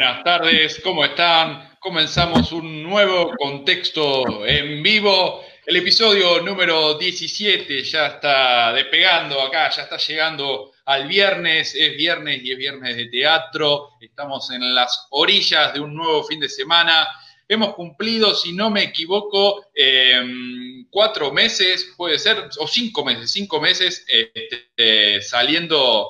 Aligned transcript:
Buenas 0.00 0.24
tardes, 0.24 0.80
¿cómo 0.82 1.04
están? 1.04 1.76
Comenzamos 1.78 2.52
un 2.52 2.82
nuevo 2.82 3.34
contexto 3.36 4.46
en 4.46 4.82
vivo. 4.82 5.44
El 5.66 5.76
episodio 5.76 6.40
número 6.40 6.94
17 6.94 7.84
ya 7.84 8.06
está 8.06 8.72
despegando 8.72 9.38
acá, 9.42 9.68
ya 9.68 9.82
está 9.82 9.98
llegando 9.98 10.72
al 10.86 11.06
viernes. 11.06 11.74
Es 11.74 11.98
viernes 11.98 12.40
y 12.42 12.50
es 12.50 12.56
viernes 12.56 12.96
de 12.96 13.08
teatro. 13.08 13.90
Estamos 14.00 14.50
en 14.50 14.74
las 14.74 15.06
orillas 15.10 15.74
de 15.74 15.80
un 15.80 15.94
nuevo 15.94 16.24
fin 16.24 16.40
de 16.40 16.48
semana. 16.48 17.06
Hemos 17.46 17.74
cumplido, 17.74 18.34
si 18.34 18.54
no 18.54 18.70
me 18.70 18.84
equivoco, 18.84 19.66
em, 19.74 20.86
cuatro 20.88 21.30
meses, 21.30 21.92
puede 21.98 22.18
ser, 22.18 22.48
o 22.58 22.66
cinco 22.66 23.04
meses, 23.04 23.30
cinco 23.30 23.60
meses 23.60 24.06
este, 24.08 25.20
saliendo 25.20 26.08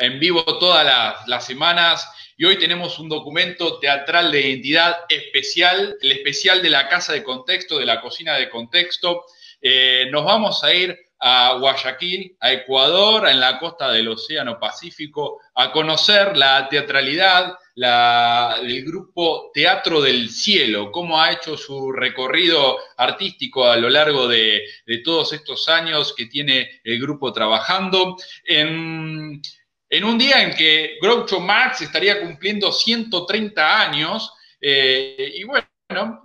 en 0.00 0.18
vivo 0.18 0.42
todas 0.58 0.84
las, 1.26 1.46
semanas 1.46 2.06
y 2.40 2.46
hoy 2.46 2.56
tenemos 2.56 2.98
un 2.98 3.10
documento 3.10 3.78
teatral 3.80 4.32
de 4.32 4.40
identidad 4.40 4.96
especial, 5.10 5.98
el 6.00 6.12
especial 6.12 6.62
de 6.62 6.70
la 6.70 6.88
Casa 6.88 7.12
de 7.12 7.22
Contexto, 7.22 7.78
de 7.78 7.84
la 7.84 8.00
Cocina 8.00 8.38
de 8.38 8.48
Contexto. 8.48 9.26
Eh, 9.60 10.08
nos 10.10 10.24
vamos 10.24 10.64
a 10.64 10.72
ir 10.72 10.98
a 11.18 11.58
Guayaquil, 11.60 12.38
a 12.40 12.50
Ecuador, 12.50 13.28
en 13.28 13.40
la 13.40 13.58
costa 13.58 13.92
del 13.92 14.08
Océano 14.08 14.58
Pacífico, 14.58 15.38
a 15.54 15.70
conocer 15.70 16.34
la 16.34 16.66
teatralidad 16.70 17.58
del 17.74 18.84
grupo 18.86 19.50
Teatro 19.52 20.00
del 20.00 20.30
Cielo, 20.30 20.90
cómo 20.90 21.20
ha 21.20 21.32
hecho 21.32 21.58
su 21.58 21.92
recorrido 21.92 22.78
artístico 22.96 23.66
a 23.66 23.76
lo 23.76 23.90
largo 23.90 24.26
de, 24.26 24.62
de 24.86 24.98
todos 24.98 25.34
estos 25.34 25.68
años 25.68 26.14
que 26.16 26.24
tiene 26.24 26.80
el 26.84 26.98
grupo 26.98 27.34
trabajando. 27.34 28.16
En, 28.46 29.42
en 29.90 30.04
un 30.04 30.16
día 30.16 30.40
en 30.42 30.54
que 30.54 30.98
Groucho 31.02 31.40
Marx 31.40 31.82
estaría 31.82 32.20
cumpliendo 32.20 32.70
130 32.70 33.80
años, 33.80 34.32
eh, 34.60 35.32
y 35.34 35.42
bueno, 35.42 35.66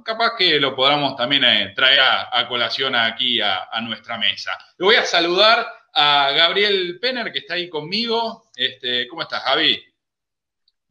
capaz 0.05 0.35
que 0.38 0.59
lo 0.59 0.75
podamos 0.75 1.16
también 1.16 1.44
eh, 1.44 1.73
traer 1.75 1.99
a, 1.99 2.47
colación 2.47 2.95
aquí 2.95 3.41
a, 3.41 3.67
nuestra 3.81 4.19
mesa. 4.19 4.52
Le 4.77 4.85
voy 4.85 4.95
a 4.95 5.05
saludar 5.05 5.66
a 5.94 6.31
Gabriel 6.31 6.99
Penner, 7.02 7.31
que 7.31 7.39
está 7.39 7.55
ahí 7.55 7.67
conmigo. 7.67 8.45
Este, 8.55 9.07
¿Cómo 9.07 9.23
estás, 9.23 9.41
Javi? 9.41 9.83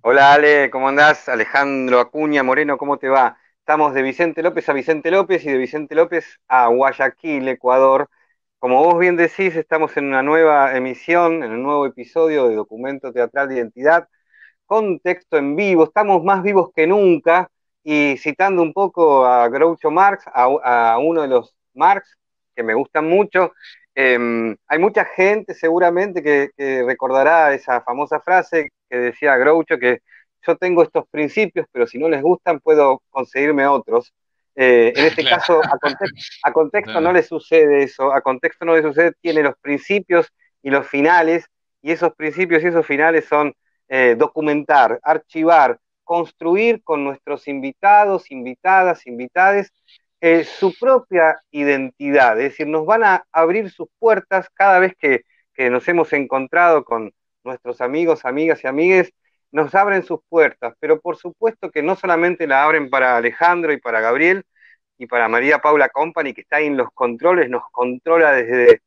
Hola, 0.02 0.32
Ale, 0.32 0.68
¿cómo 0.68 0.88
andás? 0.88 1.28
Alejandro 1.28 2.00
Acuña 2.00 2.42
Moreno, 2.42 2.76
¿cómo 2.76 2.98
te 2.98 3.08
va? 3.08 3.38
Estamos 3.60 3.94
de 3.94 4.02
Vicente 4.02 4.42
López 4.42 4.68
a 4.68 4.72
Vicente 4.72 5.12
López 5.12 5.44
y 5.44 5.50
de 5.50 5.58
Vicente 5.58 5.94
López 5.94 6.40
a 6.48 6.66
Guayaquil, 6.66 7.48
Ecuador. 7.48 8.10
Como 8.64 8.82
vos 8.82 8.98
bien 8.98 9.14
decís, 9.16 9.54
estamos 9.56 9.94
en 9.98 10.06
una 10.06 10.22
nueva 10.22 10.74
emisión, 10.74 11.42
en 11.42 11.52
un 11.52 11.62
nuevo 11.64 11.84
episodio 11.84 12.48
de 12.48 12.54
Documento 12.54 13.12
Teatral 13.12 13.46
de 13.46 13.56
Identidad, 13.56 14.08
con 14.64 15.00
texto 15.00 15.36
en 15.36 15.54
vivo. 15.54 15.84
Estamos 15.84 16.24
más 16.24 16.42
vivos 16.42 16.70
que 16.74 16.86
nunca 16.86 17.50
y 17.82 18.16
citando 18.16 18.62
un 18.62 18.72
poco 18.72 19.26
a 19.26 19.50
Groucho 19.50 19.90
Marx, 19.90 20.24
a, 20.32 20.96
uno 20.98 21.20
de 21.20 21.28
los 21.28 21.54
Marx 21.74 22.16
que 22.56 22.62
me 22.62 22.72
gustan 22.72 23.06
mucho, 23.06 23.52
em, 23.94 24.56
hay 24.66 24.78
mucha 24.78 25.04
gente 25.04 25.52
seguramente 25.52 26.22
que, 26.22 26.50
recordará 26.86 27.52
esa 27.52 27.82
famosa 27.82 28.20
frase 28.20 28.70
que 28.88 28.96
decía 28.96 29.36
Groucho, 29.36 29.78
que 29.78 30.00
yo 30.46 30.56
tengo 30.56 30.82
estos 30.82 31.06
principios, 31.10 31.66
pero 31.70 31.86
si 31.86 31.98
no 31.98 32.08
les 32.08 32.22
gustan 32.22 32.60
puedo 32.60 33.02
conseguirme 33.10 33.66
otros. 33.66 34.14
Eh, 34.56 34.92
en 34.94 35.04
este 35.04 35.24
caso, 35.28 35.60
a 36.42 36.52
contexto, 36.52 37.00
no 37.00 37.12
le 37.12 37.22
sucede 37.22 37.82
eso, 37.82 38.12
a 38.12 38.20
contexto 38.20 38.64
no 38.64 38.74
le 38.74 38.82
sucede, 38.82 39.12
tiene 39.20 39.42
los 39.42 39.56
principios 39.60 40.32
y 40.62 40.70
los 40.70 40.86
finales, 40.86 41.46
y 41.82 41.90
esos 41.92 42.14
principios 42.14 42.62
y 42.62 42.68
esos 42.68 42.86
finales 42.86 43.26
son 43.26 43.54
eh, 43.88 44.14
documentar, 44.16 44.98
archivar, 45.02 45.78
construir 46.02 46.82
con 46.82 47.04
nuestros 47.04 47.48
invitados, 47.48 48.30
invitadas, 48.30 49.06
invitades, 49.06 49.72
eh, 50.20 50.44
su 50.44 50.72
propia 50.78 51.38
identidad, 51.50 52.40
es 52.40 52.52
decir, 52.52 52.66
nos 52.66 52.86
van 52.86 53.04
a 53.04 53.24
abrir 53.30 53.70
sus 53.70 53.88
puertas 53.98 54.48
cada 54.54 54.78
vez 54.78 54.94
que, 54.98 55.22
que 55.52 55.68
nos 55.68 55.86
hemos 55.88 56.12
encontrado 56.14 56.84
con 56.84 57.12
nuestros 57.42 57.82
amigos, 57.82 58.24
amigas 58.24 58.64
y 58.64 58.66
amigues, 58.66 59.12
nos 59.54 59.72
abren 59.76 60.02
sus 60.02 60.18
puertas, 60.28 60.74
pero 60.80 61.00
por 61.00 61.16
supuesto 61.16 61.70
que 61.70 61.80
no 61.80 61.94
solamente 61.94 62.48
la 62.48 62.64
abren 62.64 62.90
para 62.90 63.16
Alejandro 63.16 63.72
y 63.72 63.78
para 63.78 64.00
Gabriel 64.00 64.42
y 64.98 65.06
para 65.06 65.28
María 65.28 65.60
Paula 65.60 65.88
Company, 65.90 66.34
que 66.34 66.40
está 66.40 66.56
ahí 66.56 66.66
en 66.66 66.76
los 66.76 66.88
controles, 66.92 67.48
nos 67.48 67.62
controla 67.70 68.32
desde, 68.32 68.80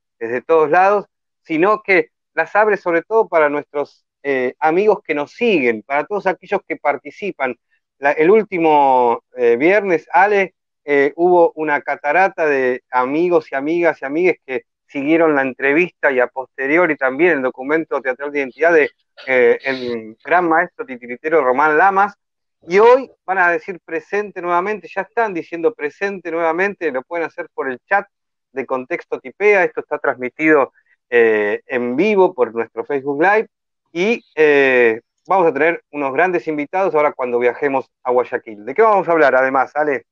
todos 0.46 0.70
lados, 0.70 1.06
sino 1.44 1.82
que 1.84 2.10
las 2.34 2.54
abre 2.54 2.76
sobre 2.76 3.02
todo 3.02 3.30
para 3.30 3.48
nuestros 3.48 4.06
eh, 4.24 4.56
amigos 4.60 5.00
que 5.06 5.16
nos 5.16 5.32
siguen, 5.32 5.84
para 5.84 6.06
todos 6.06 6.28
aquellos 6.28 6.60
que 6.68 6.76
participan. 6.76 7.56
el 8.00 8.30
último 8.30 9.24
eh, 9.38 9.56
viernes, 9.56 10.06
Ale, 10.12 10.54
eh, 10.84 11.14
hubo 11.16 11.54
una 11.56 11.82
catarata 11.82 12.46
de 12.46 12.84
amigos 12.92 13.52
y 13.54 13.56
amigas 13.56 14.02
y 14.02 14.06
amigues 14.06 14.38
que 14.46 14.64
siguieron 14.88 15.36
la 15.36 15.42
entrevista 15.42 16.12
y 16.12 16.20
a 16.20 16.28
posteriori 16.28 16.96
también 16.96 17.34
el 17.34 17.42
documento 17.42 18.02
teatral 18.02 18.32
de 18.32 18.40
identidad 18.40 18.74
de 18.74 18.90
eh, 19.26 19.60
el 19.64 20.18
gran 20.24 20.48
maestro 20.48 20.86
titiritero 20.86 21.44
Román 21.44 21.78
Lamas. 21.78 22.14
Y 22.68 22.80
hoy 22.80 23.10
van 23.26 23.38
a 23.38 23.52
decir 23.52 23.80
presente 23.86 24.42
nuevamente, 24.42 24.90
ya 24.94 25.02
están 25.02 25.34
diciendo 25.34 25.74
presente 25.74 26.32
nuevamente, 26.32 26.92
lo 26.92 27.04
pueden 27.04 27.26
hacer 27.26 27.48
por 27.54 27.70
el 27.70 27.80
chat 27.88 28.08
de 28.52 28.66
Contexto 28.66 29.20
Tipea, 29.20 29.64
esto 29.64 29.82
está 29.82 30.00
transmitido 30.00 30.74
eh, 31.10 31.62
en 31.68 31.96
vivo 31.96 32.34
por 32.34 32.54
nuestro 32.54 32.84
Facebook 32.84 33.22
Live 33.22 33.48
y 33.94 34.24
eh, 34.36 35.00
vamos 35.28 35.48
a 35.48 35.54
tener 35.54 35.82
unos 35.92 36.12
grandes 36.14 36.48
invitados 36.48 36.94
ahora 36.96 37.14
cuando 37.14 37.40
viajemos 37.40 37.90
a 38.04 38.12
Guayaquil. 38.12 38.66
¿De 38.66 38.74
qué 38.74 38.82
vamos 38.82 39.08
a 39.08 39.12
hablar 39.12 39.36
además, 39.36 39.72
Ale? 39.76 40.06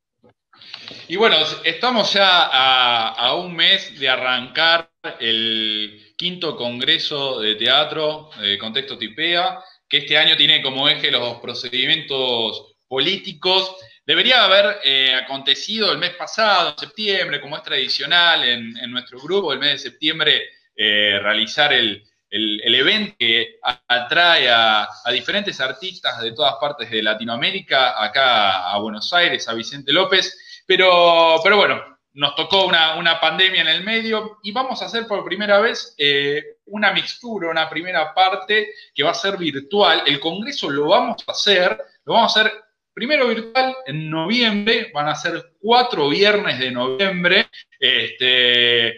Y 1.07 1.15
bueno, 1.15 1.37
estamos 1.63 2.13
ya 2.13 2.49
a, 2.51 3.35
un 3.35 3.55
mes 3.55 3.99
de 3.99 4.09
arrancar 4.09 4.89
el 5.19 6.13
quinto 6.17 6.55
Congreso 6.55 7.39
de 7.39 7.55
Teatro 7.55 8.29
de 8.39 8.57
Contexto 8.57 8.97
Tipea, 8.97 9.59
que 9.87 9.97
este 9.97 10.17
año 10.17 10.35
tiene 10.35 10.61
como 10.61 10.89
eje 10.89 11.11
los 11.11 11.39
procedimientos 11.39 12.75
políticos. 12.87 13.75
Debería 14.05 14.43
haber 14.43 14.79
eh, 14.83 15.13
acontecido 15.15 15.91
el 15.91 15.97
mes 15.97 16.11
pasado, 16.15 16.71
en 16.71 16.77
septiembre, 16.77 17.41
como 17.41 17.57
es 17.57 17.63
tradicional 17.63 18.43
en, 18.43 18.91
nuestro 18.91 19.19
grupo, 19.19 19.53
el 19.53 19.59
mes 19.59 19.71
de 19.71 19.89
septiembre, 19.89 20.49
eh, 20.75 21.19
realizar 21.21 21.73
el, 21.73 22.03
evento 22.29 23.15
que 23.17 23.59
atrae 23.87 24.49
a, 24.49 24.87
diferentes 25.11 25.59
artistas 25.61 26.21
de 26.21 26.33
todas 26.33 26.55
partes 26.59 26.89
de 26.89 27.01
Latinoamérica, 27.01 28.03
acá 28.03 28.71
a 28.71 28.77
Buenos 28.79 29.11
Aires, 29.13 29.47
a 29.47 29.53
Vicente 29.53 29.93
López. 29.93 30.37
Pero, 30.65 31.39
pero 31.43 31.57
bueno, 31.57 31.95
nos 32.15 32.33
tocó 32.35 32.65
una, 32.65 33.19
pandemia 33.19 33.61
en 33.61 33.67
el 33.67 33.83
medio 33.83 34.39
y 34.41 34.51
vamos 34.51 34.81
a 34.81 34.85
hacer 34.85 35.05
por 35.05 35.25
primera 35.25 35.59
vez 35.59 35.93
eh, 35.97 36.57
una 36.65 36.93
mixtura, 36.93 37.49
una 37.49 37.69
primera 37.69 38.13
parte 38.13 38.71
que 38.93 39.03
va 39.03 39.11
a 39.11 39.15
ser 39.15 39.37
virtual. 39.37 40.03
El 40.05 40.19
Congreso 40.19 40.69
lo 40.69 40.87
vamos 40.87 41.23
a 41.27 41.31
hacer, 41.33 41.77
lo 42.05 42.13
vamos 42.13 42.35
a 42.35 42.39
hacer 42.39 42.53
primero 42.93 43.27
virtual 43.27 43.75
en 43.85 44.09
noviembre, 44.09 44.91
van 44.93 45.09
a 45.09 45.15
ser 45.15 45.55
cuatro 45.59 46.07
viernes 46.07 46.57
de 46.57 46.71
noviembre, 46.71 47.49
este, 47.77 48.95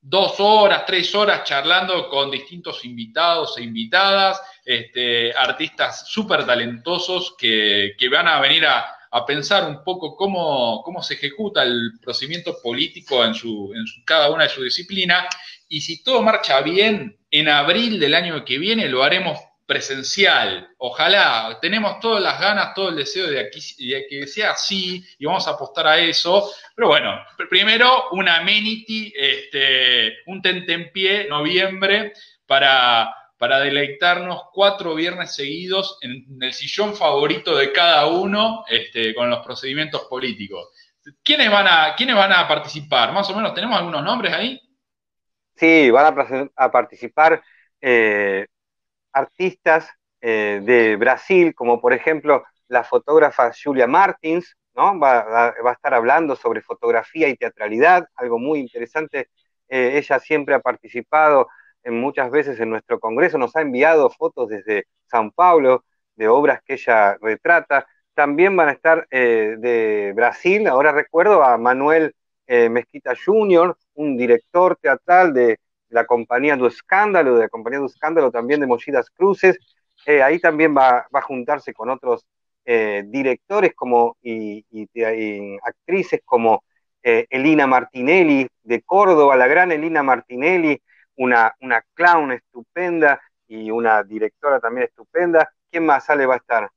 dos 0.00 0.36
horas, 0.38 0.86
tres 0.86 1.14
horas 1.14 1.44
charlando 1.44 2.08
con 2.08 2.30
distintos 2.30 2.82
invitados 2.86 3.58
e 3.58 3.62
invitadas, 3.62 4.40
este, 4.64 5.34
artistas 5.34 6.08
súper 6.08 6.46
talentosos 6.46 7.34
que, 7.36 7.94
que 7.98 8.08
van 8.08 8.26
a 8.26 8.40
venir 8.40 8.64
a, 8.64 8.86
a 9.14 9.24
pensar 9.24 9.68
un 9.68 9.84
poco 9.84 10.16
cómo, 10.16 10.82
cómo 10.82 11.00
se 11.00 11.14
ejecuta 11.14 11.62
el 11.62 11.92
procedimiento 12.02 12.60
político 12.60 13.24
en, 13.24 13.32
su, 13.32 13.72
en 13.72 13.84
cada 14.04 14.28
una 14.28 14.42
de 14.42 14.48
sus 14.48 14.64
disciplinas. 14.64 15.26
Y 15.68 15.82
si 15.82 16.02
todo 16.02 16.20
marcha 16.20 16.60
bien, 16.62 17.16
en 17.30 17.48
abril 17.48 18.00
del 18.00 18.16
año 18.16 18.44
que 18.44 18.58
viene 18.58 18.88
lo 18.88 19.04
haremos 19.04 19.38
presencial. 19.66 20.68
Ojalá, 20.78 21.58
tenemos 21.62 22.00
todas 22.00 22.20
las 22.20 22.40
ganas, 22.40 22.74
todo 22.74 22.88
el 22.88 22.96
deseo 22.96 23.28
de, 23.28 23.36
de 23.44 24.06
que 24.10 24.26
sea 24.26 24.50
así 24.50 25.04
y 25.16 25.26
vamos 25.26 25.46
a 25.46 25.52
apostar 25.52 25.86
a 25.86 25.98
eso. 25.98 26.50
Pero 26.74 26.88
bueno, 26.88 27.16
primero 27.48 28.10
un 28.10 28.28
amenity, 28.28 29.12
este, 29.16 30.24
un 30.26 30.42
tentempié, 30.42 31.28
noviembre, 31.28 32.14
para 32.46 33.14
para 33.36 33.60
deleitarnos 33.60 34.44
cuatro 34.52 34.94
viernes 34.94 35.34
seguidos 35.34 35.98
en 36.02 36.24
el 36.40 36.52
sillón 36.52 36.94
favorito 36.94 37.56
de 37.56 37.72
cada 37.72 38.06
uno 38.06 38.64
este, 38.68 39.14
con 39.14 39.28
los 39.28 39.44
procedimientos 39.44 40.04
políticos. 40.04 40.70
¿Quiénes 41.22 41.50
van, 41.50 41.66
a, 41.66 41.94
¿Quiénes 41.96 42.16
van 42.16 42.32
a 42.32 42.48
participar? 42.48 43.12
Más 43.12 43.28
o 43.30 43.36
menos, 43.36 43.54
¿tenemos 43.54 43.78
algunos 43.78 44.02
nombres 44.02 44.32
ahí? 44.32 44.60
Sí, 45.56 45.90
van 45.90 46.14
a, 46.56 46.70
participar 46.70 47.42
eh, 47.80 48.46
artistas 49.12 49.88
eh, 50.20 50.60
de 50.62 50.96
Brasil, 50.96 51.54
como 51.54 51.80
por 51.80 51.92
ejemplo 51.92 52.44
la 52.68 52.82
fotógrafa 52.82 53.52
Julia 53.52 53.86
Martins, 53.86 54.56
¿no? 54.74 54.98
Va, 54.98 55.48
a 55.48 55.72
estar 55.72 55.94
hablando 55.94 56.34
sobre 56.34 56.62
fotografía 56.62 57.28
y 57.28 57.36
teatralidad, 57.36 58.08
algo 58.16 58.38
muy 58.38 58.60
interesante. 58.60 59.28
Eh, 59.68 59.98
ella 59.98 60.18
siempre 60.18 60.54
ha 60.54 60.60
participado 60.60 61.48
muchas 61.92 62.30
veces 62.30 62.58
en 62.60 62.70
nuestro 62.70 62.98
Congreso, 63.00 63.38
nos 63.38 63.54
ha 63.56 63.60
enviado 63.60 64.10
fotos 64.10 64.48
desde 64.48 64.84
San 65.06 65.30
Paulo, 65.30 65.84
de 66.16 66.28
obras 66.28 66.60
que 66.64 66.74
ella 66.74 67.16
retrata. 67.20 67.86
También 68.14 68.56
van 68.56 68.68
a 68.68 68.72
estar 68.72 69.06
eh, 69.10 69.56
de 69.58 70.12
Brasil, 70.14 70.66
ahora 70.68 70.92
recuerdo 70.92 71.42
a 71.42 71.58
Manuel 71.58 72.14
eh, 72.46 72.68
Mezquita 72.68 73.14
Jr., 73.16 73.76
un 73.94 74.16
director 74.16 74.76
teatral 74.80 75.32
de 75.32 75.58
la 75.88 76.06
compañía 76.06 76.56
do 76.56 76.66
Escándalo, 76.66 77.34
de 77.34 77.42
la 77.42 77.48
compañía 77.48 77.78
do 77.78 77.86
Escándalo 77.86 78.30
también 78.30 78.60
de 78.60 78.66
Mollidas 78.66 79.10
Cruces. 79.10 79.58
Eh, 80.06 80.22
ahí 80.22 80.38
también 80.38 80.76
va, 80.76 81.06
a 81.12 81.22
juntarse 81.22 81.72
con 81.72 81.90
otros 81.90 82.24
directores 82.66 83.74
como, 83.74 84.16
y, 84.22 84.64
actrices 85.62 86.22
como 86.24 86.64
Elina 87.02 87.66
Martinelli 87.66 88.48
de 88.62 88.80
Córdoba, 88.80 89.36
la 89.36 89.46
gran 89.46 89.70
Elina 89.70 90.02
Martinelli, 90.02 90.80
una, 91.16 91.54
una 91.60 91.82
clown 91.94 92.32
estupenda 92.32 93.20
y 93.48 93.70
una 93.70 94.02
directora 94.02 94.60
también 94.60 94.86
estupenda. 94.86 95.50
¿Quién 95.70 95.86
más 95.86 96.06
sale 96.06 96.26
va 96.26 96.34
a 96.34 96.38
estar? 96.38 96.70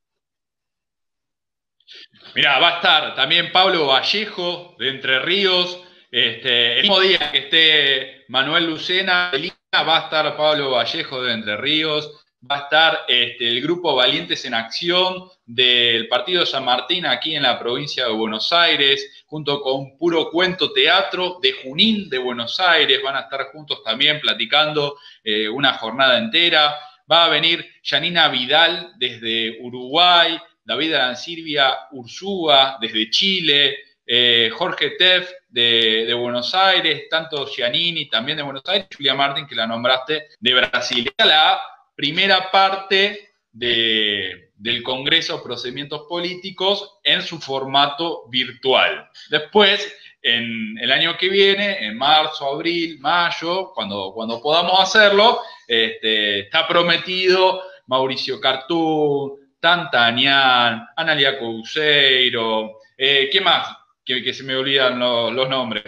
Mira, 2.35 2.59
va 2.59 2.67
a 2.69 2.75
estar 2.75 3.15
también 3.15 3.51
Pablo 3.51 3.87
Vallejo 3.87 4.75
de 4.77 4.89
Entre 4.89 5.19
Ríos. 5.19 5.83
Este, 6.11 6.77
el 6.77 6.81
mismo 6.81 6.99
día 6.99 7.31
que 7.31 7.37
esté 7.37 8.25
Manuel 8.27 8.67
Lucena, 8.67 9.31
va 9.75 9.97
a 9.97 10.03
estar 10.05 10.35
Pablo 10.35 10.71
Vallejo 10.71 11.21
de 11.21 11.33
Entre 11.33 11.57
Ríos. 11.57 12.25
Va 12.49 12.57
a 12.57 12.61
estar 12.63 12.99
este, 13.07 13.47
el 13.47 13.61
grupo 13.61 13.95
Valientes 13.95 14.45
en 14.45 14.53
Acción 14.53 15.29
del 15.45 16.07
Partido 16.07 16.45
San 16.45 16.65
Martín 16.65 17.05
aquí 17.05 17.35
en 17.35 17.43
la 17.43 17.57
provincia 17.57 18.05
de 18.05 18.13
Buenos 18.13 18.53
Aires, 18.53 19.16
junto 19.27 19.61
con 19.61 19.97
Puro 19.97 20.31
Cuento 20.31 20.71
Teatro 20.71 21.39
de 21.41 21.51
Junín 21.51 22.09
de 22.09 22.17
Buenos 22.17 22.59
Aires. 22.59 23.01
Van 23.03 23.15
a 23.15 23.21
estar 23.21 23.45
juntos 23.51 23.83
también 23.83 24.19
platicando 24.19 24.97
eh, 25.23 25.47
una 25.49 25.73
jornada 25.73 26.17
entera. 26.17 26.75
Va 27.09 27.25
a 27.25 27.29
venir 27.29 27.65
Janina 27.83 28.29
Vidal 28.29 28.93
desde 28.97 29.61
Uruguay, 29.61 30.37
David 30.63 30.93
Arancibia 30.93 31.77
Ursúa 31.91 32.77
desde 32.81 33.09
Chile, 33.09 33.77
eh, 34.05 34.49
Jorge 34.53 34.91
Teff 34.91 35.29
de, 35.49 36.13
Buenos 36.13 36.55
Aires, 36.55 37.09
tanto 37.09 37.45
Giannini 37.45 38.09
también 38.09 38.37
de 38.37 38.43
Buenos 38.43 38.63
Aires, 38.65 38.87
Julia 38.95 39.13
Martín, 39.13 39.45
que 39.45 39.55
la 39.55 39.67
nombraste, 39.67 40.29
de 40.39 40.53
Brasil. 40.53 41.11
La 41.17 41.59
primera 41.95 42.49
parte 42.49 43.31
del 44.57 44.83
Congreso 44.83 45.43
Procedimientos 45.43 46.05
Políticos 46.09 46.99
en 47.03 47.21
su 47.21 47.39
formato 47.39 48.27
virtual. 48.29 49.09
Después, 49.29 49.95
en 50.21 50.77
el 50.79 50.91
año 50.91 51.15
que 51.17 51.29
viene, 51.29 51.85
en 51.85 51.97
marzo, 51.97 52.53
abril, 52.53 52.99
mayo, 52.99 53.71
cuando, 53.73 54.11
cuando 54.13 54.41
podamos 54.41 54.79
hacerlo, 54.79 55.39
este, 55.67 56.39
está 56.39 56.67
prometido 56.67 57.61
Mauricio 57.87 58.41
Cartún, 58.41 59.53
Tantanian, 59.59 60.87
Analia 60.95 61.39
Couseiro, 61.39 62.79
eh, 62.97 63.29
¿qué 63.31 63.41
más? 63.41 63.77
Que, 64.03 64.33
se 64.33 64.43
me 64.43 64.55
olvidan 64.55 64.99
los, 64.99 65.49
nombres. 65.49 65.83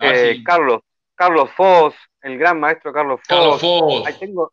Eh, 0.00 0.42
Carlos, 0.44 0.82
Carlos 1.14 1.50
Foss, 1.56 1.94
el 2.20 2.36
gran 2.36 2.58
maestro 2.58 2.92
Carlos 2.92 3.20
Foss. 3.20 3.28
Carlos 3.28 3.60
Foss. 3.60 4.06
Ahí 4.06 4.14
tengo, 4.18 4.52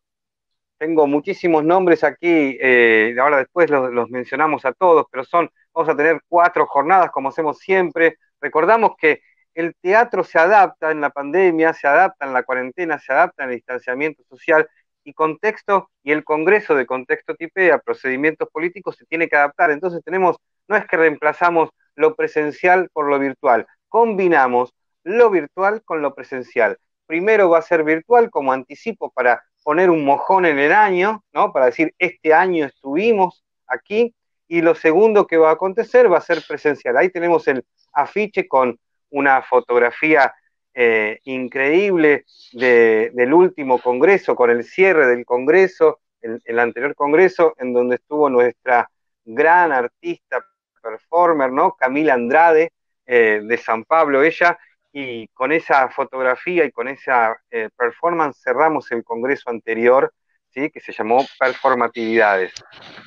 tengo 0.80 1.06
muchísimos 1.06 1.62
nombres 1.62 2.02
aquí, 2.04 2.56
eh, 2.58 3.14
ahora 3.20 3.36
después 3.36 3.68
los, 3.68 3.92
los, 3.92 4.08
mencionamos 4.08 4.64
a 4.64 4.72
todos, 4.72 5.04
pero 5.10 5.24
son, 5.24 5.50
vamos 5.74 5.90
a 5.90 5.96
tener 5.96 6.22
cuatro 6.26 6.66
jornadas 6.66 7.10
como 7.10 7.28
hacemos 7.28 7.58
siempre. 7.58 8.16
Recordamos 8.40 8.92
que 8.98 9.20
el 9.52 9.74
teatro 9.82 10.24
se 10.24 10.38
adapta 10.38 10.90
en 10.90 11.02
la 11.02 11.10
pandemia, 11.10 11.74
se 11.74 11.86
adapta 11.86 12.24
en 12.24 12.32
la 12.32 12.44
cuarentena, 12.44 12.98
se 12.98 13.12
adapta 13.12 13.44
en 13.44 13.50
el 13.50 13.56
distanciamiento 13.56 14.22
social 14.24 14.66
y 15.04 15.12
contexto 15.12 15.90
y 16.02 16.12
el 16.12 16.24
Congreso 16.24 16.74
de 16.74 16.86
Contexto 16.86 17.34
Tipea, 17.34 17.78
procedimientos 17.80 18.48
políticos, 18.48 18.96
se 18.96 19.04
tiene 19.04 19.28
que 19.28 19.36
adaptar. 19.36 19.70
Entonces 19.70 20.00
tenemos, 20.02 20.38
no 20.66 20.76
es 20.76 20.86
que 20.86 20.96
reemplazamos 20.96 21.68
lo 21.94 22.14
presencial 22.14 22.88
por 22.94 23.06
lo 23.06 23.18
virtual, 23.18 23.66
combinamos 23.90 24.72
lo 25.04 25.28
virtual 25.28 25.82
con 25.84 26.00
lo 26.00 26.14
presencial. 26.14 26.78
Primero 27.04 27.50
va 27.50 27.58
a 27.58 27.62
ser 27.62 27.84
virtual 27.84 28.30
como 28.30 28.54
anticipo 28.54 29.10
para 29.10 29.42
poner 29.62 29.90
un 29.90 30.04
mojón 30.04 30.46
en 30.46 30.58
el 30.58 30.72
año, 30.72 31.24
¿no? 31.32 31.52
Para 31.52 31.66
decir, 31.66 31.94
este 31.98 32.32
año 32.32 32.66
estuvimos 32.66 33.44
aquí, 33.66 34.14
y 34.50 34.62
lo 34.62 34.74
segundo 34.74 35.28
que 35.28 35.36
va 35.36 35.50
a 35.50 35.52
acontecer 35.52 36.12
va 36.12 36.18
a 36.18 36.22
ser 36.22 36.42
presencial. 36.46 36.96
Ahí 36.96 37.08
tenemos 37.08 37.46
el 37.46 37.64
afiche 37.92 38.48
con 38.48 38.78
una 39.10 39.42
fotografía 39.42 40.34
eh, 40.74 41.20
increíble 41.24 42.24
del 42.52 43.32
último 43.32 43.80
congreso, 43.80 44.34
con 44.34 44.50
el 44.50 44.64
cierre 44.64 45.06
del 45.06 45.24
congreso, 45.24 46.00
el, 46.20 46.58
anterior 46.58 46.96
congreso, 46.96 47.54
en 47.58 47.72
donde 47.72 47.94
estuvo 47.96 48.28
nuestra 48.28 48.90
gran 49.24 49.70
artista, 49.70 50.44
performer, 50.82 51.52
¿no? 51.52 51.76
Camila 51.76 52.14
Andrade, 52.14 52.72
eh, 53.06 53.42
de 53.44 53.56
San 53.56 53.84
Pablo, 53.84 54.22
ella, 54.22 54.58
y 54.92 55.28
con 55.28 55.52
esa 55.52 55.88
fotografía 55.88 56.64
y 56.64 56.72
con 56.72 56.88
esa 56.88 57.36
eh, 57.50 57.68
performance 57.76 58.40
cerramos 58.42 58.90
el 58.92 59.04
congreso 59.04 59.50
anterior, 59.50 60.12
¿sí? 60.50 60.70
que 60.70 60.80
se 60.80 60.92
llamó 60.92 61.24
Performatividades. 61.38 62.52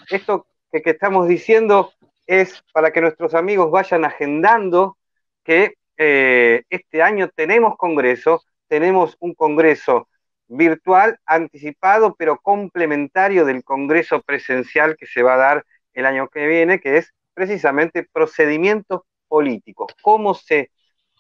Esto 0.10 0.48
que, 0.72 0.82
que 0.82 0.92
estamos 0.92 1.28
diciendo 1.28 1.92
es 2.26 2.64
para 2.72 2.92
que 2.92 3.02
nuestros 3.02 3.34
amigos 3.34 3.70
vayan 3.70 4.06
agendando 4.06 4.98
que 5.44 5.76
eh, 5.98 6.64
este 6.70 7.02
año 7.02 7.30
tenemos 7.36 7.76
congreso, 7.78 8.44
tenemos 8.68 9.16
un 9.20 9.34
congreso 9.34 10.08
virtual 10.48 11.20
anticipado, 11.26 12.16
pero 12.18 12.40
complementario 12.40 13.46
del 13.46 13.64
congreso 13.64 14.22
presencial 14.22 14.96
que 14.98 15.06
se 15.06 15.22
va 15.22 15.36
a 15.36 15.38
dar 15.38 15.66
el 15.94 16.06
año 16.06 16.28
que 16.30 16.48
viene, 16.48 16.80
que 16.80 16.98
es 16.98 17.14
precisamente 17.34 18.08
procedimientos 18.12 19.02
políticos, 19.28 19.94
cómo 20.02 20.34
se 20.34 20.72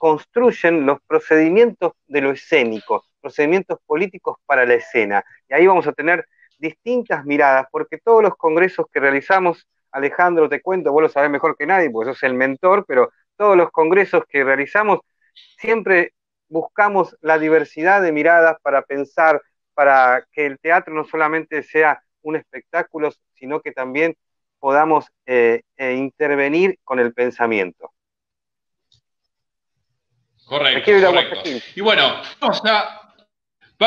construyen 0.03 0.85
los 0.85 0.99
procedimientos 1.07 1.93
de 2.07 2.19
lo 2.19 2.31
escénico, 2.31 3.05
procedimientos 3.21 3.79
políticos 3.85 4.35
para 4.45 4.65
la 4.65 4.73
escena. 4.73 5.23
Y 5.47 5.53
ahí 5.53 5.65
vamos 5.65 5.87
a 5.87 5.93
tener 5.93 6.27
distintas 6.59 7.23
miradas, 7.23 7.67
porque 7.71 7.99
todos 7.99 8.21
los 8.21 8.35
congresos 8.35 8.85
que 8.91 8.99
realizamos, 8.99 9.65
Alejandro, 9.93 10.49
te 10.49 10.61
cuento, 10.61 10.91
vos 10.91 11.03
lo 11.03 11.07
sabés 11.07 11.29
mejor 11.29 11.55
que 11.55 11.65
nadie, 11.65 11.89
porque 11.89 12.11
sos 12.11 12.23
el 12.23 12.33
mentor, 12.33 12.83
pero 12.85 13.13
todos 13.37 13.55
los 13.55 13.71
congresos 13.71 14.25
que 14.27 14.43
realizamos, 14.43 14.99
siempre 15.57 16.11
buscamos 16.49 17.15
la 17.21 17.39
diversidad 17.39 18.01
de 18.01 18.11
miradas 18.11 18.57
para 18.61 18.81
pensar, 18.81 19.41
para 19.73 20.27
que 20.33 20.45
el 20.45 20.59
teatro 20.59 20.93
no 20.93 21.05
solamente 21.05 21.63
sea 21.63 22.03
un 22.23 22.35
espectáculo, 22.35 23.09
sino 23.35 23.61
que 23.61 23.71
también 23.71 24.17
podamos 24.59 25.09
eh, 25.25 25.61
eh, 25.77 25.93
intervenir 25.93 26.77
con 26.83 26.99
el 26.99 27.13
pensamiento. 27.13 27.93
Correcto. 30.53 30.91
correcto. 31.07 31.41
Y 31.75 31.81
bueno, 31.81 32.21
a 32.41 33.03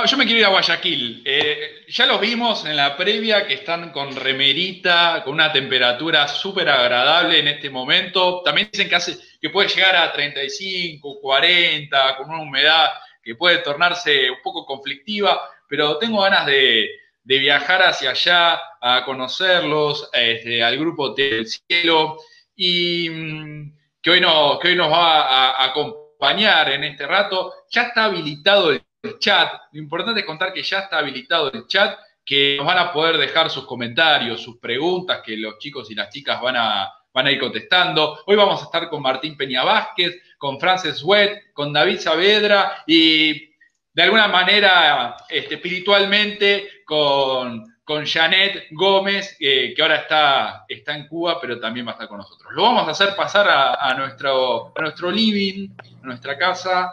yo 0.05 0.17
me 0.17 0.25
quiero 0.25 0.41
ir 0.41 0.47
a 0.47 0.51
Guayaquil. 0.51 1.23
Eh, 1.25 1.85
ya 1.89 2.07
los 2.07 2.21
vimos 2.21 2.67
en 2.67 2.77
la 2.77 2.97
previa 2.97 3.47
que 3.47 3.55
están 3.55 3.93
con 3.93 4.17
remerita, 4.17 5.23
con 5.25 5.35
una 5.35 5.53
temperatura 5.53 6.27
súper 6.27 6.69
agradable 6.69 7.39
en 7.39 7.47
este 7.47 7.71
momento. 7.71 8.43
También 8.45 8.69
dicen 8.73 8.89
que, 8.89 8.97
hace, 8.97 9.17
que 9.41 9.49
puede 9.49 9.69
llegar 9.69 9.95
a 9.95 10.13
35, 10.13 11.21
40, 11.21 12.17
con 12.17 12.31
una 12.31 12.43
humedad 12.43 12.89
que 13.23 13.37
puede 13.37 13.59
tornarse 13.59 14.29
un 14.29 14.43
poco 14.43 14.67
conflictiva, 14.67 15.41
pero 15.69 15.99
tengo 15.99 16.21
ganas 16.21 16.47
de, 16.47 16.91
viajar 17.23 17.83
hacia 17.83 18.11
allá, 18.11 18.61
a 18.81 19.05
conocerlos, 19.05 20.11
este, 20.13 20.65
al 20.65 20.77
grupo 20.79 21.15
del 21.15 21.47
cielo, 21.47 22.19
y 22.55 23.09
mm, 23.09 23.77
que, 24.03 24.11
hoy 24.11 24.21
que 24.61 24.69
hoy 24.69 24.77
nos 24.77 24.93
va 24.93 25.23
a 25.23 25.65
acompañar 25.65 26.06
en 26.21 26.85
este 26.85 27.07
rato. 27.07 27.53
Ya 27.71 27.83
está 27.83 28.05
habilitado 28.05 28.71
el 28.73 28.83
chat. 29.19 29.53
Lo 29.73 29.81
importante 29.81 30.21
es 30.21 30.27
contar 30.27 30.53
que 30.53 30.63
ya 30.63 30.81
está 30.81 30.99
habilitado 30.99 31.53
el 31.53 31.67
chat, 31.67 31.99
que 32.25 32.57
nos 32.57 32.67
van 32.67 32.79
a 32.79 32.93
poder 32.93 33.19
dejar 33.19 33.51
sus 33.51 33.67
comentarios, 33.67 34.43
sus 34.43 34.59
preguntas, 34.59 35.21
que 35.25 35.37
los 35.37 35.59
chicos 35.59 35.91
y 35.91 35.95
las 35.95 36.11
chicas 36.11 36.41
van 36.41 36.57
a, 36.57 36.93
van 37.13 37.27
a 37.27 37.33
ir 37.33 37.39
contestando. 37.39 38.19
Hoy 38.27 38.37
vamos 38.37 38.61
a 38.61 38.65
estar 38.65 38.89
con 38.89 39.03
Martín 39.03 39.37
Peña 39.37 39.65
Vázquez, 39.65 40.21
con 40.39 40.59
Frances 40.59 41.03
Wet, 41.03 41.53
con 41.53 41.73
David 41.73 41.99
Saavedra 41.99 42.83
y 42.87 43.55
de 43.93 44.03
alguna 44.03 44.29
manera 44.29 45.17
este, 45.29 45.55
espiritualmente 45.55 46.83
con, 46.85 47.76
con 47.87 48.05
Janet 48.05 48.67
Gómez, 48.73 49.37
que 49.39 49.75
ahora 49.81 49.97
está, 49.97 50.65
está 50.69 50.97
en 50.97 51.07
Cuba, 51.07 51.39
pero 51.41 51.61
también 51.61 51.87
va 51.87 51.93
a 51.93 51.95
estar 51.95 52.09
con 52.09 52.19
nosotros. 52.19 52.53
Lo 52.53 52.63
vamos 52.65 52.89
a 52.89 52.91
hacer 52.91 53.15
pasar 53.15 53.47
a, 53.49 53.95
nuestro, 53.95 54.73
a 54.77 54.83
nuestro 54.83 55.11
living, 55.11 55.69
a 56.03 56.07
nuestra 56.07 56.37
casa, 56.37 56.93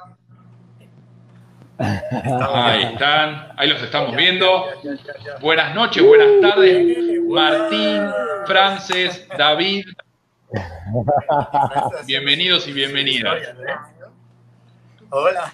Ahí 1.79 2.83
están, 2.83 3.51
ahí 3.57 3.67
los 3.67 3.81
estamos 3.81 4.15
viendo. 4.15 4.67
Buenas 5.41 5.73
noches, 5.73 6.03
buenas 6.03 6.39
tardes. 6.41 6.97
Martín, 7.27 8.03
Frances, 8.45 9.27
David. 9.37 9.87
Bienvenidos 12.05 12.67
y 12.67 12.73
bienvenidas. 12.73 13.55
Hola, 15.09 15.53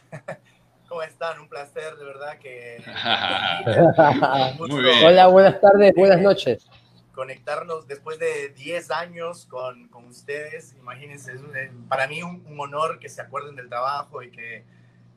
¿cómo 0.90 1.04
están? 1.04 1.40
Un 1.40 1.48
placer, 1.48 1.96
de 1.96 2.04
verdad 2.04 2.38
que... 2.40 2.84
Muy 4.58 4.82
bien. 4.82 5.06
Hola, 5.06 5.28
buenas 5.28 5.62
tardes, 5.62 5.94
buenas 5.96 6.20
noches. 6.20 6.68
conectarnos 7.14 7.88
después 7.88 8.18
de 8.18 8.50
10 8.50 8.92
años 8.92 9.46
con, 9.46 9.88
con 9.90 10.08
ustedes. 10.08 10.76
Imagínense, 10.80 11.34
es 11.34 11.42
eh, 11.56 11.72
para 11.88 12.08
mí 12.08 12.24
un, 12.24 12.44
un, 12.48 12.60
honor 12.60 13.00
que 13.00 13.08
se 13.08 13.22
acuerden 13.22 13.56
del 13.56 13.70
trabajo 13.70 14.24
y 14.24 14.32
que, 14.32 14.66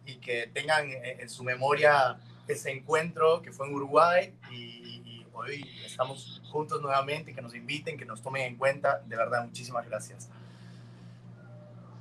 y 0.04 0.16
que 0.16 0.48
tengan 0.52 0.90
en 0.90 1.28
su 1.30 1.42
memoria 1.42 2.18
ese 2.46 2.70
encuentro 2.70 3.40
que 3.40 3.50
fue 3.50 3.66
en 3.66 3.74
Uruguay 3.74 4.34
y, 4.50 4.56
y 4.56 5.26
hoy 5.32 5.64
estamos 5.86 6.42
juntos 6.50 6.82
nuevamente, 6.82 7.32
que 7.34 7.40
nos 7.40 7.54
inviten, 7.54 7.96
que 7.96 8.04
nos 8.04 8.20
tomen 8.20 8.42
en 8.42 8.56
cuenta. 8.56 9.00
De 9.06 9.16
verdad, 9.16 9.44
muchísimas 9.44 9.88
gracias. 9.88 10.28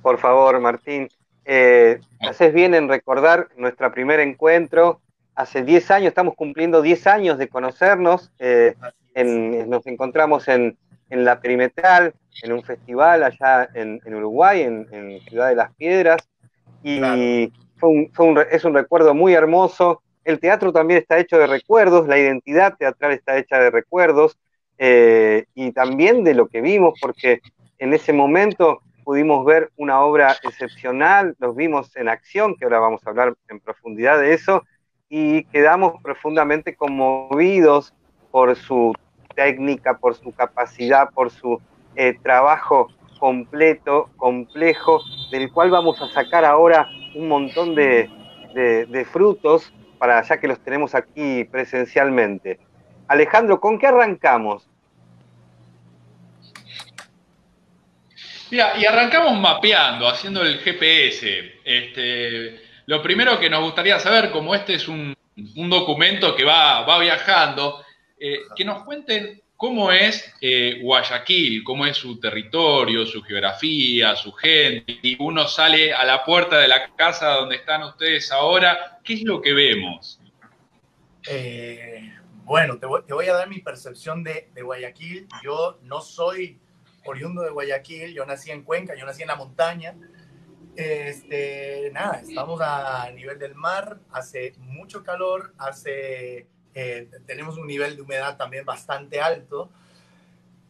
Por 0.02 0.18
favor, 0.18 0.60
Martín, 0.60 1.08
eh, 1.44 2.00
haces 2.20 2.52
bien 2.52 2.74
en 2.74 2.88
recordar 2.88 3.48
nuestro 3.56 3.92
primer 3.92 4.20
encuentro. 4.20 5.00
Hace 5.34 5.62
10 5.62 5.90
años, 5.90 6.08
estamos 6.08 6.34
cumpliendo 6.34 6.82
10 6.82 7.06
años 7.06 7.38
de 7.38 7.48
conocernos. 7.48 8.30
Eh, 8.38 8.74
en, 9.14 9.68
nos 9.68 9.86
encontramos 9.86 10.48
en, 10.48 10.76
en, 11.10 11.24
la 11.24 11.40
Perimetral, 11.40 12.14
en 12.42 12.52
un 12.52 12.62
festival 12.62 13.22
allá 13.22 13.68
en, 13.74 14.00
en 14.04 14.14
Uruguay, 14.14 14.62
en, 14.62 15.20
Ciudad 15.28 15.48
de 15.48 15.56
las 15.56 15.74
Piedras. 15.74 16.28
Y 16.82 16.98
claro. 16.98 17.52
fue 17.76 17.88
un, 17.88 18.10
fue 18.12 18.26
un, 18.26 18.38
es 18.50 18.64
un 18.64 18.74
recuerdo 18.74 19.14
muy 19.14 19.34
hermoso. 19.34 20.02
El 20.24 20.38
teatro 20.38 20.72
también 20.72 21.00
está 21.00 21.18
hecho 21.18 21.38
de 21.38 21.46
recuerdos, 21.46 22.06
la 22.06 22.18
identidad 22.18 22.76
teatral 22.76 23.12
está 23.12 23.36
hecha 23.36 23.58
de 23.58 23.70
recuerdos 23.70 24.38
eh, 24.78 25.46
y 25.54 25.72
también 25.72 26.24
de 26.24 26.34
lo 26.34 26.46
que 26.46 26.60
vimos, 26.60 26.98
porque 27.00 27.40
en 27.78 27.92
ese 27.92 28.12
momento 28.12 28.80
pudimos 29.04 29.44
ver 29.44 29.70
una 29.76 30.00
obra 30.00 30.36
excepcional, 30.42 31.34
los 31.38 31.54
vimos 31.54 31.94
en 31.96 32.08
acción, 32.08 32.56
que 32.56 32.64
ahora 32.64 32.80
vamos 32.80 33.06
a 33.06 33.10
hablar 33.10 33.34
en 33.48 33.60
profundidad 33.60 34.18
de 34.18 34.34
eso, 34.34 34.64
y 35.08 35.44
quedamos 35.44 36.00
profundamente 36.02 36.74
conmovidos 36.74 37.94
por 38.30 38.56
su 38.56 38.94
técnica, 39.34 39.98
por 39.98 40.14
su 40.14 40.32
capacidad, 40.32 41.10
por 41.10 41.30
su 41.30 41.60
eh, 41.94 42.16
trabajo 42.22 42.88
completo, 43.18 44.10
complejo, 44.16 45.00
del 45.30 45.52
cual 45.52 45.70
vamos 45.70 46.00
a 46.00 46.08
sacar 46.08 46.44
ahora 46.44 46.88
un 47.14 47.28
montón 47.28 47.74
de, 47.74 48.10
de, 48.54 49.04
frutos 49.04 49.72
para 49.98 50.20
ya 50.22 50.40
que 50.40 50.48
los 50.48 50.58
tenemos 50.60 50.94
aquí 50.94 51.44
presencialmente. 51.44 52.58
Alejandro, 53.06 53.60
¿con 53.60 53.78
qué 53.78 53.86
arrancamos? 53.86 54.68
Mira, 58.52 58.74
y 58.78 58.84
arrancamos 58.84 59.40
mapeando, 59.40 60.06
haciendo 60.06 60.42
el 60.42 60.58
GPS. 60.58 61.54
Este, 61.64 62.60
lo 62.84 63.00
primero 63.02 63.40
que 63.40 63.48
nos 63.48 63.62
gustaría 63.62 63.98
saber, 63.98 64.30
como 64.30 64.54
este 64.54 64.74
es 64.74 64.88
un, 64.88 65.16
un 65.56 65.70
documento 65.70 66.36
que 66.36 66.44
va, 66.44 66.82
va 66.82 66.98
viajando, 66.98 67.82
eh, 68.20 68.40
que 68.54 68.62
nos 68.66 68.84
cuenten 68.84 69.40
cómo 69.56 69.90
es 69.90 70.34
eh, 70.42 70.80
Guayaquil, 70.82 71.64
cómo 71.64 71.86
es 71.86 71.96
su 71.96 72.20
territorio, 72.20 73.06
su 73.06 73.22
geografía, 73.22 74.14
su 74.16 74.32
gente. 74.32 74.98
Y 75.00 75.16
uno 75.18 75.48
sale 75.48 75.94
a 75.94 76.04
la 76.04 76.22
puerta 76.22 76.58
de 76.58 76.68
la 76.68 76.94
casa 76.94 77.30
donde 77.30 77.56
están 77.56 77.82
ustedes 77.84 78.30
ahora, 78.32 78.98
¿qué 79.02 79.14
es 79.14 79.22
lo 79.22 79.40
que 79.40 79.54
vemos? 79.54 80.20
Eh, 81.26 82.12
bueno, 82.44 82.78
te 82.78 82.84
voy, 82.84 83.00
te 83.06 83.14
voy, 83.14 83.28
a 83.28 83.32
dar 83.32 83.48
mi 83.48 83.60
percepción 83.60 84.22
de, 84.22 84.50
de 84.52 84.60
Guayaquil. 84.60 85.26
Yo 85.42 85.78
no 85.84 86.02
soy 86.02 86.60
oriundo 87.04 87.42
de 87.42 87.50
Guayaquil, 87.50 88.12
yo 88.14 88.24
nací 88.26 88.50
en 88.50 88.62
Cuenca, 88.62 88.94
yo 88.94 89.04
nací 89.06 89.22
en 89.22 89.28
la 89.28 89.36
montaña. 89.36 89.96
Este, 90.74 91.90
nada, 91.92 92.20
estamos 92.26 92.60
a 92.62 93.10
nivel 93.12 93.38
del 93.38 93.54
mar, 93.54 94.00
hace 94.10 94.54
mucho 94.58 95.02
calor, 95.02 95.52
hace, 95.58 96.46
eh, 96.74 97.10
tenemos 97.26 97.58
un 97.58 97.66
nivel 97.66 97.96
de 97.96 98.02
humedad 98.02 98.38
también 98.38 98.64
bastante 98.64 99.20
alto, 99.20 99.70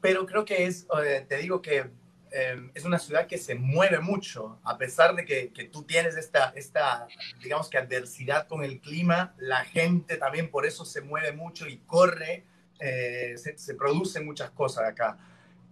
pero 0.01 0.27
creo 0.27 0.45
que 0.45 0.67
es, 0.67 0.89
eh, 1.05 1.25
te 1.29 1.37
digo 1.37 1.63
que 1.63 1.91
eh, 2.33 2.71
es 2.75 2.85
una 2.85 2.99
ciudad 2.99 3.29
que 3.29 3.39
se 3.39 3.55
mueve 3.55 4.01
mucho, 4.01 4.59
a 4.65 4.77
pesar 4.77 5.15
de 5.15 5.25
que, 5.25 5.53
que, 5.53 5.65
tú 5.65 5.85
tienes 5.85 6.17
esta, 6.17 6.53
esta, 6.57 7.07
digamos 7.41 7.69
que 7.69 7.79
adversidad 7.79 8.49
con 8.49 8.65
el 8.65 8.81
clima, 8.81 9.35
la 9.39 9.65
gente 9.65 10.17
también 10.17 10.51
por 10.51 10.67
eso 10.67 10.85
se 10.85 11.01
mueve 11.01 11.31
mucho 11.31 11.69
y 11.69 11.77
corre, 11.79 12.45
se, 12.81 13.57
se 13.57 13.75
producen 13.77 14.27
muchas 14.27 14.51
cosas 14.51 14.89
acá. 14.89 15.17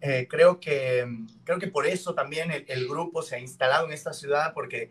Eh, 0.00 0.26
creo, 0.30 0.60
que, 0.60 1.06
creo 1.44 1.58
que 1.58 1.68
por 1.68 1.86
eso 1.86 2.14
también 2.14 2.50
el, 2.50 2.64
el, 2.68 2.88
grupo 2.88 3.22
se 3.22 3.36
ha 3.36 3.38
instalado 3.38 3.86
en 3.86 3.92
esta 3.92 4.14
ciudad, 4.14 4.54
porque 4.54 4.90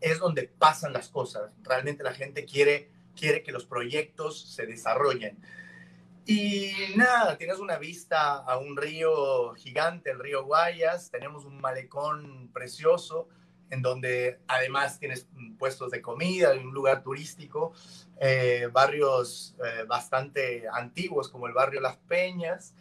es 0.00 0.18
donde 0.18 0.44
pasan 0.44 0.92
las 0.92 1.08
cosas. 1.08 1.52
Realmente 1.62 2.04
la 2.04 2.12
gente 2.12 2.44
quiere, 2.44 2.90
quiere 3.16 3.42
que 3.42 3.52
los 3.52 3.64
proyectos 3.64 4.54
se 4.54 4.66
desarrollen. 4.66 5.38
Y 6.26 6.72
nada, 6.96 7.36
tienes 7.36 7.58
una 7.58 7.76
vista 7.76 8.36
a 8.36 8.56
un 8.56 8.76
río 8.76 9.54
gigante, 9.54 10.10
el 10.10 10.18
río 10.18 10.44
Guayas, 10.44 11.10
tenemos 11.10 11.44
un 11.44 11.60
malecón 11.60 12.48
precioso 12.52 13.28
en 13.68 13.82
donde 13.82 14.38
además 14.46 14.98
tienes 14.98 15.26
puestos 15.58 15.90
de 15.90 16.00
comida, 16.00 16.54
un 16.54 16.72
lugar 16.72 17.02
turístico, 17.02 17.72
eh, 18.20 18.68
barrios 18.72 19.54
eh, 19.62 19.84
bastante 19.86 20.64
antiguos 20.72 21.28
como 21.28 21.46
el 21.46 21.52
barrio 21.52 21.80
Las 21.80 21.96
Peñas. 21.96 22.74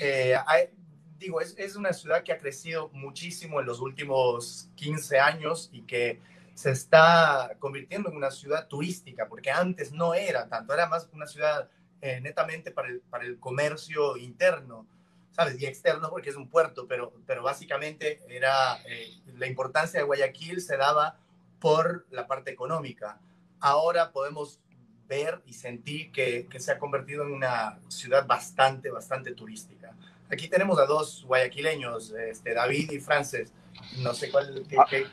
Eh, 0.00 0.34
hay, 0.46 0.70
digo, 1.18 1.40
es, 1.40 1.54
es, 1.58 1.76
una 1.76 1.92
ciudad 1.92 2.22
que 2.22 2.32
ha 2.32 2.38
crecido 2.38 2.90
muchísimo 2.92 3.60
en 3.60 3.66
los 3.66 3.80
últimos 3.80 4.70
15 4.76 5.18
años 5.18 5.68
y 5.72 5.82
que 5.82 6.20
se 6.54 6.70
está 6.70 7.56
convirtiendo 7.58 8.10
en 8.10 8.16
una 8.16 8.30
ciudad 8.30 8.66
turística, 8.66 9.28
porque 9.28 9.50
antes 9.50 9.92
no 9.92 10.14
era 10.14 10.48
tanto, 10.48 10.74
era 10.74 10.88
más 10.88 11.08
una 11.12 11.26
ciudad 11.26 11.68
eh, 12.00 12.20
netamente 12.20 12.70
para 12.70 12.88
el, 12.88 13.00
para 13.00 13.24
el 13.24 13.38
comercio 13.38 14.16
interno, 14.16 14.86
¿sabes? 15.30 15.60
Y 15.60 15.66
externo 15.66 16.10
porque 16.10 16.30
es 16.30 16.36
un 16.36 16.48
puerto, 16.48 16.86
pero, 16.88 17.12
pero 17.26 17.42
básicamente 17.42 18.22
era, 18.28 18.76
eh, 18.86 19.20
la 19.36 19.46
importancia 19.46 20.00
de 20.00 20.06
Guayaquil 20.06 20.60
se 20.60 20.76
daba 20.76 21.18
por 21.60 22.06
la 22.10 22.26
parte 22.26 22.50
económica. 22.50 23.20
Ahora 23.60 24.12
podemos 24.12 24.60
ver 25.06 25.40
y 25.46 25.52
sentir 25.54 26.12
que, 26.12 26.46
que 26.48 26.60
se 26.60 26.72
ha 26.72 26.78
convertido 26.78 27.24
en 27.24 27.32
una 27.32 27.80
ciudad 27.88 28.26
bastante, 28.26 28.90
bastante 28.90 29.32
turística. 29.32 29.87
Aquí 30.30 30.48
tenemos 30.48 30.78
a 30.78 30.86
dos 30.86 31.24
guayaquileños, 31.26 32.10
este, 32.10 32.54
David 32.54 32.90
y 32.92 33.00
Frances. 33.00 33.52
No 34.02 34.12
sé 34.12 34.30
cuál 34.30 34.62
qué, 34.68 35.06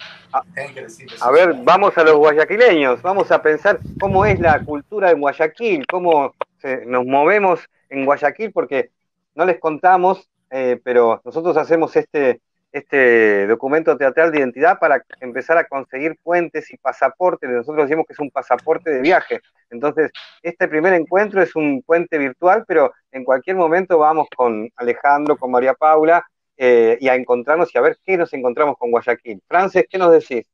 que 0.73 0.81
decir. 0.81 1.07
A 1.21 1.31
ver, 1.31 1.53
vamos 1.63 1.97
a 1.97 2.03
los 2.03 2.15
guayaquileños, 2.15 3.01
vamos 3.01 3.31
a 3.31 3.41
pensar 3.41 3.79
cómo 3.99 4.25
es 4.25 4.39
la 4.39 4.63
cultura 4.63 5.11
en 5.11 5.21
Guayaquil, 5.21 5.85
cómo 5.87 6.33
se, 6.57 6.85
nos 6.85 7.05
movemos 7.05 7.61
en 7.89 8.05
Guayaquil, 8.05 8.51
porque 8.51 8.89
no 9.35 9.45
les 9.45 9.59
contamos, 9.59 10.29
eh, 10.49 10.79
pero 10.83 11.21
nosotros 11.23 11.55
hacemos 11.57 11.95
este, 11.95 12.41
este 12.75 13.47
documento 13.47 13.95
teatral 13.95 14.33
de 14.33 14.39
identidad 14.39 14.77
para 14.79 15.01
empezar 15.21 15.57
a 15.57 15.65
conseguir 15.65 16.17
puentes 16.21 16.69
y 16.73 16.77
pasaportes. 16.77 17.49
Nosotros 17.49 17.85
decimos 17.85 18.05
que 18.05 18.11
es 18.11 18.19
un 18.19 18.29
pasaporte 18.29 18.89
de 18.89 18.99
viaje. 18.99 19.39
Entonces, 19.69 20.11
este 20.41 20.67
primer 20.67 20.93
encuentro 20.93 21.41
es 21.41 21.55
un 21.55 21.81
puente 21.83 22.17
virtual, 22.17 22.65
pero 22.67 22.91
en 23.13 23.23
cualquier 23.23 23.55
momento 23.55 23.97
vamos 23.97 24.27
con 24.35 24.69
Alejandro, 24.75 25.37
con 25.37 25.51
María 25.51 25.73
Paula, 25.73 26.25
eh, 26.57 26.97
y 26.99 27.07
a 27.07 27.15
encontrarnos 27.15 27.73
y 27.73 27.77
a 27.77 27.81
ver 27.81 27.97
qué 28.03 28.17
nos 28.17 28.33
encontramos 28.33 28.75
con 28.77 28.91
Guayaquil. 28.91 29.41
Frances, 29.47 29.85
¿qué 29.89 29.97
nos 29.97 30.11
decís? 30.11 30.45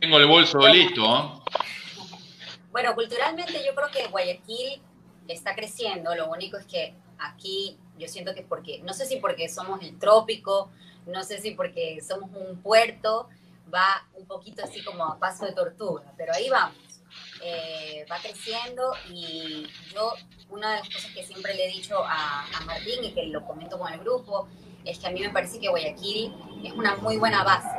Tengo 0.00 0.18
el 0.18 0.26
bolso 0.26 0.60
listo. 0.68 1.02
¿eh? 1.02 1.52
Bueno, 2.70 2.94
culturalmente 2.94 3.54
yo 3.66 3.74
creo 3.74 3.88
que 3.92 4.06
Guayaquil 4.06 4.80
está 5.26 5.56
creciendo. 5.56 6.14
Lo 6.14 6.30
único 6.30 6.58
es 6.58 6.66
que 6.66 6.94
aquí 7.18 7.76
yo 7.98 8.06
siento 8.06 8.36
que 8.36 8.42
porque, 8.42 8.80
no 8.84 8.92
sé 8.92 9.04
si 9.04 9.16
porque 9.16 9.48
somos 9.48 9.82
el 9.82 9.98
trópico, 9.98 10.70
no 11.08 11.22
sé 11.24 11.40
si 11.40 11.52
porque 11.52 12.00
somos 12.00 12.30
un 12.34 12.60
puerto, 12.62 13.28
va 13.72 14.06
un 14.14 14.26
poquito 14.26 14.64
así 14.64 14.82
como 14.84 15.04
a 15.04 15.18
paso 15.18 15.46
de 15.46 15.52
tortuga, 15.52 16.12
pero 16.16 16.32
ahí 16.34 16.48
vamos. 16.48 16.76
Eh, 17.42 18.04
va 18.10 18.18
creciendo 18.18 18.92
y 19.08 19.66
yo, 19.94 20.12
una 20.50 20.72
de 20.72 20.78
las 20.80 20.88
cosas 20.88 21.10
que 21.12 21.24
siempre 21.24 21.54
le 21.54 21.66
he 21.66 21.68
dicho 21.68 22.02
a, 22.04 22.44
a, 22.44 22.60
Martín 22.64 23.04
y 23.04 23.12
que 23.12 23.26
lo 23.26 23.46
comento 23.46 23.78
con 23.78 23.92
el 23.92 24.00
grupo, 24.00 24.48
es 24.84 24.98
que 24.98 25.06
a 25.06 25.10
mí 25.10 25.20
me 25.20 25.30
parece 25.30 25.58
que 25.58 25.68
Guayaquil 25.68 26.34
es 26.64 26.72
una 26.72 26.96
muy 26.96 27.16
buena 27.16 27.44
base, 27.44 27.78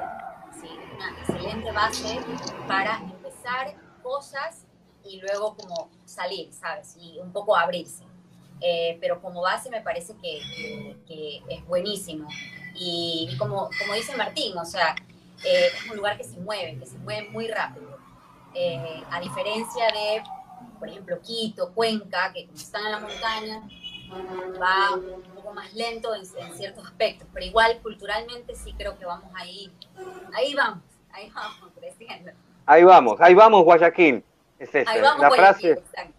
¿sí? 0.61 0.69
una 0.95 1.09
excelente 1.19 1.71
base 1.71 2.19
para 2.67 2.97
empezar 2.97 3.75
cosas 4.01 4.65
y 5.03 5.19
luego 5.21 5.55
como 5.55 5.89
salir, 6.05 6.51
¿sabes? 6.53 6.95
Y 6.99 7.19
un 7.19 7.31
poco 7.31 7.55
abrirse. 7.55 8.08
Eh, 8.61 8.97
pero 8.99 9.21
como 9.21 9.41
base 9.41 9.69
me 9.69 9.81
parece 9.81 10.13
que, 10.21 10.39
que, 10.55 10.95
que 11.07 11.41
es 11.49 11.65
buenísimo. 11.65 12.27
Y, 12.75 13.35
como, 13.37 13.69
como 13.79 13.93
dice 13.93 14.15
Martín, 14.15 14.57
o 14.57 14.65
sea, 14.65 14.95
eh, 15.43 15.67
es 15.73 15.89
un 15.89 15.97
lugar 15.97 16.17
que 16.17 16.23
se 16.23 16.37
mueve, 16.37 16.77
que 16.79 16.85
se 16.85 16.97
mueve 16.99 17.29
muy 17.29 17.47
rápido. 17.47 17.97
Eh, 18.53 19.03
a 19.11 19.19
diferencia 19.19 19.85
de, 19.87 20.23
por 20.79 20.89
ejemplo, 20.89 21.19
Quito, 21.21 21.73
Cuenca, 21.73 22.31
que 22.33 22.45
como 22.45 22.57
están 22.57 22.85
en 22.85 22.91
la 22.91 22.99
montaña, 22.99 23.61
va 24.61 24.95
un 24.95 25.21
poco 25.35 25.53
más 25.53 25.73
lento 25.73 26.15
en, 26.15 26.21
en, 26.21 26.53
ciertos 26.55 26.85
aspectos, 26.85 27.27
pero 27.31 27.45
igual 27.45 27.79
culturalmente 27.83 28.55
sí 28.55 28.73
creo 28.75 28.97
que 28.97 29.05
vamos 29.05 29.29
ahí, 29.35 29.71
ahí 30.33 30.55
vamos, 30.55 30.83
ahí 31.11 31.31
vamos 31.33 31.71
creciendo. 31.77 32.31
Ahí 32.65 32.83
vamos, 32.83 33.21
ahí 33.21 33.35
vamos 33.35 33.63
Guayaquil, 33.63 34.23
es 34.57 34.73
esa, 34.73 34.91
ahí 34.91 35.01
vamos, 35.01 35.21
la 35.21 35.27
Guayaquil, 35.27 35.53
frase. 35.59 35.71
Exacto. 35.71 36.18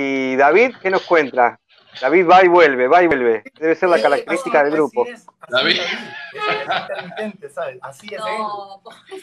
Y 0.00 0.36
David, 0.36 0.76
¿qué 0.80 0.90
nos 0.90 1.02
cuenta? 1.02 1.58
David 2.00 2.28
va 2.28 2.44
y 2.44 2.46
vuelve, 2.46 2.86
va 2.86 3.02
y 3.02 3.08
vuelve. 3.08 3.42
Debe 3.58 3.74
ser 3.74 3.88
la 3.88 4.00
característica 4.00 4.62
del 4.62 4.74
grupo. 4.74 5.02
Así 5.02 5.10
es, 5.12 5.26
así 5.40 5.50
David. 5.50 5.80
Es, 7.42 7.52
¿sabes? 7.52 7.78
Así 7.82 8.06
es 8.14 8.20
no, 8.20 8.28
él. 8.28 9.22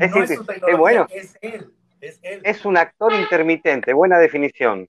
Es, 0.00 0.10
no 0.14 0.68
es, 0.68 0.78
bueno. 0.78 1.06
Es 1.10 1.36
él. 1.42 1.74
Es 2.00 2.18
él. 2.22 2.40
Es 2.42 2.64
un 2.64 2.78
actor 2.78 3.12
intermitente, 3.12 3.92
buena 3.92 4.18
definición. 4.18 4.88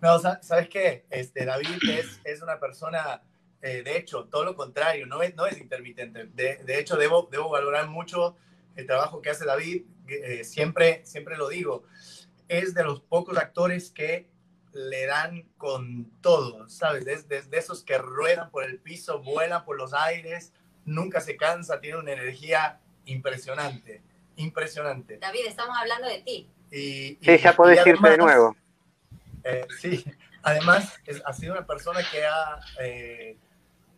no, 0.00 0.18
¿sabes 0.18 0.70
qué? 0.70 1.04
Este, 1.10 1.44
David 1.44 1.68
es, 1.90 2.18
es 2.24 2.40
una 2.40 2.58
persona, 2.58 3.22
eh, 3.60 3.82
de 3.82 3.98
hecho, 3.98 4.24
todo 4.24 4.44
lo 4.46 4.56
contrario, 4.56 5.06
no 5.06 5.20
es, 5.20 5.34
no 5.34 5.44
es 5.44 5.60
intermitente. 5.60 6.28
De, 6.32 6.56
de 6.64 6.78
hecho, 6.78 6.96
debo, 6.96 7.28
debo 7.30 7.50
valorar 7.50 7.88
mucho 7.88 8.36
el 8.74 8.86
trabajo 8.86 9.20
que 9.20 9.28
hace 9.28 9.44
David. 9.44 9.82
Eh, 10.08 10.44
siempre, 10.44 11.04
siempre 11.04 11.36
lo 11.36 11.50
digo. 11.50 11.84
Es 12.52 12.74
de 12.74 12.84
los 12.84 13.00
pocos 13.00 13.38
actores 13.38 13.90
que 13.90 14.28
le 14.74 15.06
dan 15.06 15.48
con 15.56 16.10
todo, 16.20 16.68
¿sabes? 16.68 17.04
Desde 17.04 17.42
de, 17.42 17.58
esos 17.58 17.82
que 17.82 17.96
ruedan 17.96 18.50
por 18.50 18.64
el 18.64 18.78
piso, 18.78 19.22
vuelan 19.22 19.64
por 19.64 19.76
los 19.76 19.94
aires, 19.94 20.52
nunca 20.84 21.20
se 21.20 21.36
cansa, 21.36 21.80
tiene 21.80 21.98
una 21.98 22.12
energía 22.12 22.80
impresionante, 23.06 24.02
impresionante. 24.36 25.18
David, 25.18 25.46
estamos 25.46 25.76
hablando 25.78 26.08
de 26.08 26.20
ti. 26.20 26.50
Y, 26.70 27.18
sí, 27.22 27.38
ya 27.38 27.54
puedes 27.54 27.86
irte 27.86 28.10
de 28.10 28.18
nuevo. 28.18 28.54
Eh, 29.44 29.66
sí, 29.80 30.04
además 30.42 31.00
es, 31.06 31.22
ha 31.24 31.32
sido 31.32 31.52
una 31.52 31.66
persona 31.66 32.00
que 32.10 32.24
ha 32.24 32.60
eh, 32.80 33.36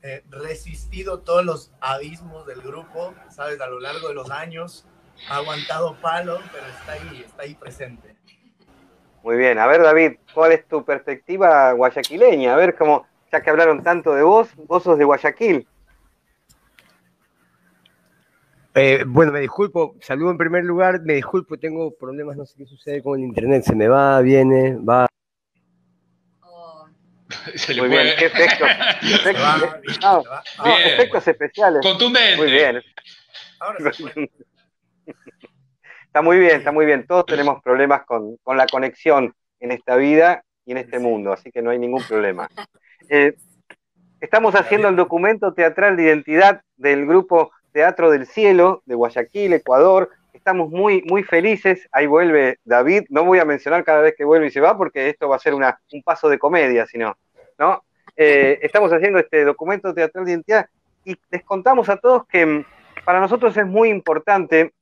eh, 0.02 0.24
resistido 0.30 1.20
todos 1.20 1.44
los 1.44 1.72
abismos 1.80 2.46
del 2.46 2.62
grupo, 2.62 3.14
¿sabes? 3.30 3.60
A 3.60 3.66
lo 3.66 3.80
largo 3.80 4.08
de 4.08 4.14
los 4.14 4.30
años, 4.30 4.86
ha 5.28 5.36
aguantado 5.36 5.96
palo, 6.00 6.40
pero 6.52 6.66
está 6.66 6.92
ahí, 6.92 7.24
está 7.24 7.42
ahí 7.42 7.54
presente. 7.54 8.14
Muy 9.24 9.38
bien, 9.38 9.58
a 9.58 9.66
ver 9.66 9.80
David, 9.80 10.18
¿cuál 10.34 10.52
es 10.52 10.68
tu 10.68 10.84
perspectiva 10.84 11.72
guayaquileña? 11.72 12.52
A 12.52 12.56
ver 12.58 12.76
cómo, 12.76 13.06
ya 13.32 13.40
que 13.40 13.48
hablaron 13.48 13.82
tanto 13.82 14.14
de 14.14 14.22
vos, 14.22 14.50
vos 14.68 14.82
sos 14.82 14.98
de 14.98 15.04
Guayaquil. 15.04 15.66
Eh, 18.74 19.02
bueno, 19.06 19.32
me 19.32 19.40
disculpo, 19.40 19.96
saludo 20.02 20.30
en 20.30 20.36
primer 20.36 20.64
lugar, 20.64 21.00
me 21.00 21.14
disculpo, 21.14 21.56
tengo 21.56 21.94
problemas, 21.96 22.36
no 22.36 22.44
sé 22.44 22.54
qué 22.58 22.66
sucede 22.66 23.02
con 23.02 23.18
el 23.18 23.24
internet, 23.24 23.64
se 23.64 23.74
me 23.74 23.88
va, 23.88 24.20
viene, 24.20 24.76
va. 24.76 25.06
Oh. 26.42 26.86
Muy 27.78 27.88
bien, 27.88 28.14
qué 28.18 28.26
efectos. 28.26 28.68
Efectos, 29.02 30.00
no, 30.02 30.22
no, 30.58 30.78
efectos 30.78 31.28
especiales. 31.28 31.80
Contundente. 31.82 32.36
Muy 32.36 32.50
bien. 32.50 32.82
Ahora 33.58 33.92
se 33.92 34.02
puede. 34.02 34.30
Está 36.14 36.22
muy 36.22 36.38
bien, 36.38 36.58
está 36.58 36.70
muy 36.70 36.86
bien. 36.86 37.08
Todos 37.08 37.26
tenemos 37.26 37.60
problemas 37.60 38.04
con, 38.04 38.36
con, 38.44 38.56
la 38.56 38.66
conexión 38.68 39.34
en 39.58 39.72
esta 39.72 39.96
vida 39.96 40.44
y 40.64 40.70
en 40.70 40.78
este 40.78 41.00
mundo, 41.00 41.32
así 41.32 41.50
que 41.50 41.60
no 41.60 41.70
hay 41.70 41.78
ningún 41.80 42.02
problema. 42.04 42.48
Eh, 43.10 43.34
estamos 44.18 44.54
haciendo 44.54 44.88
el 44.88 44.96
documento 44.96 45.52
teatral 45.52 45.94
de 45.94 46.04
identidad 46.04 46.62
del 46.78 47.04
grupo 47.04 47.50
Teatro 47.70 48.10
del 48.10 48.26
Cielo 48.26 48.82
de 48.86 48.94
Guayaquil, 48.94 49.52
Ecuador. 49.52 50.08
Estamos 50.32 50.70
muy, 50.70 51.02
muy 51.02 51.22
felices. 51.22 51.86
Ahí 51.92 52.06
vuelve 52.06 52.60
David. 52.64 53.02
No 53.10 53.24
voy 53.24 53.40
a 53.40 53.44
mencionar 53.44 53.84
cada 53.84 54.00
vez 54.00 54.14
que 54.16 54.24
vuelve 54.24 54.46
y 54.46 54.50
se 54.50 54.62
va 54.62 54.78
porque 54.78 55.10
esto 55.10 55.28
va 55.28 55.36
a 55.36 55.38
ser 55.38 55.52
una, 55.52 55.78
un 55.92 56.02
paso 56.02 56.30
de 56.30 56.38
comedia, 56.38 56.86
sino, 56.86 57.14
¿no? 57.58 57.84
Eh, 58.16 58.58
estamos 58.62 58.90
haciendo 58.90 59.18
este 59.18 59.44
documento 59.44 59.92
teatral 59.92 60.24
de 60.24 60.30
identidad 60.30 60.66
y 61.04 61.14
les 61.30 61.44
contamos 61.44 61.90
a 61.90 61.98
todos 61.98 62.26
que 62.26 62.46
mm, 62.46 62.64
para 63.04 63.20
nosotros 63.20 63.54
es 63.58 63.66
muy 63.66 63.90
importante 63.90 64.72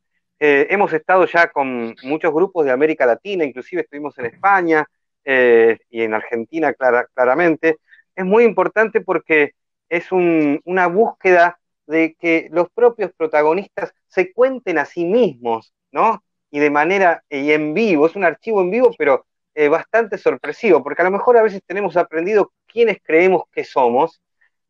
eh, 0.44 0.66
hemos 0.70 0.92
estado 0.92 1.24
ya 1.26 1.52
con 1.52 1.94
muchos 2.02 2.34
grupos 2.34 2.64
de 2.64 2.72
América 2.72 3.06
Latina, 3.06 3.44
inclusive 3.44 3.82
estuvimos 3.82 4.18
en 4.18 4.26
España 4.26 4.84
eh, 5.24 5.78
y 5.88 6.02
en 6.02 6.14
Argentina 6.14 6.72
clara, 6.72 7.06
claramente. 7.14 7.78
Es 8.16 8.24
muy 8.24 8.42
importante 8.42 9.02
porque 9.02 9.52
es 9.88 10.10
un, 10.10 10.60
una 10.64 10.88
búsqueda 10.88 11.60
de 11.86 12.16
que 12.18 12.48
los 12.50 12.68
propios 12.70 13.12
protagonistas 13.16 13.94
se 14.08 14.32
cuenten 14.32 14.78
a 14.78 14.84
sí 14.84 15.04
mismos, 15.04 15.72
¿no? 15.92 16.24
Y 16.50 16.58
de 16.58 16.70
manera, 16.70 17.22
y 17.30 17.52
en 17.52 17.72
vivo, 17.72 18.06
es 18.06 18.16
un 18.16 18.24
archivo 18.24 18.62
en 18.62 18.72
vivo, 18.72 18.90
pero 18.98 19.24
eh, 19.54 19.68
bastante 19.68 20.18
sorpresivo, 20.18 20.82
porque 20.82 21.02
a 21.02 21.04
lo 21.04 21.12
mejor 21.12 21.36
a 21.36 21.42
veces 21.42 21.62
tenemos 21.64 21.96
aprendido 21.96 22.52
quiénes 22.66 22.98
creemos 23.00 23.44
que 23.52 23.62
somos, 23.62 24.20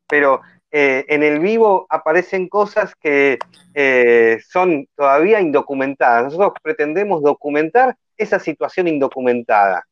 pero 0.07 0.43
eh, 0.75 1.05
en 1.09 1.23
el 1.23 1.39
vivo 1.39 1.87
aparecen 1.91 2.49
cosas 2.49 2.95
que 2.97 3.39
eh, 3.75 4.41
son 4.49 4.89
todavía 4.97 5.39
indocumentadas. 5.39 6.25
Nosotros 6.25 6.55
pretendemos 6.63 7.23
documentar 7.23 7.95
esa 8.17 8.39
situación 8.39 8.89
indocumentada. 8.89 9.87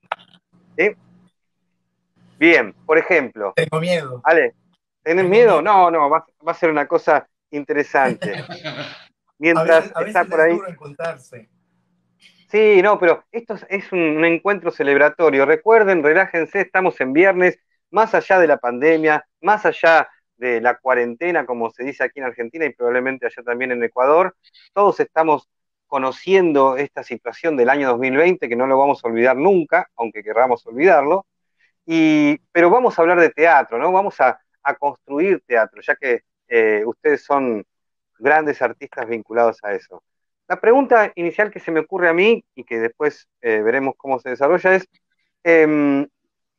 Bien, 2.39 2.75
por 2.87 2.97
ejemplo. 2.97 3.53
Tengo 3.55 3.79
miedo. 3.79 4.23
Ale, 4.25 4.55
¿tenés 5.03 5.27
miedo? 5.27 5.61
No, 5.61 5.91
no, 5.91 6.09
va, 6.09 6.25
va, 6.47 6.53
a 6.53 6.55
ser 6.55 6.71
una 6.71 6.89
cosa 6.89 7.29
interesante. 7.51 8.33
Mientras 9.39 9.93
a 9.95 10.01
veces, 10.01 10.17
está 10.17 10.25
por 10.25 10.41
ahí. 10.41 10.59
Sí, 12.49 12.81
no, 12.83 12.99
pero 12.99 13.23
esto 13.31 13.57
es 13.69 13.93
un 13.93 14.25
encuentro 14.25 14.71
celebratorio. 14.71 15.45
Recuerden, 15.45 16.03
relájense, 16.03 16.63
estamos 16.63 16.99
en 17.03 17.13
viernes, 17.13 17.59
más 17.91 18.15
allá 18.15 18.39
de 18.39 18.47
la 18.47 18.57
pandemia, 18.57 19.27
más 19.43 19.67
allá 19.67 20.09
de 20.41 20.61
la 20.61 20.79
cuarentena, 20.79 21.45
como 21.45 21.71
se 21.71 21.85
dice 21.85 22.03
aquí 22.03 22.19
en 22.19 22.27
Argentina 22.27 22.65
y 22.65 22.75
probablemente 22.75 23.27
allá 23.27 23.43
también 23.45 23.73
en 23.73 23.85
Ecuador. 23.85 24.35
Todos 24.73 24.99
estamos 25.01 25.49
conociendo 25.87 26.77
esta 26.77 27.03
situación 27.05 27.57
del 27.57 27.69
año 27.69 27.89
2020, 27.89 28.49
que 28.49 28.57
no 28.57 28.67
lo 28.67 28.79
vamos 28.79 29.05
a 29.05 29.09
olvidar 29.09 29.37
nunca, 29.37 29.89
aunque 29.97 30.23
querramos 30.23 30.67
olvidarlo. 30.67 31.27
Y, 31.85 32.39
pero 32.53 32.71
vamos 32.71 32.99
a 32.99 33.03
hablar 33.03 33.21
de 33.21 33.31
teatro, 33.31 33.79
¿no? 33.79 33.93
Vamos 33.93 34.19
a, 34.21 34.41
a 34.63 34.75
construir 34.77 35.43
teatro, 35.47 35.83
ya 35.83 35.95
que 35.97 36.23
eh, 36.49 36.83
ustedes 36.87 37.23
son 37.23 37.65
grandes 38.19 38.63
artistas 38.63 39.07
vinculados 39.09 39.59
a 39.63 39.75
eso. 39.75 40.03
La 40.49 40.61
pregunta 40.61 41.13
inicial 41.17 41.51
que 41.51 41.61
se 41.61 41.71
me 41.71 41.81
ocurre 41.81 42.09
a 42.09 42.15
mí 42.15 42.45
y 42.55 42.65
que 42.65 42.79
después 42.81 43.29
eh, 43.43 43.61
veremos 43.61 43.95
cómo 43.97 44.19
se 44.21 44.31
desarrolla 44.31 44.75
es, 44.75 44.89
eh, 45.45 46.07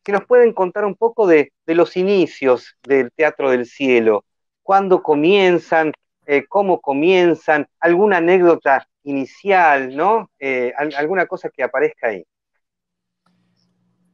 si 0.06 0.12
nos 0.12 0.26
pueden 0.26 0.54
contar 0.54 0.86
un 0.86 0.96
poco 0.96 1.28
de, 1.28 1.52
los 1.68 1.96
inicios 1.96 2.76
del 2.84 3.12
Teatro 3.12 3.52
del 3.52 3.66
Cielo, 3.66 4.26
cuándo 4.64 5.02
comienzan, 5.02 5.94
eh, 6.26 6.46
cómo 6.48 6.82
comienzan, 6.82 7.68
alguna 7.80 8.18
anécdota 8.18 8.88
inicial, 9.04 9.96
¿no? 9.96 10.30
Eh, 10.40 10.74
alguna 10.98 11.26
cosa 11.26 11.50
que 11.50 11.64
aparezca 11.64 12.08
ahí. 12.08 12.24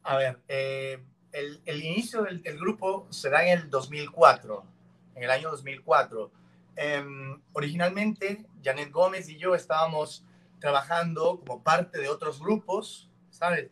A 0.04 0.18
ver, 0.18 0.40
eh, 0.48 1.04
el, 1.32 1.84
inicio 1.84 2.24
del, 2.24 2.42
del, 2.42 2.58
grupo 2.58 3.08
se 3.10 3.30
da 3.30 3.46
en 3.46 3.60
el 3.60 3.70
2004, 3.70 4.64
en 5.16 5.24
el 5.24 5.32
año 5.32 5.50
2004. 5.52 6.32
Em, 6.76 7.42
originalmente, 7.54 8.46
Janet 8.64 8.92
Gómez 8.92 9.28
y 9.30 9.38
yo 9.38 9.56
estábamos 9.56 10.26
trabajando 10.60 11.40
como 11.40 11.64
parte 11.64 12.00
de 12.00 12.08
otros 12.08 12.40
grupos, 12.40 13.10
¿sabes? 13.32 13.70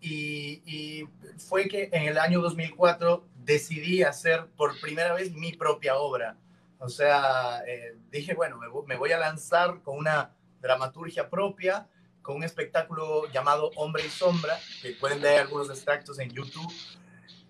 Y, 0.00 0.62
y, 0.64 1.08
fue 1.38 1.68
que 1.68 1.88
en 1.92 2.04
el 2.04 2.18
año 2.18 2.40
2004 2.40 3.24
decidí 3.44 4.02
hacer 4.02 4.46
por 4.56 4.78
primera 4.80 5.14
vez 5.14 5.32
mi 5.32 5.52
propia 5.52 5.96
obra. 5.96 6.36
O 6.78 6.88
sea, 6.88 7.62
eh, 7.66 7.96
dije, 8.10 8.34
bueno, 8.34 8.58
me, 8.58 8.68
me, 8.86 8.96
voy 8.96 9.12
a 9.12 9.18
lanzar 9.18 9.82
con 9.82 9.98
una 9.98 10.34
dramaturgia 10.60 11.28
propia, 11.28 11.88
con 12.22 12.36
un 12.36 12.44
espectáculo 12.44 13.30
llamado 13.32 13.70
Hombre 13.76 14.04
y 14.06 14.10
Sombra, 14.10 14.58
que 14.82 14.92
pueden 14.92 15.20
ver 15.20 15.40
algunos 15.40 15.70
extractos 15.70 16.18
en 16.18 16.30
YouTube, 16.30 16.72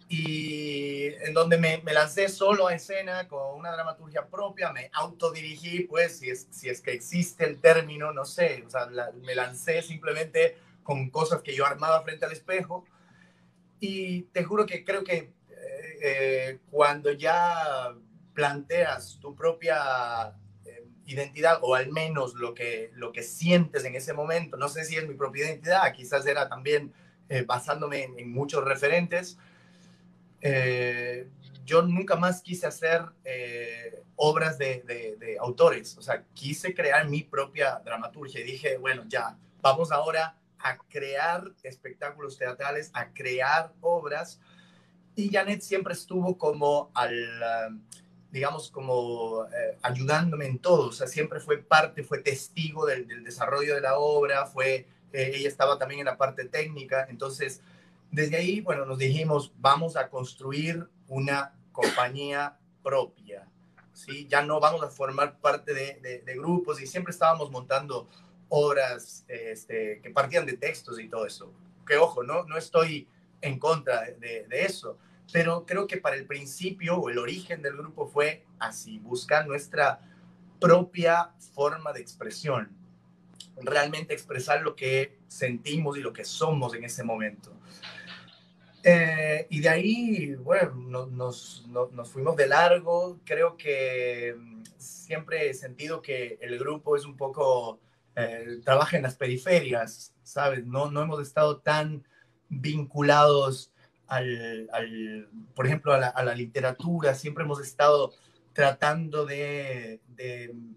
y 0.09 1.09
en 1.23 1.35
donde 1.35 1.59
me, 1.59 1.83
me 1.85 1.93
lancé 1.93 2.29
solo 2.31 2.67
a 2.67 2.75
escena 2.75 3.29
con 3.29 3.59
una 3.59 3.71
dramaturgia 3.73 4.27
propia, 4.27 4.73
me 4.73 4.91
autodirigí, 4.95 5.81
pues, 5.81 6.19
si 6.19 6.31
es, 6.31 6.47
si 6.51 6.71
es 6.71 6.81
que 6.81 6.93
existe 6.93 7.45
el 7.45 7.61
término, 7.61 8.13
no 8.13 8.25
sé, 8.25 8.65
o 8.67 8.71
sea, 8.71 8.87
la, 8.87 9.11
me 9.23 9.35
lancé 9.35 9.83
simplemente 9.83 10.57
con 10.89 11.11
cosas 11.11 11.43
que 11.43 11.55
yo 11.55 11.67
armaba 11.67 12.01
frente 12.01 12.25
al 12.25 12.33
espejo. 12.33 12.87
Y 13.79 14.23
te 14.33 14.43
juro 14.43 14.65
que 14.65 14.87
creo 14.87 15.05
que 15.05 15.17
eh, 15.17 15.99
eh, 16.03 16.59
cuando 16.71 17.13
ya 17.13 17.95
planteas 18.33 19.19
tu 19.21 19.37
propia 19.37 20.35
eh, 20.65 20.87
identidad, 21.05 21.59
o 21.61 21.75
al 21.75 21.93
menos 21.93 22.37
lo 22.37 22.55
que, 22.55 22.91
lo 22.95 23.13
que 23.13 23.23
sientes 23.23 23.85
en 23.85 23.97
ese 23.97 24.15
momento, 24.15 24.57
no 24.57 24.71
sé 24.71 24.83
si 24.87 24.97
es 24.97 25.07
mi 25.07 25.13
propia 25.13 25.45
identidad, 25.45 25.93
quizás 25.93 26.27
era 26.27 26.49
también 26.49 26.95
basándome 27.47 28.05
en, 28.05 28.19
en, 28.19 28.33
muchos 28.33 28.65
referentes, 28.65 29.37
yo 31.67 31.83
nunca 31.83 32.17
más 32.17 32.41
quise 32.41 32.67
hacer 32.67 33.03
obras 34.17 34.57
de, 34.57 34.83
de, 34.87 35.17
de 35.17 35.37
autores, 35.39 35.99
o 35.99 36.01
sea, 36.01 36.25
quise 36.33 36.73
crear 36.73 37.07
mi 37.07 37.25
propia 37.25 37.83
dramaturgia 37.85 38.41
y 38.41 38.45
dije, 38.45 38.79
bueno, 38.79 39.05
ya, 39.09 39.37
vamos 39.61 39.93
ahora 39.93 40.38
a 40.61 40.79
crear 40.79 41.53
espectáculos 41.63 42.37
teatrales, 42.37 42.91
a 42.95 43.13
crear 43.13 43.73
obras. 43.81 44.41
Y 45.15 45.31
Janet 45.31 45.63
siempre 45.63 45.95
estuvo 45.95 46.37
como 46.39 46.91
al, 46.95 47.81
digamos, 48.31 48.71
como 48.71 49.45
eh, 49.47 49.79
ayudándome 49.83 50.47
en 50.47 50.59
todo. 50.59 50.89
O 50.89 50.93
sea, 50.93 51.07
siempre 51.07 51.41
fue 51.41 51.59
parte, 51.59 52.03
fue 52.03 52.19
testigo 52.19 52.87
del, 52.87 53.25
desarrollo 53.25 53.75
de 53.75 53.81
la 53.81 53.99
obra, 53.99 54.47
fue, 54.47 54.87
eh, 55.13 55.33
ella 55.35 55.49
estaba 55.49 55.79
también 55.79 56.01
en 56.01 56.07
la 56.07 56.17
parte 56.17 56.45
técnica. 56.45 57.07
Entonces, 57.09 57.61
Desde 58.11 58.39
ahí, 58.39 58.63
bueno, 58.63 58.87
nos 58.87 58.97
dijimos, 58.97 59.53
vamos 59.59 59.97
a 59.97 60.09
construir 60.09 60.89
una 61.09 61.53
compañía 61.73 62.57
propia, 62.83 63.47
¿sí? 63.93 64.27
Ya 64.31 64.41
no 64.43 64.61
vamos 64.61 64.83
a 64.83 64.89
formar 64.89 65.39
parte 65.41 65.75
de, 65.75 66.35
grupos 66.37 66.81
y 66.81 66.87
siempre 66.87 67.11
estábamos 67.11 67.51
montando 67.51 68.09
obras 68.49 69.25
este, 69.29 70.01
que 70.03 70.11
partían 70.11 70.47
de 70.47 70.57
textos 70.57 71.01
y 71.01 71.09
todo 71.09 71.27
eso. 71.27 71.53
Que 71.87 71.97
ojo, 71.97 72.23
no, 72.23 72.45
no 72.45 72.57
estoy 72.57 73.09
en 73.41 73.59
contra 73.59 74.03
de, 74.03 74.47
eso, 74.51 74.99
pero 75.33 75.65
creo 75.65 75.87
que 75.87 75.99
para 75.99 76.17
el 76.17 76.27
principio 76.27 76.97
o 76.97 77.11
el 77.11 77.19
origen 77.19 77.63
del 77.63 77.77
grupo 77.77 78.07
fue 78.07 78.45
así, 78.59 78.99
buscar 78.99 79.47
nuestra 79.47 80.01
propia 80.61 81.31
forma 81.55 81.93
de 81.93 82.01
expresión, 82.01 82.77
realmente 83.57 84.13
expresar 84.13 84.63
lo 84.63 84.75
que 84.75 85.19
sentimos 85.29 85.97
y 85.97 86.01
lo 86.01 86.13
que 86.13 86.25
somos 86.25 86.75
en 86.75 86.85
ese 86.85 87.05
momento. 87.05 87.53
Eh, 88.83 89.47
y 89.51 89.61
de 89.61 89.69
ahí, 89.69 90.35
bueno, 90.37 91.07
nos, 91.07 91.67
nos, 91.69 92.11
fuimos 92.11 92.37
de 92.37 92.47
largo. 92.47 93.19
Creo 93.25 93.57
que 93.57 94.35
mm, 94.37 94.63
siempre 94.77 95.51
he 95.51 95.55
sentido 95.55 96.01
que 96.01 96.39
el 96.41 96.59
grupo 96.59 96.97
es 96.97 97.05
un 97.05 97.17
poco, 97.17 97.81
eh, 98.17 98.61
trabaja 98.65 98.97
en 98.97 99.05
las 99.05 99.17
periferias, 99.17 100.15
¿sabes? 100.23 100.67
No, 100.67 100.91
no 100.91 101.03
hemos 101.03 101.21
estado 101.21 101.59
tan 101.59 102.05
vinculados 102.49 103.73
al, 104.07 104.69
al 104.73 105.29
por 105.55 105.67
ejemplo, 105.67 105.93
a 105.93 105.99
la, 105.99 106.09
a 106.09 106.25
la, 106.25 106.35
literatura. 106.35 107.15
Siempre 107.15 107.45
hemos 107.45 107.61
estado 107.61 108.13
tratando 108.59 109.25
de, 109.25 110.01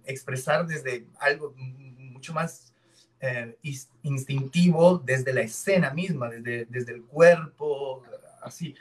expresar 0.05 0.67
desde 0.67 1.07
algo 1.19 1.55
mucho 1.57 2.31
más 2.31 2.75
eh, 3.19 3.57
instintivo 4.03 5.01
desde 5.03 5.33
la 5.33 5.41
escena 5.41 5.91
misma, 5.91 6.29
desde, 6.29 6.65
desde 6.65 6.93
el 6.93 7.03
cuerpo, 7.03 8.03
así. 8.43 8.75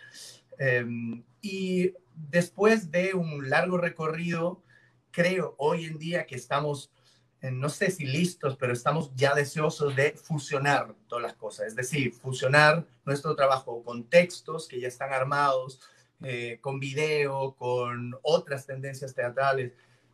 Em, 0.58 1.22
y 1.40 1.94
después 2.14 2.90
de 2.90 3.14
un 3.14 3.48
largo 3.48 3.78
recorrido, 3.78 4.62
creo 5.10 5.54
hoy 5.56 5.86
en 5.86 5.98
día 5.98 6.26
que 6.26 6.36
estamos, 6.36 6.90
eh, 6.90 6.99
no 7.42 7.70
sé 7.70 7.90
si 7.90 8.04
listos, 8.04 8.56
pero 8.56 8.72
estamos 8.72 9.10
ya 9.14 9.34
deseosos 9.34 9.96
de 9.96 10.12
fusionar 10.12 10.94
todas 11.08 11.22
las 11.22 11.34
cosas, 11.34 11.68
es 11.68 11.76
decir, 11.76 12.12
fusionar 12.12 12.86
nuestro 13.04 13.34
trabajo 13.34 13.82
con 13.82 14.04
textos 14.04 14.68
que 14.68 14.80
ya 14.80 14.88
están 14.88 15.12
armados, 15.12 15.80
eh, 16.22 16.58
con 16.60 16.78
video, 16.78 17.54
con 17.56 18.14
otras 18.22 18.66
tendencias 18.66 19.14
teatrales. 19.14 19.72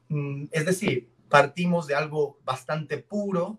Mm, 0.09 0.45
es 0.53 0.65
decir, 0.65 1.11
partimos 1.29 1.89
de 1.89 1.97
algo 1.97 2.39
bastante 2.45 2.99
puro, 2.99 3.59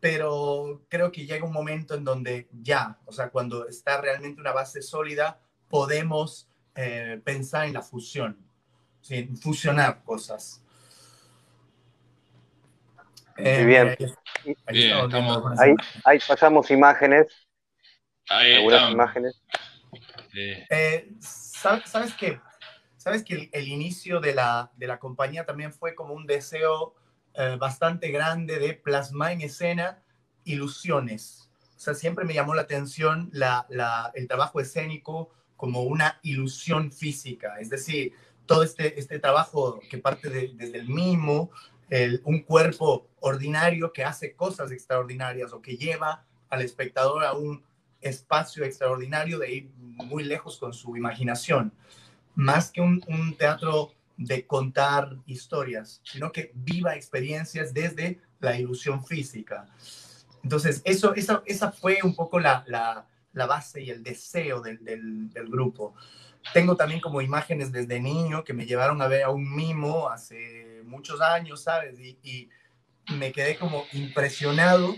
pero 0.00 0.82
creo 0.88 1.12
que 1.12 1.24
llega 1.24 1.46
un 1.46 1.52
momento 1.52 1.94
en 1.94 2.02
donde 2.02 2.48
ya, 2.62 2.98
o 3.06 3.12
sea, 3.12 3.30
cuando 3.30 3.68
está 3.68 4.00
realmente 4.00 4.40
una 4.40 4.50
base 4.50 4.82
sólida, 4.82 5.40
podemos 5.68 6.48
eh, 6.74 7.20
pensar 7.24 7.66
en 7.66 7.74
la 7.74 7.82
fusión, 7.82 8.36
¿sí? 9.00 9.30
fusionar 9.40 10.02
cosas. 10.02 10.62
Muy 13.36 13.46
eh, 13.46 13.64
bien. 13.64 13.96
ahí, 16.04 16.18
pasamos 16.26 16.70
imágenes. 16.70 17.26
Ahí 18.28 18.54
algunas 18.54 18.90
imágenes. 18.90 19.42
Eh, 20.34 21.08
¿Sabes 21.20 22.14
qué? 22.14 22.40
¿Sabes 22.96 23.24
que 23.24 23.50
el, 23.52 23.68
inicio 23.68 24.20
de 24.20 24.34
la, 24.34 24.70
de 24.76 24.86
la 24.86 24.98
compañía 24.98 25.44
también 25.44 25.72
fue 25.72 25.94
como 25.94 26.14
un 26.14 26.26
deseo 26.26 26.94
eh, 27.34 27.56
bastante 27.58 28.10
grande 28.10 28.58
de 28.58 28.74
plasmar 28.74 29.32
en 29.32 29.42
escena 29.42 30.02
ilusiones. 30.44 31.50
O 31.76 31.80
sea, 31.80 31.94
siempre 31.94 32.24
me 32.24 32.34
llamó 32.34 32.54
la 32.54 32.62
atención 32.62 33.30
la, 33.32 33.66
la, 33.70 34.12
el 34.14 34.28
trabajo 34.28 34.60
escénico 34.60 35.30
como 35.56 35.82
una 35.82 36.18
ilusión 36.22 36.92
física, 36.92 37.56
es 37.60 37.70
decir, 37.70 38.14
todo 38.46 38.62
este, 38.62 38.98
este 38.98 39.18
trabajo 39.18 39.80
que 39.88 39.98
parte 39.98 40.28
desde 40.28 40.78
el 40.78 40.88
mimo, 40.88 41.50
un 42.24 42.40
cuerpo 42.42 43.06
ordinario 43.20 43.92
que 43.92 44.04
hace 44.04 44.34
cosas 44.34 44.70
extraordinarias 44.70 45.52
o 45.52 45.60
que 45.60 45.76
lleva 45.76 46.24
al 46.48 46.62
espectador 46.62 47.24
a 47.24 47.34
un 47.34 47.62
espacio 48.00 48.64
extraordinario 48.64 49.38
de 49.38 49.52
ir 49.52 49.70
muy 49.76 50.24
lejos 50.24 50.58
con 50.58 50.72
su 50.72 50.96
imaginación, 50.96 51.72
más 52.34 52.70
que 52.70 52.80
un, 52.80 53.36
teatro 53.38 53.92
de 54.16 54.46
contar 54.46 55.16
historias, 55.26 56.00
sino 56.02 56.32
que 56.32 56.50
viva 56.54 56.96
experiencias 56.96 57.72
desde 57.72 58.20
la 58.40 58.58
ilusión 58.58 59.04
física. 59.04 59.68
Entonces, 60.42 60.82
eso, 60.84 61.14
esa, 61.14 61.42
esa 61.46 61.72
fue 61.72 61.98
un 62.02 62.14
poco 62.14 62.40
la, 62.40 62.64
la, 62.66 63.06
la 63.32 63.46
base 63.46 63.82
y 63.82 63.90
el 63.90 64.02
deseo 64.02 64.60
del, 64.60 64.82
del, 64.82 65.30
del, 65.30 65.48
grupo. 65.48 65.94
Tengo 66.52 66.74
también 66.74 67.00
como 67.00 67.20
imágenes 67.20 67.70
desde 67.70 68.00
niño 68.00 68.42
que 68.42 68.52
me 68.52 68.66
llevaron 68.66 69.00
a 69.00 69.08
ver 69.08 69.22
a 69.22 69.30
un 69.30 69.54
mimo 69.54 70.08
hace 70.08 70.71
muchos 70.84 71.20
años, 71.20 71.62
¿sabes? 71.62 71.98
Y, 72.00 72.18
y 72.22 72.48
me 73.14 73.32
quedé 73.32 73.56
como 73.56 73.84
impresionado 73.92 74.94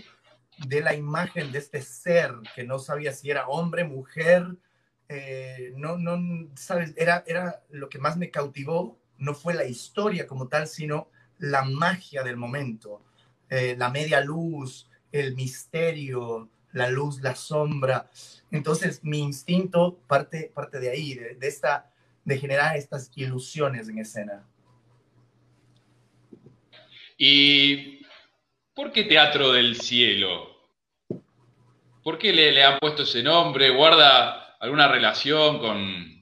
de 0.57 0.81
la 0.81 0.93
imagen 0.93 1.51
de 1.51 1.59
este 1.59 1.81
ser 1.81 2.33
que 2.55 2.63
no 2.63 2.79
sabía 2.79 3.11
si 3.11 3.29
era 3.29 3.47
hombre, 3.47 3.83
mujer, 3.83 4.55
eh, 5.09 5.73
no, 5.75 5.97
no, 5.97 6.49
¿sabes? 6.55 6.93
Era, 6.97 7.23
era 7.27 7.61
lo 7.69 7.89
que 7.89 7.99
más 7.99 8.17
me 8.17 8.31
cautivó 8.31 8.97
no 9.17 9.33
fue 9.33 9.53
la 9.53 9.65
historia 9.65 10.27
como 10.27 10.47
tal, 10.47 10.67
sino 10.67 11.09
la 11.37 11.63
magia 11.63 12.23
del 12.23 12.37
momento, 12.37 13.01
eh, 13.49 13.75
la 13.77 13.89
media 13.89 14.21
luz, 14.21 14.89
el 15.11 15.35
misterio, 15.35 16.49
la 16.73 16.89
luz, 16.89 17.21
la 17.21 17.35
sombra. 17.35 18.09
Entonces, 18.51 19.03
mi 19.03 19.19
instinto 19.19 19.97
parte, 20.07 20.51
parte 20.53 20.79
de 20.79 20.89
ahí, 20.89 21.13
de, 21.13 21.47
esta, 21.47 21.89
de 22.23 22.37
generar 22.37 22.75
estas 22.75 23.11
ilusiones 23.15 23.87
en 23.89 23.99
escena. 23.99 24.43
¿Y 27.17 28.01
por 28.73 28.91
qué 28.91 29.03
Teatro 29.03 29.51
del 29.51 29.79
Cielo? 29.79 30.55
¿Por 32.03 32.17
qué 32.17 32.33
le, 32.33 32.63
han 32.63 32.77
puesto 32.79 33.03
ese 33.03 33.23
nombre? 33.23 33.71
¿Guarda 33.71 34.57
alguna 34.59 34.87
relación 34.87 35.59
con, 35.59 36.15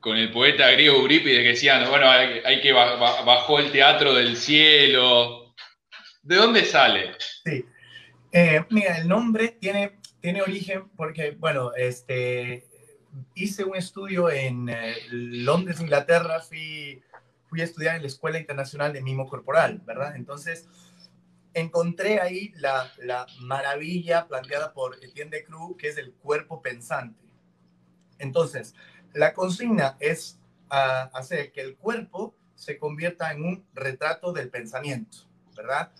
con 0.00 0.16
el 0.16 0.30
poeta 0.30 0.70
griego 0.70 0.96
Eurípides 0.96 1.42
que 1.42 1.48
decían, 1.48 1.88
bueno, 1.88 2.10
hay, 2.10 2.60
que 2.60 2.72
bajó 2.72 3.58
el 3.58 3.72
teatro 3.72 4.14
del 4.14 4.36
cielo. 4.36 5.54
¿De 6.22 6.36
dónde 6.36 6.64
sale? 6.64 7.12
Sí. 7.44 7.64
Eh, 8.32 8.64
mira, 8.70 8.98
el 8.98 9.08
nombre 9.08 9.56
tiene, 9.60 9.98
tiene 10.20 10.42
origen 10.42 10.88
porque, 10.90 11.30
bueno, 11.30 11.72
este, 11.74 12.66
hice 13.34 13.64
un 13.64 13.76
estudio 13.76 14.30
en 14.30 14.68
eh, 14.68 14.94
Londres, 15.10 15.80
Inglaterra, 15.80 16.40
fui, 16.40 17.02
fui 17.48 17.60
a 17.60 17.64
estudiar 17.64 17.96
en 17.96 18.02
la 18.02 18.08
Escuela 18.08 18.38
Internacional 18.38 18.92
de 18.92 19.02
Mimo 19.02 19.26
Corporal, 19.26 19.80
¿verdad? 19.84 20.16
Entonces, 20.16 20.68
encontré 21.54 22.20
ahí 22.20 22.52
la, 22.56 22.92
la 22.98 23.26
maravilla 23.40 24.26
planteada 24.26 24.72
por 24.72 25.02
Etienne 25.02 25.30
de 25.30 25.44
Cruz, 25.44 25.76
que 25.76 25.88
es 25.88 25.98
el 25.98 26.12
cuerpo 26.12 26.62
pensante. 26.62 27.24
Entonces, 28.18 28.74
la 29.14 29.32
consigna 29.32 29.96
es 30.00 30.38
ah, 30.70 31.10
hacer 31.14 31.52
que 31.52 31.60
el 31.60 31.76
cuerpo 31.76 32.34
se 32.54 32.78
convierta 32.78 33.32
en 33.32 33.44
un 33.44 33.64
retrato 33.72 34.32
del 34.32 34.50
pensamiento, 34.50 35.18
¿verdad? 35.56 35.90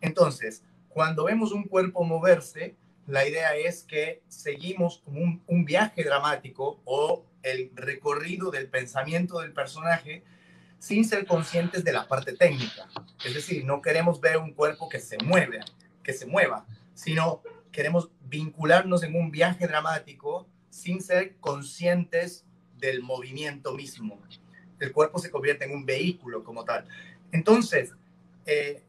Entonces, 0.00 0.64
cuando 0.88 1.24
vemos 1.24 1.52
un 1.52 1.64
cuerpo 1.64 2.04
moverse, 2.04 2.74
la 3.06 3.26
idea 3.26 3.54
es 3.54 3.84
que 3.84 4.22
seguimos 4.28 5.02
un, 5.06 5.42
un 5.46 5.64
viaje 5.64 6.02
dramático 6.02 6.80
o 6.84 7.24
el 7.42 7.70
recorrido 7.74 8.50
del 8.50 8.68
pensamiento 8.68 9.40
del 9.40 9.52
personaje 9.52 10.24
sin 10.78 11.04
ser 11.04 11.26
conscientes 11.26 11.84
de 11.84 11.92
la 11.92 12.06
parte 12.06 12.32
técnica. 12.34 12.88
Es 13.24 13.34
decir, 13.34 13.64
no 13.64 13.80
queremos 13.80 14.20
ver 14.20 14.38
un 14.38 14.52
cuerpo 14.52 14.88
que 14.88 15.00
se 15.00 15.18
mueve, 15.18 15.60
que 16.02 16.12
se 16.12 16.26
mueva, 16.26 16.66
sino 16.94 17.42
queremos 17.72 18.10
vincularnos 18.22 19.02
en 19.02 19.16
un 19.16 19.30
viaje 19.30 19.66
dramático 19.66 20.48
sin 20.70 21.02
ser 21.02 21.36
conscientes 21.36 22.44
del 22.78 23.02
movimiento 23.02 23.72
mismo. 23.72 24.20
El 24.78 24.92
cuerpo 24.92 25.18
se 25.18 25.30
convierte 25.30 25.64
en 25.64 25.72
un 25.72 25.86
vehículo 25.86 26.44
como 26.44 26.64
tal. 26.64 26.86
Entonces, 27.32 27.92
eh, 28.44 28.82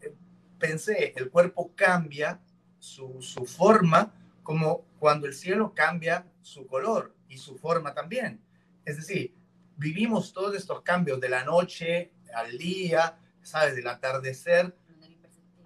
pensé, 0.60 1.14
el 1.16 1.30
cuerpo 1.30 1.72
cambia 1.76 2.40
su, 2.80 3.22
su 3.22 3.46
forma 3.46 4.14
como 4.44 4.86
cuando 5.00 5.28
el 5.28 5.34
cielo 5.34 5.74
cambia 5.74 6.26
su 6.42 6.68
color 6.68 7.14
y 7.30 7.38
su 7.38 7.58
forma 7.58 7.94
también. 7.94 8.40
Es 8.86 8.98
decir, 8.98 9.34
vivimos 9.78 10.34
todos 10.34 10.56
estos 10.56 10.82
cambios 10.82 11.20
de 11.20 11.30
la 11.30 11.44
noche 11.44 12.12
al 12.34 12.58
día, 12.58 13.18
¿sabes? 13.42 13.76
Del 13.76 13.88
atardecer, 13.88 14.76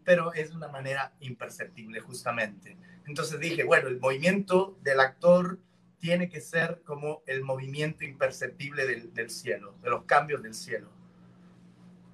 pero 0.04 0.34
es 0.34 0.50
de 0.52 0.58
una 0.58 0.68
manera 0.68 1.14
imperceptible 1.20 2.00
justamente. 2.02 2.78
Entonces 3.08 3.40
dije, 3.40 3.64
bueno, 3.64 3.88
el 3.88 4.00
movimiento 4.00 4.78
del 4.82 5.00
actor 5.00 5.58
tiene 6.00 6.30
que 6.30 6.42
ser 6.42 6.82
como 6.84 7.22
el 7.28 7.44
movimiento 7.44 8.04
imperceptible 8.04 8.86
del, 8.86 9.30
cielo, 9.30 9.76
de 9.82 9.90
los 9.90 10.04
cambios 10.04 10.42
del 10.42 10.54
cielo. 10.54 10.90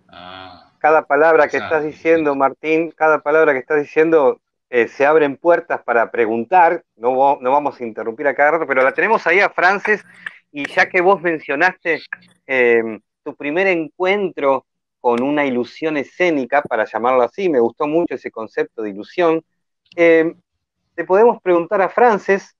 Ah. 0.09 0.71
cada 0.79 1.05
palabra 1.05 1.49
que 1.49 1.57
estás 1.57 1.83
diciendo, 1.83 2.33
Martín, 2.33 2.91
cada 2.91 3.19
palabra 3.19 3.51
que 3.51 3.59
estás 3.59 3.81
diciendo 3.81 4.39
eh, 4.69 4.87
se 4.87 5.05
abren 5.05 5.35
puertas 5.35 5.81
para 5.83 6.11
preguntar, 6.11 6.83
no, 6.95 7.37
no 7.41 7.51
vamos 7.51 7.79
a 7.79 7.83
interrumpir 7.83 8.25
a 8.27 8.33
cada 8.33 8.51
rato, 8.51 8.67
pero 8.67 8.83
la 8.83 8.93
tenemos 8.93 9.27
ahí 9.27 9.41
a 9.41 9.49
Frances, 9.49 10.05
y 10.57 10.65
ya 10.73 10.89
que 10.89 11.01
vos 11.01 11.21
mencionaste 11.21 12.01
eh, 12.47 12.81
tu 13.23 13.35
primer 13.35 13.67
encuentro 13.67 14.65
con 14.99 15.21
una 15.21 15.45
ilusión 15.45 15.97
escénica, 15.97 16.63
para 16.63 16.83
llamarlo 16.83 17.21
así, 17.21 17.47
me 17.47 17.59
gustó 17.59 17.85
mucho 17.85 18.15
ese 18.15 18.31
concepto 18.31 18.81
de 18.81 18.89
ilusión, 18.89 19.45
eh, 19.95 20.33
te 20.95 21.03
podemos 21.03 21.39
preguntar 21.43 21.79
a 21.83 21.89
Frances, 21.89 22.57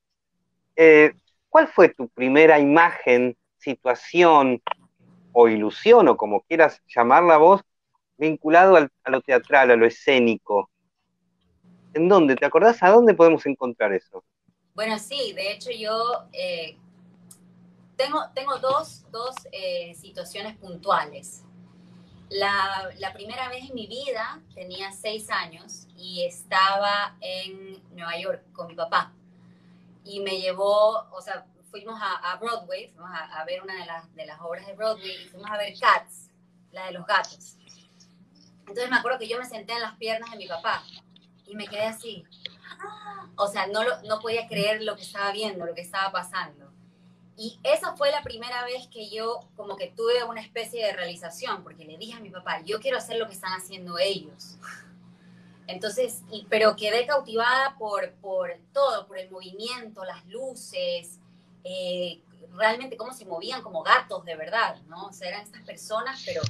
¿cuál 1.50 1.70
fue 1.70 1.90
tu 1.90 2.08
primera 2.10 2.60
imagen, 2.60 3.36
situación 3.58 4.62
o 5.32 5.48
ilusión, 5.48 6.08
o 6.08 6.18
como 6.18 6.42
quieras 6.42 6.80
llamarla 6.88 7.38
vos, 7.38 7.62
vinculado 8.16 8.78
a 8.78 9.10
lo 9.10 9.22
teatral, 9.22 9.72
a 9.72 9.76
lo 9.76 9.88
escénico? 9.88 10.70
¿En 11.96 12.08
dónde? 12.08 12.36
¿Te 12.36 12.46
acordás 12.46 12.84
a 12.84 12.92
dónde 12.92 13.16
podemos 13.16 13.44
encontrar 13.48 13.92
eso? 13.92 14.24
Bueno, 14.76 15.00
sí, 15.00 15.34
de 15.34 15.54
hecho 15.54 15.72
yo 15.72 16.28
eh, 16.32 16.78
tengo, 17.98 18.30
tengo 18.34 18.58
dos, 18.60 19.10
dos 19.12 19.36
eh, 19.52 19.96
situaciones 19.96 20.56
puntuales. 20.58 21.44
La, 22.30 22.90
la, 23.00 23.14
primera 23.14 23.50
vez 23.50 23.70
en 23.70 23.76
mi 23.76 23.88
vida 23.88 24.42
tenía 24.54 24.92
seis 24.92 25.30
años 25.30 25.88
y 25.96 26.24
estaba 26.24 27.16
en 27.22 27.82
Nueva 27.96 28.18
York 28.20 28.44
con 28.54 28.68
mi 28.68 28.76
papá. 28.76 29.14
Y 30.04 30.20
me 30.20 30.40
llevó, 30.40 31.10
o 31.12 31.22
sea, 31.22 31.46
fuimos 31.72 32.00
a, 32.02 32.32
a 32.32 32.36
Broadway, 32.38 32.90
fuimos 32.90 33.12
a, 33.12 33.40
a, 33.40 33.46
ver 33.46 33.62
una 33.62 33.76
de 33.76 33.86
las, 33.86 34.14
de 34.16 34.26
las 34.26 34.40
obras 34.42 34.66
de 34.68 34.74
Broadway 34.74 35.24
y 35.24 35.28
fuimos 35.30 35.50
a 35.50 35.58
ver 35.58 35.74
Cats, 35.80 36.30
la 36.72 36.86
de 36.86 36.92
los 36.92 37.06
gatos. 37.06 37.58
Entonces 38.60 38.90
me 38.90 38.98
acuerdo 38.98 39.20
que 39.20 39.28
yo 39.28 39.40
me 39.40 39.46
senté 39.46 39.74
en 39.74 39.82
las 39.82 39.96
piernas 39.96 40.30
de 40.32 40.38
mi 40.38 40.48
papá 40.48 40.84
y 41.46 41.56
me 41.56 41.68
quedé 41.68 41.86
así. 41.86 42.26
O 43.38 43.48
sea, 43.48 43.68
no, 43.68 43.82
no 44.04 44.20
podía 44.20 44.48
creer 44.48 44.84
lo 44.84 44.96
que 44.96 45.04
estaba 45.04 45.32
viendo, 45.32 45.66
lo 45.66 45.74
que 45.74 45.82
estaba 45.82 46.12
pasando. 46.12 46.67
Y 47.38 47.60
esa 47.64 47.96
fue 47.96 48.10
la 48.10 48.24
primera 48.24 48.66
vez 48.66 48.88
que 48.88 49.10
yo 49.10 49.42
como 49.56 49.78
que 49.78 49.88
tuve 49.96 50.24
una 50.24 50.42
especie 50.42 50.84
de 50.84 50.94
realización, 50.94 51.64
porque 51.64 51.86
le 51.86 51.96
dije 51.98 52.18
a 52.18 52.20
mi 52.20 52.32
papá, 52.32 52.62
yo 52.66 52.80
quiero 52.80 52.98
hacer 52.98 53.18
lo 53.18 53.28
que 53.28 53.34
están 53.34 53.54
haciendo 53.54 54.00
ellos. 54.00 54.58
Entonces, 55.68 56.24
y, 56.32 56.48
pero 56.50 56.76
quedé 56.76 57.06
cautivada 57.06 57.76
por, 57.78 58.12
por 58.14 58.58
todo, 58.74 59.06
por 59.06 59.20
el 59.20 59.30
movimiento, 59.30 60.04
las 60.04 60.26
luces, 60.26 61.20
eh, 61.64 62.22
realmente 62.56 62.98
cómo 62.98 63.14
se 63.14 63.26
movían 63.26 63.62
como 63.62 63.84
gatos 63.84 64.26
de 64.26 64.36
verdad, 64.36 64.82
¿no? 64.88 65.08
O 65.08 65.14
sea, 65.14 65.28
eran 65.28 65.42
estas 65.44 65.62
personas, 65.62 66.24
pero 66.26 66.42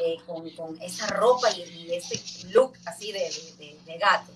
eh, 0.00 0.16
con, 0.26 0.48
con, 0.50 0.80
esa 0.80 1.08
ropa 1.08 1.50
y, 1.50 1.60
y, 1.62 1.94
ese 1.94 2.48
look 2.48 2.72
así 2.86 3.12
de, 3.12 3.30
de, 3.58 3.78
de, 3.84 3.98
gatos. 3.98 4.34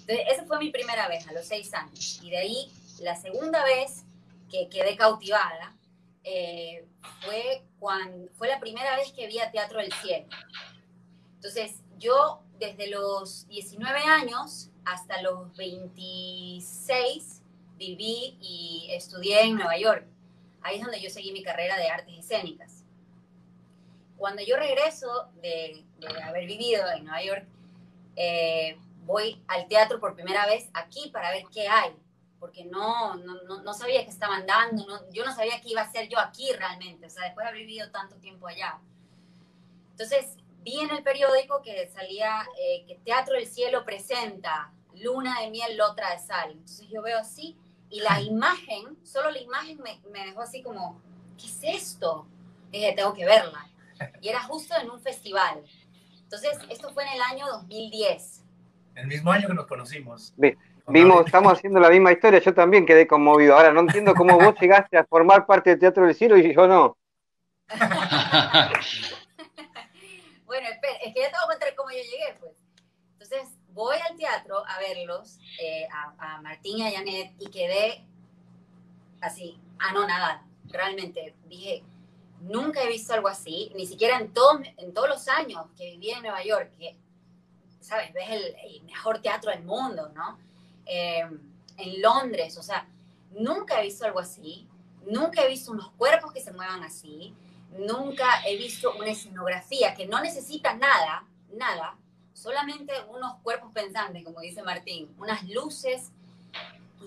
Entonces, 0.00 0.26
esa 0.32 0.44
fue 0.46 0.58
mi 0.58 0.70
primera 0.70 1.06
vez, 1.06 1.28
a 1.28 1.32
los 1.32 1.46
seis 1.46 1.72
años. 1.74 2.20
Y 2.24 2.30
de 2.30 2.38
ahí, 2.38 2.72
la 3.00 3.14
segunda 3.14 3.62
vez 3.62 4.04
que 4.50 4.68
quedé 4.68 4.96
cautivada 4.96 5.76
eh, 6.24 6.86
fue, 7.24 7.64
cuando, 7.78 8.30
fue 8.34 8.48
la 8.48 8.60
primera 8.60 8.96
vez 8.96 9.12
que 9.12 9.26
vi 9.26 9.38
a 9.38 9.50
Teatro 9.50 9.78
del 9.78 9.92
Cielo. 9.92 10.26
Entonces, 11.36 11.82
yo 11.98 12.42
desde 12.58 12.88
los 12.88 13.46
19 13.48 14.00
años 14.00 14.70
hasta 14.84 15.22
los 15.22 15.54
26 15.56 17.42
viví 17.76 18.36
y 18.40 18.88
estudié 18.90 19.42
en 19.42 19.56
Nueva 19.56 19.78
York. 19.78 20.06
Ahí 20.62 20.76
es 20.76 20.82
donde 20.82 21.00
yo 21.00 21.08
seguí 21.08 21.32
mi 21.32 21.42
carrera 21.42 21.76
de 21.76 21.88
artes 21.88 22.18
escénicas. 22.18 22.84
Cuando 24.16 24.42
yo 24.42 24.56
regreso 24.56 25.28
de, 25.40 25.84
haber 26.24 26.46
vivido 26.46 26.82
en 26.90 27.04
Nueva 27.04 27.22
York, 27.22 27.46
eh, 28.16 28.76
voy 29.04 29.40
al 29.46 29.68
teatro 29.68 30.00
por 30.00 30.14
primera 30.14 30.44
vez 30.46 30.68
aquí 30.74 31.10
para 31.10 31.30
ver 31.30 31.44
qué 31.52 31.68
hay, 31.68 31.92
porque 32.40 32.64
no, 32.64 33.16
no, 33.16 33.62
no 33.62 33.74
sabía 33.74 34.04
que 34.04 34.10
estaban 34.10 34.46
dando, 34.46 34.86
no, 34.86 35.10
yo 35.10 35.24
no 35.24 35.34
sabía 35.34 35.60
qué 35.60 35.70
iba 35.70 35.82
a 35.82 35.84
hacer 35.84 36.08
yo 36.08 36.18
aquí 36.18 36.52
realmente, 36.52 37.06
o 37.06 37.10
sea, 37.10 37.24
después 37.24 37.44
de 37.44 37.48
haber 37.48 37.66
vivido 37.66 37.90
tanto 37.90 38.16
tiempo 38.16 38.46
allá. 38.46 38.78
Entonces, 39.92 40.36
vi 40.62 40.80
en 40.80 40.90
el 40.90 41.02
periódico 41.02 41.62
que 41.62 41.88
salía 41.88 42.46
eh, 42.60 42.84
que 42.86 42.94
Teatro 42.96 43.34
del 43.34 43.46
Cielo 43.46 43.84
presenta 43.84 44.72
Luna 44.94 45.40
de 45.40 45.50
Miel, 45.50 45.76
Lotra 45.76 46.10
de 46.12 46.18
Sal. 46.18 46.52
Entonces 46.52 46.88
yo 46.88 47.02
veo 47.02 47.18
así 47.18 47.56
y 47.90 48.00
la 48.00 48.20
imagen, 48.20 48.98
solo 49.04 49.30
la 49.30 49.38
imagen 49.38 49.78
me, 49.82 50.00
me 50.10 50.26
dejó 50.26 50.42
así 50.42 50.62
como, 50.62 51.00
¿qué 51.36 51.46
es 51.46 51.60
esto? 51.62 52.26
dije, 52.70 52.92
tengo 52.92 53.14
que 53.14 53.24
verla. 53.24 53.66
Y 54.20 54.28
era 54.28 54.42
justo 54.42 54.74
en 54.80 54.90
un 54.90 55.00
festival. 55.00 55.64
Entonces, 56.22 56.58
esto 56.68 56.92
fue 56.92 57.04
en 57.04 57.14
el 57.14 57.22
año 57.22 57.46
2010. 57.46 58.44
El 58.94 59.06
mismo 59.06 59.32
año 59.32 59.48
que 59.48 59.54
nos 59.54 59.66
conocimos. 59.66 60.34
Vimos, 60.88 61.26
estamos 61.26 61.52
haciendo 61.52 61.80
la 61.80 61.90
misma 61.90 62.12
historia, 62.12 62.40
yo 62.40 62.54
también 62.54 62.86
quedé 62.86 63.06
conmovido. 63.06 63.54
Ahora 63.54 63.72
no 63.72 63.80
entiendo 63.80 64.14
cómo 64.14 64.38
vos 64.38 64.54
llegaste 64.58 64.96
a 64.96 65.04
formar 65.04 65.44
parte 65.44 65.68
del 65.70 65.78
Teatro 65.78 66.06
del 66.06 66.14
Cielo 66.14 66.38
y 66.38 66.54
yo 66.54 66.66
no. 66.66 66.96
bueno, 70.46 70.68
es 70.68 71.14
que 71.14 71.20
ya 71.20 71.30
te 71.30 71.36
voy 71.36 71.44
a 71.44 71.48
contar 71.48 71.74
cómo 71.76 71.90
yo 71.90 71.98
llegué, 71.98 72.34
pues. 72.40 72.52
Entonces, 73.12 73.54
voy 73.68 73.96
al 74.08 74.16
teatro 74.16 74.64
a 74.66 74.78
verlos, 74.78 75.38
eh, 75.60 75.86
a, 75.92 76.36
a, 76.36 76.40
Martín 76.40 76.78
y 76.78 76.86
a 76.86 76.90
Janet, 76.90 77.34
y 77.38 77.50
quedé 77.50 78.06
así, 79.20 79.60
anonadada. 79.78 80.42
Realmente 80.70 81.34
dije, 81.46 81.82
nunca 82.40 82.82
he 82.82 82.88
visto 82.88 83.12
algo 83.12 83.28
así, 83.28 83.70
ni 83.74 83.86
siquiera 83.86 84.18
en, 84.18 84.32
todo, 84.32 84.60
en 84.78 84.94
todos 84.94 85.10
los 85.10 85.28
años 85.28 85.66
que 85.76 85.90
viví 85.90 86.08
en 86.10 86.22
Nueva 86.22 86.42
York, 86.42 86.70
que, 86.78 86.96
¿sabes? 87.80 88.14
Ves 88.14 88.30
el, 88.30 88.56
el 88.64 88.82
mejor 88.84 89.20
teatro 89.20 89.50
del 89.50 89.64
mundo, 89.64 90.08
¿no? 90.14 90.47
Eh, 90.88 91.24
en 91.76 92.02
Londres, 92.02 92.56
o 92.58 92.62
sea, 92.62 92.88
nunca 93.30 93.80
he 93.80 93.84
visto 93.84 94.04
algo 94.04 94.18
así, 94.18 94.66
nunca 95.06 95.42
he 95.42 95.48
visto 95.48 95.70
unos 95.70 95.90
cuerpos 95.92 96.32
que 96.32 96.40
se 96.40 96.52
muevan 96.52 96.82
así, 96.82 97.34
nunca 97.78 98.42
he 98.46 98.56
visto 98.56 98.92
una 98.96 99.10
escenografía 99.10 99.94
que 99.94 100.06
no 100.06 100.20
necesita 100.20 100.74
nada, 100.74 101.24
nada, 101.52 101.96
solamente 102.32 102.92
unos 103.08 103.36
cuerpos 103.42 103.72
pensantes, 103.72 104.24
como 104.24 104.40
dice 104.40 104.62
Martín, 104.62 105.14
unas 105.18 105.48
luces 105.48 106.10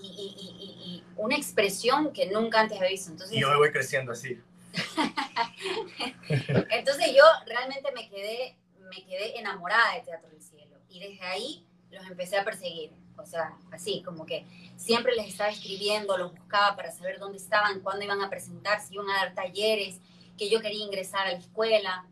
y, 0.00 0.06
y, 0.06 0.46
y, 0.48 0.88
y 0.88 1.04
una 1.16 1.36
expresión 1.36 2.12
que 2.12 2.30
nunca 2.30 2.60
antes 2.60 2.78
había 2.78 2.90
visto. 2.90 3.10
Entonces, 3.10 3.36
y 3.36 3.40
yo 3.40 3.50
me 3.50 3.56
voy 3.56 3.72
creciendo 3.72 4.12
así. 4.12 4.40
Entonces 6.70 7.14
yo 7.14 7.24
realmente 7.46 7.92
me 7.92 8.08
quedé, 8.08 8.56
me 8.78 9.04
quedé 9.04 9.38
enamorada 9.38 9.94
de 9.94 10.00
Teatro 10.00 10.30
del 10.30 10.40
Cielo 10.40 10.76
y 10.88 11.00
desde 11.00 11.22
ahí 11.24 11.66
los 11.90 12.06
empecé 12.06 12.38
a 12.38 12.44
perseguir. 12.44 12.90
O 13.16 13.26
sea, 13.26 13.56
así, 13.70 14.02
como 14.02 14.26
que 14.26 14.46
siempre 14.76 15.14
les 15.14 15.28
estaba 15.28 15.50
escribiendo, 15.50 16.16
los 16.16 16.32
buscaba 16.32 16.76
para 16.76 16.90
saber 16.90 17.18
dónde 17.18 17.38
estaban, 17.38 17.80
cuándo 17.80 18.04
iban 18.04 18.20
a 18.20 18.30
presentar, 18.30 18.80
si 18.80 18.94
iban 18.94 19.08
a 19.10 19.16
dar 19.16 19.34
talleres, 19.34 20.00
que 20.36 20.48
yo 20.48 20.60
quería 20.60 20.84
ingresar 20.84 21.26
a 21.26 21.32
la 21.32 21.38
escuela. 21.38 22.06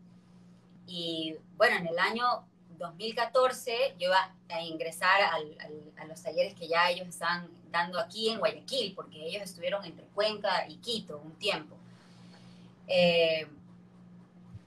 Y 0.87 1.35
bueno, 1.57 1.77
en 1.77 1.87
el 1.87 1.99
año 1.99 2.45
2014 2.77 3.95
yo 3.99 4.07
iba 4.07 4.35
a 4.49 4.61
ingresar 4.61 5.21
a 5.21 6.05
los 6.05 6.21
talleres 6.21 6.53
que 6.55 6.67
ya 6.67 6.89
ellos 6.89 7.07
estaban 7.07 7.49
dando 7.71 7.99
aquí 7.99 8.29
en 8.29 8.39
Guayaquil, 8.39 8.93
porque 8.95 9.25
ellos 9.25 9.43
estuvieron 9.43 9.83
entre 9.85 10.05
Cuenca 10.07 10.67
y 10.67 10.77
Quito 10.77 11.19
un 11.19 11.33
tiempo. 11.37 11.77
Eh, 12.87 13.47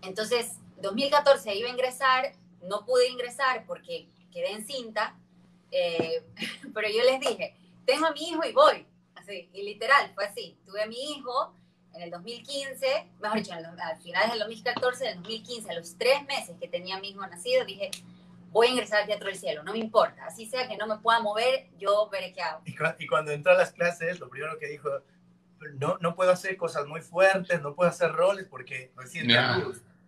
entonces, 0.02 0.58
2014 0.78 1.54
iba 1.54 1.68
a 1.68 1.72
ingresar, 1.72 2.32
no 2.62 2.84
pude 2.84 3.08
ingresar 3.08 3.64
porque 3.66 4.08
quedé 4.32 4.52
encinta, 4.52 5.16
eh, 5.70 6.24
pero 6.74 6.88
yo 6.88 7.02
les 7.02 7.20
dije, 7.20 7.56
tengo 7.84 8.06
a 8.06 8.12
mi 8.12 8.28
hijo 8.28 8.44
y 8.44 8.52
voy, 8.52 8.86
así, 9.14 9.48
y 9.52 9.62
literal, 9.62 10.12
fue 10.14 10.24
así, 10.26 10.58
tuve 10.64 10.82
a 10.82 10.86
mi 10.86 11.12
hijo 11.12 11.54
en 11.94 12.02
el 12.02 12.10
2015, 12.10 12.86
mejor 13.20 13.38
dicho, 13.38 13.52
al 13.52 14.02
final 14.02 14.30
del 14.30 14.38
2014, 14.40 15.04
en 15.04 15.10
el 15.10 15.16
2015, 15.18 15.70
a 15.70 15.74
los 15.74 15.96
tres 15.96 16.24
meses 16.26 16.56
que 16.60 16.68
tenía 16.68 16.96
a 16.96 17.00
mi 17.00 17.10
hijo 17.10 17.26
nacido, 17.26 17.64
dije, 17.64 17.90
voy 18.50 18.68
a 18.68 18.70
ingresar 18.70 19.00
al 19.00 19.06
Teatro 19.06 19.28
del 19.28 19.38
Cielo, 19.38 19.62
no 19.62 19.72
me 19.72 19.78
importa, 19.78 20.26
así 20.26 20.46
sea 20.46 20.68
que 20.68 20.76
no 20.76 20.86
me 20.86 20.98
pueda 20.98 21.20
mover, 21.20 21.68
yo 21.78 22.08
veré 22.10 22.32
qué 22.32 22.42
hago. 22.42 22.62
Y, 22.64 22.74
cu 22.74 22.84
y 22.98 23.06
cuando 23.06 23.30
entró 23.30 23.52
a 23.52 23.56
las 23.56 23.72
clases, 23.72 24.18
lo 24.18 24.28
primero 24.28 24.58
que 24.58 24.66
dijo, 24.66 24.88
no, 25.74 25.98
no 26.00 26.14
puedo 26.14 26.30
hacer 26.30 26.56
cosas 26.56 26.86
muy 26.86 27.00
fuertes, 27.00 27.62
no 27.62 27.74
puedo 27.74 27.90
hacer 27.90 28.12
roles 28.12 28.46
porque 28.48 28.92
recién 28.96 29.28
yeah. 29.28 29.62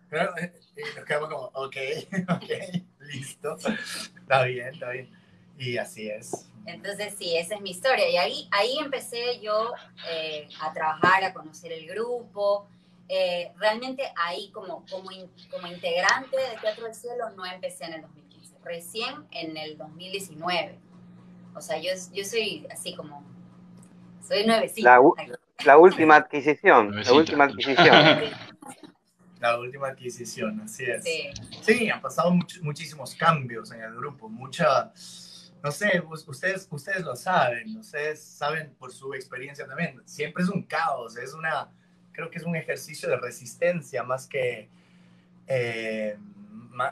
Pero 0.09 0.37
eh, 0.37 0.53
nos 0.95 1.05
quedamos 1.05 1.29
como, 1.29 1.45
ok, 1.53 1.75
ok, 2.29 2.83
listo, 2.99 3.57
está 3.57 4.43
bien, 4.43 4.67
está 4.73 4.89
bien. 4.91 5.11
Y 5.57 5.77
así 5.77 6.09
es. 6.09 6.49
Entonces, 6.65 7.15
sí, 7.17 7.35
esa 7.37 7.55
es 7.55 7.61
mi 7.61 7.71
historia. 7.71 8.09
Y 8.09 8.17
ahí, 8.17 8.49
ahí 8.51 8.77
empecé 8.79 9.39
yo 9.39 9.71
eh, 10.11 10.47
a 10.61 10.73
trabajar, 10.73 11.23
a 11.23 11.33
conocer 11.33 11.71
el 11.71 11.87
grupo. 11.87 12.67
Eh, 13.09 13.51
realmente 13.57 14.03
ahí 14.17 14.51
como, 14.51 14.85
como, 14.91 15.11
in, 15.11 15.31
como 15.49 15.67
integrante 15.67 16.35
de 16.35 16.57
Teatro 16.61 16.85
del 16.85 16.93
Cielo 16.93 17.29
no 17.37 17.45
empecé 17.45 17.85
en 17.85 17.93
el 17.93 18.01
2015, 18.01 18.55
recién 18.65 19.15
en 19.31 19.55
el 19.55 19.77
2019. 19.77 20.77
O 21.55 21.61
sea, 21.61 21.77
yo, 21.79 21.91
yo 22.13 22.25
soy 22.25 22.67
así 22.69 22.93
como, 22.95 23.23
soy 24.27 24.45
nuevecita. 24.45 24.99
La, 24.99 25.35
la 25.65 25.77
última 25.77 26.17
adquisición, 26.17 27.01
la 27.01 27.13
última 27.13 27.45
adquisición. 27.45 27.85
La 29.39 29.59
última 29.59 29.89
adquisición, 29.89 30.61
así 30.61 30.83
es. 30.85 31.03
Sí, 31.03 31.29
sí 31.61 31.89
han 31.89 32.01
pasado 32.01 32.31
much, 32.31 32.59
muchísimos 32.61 33.13
cambios 33.13 33.71
en 33.71 33.81
el 33.81 33.95
grupo, 33.95 34.27
mucha, 34.27 34.91
no 35.63 35.71
sé, 35.71 36.01
ustedes, 36.27 36.67
ustedes 36.69 37.03
lo 37.03 37.15
saben, 37.15 37.75
ustedes 37.77 38.21
saben 38.21 38.73
por 38.75 38.91
su 38.91 39.13
experiencia 39.13 39.65
también, 39.65 40.01
siempre 40.05 40.43
es 40.43 40.49
un 40.49 40.63
caos, 40.63 41.17
es 41.17 41.33
una, 41.33 41.69
creo 42.11 42.29
que 42.29 42.37
es 42.37 42.43
un 42.43 42.55
ejercicio 42.55 43.09
de 43.09 43.17
resistencia 43.17 44.03
más 44.03 44.27
que, 44.27 44.69
eh, 45.47 46.17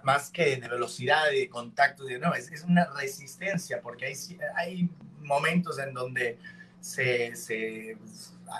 más, 0.03 0.29
que 0.31 0.57
de 0.57 0.67
velocidad 0.67 1.31
y 1.31 1.41
de 1.41 1.49
contacto, 1.49 2.03
no, 2.19 2.33
es, 2.33 2.51
es, 2.51 2.63
una 2.63 2.85
resistencia, 2.95 3.81
porque 3.81 4.05
hay, 4.07 4.15
hay 4.55 4.89
momentos 5.19 5.77
en 5.79 5.93
donde 5.93 6.39
se, 6.79 7.35
se, 7.35 7.97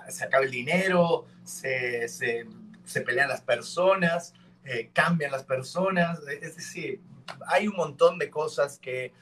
se 0.09 0.23
acaba 0.23 0.43
el 0.43 0.51
dinero, 0.51 1.25
se, 1.43 2.07
se, 2.07 2.45
se 2.83 3.01
pelean 3.01 3.29
las 3.29 3.41
personas, 3.41 4.33
eh, 4.63 4.89
cambian 4.93 5.31
las 5.31 5.43
personas, 5.43 6.19
es 6.27 6.55
decir, 6.55 7.01
hay 7.47 7.67
un 7.67 7.75
montón 7.75 8.17
de 8.19 8.29
cosas 8.29 8.79
que 8.79 9.13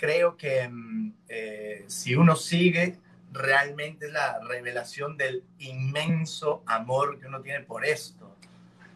creo 0.00 0.36
que 0.36 0.66
mm, 0.66 1.12
eh, 1.28 1.84
si 1.86 2.16
uno 2.16 2.34
sigue, 2.34 2.96
realmente 3.32 4.06
es 4.06 4.12
la 4.12 4.40
revelación 4.40 5.16
del 5.16 5.44
inmenso 5.58 6.62
amor 6.66 7.20
que 7.20 7.26
uno 7.26 7.42
tiene 7.42 7.60
por 7.60 7.84
esto. 7.84 8.34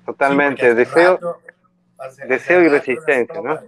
Totalmente, 0.07 0.75
deseo, 0.75 1.41
deseo 2.27 2.63
y 2.63 2.69
resistencia, 2.69 3.41
¿no? 3.41 3.61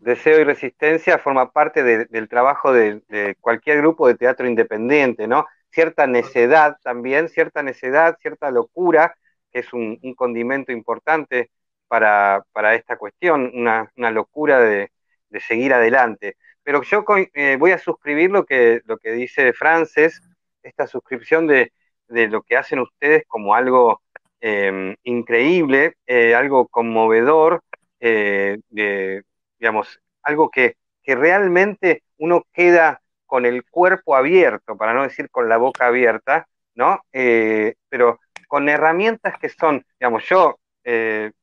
Deseo 0.00 0.40
y 0.40 0.44
resistencia 0.44 1.18
forma 1.18 1.50
parte 1.50 1.82
del 1.82 2.28
trabajo 2.28 2.72
de, 2.72 3.02
de, 3.08 3.36
cualquier 3.40 3.78
grupo 3.78 4.06
de 4.06 4.14
teatro 4.14 4.46
independiente, 4.46 5.26
¿no? 5.26 5.46
Cierta 5.70 6.06
necedad 6.06 6.76
también, 6.82 7.28
cierta 7.28 7.62
necedad, 7.62 8.16
cierta 8.20 8.50
locura, 8.50 9.16
que 9.52 9.60
es 9.60 9.72
un, 9.72 9.98
un 10.02 10.14
condimento 10.14 10.70
importante 10.70 11.50
para, 11.88 12.44
para, 12.52 12.74
esta 12.74 12.96
cuestión, 12.96 13.50
una, 13.54 13.90
una 13.96 14.10
locura 14.10 14.60
de, 14.60 14.90
de, 15.30 15.40
seguir 15.40 15.74
adelante. 15.74 16.36
Pero 16.62 16.82
yo 16.82 17.04
eh, 17.34 17.56
voy 17.58 17.72
a 17.72 17.78
suscribir 17.78 18.30
lo 18.30 18.44
que, 18.44 18.80
lo 18.86 18.98
que 18.98 19.12
dice 19.12 19.52
Frances, 19.52 20.20
esta 20.62 20.86
suscripción 20.86 21.46
de, 21.46 21.72
de 22.08 22.28
lo 22.28 22.42
que 22.42 22.56
hacen 22.56 22.80
ustedes 22.80 23.24
como 23.26 23.54
algo 23.54 24.00
eh, 24.40 24.96
increíble, 25.04 25.94
eh, 26.06 26.34
algo 26.34 26.68
conmovedor, 26.68 27.62
eh, 28.00 28.58
de, 28.68 29.24
digamos, 29.58 30.00
algo 30.22 30.50
que, 30.50 30.76
que 31.02 31.14
realmente 31.14 32.02
uno 32.18 32.44
queda 32.52 33.00
con 33.24 33.46
el 33.46 33.64
cuerpo 33.64 34.14
abierto, 34.14 34.76
para 34.76 34.94
no 34.94 35.02
decir 35.02 35.30
con 35.30 35.48
la 35.48 35.56
boca 35.56 35.86
abierta, 35.86 36.46
¿no? 36.74 37.00
Pero 37.10 38.20
con 38.46 38.68
herramientas 38.68 39.38
que 39.38 39.48
son, 39.48 39.84
digamos, 39.98 40.24
yo 40.28 40.56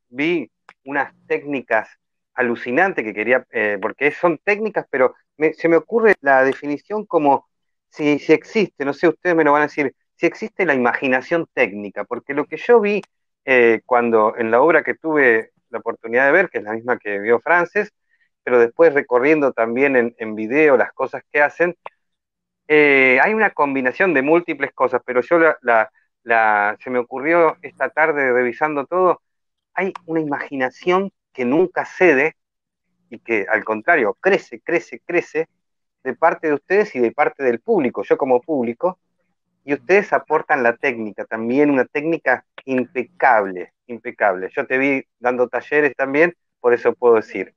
vi 0.07 0.49
unas 0.85 1.13
técnicas 1.27 1.89
alucinantes 2.33 3.03
que 3.03 3.13
quería, 3.13 3.45
eh, 3.51 3.77
porque 3.81 4.11
son 4.11 4.39
técnicas, 4.39 4.85
pero 4.89 5.15
se 5.53 5.69
me 5.69 5.77
ocurre 5.77 6.15
la 6.21 6.43
definición 6.43 7.05
como 7.05 7.47
si, 7.89 8.19
si 8.19 8.33
existe, 8.33 8.85
no 8.85 8.93
sé, 8.93 9.07
ustedes 9.07 9.35
me 9.35 9.43
lo 9.43 9.51
van 9.51 9.63
a 9.63 9.65
decir, 9.65 9.95
si 10.15 10.25
existe 10.25 10.65
la 10.65 10.73
imaginación 10.73 11.47
técnica, 11.53 12.05
porque 12.05 12.33
lo 12.33 12.45
que 12.45 12.57
yo 12.57 12.79
vi 12.79 13.01
eh, 13.45 13.81
cuando 13.85 14.35
en 14.37 14.51
la 14.51 14.61
obra 14.61 14.83
que 14.83 14.95
tuve 14.95 15.51
la 15.69 15.79
oportunidad 15.79 16.25
de 16.27 16.31
ver, 16.31 16.49
que 16.49 16.59
es 16.59 16.63
la 16.63 16.73
misma 16.73 16.97
que 16.97 17.19
vio 17.19 17.39
Frances, 17.39 17.91
pero 18.43 18.59
después 18.59 18.93
recorriendo 18.93 19.53
también 19.53 20.15
en, 20.17 20.35
video 20.35 20.77
las 20.77 20.93
cosas 20.93 21.23
que 21.31 21.41
hacen, 21.41 21.75
eh, 22.67 23.19
hay 23.21 23.33
una 23.33 23.51
combinación 23.51 24.13
de 24.13 24.21
múltiples 24.21 24.73
cosas, 24.73 25.01
pero 25.05 25.21
yo 25.21 25.39
la, 25.61 25.89
la, 26.23 26.77
se 26.83 26.89
me 26.89 26.99
ocurrió 26.99 27.57
esta 27.61 27.89
tarde 27.89 28.31
revisando 28.31 28.85
todo, 28.85 29.21
hay 29.73 29.93
una 30.05 30.21
imaginación 30.21 31.11
que 31.33 31.45
nunca 31.45 31.85
cede 31.85 32.35
y 33.09 33.19
que 33.19 33.45
al 33.49 33.63
contrario 33.63 34.17
crece, 34.19 34.59
crece, 34.61 35.01
crece 35.05 35.49
de 36.03 36.15
parte 36.15 36.47
de 36.47 36.53
ustedes 36.53 36.95
y 36.95 36.99
de 36.99 37.11
parte 37.11 37.43
del 37.43 37.59
público, 37.59 38.03
yo 38.03 38.17
como 38.17 38.41
público, 38.41 38.99
y 39.65 39.73
ustedes 39.73 40.11
aportan 40.11 40.61
la 40.61 40.75
técnica, 40.75 41.25
también 41.25 41.69
una 41.69 41.85
técnica 41.85 42.45
impecable, 42.65 43.73
impecable. 43.87 44.49
Yo 44.53 44.65
te 44.67 44.77
vi 44.77 45.03
dando 45.19 45.47
talleres 45.47 45.95
también, 45.95 46.35
por 46.59 46.73
eso 46.73 46.93
puedo 46.93 47.15
decir. 47.15 47.53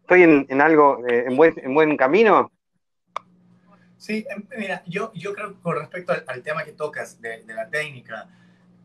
¿Estoy 0.00 0.22
en, 0.22 0.46
en 0.48 0.60
algo, 0.60 1.06
eh, 1.06 1.24
en, 1.28 1.36
buen, 1.36 1.54
en 1.56 1.74
buen 1.74 1.96
camino? 1.96 2.50
Sí, 3.96 4.26
em, 4.28 4.46
mira, 4.58 4.82
yo, 4.86 5.12
yo 5.14 5.32
creo 5.34 5.54
que 5.54 5.60
con 5.60 5.76
respecto 5.76 6.12
al, 6.26 6.42
tema 6.42 6.64
que 6.64 6.72
tocas 6.72 7.20
de, 7.20 7.42
de 7.44 7.54
la 7.54 7.68
técnica, 7.68 8.28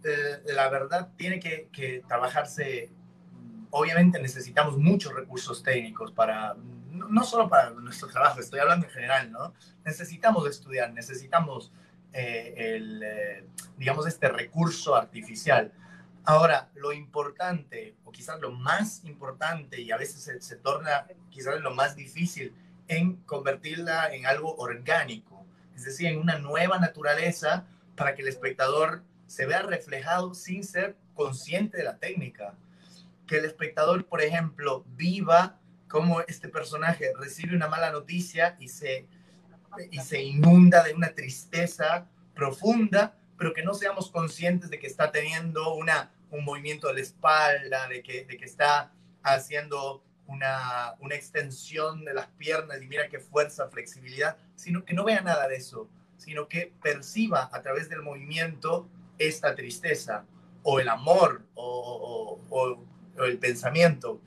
eh, 0.03 0.41
la 0.53 0.69
verdad 0.69 1.09
tiene 1.17 1.39
que, 1.39 1.67
que, 1.73 2.03
trabajarse, 2.07 2.89
obviamente 3.71 4.21
necesitamos 4.21 4.77
muchos 4.77 5.13
recursos 5.13 5.63
técnicos 5.63 6.11
para, 6.11 6.55
no, 6.91 7.23
solo 7.23 7.49
para 7.49 7.71
nuestro 7.71 8.09
trabajo, 8.09 8.39
estoy 8.39 8.59
hablando 8.59 8.85
en 8.87 8.91
general, 8.91 9.31
¿no? 9.31 9.53
Necesitamos 9.85 10.47
estudiar, 10.47 10.93
necesitamos 10.93 11.71
eh, 12.13 12.53
el, 12.57 13.03
eh, 13.03 13.45
digamos, 13.77 14.07
este 14.07 14.29
recurso 14.29 14.95
artificial. 14.95 15.71
Ahora, 16.25 16.69
lo 16.75 16.91
importante, 16.91 17.95
o 18.03 18.11
quizás 18.11 18.39
lo 18.39 18.51
más 18.51 19.03
importante, 19.05 19.81
y 19.81 19.91
a 19.91 19.97
veces 19.97 20.21
se, 20.21 20.41
se 20.41 20.55
torna 20.57 21.07
quizás 21.29 21.59
lo 21.61 21.73
más 21.73 21.95
difícil, 21.95 22.53
en 22.87 23.17
convertirla 23.17 24.13
en 24.13 24.25
algo 24.25 24.55
orgánico, 24.55 25.45
es 25.75 25.85
decir, 25.85 26.07
en 26.07 26.19
una 26.19 26.39
nueva 26.39 26.79
naturaleza 26.79 27.65
para 27.95 28.15
que 28.15 28.23
el 28.23 28.27
espectador 28.27 29.03
se 29.27 29.45
vea 29.45 29.61
reflejado 29.61 30.33
sin 30.33 30.63
ser 30.63 30.97
consciente 31.13 31.77
de 31.77 31.83
la 31.83 31.97
técnica. 31.97 32.55
Que 33.29 33.37
el 33.37 33.45
espectador, 33.45 34.05
por 34.05 34.21
ejemplo, 34.21 34.83
viva 34.87 35.59
como 35.87 36.21
este 36.21 36.49
personaje 36.49 37.13
recibe 37.19 37.55
una 37.55 37.67
mala 37.67 37.91
noticia 37.91 38.57
y 38.59 38.67
se 38.67 39.07
y 39.91 39.99
se 39.99 40.21
inunda 40.21 40.83
de 40.83 40.93
una 40.93 41.13
tristeza 41.13 42.07
profunda, 42.33 43.17
pero 43.37 43.53
que 43.53 43.63
no 43.63 43.73
seamos 43.73 44.09
conscientes 44.11 44.69
de 44.69 44.79
que 44.79 44.87
está 44.87 45.11
teniendo 45.11 45.75
una, 45.75 46.11
un 46.31 46.43
movimiento 46.43 46.87
de 46.87 46.95
la 46.95 46.99
espalda, 47.01 47.87
de 47.87 48.01
que, 48.03 48.25
de 48.25 48.37
que 48.37 48.45
está 48.45 48.91
haciendo 49.23 50.03
una, 50.27 50.95
una 50.99 51.15
extensión 51.15 52.05
de 52.05 52.13
las 52.13 52.27
piernas 52.27 52.81
y 52.81 52.87
mira 52.87 53.09
qué 53.09 53.19
fuerza, 53.19 53.69
flexibilidad, 53.69 54.37
sino 54.55 54.83
que 54.85 54.93
no 54.93 55.03
vea 55.03 55.21
nada 55.21 55.47
de 55.47 55.55
eso, 55.55 55.89
sino 56.17 56.47
que 56.47 56.73
perciba 56.81 57.49
a 57.51 57.61
través 57.61 57.89
del 57.89 58.01
movimiento 58.01 58.89
esta 59.17 59.55
tristeza 59.55 60.25
o 60.63 60.79
el 60.79 60.89
amor 60.89 61.43
o 61.55 62.85
el 63.25 63.37
pensamiento. 63.37 64.21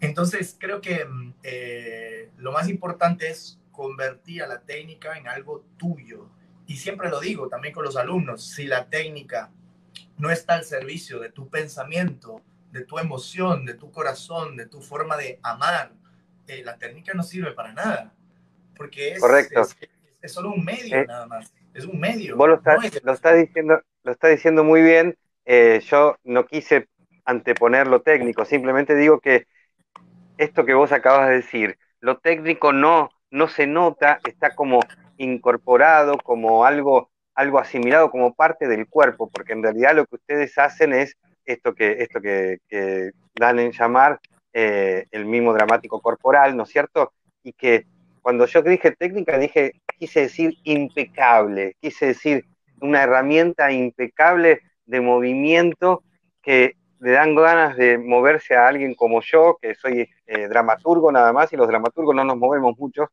Entonces 0.00 0.56
creo 0.58 0.80
que 0.80 1.06
eh, 1.42 2.30
lo 2.38 2.52
más 2.52 2.68
importante 2.68 3.28
es 3.28 3.58
convertir 3.72 4.42
a 4.42 4.46
la 4.46 4.60
técnica 4.60 5.16
en 5.16 5.28
algo 5.28 5.64
tuyo. 5.76 6.28
Y 6.66 6.76
siempre 6.76 7.08
lo 7.08 7.20
digo 7.20 7.48
también 7.48 7.72
con 7.72 7.84
los 7.84 7.96
alumnos, 7.96 8.44
si 8.44 8.66
la 8.66 8.88
técnica 8.88 9.50
no 10.18 10.30
está 10.30 10.54
al 10.54 10.64
servicio 10.64 11.20
de 11.20 11.30
tu 11.30 11.48
pensamiento, 11.48 12.42
de 12.72 12.84
tu 12.84 12.98
emoción, 12.98 13.64
de 13.64 13.74
tu 13.74 13.90
corazón, 13.90 14.56
de 14.56 14.66
tu 14.66 14.80
forma 14.80 15.16
de 15.16 15.38
amar, 15.42 15.92
eh, 16.46 16.62
la 16.64 16.76
técnica 16.76 17.14
no 17.14 17.22
sirve 17.22 17.52
para 17.52 17.72
nada. 17.72 18.12
Porque 18.76 19.12
es, 19.12 19.20
Correcto. 19.20 19.60
es, 19.60 19.76
es 20.20 20.32
solo 20.32 20.50
un 20.50 20.64
medio 20.64 20.96
eh, 20.96 21.06
nada 21.06 21.26
más. 21.26 21.52
Es 21.74 21.84
un 21.84 21.98
medio. 21.98 22.36
Vos 22.36 22.48
lo 22.48 22.54
estás, 22.56 22.76
no 22.82 23.00
lo 23.04 23.12
estás, 23.12 23.36
diciendo, 23.38 23.82
lo 24.02 24.12
estás 24.12 24.30
diciendo 24.30 24.64
muy 24.64 24.82
bien. 24.82 25.16
Eh, 25.44 25.80
yo 25.88 26.16
no 26.24 26.46
quise 26.46 26.88
anteponer 27.28 27.86
lo 27.86 28.00
técnico, 28.02 28.44
simplemente 28.44 28.94
digo 28.94 29.20
que 29.20 29.46
esto 30.36 30.64
que 30.64 30.74
vos 30.74 30.92
acabas 30.92 31.28
de 31.28 31.36
decir, 31.36 31.78
lo 32.00 32.18
técnico 32.18 32.72
no 32.72 33.10
no 33.30 33.48
se 33.48 33.66
nota, 33.66 34.20
está 34.26 34.54
como 34.54 34.80
incorporado, 35.16 36.18
como 36.18 36.64
algo, 36.64 37.10
algo 37.34 37.58
asimilado, 37.58 38.10
como 38.10 38.34
parte 38.34 38.68
del 38.68 38.88
cuerpo, 38.88 39.28
porque 39.30 39.52
en 39.52 39.62
realidad 39.62 39.94
lo 39.94 40.06
que 40.06 40.16
ustedes 40.16 40.56
hacen 40.58 40.92
es 40.92 41.16
esto 41.44 41.74
que, 41.74 42.02
esto 42.02 42.20
que, 42.20 42.58
que 42.68 43.10
dan 43.34 43.58
en 43.58 43.72
llamar 43.72 44.20
eh, 44.52 45.06
el 45.10 45.26
mimo 45.26 45.52
dramático 45.52 46.00
corporal, 46.00 46.56
¿no 46.56 46.64
es 46.64 46.70
cierto? 46.70 47.12
Y 47.42 47.52
que 47.52 47.86
cuando 48.22 48.46
yo 48.46 48.62
dije 48.62 48.92
técnica, 48.92 49.38
dije, 49.38 49.72
quise 49.98 50.22
decir 50.22 50.56
impecable, 50.64 51.76
quise 51.80 52.06
decir 52.06 52.44
una 52.80 53.02
herramienta 53.02 53.72
impecable 53.72 54.60
de 54.86 55.00
movimiento 55.00 56.02
que 56.42 56.74
le 57.00 57.12
dan 57.12 57.34
ganas 57.34 57.76
de 57.76 57.98
moverse 57.98 58.56
a 58.56 58.66
alguien 58.66 58.94
como 58.94 59.20
yo, 59.20 59.58
que 59.60 59.74
soy 59.74 60.08
eh, 60.26 60.48
dramaturgo 60.48 61.12
nada 61.12 61.32
más, 61.32 61.52
y 61.52 61.56
los 61.56 61.68
dramaturgos 61.68 62.14
no 62.14 62.24
nos 62.24 62.36
movemos 62.36 62.76
mucho, 62.78 63.10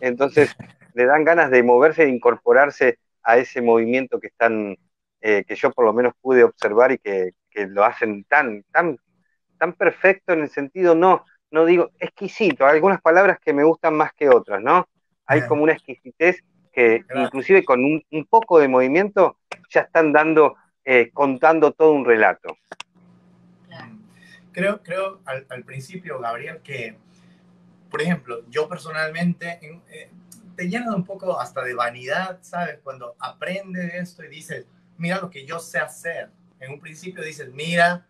entonces 0.00 0.54
le 0.94 1.06
dan 1.06 1.24
ganas 1.24 1.50
de 1.50 1.62
moverse 1.62 2.04
e 2.04 2.08
incorporarse 2.08 2.98
a 3.22 3.38
ese 3.38 3.62
movimiento 3.62 4.20
que 4.20 4.26
están, 4.28 4.76
eh, 5.20 5.44
que 5.46 5.54
yo 5.54 5.70
por 5.70 5.84
lo 5.84 5.92
menos 5.92 6.14
pude 6.20 6.44
observar 6.44 6.92
y 6.92 6.98
que, 6.98 7.32
que, 7.50 7.66
lo 7.66 7.84
hacen 7.84 8.24
tan, 8.24 8.64
tan, 8.70 8.98
tan 9.58 9.72
perfecto 9.74 10.32
en 10.32 10.40
el 10.40 10.50
sentido, 10.50 10.94
no, 10.94 11.24
no 11.50 11.64
digo 11.64 11.90
exquisito, 11.98 12.66
hay 12.66 12.74
algunas 12.74 13.00
palabras 13.00 13.38
que 13.40 13.52
me 13.52 13.64
gustan 13.64 13.94
más 13.94 14.12
que 14.14 14.28
otras, 14.28 14.60
¿no? 14.60 14.88
Hay 15.26 15.46
como 15.46 15.62
una 15.62 15.72
exquisitez 15.72 16.42
que 16.72 17.04
inclusive 17.14 17.64
con 17.64 17.84
un, 17.84 18.02
un 18.10 18.26
poco 18.26 18.58
de 18.58 18.68
movimiento 18.68 19.38
ya 19.70 19.82
están 19.82 20.12
dando, 20.12 20.56
eh, 20.84 21.10
contando 21.12 21.72
todo 21.72 21.92
un 21.92 22.04
relato 22.04 22.56
creo, 24.52 24.82
creo 24.82 25.20
al, 25.24 25.64
principio, 25.64 26.20
Gabriel, 26.20 26.60
que 26.62 26.96
por 27.90 28.00
ejemplo, 28.00 28.42
yo 28.48 28.68
personalmente, 28.68 29.58
eh, 29.62 30.10
te 30.56 30.68
llena 30.68 30.94
un 30.94 31.04
poco 31.04 31.38
hasta 31.38 31.62
de 31.62 31.74
vanidad, 31.74 32.38
¿sabes? 32.40 32.78
Cuando 32.82 33.16
aprendes 33.18 33.94
esto 33.94 34.24
y 34.24 34.28
dices, 34.28 34.66
mira 34.96 35.20
lo 35.20 35.28
que 35.28 35.44
yo 35.44 35.58
sé 35.58 35.78
hacer. 35.78 36.30
En 36.58 36.72
un 36.72 36.80
principio 36.80 37.22
dices, 37.22 37.52
mira 37.52 38.06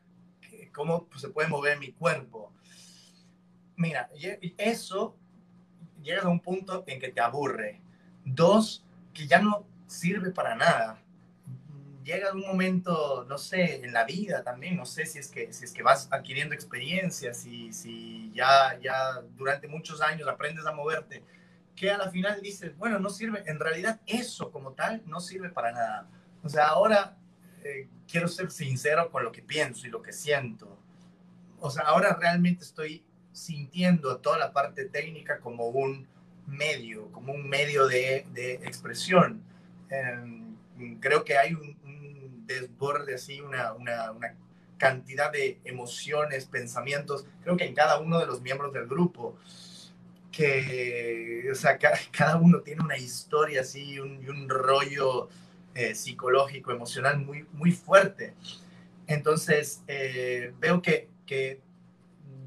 cómo 0.73 1.09
se 1.17 1.29
puede 1.29 1.49
mover 1.49 1.79
mi 1.79 1.93
cuerpo. 1.93 2.53
Mira, 3.77 4.09
eso 4.57 5.17
llega 6.03 6.23
a 6.23 6.29
un 6.29 6.41
punto 6.41 6.85
en 6.87 7.01
que 7.01 7.09
te 7.09 7.21
aburre. 7.21 7.81
Dos, 8.25 8.85
que 9.13 9.27
ya 9.27 9.41
no 9.41 9.67
sirve 9.87 10.31
para 10.31 10.55
nada. 10.55 11.03
Llega 12.05 12.33
un 12.33 12.41
momento, 12.41 13.25
no 13.29 13.39
sé, 13.39 13.85
en 13.85 13.93
la 13.93 14.05
vida 14.05 14.43
también, 14.43 14.77
no 14.77 14.87
sé 14.87 15.07
si 15.07 15.19
es 15.19 15.29
que, 15.29 15.53
si 15.53 15.65
es 15.65 15.73
que 15.73 15.83
vas 15.83 16.09
adquiriendo 16.11 16.55
experiencias, 16.55 17.39
si, 17.39 17.73
si 17.73 18.33
ya, 18.35 18.79
ya 18.81 19.21
durante 19.37 19.69
muchos 19.69 20.01
años 20.01 20.29
aprendes 20.29 20.67
a 20.67 20.73
moverte, 20.73 21.23
que 21.77 21.91
a 21.91 21.99
la 21.99 22.11
final 22.11 22.41
dices, 22.43 22.77
bueno, 22.77 22.99
no 22.99 23.09
sirve, 23.09 23.43
en 23.47 23.61
realidad 23.61 24.01
eso 24.07 24.51
como 24.51 24.73
tal 24.73 25.03
no 25.07 25.21
sirve 25.21 25.51
para 25.51 25.73
nada. 25.73 26.09
O 26.43 26.49
sea, 26.49 26.69
ahora 26.69 27.17
eh, 27.65 27.89
quiero 28.11 28.29
ser 28.29 28.51
sincero 28.51 29.11
con 29.11 29.25
lo 29.25 29.33
que 29.33 29.43
pienso 29.43 29.87
y 29.87 29.91
lo 29.91 30.03
que 30.03 30.13
siento. 30.13 30.79
O 31.61 31.71
sea, 31.71 31.85
ahora 31.85 32.19
realmente 32.21 32.65
estoy 32.65 33.05
sintiendo 33.33 34.19
toda 34.19 34.39
la 34.39 34.53
parte 34.53 34.87
técnica 34.87 35.39
como 35.39 35.69
un 35.69 36.07
medio, 36.47 37.11
como 37.13 37.33
un 37.33 37.49
medio 37.49 37.87
de, 37.87 38.27
de 38.33 38.55
expresión. 38.55 39.43
Em, 39.89 40.57
creo 41.01 41.25
que 41.25 41.37
hay 41.37 41.55
un, 41.55 41.77
desborde 42.47 43.15
así, 43.15 43.41
una, 43.41 43.73
una, 43.73 44.13
una, 44.13 44.35
cantidad 44.79 45.31
de 45.31 45.61
emociones, 45.65 46.47
pensamientos, 46.47 47.25
creo 47.45 47.57
que 47.57 47.65
en 47.67 47.73
cada 47.73 48.01
uno 48.01 48.19
de 48.19 48.27
los 48.27 48.41
miembros 48.43 48.73
del 48.73 48.89
grupo, 48.89 49.39
que, 50.33 51.49
o 51.53 51.55
sea, 51.55 51.79
cada, 51.79 52.37
uno 52.37 52.63
tiene 52.63 52.83
una 52.83 52.97
historia 52.97 53.61
así 53.61 54.01
un, 54.01 54.21
y 54.21 54.29
un 54.29 54.49
rollo 54.49 55.29
eh, 55.75 55.95
psicológico, 55.95 56.73
emocional 56.73 57.19
muy, 57.19 57.47
muy 57.53 57.71
fuerte. 57.71 58.35
Entonces, 59.07 59.85
eh, 59.87 60.53
veo 60.59 60.83
que, 60.83 61.09
que 61.27 61.61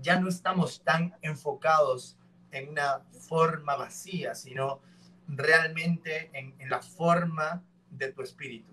ya 0.01 0.19
no 0.19 0.27
estamos 0.27 0.83
tan 0.83 1.15
enfocados 1.21 2.17
en 2.51 2.69
una 2.69 3.01
forma 3.27 3.75
vacía, 3.75 4.35
sino 4.35 4.79
realmente 5.27 6.29
en, 6.33 6.53
la 6.69 6.81
forma 6.81 7.63
de 7.97 8.11
tu 8.11 8.21
espíritu, 8.21 8.71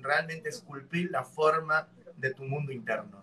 realmente 0.00 0.48
esculpir 0.48 1.10
la 1.10 1.24
forma 1.24 1.88
de 2.16 2.32
tu 2.32 2.44
mundo 2.44 2.72
interno. 2.72 3.22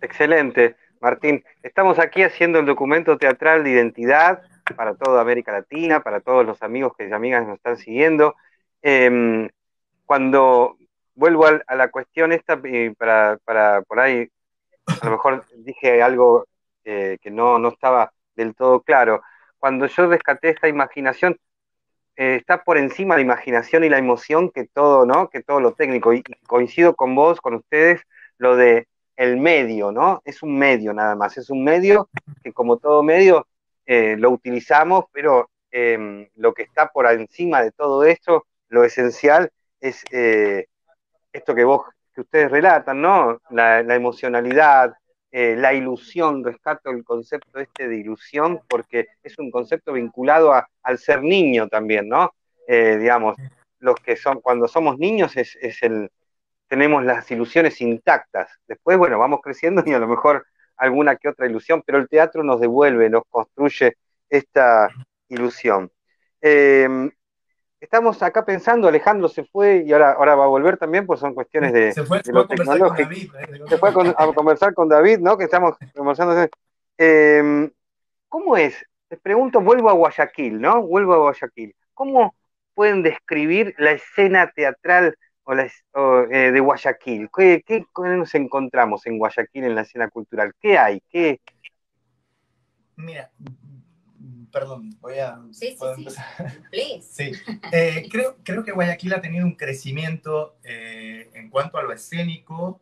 Excelente, 0.00 0.76
Martín. 1.00 1.44
Estamos 1.62 1.98
aquí 1.98 2.22
haciendo 2.22 2.58
el 2.58 2.66
documento 2.66 3.16
teatral 3.18 3.64
de 3.64 3.70
identidad 3.70 4.42
para 4.76 4.94
toda 4.94 5.20
América 5.20 5.52
Latina, 5.52 6.02
para 6.02 6.20
todos 6.20 6.44
los 6.44 6.62
amigos 6.62 6.92
y 6.98 7.12
amigas 7.12 7.42
que 7.42 7.48
nos 7.48 7.56
están 7.56 7.76
siguiendo. 7.76 8.34
Em, 8.82 9.48
cuando 10.06 10.76
vuelvo 11.14 11.46
a, 11.46 11.74
la 11.74 11.88
cuestión 11.90 12.32
esta, 12.32 12.60
para, 12.98 13.38
para 13.44 13.82
por 13.82 14.00
ahí, 14.00 14.28
a 14.86 15.06
lo 15.06 15.12
mejor 15.12 15.44
dije 15.56 16.02
algo 16.02 16.46
eh, 16.84 17.18
que 17.20 17.30
no, 17.30 17.58
no 17.58 17.68
estaba 17.68 18.12
del 18.34 18.54
todo 18.54 18.80
claro 18.80 19.22
cuando 19.62 19.86
yo 19.86 20.08
rescaté 20.08 20.48
esta 20.48 20.66
imaginación, 20.66 21.38
eh, 22.22 22.36
está 22.36 22.62
por 22.62 22.78
encima 22.78 23.16
la 23.16 23.22
imaginación 23.22 23.82
y 23.82 23.88
la 23.88 23.98
emoción 23.98 24.50
que 24.50 24.64
todo, 24.68 25.04
¿no? 25.06 25.28
Que 25.28 25.42
todo 25.42 25.58
lo 25.60 25.72
técnico. 25.74 26.12
Y, 26.12 26.22
coincido 26.46 26.94
con 26.94 27.16
vos, 27.16 27.40
con 27.40 27.54
ustedes, 27.54 28.00
lo 28.38 28.54
de 28.54 28.86
el 29.16 29.38
medio, 29.38 29.90
¿no? 29.90 30.22
Es 30.24 30.40
un 30.44 30.56
medio 30.56 30.92
nada 30.94 31.16
más, 31.16 31.36
es 31.36 31.50
un 31.50 31.64
medio 31.64 32.08
que 32.44 32.52
como 32.52 32.78
todo 32.78 33.02
medio 33.02 33.48
eh, 33.86 34.16
lo 34.16 34.30
utilizamos, 34.30 35.06
pero 35.12 35.50
em, 35.72 36.28
lo 36.36 36.54
que 36.54 36.62
está 36.62 36.88
por 36.88 37.10
encima 37.10 37.60
de 37.60 37.72
todo 37.72 38.04
esto, 38.04 38.46
lo 38.68 38.84
esencial, 38.84 39.50
es 39.80 40.04
eh, 40.12 40.66
esto 41.32 41.54
que 41.56 41.64
vos, 41.64 41.86
que 42.14 42.20
ustedes 42.20 42.52
relatan, 42.52 43.02
¿no? 43.02 43.40
la 43.50 43.80
emocionalidad, 43.94 44.94
eh, 45.34 45.56
la 45.56 45.72
ilusión, 45.72 46.44
rescato 46.44 46.90
el 46.90 47.04
concepto 47.04 47.58
este 47.58 47.88
de 47.88 47.96
ilusión, 47.96 48.60
porque 48.68 49.08
es 49.22 49.38
un 49.38 49.50
concepto 49.50 49.94
vinculado 49.94 50.52
al 50.82 50.98
ser 50.98 51.22
niño 51.22 51.68
también, 51.68 52.06
¿no? 52.06 52.34
Eh, 52.68 52.98
digamos, 52.98 53.36
los 53.78 53.96
que 53.96 54.16
son, 54.16 54.42
cuando 54.42 54.68
somos 54.68 54.98
niños 54.98 55.34
es, 55.38 55.56
el, 55.82 56.10
tenemos 56.68 57.02
las 57.02 57.30
ilusiones 57.30 57.80
intactas. 57.80 58.50
Después, 58.68 58.98
bueno, 58.98 59.18
vamos 59.18 59.40
creciendo 59.42 59.82
y 59.86 59.94
a 59.94 59.98
lo 59.98 60.06
mejor 60.06 60.46
alguna 60.76 61.16
que 61.16 61.30
otra 61.30 61.46
ilusión, 61.46 61.82
pero 61.84 61.96
el 61.96 62.08
teatro 62.10 62.44
nos 62.44 62.60
devuelve, 62.60 63.08
nos 63.08 63.22
construye 63.30 63.96
esta 64.28 64.88
ilusión. 65.28 65.90
Eh, 66.42 67.10
estamos 67.82 68.22
acá 68.22 68.44
pensando, 68.44 68.86
Alejandro 68.86 69.28
se 69.28 69.44
fue 69.44 69.82
y 69.84 69.92
ahora, 69.92 70.12
ahora 70.12 70.36
va 70.36 70.44
a 70.44 70.48
volver 70.48 70.76
también, 70.76 71.04
pues 71.04 71.18
son 71.18 71.34
cuestiones 71.34 71.72
de, 71.72 71.92
se 71.92 72.04
fue, 72.04 72.18
a 72.18 72.22
conversar 72.22 72.78
con 72.78 72.96
David. 72.96 73.30
¿eh? 73.34 73.60
Se 73.68 73.78
fue 73.78 73.88
a, 73.90 74.32
conversar 74.32 74.74
con 74.74 74.88
David, 74.88 75.18
¿no? 75.18 75.36
Que 75.36 75.44
estamos 75.44 75.76
conversando. 75.94 76.48
Em, 76.96 77.70
¿Cómo 78.28 78.56
es? 78.56 78.86
Les 79.10 79.20
pregunto, 79.20 79.60
vuelvo 79.60 79.90
a 79.90 79.94
Guayaquil, 79.94 80.60
¿no? 80.60 80.82
Vuelvo 80.82 81.14
a 81.14 81.18
Guayaquil. 81.18 81.74
¿Cómo 81.92 82.36
pueden 82.74 83.02
describir 83.02 83.74
la 83.78 83.92
escena 83.92 84.50
teatral 84.54 85.16
o 85.42 85.52
eh, 86.30 86.52
de 86.52 86.60
Guayaquil? 86.60 87.28
¿Qué, 87.36 87.64
¿Qué, 87.66 87.84
nos 87.96 88.34
encontramos 88.36 89.04
en 89.06 89.18
Guayaquil 89.18 89.64
en 89.64 89.74
la 89.74 89.82
escena 89.82 90.08
cultural? 90.08 90.52
¿Qué 90.60 90.78
hay? 90.78 91.02
¿Qué... 91.10 91.40
Mira, 92.94 93.28
perdón, 94.52 94.96
voy 95.00 95.18
a... 95.18 95.40
Sí, 95.50 95.76
sí, 95.96 96.06
sí. 96.70 97.02
sí. 97.02 97.32
Eh, 97.72 98.08
creo, 98.10 98.36
creo 98.44 98.62
que 98.62 98.72
Guayaquil 98.72 99.14
ha 99.14 99.20
tenido 99.20 99.44
un 99.44 99.56
crecimiento 99.56 100.56
eh, 100.62 101.30
en 101.34 101.50
cuanto 101.50 101.78
a 101.78 101.82
lo 101.82 101.92
escénico 101.92 102.80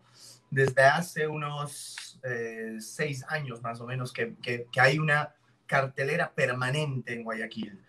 desde 0.51 0.83
hace 0.83 1.27
unos 1.29 2.19
eh, 2.25 2.77
seis 2.81 3.25
años 3.29 3.63
más 3.63 3.81
o 3.81 3.87
menos 3.87 4.13
que, 4.13 4.35
que, 4.43 4.67
hay 4.77 4.99
una 4.99 5.35
cartelera 5.67 6.33
permanente 6.33 7.15
en 7.15 7.23
Guayaquil. 7.23 7.81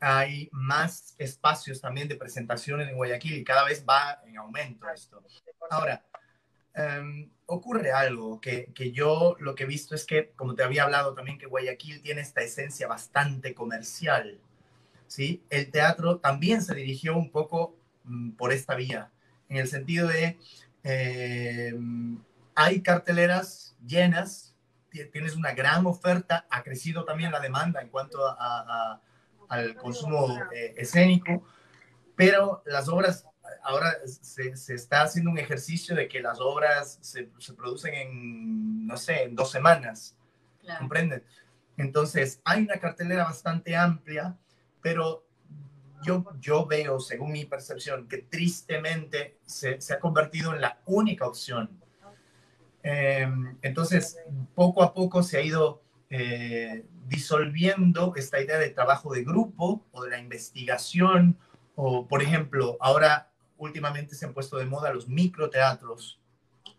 Hay 0.00 0.48
más 0.50 1.14
espacios 1.18 1.80
también 1.80 2.08
de 2.08 2.16
presentaciones 2.16 2.88
en 2.88 2.96
Guayaquil 2.96 3.34
y 3.34 3.44
cada 3.44 3.64
vez 3.64 3.84
va 3.88 4.20
en 4.26 4.36
aumento 4.36 4.88
esto. 4.90 5.22
Ahora, 5.70 6.02
Em, 6.74 7.28
ocurre 7.46 7.90
algo 7.90 8.40
que, 8.40 8.72
que, 8.74 8.92
yo 8.92 9.36
lo 9.40 9.56
que 9.56 9.64
he 9.64 9.66
visto 9.66 9.94
es 9.94 10.04
que, 10.04 10.30
como 10.36 10.54
te 10.54 10.62
había 10.62 10.84
hablado 10.84 11.14
también, 11.14 11.36
que 11.36 11.46
Guayaquil 11.46 12.00
tiene 12.00 12.20
esta 12.20 12.42
esencia 12.42 12.86
bastante 12.86 13.54
comercial. 13.54 14.38
¿sí? 15.10 15.42
El 15.50 15.70
teatro 15.70 16.18
también 16.18 16.62
se 16.62 16.74
dirigió 16.74 17.16
un 17.16 17.30
poco 17.30 17.76
mm, 18.04 18.30
por 18.32 18.52
esta 18.52 18.76
vía, 18.76 19.10
en 19.48 19.56
el 19.56 19.66
sentido 19.66 20.06
de, 20.06 20.38
em, 20.84 22.22
hay 22.54 22.82
carteleras 22.82 23.74
llenas, 23.84 24.54
tienes 25.12 25.34
una 25.34 25.52
gran 25.52 25.86
oferta, 25.86 26.46
ha 26.50 26.62
crecido 26.62 27.04
también 27.04 27.32
la 27.32 27.40
demanda 27.40 27.80
en 27.80 27.88
cuanto 27.88 28.18
al 29.48 29.74
consumo 29.76 30.38
eh, 30.52 30.74
escénico, 30.76 31.44
pero 32.16 32.62
las 32.66 32.88
obras 32.88 33.26
ahora 33.62 33.96
se, 34.06 34.56
se, 34.56 34.74
está 34.74 35.02
haciendo 35.02 35.30
un 35.30 35.38
ejercicio 35.38 35.94
de 35.94 36.08
que 36.08 36.20
las 36.20 36.40
obras 36.40 36.98
se, 37.00 37.30
se 37.38 37.54
producen 37.54 37.94
en, 37.94 38.86
no 38.86 38.96
sé, 38.96 39.24
en 39.24 39.34
dos 39.34 39.50
semanas. 39.50 40.16
Claro. 40.60 40.80
¿Comprenden? 40.80 41.24
Entonces, 41.76 42.40
hay 42.44 42.62
una 42.62 42.78
cartelera 42.78 43.24
bastante 43.24 43.76
amplia, 43.76 44.36
pero 44.82 45.26
yo, 46.02 46.24
yo 46.38 46.66
veo, 46.66 47.00
según 47.00 47.32
mi 47.32 47.44
percepción, 47.44 48.08
que 48.08 48.18
tristemente 48.18 49.38
se, 49.44 49.80
se 49.80 49.94
ha 49.94 50.00
convertido 50.00 50.54
en 50.54 50.60
la 50.60 50.80
única 50.86 51.26
opción. 51.26 51.80
Eh, 52.82 53.28
entonces, 53.62 54.18
poco 54.54 54.82
a 54.82 54.94
poco 54.94 55.22
se 55.22 55.38
ha 55.38 55.42
ido 55.42 55.82
eh, 56.08 56.86
disolviendo 57.06 58.14
esta 58.16 58.40
idea 58.40 58.58
de 58.58 58.70
trabajo 58.70 59.12
de 59.12 59.24
grupo 59.24 59.86
o 59.92 60.04
de 60.04 60.10
la 60.10 60.18
investigación, 60.18 61.38
o 61.74 62.06
por 62.08 62.22
ejemplo, 62.22 62.76
ahora 62.80 63.29
últimamente 63.60 64.14
se 64.14 64.26
han 64.26 64.32
puesto 64.32 64.56
de 64.56 64.64
moda 64.64 64.92
los 64.92 65.06
microteatros. 65.06 66.18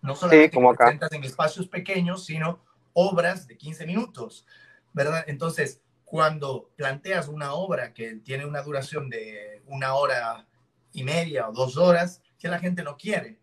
No 0.01 0.15
solamente 0.15 0.53
como 0.53 0.73
presentas 0.73 1.11
en 1.11 1.23
espacios 1.23 1.67
pequeños, 1.67 2.25
sino 2.25 2.59
obras 2.93 3.47
de 3.47 3.55
15 3.55 3.85
minutos, 3.85 4.45
¿verdad? 4.91 5.23
Entonces, 5.27 5.79
cuando 6.03 6.71
planteas 6.75 7.27
una 7.27 7.53
obra 7.53 7.93
que 7.93 8.15
tiene 8.15 8.45
una 8.45 8.61
duración 8.63 9.09
de 9.09 9.61
una 9.67 9.93
hora 9.93 10.47
y 10.91 11.03
media 11.03 11.47
o 11.47 11.53
dos 11.53 11.77
horas, 11.77 12.21
que 12.37 12.47
la 12.47 12.59
gente 12.59 12.83
no 12.83 12.97
quiere, 12.97 13.39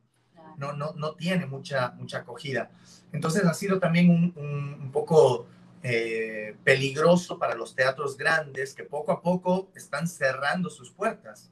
no, 0.56 0.72
no, 0.72 0.92
no 0.94 1.14
tiene 1.14 1.46
mucha, 1.46 1.92
mucha 1.92 2.18
acogida. 2.18 2.70
Entonces 3.12 3.44
ha 3.44 3.54
sido 3.54 3.78
también 3.78 4.10
un, 4.10 4.34
un, 4.36 4.90
poco 4.90 5.46
eh, 5.82 6.56
peligroso 6.64 7.38
para 7.38 7.54
los 7.54 7.74
teatros 7.74 8.16
grandes 8.16 8.74
que 8.74 8.82
poco 8.82 9.12
a 9.12 9.22
poco 9.22 9.70
están 9.76 10.08
cerrando 10.08 10.68
sus 10.68 10.90
puertas 10.90 11.50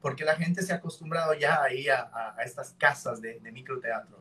porque 0.00 0.24
la 0.24 0.36
gente 0.36 0.62
se 0.62 0.72
ha 0.72 0.76
acostumbrado 0.76 1.34
ya 1.34 1.62
a 1.62 1.72
ir 1.72 1.90
a, 1.90 2.36
estas 2.44 2.74
casas 2.78 3.20
de, 3.20 3.40
microteatro. 3.52 4.18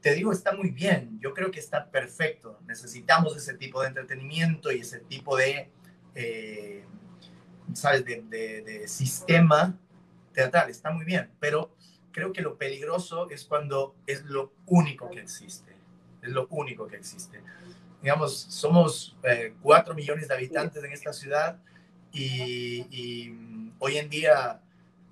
te 0.00 0.14
digo, 0.14 0.32
está 0.32 0.52
muy 0.52 0.70
bien. 0.70 1.18
Yo 1.20 1.34
creo 1.34 1.50
que 1.50 1.58
está 1.58 1.90
perfecto. 1.90 2.60
Necesitamos 2.66 3.36
ese 3.36 3.54
tipo 3.54 3.82
de 3.82 3.88
entretenimiento 3.88 4.70
y 4.70 4.80
ese 4.80 5.00
tipo 5.00 5.36
de, 5.36 5.70
eh, 6.14 6.84
¿sabes?, 7.74 8.04
de, 8.04 8.22
de, 8.22 8.88
sistema 8.88 9.76
teatral. 10.32 10.70
Está 10.70 10.90
muy 10.90 11.04
bien. 11.04 11.30
Pero 11.40 11.74
creo 12.12 12.32
que 12.32 12.42
lo 12.42 12.56
peligroso 12.56 13.28
es 13.30 13.44
cuando 13.44 13.96
es 14.06 14.24
lo 14.24 14.52
único 14.66 15.10
que 15.10 15.20
existe. 15.20 15.74
Es 16.22 16.30
lo 16.30 16.46
único 16.50 16.86
que 16.86 16.96
existe. 16.96 17.42
Digamos, 18.00 18.38
somos 18.38 19.16
eh, 19.24 19.54
millones 19.96 20.28
de 20.28 20.34
habitantes 20.34 20.84
en 20.84 20.92
esta 20.92 21.12
ciudad 21.12 21.58
y, 22.12 22.86
y 22.90 23.30
mm, 23.30 23.72
hoy 23.78 23.98
en 23.98 24.08
día, 24.08 24.60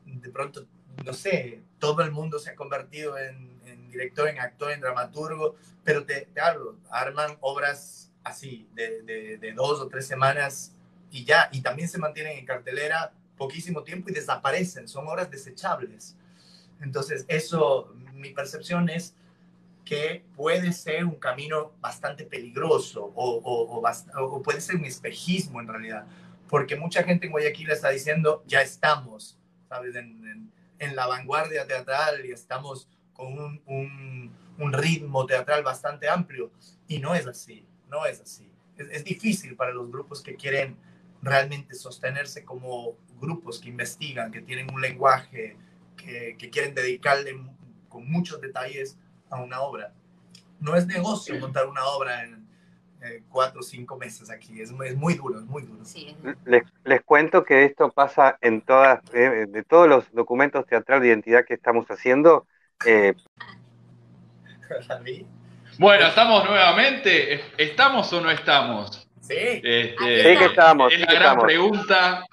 de 0.05 0.31
pronto, 0.31 0.67
no 1.05 1.13
sé, 1.13 1.63
todo 1.79 2.03
el 2.03 2.13
mundo 2.13 2.39
se 2.39 2.51
ha 2.51 2.55
convertido 2.55 3.19
en 3.19 3.55
director, 3.95 4.29
en 4.29 4.39
actor, 4.39 4.73
en 4.73 4.81
dramaturgo, 4.81 5.57
pero 5.85 6.05
te, 6.05 6.29
hablo, 6.41 6.77
arman 6.91 7.37
obras 7.41 8.13
así, 8.23 8.69
de, 8.75 9.03
de, 9.39 9.53
dos 9.53 9.81
o 9.81 9.89
tres 9.89 10.07
semanas 10.07 10.75
y 11.11 11.25
ya, 11.25 11.49
y 11.53 11.63
también 11.63 11.89
se 11.89 11.99
mantienen 11.99 12.39
en 12.39 12.45
cartelera 12.45 13.13
poquísimo 13.37 13.83
tiempo 13.83 14.11
y 14.11 14.15
desaparecen, 14.15 14.89
son 14.89 15.07
obras 15.09 15.31
desechables. 15.31 16.17
Entonces, 16.81 17.25
eso, 17.29 17.95
mi 18.13 18.31
percepción 18.31 18.89
es 18.89 19.15
que 19.85 20.25
puede 20.35 20.73
ser 20.73 21.05
un 21.05 21.17
camino 21.17 21.73
bastante 21.81 22.25
peligroso 22.25 23.13
o, 23.15 23.83
o, 24.17 24.43
puede 24.43 24.61
ser 24.61 24.77
un 24.77 24.87
espejismo 24.87 25.61
en 25.61 25.69
realidad, 25.69 26.07
porque 26.49 26.75
mucha 26.77 27.03
gente 27.03 27.27
en 27.27 27.33
Guayaquil 27.33 27.71
está 27.71 27.91
diciendo, 27.91 28.43
ya 28.47 28.63
estamos, 28.63 29.39
¿sabes? 29.75 29.97
En, 29.97 30.25
en, 30.25 30.53
en 30.79 30.95
la 30.95 31.07
vanguardia 31.09 31.67
teatral 31.67 32.25
y 32.25 32.31
estamos 32.31 32.89
con 33.13 33.39
un, 33.39 34.33
un, 34.59 34.73
ritmo 34.73 35.27
teatral 35.27 35.65
bastante 35.65 36.09
amplio. 36.09 36.53
Y 36.87 36.99
no 36.99 37.15
es 37.15 37.27
así, 37.27 37.67
no 37.89 38.07
es 38.07 38.21
así. 38.21 38.49
Es, 38.77 39.05
difícil 39.05 39.57
para 39.57 39.73
los 39.73 39.91
grupos 39.91 40.23
que 40.23 40.37
quieren 40.37 40.77
realmente 41.23 41.75
sostenerse 41.75 42.45
como 42.45 42.97
grupos 43.21 43.59
que 43.59 43.69
investigan, 43.69 44.31
que 44.31 44.43
tienen 44.43 44.73
un 44.73 44.81
lenguaje, 44.81 45.57
que, 45.97 46.37
que 46.39 46.51
quieren 46.51 46.75
dedicarle 46.75 47.37
con 47.89 48.09
muchos 48.09 48.41
detalles 48.41 48.97
a 49.31 49.41
una 49.43 49.61
obra. 49.61 49.93
No 50.61 50.77
es 50.77 50.87
negocio 50.87 51.35
montar 51.41 51.67
una 51.67 51.85
obra 51.85 52.25
en, 52.25 52.44
cuatro 53.29 53.61
o 53.61 53.63
cinco 53.63 53.97
meses 53.97 54.31
aquí. 54.31 54.61
Es, 54.61 54.71
es, 54.71 54.97
muy 54.97 55.15
duro, 55.15 55.39
es 55.39 55.45
muy 55.45 55.63
duro. 55.63 55.83
Les, 56.45 56.63
les, 56.85 57.03
cuento 57.03 57.45
que 57.45 57.65
esto 57.65 57.91
pasa 57.91 58.39
en 58.41 58.61
todas, 58.63 59.01
eh, 59.13 59.47
de 59.49 59.63
todos 59.63 59.89
los 59.89 60.11
documentos 60.13 60.67
teatral 60.67 61.01
de 61.01 61.09
identidad 61.09 61.45
que 61.45 61.55
estamos 61.55 61.87
haciendo, 61.89 62.47
eh, 62.87 63.15
bueno, 65.79 66.07
estamos 66.07 66.45
nuevamente. 66.45 67.41
¿Estamos 67.57 68.13
o 68.13 68.21
no 68.21 68.31
estamos? 68.31 69.07
Sí. 69.21 69.35
Este, 69.37 70.33
sí 70.33 70.39
que 70.39 70.45
estamos. 70.47 70.93
Es 70.93 71.01
la 71.01 71.15
gran 71.15 71.39
pregunta. 71.39 72.25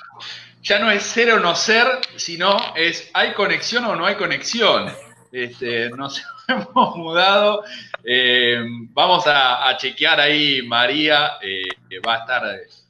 Ya 0.61 0.79
no 0.79 0.91
es 0.91 1.03
ser 1.03 1.31
o 1.33 1.39
no 1.39 1.55
ser, 1.55 1.87
sino 2.17 2.55
es 2.75 3.09
¿hay 3.13 3.33
conexión 3.33 3.85
o 3.85 3.95
no 3.95 4.05
hay 4.05 4.15
conexión? 4.15 4.91
Este, 5.31 5.89
nos 5.89 6.23
hemos 6.47 6.95
mudado. 6.95 7.63
Eh, 8.03 8.63
vamos 8.91 9.23
a, 9.27 9.75
chequear 9.77 10.19
ahí, 10.19 10.61
María, 10.61 11.33
eh, 11.41 11.63
que 11.89 11.99
va 11.99 12.15
a 12.15 12.19
estar 12.19 12.43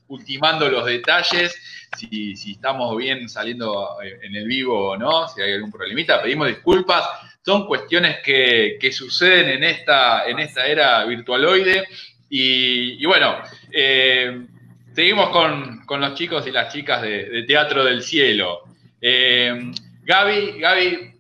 ultimando 0.08 0.70
los 0.70 0.86
detalles, 0.86 1.56
si, 1.98 2.34
estamos 2.52 2.96
bien 2.98 3.30
saliendo 3.30 3.98
en 4.02 4.36
el 4.36 4.48
vivo 4.48 4.92
o 4.92 4.98
no, 4.98 5.28
si 5.28 5.42
hay 5.42 5.54
algún 5.54 5.72
problemita. 5.72 6.22
Pedimos 6.22 6.48
disculpas 6.48 7.06
son 7.44 7.66
cuestiones 7.66 8.18
que, 8.24 8.92
suceden 8.92 9.50
en 9.50 9.64
esta, 9.64 10.26
en 10.28 10.40
esta 10.40 10.66
era 10.66 11.04
virtualoide. 11.06 11.84
Y, 12.30 13.06
bueno, 13.06 13.38
eh, 13.72 14.46
seguimos 14.94 15.30
con, 15.30 16.02
los 16.02 16.14
chicos 16.14 16.46
y 16.48 16.52
las 16.52 16.72
chicas 16.72 17.02
de, 17.02 17.44
Teatro 17.48 17.84
del 17.84 18.04
Cielo. 18.04 18.62
Eh, 19.02 19.72
Gaby, 20.04 20.60
Gaby, 20.60 21.14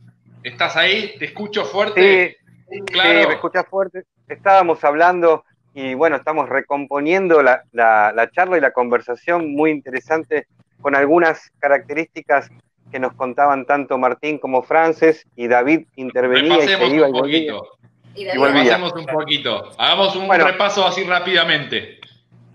¿estás 0.43 0.75
ahí? 0.77 1.15
¿Te 1.17 1.25
escucho 1.25 1.65
fuerte? 1.65 2.37
Sí, 2.39 2.40
claro. 2.85 3.27
me 3.27 3.33
escuchas 3.35 3.65
fuerte. 3.69 4.03
Estábamos 4.27 4.83
hablando 4.83 5.43
y 5.73 5.93
bueno, 5.93 6.17
estamos 6.17 6.49
recomponiendo 6.49 7.41
la, 7.41 7.63
la 7.71 8.29
charla 8.31 8.57
y 8.57 8.61
la 8.61 8.71
conversación 8.71 9.53
muy 9.53 9.71
interesante 9.71 10.47
con 10.81 10.95
algunas 10.95 11.51
características 11.59 12.49
que 12.91 12.99
nos 12.99 13.13
contaban 13.13 13.65
tanto 13.65 13.97
Martín 13.97 14.37
como 14.37 14.61
Frances 14.61 15.25
y 15.35 15.47
David 15.47 15.87
intervenía 15.95 16.57
y 16.63 16.67
se 16.67 16.87
iba 16.87 17.07
un 17.07 17.13
poquito. 17.13 17.77
Y, 18.13 18.25
Repasemos 18.25 18.93
un 18.93 19.05
poquito. 19.05 19.71
Hagamos 19.77 20.15
un 20.17 20.29
repaso 20.29 20.85
así 20.85 21.03
rápidamente. 21.03 21.99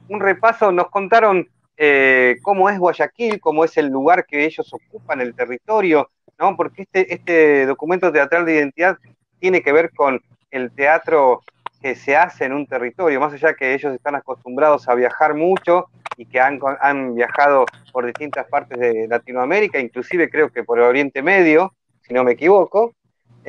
Un 0.08 0.20
repaso, 0.20 0.70
nos 0.70 0.90
contaron 0.90 1.48
eh, 1.78 2.36
cómo 2.42 2.68
es 2.68 2.78
Guayaquil, 2.78 3.40
cómo 3.40 3.64
es 3.64 3.76
el 3.78 3.86
lugar 3.86 4.26
que 4.26 4.44
ellos 4.44 4.70
ocupan, 4.72 5.22
el 5.22 5.34
territorio, 5.34 6.10
¿no? 6.38 6.54
Porque 6.56 6.82
este, 6.82 7.12
este 7.12 7.66
documento 7.66 8.12
teatral 8.12 8.44
de 8.44 8.56
identidad 8.56 8.98
tiene 9.39 9.62
que 9.62 9.72
ver 9.72 9.91
con 9.93 10.20
el 10.51 10.70
teatro 10.70 11.43
que 11.80 11.95
se 11.95 12.16
hace 12.16 12.45
en 12.45 12.53
un 12.53 12.66
territorio, 12.66 13.20
más 13.20 13.32
allá 13.32 13.55
que 13.55 13.74
ellos 13.74 13.95
están 13.95 14.14
acostumbrados 14.14 14.89
a 14.89 14.95
viajar 14.95 15.34
mucho 15.34 15.87
y 16.16 16.26
que 16.26 16.41
han, 16.41 16.59
han 16.80 17.14
viajado 17.14 17.66
por 17.93 18.07
distintas 18.07 18.47
partes 18.49 18.78
de 18.78 19.07
Latinoamérica, 19.09 19.78
inclusive 19.78 20.30
creo 20.30 20.51
que 20.51 20.64
por 20.64 20.78
el 20.78 20.84
Oriente 20.84 21.22
Medio, 21.22 21.74
si 22.01 22.14
no 22.14 22.24
me 22.24 22.32
equivoco, 22.32 22.95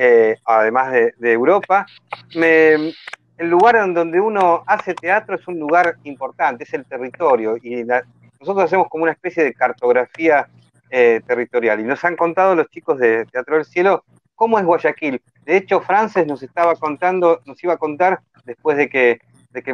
eh, 0.00 0.36
además 0.44 0.92
de, 0.92 1.32
Europa. 1.32 1.84
el 2.32 2.94
lugar 3.38 3.76
en 3.76 3.94
donde 3.94 4.20
uno 4.20 4.62
hace 4.66 4.94
teatro 4.94 5.34
es 5.34 5.48
un 5.48 5.58
lugar 5.58 5.96
importante, 6.04 6.62
es 6.62 6.72
el 6.72 6.84
territorio, 6.84 7.56
y 7.60 7.84
nosotros 7.84 8.64
hacemos 8.64 8.88
como 8.88 9.02
una 9.02 9.12
especie 9.12 9.42
de 9.42 9.54
cartografía 9.54 10.48
eh, 10.90 11.20
territorial. 11.26 11.80
Y 11.80 11.82
nos 11.82 12.04
han 12.04 12.16
contado 12.16 12.54
los 12.54 12.68
chicos 12.68 12.98
de 12.98 13.26
Teatro 13.26 13.56
del 13.56 13.64
Cielo 13.64 14.04
cómo 14.38 14.58
es 14.58 14.64
Guayaquil. 14.64 15.20
De 15.44 15.56
hecho, 15.56 15.80
Frances 15.80 16.26
nos 16.26 16.42
estaba 16.42 16.76
contando, 16.76 17.40
nos 17.44 17.62
iba 17.64 17.74
a 17.74 17.76
contar 17.76 18.20
después 18.44 18.78
de 18.78 18.88
que, 18.88 19.20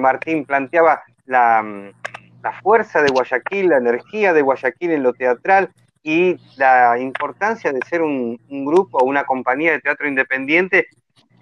Martín 0.01 0.47
planteaba 0.47 1.03
la, 1.27 1.63
la 2.43 2.53
fuerza 2.63 3.03
de 3.03 3.13
Guayaquil, 3.13 3.69
la 3.69 3.77
energía 3.77 4.33
de 4.33 4.41
Guayaquil 4.41 4.93
en 4.93 5.03
lo 5.03 5.13
teatral 5.13 5.71
y 6.03 6.37
la 6.57 6.99
importancia 6.99 7.73
de 7.73 7.81
ser 7.89 8.01
un, 8.01 8.41
grupo 8.49 8.99
o 8.99 9.05
una 9.05 9.25
compañía 9.25 9.73
de 9.73 9.81
teatro 9.81 10.09
independiente, 10.09 10.89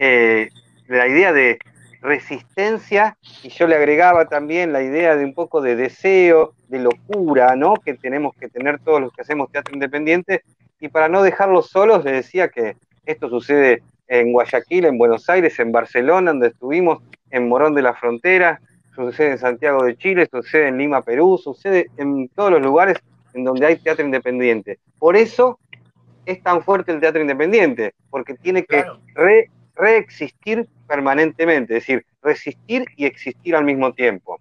eh, 0.00 0.48
la 0.88 1.06
idea 1.06 1.32
de 1.32 1.60
resistencia 2.00 3.16
y 3.44 3.50
yo 3.50 3.68
le 3.68 3.76
agregaba 3.76 4.26
también 4.26 4.72
la 4.72 4.82
idea 4.82 5.14
de 5.14 5.24
un 5.24 5.34
poco 5.34 5.60
de 5.60 5.76
deseo, 5.76 6.54
de 6.66 6.80
locura, 6.80 7.54
¿no? 7.54 7.74
Que 7.74 7.94
tenemos 7.94 8.34
que 8.34 8.48
tener 8.48 8.80
todos 8.80 9.00
los 9.00 9.12
que 9.12 9.22
hacemos 9.22 9.52
teatro 9.52 9.74
independiente 9.74 10.42
y 10.80 10.88
para 10.88 11.08
no 11.08 11.22
dejarlos 11.22 11.68
solos 11.70 12.04
le 12.04 12.10
decía 12.10 12.48
que 12.48 12.76
esto 13.04 13.28
sucede 13.28 13.82
en 14.08 14.32
Guayaquil, 14.32 14.84
en 14.84 14.98
Buenos 14.98 15.28
Aires, 15.28 15.58
en 15.58 15.72
Barcelona, 15.72 16.32
donde 16.32 16.48
estuvimos, 16.48 17.02
en 17.30 17.48
Morón 17.48 17.74
de 17.74 17.82
la 17.82 17.94
Frontera, 17.94 18.60
sucede 18.94 19.32
en 19.32 19.38
Santiago 19.38 19.84
de 19.84 19.96
Chile, 19.96 20.28
sucede 20.30 20.68
en 20.68 20.78
Lima, 20.78 21.02
Perú, 21.02 21.38
sucede 21.42 21.86
en 21.96 22.28
todos 22.28 22.50
los 22.50 22.62
lugares 22.62 22.98
en 23.32 23.44
donde 23.44 23.66
hay 23.66 23.76
teatro 23.76 24.04
independiente. 24.04 24.78
Por 24.98 25.16
eso 25.16 25.58
es 26.26 26.42
tan 26.42 26.62
fuerte 26.62 26.92
el 26.92 27.00
teatro 27.00 27.20
independiente, 27.20 27.94
porque 28.10 28.34
tiene 28.34 28.64
que 28.64 28.84
reexistir 29.74 30.68
permanentemente, 30.86 31.76
es 31.76 31.86
decir, 31.86 32.04
resistir 32.22 32.84
y 32.96 33.06
existir 33.06 33.56
al 33.56 33.64
mismo 33.64 33.92
tiempo. 33.94 34.38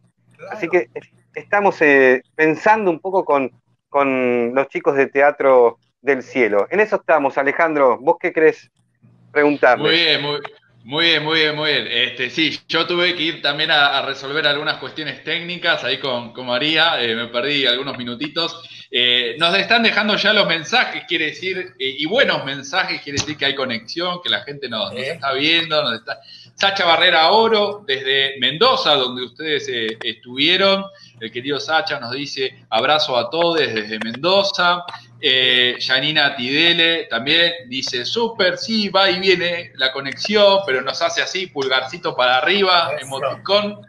Así 0.51 0.68
que 0.68 0.89
estamos 1.34 1.82
eh, 1.82 2.22
pensando 2.36 2.91
un 2.91 2.99
poco 2.99 3.24
con, 3.24 3.51
con 3.89 4.53
los 4.53 4.68
chicos 4.68 4.95
de 4.95 5.07
Teatro 5.07 5.78
del 6.02 6.24
Cielo. 6.24 6.68
En 6.70 6.80
eso 6.80 6.97
estamos, 6.97 7.38
Alejandro. 7.38 7.97
¿Vos 7.99 8.18
qué 8.20 8.34
crees 8.34 8.70
preguntarme? 9.32 9.84
Muy 9.84 9.95
bien, 9.95 10.22
muy, 10.22 10.39
muy 10.84 11.06
bien, 11.06 11.24
muy 11.24 11.39
bien, 11.39 11.56
muy 11.56 11.72
bien. 11.72 11.88
Este, 11.88 12.30
sí, 12.32 12.60
yo 12.68 12.88
tuve 12.88 13.16
que 13.16 13.22
ir 13.22 13.41
también 13.41 13.70
a, 13.70 14.02
resolver 14.02 14.47
algunas 14.47 14.78
cuestiones 14.78 15.24
técnicas 15.24 15.84
ahí 15.84 15.99
con, 15.99 16.34
con 16.34 16.47
María, 16.47 17.02
eh, 17.02 17.16
me 17.16 17.28
perdí 17.28 17.68
algunos 17.68 17.97
minutitos. 17.97 18.88
Eh, 18.89 19.36
nos 19.38 19.56
están 19.56 19.84
dejando 19.84 20.16
ya 20.18 20.34
los 20.34 20.47
mensajes, 20.47 21.04
quiere 21.08 21.28
decir, 21.28 21.76
eh, 21.78 21.95
y 21.99 22.06
buenos 22.08 22.43
mensajes, 22.45 23.02
quiere 23.02 23.20
decir 23.20 23.38
que 23.38 23.45
hay 23.45 23.56
conexión, 23.56 24.22
que 24.24 24.30
la 24.30 24.41
gente 24.41 24.68
nos, 24.68 24.91
está 24.93 25.34
viendo, 25.34 25.84
nos 25.84 25.99
está... 25.99 26.20
Sacha 26.56 26.86
Barrera 26.86 27.32
Oro, 27.32 27.84
desde 27.88 28.38
Mendoza, 28.39 28.93
donde 28.95 29.24
ustedes 29.24 29.68
estuvieron. 30.04 30.84
El 31.20 31.32
querido 31.32 31.60
Sacha 31.60 31.99
nos 31.99 32.12
dice 32.12 32.66
abrazo 32.70 33.18
a 33.18 33.30
todos 33.32 33.58
desde 33.58 33.97
Mendoza. 34.04 34.84
Eh, 35.24 35.78
Janina 35.80 36.36
Tidele 36.36 37.04
también 37.04 37.54
dice, 37.68 38.06
súper, 38.06 38.58
sí, 38.58 38.90
va 38.90 39.12
y 39.12 39.20
viene 39.20 39.72
la 39.76 39.92
conexión, 39.92 40.62
pero 40.66 40.82
nos 40.82 41.00
hace 41.00 41.22
así, 41.22 41.46
pulgarcito 41.46 42.16
para 42.16 42.38
arriba, 42.38 42.94
emoticón. 43.00 43.82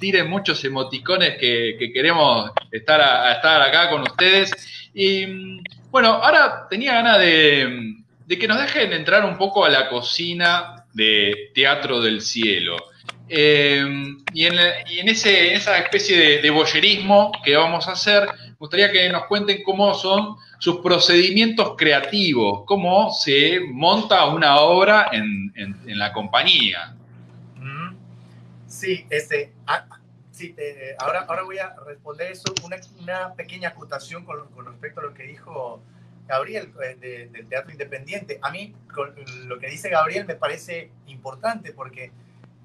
Tiren 0.00 0.28
muchos 0.28 0.64
emoticones 0.64 1.36
que, 1.38 1.92
queremos 1.94 2.50
estar, 2.72 3.00
estar 3.36 3.62
acá 3.62 3.88
con 3.88 4.02
ustedes. 4.02 4.50
Y 4.92 5.60
bueno, 5.90 6.08
ahora 6.08 6.66
tenía 6.68 6.94
ganas 6.94 7.20
de, 7.20 7.94
que 8.28 8.48
nos 8.48 8.60
dejen 8.60 8.92
entrar 8.92 9.24
un 9.24 9.38
poco 9.38 9.64
a 9.64 9.70
la 9.70 9.88
cocina 9.88 10.86
de 10.92 11.52
Teatro 11.54 12.00
del 12.00 12.20
Cielo. 12.20 12.76
Eh, 13.28 13.84
y, 14.34 14.46
en, 14.46 15.08
ese, 15.08 15.54
esa 15.54 15.78
especie 15.78 16.18
de, 16.18 16.38
de 16.42 16.50
boyerismo 16.50 17.30
que 17.44 17.54
vamos 17.54 17.86
a 17.86 17.92
hacer, 17.92 18.26
me 18.26 18.56
gustaría 18.58 18.90
que 18.90 19.08
nos 19.08 19.26
cuenten 19.26 19.62
cómo 19.62 19.94
son 19.94 20.36
sus 20.60 20.76
procedimientos 20.80 21.74
creativos, 21.76 22.64
cómo 22.66 23.10
se 23.12 23.60
monta 23.60 24.26
una 24.26 24.60
obra 24.60 25.08
en, 25.10 25.52
la 25.86 26.12
compañía. 26.12 26.94
Sí, 28.66 29.04
este, 29.10 29.52
ah, 29.66 29.84
sí 30.30 30.54
ahora, 30.98 31.20
ahora 31.20 31.42
voy 31.42 31.58
a 31.58 31.74
responder 31.86 32.30
eso, 32.30 32.54
una, 32.62 33.34
pequeña 33.34 33.70
acotación 33.70 34.24
con, 34.24 34.48
con, 34.50 34.66
respecto 34.66 35.00
a 35.00 35.04
lo 35.04 35.14
que 35.14 35.24
dijo 35.24 35.82
Gabriel 36.28 36.72
eh, 36.84 37.28
del 37.32 37.48
Teatro 37.48 37.72
Independiente. 37.72 38.38
A 38.42 38.50
mí 38.50 38.74
lo 39.46 39.58
que 39.58 39.68
dice 39.68 39.88
Gabriel 39.88 40.26
me 40.26 40.36
parece 40.36 40.90
importante 41.06 41.72
porque 41.72 42.12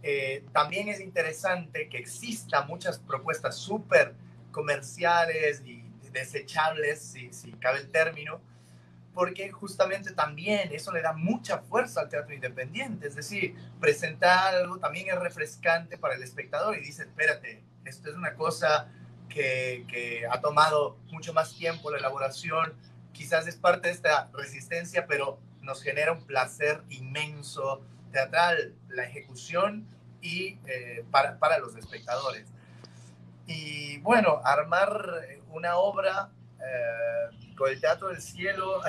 eh, 0.04 0.44
también 0.52 0.90
es 0.90 1.00
interesante 1.00 1.88
que 1.90 1.98
existan 1.98 2.68
muchas 2.68 3.00
propuestas 3.00 3.56
súper 3.56 4.14
comerciales 4.52 5.64
y 5.66 5.85
desechables, 6.16 7.00
si, 7.02 7.32
si 7.32 7.52
cabe 7.54 7.80
el 7.80 7.92
término, 7.92 8.42
porque 9.14 9.52
justamente 9.52 10.12
también 10.14 10.70
eso 10.74 10.92
le 10.92 11.02
da 11.02 11.14
mucha 11.14 11.60
fuerza 11.60 12.02
al 12.02 12.10
teatro 12.10 12.34
independiente. 12.34 13.08
Es 13.08 13.16
decir, 13.16 13.56
presentar 13.80 14.56
algo 14.56 14.78
también 14.80 15.10
es 15.10 15.20
refrescante 15.20 15.98
para 15.98 16.16
el 16.16 16.24
espectador 16.24 16.78
y 16.78 16.82
dice, 16.82 17.04
espérate, 17.04 17.64
esto 17.86 18.10
es 18.10 18.16
una 18.16 18.36
cosa 18.36 18.92
que, 19.30 20.26
ha 20.30 20.42
tomado 20.42 20.98
mucho 21.12 21.34
más 21.34 21.56
tiempo 21.56 21.92
la 21.92 21.98
elaboración, 21.98 22.74
quizás 23.14 23.48
es 23.48 23.56
parte 23.56 23.88
de 23.88 23.94
esta 23.94 24.30
resistencia, 24.34 25.08
pero 25.08 25.40
nos 25.62 25.82
genera 25.82 26.12
un 26.12 26.26
placer 26.26 26.84
inmenso 26.90 27.84
teatral, 28.12 28.76
la 28.90 29.06
ejecución 29.06 29.88
y 30.22 30.60
eh, 30.68 31.06
para, 31.12 31.38
para, 31.40 31.60
los 31.60 31.76
espectadores. 31.76 32.48
Y 33.48 33.98
bueno, 34.00 34.42
armar 34.44 35.22
una 35.52 35.78
obra 35.78 36.30
eh, 36.60 37.54
con 37.56 37.72
el 37.72 37.80
Teatro 37.80 38.10
del 38.10 38.22
Cielo 38.22 38.82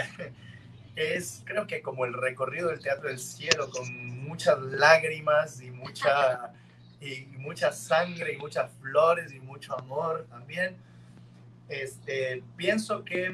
es 0.96 1.42
creo 1.44 1.66
que 1.66 1.82
como 1.82 2.04
el 2.04 2.14
recorrido 2.14 2.68
del 2.68 2.80
Teatro 2.80 3.08
del 3.08 3.18
Cielo, 3.18 3.70
con 3.70 4.18
muchas 4.24 4.58
lágrimas 4.60 5.60
y 5.60 5.70
mucha, 5.70 6.52
y 7.00 7.26
mucha 7.38 7.72
sangre 7.72 8.34
y 8.34 8.36
muchas 8.38 8.70
flores 8.80 9.32
y 9.32 9.40
mucho 9.40 9.78
amor 9.78 10.26
también. 10.30 10.76
Este, 11.68 12.44
pienso 12.56 13.04
que 13.04 13.28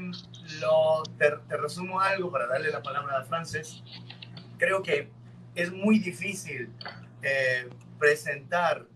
lo, 0.61 1.03
te, 1.19 1.31
te 1.49 1.57
resumo 1.57 2.01
algo 2.01 2.31
para 2.33 2.47
darle 2.47 2.71
la 2.71 2.83
palabra 2.83 3.19
a 3.19 3.25
Frances. 3.25 3.83
Creo 4.59 4.83
que 4.83 5.11
es 5.55 5.71
muy 5.71 5.99
difícil 5.99 6.73
eh, 7.23 7.69
presentar 7.99 8.87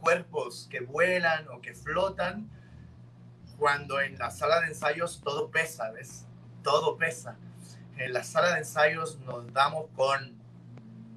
cuerpos 0.00 0.68
que 0.70 0.80
vuelan 0.80 1.48
o 1.48 1.60
que 1.60 1.74
flotan 1.74 2.50
cuando 3.58 4.00
en 4.00 4.18
la 4.18 4.30
sala 4.30 4.60
de 4.60 4.68
ensayos 4.68 5.20
todo 5.22 5.50
pesa, 5.50 5.90
¿ves? 5.90 6.26
Todo 6.62 6.96
pesa. 6.96 7.36
En 7.96 8.12
la 8.12 8.22
sala 8.22 8.52
de 8.52 8.58
ensayos 8.58 9.18
nos 9.20 9.52
damos 9.52 9.86
con 9.96 10.40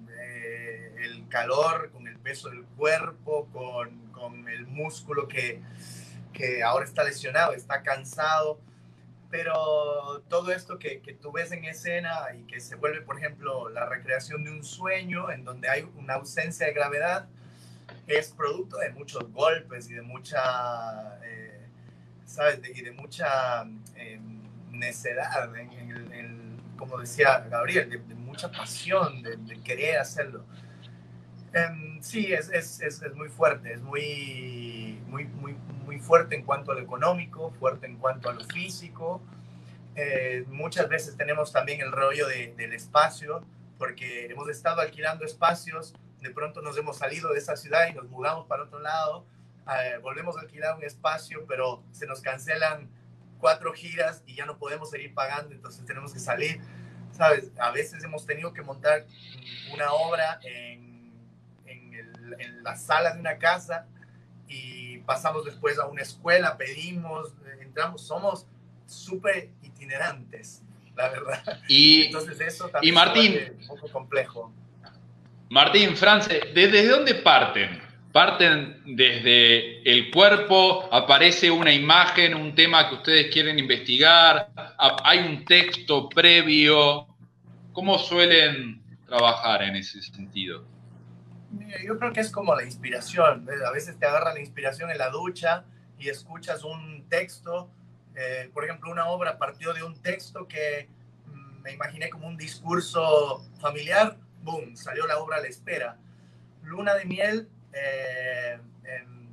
eh, 0.09 0.95
el 1.03 1.27
calor, 1.27 1.91
con 1.91 2.07
el 2.07 2.17
peso 2.17 2.49
del 2.49 2.65
cuerpo, 2.65 3.47
con, 3.53 4.11
con 4.11 4.47
el 4.49 4.65
músculo 4.65 5.27
que, 5.27 5.61
que 6.33 6.63
ahora 6.63 6.85
está 6.85 7.03
lesionado, 7.03 7.53
está 7.53 7.83
cansado 7.83 8.59
pero 9.31 10.21
todo 10.27 10.51
esto 10.51 10.77
que, 10.77 11.01
que, 11.01 11.13
tú 11.13 11.31
ves 11.31 11.53
en 11.53 11.63
escena 11.63 12.27
y 12.37 12.43
que 12.43 12.59
se 12.59 12.75
vuelve, 12.75 13.01
por 13.01 13.17
ejemplo, 13.17 13.69
la 13.69 13.85
recreación 13.85 14.43
de 14.43 14.51
un 14.51 14.63
sueño 14.63 15.31
en 15.31 15.45
donde 15.45 15.69
hay 15.69 15.89
una 15.95 16.15
ausencia 16.15 16.67
de 16.67 16.73
gravedad, 16.73 17.29
es 18.11 18.31
producto 18.31 18.77
de 18.77 18.91
muchos 18.91 19.31
golpes 19.31 19.89
y 19.89 19.93
de 19.93 20.01
mucha, 20.01 21.19
eh, 21.23 21.67
¿sabes? 22.25 22.59
y 22.73 22.81
de 22.81 22.91
mucha 22.91 23.63
eh, 23.95 24.19
necedad, 24.71 25.55
en, 25.55 26.61
como 26.77 26.99
decía 26.99 27.45
Gabriel, 27.49 27.89
de, 27.89 28.15
mucha 28.15 28.51
pasión, 28.51 29.21
de, 29.21 29.61
querer 29.61 29.99
hacerlo. 29.99 30.43
Em, 31.53 32.01
sí, 32.01 32.31
es, 32.31 32.49
es, 32.49 32.81
es, 32.81 33.13
muy 33.13 33.29
fuerte, 33.29 33.73
es 33.73 33.81
muy, 33.81 34.99
muy, 35.07 35.25
muy, 35.25 35.53
muy 35.85 35.99
fuerte 35.99 36.35
en 36.35 36.43
cuanto 36.43 36.71
a 36.71 36.75
lo 36.75 36.81
económico, 36.81 37.51
fuerte 37.59 37.87
en 37.87 37.97
cuanto 37.97 38.29
a 38.29 38.33
lo 38.33 38.43
físico. 38.45 39.21
Eh, 39.95 40.45
muchas 40.47 40.87
veces 40.87 41.17
tenemos 41.17 41.51
también 41.51 41.81
el 41.81 41.91
rollo 41.91 42.27
del 42.27 42.73
espacio, 42.73 43.43
porque 43.77 44.27
hemos 44.27 44.49
estado 44.49 44.81
alquilando 44.81 45.25
espacios, 45.25 45.93
de 46.21 46.29
pronto 46.29 46.61
nos 46.61 46.77
hemos 46.77 46.97
salido 46.97 47.33
de 47.33 47.39
esa 47.39 47.55
ciudad 47.55 47.87
y 47.89 47.93
nos 47.93 48.09
mudamos 48.09 48.47
para 48.47 48.63
otro 48.63 48.79
lado, 48.79 49.25
eh, 49.67 49.97
volvemos 50.01 50.37
a 50.37 50.41
alquilar 50.41 50.75
un 50.75 50.83
espacio, 50.83 51.45
pero 51.47 51.83
se 51.91 52.05
nos 52.05 52.21
cancelan 52.21 52.89
cuatro 53.39 53.73
giras 53.73 54.23
y 54.25 54.35
ya 54.35 54.45
no 54.45 54.57
podemos 54.57 54.89
seguir 54.89 55.13
pagando, 55.13 55.53
entonces 55.53 55.85
tenemos 55.85 56.13
que 56.13 56.19
salir, 56.19 56.61
¿sabes? 57.11 57.51
A 57.59 57.71
veces 57.71 58.03
hemos 58.03 58.25
tenido 58.25 58.53
que 58.53 58.61
montar 58.61 59.05
una 59.73 59.91
obra 59.93 60.39
en, 60.43 61.11
en, 61.65 61.93
el, 61.93 62.35
en 62.39 62.63
la 62.63 62.75
sala 62.75 63.13
de 63.13 63.19
una 63.19 63.37
casa 63.37 63.87
y 64.47 64.99
pasamos 64.99 65.45
después 65.45 65.79
a 65.79 65.87
una 65.87 66.01
escuela, 66.01 66.57
pedimos, 66.57 67.33
entramos, 67.59 68.05
somos 68.05 68.45
súper 68.85 69.49
itinerantes, 69.61 70.61
la 70.95 71.09
verdad. 71.09 71.61
Y, 71.67 72.03
Entonces 72.03 72.39
eso 72.41 72.69
también 72.69 72.93
y 72.93 72.95
Martín, 72.95 73.33
es 73.33 73.69
un 73.69 73.79
poco 73.79 73.91
complejo. 73.91 74.53
Martín, 75.51 75.97
France, 75.97 76.39
¿desde 76.55 76.87
dónde 76.87 77.13
parten? 77.13 77.81
Parten 78.13 78.81
desde 78.85 79.81
el 79.81 80.09
cuerpo, 80.09 80.87
aparece 80.89 81.51
una 81.51 81.73
imagen, 81.73 82.35
un 82.35 82.55
tema 82.55 82.87
que 82.87 82.95
ustedes 82.95 83.33
quieren 83.33 83.59
investigar, 83.59 84.49
hay 84.77 85.19
un 85.19 85.43
texto 85.43 86.07
previo. 86.07 87.05
¿Cómo 87.73 87.99
suelen 87.99 88.81
trabajar 89.05 89.63
en 89.63 89.75
ese 89.75 90.01
sentido? 90.01 90.63
yo 91.85 91.99
creo 91.99 92.13
que 92.13 92.21
es 92.21 92.31
como 92.31 92.55
la 92.55 92.63
inspiración. 92.63 93.45
A 93.67 93.71
veces 93.71 93.99
te 93.99 94.05
agarra 94.05 94.33
la 94.33 94.39
inspiración 94.39 94.89
en 94.89 94.97
la 94.97 95.09
ducha 95.09 95.65
y 95.99 96.07
escuchas 96.07 96.63
un 96.63 97.09
texto. 97.09 97.69
Eh, 98.15 98.49
por 98.53 98.63
ejemplo, 98.63 98.89
una 98.89 99.07
obra 99.07 99.37
partió 99.37 99.73
de 99.73 99.83
un 99.83 100.01
texto 100.01 100.47
que 100.47 100.87
mm, 101.25 101.61
me 101.61 101.73
imaginé 101.73 102.09
como 102.09 102.27
un 102.27 102.37
discurso 102.37 103.45
familiar. 103.59 104.15
¡Boom! 104.43 104.75
Salió 104.75 105.07
la 105.07 105.17
obra 105.19 105.37
a 105.37 105.41
la 105.41 105.47
espera. 105.47 105.97
Luna 106.63 106.93
de 106.95 107.05
miel 107.05 107.49
eh, 107.73 108.59
em, 108.83 109.29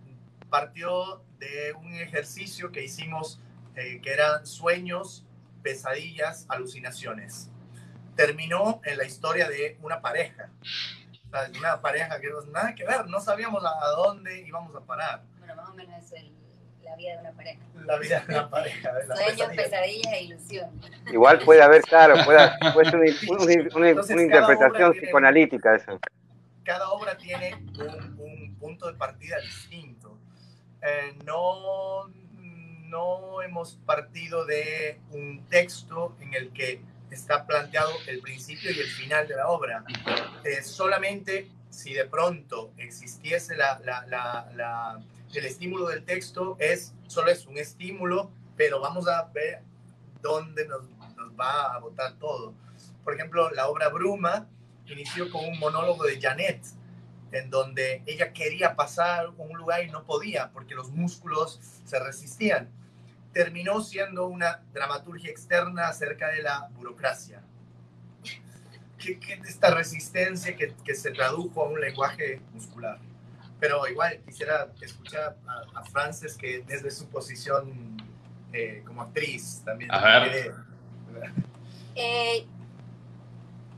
partió 0.48 1.22
de 1.38 1.72
un 1.74 1.94
ejercicio 1.94 2.72
que 2.72 2.84
hicimos 2.84 3.40
eh, 3.76 4.00
que 4.02 4.12
eran 4.12 4.46
sueños, 4.46 5.24
pesadillas, 5.62 6.46
alucinaciones. 6.48 7.50
Terminó 8.16 8.80
en 8.84 8.98
la 8.98 9.04
historia 9.04 9.48
de 9.48 9.78
una 9.82 10.00
pareja 10.00 10.50
una 11.59 11.80
pareja 11.80 12.20
que 12.20 12.28
no 12.30 12.40
nada 12.52 12.74
que 12.74 12.84
ver, 12.84 13.06
no 13.06 13.20
sabíamos 13.20 13.62
a 13.64 13.88
dónde 13.90 14.40
íbamos 14.40 14.74
a 14.74 14.80
parar. 14.80 15.22
Bueno, 15.38 15.56
más 15.56 15.68
o 15.68 15.74
menos 15.74 16.04
es 16.12 16.12
la 16.89 16.97
vida 16.97 17.12
de 17.12 17.20
una 17.20 17.32
pareja. 17.32 17.61
La 17.84 17.99
vida 17.99 18.24
de 18.26 18.34
una 18.34 18.51
pareja. 18.51 18.93
Sueños, 19.14 19.49
pesadillas 19.55 20.12
e 20.12 20.22
ilusión. 20.22 20.80
Igual 21.12 21.39
puede 21.41 21.62
haber, 21.62 21.82
claro, 21.82 22.16
puede, 22.24 22.51
puede 22.72 22.91
ser 22.91 23.70
una, 23.74 24.03
una, 24.03 24.22
interpretación 24.22 24.93
psicoanalítica 24.93 25.76
eso. 25.76 25.99
Cada 26.64 26.91
obra 26.91 27.16
tiene 27.16 27.55
un, 28.18 28.57
punto 28.59 28.91
de 28.91 28.95
partida 28.95 29.39
distinto. 29.41 30.18
Eh, 30.82 31.16
no, 31.24 32.09
no 32.89 33.43
hemos 33.43 33.76
partido 33.86 34.45
de 34.45 35.01
un 35.11 35.45
texto 35.49 36.16
en 36.20 36.34
el 36.34 36.53
que 36.53 36.80
está 37.11 37.47
planteado 37.47 37.91
el 38.07 38.20
principio 38.20 38.70
y 38.70 38.80
el 38.80 38.89
final 38.89 39.28
de 39.28 39.36
la 39.36 39.49
obra. 39.49 39.84
Eh, 40.45 40.62
solamente 40.62 41.49
si 41.70 41.95
de 41.95 42.07
pronto 42.07 42.72
existiese 42.76 43.57
la, 43.57 43.80
la, 43.84 44.05
la, 44.55 45.01
el 45.34 45.46
estímulo 45.46 45.88
del 45.88 46.04
texto, 46.04 46.56
es, 46.58 46.94
solo 47.06 47.30
es 47.30 47.46
un 47.46 47.58
estímulo, 47.58 48.30
pero 48.56 48.80
vamos 48.80 49.08
a 49.08 49.24
ver 49.34 49.62
dónde 50.22 50.66
nos, 50.66 50.82
va 51.38 51.74
a 51.74 51.78
botar 51.78 52.18
todo. 52.18 52.54
Por 53.04 53.14
ejemplo, 53.14 53.50
la 53.50 53.68
obra 53.68 53.88
Bruma 53.88 54.48
inició 54.86 55.30
con 55.30 55.44
un 55.44 55.58
monólogo 55.58 56.04
de 56.04 56.20
Janet, 56.20 56.64
en 57.30 57.50
donde 57.50 58.02
ella 58.06 58.32
quería 58.32 58.74
pasar 58.74 59.28
un 59.36 59.56
lugar 59.56 59.84
y 59.84 59.90
no 59.90 60.04
podía 60.04 60.50
porque 60.50 60.74
los 60.74 60.90
músculos 60.90 61.60
se 61.84 61.98
resistían 62.00 62.70
terminó 63.32 63.80
siendo 63.80 64.26
una 64.26 64.62
dramaturgia 64.72 65.30
externa 65.30 65.88
acerca 65.88 66.28
de 66.28 66.42
la 66.42 66.68
burocracia. 66.72 67.42
¿Qué, 68.98 69.20
qué 69.20 69.40
esta 69.46 69.72
resistencia 69.72 70.56
que, 70.56 70.94
se 70.94 71.12
tradujo 71.12 71.62
a 71.62 71.68
un 71.68 71.80
lenguaje 71.80 72.40
muscular? 72.52 72.98
Pero 73.61 73.86
igual 73.88 74.20
quisiera 74.24 74.72
escuchar 74.80 75.36
a, 75.46 75.80
a 75.80 75.84
Frances 75.84 76.36
que 76.36 76.62
desde 76.66 76.90
su 76.90 77.09
posición 77.09 77.96
eh, 78.52 78.82
como 78.86 79.02
actriz 79.02 79.62
también. 79.64 79.92
A 79.92 80.20
ver. 80.20 80.54
Eh, 81.94 82.46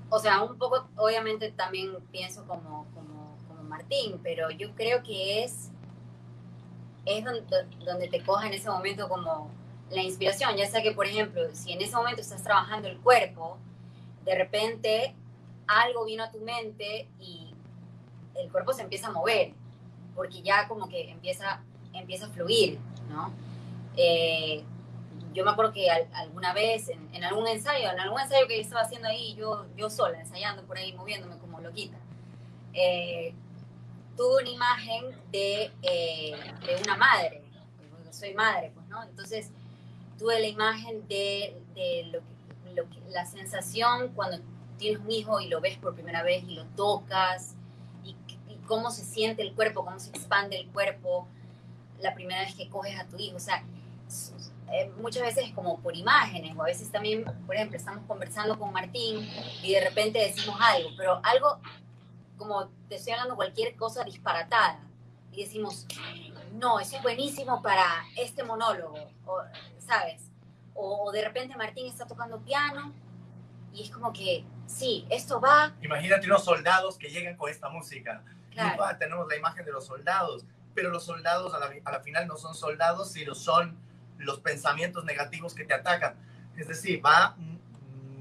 o 0.08 0.18
sea, 0.18 0.42
un 0.42 0.58
poco, 0.58 0.88
obviamente 0.96 1.50
también 1.52 1.96
pienso 2.12 2.44
como, 2.46 2.86
como, 2.94 3.36
como 3.48 3.62
Martín, 3.64 4.20
pero 4.22 4.50
yo 4.50 4.74
creo 4.74 5.02
que 5.02 5.44
es, 5.44 5.70
es 7.04 7.24
donde, 7.24 7.42
donde 7.84 8.08
te 8.08 8.22
coja 8.22 8.46
en 8.46 8.54
ese 8.54 8.68
momento 8.68 9.08
como 9.08 9.50
la 9.90 10.02
inspiración, 10.02 10.56
ya 10.56 10.68
sea 10.68 10.82
que, 10.82 10.92
por 10.92 11.06
ejemplo, 11.06 11.42
si 11.52 11.72
en 11.72 11.80
ese 11.80 11.96
momento 11.96 12.20
estás 12.20 12.42
trabajando 12.42 12.88
el 12.88 12.98
cuerpo, 12.98 13.58
de 14.24 14.36
repente 14.36 15.14
algo 15.66 16.04
vino 16.04 16.22
a 16.22 16.30
tu 16.30 16.38
mente 16.40 17.08
y 17.18 17.54
el 18.36 18.50
cuerpo 18.50 18.72
se 18.72 18.82
empieza 18.82 19.08
a 19.08 19.12
mover, 19.12 19.54
porque 20.20 20.42
ya 20.42 20.68
como 20.68 20.86
que 20.86 21.10
empieza, 21.10 21.62
empieza 21.94 22.26
a 22.26 22.28
fluir, 22.28 22.78
¿no? 23.08 23.32
Eh, 23.96 24.62
yo 25.32 25.46
me 25.46 25.50
acuerdo 25.50 25.72
que 25.72 25.90
alguna 25.90 26.52
vez 26.52 26.90
en, 26.90 27.24
algún 27.24 27.48
ensayo, 27.48 27.90
en 27.90 27.98
algún 27.98 28.20
ensayo 28.20 28.46
que 28.46 28.56
yo 28.56 28.60
estaba 28.60 28.82
haciendo 28.82 29.08
ahí, 29.08 29.34
yo, 29.34 29.64
yo 29.78 29.88
sola, 29.88 30.20
ensayando 30.20 30.62
por 30.64 30.76
ahí, 30.76 30.92
moviéndome 30.92 31.38
como 31.38 31.58
loquita, 31.62 31.96
eh, 32.74 33.32
tuve 34.14 34.42
una 34.42 34.50
imagen 34.50 35.06
de, 35.32 35.72
eh, 35.80 36.36
de 36.66 36.82
una 36.84 36.98
madre, 36.98 37.42
soy 38.10 38.34
madre, 38.34 38.72
pues, 38.74 38.86
¿no? 38.88 39.02
Entonces 39.04 39.50
tuve 40.18 40.38
la 40.38 40.48
imagen 40.48 41.08
de, 41.08 41.56
de 41.74 42.10
lo, 42.12 42.20
lo 42.74 42.86
la 43.08 43.24
sensación 43.24 44.08
cuando 44.08 44.36
tienes 44.76 45.00
un 45.00 45.10
hijo 45.10 45.40
y 45.40 45.48
lo 45.48 45.62
ves 45.62 45.78
por 45.78 45.94
primera 45.94 46.22
vez 46.22 46.44
y 46.46 46.56
lo 46.56 46.66
tocas, 46.76 47.54
cómo 48.70 48.92
se 48.92 49.04
siente 49.04 49.42
el 49.42 49.52
cuerpo, 49.52 49.84
cómo 49.84 49.98
se 49.98 50.10
expande 50.10 50.56
el 50.56 50.68
cuerpo 50.68 51.26
la 51.98 52.14
primera 52.14 52.42
vez 52.42 52.54
que 52.54 52.68
coges 52.68 52.96
a 53.00 53.04
tu 53.04 53.18
hijo, 53.18 53.36
o 53.36 53.40
sea, 53.40 53.64
eh, 54.72 54.88
muchas 55.02 55.24
veces 55.24 55.50
como 55.56 55.80
por 55.80 55.96
imágenes, 55.96 56.56
o 56.56 56.62
a 56.62 56.66
veces 56.66 56.88
también, 56.92 57.24
por 57.46 57.56
ejemplo, 57.56 57.76
estamos 57.76 58.06
conversando 58.06 58.56
con 58.56 58.72
Martín 58.72 59.28
y 59.64 59.72
de 59.72 59.80
repente 59.80 60.20
decimos 60.20 60.56
algo, 60.60 60.90
pero 60.96 61.20
algo 61.24 61.58
como 62.38 62.68
te 62.88 62.94
estoy 62.94 63.12
hablando 63.14 63.34
cualquier 63.34 63.74
cosa 63.74 64.04
disparatada 64.04 64.78
y 65.32 65.42
decimos, 65.42 65.88
no, 66.52 66.78
eso 66.78 66.96
es 66.96 67.02
buenísimo 67.02 67.60
para 67.62 68.04
este 68.16 68.44
monólogo, 68.44 68.94
o, 69.26 69.42
¿sabes? 69.80 70.22
O, 70.74 71.10
de 71.10 71.24
repente 71.24 71.56
Martín 71.56 71.86
está 71.88 72.06
tocando 72.06 72.40
piano 72.40 72.92
y 73.72 73.82
es 73.82 73.90
como 73.90 74.12
que, 74.12 74.44
sí, 74.66 75.06
esto 75.10 75.40
va. 75.40 75.74
Imagínate 75.82 76.26
unos 76.28 76.44
soldados 76.44 76.96
que 76.96 77.08
llegan 77.08 77.36
con 77.36 77.50
esta 77.50 77.68
música. 77.68 78.22
Claro. 78.60 78.98
tenemos 78.98 79.28
la 79.28 79.36
imagen 79.36 79.64
de 79.64 79.72
los 79.72 79.86
soldados, 79.86 80.44
pero 80.74 80.90
los 80.90 81.04
soldados 81.04 81.54
a 81.54 81.58
la, 81.58 81.70
a 81.84 81.92
la 81.92 82.00
final 82.00 82.26
no 82.26 82.36
son 82.36 82.54
soldados, 82.54 83.12
sino 83.12 83.34
son 83.34 83.78
los 84.18 84.40
pensamientos 84.40 85.04
negativos 85.04 85.54
que 85.54 85.64
te 85.64 85.74
atacan. 85.74 86.14
Es 86.56 86.68
decir, 86.68 87.04
va 87.04 87.36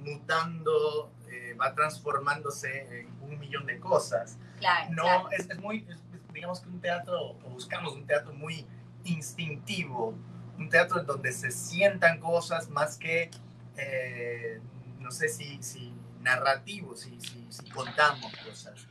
mutando, 0.03 1.11
eh, 1.29 1.55
va 1.59 1.73
transformándose 1.73 3.01
en 3.01 3.21
un 3.21 3.39
millón 3.39 3.65
de 3.65 3.79
cosas. 3.79 4.37
Claro, 4.59 4.91
no, 4.91 5.29
Es, 5.31 5.49
es, 5.49 5.59
muy, 5.59 5.85
digamos 6.33 6.61
que 6.61 6.69
un 6.69 6.79
teatro, 6.79 7.31
o 7.31 7.49
buscamos 7.49 7.93
un 7.93 8.05
teatro 8.05 8.33
muy 8.33 8.65
instintivo, 9.03 10.15
un 10.57 10.69
teatro 10.69 10.99
en 10.99 11.05
donde 11.05 11.31
se 11.31 11.51
sientan 11.51 12.19
cosas 12.19 12.69
más 12.69 12.97
que, 12.97 13.31
eh, 13.77 14.61
no 14.99 15.11
sé 15.11 15.29
si, 15.29 15.61
si 15.63 15.93
narrativo, 16.21 16.95
si, 16.95 17.19
si, 17.21 17.47
si 17.49 17.69
contamos 17.69 18.31
cosas. 18.45 18.87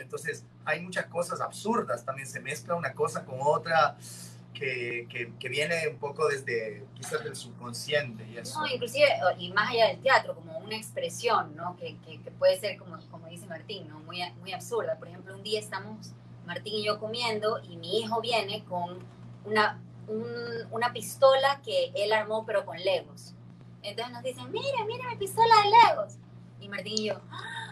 Entonces, 0.00 0.44
hay 0.64 0.80
muchas 0.80 1.06
cosas 1.06 1.40
absurdas, 1.40 2.04
también 2.04 2.26
se 2.28 2.40
mezcla 2.40 2.74
una 2.74 2.92
cosa 2.94 3.24
con 3.24 3.38
otra 3.40 3.96
que, 4.58 5.06
que, 5.38 5.48
viene 5.48 5.86
un 5.88 5.98
poco 5.98 6.28
desde 6.28 6.84
quizás 6.94 7.22
del 7.22 7.36
subconsciente 7.36 8.26
y 8.26 8.38
eso. 8.38 8.58
No, 8.60 8.66
inclusive, 8.66 9.06
y 9.38 9.52
más 9.52 9.70
allá 9.70 9.88
del 9.88 10.00
teatro, 10.00 10.34
como 10.34 10.58
una 10.58 10.76
expresión, 10.76 11.54
¿no? 11.54 11.76
Que, 11.76 11.96
que, 11.98 12.18
puede 12.32 12.58
ser, 12.58 12.78
como, 12.78 12.98
como 13.10 13.26
dice 13.28 13.46
Martín, 13.46 13.88
¿no? 13.88 14.00
Muy, 14.00 14.18
muy 14.40 14.52
absurda. 14.52 14.96
Por 14.98 15.08
ejemplo, 15.08 15.34
un 15.34 15.42
día 15.42 15.60
estamos 15.60 16.12
Martín 16.46 16.74
y 16.74 16.84
yo 16.84 16.98
comiendo 16.98 17.60
y 17.62 17.76
mi 17.76 18.00
hijo 18.00 18.20
viene 18.20 18.64
con 18.64 18.98
una, 19.44 19.80
una 20.70 20.92
pistola 20.92 21.60
que 21.64 21.92
él 21.94 22.12
armó 22.12 22.46
pero 22.46 22.64
con 22.64 22.78
legos. 22.78 23.34
Entonces 23.82 24.12
nos 24.12 24.22
dicen, 24.22 24.50
mira, 24.50 24.84
mira 24.86 25.08
mi 25.10 25.16
pistola 25.16 25.54
de 25.62 25.90
legos. 25.90 26.14
Y 26.60 26.68
Martín 26.68 26.94
y 26.96 27.06
yo, 27.08 27.20
¡Ah! 27.30 27.65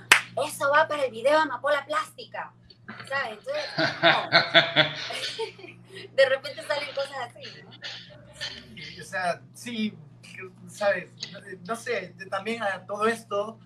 Eso 0.47 0.71
va 0.71 0.89
para 0.89 1.05
el 1.05 1.11
video 1.11 1.33
de 1.33 1.39
Amapola 1.39 1.85
Plástica. 1.87 2.53
¿Sabes? 3.09 3.39
Entonces, 3.39 3.65
de 6.15 6.29
repente 6.29 6.63
salen 6.63 6.95
cosas 6.95 7.17
así, 7.29 7.63
¿no? 7.63 7.71
o 9.01 9.05
sea, 9.05 9.41
sí, 9.55 9.97
¿sabes? 10.69 11.11
No 11.67 11.77
sé, 11.77 12.15
también 12.31 12.63
a 12.63 12.85
todo 12.85 13.07
esto, 13.07 13.59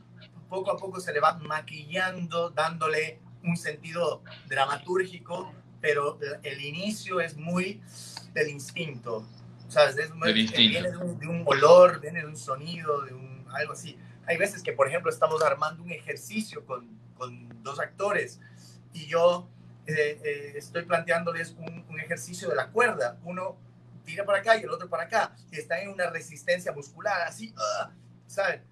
poco 0.49 0.71
a 0.71 0.77
poco 0.77 1.01
se 1.01 1.13
le 1.13 1.21
va 1.21 1.35
maquillando, 1.39 2.51
dándole 2.51 3.21
un 3.43 3.57
sentido 3.57 4.23
dramatúrgico, 4.47 5.53
pero 5.81 6.19
el 6.43 6.61
inicio 6.65 7.21
es 7.21 7.37
muy 7.37 7.81
del 8.33 8.49
instinto, 8.49 9.27
¿sabes? 9.69 9.97
Es 9.99 10.15
muy, 10.15 10.33
Viene 10.33 10.91
de 10.91 10.97
un, 10.97 11.19
de 11.19 11.27
un, 11.29 11.43
olor, 11.47 12.01
viene 12.01 12.21
de 12.21 12.27
un 12.27 12.37
sonido, 12.37 13.03
de 13.03 13.15
un, 13.15 13.47
algo 13.53 13.73
así. 13.73 13.99
Hay 14.29 14.37
veces 14.37 14.63
que, 14.63 14.75
por 14.75 14.87
ejemplo, 14.87 15.11
estamos 15.11 15.43
armando 15.43 15.83
un 15.83 15.91
ejercicio 15.91 16.65
con, 16.67 16.87
con 17.17 17.63
dos 17.63 17.81
actores 17.81 18.39
y 18.93 19.07
yo 19.07 19.49
eh, 19.87 20.21
eh, 20.23 20.53
estoy 20.55 20.85
planteándoles 20.85 21.53
un, 21.53 21.87
un, 21.89 21.99
ejercicio 21.99 22.51
de 22.51 22.55
la 22.55 22.69
cuerda. 22.69 23.19
Uno 23.25 23.57
tira 24.05 24.27
para 24.27 24.41
acá 24.41 24.59
y 24.59 24.65
el 24.65 24.71
otro 24.71 24.87
para 24.91 25.05
acá. 25.05 25.35
Y 25.51 25.57
están 25.57 25.79
en 25.81 25.89
una 25.89 26.11
resistencia 26.11 26.73
muscular, 26.73 27.23
así, 27.23 27.55
uh, 27.57 27.91
¿saben? 28.27 28.63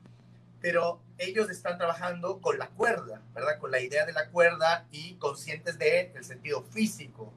Pero 0.61 1.01
ellos 1.17 1.49
están 1.49 1.79
trabajando 1.79 2.39
con 2.43 2.59
la 2.59 2.69
cuerda, 2.69 3.23
¿verdad? 3.35 3.59
Con 3.59 3.71
la 3.71 3.81
idea 3.81 4.05
de 4.05 4.13
la 4.13 4.29
cuerda 4.29 4.87
y 4.91 5.15
conscientes 5.15 5.79
del 5.79 6.13
el 6.15 6.25
sentido 6.25 6.65
físico. 6.65 7.33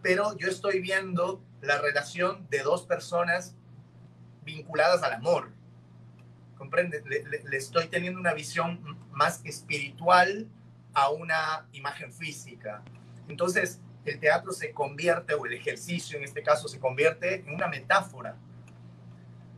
Pero 0.00 0.36
yo 0.36 0.48
estoy 0.48 0.80
viendo 0.80 1.42
la 1.60 1.78
relación 1.78 2.46
de 2.50 2.60
dos 2.60 2.86
personas 2.86 3.56
vinculadas 4.44 5.02
al 5.02 5.14
amor. 5.14 5.50
¿Comprende? 6.62 7.02
Le, 7.04 7.24
le, 7.24 7.42
le 7.42 7.56
estoy 7.56 7.88
teniendo 7.88 8.20
una 8.20 8.34
visión 8.34 8.96
más 9.10 9.40
espiritual 9.44 10.46
a 10.94 11.10
una 11.10 11.66
imagen 11.72 12.12
física. 12.12 12.84
Entonces, 13.26 13.80
el 14.04 14.20
teatro 14.20 14.52
se 14.52 14.70
convierte, 14.70 15.34
o 15.34 15.44
el 15.44 15.54
ejercicio 15.54 16.16
en 16.16 16.22
este 16.22 16.40
caso, 16.44 16.68
se 16.68 16.78
convierte 16.78 17.34
en 17.34 17.52
una 17.52 17.66
metáfora, 17.66 18.36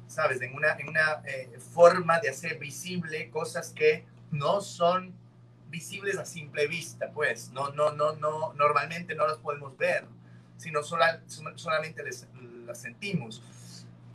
¿sabes? 0.06 0.40
En 0.40 0.54
una, 0.54 0.72
en 0.78 0.88
una 0.88 1.20
eh, 1.26 1.58
forma 1.74 2.20
de 2.20 2.30
hacer 2.30 2.58
visible 2.58 3.28
cosas 3.28 3.74
que 3.74 4.06
no 4.30 4.62
son 4.62 5.12
visibles 5.68 6.16
a 6.16 6.24
simple 6.24 6.66
vista, 6.68 7.10
pues, 7.12 7.50
no, 7.50 7.68
no, 7.72 7.92
no, 7.92 8.14
no, 8.16 8.54
normalmente 8.54 9.14
no 9.14 9.26
las 9.26 9.36
podemos 9.36 9.76
ver, 9.76 10.06
sino 10.56 10.82
sola, 10.82 11.20
solamente 11.26 12.02
les, 12.02 12.26
las 12.64 12.80
sentimos. 12.80 13.42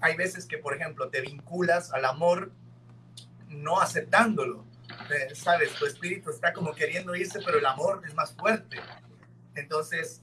Hay 0.01 0.15
veces 0.15 0.47
que, 0.47 0.57
por 0.57 0.73
ejemplo, 0.73 1.09
te 1.09 1.21
vinculas 1.21 1.91
al 1.91 2.05
amor 2.05 2.51
no 3.49 3.79
aceptándolo, 3.79 4.63
sabes, 5.33 5.73
tu 5.75 5.85
espíritu 5.85 6.29
está 6.29 6.53
como 6.53 6.73
queriendo 6.73 7.15
irse, 7.15 7.39
pero 7.43 7.57
el 7.57 7.65
amor 7.65 8.01
es 8.07 8.13
más 8.13 8.33
fuerte. 8.35 8.77
Entonces, 9.55 10.21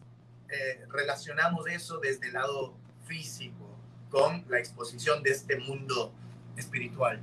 eh, 0.49 0.85
relacionamos 0.89 1.67
eso 1.69 1.99
desde 1.99 2.29
el 2.29 2.35
lado 2.35 2.75
físico 3.05 3.67
con 4.11 4.45
la 4.49 4.59
exposición 4.59 5.23
de 5.23 5.31
este 5.31 5.59
mundo 5.59 6.13
espiritual. 6.57 7.21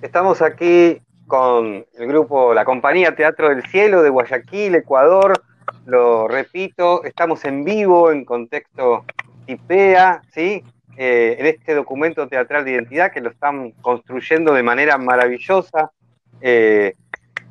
Estamos 0.00 0.42
aquí 0.42 1.00
con 1.26 1.86
el 1.94 2.06
grupo, 2.08 2.52
la 2.54 2.64
compañía 2.64 3.14
Teatro 3.14 3.50
del 3.50 3.62
Cielo 3.66 4.02
de 4.02 4.10
Guayaquil, 4.10 4.74
Ecuador. 4.74 5.42
Lo 5.86 6.26
repito, 6.26 7.04
estamos 7.04 7.44
en 7.44 7.64
vivo 7.64 8.10
en 8.10 8.24
contexto 8.24 9.04
TIPEA, 9.46 10.22
¿sí? 10.32 10.64
Eh, 11.04 11.34
en 11.36 11.46
este 11.46 11.74
documento 11.74 12.28
teatral 12.28 12.64
de 12.64 12.70
identidad 12.70 13.10
que 13.10 13.20
lo 13.20 13.30
están 13.30 13.72
construyendo 13.82 14.54
de 14.54 14.62
manera 14.62 14.98
maravillosa. 14.98 15.90
Eh, 16.40 16.94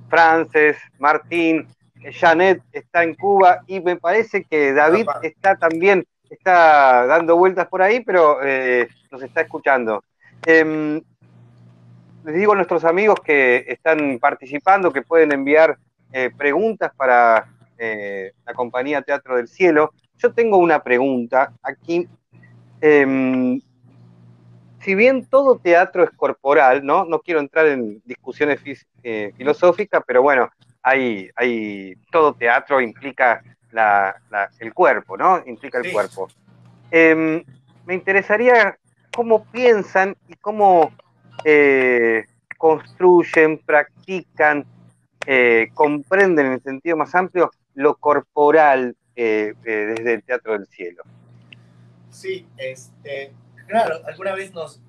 Frances, 0.09 0.77
Martín, 0.99 1.67
Janet 2.13 2.61
está 2.71 3.03
en 3.03 3.13
Cuba 3.13 3.59
y 3.67 3.81
me 3.81 3.97
parece 3.97 4.45
que 4.45 4.71
David 4.71 5.05
está 5.21 5.57
también, 5.57 6.05
está 6.29 7.05
dando 7.07 7.35
vueltas 7.35 7.67
por 7.67 7.81
ahí, 7.81 7.99
pero 7.99 8.39
eh, 8.41 8.87
nos 9.11 9.21
está 9.21 9.41
escuchando. 9.41 10.01
Eh, 10.45 11.01
les 12.23 12.35
digo 12.35 12.53
a 12.53 12.55
nuestros 12.55 12.85
amigos 12.85 13.19
que 13.19 13.65
están 13.67 14.17
participando 14.19 14.93
que 14.93 15.01
pueden 15.01 15.33
enviar 15.33 15.77
eh, 16.13 16.31
preguntas 16.37 16.93
para 16.95 17.49
eh, 17.77 18.31
la 18.45 18.53
compañía 18.53 19.01
Teatro 19.01 19.35
del 19.35 19.49
Cielo. 19.49 19.91
Yo 20.15 20.31
tengo 20.31 20.55
una 20.55 20.81
pregunta 20.81 21.51
aquí 21.61 22.07
eh, 22.81 23.59
si 24.83 24.95
bien 24.95 25.25
todo 25.25 25.57
teatro 25.57 26.03
es 26.03 26.09
corporal, 26.11 26.83
¿no? 26.85 27.05
No 27.05 27.19
quiero 27.19 27.39
entrar 27.39 27.67
en 27.67 28.01
discusiones 28.05 28.59
eh, 29.03 29.31
filosóficas, 29.37 30.03
pero 30.05 30.21
bueno, 30.21 30.49
hay, 30.81 31.29
hay, 31.35 31.95
todo 32.11 32.33
teatro 32.33 32.81
implica 32.81 33.43
la, 33.71 34.15
la, 34.29 34.49
el 34.59 34.73
cuerpo, 34.73 35.17
¿no? 35.17 35.41
Implica 35.45 35.77
el 35.77 35.85
sí. 35.85 35.91
cuerpo. 35.91 36.27
Eh, 36.89 37.43
me 37.85 37.93
interesaría 37.93 38.77
cómo 39.15 39.45
piensan 39.45 40.15
y 40.27 40.33
cómo, 40.35 40.91
eh, 41.45 42.25
construyen, 42.57 43.59
practican, 43.59 44.65
eh, 45.25 45.69
comprenden 45.73 46.47
en 46.47 46.51
el 46.53 46.61
sentido 46.61 46.97
más 46.97 47.13
amplio 47.13 47.51
lo 47.75 47.95
corporal 47.95 48.95
desde 49.15 50.13
el 50.13 50.23
Teatro 50.23 50.53
del 50.53 50.65
Cielo. 50.65 51.03
Sí, 52.11 52.47
este, 52.57 53.33
claro, 53.67 54.01
alguna 54.05 54.35
vez 54.35 54.53
nos, 54.53 54.81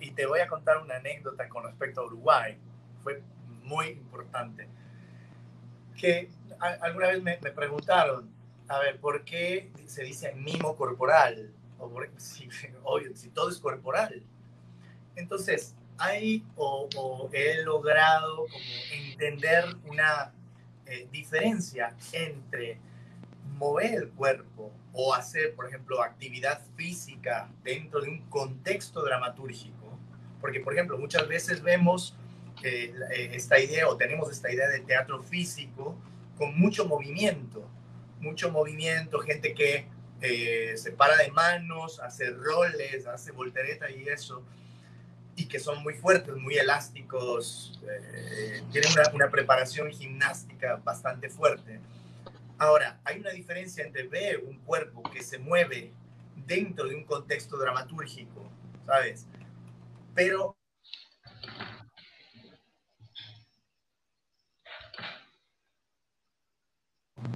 y 0.00 0.10
te 0.10 0.26
voy 0.26 0.40
a 0.40 0.48
contar 0.48 0.78
una 0.78 0.96
anécdota 0.96 1.48
con 1.48 1.64
respecto 1.64 2.00
a 2.00 2.04
Uruguay, 2.04 2.58
fue 3.02 3.22
muy 3.62 3.86
importante, 3.90 4.68
que 5.96 6.28
alguna 6.58 7.08
vez 7.08 7.22
me, 7.22 7.36
preguntaron, 7.36 8.28
a 8.68 8.80
ver, 8.80 8.98
¿por 8.98 9.24
qué 9.24 9.70
se 9.86 10.02
dice 10.02 10.34
mimo 10.34 10.76
corporal? 10.76 11.52
O 11.78 11.90
si, 12.16 12.48
obvio, 12.82 13.14
si 13.14 13.30
todo 13.30 13.50
es 13.50 13.58
corporal. 13.58 14.22
Entonces, 15.14 15.76
hay 15.96 16.44
o, 16.56 17.30
he 17.32 17.62
logrado 17.62 18.36
como 18.36 18.64
entender 18.92 19.64
una 19.86 20.32
eh, 20.86 21.06
diferencia 21.12 21.96
entre 22.12 22.80
mover 23.54 23.94
el 23.94 24.10
cuerpo 24.10 24.72
o 24.92 25.14
hacer, 25.14 25.54
por 25.54 25.66
ejemplo, 25.66 26.02
actividad 26.02 26.60
física 26.76 27.48
dentro 27.62 28.00
de 28.00 28.08
un 28.08 28.18
contexto 28.28 29.02
dramatúrgico. 29.02 29.98
Porque, 30.40 30.60
por 30.60 30.74
ejemplo, 30.74 30.98
muchas 30.98 31.26
veces 31.26 31.62
vemos 31.62 32.16
eh, 32.62 32.92
esta 33.32 33.58
idea 33.58 33.88
o 33.88 33.96
tenemos 33.96 34.30
esta 34.30 34.52
idea 34.52 34.68
de 34.68 34.80
teatro 34.80 35.22
físico 35.22 35.96
con 36.36 36.58
mucho 36.58 36.86
movimiento, 36.86 37.68
mucho 38.20 38.50
movimiento, 38.50 39.18
gente 39.20 39.54
que 39.54 39.86
eh, 40.20 40.74
se 40.76 40.92
para 40.92 41.16
de 41.16 41.30
manos, 41.30 42.00
hace 42.00 42.30
roles, 42.30 43.06
hace 43.06 43.32
voltereta 43.32 43.90
y 43.90 44.08
eso 44.08 44.44
y 45.36 45.46
que 45.46 45.58
son 45.58 45.82
muy 45.82 45.94
fuertes, 45.94 46.34
muy 46.36 46.56
elásticos, 46.56 47.80
eh, 47.88 48.62
tienen 48.70 48.90
una, 49.14 49.28
preparación 49.30 49.90
gimnástica 49.90 50.80
bastante 50.84 51.28
fuerte. 51.28 51.80
Ahora, 52.58 53.00
hay 53.04 53.18
una 53.18 53.30
diferencia 53.30 53.84
entre 53.84 54.06
ver 54.06 54.44
un 54.44 54.58
cuerpo 54.60 55.02
que 55.02 55.22
se 55.22 55.38
mueve 55.38 55.92
dentro 56.46 56.88
de 56.88 56.94
un 56.94 57.04
contexto 57.04 57.56
dramatúrgico, 57.58 58.48
¿sabes? 58.86 59.26
Pero 60.14 60.56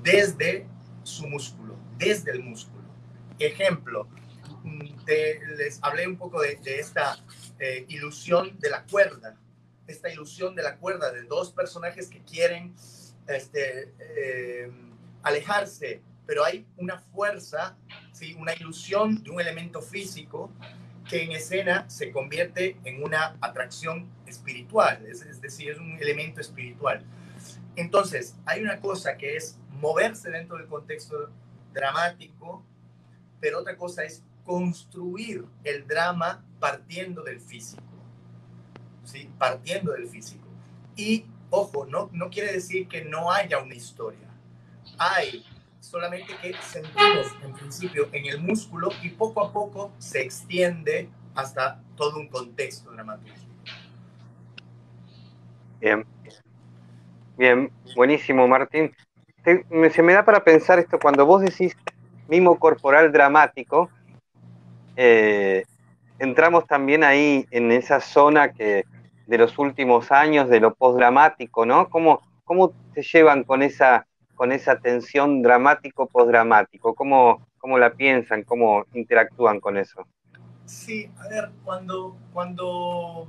desde 0.02 0.66
su 1.02 1.26
músculo, 1.26 1.76
desde 1.96 2.30
el 2.32 2.42
músculo. 2.42 2.84
Ejemplo, 3.38 4.08
les 5.04 5.82
hablé 5.82 6.06
un 6.06 6.16
poco 6.16 6.40
de, 6.42 6.58
esta 6.64 7.18
eh, 7.58 7.86
ilusión 7.88 8.58
de 8.58 8.70
la 8.70 8.84
cuerda, 8.84 9.36
esta 9.86 10.12
ilusión 10.12 10.54
de 10.54 10.62
la 10.62 10.76
cuerda 10.76 11.10
de 11.10 11.22
dos 11.22 11.52
personajes 11.52 12.08
que 12.08 12.22
quieren 12.22 12.74
este, 13.26 13.94
eh, 13.98 14.70
alejarse, 15.22 16.02
pero 16.26 16.44
hay 16.44 16.66
una 16.76 16.98
fuerza, 16.98 17.76
¿sí? 18.12 18.34
una 18.34 18.54
ilusión 18.54 19.22
de 19.22 19.30
un 19.30 19.40
elemento 19.40 19.80
físico 19.80 20.52
que 21.08 21.22
en 21.22 21.32
escena 21.32 21.88
se 21.88 22.10
convierte 22.12 22.76
en 22.84 23.02
una 23.02 23.36
atracción 23.40 24.08
espiritual, 24.26 25.04
es, 25.06 25.40
decir, 25.40 25.70
es 25.70 25.78
un 25.78 25.96
elemento 25.98 26.40
espiritual. 26.40 27.02
Entonces, 27.76 28.36
hay 28.44 28.62
una 28.62 28.80
cosa 28.80 29.16
que 29.16 29.36
es 29.36 29.58
moverse 29.80 30.30
dentro 30.30 30.58
del 30.58 30.66
contexto 30.66 31.30
dramático, 31.72 32.64
pero 33.40 33.60
otra 33.60 33.76
cosa 33.76 34.04
es 34.04 34.22
construir 34.44 35.44
el 35.64 35.86
drama 35.86 36.44
partiendo 36.60 37.22
del 37.22 37.40
físico. 37.40 37.82
¿sí? 39.04 39.30
Partiendo 39.38 39.92
del 39.92 40.08
físico. 40.08 40.46
Y, 40.96 41.24
ojo, 41.50 41.86
no, 41.86 42.10
no 42.12 42.28
quiere 42.28 42.52
decir 42.52 42.88
que 42.88 43.04
no 43.04 43.32
haya 43.32 43.58
una 43.58 43.74
historia. 43.74 44.27
Hay, 44.99 45.44
solamente 45.80 46.34
que 46.42 46.55
sentimos 46.62 47.26
en 47.44 47.53
principio 47.53 48.09
en 48.12 48.26
el 48.26 48.40
músculo 48.40 48.90
y 49.03 49.11
poco 49.11 49.44
a 49.44 49.53
poco 49.53 49.92
se 49.99 50.22
extiende 50.22 51.09
hasta 51.34 51.80
todo 51.96 52.18
un 52.18 52.28
contexto 52.28 52.90
dramático. 52.90 53.36
Bien. 55.80 56.05
Bien, 57.36 57.70
buenísimo, 57.94 58.49
Martín. 58.49 58.92
se 59.44 60.03
me 60.03 60.12
da 60.12 60.24
para 60.24 60.42
pensar 60.42 60.80
esto 60.80 60.99
cuando 60.99 61.24
vos 61.24 61.40
decís 61.40 61.76
mimo 62.26 62.59
corporal 62.59 63.12
dramático, 63.12 63.88
eh, 64.96 65.64
entramos 66.18 66.66
también 66.66 67.05
ahí 67.05 67.46
en 67.53 67.70
esa 67.70 68.01
zona 68.01 68.53
que 68.53 68.84
de 69.28 69.38
los 69.38 69.57
últimos 69.59 70.11
años, 70.11 70.49
de 70.49 70.59
lo 70.59 70.74
postdramático, 70.74 71.64
¿no? 71.64 71.88
¿Cómo, 71.88 72.20
cómo 72.44 72.72
se 72.94 73.03
llevan 73.03 73.44
con 73.44 73.62
esa, 73.62 74.07
con 74.39 74.53
esa 74.53 74.78
tensión 74.78 75.43
dramático-postdramático? 75.43 76.95
¿Cómo, 76.95 77.49
¿Cómo 77.59 77.76
la 77.76 77.93
piensan? 77.93 78.45
¿Cómo 78.45 78.86
interactúan 78.95 79.59
con 79.59 79.76
eso? 79.76 80.07
Sí, 80.64 81.11
a 81.18 81.26
ver, 81.26 81.51
cuando, 81.64 82.16
cuando 82.32 83.26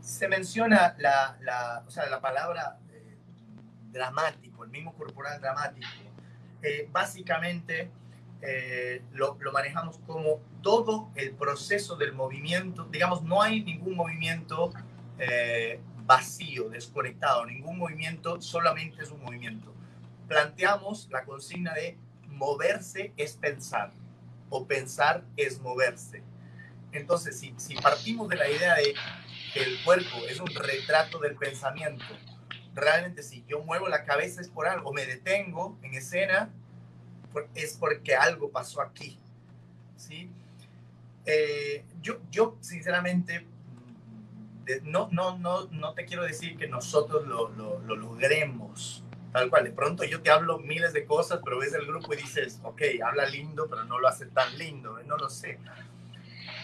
se 0.00 0.28
menciona 0.28 0.94
la, 0.98 1.38
la, 1.40 1.82
o 1.86 1.90
sea, 1.90 2.04
la 2.10 2.20
palabra 2.20 2.78
eh, 2.92 3.16
dramático, 3.92 4.64
el 4.64 4.70
mismo 4.70 4.92
corporal 4.92 5.40
dramático, 5.40 5.88
eh, 6.60 6.86
básicamente 6.92 7.90
eh, 8.42 9.02
lo, 9.12 9.38
manejamos 9.54 10.00
como 10.06 10.40
todo 10.60 11.08
el 11.14 11.32
proceso 11.32 11.96
del 11.96 12.12
movimiento. 12.12 12.84
Digamos, 12.90 13.22
no 13.22 13.40
hay 13.40 13.64
ningún 13.64 13.96
movimiento 13.96 14.70
vacío, 16.04 16.68
desconectado, 16.68 17.46
ningún 17.46 17.78
movimiento 17.78 18.38
solamente 18.42 19.02
es 19.02 19.10
un 19.10 19.22
movimiento. 19.22 19.72
Planteamos 20.32 21.08
la 21.10 21.24
consigna 21.24 21.74
de 21.74 21.98
moverse 22.28 23.12
es 23.18 23.36
pensar 23.36 23.92
o 24.48 24.66
pensar 24.66 25.24
es 25.36 25.60
moverse. 25.60 26.22
Entonces, 26.92 27.38
si, 27.38 27.54
si 27.58 27.74
partimos 27.74 28.28
de 28.30 28.36
la 28.36 28.48
idea 28.48 28.74
de 28.76 28.94
que 29.52 29.62
el 29.62 29.84
cuerpo 29.84 30.16
es 30.28 30.40
un 30.40 30.46
retrato 30.46 31.18
del 31.18 31.36
pensamiento, 31.36 32.04
realmente 32.74 33.22
si 33.22 33.44
yo 33.46 33.62
muevo 33.62 33.88
la 33.88 34.04
cabeza 34.04 34.40
es 34.40 34.48
por 34.48 34.66
algo, 34.66 34.92
me 34.92 35.04
detengo 35.04 35.78
en 35.82 35.94
escena, 35.94 36.50
es 37.54 37.76
porque 37.76 38.14
algo 38.14 38.50
pasó 38.50 38.80
aquí. 38.80 39.18
¿sí? 39.96 40.30
Eh, 41.26 41.84
yo, 42.00 42.20
yo, 42.30 42.56
sinceramente, 42.60 43.46
no, 44.84 45.08
no, 45.12 45.38
no, 45.38 45.66
no 45.66 45.94
te 45.94 46.04
quiero 46.04 46.22
decir 46.22 46.56
que 46.56 46.68
nosotros 46.68 47.26
lo, 47.26 47.48
lo, 47.50 47.96
logremos. 47.96 49.04
Tal 49.32 49.48
cual, 49.48 49.64
de 49.64 49.72
pronto 49.72 50.04
yo 50.04 50.20
te 50.20 50.30
hablo 50.30 50.58
miles 50.58 50.92
de 50.92 51.06
cosas, 51.06 51.40
pero 51.42 51.58
ves 51.58 51.72
el 51.72 51.86
grupo 51.86 52.12
y 52.12 52.18
dices, 52.18 52.60
ok, 52.62 52.82
habla 53.04 53.26
lindo, 53.26 53.66
pero 53.68 53.84
no 53.84 53.98
lo 53.98 54.08
hace 54.08 54.26
tan 54.26 54.56
lindo, 54.58 54.98
no 55.06 55.16
lo 55.16 55.30
sé. 55.30 55.58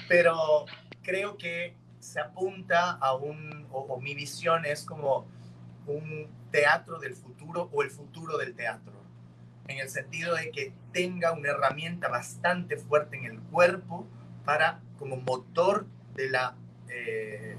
Pero 0.07 0.67
creo 1.03 1.37
que 1.39 1.75
se 1.99 2.21
apunta 2.21 2.93
a 2.93 3.15
un, 3.15 3.67
o 3.71 3.99
mi 4.01 4.15
visión 4.15 4.65
es 4.67 4.85
como 4.85 5.27
un 5.87 6.29
teatro 6.51 6.99
del 6.99 7.15
futuro 7.15 7.71
o 7.73 7.83
el 7.83 7.91
futuro 7.91 8.37
del 8.37 8.55
teatro 8.55 8.99
en 9.69 9.79
el 9.79 9.89
sentido 9.89 10.35
de 10.35 10.51
que 10.51 10.73
tenga 10.93 11.33
una 11.33 11.51
herramienta 11.51 12.09
bastante 12.09 12.79
fuerte 12.79 13.17
en 13.19 13.25
el 13.27 13.39
cuerpo 13.39 14.07
para 14.45 14.81
como 14.99 15.17
motor 15.17 15.87
de 16.15 16.31
la, 16.31 16.57
eh, 16.89 17.55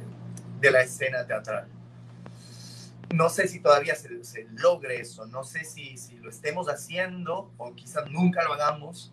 de 0.60 0.72
la 0.72 0.82
escena 0.82 1.26
teatral. 1.26 1.68
No 3.14 3.30
sé 3.30 3.47
si 3.47 3.60
todavía 3.60 3.95
se, 3.95 4.24
se 4.24 4.47
logre 4.51 5.01
eso, 5.01 5.26
no 5.26 5.43
sé 5.43 5.64
si, 5.64 5.97
si, 5.97 6.18
lo 6.18 6.30
estemos 6.30 6.68
haciendo 6.68 7.51
o 7.57 7.74
quizás 7.74 8.10
nunca 8.10 8.43
lo 8.43 8.53
hagamos, 8.53 9.12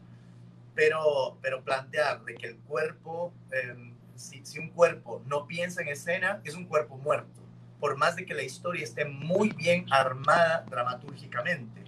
pero, 0.75 1.39
pero 1.41 1.63
plantear 1.63 2.23
de 2.25 2.35
que 2.35 2.47
el 2.49 2.59
cuerpo, 2.59 3.33
em, 3.51 3.95
si, 4.15 4.45
si 4.45 4.59
un 4.59 4.69
cuerpo 4.69 5.23
no 5.27 5.47
piensa 5.47 5.81
en 5.81 5.89
escena, 5.89 6.43
es 6.45 6.55
un 6.55 6.67
cuerpo 6.67 6.99
muerto, 6.99 7.41
por 7.81 7.97
más 7.97 8.17
de 8.17 8.27
que 8.27 8.35
la 8.35 8.43
historia 8.43 8.85
esté 8.85 9.07
muy 9.07 9.49
bien 9.51 9.87
armada 9.91 10.67
dramatúrgicamente. 10.69 11.83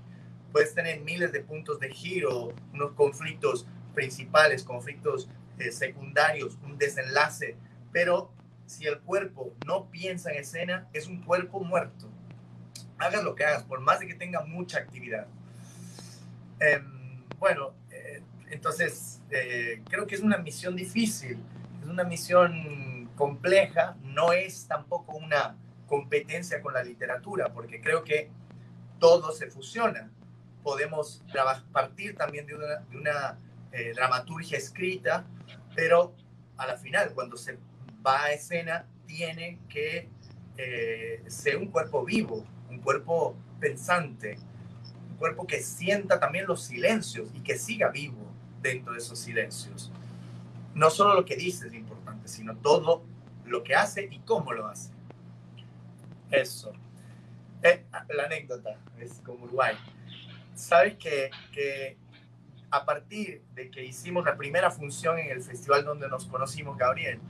Puedes 0.51 0.75
tener 0.75 1.01
miles 1.03 1.31
de 1.31 1.41
puntos 1.41 1.79
de 1.79 1.91
giro, 1.91 2.55
unos 2.73 2.93
conflictos 2.93 3.67
principales, 3.95 4.65
conflictos 4.65 5.29
eh, 5.59 5.71
secundarios, 5.73 6.57
un 6.65 6.79
desenlace, 6.79 7.57
pero 7.93 8.31
si 8.69 8.87
el 8.87 9.01
cuerpo 9.01 9.55
no 9.67 9.91
piensa 9.91 10.31
en 10.31 10.39
escena, 10.39 10.89
es 10.93 11.07
un 11.07 11.23
cuerpo 11.23 11.61
muerto. 11.61 12.09
Hagas 12.99 13.25
lo 13.25 13.35
que 13.35 13.45
hagas, 13.45 13.65
por 13.65 13.81
más 13.81 14.01
de 14.01 14.07
que 14.07 14.15
tenga 14.15 14.45
mucha 14.45 14.79
actividad. 14.79 15.27
Em, 16.61 17.25
bueno, 17.39 17.73
eh, 17.91 18.23
entonces 18.51 19.21
eh, 19.31 19.83
creo 19.89 20.07
que 20.07 20.15
es 20.15 20.21
una 20.21 20.39
misión 20.39 20.77
difícil, 20.77 21.39
es 21.83 21.89
una 21.89 22.05
misión 22.05 23.11
compleja, 23.17 23.97
no 24.03 24.33
es 24.33 24.67
tampoco 24.67 25.17
una 25.17 25.57
competencia 25.87 26.61
con 26.61 26.75
la 26.75 26.83
literatura, 26.83 27.53
porque 27.53 27.81
creo 27.81 28.05
que 28.05 28.31
todo 28.99 29.33
se 29.33 29.51
fusiona 29.51 30.11
podemos 30.69 31.25
partir 31.73 32.15
también 32.15 32.47
de 32.47 32.55
una, 32.55 33.39
eh, 33.73 33.93
dramaturgia 33.95 34.59
escrita, 34.59 35.25
pero 35.75 36.15
a 36.59 36.67
la 36.67 36.77
final, 36.77 37.13
cuando 37.15 37.39
se 37.39 37.59
va 38.09 38.25
a 38.25 38.33
escena, 38.33 38.87
tiene 39.07 39.59
que 39.69 40.09
eh, 40.57 41.23
sea 41.27 41.59
un 41.59 41.67
cuerpo 41.67 42.05
vivo, 42.05 42.45
un 42.71 42.79
cuerpo 42.81 43.37
pensante, 43.61 44.39
un 45.11 45.17
cuerpo 45.17 45.47
que 45.47 45.61
sienta 45.61 46.19
también 46.19 46.47
los 46.47 46.63
silencios 46.63 47.29
y 47.35 47.41
que 47.41 47.59
siga 47.59 47.91
vivo 47.91 48.27
dentro 48.63 48.93
de 48.93 48.99
esos 48.99 49.19
silencios. 49.19 49.93
No 50.75 50.91
solo 50.91 51.15
lo 51.15 51.25
que 51.25 51.37
dice 51.37 51.69
es 51.69 51.75
importante, 51.75 52.29
sino 52.29 52.57
todo 52.57 53.05
lo 53.45 53.63
que 53.63 53.75
hace 53.75 54.09
y 54.11 54.19
cómo 54.21 54.53
lo 54.53 54.67
hace. 54.67 54.91
Eso. 56.31 56.73
Eh, 57.63 57.85
la 58.15 58.25
anécdota 58.25 58.79
es 58.99 59.21
como 59.25 59.45
Uruguay. 59.45 59.75
Sabes 60.55 60.97
que, 60.97 61.31
que 61.53 61.97
a 62.71 62.85
partir 62.85 63.43
de 63.55 63.71
que 63.71 63.85
hicimos 63.85 64.25
la 64.25 64.37
primera 64.37 64.71
función 64.71 65.19
en 65.19 65.31
el 65.31 65.43
festival 65.43 65.85
donde 65.85 66.09
nos 66.09 66.27
conocimos, 66.27 66.77
Gabriel, 66.77 67.21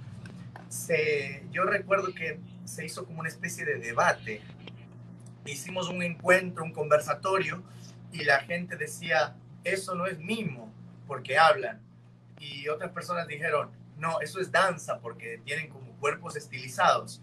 se, 0.68 1.44
yo 1.50 1.64
recuerdo 1.64 2.12
que 2.14 2.40
se 2.64 2.84
hizo 2.84 3.04
como 3.04 3.20
una 3.20 3.28
especie 3.28 3.64
de 3.64 3.78
debate. 3.78 4.42
Hicimos 5.44 5.88
un 5.88 6.02
encuentro, 6.02 6.64
un 6.64 6.72
conversatorio, 6.72 7.62
y 8.12 8.24
la 8.24 8.40
gente 8.40 8.76
decía, 8.76 9.36
eso 9.64 9.94
no 9.94 10.06
es 10.06 10.18
mimo, 10.18 10.72
porque 11.06 11.38
hablan. 11.38 11.80
Y 12.38 12.68
otras 12.68 12.92
personas 12.92 13.26
dijeron, 13.26 13.70
no, 13.98 14.20
eso 14.20 14.40
es 14.40 14.50
danza, 14.50 15.00
porque 15.00 15.40
tienen 15.44 15.68
como 15.68 15.92
cuerpos 15.96 16.36
estilizados. 16.36 17.20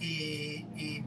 Y, 0.00 1.02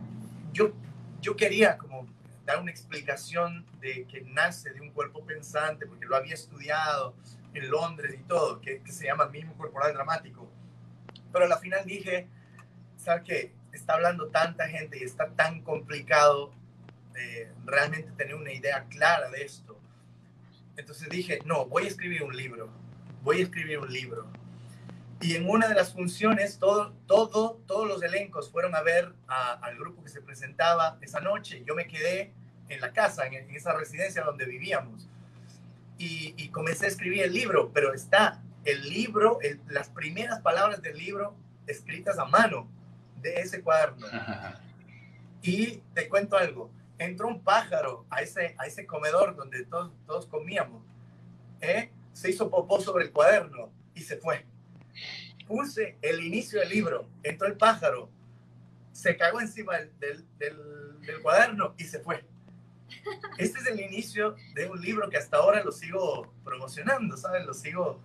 yo, 0.54 0.74
yo 1.22 1.36
quería 1.36 1.78
como 1.78 2.08
dar 2.46 2.60
una 2.60 2.72
explicación 2.72 3.66
de 3.80 4.06
que 4.06 4.22
nace 4.22 4.72
de 4.72 4.82
un 4.82 4.92
cuerpo 4.92 5.26
pensante, 5.26 5.86
porque 5.86 6.06
lo 6.06 6.16
había 6.16 6.34
estudiado 6.34 7.16
en 7.54 7.70
Londres 7.70 8.16
y 8.20 8.24
todo, 8.24 8.60
que, 8.60 8.82
se 8.86 9.06
llama 9.06 9.28
mismo 9.28 9.54
corporal 9.56 9.94
dramático. 9.94 10.50
Pero 11.32 11.46
al 11.46 11.60
final 11.60 11.86
dije, 11.86 12.28
¿sabes 12.98 13.24
qué? 13.24 13.54
Está 13.72 13.94
hablando 13.94 14.28
tanta 14.28 14.68
gente 14.68 15.00
y 15.00 15.04
está 15.04 15.30
tan 15.32 15.62
complicado 15.62 16.54
de 17.14 17.52
realmente 17.66 18.12
tener 18.12 18.36
una 18.36 18.52
idea 18.52 18.86
clara 18.90 19.30
de 19.30 19.44
esto. 19.44 19.80
Entonces 20.78 21.10
dije, 21.10 21.40
no, 21.46 21.66
voy 21.66 21.86
a 21.86 21.88
escribir 21.88 22.24
un 22.24 22.36
libro, 22.36 22.70
voy 23.24 23.40
a 23.40 23.44
escribir 23.44 23.80
un 23.80 23.92
libro. 23.92 24.28
Y 25.22 25.36
en 25.36 25.48
una 25.48 25.68
de 25.68 25.76
las 25.76 25.94
funciones, 25.94 26.58
todo, 26.58 26.94
todo, 27.06 27.62
todos 27.68 27.88
los 27.88 28.02
elencos 28.02 28.50
fueron 28.52 28.76
a 28.76 28.82
ver 28.82 29.14
al 29.28 29.78
grupo 29.78 30.04
que 30.04 30.10
se 30.10 30.22
presentaba 30.22 30.98
esa 31.02 31.20
noche. 31.20 31.64
Yo 31.66 31.76
me 31.76 31.88
quedé 31.88 32.34
en 32.70 32.82
la 32.82 32.92
casa, 32.92 33.28
en, 33.28 33.56
esa 33.56 33.74
residencia 33.74 34.24
donde 34.24 34.46
vivíamos. 34.46 35.08
Y, 36.00 36.34
y, 36.38 36.50
comencé 36.50 36.86
a 36.86 36.90
escribir 36.90 37.22
el 37.22 37.34
libro, 37.34 37.72
pero 37.72 37.94
está 37.94 38.42
el 38.66 38.90
libro, 38.90 39.40
las 39.68 39.90
primeras 39.90 40.42
palabras 40.42 40.82
del 40.82 40.98
libro 40.98 41.36
escritas 41.68 42.18
a 42.20 42.26
mano 42.26 42.68
de 43.22 43.42
ese 43.42 43.62
cuaderno. 43.62 44.08
Y 45.42 45.78
te 45.94 46.08
cuento 46.08 46.38
algo, 46.38 46.72
entró 46.98 47.28
un 47.28 47.42
pájaro 47.42 48.06
a 48.10 48.22
ese, 48.22 48.56
a 48.58 48.66
ese 48.66 48.86
comedor 48.86 49.36
donde 49.36 49.66
todos, 49.66 49.92
todos 50.06 50.26
comíamos, 50.28 50.84
¿eh? 51.62 51.92
se 52.14 52.30
hizo 52.30 52.50
popó 52.50 52.80
sobre 52.80 53.06
el 53.06 53.12
cuaderno 53.12 53.72
y 53.96 54.02
se 54.02 54.18
fue 54.18 54.46
puse 55.52 55.98
el 56.02 56.22
inicio 56.24 56.62
del 56.62 56.70
libro, 56.70 57.10
entró 57.24 57.46
el 57.46 57.58
pájaro, 57.58 58.10
se 58.94 59.18
cagó 59.18 59.42
encima 59.42 59.74
del, 60.00 60.26
del, 60.40 61.22
cuaderno 61.22 61.76
y 61.78 61.84
se 61.84 62.00
fue. 62.00 62.24
Este 63.38 63.60
es 63.60 63.68
el 63.68 63.82
inicio 63.82 64.36
de 64.54 64.70
un 64.70 64.80
libro 64.80 65.10
que 65.10 65.18
hasta 65.18 65.38
ahora 65.38 65.62
lo 65.64 65.74
sigo 65.74 66.34
promocionando, 66.44 67.18
¿sabes? 67.18 67.46
Lo 67.46 67.54
sigo 67.54 68.00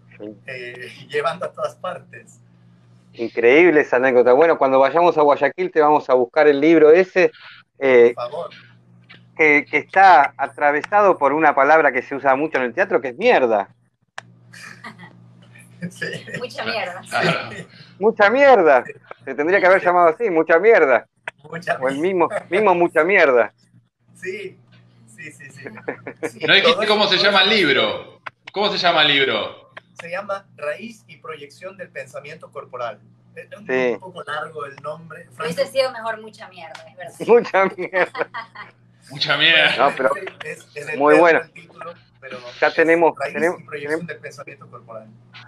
eh, 0.46 0.92
llevando 1.08 1.46
a 1.46 1.52
todas 1.52 1.74
partes. 1.76 2.40
Increíble 3.14 3.80
esa 3.80 3.96
anécdota. 3.96 4.32
Bueno, 4.32 4.58
cuando 4.58 4.78
vayamos 4.78 5.16
a 5.16 5.22
Guayaquil 5.22 5.70
te 5.70 5.80
vamos 5.80 6.08
a 6.10 6.14
buscar 6.14 6.48
el 6.48 6.60
libro 6.60 6.90
ese. 6.90 7.32
Eh, 7.78 8.12
por 8.14 8.30
favor. 8.30 8.50
Que, 9.36 9.66
que, 9.70 9.78
está 9.78 10.32
atravesado 10.36 11.18
por 11.18 11.34
una 11.34 11.54
palabra 11.54 11.92
que 11.92 12.02
se 12.02 12.14
usa 12.14 12.34
mucho 12.36 12.56
en 12.56 12.64
el 12.64 12.74
teatro, 12.74 13.00
que 13.02 13.08
es 13.08 13.18
mierda. 13.18 13.68
Mucha 16.38 16.64
mierda. 16.64 17.02
Mucha 17.98 18.30
mierda. 18.30 18.84
Se 19.24 19.34
tendría 19.34 19.60
que 19.60 19.66
haber 19.66 19.82
llamado 19.82 20.08
así, 20.08 20.30
mucha 20.30 20.58
mierda. 20.58 21.06
o 21.42 21.88
el 21.88 21.98
mismo, 21.98 22.28
mismo 22.48 22.74
mucha 22.74 23.04
mierda. 23.04 23.52
Sí, 24.14 24.58
sí, 25.06 25.32
sí, 25.32 25.50
sí. 25.50 26.46
no 26.46 26.54
dijiste 26.54 26.86
cómo 26.86 27.06
se 27.06 27.18
llama 27.18 27.42
el 27.42 27.50
libro. 27.50 28.20
¿Cómo 28.52 28.70
se 28.72 28.78
llama 28.78 29.02
el 29.02 29.08
libro? 29.08 29.65
Se 30.00 30.10
llama 30.10 30.46
Raíz 30.56 31.04
y 31.08 31.16
Proyección 31.16 31.76
del 31.76 31.88
Pensamiento 31.88 32.50
Corporal. 32.50 33.00
Es 33.34 33.48
un, 33.58 34.00
poco 34.00 34.22
largo 34.24 34.64
el 34.64 34.76
nombre. 34.76 35.28
Hubiese 35.38 35.66
sido 35.66 35.92
mejor 35.92 36.20
mucha 36.22 36.48
mierda, 36.48 36.86
es 36.88 36.96
verdad. 36.96 37.14
Mucha 37.26 37.64
mierda. 37.66 38.30
mucha 39.10 39.36
mierda. 39.36 39.76
No, 39.76 39.94
pero 39.96 40.10
muy 40.96 41.18
bueno 41.18 41.40
ya 42.60 42.72
tenemos, 42.72 43.14
tenemos, 43.32 43.60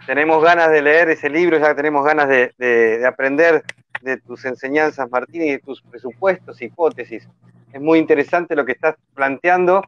tenemos, 0.07 0.43
ganas 0.43 0.71
de 0.71 0.83
leer 0.83 1.11
ese 1.11 1.29
libro, 1.29 1.59
ya 1.59 1.75
tenemos 1.75 2.05
ganas 2.05 2.29
de, 2.29 3.05
aprender 3.07 3.65
de 4.03 4.17
tus 4.19 4.45
enseñanzas, 4.45 5.11
Martín, 5.11 5.43
y 5.43 5.51
de 5.53 5.59
tus 5.59 5.83
presupuestos, 5.83 6.61
hipótesis. 6.63 7.27
Es 7.73 7.81
muy 7.81 7.99
interesante 7.99 8.55
lo 8.55 8.65
que 8.65 8.73
estás 8.73 8.97
planteando, 9.15 9.83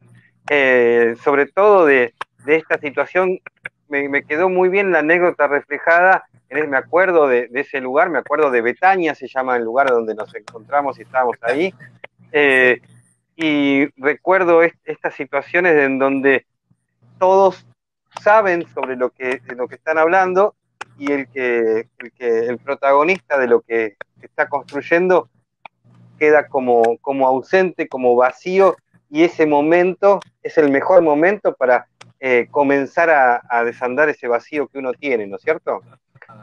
eh, 0.49 1.15
sobre 1.23 1.47
todo 1.47 1.87
de, 1.87 2.15
esta 2.47 2.79
situación. 2.79 3.39
Me, 3.91 4.23
quedó 4.23 4.49
muy 4.49 4.69
bien 4.69 4.93
la 4.93 5.01
anécdota 5.01 5.49
reflejada, 5.49 6.25
me 6.49 6.77
acuerdo 6.77 7.27
de, 7.27 7.51
ese 7.55 7.81
lugar, 7.81 8.09
me 8.09 8.19
acuerdo 8.19 8.51
de 8.51 8.63
Betania, 8.63 9.15
se 9.15 9.27
llama 9.27 9.57
el 9.57 9.65
lugar 9.65 9.91
donde 9.91 10.15
nos 10.15 10.35
encontramos 10.35 10.99
y 10.99 11.03
estábamos 11.03 11.37
ahí. 11.43 11.75
Eh, 12.33 12.81
y 13.37 13.87
recuerdo 14.01 14.63
estas 14.63 15.15
situaciones 15.15 15.75
en 15.77 15.99
donde 15.99 16.47
todos 17.19 17.67
saben 18.23 18.67
sobre 18.69 18.97
lo 18.97 19.11
que, 19.11 19.41
de 19.41 19.57
lo 19.57 19.67
que 19.67 19.75
están 19.75 19.99
hablando 19.99 20.55
y 20.97 21.11
el 21.11 21.29
el 21.35 22.13
que 22.13 22.39
el 22.47 22.59
protagonista 22.59 23.39
de 23.39 23.49
lo 23.49 23.61
que 23.61 23.97
está 24.23 24.49
construyendo 24.49 25.29
queda 26.19 26.47
como, 26.47 26.99
como 26.99 27.27
ausente, 27.27 27.89
como 27.89 28.15
vacío, 28.15 28.77
y 29.09 29.25
ese 29.25 29.47
momento 29.47 30.21
es 30.43 30.57
el 30.59 30.71
mejor 30.71 31.03
momento 31.03 31.55
para 31.55 31.89
eh, 32.21 32.49
comenzar 32.51 33.09
a, 33.11 33.65
desandar 33.65 34.09
ese 34.11 34.29
vacío 34.29 34.69
que 34.69 34.79
uno 34.79 34.93
tiene, 34.93 35.27
¿no 35.27 35.37
es 35.37 35.43
cierto? 35.43 35.81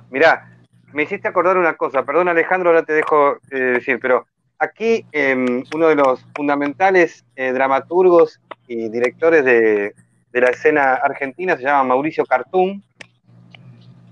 Mirá, 0.09 0.57
me 0.91 1.03
hiciste 1.03 1.27
acordar 1.27 1.57
una 1.57 1.75
cosa, 1.75 2.03
perdón 2.03 2.27
Alejandro, 2.27 2.69
ahora 2.69 2.83
te 2.83 2.93
dejo 2.93 3.37
eh, 3.51 3.57
decir, 3.57 3.99
pero 4.01 4.25
aquí 4.57 5.05
em, 5.11 5.63
uno 5.75 5.87
de 5.87 5.95
los 5.95 6.25
fundamentales 6.35 7.25
eh, 7.35 7.51
dramaturgos 7.51 8.41
y 8.67 8.89
directores 8.89 9.45
de, 9.45 9.93
de 10.31 10.41
la 10.41 10.49
escena 10.49 10.95
argentina, 10.95 11.55
se 11.55 11.63
llama 11.63 11.83
Mauricio 11.83 12.25
Cartún, 12.25 12.83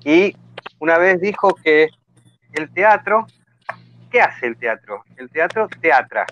y 0.04 0.36
una 0.78 1.00
vez 1.00 1.20
dijo 1.20 1.56
que 1.56 1.90
el 2.54 2.72
teatro, 2.72 3.26
¿qué 4.12 4.22
hace 4.22 4.46
el 4.46 4.56
teatro? 4.56 5.04
El 5.18 5.30
teatro 5.32 5.68
teatra. 5.82 6.26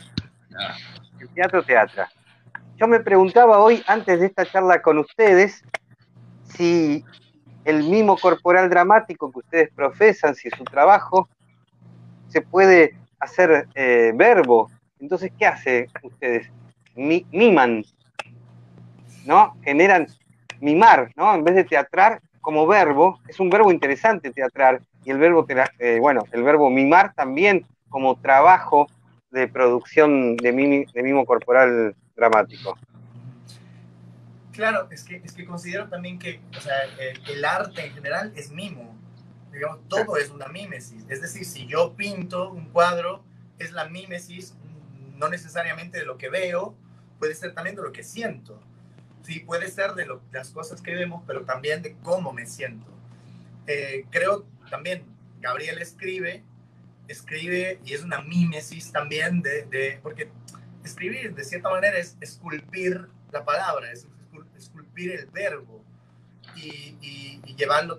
El 1.19 1.29
teatro 1.29 1.63
teatra. 1.63 2.07
Yo 2.77 2.87
me 2.87 2.99
preguntaba 2.99 3.59
hoy, 3.59 3.83
antes 3.87 4.19
de 4.19 4.25
esta 4.25 4.45
charla 4.45 4.81
con 4.81 4.97
ustedes, 4.97 5.63
si 6.55 7.05
el 7.65 7.83
mimo 7.83 8.17
corporal 8.17 8.69
dramático 8.69 9.31
que 9.31 9.39
ustedes 9.39 9.69
profesan, 9.73 10.35
si 10.35 10.49
su 10.49 10.63
trabajo, 10.63 11.29
se 12.27 12.41
puede 12.41 12.97
hacer 13.19 13.67
eh, 13.75 14.11
verbo. 14.15 14.69
Entonces, 14.99 15.31
¿qué 15.37 15.45
hace 15.45 15.87
ustedes? 16.01 16.51
miman, 16.95 17.83
¿no? 19.25 19.55
Generan 19.63 20.07
mimar, 20.61 21.11
¿no? 21.15 21.33
En 21.33 21.43
vez 21.43 21.55
de 21.55 21.63
teatrar 21.63 22.21
como 22.41 22.67
verbo, 22.67 23.19
es 23.27 23.39
un 23.39 23.49
verbo 23.49 23.71
interesante 23.71 24.31
teatrar, 24.31 24.81
y 25.05 25.11
el 25.11 25.17
verbo, 25.17 25.45
eh, 25.79 25.97
bueno, 25.99 26.23
el 26.31 26.43
verbo 26.43 26.69
mimar 26.69 27.13
también 27.13 27.65
como 27.89 28.19
trabajo 28.19 28.87
de 29.31 29.47
producción 29.47 30.37
de, 30.37 30.51
mimo 30.51 31.25
corporal 31.25 31.95
dramático. 32.15 32.77
Claro, 34.51 34.87
es 34.91 35.03
que, 35.03 35.15
es 35.23 35.33
que 35.33 35.45
considero 35.45 35.89
también 35.89 36.19
que 36.19 36.39
o 36.55 36.61
sea, 36.61 36.75
el, 37.27 37.43
arte 37.43 37.87
en 37.87 37.93
general 37.93 38.31
es 38.35 38.51
mimo. 38.51 38.95
Digamos, 39.51 39.79
todo 39.87 40.17
es 40.17 40.29
una 40.29 40.47
mímesis. 40.47 41.03
Es 41.09 41.21
decir, 41.21 41.45
si 41.45 41.65
yo 41.65 41.93
pinto 41.95 42.51
un 42.51 42.69
cuadro, 42.69 43.23
es 43.59 43.71
la 43.71 43.85
mímesis 43.85 44.55
no 45.15 45.29
necesariamente 45.29 45.99
de 45.99 46.05
lo 46.05 46.17
que 46.17 46.29
veo, 46.29 46.75
puede 47.19 47.35
ser 47.35 47.53
también 47.53 47.75
de 47.75 47.83
lo 47.83 47.91
que 47.91 48.03
siento 48.03 48.59
sí, 49.23 49.39
puede 49.39 49.69
ser 49.71 49.93
de, 49.93 50.05
las 50.31 50.49
cosas 50.51 50.81
que 50.81 50.93
vemos, 50.93 51.23
pero 51.25 51.43
también 51.43 51.81
de 51.81 51.95
cómo 52.03 52.31
me 52.31 52.45
siento. 52.45 52.91
Eh, 53.67 54.05
creo 54.11 54.45
también, 54.69 55.03
Gabriel 55.39 55.79
escribe, 55.79 56.43
escribe 57.07 57.79
y 57.85 57.93
es 57.93 58.03
una 58.03 58.21
mímesis 58.21 58.91
también 58.91 59.41
de, 59.41 59.99
porque 60.03 60.29
escribir 60.83 61.33
de 61.33 61.43
cierta 61.43 61.69
manera 61.69 61.97
es 61.97 62.17
esculpir 62.21 63.07
la 63.31 63.43
palabra, 63.43 63.91
es 63.91 64.07
esculpir 64.57 65.11
el 65.11 65.25
verbo 65.27 65.83
y, 66.55 66.97
y, 67.01 67.33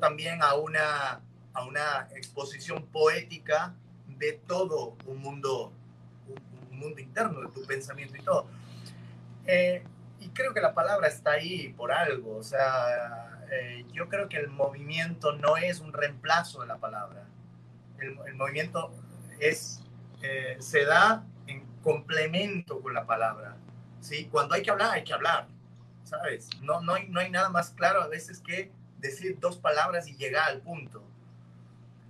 también 0.00 0.42
a 0.42 0.54
una, 0.54 1.20
a 1.54 1.64
una 1.64 2.08
exposición 2.14 2.84
poética 2.86 3.74
ve 4.06 4.40
todo 4.46 4.96
un 5.06 5.18
mundo, 5.18 5.72
un, 6.70 6.78
mundo 6.78 7.00
interno 7.00 7.40
de 7.40 7.48
tu 7.48 7.64
pensamiento 7.64 8.16
y 8.16 8.20
todo. 8.20 8.46
Eh, 9.46 9.82
y 10.20 10.28
creo 10.30 10.52
que 10.52 10.60
la 10.60 10.74
palabra 10.74 11.08
está 11.08 11.32
ahí 11.32 11.72
por 11.72 11.92
algo, 11.92 12.36
o 12.36 12.42
sea, 12.42 13.40
eh, 13.50 13.84
yo 13.92 14.08
creo 14.08 14.28
que 14.28 14.36
el 14.36 14.48
movimiento 14.48 15.32
no 15.32 15.56
es 15.56 15.80
un 15.80 15.92
reemplazo 15.92 16.60
de 16.60 16.66
la 16.66 16.76
palabra. 16.76 17.24
El, 17.98 18.34
movimiento 18.34 18.92
es, 19.40 19.80
eh, 20.22 20.56
se 20.60 20.84
da 20.84 21.24
complemento 21.84 22.80
con 22.80 22.94
la 22.94 23.06
palabra. 23.06 23.56
¿sí? 24.00 24.28
Cuando 24.32 24.54
hay 24.54 24.62
que 24.62 24.70
hablar, 24.70 24.94
hay 24.94 25.04
que 25.04 25.12
hablar, 25.12 25.46
¿sabes? 26.02 26.48
No, 26.62 26.80
no, 26.80 26.94
hay, 26.94 27.08
no 27.08 27.20
hay 27.20 27.30
nada 27.30 27.50
más 27.50 27.70
claro 27.70 28.02
a 28.02 28.08
veces 28.08 28.40
que 28.40 28.72
decir 28.98 29.38
dos 29.38 29.58
palabras 29.58 30.08
y 30.08 30.16
llegar 30.16 30.48
al 30.48 30.62
punto. 30.62 31.04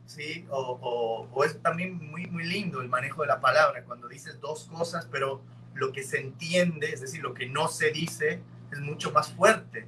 ¿sí? 0.07 0.47
O, 0.51 1.29
es 1.45 1.61
también 1.61 2.11
muy, 2.11 2.27
muy 2.27 2.45
lindo 2.45 2.81
el 2.81 2.89
manejo 2.89 3.23
de 3.23 3.29
la 3.29 3.41
palabra, 3.41 3.85
cuando 3.85 4.09
dices 4.09 4.41
dos 4.41 4.65
cosas, 4.65 5.07
pero 5.11 5.43
lo 5.75 5.93
que 5.93 6.05
se 6.05 6.21
entiende, 6.21 6.93
es 6.93 7.01
decir, 7.01 7.21
lo 7.21 7.35
que 7.35 7.47
no 7.47 7.69
se 7.69 7.91
dice, 7.91 8.41
es 8.71 8.79
mucho 8.81 9.11
más 9.11 9.33
fuerte, 9.33 9.87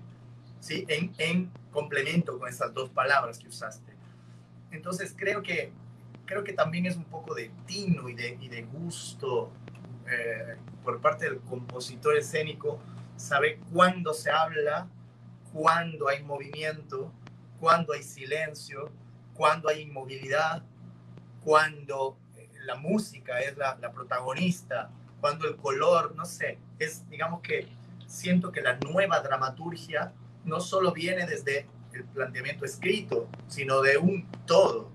¿sí? 0.61 0.85
En, 0.89 1.15
en 1.19 1.51
complemento 1.71 2.39
con 2.39 2.49
esas 2.49 2.75
dos 2.75 2.91
palabras 2.91 3.39
que 3.39 3.49
usaste. 3.49 3.93
Entonces 4.73 5.15
creo 5.17 5.43
que, 5.43 5.73
creo 6.25 6.43
que 6.43 6.53
también 6.53 6.87
es 6.87 6.97
un 6.97 7.05
poco 7.05 7.35
de 7.35 7.51
tino 7.67 8.09
y 8.09 8.15
de, 8.15 8.37
y 8.41 8.49
de 8.49 8.63
gusto 8.63 9.53
eh, 10.11 10.57
por 10.85 11.01
parte 11.01 11.25
del 11.25 11.41
compositor 11.41 12.17
escénico, 12.17 12.81
sabe 13.17 13.59
cuándo 13.73 14.15
se 14.15 14.31
habla, 14.31 14.89
cuándo 15.53 16.09
hay 16.09 16.23
movimiento, 16.23 17.13
cuándo 17.59 17.93
hay 17.93 18.03
silencio, 18.03 18.91
cuando 19.35 19.69
hay 19.69 19.83
inmovilidad, 19.83 20.63
cuando 21.43 22.19
eh, 22.37 22.49
la 22.65 22.77
música 22.77 23.41
es 23.41 23.57
la, 23.57 23.77
protagonista, 23.93 24.91
cuando 25.21 25.49
el 25.49 25.57
color, 25.57 26.15
no 26.15 26.25
sé, 26.25 26.59
es, 26.79 27.09
digamos 27.09 27.41
que 27.41 27.69
siento 28.07 28.53
que 28.53 28.61
la 28.61 28.79
nueva 28.79 29.21
dramaturgia 29.21 30.13
no 30.45 30.61
solo 30.61 30.93
viene 30.93 31.27
desde 31.27 31.67
el 31.93 32.05
planteamiento 32.05 32.65
escrito, 32.65 33.29
sino 33.49 33.81
de 33.81 33.97
un 33.97 34.31
todo. 34.47 34.91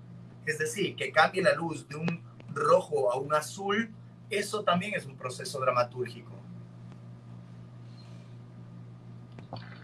Es 0.46 0.60
decir, 0.60 0.96
que 0.96 1.12
cambie 1.12 1.42
la 1.42 1.54
luz 1.54 1.88
de 1.88 1.96
un 1.96 2.24
rojo 2.54 3.12
a 3.12 3.18
un 3.18 3.34
azul, 3.34 3.94
eso 4.32 4.64
también 4.64 4.94
es 4.96 5.06
un 5.06 5.18
proceso 5.18 5.60
dramatúrgico. 5.60 6.32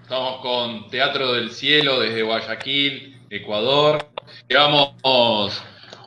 Estamos 0.01 0.41
con 0.41 0.89
Teatro 0.89 1.33
del 1.33 1.51
Cielo 1.51 1.99
desde 1.99 2.23
Guayaquil, 2.23 3.19
Ecuador. 3.29 4.07
Llevamos 4.47 5.61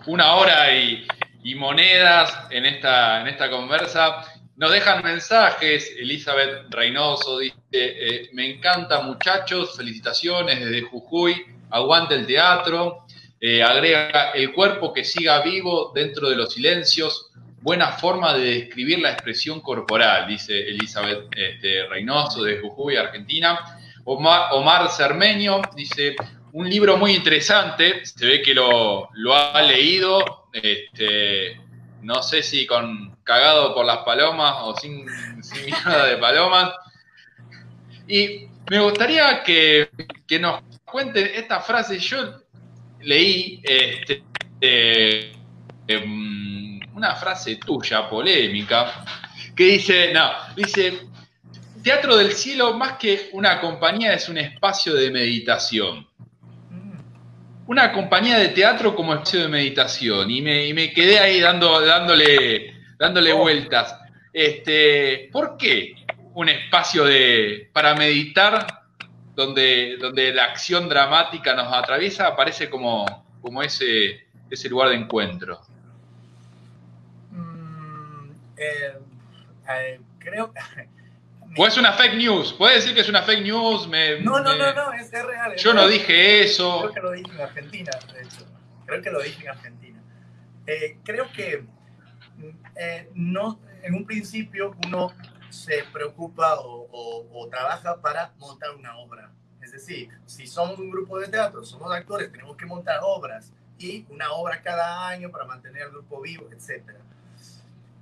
una 0.06 0.36
hora 0.36 0.74
y, 0.74 1.06
monedas 1.54 2.32
en 2.50 2.64
esta, 2.64 3.20
en 3.20 3.28
esta 3.28 3.50
conversa. 3.50 4.24
Nos 4.56 4.72
dejan 4.72 5.04
mensajes. 5.04 5.94
Elizabeth 5.98 6.70
Reynoso 6.70 7.40
dice: 7.40 7.56
eh, 7.72 8.30
Me 8.32 8.54
encanta, 8.54 9.02
muchachos. 9.02 9.76
Felicitaciones 9.76 10.60
desde 10.60 10.80
Jujuy. 10.80 11.44
Aguante 11.68 12.14
el 12.14 12.26
teatro. 12.26 13.04
Eh, 13.38 13.62
agrega: 13.62 14.30
El 14.30 14.54
cuerpo 14.54 14.94
que 14.94 15.04
siga 15.04 15.42
vivo 15.42 15.92
dentro 15.94 16.30
de 16.30 16.36
los 16.36 16.54
silencios. 16.54 17.29
Buena 17.60 17.92
forma 17.92 18.34
de 18.34 18.54
describir 18.54 19.00
la 19.00 19.12
expresión 19.12 19.60
corporal, 19.60 20.26
dice 20.26 20.58
Elizabeth 20.68 21.28
este, 21.36 21.86
Reynoso 21.86 22.42
de 22.42 22.58
Jujuy, 22.60 22.96
Argentina. 22.96 23.78
Omar, 24.04 24.52
Omar 24.52 24.88
Cermeño 24.88 25.60
dice: 25.76 26.16
un 26.52 26.68
libro 26.68 26.96
muy 26.96 27.12
interesante, 27.12 28.04
se 28.04 28.26
ve 28.26 28.42
que 28.42 28.54
lo, 28.54 29.08
ha 29.34 29.62
leído, 29.62 30.48
este, 30.52 31.60
no 32.02 32.22
sé 32.22 32.42
si 32.42 32.66
con 32.66 33.16
cagado 33.22 33.74
por 33.74 33.84
las 33.86 33.98
palomas 33.98 34.54
o 34.62 34.76
sin, 34.76 35.06
sin 35.42 35.64
mirada 35.66 36.06
de 36.06 36.16
palomas. 36.16 36.72
Y 38.08 38.48
me 38.68 38.80
gustaría 38.80 39.42
que, 39.44 39.90
nos 40.40 40.62
cuente 40.84 41.38
esta 41.38 41.60
frase. 41.60 41.98
Yo 41.98 42.40
leí 43.00 43.62
este, 43.62 44.22
em, 45.86 46.59
una 47.00 47.16
frase 47.16 47.56
tuya, 47.56 48.08
polémica, 48.08 49.04
que 49.56 49.64
dice, 49.64 50.12
no, 50.12 50.30
dice, 50.54 51.00
Teatro 51.82 52.16
del 52.16 52.32
Cielo, 52.32 52.74
más 52.74 52.98
que 52.98 53.30
una 53.32 53.58
compañía, 53.58 54.12
es 54.12 54.28
un 54.28 54.36
espacio 54.36 54.94
de 54.94 55.10
meditación 55.10 56.06
una 57.70 57.92
compañía 57.92 58.36
de 58.36 58.48
teatro 58.48 58.96
como 58.96 59.14
espacio 59.14 59.42
de 59.42 59.48
meditación 59.48 60.28
y 60.28 60.42
me, 60.42 60.92
quedé 60.92 61.20
ahí 61.20 61.38
dando, 61.40 61.80
dándole, 61.80 62.74
dándole 62.98 63.32
oh. 63.32 63.38
vueltas. 63.38 63.96
Este, 64.32 65.28
¿Por 65.30 65.56
qué 65.56 65.94
un 66.34 66.48
espacio 66.48 67.04
de, 67.04 67.70
para 67.72 67.94
meditar 67.94 68.66
donde, 69.36 69.98
donde 70.00 70.34
la 70.34 70.46
acción 70.46 70.88
dramática 70.88 71.54
nos 71.54 71.72
atraviesa 71.72 72.34
parece 72.34 72.68
como, 72.68 73.06
como 73.40 73.62
ese, 73.62 74.26
ese 74.50 74.68
lugar 74.68 74.88
de 74.88 74.96
encuentro? 74.96 75.60
Mm, 78.60 78.62
eh, 78.62 78.98
eh, 79.68 80.00
creo 80.18 80.52
o 81.56 81.66
es 81.66 81.76
una 81.76 81.92
fake 81.92 82.14
news. 82.14 82.52
Puede 82.52 82.76
decir 82.76 82.94
que 82.94 83.00
es 83.00 83.08
una 83.08 83.22
fake 83.22 83.42
news. 83.42 83.88
Me, 83.88 84.20
no, 84.20 84.40
no, 84.40 84.56
no, 84.56 84.72
no, 84.72 84.92
es, 84.92 85.10
real. 85.10 85.56
Yo 85.56 85.72
no 85.74 85.88
dije 85.88 86.42
eso. 86.42 86.80
Creo 86.80 86.92
que 86.92 87.00
lo 87.00 87.10
dije 87.12 87.30
en 87.32 87.40
Argentina, 87.40 87.90
de 88.12 88.22
hecho. 88.22 88.46
Creo 88.86 89.02
que 89.02 89.10
lo 89.10 89.22
dije 89.22 89.42
en 89.42 89.48
Argentina. 89.48 90.02
Eh, 90.66 90.98
creo 91.04 91.30
que 91.32 91.64
eh, 92.76 93.10
no, 93.14 93.60
en 93.82 93.94
un 93.94 94.04
principio 94.04 94.76
uno 94.86 95.12
se 95.48 95.84
preocupa 95.92 96.60
o, 96.60 97.28
o, 97.32 97.48
trabaja 97.48 98.00
para 98.00 98.32
montar 98.38 98.74
una 98.76 98.96
obra. 98.98 99.32
Es 99.62 99.72
decir, 99.72 100.08
si 100.26 100.46
somos 100.46 100.78
un 100.78 100.90
grupo 100.90 101.18
de 101.18 101.28
teatro, 101.28 101.64
somos 101.64 101.92
actores, 101.92 102.30
tenemos 102.30 102.56
que 102.56 102.66
montar 102.66 103.00
obras 103.02 103.52
y 103.78 104.06
una 104.10 104.32
obra 104.32 104.62
cada 104.62 105.08
año 105.08 105.30
para 105.30 105.44
mantener 105.44 105.82
el 105.82 105.90
grupo 105.90 106.20
vivo, 106.20 106.48
etcétera 106.52 107.00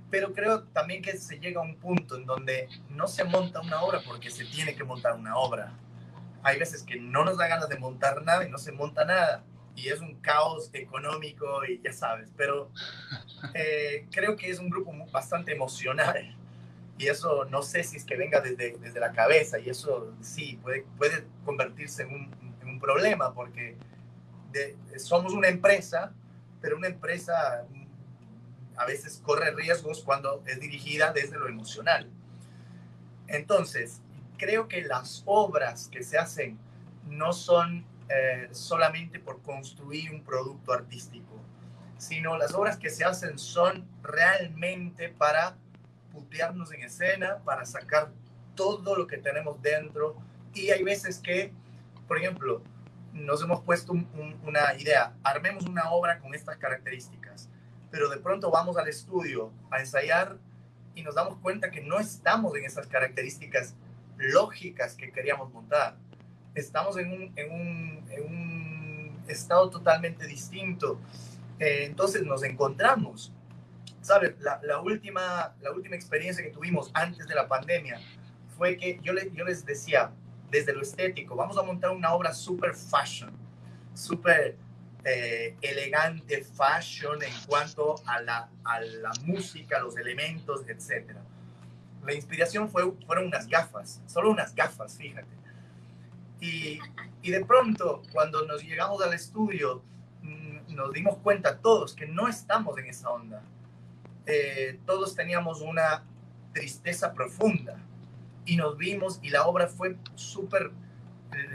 pero 0.09 0.33
creo 0.33 0.63
también 0.63 1.01
que 1.01 1.17
se 1.17 1.39
llega 1.39 1.61
a 1.61 1.63
un 1.63 1.75
punto 1.75 2.15
en 2.15 2.25
donde 2.25 2.67
no 2.89 3.07
se 3.07 3.23
monta 3.23 3.61
una 3.61 3.81
obra 3.81 4.01
porque 4.05 4.29
se 4.29 4.45
tiene 4.45 4.75
que 4.75 4.83
montar 4.83 5.13
una 5.15 5.37
obra. 5.37 5.73
Hay 6.41 6.57
veces 6.57 6.83
que 6.83 6.95
no 6.95 7.25
nos 7.25 7.37
da 7.37 7.47
ganas 7.47 7.69
de 7.69 7.77
montar 7.77 8.23
nada 8.23 8.45
y 8.45 8.49
no 8.49 8.57
se 8.57 8.71
monta 8.71 9.05
nada 9.05 9.43
y 9.75 9.89
es 9.89 9.99
un 10.01 10.15
caos 10.15 10.69
económico 10.73 11.65
y 11.65 11.81
ya 11.81 11.93
sabes, 11.93 12.29
pero 12.35 12.71
eh, 13.53 14.07
creo 14.11 14.35
que 14.35 14.49
es 14.49 14.59
un 14.59 14.69
grupo 14.69 14.93
bastante 15.11 15.53
emocional 15.53 16.35
y 16.97 17.07
eso 17.07 17.45
no 17.45 17.61
sé 17.61 17.83
si 17.83 17.97
es 17.97 18.03
que 18.03 18.17
venga 18.17 18.41
desde, 18.41 18.77
desde 18.77 18.99
la 18.99 19.11
cabeza 19.11 19.57
y 19.59 19.69
eso 19.69 20.13
sí 20.21 20.59
puede, 20.61 20.85
puede 20.97 21.25
convertirse 21.45 22.03
en 22.03 22.13
un, 22.13 22.57
en 22.61 22.67
un 22.67 22.79
problema 22.79 23.33
porque 23.33 23.77
somos 24.97 25.33
una 25.33 25.47
empresa, 25.47 26.11
pero 26.61 26.75
una 26.75 26.87
empresa 26.87 27.65
a 28.79 28.85
veces 28.85 29.21
corre 29.21 29.51
riesgos 29.51 30.01
cuando 30.01 30.41
es 30.47 30.57
dirigida 30.61 31.11
desde 31.11 31.37
lo 31.37 31.49
emocional. 31.49 32.09
Entonces, 33.27 33.99
creo 34.37 34.69
que 34.69 34.81
las 34.83 35.21
obras 35.25 35.89
que 35.89 36.01
se 36.01 36.17
hacen 36.17 36.57
no 37.05 37.33
son 37.33 37.85
eh, 38.07 38.47
solamente 38.51 39.19
por 39.19 39.41
construir 39.41 40.11
un 40.11 40.23
producto 40.23 40.71
artístico, 40.71 41.43
sino 41.97 42.37
las 42.37 42.53
obras 42.53 42.77
que 42.77 42.89
se 42.89 43.03
hacen 43.03 43.37
son 43.37 43.85
realmente 44.01 45.09
para 45.09 45.57
putearnos 46.13 46.71
en 46.71 46.83
escena, 46.83 47.39
para 47.43 47.65
sacar 47.65 48.13
todo 48.55 48.95
lo 48.95 49.07
que 49.07 49.17
tenemos 49.17 49.61
dentro. 49.61 50.15
Y 50.53 50.69
hay 50.69 50.83
veces 50.83 51.19
que, 51.19 51.51
por 52.07 52.17
ejemplo, 52.17 52.63
nos 53.11 53.43
hemos 53.43 53.61
puesto 53.61 53.91
una 53.91 54.73
idea, 54.75 55.13
armemos 55.21 55.65
una 55.65 55.91
obra 55.91 56.19
con 56.19 56.33
estas 56.33 56.55
características 56.55 57.49
pero 57.91 58.09
de 58.09 58.17
pronto 58.17 58.51
vamos 58.51 58.77
al 58.77 58.87
estudio 58.87 59.51
a 59.71 59.79
ensayar 59.79 60.37
y 60.95 61.03
nos 61.03 61.15
damos 61.15 61.37
cuenta 61.39 61.71
que 61.71 61.81
no 61.81 61.99
estamos 61.99 62.55
en 62.55 62.65
esas 62.65 62.87
características 62.87 63.75
lógicas 64.17 64.95
que 64.95 65.11
queríamos 65.11 65.51
montar. 65.51 65.95
Estamos 66.53 66.97
en 66.97 67.11
un, 67.11 67.33
en 67.35 67.51
un, 67.51 68.05
en 68.09 68.25
un 68.25 69.23
estado 69.27 69.69
totalmente 69.69 70.25
distinto. 70.25 70.99
Eh, 71.59 71.85
entonces 71.85 72.23
nos 72.23 72.43
encontramos. 72.43 73.33
¿Sabes? 74.01 74.35
La, 74.39 74.79
última, 74.79 75.53
la 75.61 75.71
última 75.71 75.95
experiencia 75.95 76.43
que 76.43 76.51
tuvimos 76.51 76.89
antes 76.93 77.27
de 77.27 77.35
la 77.35 77.47
pandemia 77.47 77.99
fue 78.57 78.77
que 78.77 78.99
yo, 79.03 79.13
le, 79.13 79.29
yo 79.33 79.43
les 79.43 79.65
decía, 79.65 80.11
desde 80.49 80.73
lo 80.73 80.81
estético, 80.81 81.35
vamos 81.35 81.57
a 81.57 81.63
montar 81.63 81.91
una 81.91 82.13
obra 82.13 82.33
super 82.33 82.73
fashion, 82.73 83.31
super 83.93 84.57
eh, 85.05 85.55
elegante 85.61 86.43
fashion 86.43 87.21
en 87.23 87.33
cuanto 87.47 87.95
a 88.05 88.21
la, 88.21 88.49
a 88.63 88.79
la 88.81 89.11
música, 89.25 89.79
los 89.79 89.97
elementos, 89.97 90.61
etc. 90.67 91.15
La 92.05 92.13
inspiración 92.13 92.69
fue, 92.69 92.91
fueron 93.05 93.27
unas 93.27 93.47
gafas, 93.47 94.01
solo 94.07 94.31
unas 94.31 94.53
gafas, 94.53 94.97
fíjate. 94.97 95.27
Y, 96.41 96.79
y 97.21 97.31
de 97.31 97.45
pronto, 97.45 98.01
cuando 98.11 98.45
nos 98.45 98.63
llegamos 98.63 99.01
al 99.01 99.13
estudio, 99.13 99.83
mm, 100.21 100.75
nos 100.75 100.93
dimos 100.93 101.17
cuenta 101.17 101.57
todos 101.57 101.93
que 101.93 102.07
no 102.07 102.27
estamos 102.27 102.77
en 102.77 102.85
esa 102.87 103.09
onda. 103.09 103.41
Eh, 104.25 104.79
todos 104.85 105.15
teníamos 105.15 105.61
una 105.61 106.03
tristeza 106.53 107.13
profunda 107.13 107.77
y 108.45 108.55
nos 108.55 108.77
vimos 108.77 109.19
y 109.21 109.29
la 109.29 109.45
obra 109.45 109.67
fue 109.67 109.97
súper, 110.15 110.71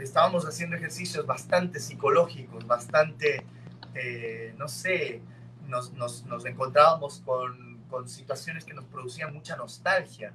estábamos 0.01 0.45
haciendo 0.45 0.75
ejercicios 0.75 1.25
bastante 1.25 1.79
psicológicos, 1.79 2.65
bastante, 2.65 3.45
eh, 3.93 4.53
no 4.57 4.67
sé, 4.67 5.21
nos, 5.67 5.93
nos, 5.93 6.25
nos 6.25 6.45
encontrábamos 6.45 7.21
con, 7.25 7.79
con, 7.89 8.07
situaciones 8.07 8.65
que 8.65 8.73
nos 8.73 8.85
producían 8.85 9.33
mucha 9.33 9.55
nostalgia. 9.55 10.33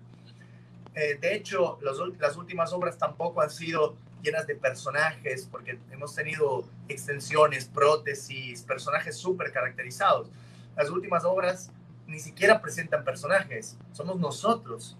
de 0.95 1.35
hecho, 1.35 1.79
los, 1.83 2.01
las 2.19 2.37
últimas 2.37 2.73
obras 2.73 2.99
tampoco 2.99 3.41
han 3.41 3.51
sido 3.51 3.97
llenas 4.23 4.47
de 4.47 4.57
personajes, 4.57 5.49
porque 5.51 5.79
hemos 5.91 6.15
tenido 6.15 6.69
extensiones, 6.89 7.67
prótesis, 7.67 8.63
personajes 8.63 9.17
súper 9.17 9.53
caracterizados. 9.53 10.31
Las 10.77 10.91
últimas 10.91 11.25
obras 11.25 11.71
ni 12.07 12.19
siquiera 12.19 12.61
presentan 12.61 13.05
personajes, 13.05 13.79
somos 13.93 14.19
nosotros. 14.19 14.97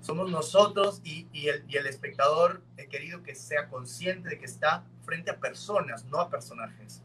Somos 0.00 0.30
nosotros 0.30 1.00
y, 1.04 1.26
y, 1.32 1.48
el, 1.48 1.64
y 1.68 1.76
el, 1.76 1.86
espectador 1.86 2.62
he 2.76 2.86
querido 2.86 3.22
que 3.22 3.34
sea 3.34 3.68
consciente 3.68 4.30
de 4.30 4.38
que 4.38 4.46
está 4.46 4.84
frente 5.04 5.30
a 5.30 5.36
personas, 5.36 6.04
no 6.06 6.18
a 6.20 6.30
personajes. 6.30 7.02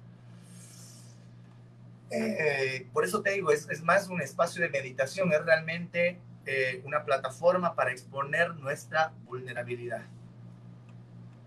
Eh, 2.10 2.88
por 2.94 3.04
eso 3.04 3.22
te 3.22 3.32
digo, 3.32 3.52
es, 3.52 3.70
es, 3.70 3.84
más 3.84 4.08
un 4.08 4.22
espacio 4.22 4.62
de 4.62 4.70
meditación, 4.70 5.34
es 5.34 5.44
realmente 5.44 6.20
eh, 6.46 6.82
una 6.86 7.04
plataforma 7.04 7.76
para 7.76 7.92
exponer 7.92 8.56
nuestra 8.56 9.12
vulnerabilidad 9.26 10.06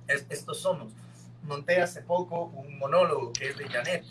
estos 0.09 0.61
somos. 0.61 0.93
Monté 1.43 1.81
hace 1.81 2.03
poco 2.03 2.45
un 2.47 2.79
monólogo 2.79 3.33
que 3.33 3.51
es 3.51 3.57
de 3.57 3.69
Janet. 3.69 4.05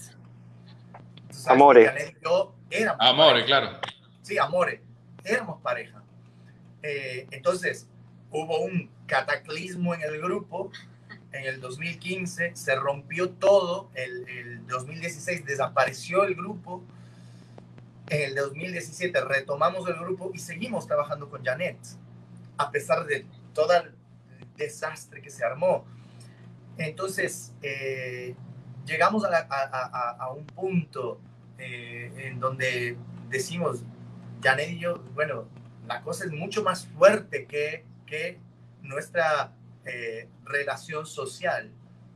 Amore. 1.47 1.85
Janet 1.85 2.17
yo 2.23 2.55
éramos 2.69 3.05
Amore, 3.05 3.45
claro. 3.45 3.79
Sí, 4.21 4.37
Amore. 4.37 4.81
Éramos 5.23 5.61
pareja. 5.61 6.01
Eh, 6.87 7.27
entonces, 7.31 7.85
hubo 8.31 8.61
un 8.61 8.89
cataclismo 9.07 9.93
en 9.93 10.01
el 10.03 10.21
grupo. 10.21 10.71
En 11.33 11.45
el 11.45 11.59
2015 11.59 12.55
se 12.55 12.75
rompió 12.75 13.29
todo. 13.29 13.89
El, 13.93 14.27
el 14.29 14.67
2016 14.67 15.45
desapareció 15.45 16.23
el 16.23 16.35
grupo. 16.35 16.81
En 18.09 18.29
el 18.29 18.35
2017 18.35 19.19
retomamos 19.19 19.87
el 19.89 19.95
grupo 19.95 20.31
y 20.33 20.39
seguimos 20.39 20.87
trabajando 20.87 21.29
con 21.29 21.43
Janet. 21.43 21.77
A 22.57 22.71
pesar 22.71 23.05
de 23.05 23.25
toda 23.53 23.91
desastre 24.55 25.21
que 25.21 25.29
se 25.29 25.43
armó. 25.43 25.85
Entonces, 26.77 27.53
eh, 27.61 28.33
llegamos 28.85 29.23
a, 29.25 30.31
un 30.31 30.45
punto 30.45 31.19
eh, 31.57 32.11
en 32.17 32.39
donde 32.39 32.97
decimos, 33.29 33.83
Janet 34.41 34.69
y 34.69 34.79
yo, 34.79 35.03
bueno, 35.13 35.47
la 35.87 36.01
cosa 36.01 36.25
es 36.25 36.31
mucho 36.31 36.63
más 36.63 36.85
fuerte 36.87 37.45
que, 37.45 37.85
que 38.05 38.39
nuestra 38.81 39.53
eh, 39.85 40.27
relación 40.43 41.05
social. 41.05 41.71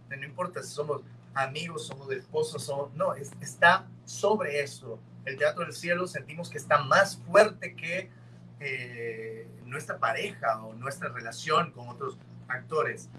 No 0.10 0.26
importa 0.26 0.62
si 0.62 0.70
somos 0.70 1.02
amigos, 1.34 1.88
somos 1.88 2.12
esposos, 2.12 2.64
somos, 2.64 2.94
no, 2.94 3.16
está 3.16 3.88
sobre 4.06 4.62
eso. 4.62 5.00
El 5.24 5.38
Teatro 5.38 5.64
del 5.64 5.74
Cielo 5.74 6.06
sentimos 6.06 6.50
que 6.50 6.58
está 6.58 6.80
más 6.80 7.18
fuerte 7.18 7.76
que 7.76 8.10
nuestra 9.72 9.98
pareja 9.98 10.64
o 10.64 10.74
nuestra 10.74 11.10
relación 11.10 11.72
con 11.72 11.90
otros 11.90 12.18
actores, 12.48 13.10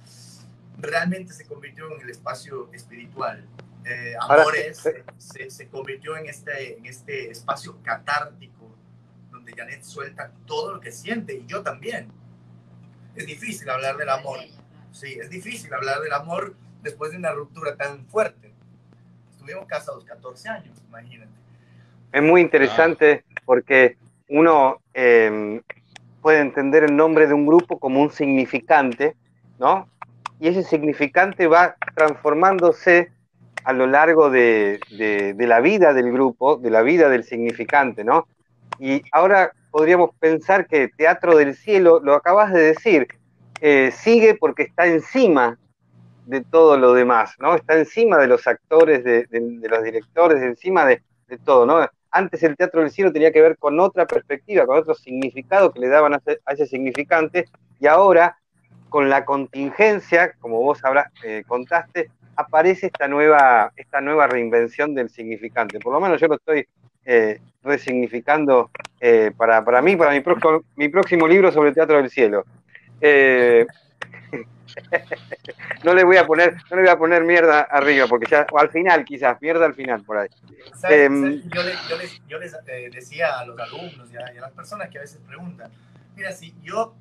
realmente 0.78 1.32
se 1.32 1.46
convirtió 1.46 1.90
en 1.92 2.02
el 2.02 2.10
espacio 2.10 2.70
espiritual. 2.72 3.44
Eh, 3.84 4.14
Amores 4.20 4.86
se, 5.18 5.50
se, 5.50 5.68
convirtió 5.68 6.16
en 6.16 6.26
este, 6.26 6.78
en 6.78 6.86
este 6.86 7.30
espacio 7.30 7.76
catártico 7.82 8.61
donde 9.44 9.60
Janet 9.60 9.82
suelta 9.82 10.30
todo 10.46 10.74
lo 10.74 10.80
que 10.80 10.92
siente 10.92 11.34
y 11.34 11.46
yo 11.46 11.62
también. 11.62 12.08
Es 13.14 13.26
difícil 13.26 13.68
hablar 13.68 13.96
del 13.96 14.08
amor. 14.08 14.38
Sí, 14.92 15.18
es 15.20 15.28
difícil 15.30 15.72
hablar 15.74 16.00
del 16.00 16.12
amor 16.12 16.54
después 16.82 17.12
de 17.12 17.18
una 17.18 17.32
ruptura 17.32 17.76
tan 17.76 18.06
fuerte. 18.06 18.52
Estuvimos 19.30 19.66
casados 19.66 20.04
14 20.04 20.48
años, 20.48 20.78
imagínate. 20.88 21.32
Es 22.12 22.22
muy 22.22 22.40
interesante 22.40 23.24
porque 23.44 23.96
uno 24.28 24.80
eh, 24.94 25.60
puede 26.20 26.40
entender 26.40 26.84
el 26.84 26.94
nombre 26.94 27.26
de 27.26 27.34
un 27.34 27.46
grupo 27.46 27.78
como 27.78 28.00
un 28.00 28.10
significante 28.10 29.16
¿no? 29.62 29.88
Y 30.40 30.48
ese 30.48 30.64
significante 30.64 31.46
va 31.46 31.76
transformándose 31.94 33.12
a 33.64 33.72
lo 33.72 33.86
largo 33.86 34.28
de, 34.28 34.80
la 35.38 35.60
vida 35.60 35.94
del 35.94 36.12
grupo, 36.12 36.56
de 36.56 36.70
la 36.70 36.82
vida 36.82 37.08
del 37.08 37.22
significante, 37.22 38.02
¿no? 38.02 38.26
Y 38.82 39.00
ahora 39.12 39.52
podríamos 39.70 40.10
pensar 40.18 40.66
que 40.66 40.88
Teatro 40.88 41.36
del 41.36 41.54
Cielo, 41.54 42.00
lo 42.02 42.14
acabas 42.14 42.52
de 42.52 42.62
decir, 42.62 43.06
eh, 43.60 43.92
sigue 43.92 44.34
porque 44.34 44.64
está 44.64 44.88
encima 44.88 45.56
de 46.26 46.40
todo 46.40 46.76
lo 46.76 46.92
demás, 46.92 47.36
¿no? 47.38 47.54
Está 47.54 47.78
encima 47.78 48.18
de 48.18 48.26
los 48.26 48.44
actores, 48.48 49.04
de, 49.04 49.28
los 49.30 49.84
directores, 49.84 50.42
encima 50.42 50.84
de, 50.84 51.00
todo, 51.44 51.64
¿no? 51.64 51.88
Antes 52.10 52.42
el 52.42 52.56
Teatro 52.56 52.80
del 52.80 52.90
Cielo 52.90 53.12
tenía 53.12 53.30
que 53.30 53.40
ver 53.40 53.56
con 53.56 53.78
otra 53.78 54.04
perspectiva, 54.04 54.66
con 54.66 54.76
otro 54.76 54.94
significado 54.94 55.72
que 55.72 55.78
le 55.78 55.88
daban 55.88 56.14
a 56.14 56.16
ese, 56.16 56.40
a 56.44 56.52
ese 56.54 56.66
significante, 56.66 57.44
y 57.78 57.86
ahora 57.86 58.36
con 58.88 59.08
la 59.08 59.24
contingencia, 59.24 60.32
como 60.40 60.60
vos 60.60 60.84
habrás, 60.84 61.06
eh, 61.22 61.44
contaste, 61.46 62.10
aparece 62.36 62.86
esta 62.86 63.08
nueva, 63.08 63.72
esta 63.76 64.00
nueva 64.00 64.26
reinvención 64.26 64.94
del 64.94 65.10
significante. 65.10 65.78
Por 65.78 65.92
lo 65.92 66.00
menos 66.00 66.20
yo 66.20 66.28
lo 66.28 66.36
estoy 66.36 66.66
eh, 67.04 67.40
resignificando 67.62 68.70
eh, 69.00 69.32
para, 69.36 69.64
para, 69.64 69.82
mí, 69.82 69.96
para 69.96 70.12
mi, 70.12 70.20
próximo, 70.20 70.62
mi 70.76 70.88
próximo 70.88 71.26
libro 71.26 71.50
sobre 71.52 71.70
el 71.70 71.74
Teatro 71.74 71.96
del 71.96 72.10
Cielo. 72.10 72.44
Eh, 73.00 73.66
no 75.84 75.94
le 75.94 76.04
voy 76.04 76.16
a 76.16 76.26
poner, 76.26 76.56
no 76.70 76.76
le 76.76 76.82
voy 76.82 76.90
a 76.90 76.98
poner 76.98 77.24
mierda 77.24 77.62
arriba, 77.62 78.06
porque 78.06 78.26
ya, 78.30 78.46
o 78.50 78.58
al 78.58 78.70
final 78.70 79.04
quizás, 79.04 79.40
mierda 79.40 79.66
al 79.66 79.74
final 79.74 80.02
por 80.04 80.18
ahí. 80.18 80.28
Eh, 80.88 81.08
yo, 81.52 81.62
les, 81.62 81.88
yo, 81.88 81.96
les, 81.98 82.22
yo 82.26 82.38
les 82.38 82.52
decía 82.92 83.38
a 83.38 83.44
los 83.44 83.58
alumnos 83.58 84.10
y 84.12 84.16
a, 84.16 84.32
y 84.34 84.38
a, 84.38 84.42
las 84.42 84.52
personas 84.52 84.88
que 84.88 84.98
a 84.98 85.02
veces 85.02 85.20
preguntan, 85.26 85.70
mira, 86.16 86.32
si 86.32 86.54
yo 86.62 86.94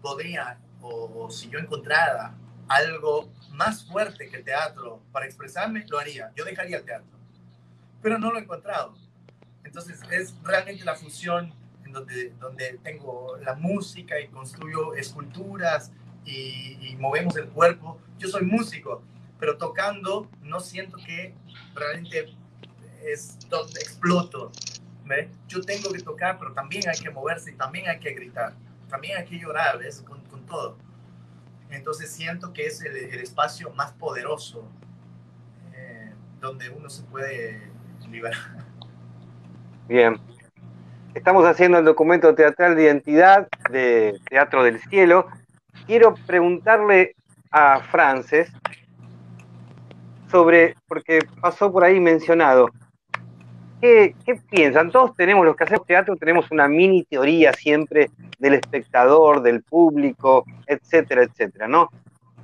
podría, 0.00 0.58
o, 0.80 1.24
o, 1.24 1.30
si 1.30 1.48
yo 1.48 1.58
encontrara 1.58 2.34
algo 2.74 3.30
más 3.52 3.84
fuerte 3.84 4.28
que 4.28 4.36
el 4.36 4.44
teatro 4.44 5.02
para 5.12 5.26
expresarme, 5.26 5.84
lo 5.88 5.98
haría. 5.98 6.32
Yo 6.36 6.44
dejaría 6.44 6.78
el 6.78 6.84
teatro. 6.84 7.18
Pero 8.00 8.18
no 8.18 8.32
lo 8.32 8.38
he 8.38 8.42
encontrado. 8.42 8.94
Entonces 9.64 10.00
es 10.10 10.34
realmente 10.42 10.84
la 10.84 10.94
fusión 10.94 11.52
en 11.84 11.92
donde, 11.92 12.30
donde 12.40 12.78
tengo 12.82 13.36
la 13.38 13.54
música 13.54 14.18
y 14.20 14.28
construyo 14.28 14.94
esculturas 14.94 15.92
y, 16.24 16.96
movemos 16.98 17.36
el 17.36 17.48
cuerpo. 17.48 17.98
Yo 18.18 18.28
soy 18.28 18.42
músico, 18.42 19.02
pero 19.40 19.56
tocando 19.56 20.28
no 20.42 20.60
siento 20.60 20.96
que 20.98 21.34
realmente 21.74 22.32
es 23.02 23.38
donde 23.48 23.80
exploto. 23.80 24.52
¿ve? 25.04 25.28
Yo 25.48 25.60
tengo 25.62 25.90
que 25.90 26.00
tocar, 26.00 26.38
pero 26.38 26.52
también 26.52 26.88
hay 26.88 26.98
que 26.98 27.10
moverse 27.10 27.50
y 27.50 27.54
también 27.54 27.88
hay 27.88 27.98
que 27.98 28.12
gritar 28.12 28.54
también 28.92 29.16
hay 29.16 29.24
que 29.24 29.38
llorar, 29.38 29.82
es 29.82 30.02
con 30.02 30.46
todo. 30.46 30.76
Entonces 31.72 32.10
siento 32.10 32.52
que 32.52 32.66
es 32.66 32.82
el, 32.82 32.96
espacio 33.20 33.70
más 33.72 33.92
poderoso 33.92 34.68
eh, 35.74 36.12
donde 36.40 36.68
uno 36.68 36.88
se 36.90 37.02
puede 37.04 37.60
liberar. 38.10 38.34
Bien. 39.88 40.20
Estamos 41.14 41.44
haciendo 41.44 41.78
el 41.78 41.84
documento 41.84 42.34
teatral 42.34 42.76
de 42.76 42.84
identidad 42.84 43.48
de 43.70 44.18
Teatro 44.28 44.64
del 44.64 44.80
Cielo. 44.80 45.26
Quiero 45.86 46.14
preguntarle 46.26 47.16
a 47.50 47.80
Frances 47.80 48.50
sobre, 50.30 50.74
porque 50.88 51.20
pasó 51.40 51.70
por 51.70 51.84
ahí 51.84 52.00
mencionado, 52.00 52.70
¿Qué, 53.82 54.14
¿qué, 54.24 54.36
piensan? 54.48 54.92
Todos 54.92 55.16
tenemos, 55.16 55.44
los 55.44 55.56
que 55.56 55.64
hacemos 55.64 55.84
teatro, 55.84 56.14
tenemos 56.16 56.48
una 56.52 56.68
mini 56.68 57.02
teoría 57.02 57.52
siempre 57.52 58.10
del 58.38 58.54
espectador, 58.54 59.42
del 59.42 59.64
público, 59.64 60.44
etcétera, 60.68 61.24
etcétera, 61.24 61.66
¿no? 61.66 61.90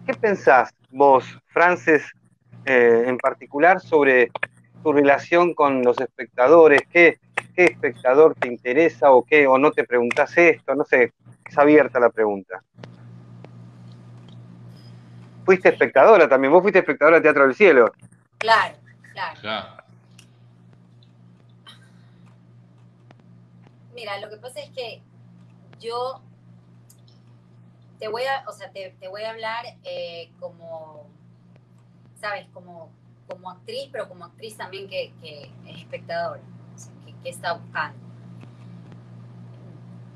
¿Qué 0.04 0.14
pensás 0.14 0.74
vos, 0.90 1.24
Frances, 1.46 2.10
eh, 2.64 3.04
en 3.06 3.18
particular, 3.18 3.78
sobre 3.80 4.32
tu 4.82 4.92
relación 4.92 5.54
con 5.54 5.84
los 5.84 6.00
espectadores? 6.00 6.82
¿Qué, 6.92 7.20
¿Qué 7.54 7.66
espectador 7.66 8.34
te 8.34 8.48
interesa 8.48 9.12
o 9.12 9.22
qué? 9.22 9.46
¿O 9.46 9.58
no 9.58 9.70
te 9.70 9.84
preguntas 9.84 10.36
esto? 10.36 10.74
No 10.74 10.82
sé, 10.82 11.12
es 11.48 11.56
abierta 11.56 12.00
la 12.00 12.10
pregunta. 12.10 12.64
Fuiste 15.44 15.68
espectadora 15.68 16.28
también, 16.28 16.52
vos 16.52 16.62
fuiste 16.62 16.80
espectadora 16.80 17.18
de 17.18 17.22
Teatro 17.22 17.44
del 17.44 17.54
Cielo. 17.54 17.92
Claro, 18.38 18.74
claro. 19.12 19.40
claro. 19.40 19.87
Mira, 23.98 24.16
lo 24.20 24.30
que 24.30 24.36
pasa 24.36 24.60
es 24.60 24.70
que 24.70 25.02
yo 25.80 26.22
te 27.98 28.06
voy 28.06 28.22
a, 28.22 28.48
o 28.48 28.52
sea, 28.52 28.70
te, 28.70 28.94
voy 29.08 29.24
a 29.24 29.30
hablar 29.30 29.64
eh, 29.82 30.30
como, 30.38 31.08
¿sabes? 32.20 32.46
Como 32.54 32.92
como 33.26 33.50
actriz, 33.50 33.88
pero 33.90 34.08
como 34.08 34.24
actriz 34.24 34.56
también 34.56 34.88
que, 34.88 35.12
que 35.20 35.50
es 35.66 35.78
espectadora, 35.80 36.40
que, 37.24 37.28
está 37.28 37.54
buscando. 37.54 37.98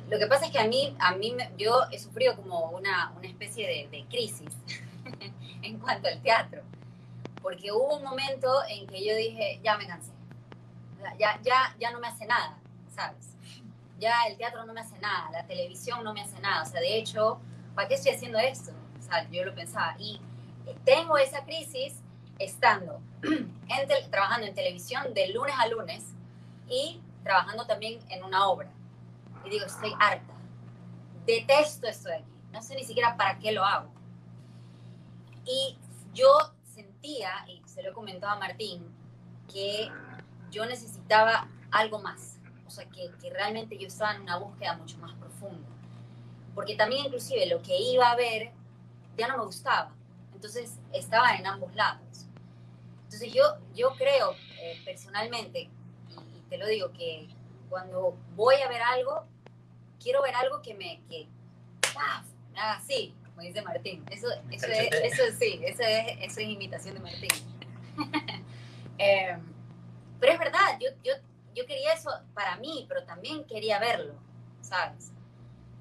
Lo 0.08 0.16
que 0.16 0.28
pasa 0.28 0.46
es 0.46 0.52
que 0.52 0.60
a 0.60 0.68
mí, 0.68 0.96
a 1.00 1.16
mí 1.16 1.36
yo 1.58 1.82
he 1.90 1.98
sufrido 1.98 2.36
como 2.36 2.70
una, 2.70 3.12
una 3.16 3.26
especie 3.26 3.66
de, 3.66 3.88
de 3.88 4.04
crisis 4.06 4.56
en 5.62 5.80
cuanto 5.80 6.06
al 6.06 6.22
teatro, 6.22 6.62
porque 7.42 7.72
hubo 7.72 7.96
un 7.96 8.04
momento 8.04 8.48
en 8.68 8.86
que 8.86 9.04
yo 9.04 9.16
dije, 9.16 9.60
ya 9.64 9.76
me 9.76 9.88
cansé, 9.88 10.12
ya, 11.18 11.40
ya, 11.42 11.74
ya 11.80 11.90
no 11.90 11.98
me 11.98 12.06
hace 12.06 12.26
nada, 12.26 12.56
¿sabes? 12.94 13.31
Ya 14.02 14.24
el 14.26 14.36
teatro 14.36 14.66
no 14.66 14.72
me 14.72 14.80
hace 14.80 14.98
nada, 14.98 15.30
la 15.30 15.46
televisión 15.46 16.02
no 16.02 16.12
me 16.12 16.22
hace 16.22 16.40
nada, 16.40 16.64
o 16.64 16.66
sea, 16.66 16.80
de 16.80 16.98
hecho, 16.98 17.38
¿para 17.76 17.86
qué 17.86 17.94
estoy 17.94 18.10
haciendo 18.10 18.36
esto? 18.36 18.72
O 18.98 19.00
sea, 19.00 19.30
yo 19.30 19.44
lo 19.44 19.54
pensaba, 19.54 19.94
y 19.96 20.20
tengo 20.84 21.16
esa 21.18 21.44
crisis 21.44 22.00
estando 22.40 23.00
trabajando 24.10 24.48
en 24.48 24.56
televisión 24.56 25.14
de 25.14 25.28
lunes 25.28 25.54
a 25.56 25.68
lunes 25.68 26.14
y 26.68 27.00
trabajando 27.22 27.64
también 27.64 28.00
en 28.08 28.24
una 28.24 28.48
obra. 28.48 28.68
Y 29.44 29.50
digo, 29.50 29.66
estoy 29.66 29.92
harta. 30.00 30.34
Detesto 31.24 31.86
esto 31.86 32.08
de 32.08 32.16
aquí. 32.16 32.32
No 32.50 32.60
sé 32.60 32.74
ni 32.74 32.82
siquiera 32.82 33.16
para 33.16 33.38
qué 33.38 33.52
lo 33.52 33.64
hago. 33.64 33.88
Y 35.44 35.78
yo 36.12 36.52
sentía, 36.64 37.30
y 37.46 37.62
se 37.68 37.84
lo 37.84 37.90
he 37.90 37.92
comentado 37.92 38.32
a 38.32 38.36
Martín, 38.40 38.84
que 39.46 39.88
yo 40.50 40.66
necesitaba 40.66 41.46
algo 41.70 42.00
más. 42.00 42.40
Sea, 42.72 42.86
que, 42.86 43.10
que 43.20 43.30
realmente 43.30 43.76
yo 43.76 43.86
estaba 43.86 44.14
en 44.14 44.22
una 44.22 44.38
búsqueda 44.38 44.76
mucho 44.76 44.96
más 44.98 45.12
profunda. 45.14 45.68
Porque 46.54 46.74
también 46.74 47.06
inclusive 47.06 47.46
lo 47.46 47.60
que 47.60 47.76
iba 47.76 48.10
a 48.10 48.16
ver 48.16 48.50
ya 49.16 49.28
no 49.28 49.38
me 49.38 49.44
gustaba. 49.44 49.92
Entonces 50.34 50.78
estaba 50.92 51.34
en 51.36 51.46
ambos 51.46 51.74
lados. 51.74 52.26
Entonces 53.04 53.32
yo, 53.32 53.44
yo 53.74 53.94
creo 53.96 54.32
eh, 54.58 54.80
personalmente, 54.84 55.68
y, 56.08 56.40
te 56.48 56.56
lo 56.56 56.66
digo, 56.66 56.92
que 56.92 57.28
cuando 57.68 58.16
voy 58.34 58.56
a 58.56 58.68
ver 58.68 58.80
algo, 58.80 59.26
quiero 60.02 60.22
ver 60.22 60.34
algo 60.34 60.62
que 60.62 60.74
me, 60.74 61.00
que, 61.08 61.28
me 62.54 62.60
haga 62.60 62.76
así, 62.76 63.14
como 63.26 63.42
dice 63.42 63.60
Martín. 63.60 64.04
Eso, 64.10 64.28
eso, 64.50 64.66
es, 64.66 64.88
eso 64.92 65.22
sí, 65.38 65.60
eso 65.62 65.82
es, 65.82 66.16
eso 66.20 66.40
es 66.40 66.48
imitación 66.48 66.94
de 66.94 67.00
Martín. 67.00 67.30
Em, 68.98 69.40
pero 70.20 70.34
es 70.34 70.38
verdad, 70.38 70.78
yo, 70.78 70.90
yo, 71.02 71.14
yo 71.54 71.66
quería 71.66 71.92
eso 71.92 72.10
para 72.34 72.56
mí, 72.56 72.86
pero 72.88 73.04
también 73.04 73.44
quería 73.44 73.78
verlo, 73.78 74.14
¿sabes? 74.60 75.12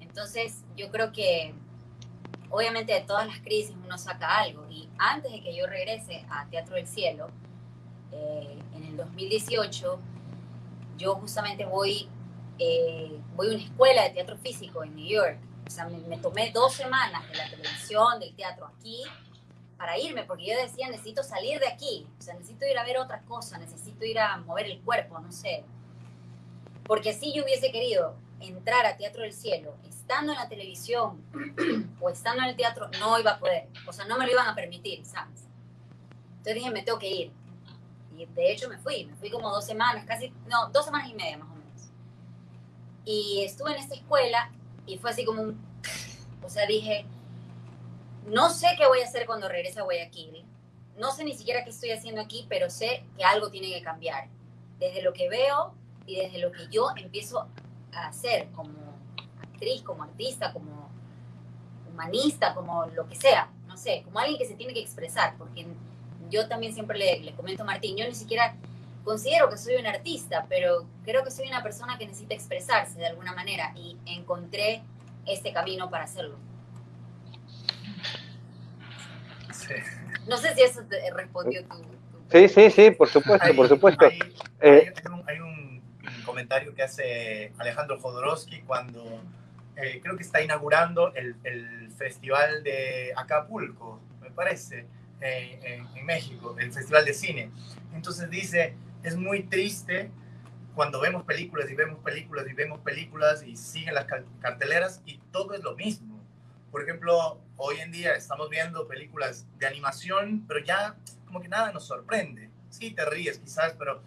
Entonces 0.00 0.64
yo 0.76 0.90
creo 0.90 1.12
que 1.12 1.54
obviamente 2.52 2.92
de 2.92 3.00
todas 3.00 3.26
las 3.26 3.40
crisis 3.40 3.74
uno 3.82 3.98
saca 3.98 4.38
algo. 4.38 4.66
Y 4.70 4.88
antes 4.98 5.32
de 5.32 5.40
que 5.40 5.56
yo 5.56 5.66
regrese 5.66 6.24
a 6.30 6.46
Teatro 6.46 6.76
del 6.76 6.86
Cielo, 6.86 7.28
eh, 8.12 8.58
en 8.74 8.84
el 8.84 8.96
2018, 8.96 9.98
yo 10.98 11.14
justamente 11.16 11.64
voy, 11.64 12.08
eh, 12.58 13.18
voy 13.34 13.48
a 13.48 13.50
una 13.54 13.64
escuela 13.64 14.02
de 14.02 14.10
teatro 14.10 14.36
físico 14.36 14.84
en 14.84 14.94
New 14.94 15.06
York. 15.06 15.38
O 15.66 15.70
sea, 15.70 15.86
me, 15.86 16.18
tomé 16.18 16.50
dos 16.52 16.74
semanas 16.74 17.26
de 17.28 17.36
la 17.36 17.48
televisión, 17.48 18.20
del 18.20 18.34
teatro 18.34 18.66
aquí, 18.66 19.02
para 19.82 19.98
irme, 19.98 20.22
porque 20.22 20.46
yo 20.46 20.56
decía, 20.56 20.88
necesito 20.88 21.24
salir 21.24 21.58
de 21.58 21.66
aquí. 21.66 22.06
O 22.16 22.22
sea, 22.22 22.34
necesito 22.34 22.64
ir 22.66 22.78
a 22.78 22.84
ver 22.84 22.98
otras 22.98 23.24
cosas, 23.24 23.58
necesito 23.58 24.04
ir 24.04 24.16
a 24.16 24.36
mover 24.36 24.66
el 24.66 24.80
cuerpo, 24.80 25.18
no 25.18 25.32
sé. 25.32 25.64
Porque 26.84 27.12
si 27.12 27.34
yo 27.34 27.42
hubiese 27.42 27.72
querido 27.72 28.14
entrar 28.38 28.86
a 28.86 28.96
Teatro 28.96 29.22
del 29.22 29.32
Cielo, 29.32 29.74
estando 29.88 30.30
en 30.30 30.38
la 30.38 30.48
televisión 30.48 31.20
o 32.00 32.08
estando 32.08 32.44
en 32.44 32.50
el 32.50 32.56
teatro, 32.56 32.90
no 33.00 33.18
iba 33.18 33.32
a 33.32 33.38
poder. 33.40 33.66
O 33.84 33.92
sea, 33.92 34.04
no 34.04 34.16
me 34.18 34.26
lo 34.26 34.30
iban 34.30 34.46
a 34.46 34.54
permitir, 34.54 35.04
¿sabes? 35.04 35.48
Entonces 36.30 36.54
dije, 36.54 36.70
me 36.70 36.82
tengo 36.82 37.00
que 37.00 37.10
ir. 37.10 37.32
Y 38.16 38.26
de 38.26 38.52
hecho 38.52 38.68
me 38.68 38.78
fui, 38.78 39.06
me 39.06 39.16
fui 39.16 39.30
como 39.30 39.50
dos 39.50 39.66
semanas, 39.66 40.04
casi, 40.06 40.32
no, 40.46 40.68
dos 40.68 40.84
semanas 40.84 41.10
y 41.10 41.14
media 41.14 41.38
más 41.38 41.48
o 41.48 41.56
menos. 41.56 41.90
Y 43.04 43.42
estuve 43.44 43.72
en 43.72 43.78
esta 43.78 43.96
escuela 43.96 44.48
y 44.86 44.96
fue 44.98 45.10
así 45.10 45.24
como 45.24 45.42
un, 45.42 45.60
o 46.44 46.48
sea, 46.48 46.66
dije, 46.66 47.04
no 48.26 48.50
sé 48.50 48.68
qué 48.78 48.86
voy 48.86 49.00
a 49.00 49.04
hacer 49.04 49.26
cuando 49.26 49.48
regrese 49.48 49.80
a 49.80 49.82
Guayaquil. 49.82 50.44
No 50.96 51.10
sé 51.12 51.24
ni 51.24 51.34
siquiera 51.34 51.64
qué 51.64 51.70
estoy 51.70 51.90
haciendo 51.90 52.20
aquí, 52.20 52.46
pero 52.48 52.70
sé 52.70 53.04
que 53.16 53.24
algo 53.24 53.50
tiene 53.50 53.72
que 53.72 53.82
cambiar. 53.82 54.28
Desde 54.78 55.02
lo 55.02 55.12
que 55.12 55.28
veo 55.28 55.74
y 56.06 56.16
desde 56.16 56.38
lo 56.38 56.52
que 56.52 56.68
yo 56.70 56.88
empiezo 56.96 57.46
a 57.92 58.06
hacer 58.06 58.48
como 58.52 58.82
como 59.84 60.02
artista, 60.02 60.52
como 60.52 60.90
humanista, 61.88 62.54
como 62.54 62.86
lo 62.86 63.06
que 63.08 63.14
sea, 63.14 63.48
no 63.66 63.76
sé, 63.76 64.02
como 64.04 64.18
alguien 64.18 64.38
que 64.38 64.46
se 64.46 64.54
tiene 64.54 64.74
que 64.74 64.80
expresar, 64.80 65.36
porque 65.38 65.66
yo 66.30 66.48
también 66.48 66.74
siempre 66.74 66.98
le, 66.98 67.32
comento 67.34 67.62
a 67.62 67.66
Martín, 67.66 67.96
yo 67.96 68.06
ni 68.06 68.14
siquiera 68.14 68.56
considero 69.04 69.48
que 69.48 69.56
soy 69.56 69.76
un 69.76 69.86
artista, 69.86 70.46
pero 70.48 70.86
creo 71.04 71.22
que 71.22 71.30
soy 71.30 71.46
una 71.46 71.62
persona 71.62 71.96
que 71.98 72.06
necesita 72.06 72.34
expresarse 72.34 72.98
de 72.98 73.06
alguna 73.06 73.32
manera 73.32 73.72
y 73.76 73.96
encontré 74.06 74.82
este 75.26 75.52
camino 75.52 75.90
para 75.90 76.04
hacerlo. 76.04 76.36
No 80.26 80.36
sé 80.36 80.54
si 80.54 80.62
eso 80.62 80.82
te 80.84 80.98
respondió 81.12 81.64
tu... 81.64 81.76
Sí, 82.30 82.48
sí, 82.48 82.70
sí, 82.70 82.90
por 82.92 83.08
supuesto, 83.08 83.54
por 83.54 83.68
supuesto. 83.68 84.06
Hay, 84.06 84.18
eh, 84.60 84.92
hay, 85.26 85.40
un, 85.40 85.82
comentario 86.24 86.74
que 86.74 86.82
hace 86.82 87.52
Alejandro 87.58 87.98
Jodorowsky 88.00 88.62
cuando 88.62 89.20
eh, 89.76 90.00
creo 90.02 90.16
que 90.16 90.22
está 90.22 90.40
inaugurando 90.40 91.12
el, 91.14 91.36
el, 91.44 91.90
Festival 91.92 92.64
de 92.64 93.12
Acapulco, 93.16 94.00
me 94.20 94.30
parece, 94.30 94.86
en, 95.20 96.04
México, 96.04 96.56
el 96.58 96.72
Festival 96.72 97.04
de 97.04 97.14
Cine. 97.14 97.50
Entonces 97.94 98.28
dice, 98.30 98.74
es 99.02 99.16
muy 99.16 99.44
triste 99.44 100.10
cuando 100.74 101.00
vemos 101.00 101.24
películas 101.24 101.70
y 101.70 101.74
vemos 101.74 102.00
películas 102.00 102.46
y 102.48 102.54
vemos 102.54 102.80
películas 102.80 103.44
y 103.46 103.56
siguen 103.56 103.94
las 103.94 104.06
carteleras 104.40 105.02
y 105.04 105.18
todo 105.30 105.54
es 105.54 105.62
lo 105.62 105.76
mismo. 105.76 106.11
Por 106.72 106.82
ejemplo, 106.82 107.38
hoy 107.58 107.80
en 107.80 107.92
día 107.92 108.14
estamos 108.14 108.48
viendo 108.48 108.88
películas 108.88 109.46
de 109.58 109.66
animación, 109.66 110.46
pero 110.48 110.58
ya 110.64 110.96
como 111.26 111.42
que 111.42 111.48
nada 111.48 111.70
nos 111.70 111.86
sorprende. 111.86 112.48
Sí, 112.70 112.92
te 112.92 113.04
ríes 113.04 113.38
quizás, 113.38 113.74
pero 113.78 114.02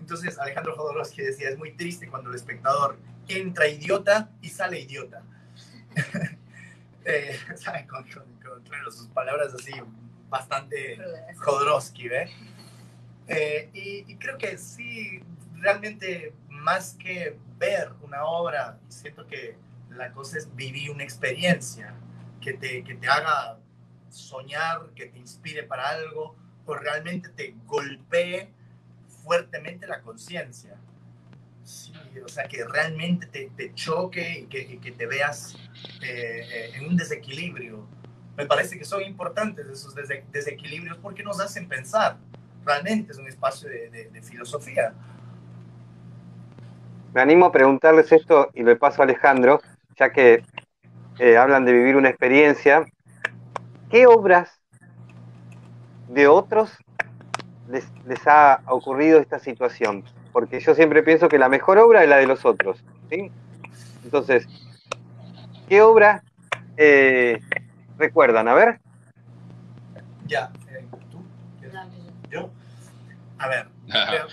entonces 0.00 0.36
Alejandro 0.36 0.74
Jodorowsky 0.74 1.22
decía, 1.22 1.48
es 1.48 1.56
muy 1.56 1.72
triste 1.76 2.08
cuando 2.08 2.30
el 2.30 2.34
espectador 2.34 2.98
entra 3.28 3.68
idiota 3.68 4.28
y 4.42 4.48
sale 4.48 4.80
idiota. 4.80 5.22
eh, 7.04 7.38
con, 7.88 8.04
claro, 8.64 8.90
sus 8.90 9.06
palabras 9.06 9.54
así, 9.54 9.72
bastante 10.28 10.98
Jodorowsky, 11.36 12.08
¿ve? 12.08 12.28
Eh, 13.28 13.70
y, 13.72 14.16
creo 14.16 14.36
que 14.36 14.58
sí, 14.58 15.22
realmente 15.54 16.34
más 16.48 16.96
que 16.98 17.38
ver 17.56 17.92
una 18.02 18.24
obra, 18.24 18.80
siento 18.88 19.24
que 19.28 19.56
la 19.96 20.12
cosa 20.12 20.38
es 20.38 20.54
vivir 20.54 20.90
una 20.90 21.02
experiencia 21.02 21.94
que 22.40 22.54
te, 22.54 22.82
que 22.84 22.94
te 22.94 23.08
haga 23.08 23.58
soñar, 24.08 24.90
que 24.94 25.06
te 25.06 25.18
inspire 25.18 25.62
para 25.64 25.88
algo, 25.88 26.36
o 26.64 26.74
realmente 26.74 27.28
te 27.30 27.54
golpee 27.66 28.50
fuertemente 29.22 29.86
la 29.86 30.00
conciencia. 30.00 30.76
Sí, 31.64 31.92
o 32.24 32.28
sea, 32.28 32.48
que 32.48 32.64
realmente 32.64 33.50
te, 33.56 33.74
choque 33.74 34.40
y 34.40 34.46
que, 34.46 34.80
que, 34.80 34.92
te 34.92 35.06
veas 35.06 35.54
eh, 36.02 36.42
eh, 36.50 36.70
en 36.74 36.88
un 36.88 36.96
desequilibrio. 36.96 37.86
Me 38.36 38.46
parece 38.46 38.78
que 38.78 38.84
son 38.84 39.02
importantes 39.02 39.66
esos 39.68 39.94
desequilibrios 40.32 40.96
porque 40.98 41.22
nos 41.22 41.40
hacen 41.40 41.68
pensar. 41.68 42.16
Realmente 42.64 43.12
es 43.12 43.18
un 43.18 43.28
espacio 43.28 43.68
de, 43.68 44.10
de, 44.10 44.22
filosofía. 44.22 44.94
Me 47.12 47.20
animo 47.20 47.46
a 47.46 47.52
preguntarles 47.52 48.10
esto 48.12 48.50
y 48.54 48.62
le 48.62 48.76
paso 48.76 49.02
a 49.02 49.04
Alejandro, 49.04 49.60
ya 50.00 50.10
que 50.10 50.42
eh, 51.18 51.36
hablan 51.36 51.64
de 51.64 51.72
vivir 51.72 51.94
una 51.94 52.08
experiencia. 52.08 52.84
¿Qué 53.90 54.06
obras 54.06 54.60
de 56.08 56.26
otros 56.26 56.76
les, 57.68 57.86
les, 58.06 58.26
ha 58.26 58.62
ocurrido 58.66 59.20
esta 59.20 59.38
situación? 59.38 60.04
porque 60.32 60.60
yo 60.60 60.74
siempre 60.74 61.02
pienso 61.02 61.28
que 61.28 61.38
la 61.38 61.48
mejor 61.48 61.78
obra 61.78 62.02
es 62.02 62.08
la 62.08 62.16
de 62.18 62.26
los 62.26 62.44
otros. 62.44 62.82
¿sí? 63.10 63.30
Entonces, 64.04 64.46
¿qué 65.68 65.82
obra 65.82 66.22
eh, 66.76 67.40
recuerdan? 67.98 68.48
A 68.48 68.54
ver. 68.54 68.80
Ya, 70.26 70.52
eh, 70.70 70.86
¿tú? 71.10 71.24
¿Yo? 72.30 72.50
A 73.38 73.48
ver, 73.48 73.66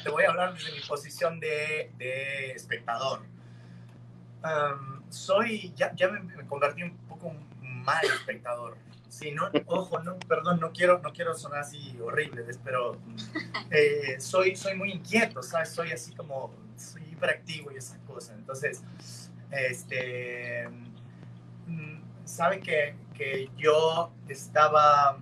te, 0.03 0.09
voy 0.09 0.23
a 0.25 0.29
hablar 0.29 0.53
desde 0.53 0.71
mi 0.73 0.81
posición 0.81 1.39
de, 1.39 1.91
de 1.97 2.51
espectador. 2.51 3.21
Soy, 5.09 5.73
ya, 5.75 5.93
ya 5.95 6.09
me, 6.09 6.19
me, 6.21 6.45
convertí 6.45 6.83
un 6.83 6.95
poco 7.07 7.33
mal 7.61 8.05
espectador. 8.05 8.77
Sí, 9.09 9.31
no, 9.31 9.49
ojo, 9.67 9.99
no, 9.99 10.19
perdón, 10.19 10.59
no 10.59 10.71
quiero, 10.71 10.99
no 10.99 11.11
quiero 11.13 11.33
sonar 11.33 11.61
así 11.61 11.97
horrible, 12.01 12.43
pero 12.63 12.97
eh, 13.71 14.17
soy, 14.19 14.55
soy 14.55 14.75
muy 14.75 14.91
inquieto, 14.91 15.41
¿sabes? 15.41 15.69
Soy 15.69 15.91
así 15.91 16.13
como, 16.13 16.53
soy 16.75 17.03
hiperactivo 17.03 17.71
y 17.71 17.77
esas 17.77 17.99
cosas. 17.99 18.35
Entonces, 18.37 18.83
este, 19.49 20.67
mm, 21.65 22.01
sabe 22.25 22.59
que, 22.59 22.95
que 23.13 23.49
yo 23.57 24.13
estaba 24.27 25.19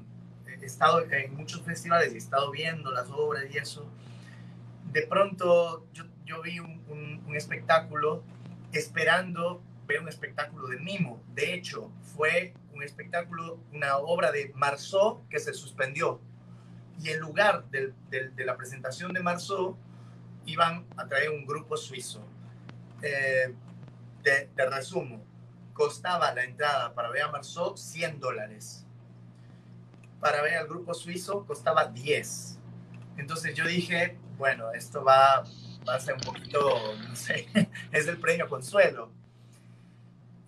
he 0.62 0.66
estado 0.66 1.02
en 1.02 1.36
muchos 1.36 1.62
festivales 1.62 2.12
y 2.12 2.16
he 2.16 2.18
estado 2.18 2.52
viendo 2.52 2.92
las 2.92 3.10
obras 3.10 3.46
y 3.52 3.58
eso, 3.58 3.90
de 4.92 5.06
pronto 5.08 5.86
yo, 5.94 6.06
yo 6.26 6.42
vi 6.42 6.60
un, 6.60 6.84
un, 6.88 7.24
un 7.28 7.36
espectáculo 7.36 8.24
esperando 8.80 9.64
ver 9.88 10.02
un 10.02 10.10
espectáculo 10.10 10.68
de 10.68 10.78
mimo. 10.78 11.22
De 11.34 11.54
hecho, 11.54 11.92
fue 12.16 12.54
un 12.74 12.84
espectáculo, 12.84 13.60
una 13.72 13.98
obra 13.98 14.32
de 14.32 14.52
Marceau 14.56 15.26
que 15.30 15.40
se 15.40 15.54
suspendió. 15.54 16.20
Y 17.00 17.10
en 17.10 17.20
lugar 17.20 17.66
de, 17.70 17.94
la 18.38 18.58
presentación 18.58 19.14
de 19.14 19.22
Marceau, 19.22 19.78
iban 20.46 20.86
a 20.98 21.08
traer 21.08 21.30
un 21.30 21.46
grupo 21.46 21.78
suizo. 21.78 22.26
Eh, 23.02 23.54
de, 24.24 24.50
de, 24.56 24.70
resumo, 24.70 25.24
costaba 25.74 26.34
la 26.34 26.44
entrada 26.44 26.94
para 26.96 27.12
ver 27.12 27.24
a 27.24 27.32
Marceau 27.32 27.78
100 27.78 28.20
dólares. 28.20 28.86
Para 30.20 30.42
ver 30.42 30.56
al 30.56 30.68
grupo 30.68 30.94
suizo 30.94 31.46
costaba 31.46 31.86
10. 31.86 32.60
Entonces 33.18 33.54
yo 33.54 33.66
dije, 33.66 34.18
bueno, 34.38 34.72
esto 34.72 35.04
va, 35.04 35.44
va 35.88 35.96
a 35.96 36.00
ser 36.00 36.16
un 36.16 36.22
poquito, 36.22 36.96
no 37.08 37.16
sé, 37.16 37.48
es 37.92 38.08
el 38.08 38.18
premio 38.18 38.48
consuelo. 38.48 39.12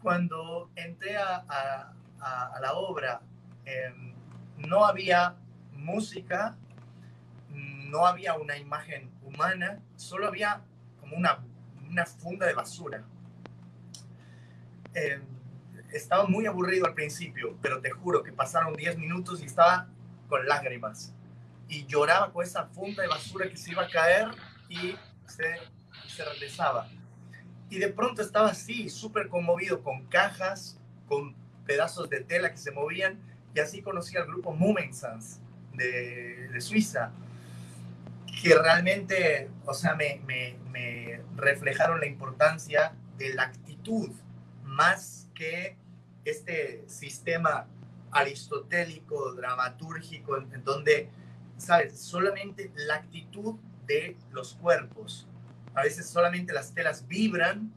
Cuando 0.02 0.70
entré 0.76 1.18
a, 1.18 1.44
a, 1.48 1.94
a, 2.20 2.56
a 2.56 2.60
la 2.60 2.74
obra, 2.74 3.22
eh, 3.66 3.94
no 4.58 4.86
había 4.86 5.36
música, 5.74 6.56
no 7.50 8.06
había 8.06 8.36
una 8.36 8.58
imagen 8.58 9.10
humana, 9.24 9.80
solo 9.96 10.28
había 10.28 10.62
como 11.00 11.16
una, 11.16 11.40
una 11.90 12.06
funda 12.06 12.46
de 12.46 12.54
basura. 12.54 13.04
Eh, 14.94 15.22
estaba 15.92 16.26
muy 16.26 16.46
aburrido 16.46 16.86
al 16.86 16.94
principio, 16.94 17.58
pero 17.62 17.80
te 17.80 17.90
juro 17.92 18.24
que 18.24 18.32
pasaron 18.32 18.74
10 18.74 18.98
minutos 18.98 19.42
y 19.42 19.46
estaba 19.46 19.88
con 20.28 20.46
lágrimas. 20.48 21.14
Y 21.70 21.86
lloraba 21.86 22.32
con 22.32 22.44
esa 22.44 22.66
funda 22.66 23.04
de 23.04 23.10
basura 23.10 23.50
que 23.50 23.58
se 23.58 23.72
iba 23.72 23.84
a 23.84 23.90
caer 23.90 24.30
y 24.70 24.96
se, 25.28 25.56
se 26.08 26.26
regresaba. 26.26 26.90
Y 27.70 27.80
de 27.80 27.90
pronto 27.90 28.22
estaba 28.22 28.50
así, 28.50 28.90
súper 28.90 29.28
conmovido, 29.28 29.84
con 29.84 30.06
cajas, 30.08 30.80
con 31.08 31.36
pedazos 31.66 32.10
de 32.10 32.22
tela 32.22 32.52
que 32.52 32.58
se 32.58 32.72
movían, 32.72 33.20
y 33.54 33.60
así 33.60 33.82
conocí 33.82 34.16
al 34.18 34.26
grupo 34.26 34.54
Mumensans 34.54 35.40
de, 35.74 36.48
de 36.48 36.62
Suiza, 36.62 37.12
que 38.42 38.56
realmente, 38.56 39.50
o 39.66 39.74
sea, 39.74 39.96
me, 39.96 40.22
me, 40.26 40.56
me, 40.72 41.22
reflejaron 41.36 42.00
la 42.00 42.06
importancia 42.06 42.94
de 43.18 43.34
la 43.34 43.44
actitud, 43.44 44.12
más 44.64 45.30
que 45.34 45.76
este 46.24 46.84
sistema 46.88 47.68
aristotélico, 48.12 49.34
dramatúrgico, 49.34 50.38
en, 50.38 50.54
en 50.54 50.64
donde, 50.64 51.10
¿sabes? 51.58 52.00
Solamente 52.00 52.72
la 52.76 52.96
actitud 52.96 53.56
de 53.88 54.18
los 54.32 54.56
cuerpos. 54.56 55.28
A 55.74 55.84
veces 55.84 56.08
solamente 56.08 56.54
las 56.54 56.74
telas 56.74 57.08
vibran 57.08 57.72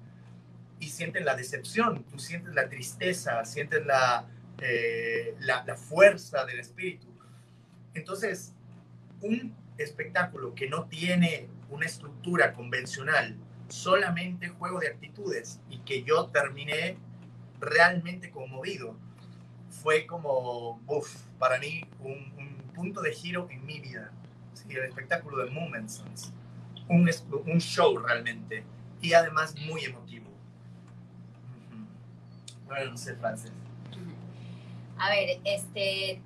y 0.78 0.88
sienten 0.88 1.24
la 1.24 1.34
decepción, 1.34 2.04
tú 2.04 2.18
sientes 2.18 2.54
la 2.54 2.68
tristeza, 2.68 3.44
sientes 3.44 3.84
la, 3.84 4.26
eh, 4.60 5.34
la, 5.40 5.64
la 5.64 5.76
fuerza 5.76 6.44
del 6.46 6.60
espíritu. 6.60 7.06
Entonces, 7.94 8.54
un 9.20 9.54
espectáculo 9.78 10.54
que 10.54 10.68
no 10.68 10.84
tiene 10.84 11.48
una 11.68 11.86
estructura 11.86 12.52
convencional, 12.52 13.36
solamente 13.68 14.48
juego 14.48 14.80
de 14.80 14.88
actitudes 14.88 15.60
y 15.70 15.78
que 15.78 16.02
yo 16.02 16.26
terminé 16.26 16.96
realmente 17.60 18.30
conmovido, 18.30 18.96
fue 19.70 20.06
como, 20.06 20.80
uff, 20.86 21.22
para 21.38 21.58
mí 21.58 21.82
un, 22.00 22.58
punto 22.74 23.02
de 23.02 23.12
giro 23.12 23.46
en 23.50 23.66
mi 23.66 23.78
vida. 23.78 24.10
Sí, 24.66 24.76
el 24.76 24.84
espectáculo 24.84 25.44
de 25.44 25.50
Moments, 25.50 26.02
un, 26.88 27.08
un 27.46 27.60
show 27.60 27.96
realmente 27.98 28.64
y 29.00 29.12
además 29.12 29.54
muy 29.66 29.84
emotivo. 29.84 30.26
Bueno, 32.66 32.92
no 32.92 32.96
sé, 32.96 33.14
Frances. 33.16 33.52
A 34.98 35.08
ver, 35.08 35.40
este, 35.44 36.20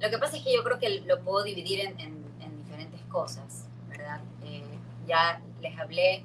lo 0.00 0.10
que 0.10 0.18
pasa 0.18 0.36
es 0.36 0.42
que 0.42 0.54
yo 0.54 0.64
creo 0.64 0.78
que 0.78 1.00
lo 1.02 1.20
puedo 1.20 1.44
dividir 1.44 1.80
en, 1.80 2.00
en, 2.00 2.24
en 2.40 2.64
diferentes 2.64 3.00
cosas, 3.02 3.66
¿verdad? 3.88 4.20
Eh, 4.44 4.64
ya 5.06 5.40
les 5.60 5.78
hablé, 5.78 6.24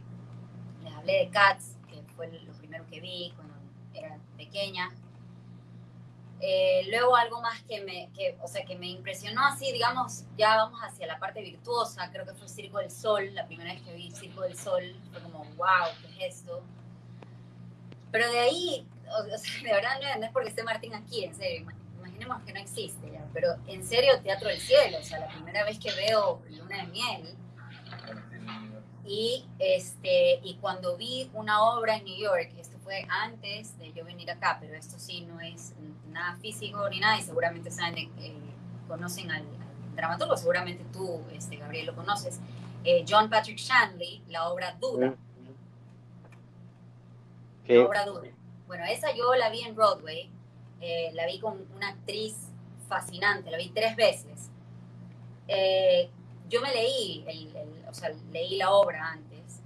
les 0.84 0.94
hablé 0.94 1.14
de 1.26 1.30
Cats, 1.30 1.76
que 1.90 2.02
fue 2.16 2.32
lo 2.32 2.54
primero 2.54 2.86
que 2.90 3.02
vi 3.02 3.34
cuando 3.36 3.54
era 3.94 4.18
pequeña. 4.38 4.92
Eh, 6.40 6.86
luego 6.90 7.16
algo 7.16 7.42
más 7.42 7.64
que 7.64 7.84
me, 7.84 8.12
que, 8.14 8.38
o 8.42 8.48
sea, 8.48 8.64
que 8.64 8.76
me 8.76 8.88
impresionó 8.88 9.44
así, 9.44 9.72
digamos, 9.72 10.26
ya 10.38 10.56
vamos 10.56 10.80
hacia 10.82 11.08
la 11.08 11.18
parte 11.18 11.42
virtuosa, 11.42 12.12
creo 12.12 12.26
que 12.26 12.34
fue 12.36 12.48
Circo 12.48 12.78
del 12.78 12.92
Sol, 12.92 13.34
la 13.34 13.48
primera 13.48 13.74
vez 13.74 13.82
que 13.82 13.94
vi 13.94 14.12
Circo 14.12 14.42
del 14.42 14.56
Sol, 14.56 14.84
fue 15.12 15.22
como, 15.22 15.44
wow, 15.56 15.88
¿qué 16.02 16.28
es 16.28 16.36
esto? 16.36 16.64
Pero 18.12 18.32
de 18.32 18.40
ahí, 18.40 18.88
o 19.08 19.38
sea, 19.38 19.62
de 19.64 19.74
verdad 19.74 20.00
no 20.20 20.26
es 20.26 20.32
porque 20.32 20.50
esté 20.50 20.64
Martín 20.64 20.94
aquí, 20.94 21.24
en 21.24 21.34
serio, 21.34 21.68
imaginemos 21.98 22.44
que 22.44 22.54
no 22.54 22.60
existe 22.60 23.12
ya, 23.12 23.26
pero 23.34 23.56
en 23.66 23.84
serio 23.84 24.22
Teatro 24.22 24.50
del 24.50 24.60
Cielo, 24.60 25.00
o 25.00 25.04
sea, 25.04 25.20
la 25.20 25.30
primera 25.30 25.64
vez 25.64 25.80
que 25.80 25.92
veo 25.92 26.44
Luna 26.50 26.78
de 26.78 26.88
Miel, 26.88 27.36
y, 29.08 29.46
este, 29.58 30.42
y 30.44 30.56
cuando 30.56 30.98
vi 30.98 31.32
una 31.34 31.64
obra 31.64 31.96
en 31.96 32.04
New 32.04 32.18
York, 32.18 32.52
esto 32.58 32.78
fue 32.80 33.06
antes 33.10 33.78
de 33.80 33.94
yo 33.94 34.04
venir 34.04 34.30
acá, 34.30 34.58
pero 34.60 34.76
esto 34.76 35.00
sí 35.00 35.22
no 35.22 35.40
es 35.40 35.74
nada 36.18 36.38
físico 36.38 36.90
ni 36.90 37.00
nada, 37.00 37.18
y 37.18 37.22
seguramente 37.22 37.72
saben, 37.72 38.12
eh, 38.20 38.36
conocen 38.88 39.32
al, 39.32 39.42
al, 39.42 39.96
dramaturgo, 39.96 40.38
seguramente 40.38 40.84
tú, 40.92 41.24
este, 41.32 41.58
Gabriel, 41.58 41.88
lo 41.88 41.96
conoces, 41.96 42.40
eh, 42.84 43.04
John 43.08 43.30
Patrick 43.30 43.58
Shanley, 43.58 44.24
la 44.30 44.50
obra 44.50 44.76
Duda. 44.80 45.16
Sí. 47.66 47.74
La 47.74 47.86
obra 47.86 48.06
Duda. 48.06 48.30
Bueno, 48.68 48.86
esa 48.86 49.14
yo 49.14 49.34
la 49.36 49.50
vi 49.50 49.62
en 49.62 49.76
Broadway, 49.76 50.30
eh, 50.82 51.12
la 51.14 51.26
vi 51.26 51.40
con 51.40 51.66
una 51.76 51.90
actriz 51.90 52.36
fascinante, 52.88 53.50
la 53.50 53.58
vi 53.58 53.70
tres 53.70 53.96
veces. 53.96 54.50
Eh, 55.48 56.10
yo 56.50 56.62
me 56.62 56.74
leí, 56.74 57.24
el, 57.28 57.56
el, 57.56 57.86
o 57.90 57.94
sea, 57.94 58.10
leí 58.32 58.58
la 58.58 58.72
obra 58.72 59.12
antes 59.12 59.62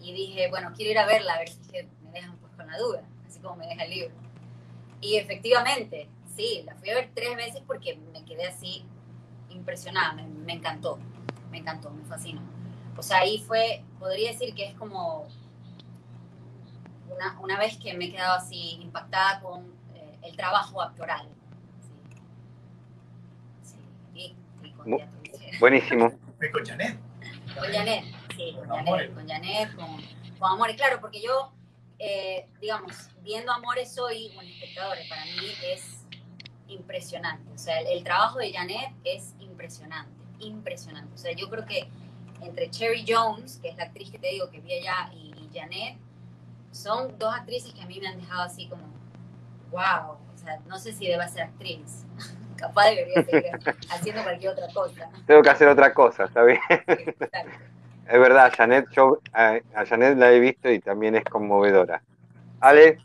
y 0.00 0.12
dije, 0.12 0.48
bueno, 0.48 0.72
quiero 0.76 0.90
ir 0.90 0.98
a 0.98 1.06
verla, 1.06 1.34
a 1.34 1.38
ver 1.38 1.48
si 1.48 1.60
me 2.02 2.12
dejan 2.12 2.36
pues 2.38 2.52
con 2.54 2.66
la 2.66 2.78
duda, 2.78 3.02
así 3.26 3.40
como 3.40 3.56
me 3.56 3.66
deja 3.66 3.84
el 3.84 3.90
libro. 3.90 4.14
Y 5.00 5.16
efectivamente, 5.16 6.08
sí, 6.36 6.62
la 6.66 6.74
fui 6.76 6.90
a 6.90 6.94
ver 6.94 7.10
tres 7.14 7.36
veces 7.36 7.62
porque 7.66 7.96
me 8.12 8.24
quedé 8.24 8.46
así 8.46 8.84
impresionada, 9.50 10.12
me, 10.12 10.24
me 10.24 10.54
encantó, 10.54 10.98
me 11.50 11.58
encantó, 11.58 11.90
me 11.90 12.04
fascinó. 12.04 12.40
O 12.96 13.02
sea, 13.02 13.18
ahí 13.18 13.38
fue, 13.38 13.84
podría 13.98 14.32
decir 14.32 14.54
que 14.54 14.66
es 14.66 14.74
como 14.74 15.28
una, 17.08 17.38
una 17.40 17.58
vez 17.58 17.76
que 17.78 17.94
me 17.94 18.06
he 18.06 18.10
quedado 18.10 18.34
así 18.34 18.78
impactada 18.80 19.40
con 19.40 19.66
eh, 19.94 20.18
el 20.22 20.36
trabajo 20.36 20.82
actoral. 20.82 21.28
Sí, 23.62 23.76
sí. 24.14 24.36
Y, 24.62 24.66
y 24.66 24.72
con 24.72 24.96
teatro 24.96 25.18
Buenísimo. 25.60 26.12
Con 26.52 26.64
Janet. 26.64 26.98
Con 27.58 27.72
Janet, 27.72 28.04
sí, 28.36 28.54
con 28.56 28.68
Janet, 28.68 29.14
con 29.14 29.28
Janet, 29.28 29.74
con, 29.74 29.86
con 30.38 30.52
Amores, 30.52 30.76
claro, 30.76 31.00
porque 31.00 31.20
yo, 31.20 31.52
eh, 31.98 32.46
digamos, 32.60 33.10
viendo 33.22 33.52
Amores 33.52 33.92
soy 33.92 34.32
un 34.36 34.44
espectador, 34.44 34.96
para 35.08 35.24
mí 35.24 35.52
es 35.72 36.04
impresionante. 36.68 37.50
O 37.52 37.58
sea, 37.58 37.80
el, 37.80 37.86
el, 37.88 38.04
trabajo 38.04 38.38
de 38.38 38.52
Janet 38.52 38.92
es 39.04 39.34
impresionante, 39.40 40.12
impresionante. 40.40 41.12
O 41.14 41.18
sea, 41.18 41.32
yo 41.32 41.48
creo 41.48 41.64
que 41.64 41.88
entre 42.42 42.70
Cherry 42.70 43.04
Jones, 43.06 43.58
que 43.60 43.68
es 43.68 43.76
la 43.76 43.84
actriz 43.84 44.10
que 44.10 44.18
te 44.18 44.28
digo 44.28 44.50
que 44.50 44.60
vi 44.60 44.74
allá, 44.74 45.10
y, 45.12 45.34
y 45.36 45.50
Janet, 45.52 45.96
son 46.70 47.18
dos 47.18 47.34
actrices 47.34 47.72
que 47.72 47.82
a 47.82 47.86
mí 47.86 47.98
me 48.00 48.08
han 48.08 48.20
dejado 48.20 48.42
así 48.42 48.68
como, 48.68 48.82
wow, 49.70 50.18
o 50.34 50.38
sea, 50.38 50.60
no 50.66 50.78
sé 50.78 50.92
si 50.92 51.06
deba 51.06 51.26
ser 51.28 51.42
actriz. 51.42 52.04
capaz 52.58 52.90
debería 52.90 53.22
seguir 53.22 53.52
haciendo 53.90 54.22
cualquier 54.22 54.52
otra 54.52 54.66
cosa. 54.74 55.08
Tengo 55.26 55.42
que 55.42 55.50
hacer 55.50 55.68
otra 55.68 55.94
cosa, 55.94 56.24
está 56.24 56.42
bien. 56.42 56.60
Exacto. 56.86 57.50
Es 58.08 58.18
verdad, 58.18 58.52
Janet, 58.56 58.86
yo 58.96 59.20
a, 59.34 59.58
Janet 59.86 60.16
la 60.16 60.32
he 60.32 60.40
visto 60.40 60.70
y 60.70 60.80
también 60.80 61.14
es 61.14 61.24
conmovedora. 61.24 62.02
Ale. 62.60 62.98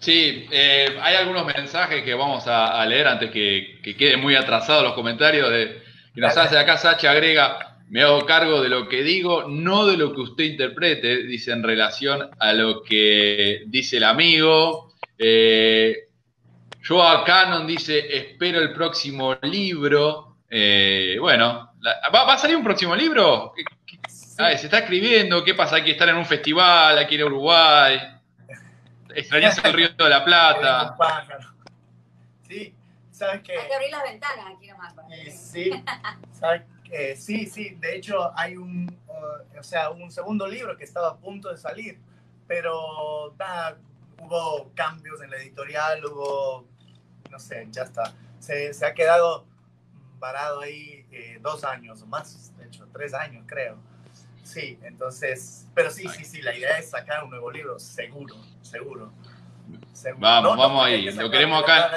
Sí, 0.00 0.48
eh, 0.50 0.98
hay 1.00 1.16
algunos 1.16 1.46
mensajes 1.46 2.02
que 2.02 2.14
vamos 2.14 2.48
a, 2.48 2.80
a 2.80 2.86
leer 2.86 3.06
antes 3.06 3.30
que, 3.30 3.78
que 3.82 3.94
queden 3.94 4.20
muy 4.20 4.34
atrasados 4.34 4.82
los 4.82 4.94
comentarios 4.94 5.48
de, 5.50 5.82
que 6.14 6.20
nos 6.20 6.36
hace 6.36 6.58
acá 6.58 6.76
Sacha 6.76 7.10
agrega, 7.10 7.76
me 7.88 8.02
hago 8.02 8.24
cargo 8.24 8.62
de 8.62 8.68
lo 8.68 8.88
que 8.88 9.02
digo, 9.02 9.44
no 9.48 9.86
de 9.86 9.96
lo 9.96 10.14
que 10.14 10.22
usted 10.22 10.44
interprete, 10.44 11.24
dice 11.24 11.52
en 11.52 11.62
relación 11.62 12.30
a 12.38 12.52
lo 12.54 12.82
que 12.82 13.64
dice 13.66 13.98
el 13.98 14.04
amigo. 14.04 14.94
Eh, 15.18 16.08
Joa 16.86 17.22
Cannon 17.24 17.66
dice, 17.66 18.16
espero 18.16 18.60
el 18.60 18.72
próximo 18.72 19.36
libro. 19.42 20.38
Eh, 20.48 21.16
bueno, 21.20 21.71
la, 21.82 22.00
¿va, 22.14 22.24
¿va, 22.24 22.34
a 22.34 22.38
salir 22.38 22.56
un 22.56 22.62
próximo 22.62 22.94
libro? 22.94 23.52
¿Qué, 23.56 23.64
se 24.08 24.64
está 24.66 24.78
escribiendo, 24.78 25.44
¿qué 25.44 25.54
pasa? 25.54 25.76
Hay 25.76 25.84
que 25.84 25.90
estar 25.90 26.08
en 26.08 26.16
un 26.16 26.24
festival, 26.24 26.96
hay 26.96 27.06
que 27.06 27.14
ir 27.16 27.22
a 27.22 27.26
Uruguay. 27.26 28.00
Extrañas 29.14 29.62
el 29.64 29.72
Río 29.72 29.88
de 29.90 30.08
la 30.08 30.24
Plata. 30.24 30.96
Sí, 32.48 32.74
¿sabes 33.10 33.40
qué? 33.42 33.58
Hay 33.58 33.66
que 33.66 33.74
abrir 33.74 33.90
las 33.90 34.02
ventanas 34.02 34.44
aquí 34.54 34.68
nomás. 34.68 34.92
para 34.92 35.08
Eh, 35.08 35.24
que- 35.24 35.30
sí, 35.30 35.70
¿sabes 36.32 36.62
qué? 36.84 37.16
sí, 37.16 37.46
sí, 37.46 37.70
de 37.80 37.96
hecho 37.96 38.30
hay 38.38 38.58
un, 38.58 38.94
uh, 39.08 39.58
o 39.58 39.62
sea, 39.62 39.88
un 39.88 40.10
segundo 40.12 40.46
libro 40.46 40.76
que 40.76 40.84
estaba 40.84 41.08
a 41.08 41.16
punto 41.16 41.48
de 41.50 41.56
salir, 41.56 41.98
pero 42.46 43.34
nada, 43.38 43.78
hubo 44.18 44.70
cambios 44.74 45.22
en 45.22 45.30
la 45.30 45.38
editorial, 45.38 46.04
hubo, 46.04 46.66
no 47.30 47.38
sé, 47.38 47.68
ya 47.70 47.84
está, 47.84 48.12
se, 48.38 48.74
se 48.74 48.84
ha 48.84 48.92
quedado 48.92 49.46
varado 50.22 50.60
ahí 50.60 51.04
eh, 51.10 51.38
dos 51.42 51.64
años 51.64 52.00
o 52.00 52.06
más, 52.06 52.56
de 52.56 52.64
hecho, 52.66 52.86
tres 52.92 53.12
años 53.12 53.44
creo. 53.46 53.76
Sí, 54.44 54.78
entonces, 54.82 55.66
pero 55.74 55.90
sí, 55.90 56.08
sí, 56.08 56.24
sí, 56.24 56.40
la 56.42 56.54
idea 56.56 56.78
es 56.78 56.90
sacar 56.90 57.24
un 57.24 57.30
nuevo 57.30 57.50
libro, 57.50 57.78
seguro, 57.78 58.34
seguro. 58.62 59.12
seguro. 59.92 60.20
Vamos, 60.20 60.56
vamos 60.56 60.78
porque 60.80 60.94
hay 60.94 61.08
ahí, 61.08 61.14
que 61.16 61.22
lo 61.22 61.30
queremos 61.30 61.62
acá. 61.62 61.90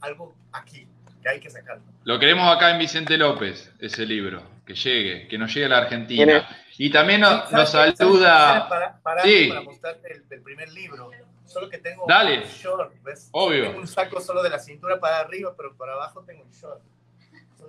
algo 0.00 0.34
aquí, 0.52 0.86
que 1.22 1.28
hay 1.28 1.40
que 1.40 1.50
sacarlo. 1.50 1.82
Lo 2.04 2.18
queremos 2.18 2.54
acá 2.54 2.70
en 2.70 2.78
Vicente 2.78 3.16
López, 3.18 3.72
ese 3.80 4.04
libro, 4.06 4.42
que 4.66 4.74
llegue, 4.74 5.26
que 5.28 5.38
nos 5.38 5.52
llegue 5.52 5.66
a 5.66 5.68
la 5.70 5.76
¿Quién 5.88 6.00
Argentina. 6.30 6.48
Y 6.76 6.90
también 6.90 7.20
nos, 7.20 7.48
Sí, 7.48 7.54
nos 7.54 7.70
saluda. 7.70 8.68
Para, 8.68 8.98
para, 9.02 9.22
Sí. 9.22 9.46
para 9.48 9.62
mostrarte 9.62 10.12
el, 10.12 10.24
el 10.28 10.42
primer 10.42 10.70
libro. 10.72 11.10
Solo 11.46 11.68
que 11.68 11.78
tengo 11.78 12.04
Dale. 12.08 12.38
un 12.38 12.44
short, 12.44 12.94
¿ves? 13.02 13.28
Obvio. 13.30 13.64
Tengo 13.66 13.78
un 13.80 13.86
saco 13.86 14.20
solo 14.20 14.42
de 14.42 14.50
la 14.50 14.58
cintura 14.58 14.98
para 14.98 15.20
arriba, 15.20 15.54
pero 15.56 15.76
para 15.76 15.92
abajo 15.92 16.22
tengo 16.26 16.42
un 16.42 16.50
short. 16.50 16.80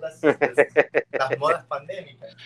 las, 0.00 0.22
las, 0.22 0.66
las 1.30 1.38
modas 1.38 1.64
pandémicas. 1.66 2.36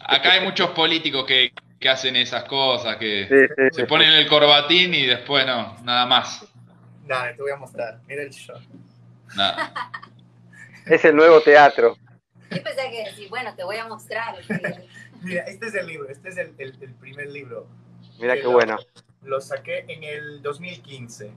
Acá 0.00 0.32
hay 0.32 0.44
muchos 0.44 0.70
políticos 0.70 1.24
que, 1.26 1.52
que 1.80 1.88
hacen 1.88 2.16
esas 2.16 2.44
cosas, 2.44 2.96
que 2.96 3.26
Sí, 3.28 3.54
sí, 3.56 3.62
se 3.72 3.80
sí. 3.82 3.86
ponen 3.86 4.10
el 4.12 4.26
corbatín 4.28 4.92
y 4.94 5.06
después 5.06 5.46
no, 5.46 5.76
nada 5.82 6.06
más. 6.06 6.46
Nada, 7.06 7.34
te 7.34 7.42
voy 7.42 7.50
a 7.52 7.56
mostrar. 7.56 8.00
Mira 8.06 8.22
el. 8.22 8.30
Nada. 9.36 9.72
Es 10.86 11.02
el 11.06 11.16
nuevo 11.16 11.40
teatro. 11.40 11.96
Yo 12.50 12.62
pensé 12.62 12.90
que 12.90 13.04
decir, 13.04 13.30
bueno, 13.30 13.54
te 13.56 13.64
voy 13.64 13.76
a 13.76 13.88
mostrar. 13.88 14.36
Mira, 15.22 15.42
este 15.44 15.66
es 15.68 15.74
el 15.74 15.86
libro, 15.86 16.08
este 16.10 16.28
es 16.28 16.36
el, 16.36 16.54
el, 16.58 16.76
el 16.82 16.94
primer 16.96 17.30
libro. 17.30 17.66
Mira 18.20 18.34
qué 18.34 18.42
lo- 18.42 18.50
bueno. 18.52 18.76
Lo 19.22 19.40
saqué 19.40 19.86
en 19.88 20.04
el 20.04 20.42
2015. 20.42 21.30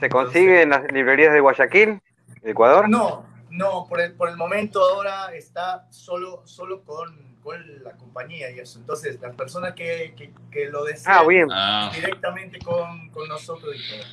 ¿Se 0.00 0.08
consigue 0.08 0.62
en 0.62 0.70
las 0.70 0.90
librerías 0.92 1.32
de 1.32 1.38
Guayaquil, 1.38 2.00
de 2.42 2.50
Ecuador? 2.50 2.88
No, 2.88 3.24
no, 3.50 3.86
por 3.88 4.00
el, 4.00 4.12
por 4.12 4.28
el 4.28 4.36
momento 4.36 4.80
ahora 4.82 5.34
está 5.34 5.86
solo, 5.90 6.42
solo 6.46 6.82
con, 6.82 7.36
con 7.42 7.82
la 7.84 7.92
compañía 7.92 8.50
y 8.50 8.58
eso. 8.58 8.78
Entonces, 8.78 9.20
las 9.20 9.34
personas 9.36 9.74
que, 9.74 10.14
que, 10.16 10.32
que 10.50 10.66
lo 10.66 10.84
desean 10.84 11.16
Ah, 11.18 11.24
bien. 11.26 11.48
Ah, 11.52 11.90
directamente 11.94 12.58
con, 12.58 13.08
con 13.10 13.28
nosotros 13.28 13.74
y 13.76 13.88
todo. 13.88 14.06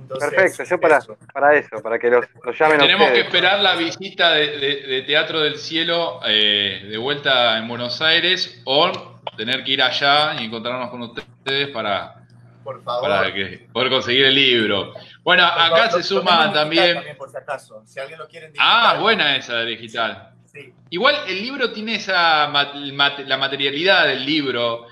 Entonces, 0.00 0.30
Perfecto, 0.30 0.64
yo 0.64 0.80
para, 0.80 0.98
eso. 0.98 1.16
para 1.32 1.54
eso, 1.56 1.80
para 1.82 1.98
que 1.98 2.10
los, 2.10 2.26
los 2.44 2.58
llamen 2.58 2.78
a 2.78 2.80
Tenemos 2.80 3.06
que 3.06 3.12
ustedes. 3.20 3.26
esperar 3.26 3.60
la 3.60 3.76
visita 3.76 4.32
de, 4.32 4.58
de- 4.58 4.82
de 4.86 5.02
Teatro 5.02 5.40
del 5.40 5.56
Cielo 5.58 6.20
eh, 6.26 6.86
de 6.90 6.98
vuelta 6.98 7.56
en 7.56 7.68
Buenos 7.68 8.02
Aires 8.02 8.60
o 8.64 8.90
tener 9.36 9.62
que 9.62 9.70
ir 9.72 9.82
allá 9.82 10.34
y 10.40 10.46
encontrarnos 10.46 10.90
con 10.90 11.02
ustedes 11.02 11.68
para, 11.68 12.21
Por 12.64 12.82
favor. 12.82 13.08
para 13.08 13.32
que, 13.34 13.66
poder 13.72 13.90
conseguir 13.90 14.24
el 14.26 14.34
libro. 14.34 14.94
Bueno, 15.22 15.42
Por 15.48 15.60
acá 15.62 15.88
favor, 15.88 16.02
se 16.02 16.14
lo- 16.14 16.20
lo 16.20 16.26
tengo 16.26 16.30
suma 16.32 16.44
en 16.46 16.52
también... 16.52 17.16
por 17.18 17.30
si 17.30 17.36
acaso. 17.36 17.82
Si 17.86 17.98
alguien 18.00 18.18
lo 18.18 18.28
quiere 18.28 18.46
en 18.46 18.52
Ah, 18.58 18.98
buena 19.00 19.36
esa 19.36 19.56
de 19.56 19.66
digital. 19.66 20.30
Sí, 20.52 20.72
Igual 20.90 21.16
el 21.28 21.40
libro 21.42 21.72
tiene 21.72 21.94
esa 21.96 22.46
la 22.48 23.36
materialidad 23.38 24.06
del 24.06 24.24
libro 24.26 24.86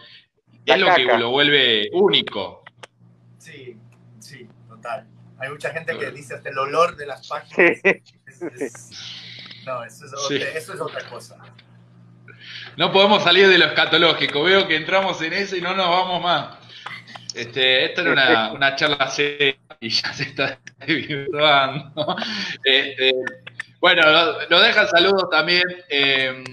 La 0.64 0.74
es 0.74 0.80
lo 0.80 0.94
que 0.94 1.04
lo 1.18 1.30
vuelve 1.30 1.90
único. 1.92 2.64
sí, 3.38 3.76
sí, 4.18 4.48
total. 4.68 5.06
Hay 5.38 5.48
mucha 5.50 5.70
gente 5.70 5.96
que 5.98 6.10
dice 6.10 6.34
hasta 6.34 6.48
el 6.50 6.58
olor 6.58 6.96
de 6.96 7.06
las 7.06 7.26
páginas. 7.28 7.78
Sí. 7.82 7.90
Es- 8.26 8.42
es- 8.42 8.90
no, 9.66 9.84
eso 9.84 10.04
es, 10.06 10.12
Sí. 10.28 10.36
eso 10.36 10.74
es 10.74 10.80
otra 10.80 11.04
cosa. 11.08 11.36
No 12.76 12.90
podemos 12.92 13.22
salir 13.22 13.48
de 13.48 13.58
lo 13.58 13.66
escatológico. 13.66 14.42
Veo 14.42 14.66
que 14.66 14.76
entramos 14.76 15.20
en 15.20 15.32
eso 15.34 15.56
y 15.56 15.60
no 15.60 15.74
nos 15.74 15.88
vamos 15.88 16.22
más. 16.22 16.56
Este, 17.34 17.84
esta 17.86 18.02
era 18.02 18.12
una, 18.12 18.52
una 18.54 18.76
charla 18.76 19.08
seria 19.08 19.56
y 19.80 19.88
ya 19.88 20.12
se 20.12 20.24
está 20.24 20.58
desvirtuando. 20.78 22.16
Este, 22.64 23.12
bueno, 23.80 24.02
lo, 24.10 24.48
lo 24.48 24.60
dejan 24.60 24.88
saludos 24.88 25.28
también. 25.30 25.62
eh, 25.88 26.44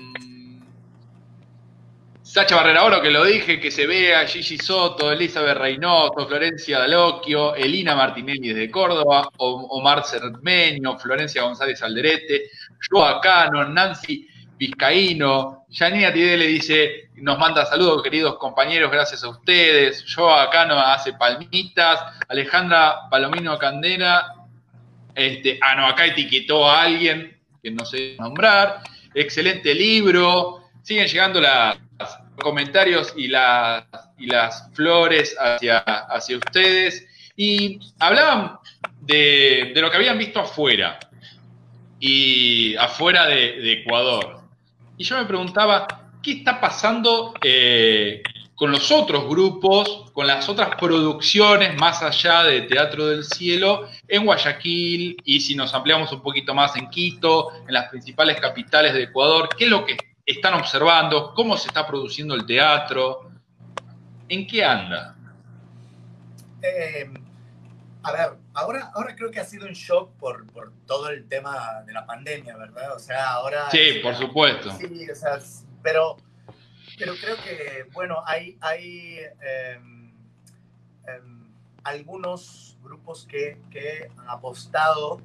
Sacha 2.22 2.58
Barrera 2.58 2.84
Oro, 2.84 3.02
que 3.02 3.10
lo 3.10 3.24
dije, 3.24 3.60
que 3.60 3.72
se 3.72 3.88
vea, 3.88 4.28
Gigi 4.28 4.58
Soto, 4.58 5.12
Elizabeth 5.12 5.58
Reynoso, 5.58 6.28
Florencia 6.28 6.78
Daloquio, 6.80 7.56
Elina 7.56 7.96
Martinelli 7.96 8.50
desde 8.50 8.70
Córdoba, 8.70 9.30
Omar 9.38 10.04
Cermeño, 10.04 11.00
Florencia 11.00 11.44
González 11.44 11.82
Alderete, 11.82 12.50
Joa 12.92 13.22
Cano, 13.22 13.64
Nancy 13.70 14.28
Vizcaíno, 14.58 15.66
Janina 15.72 16.12
Tidele 16.12 16.48
dice, 16.48 17.10
nos 17.16 17.38
manda 17.38 17.66
saludos, 17.66 18.02
queridos 18.02 18.38
compañeros, 18.38 18.92
gracias 18.92 19.24
a 19.24 19.30
ustedes. 19.30 20.06
Joa 20.14 20.50
Cano 20.50 20.80
hace 20.80 21.14
palmitas, 21.14 22.00
Alejandra 22.28 23.10
Palomino 23.10 23.58
Candela, 23.58 24.38
este, 25.18 25.58
ah, 25.64 25.74
no, 25.74 25.88
acá 25.88 26.06
etiquetó 26.06 26.70
a 26.70 26.84
alguien 26.84 27.36
que 27.64 27.72
no 27.72 27.84
sé 27.86 28.16
nombrar. 28.20 28.84
Excelente 29.16 29.74
libro. 29.74 30.70
Siguen 30.84 31.08
llegando 31.08 31.42
los 31.42 32.18
comentarios 32.40 33.14
y, 33.18 33.28
las 33.28 33.84
y 34.20 34.28
las 34.28 34.70
flores 34.74 35.36
hacia, 35.40 35.80
hacia 35.80 36.38
ustedes. 36.38 37.04
Y 37.36 37.80
hablaban 37.98 38.60
de, 39.02 39.72
de 39.74 39.82
lo 39.82 39.90
que 39.90 39.98
habían 39.98 40.20
visto 40.20 40.40
afuera. 40.40 41.00
Y 42.00 42.76
afuera 42.76 43.26
de 43.26 43.74
Ecuador. 43.74 44.37
Y 44.98 45.04
yo 45.04 45.16
me 45.18 45.26
preguntaba, 45.26 45.88
¿qué 46.22 46.32
está 46.34 46.60
pasando 46.60 47.34
eh, 47.44 48.24
con 48.56 48.72
los 48.72 48.92
otros 48.92 49.30
grupos, 49.30 50.10
con 50.14 50.26
las 50.26 50.50
otras 50.50 50.70
producciones 50.76 51.80
más 51.80 52.02
allá 52.02 52.44
de 52.44 52.64
Teatro 52.64 53.06
del 53.06 53.24
Cielo 53.24 53.88
en 54.08 54.26
Guayaquil 54.26 55.16
y 55.24 55.40
si 55.40 55.56
nos 55.56 55.76
ampliamos 55.76 56.12
un 56.12 56.22
poquito 56.22 56.56
más 56.56 56.76
en 56.76 56.90
Quito, 56.90 57.52
en 57.68 57.74
las 57.76 57.90
principales 57.90 58.42
capitales 58.42 58.96
de 58.96 59.04
Ecuador, 59.04 59.50
qué 59.56 59.66
es 59.66 59.70
lo 59.70 59.86
que 59.86 59.96
están 60.26 60.56
observando, 60.56 61.34
cómo 61.36 61.56
se 61.56 61.68
está 61.68 61.86
produciendo 61.86 62.34
el 62.34 62.48
teatro, 62.48 63.30
en 64.28 64.48
qué 64.48 64.66
anda. 64.66 65.16
Eh, 66.64 67.08
a 68.08 68.12
ver, 68.12 68.38
ahora, 68.54 68.92
ahora 68.94 69.16
creo 69.16 69.32
que 69.32 69.40
ha 69.40 69.46
sido 69.46 69.66
un 69.68 69.74
shock 69.74 70.12
por, 70.18 70.46
por 70.48 70.72
todo 70.86 71.10
el 71.10 71.28
tema 71.28 71.82
de 71.86 71.94
la 71.94 72.06
pandemia, 72.06 72.56
¿verdad? 72.56 72.96
O 72.96 73.00
sea, 73.00 73.34
ahora... 73.34 73.70
Sí, 73.70 74.00
por 74.02 74.16
supuesto. 74.16 74.72
Sí, 74.78 75.10
o 75.10 75.16
sea, 75.16 75.40
pero, 75.84 76.18
pero 76.98 77.14
creo 77.16 77.36
que, 77.44 77.86
bueno, 77.94 78.24
hay, 78.26 78.58
hay 78.62 79.20
em, 79.42 80.14
em, 81.08 81.54
algunos 81.84 82.78
grupos 82.82 83.26
que, 83.30 83.58
que 83.70 84.10
han 84.18 84.30
apostado 84.30 85.22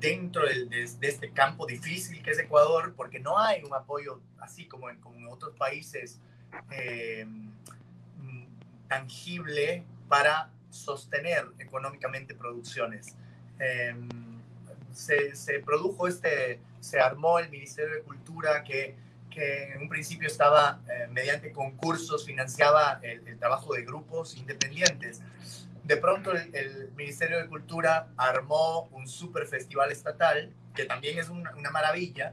dentro 0.00 0.46
de, 0.46 0.66
de 0.66 1.08
este 1.08 1.30
campo 1.30 1.64
difícil 1.66 2.22
que 2.22 2.32
es 2.32 2.38
Ecuador, 2.38 2.94
porque 2.96 3.20
no 3.20 3.38
hay 3.38 3.62
un 3.62 3.72
apoyo 3.72 4.20
así 4.40 4.66
como 4.66 4.90
en, 4.90 5.00
como 5.00 5.16
en 5.16 5.28
otros 5.28 5.54
países 5.56 6.20
em, 6.70 7.50
tangible 8.88 9.84
para 10.08 10.50
sostener 10.74 11.46
económicamente 11.58 12.34
producciones. 12.34 13.14
Em, 13.58 14.08
se, 14.92 15.34
se 15.34 15.60
produjo 15.60 16.06
este, 16.08 16.60
se 16.80 17.00
armó 17.00 17.38
el 17.38 17.48
Ministerio 17.50 17.94
de 17.94 18.02
Cultura 18.02 18.62
que, 18.64 18.96
que 19.30 19.72
en 19.72 19.82
un 19.82 19.88
principio 19.88 20.28
estaba 20.28 20.80
eh, 20.88 21.06
mediante 21.10 21.52
concursos, 21.52 22.24
financiaba 22.24 23.00
el, 23.02 23.38
trabajo 23.38 23.74
de 23.74 23.84
grupos 23.84 24.36
independientes. 24.36 25.22
De 25.82 25.96
pronto 25.96 26.32
el, 26.32 26.90
Ministerio 26.96 27.38
de 27.38 27.46
Cultura 27.46 28.08
armó 28.16 28.88
un 28.92 29.06
super 29.06 29.46
festival 29.46 29.92
estatal, 29.92 30.52
que 30.74 30.84
también 30.84 31.18
es 31.18 31.28
una, 31.28 31.54
una 31.54 31.70
maravilla, 31.70 32.32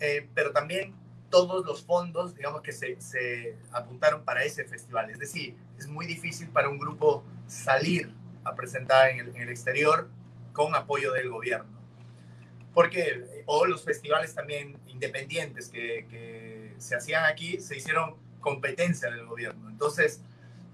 eh, 0.00 0.28
pero 0.34 0.52
también 0.52 0.94
todos 1.30 1.64
los 1.66 1.84
fondos, 1.84 2.34
digamos 2.34 2.62
que 2.62 2.72
se, 2.72 3.00
se 3.00 3.56
apuntaron 3.72 4.24
para 4.24 4.44
ese 4.44 4.64
festival. 4.64 5.10
Es 5.10 5.18
decir, 5.18 5.56
es 5.78 5.86
muy 5.86 6.06
difícil 6.06 6.48
para 6.48 6.68
un 6.68 6.78
grupo 6.78 7.24
salir 7.46 8.12
a 8.44 8.54
presentar 8.54 9.10
en 9.10 9.20
el, 9.20 9.28
en 9.36 9.42
el 9.42 9.48
exterior 9.48 10.08
con 10.52 10.74
apoyo 10.74 11.12
del 11.12 11.30
gobierno. 11.30 11.78
Porque, 12.74 13.42
o 13.46 13.66
los 13.66 13.84
festivales 13.84 14.34
también 14.34 14.78
independientes 14.88 15.68
que, 15.68 16.06
que 16.08 16.74
se 16.78 16.96
hacían 16.96 17.24
aquí, 17.24 17.60
se 17.60 17.76
hicieron 17.76 18.16
competencia 18.40 19.10
del 19.10 19.26
gobierno. 19.26 19.68
Entonces, 19.68 20.20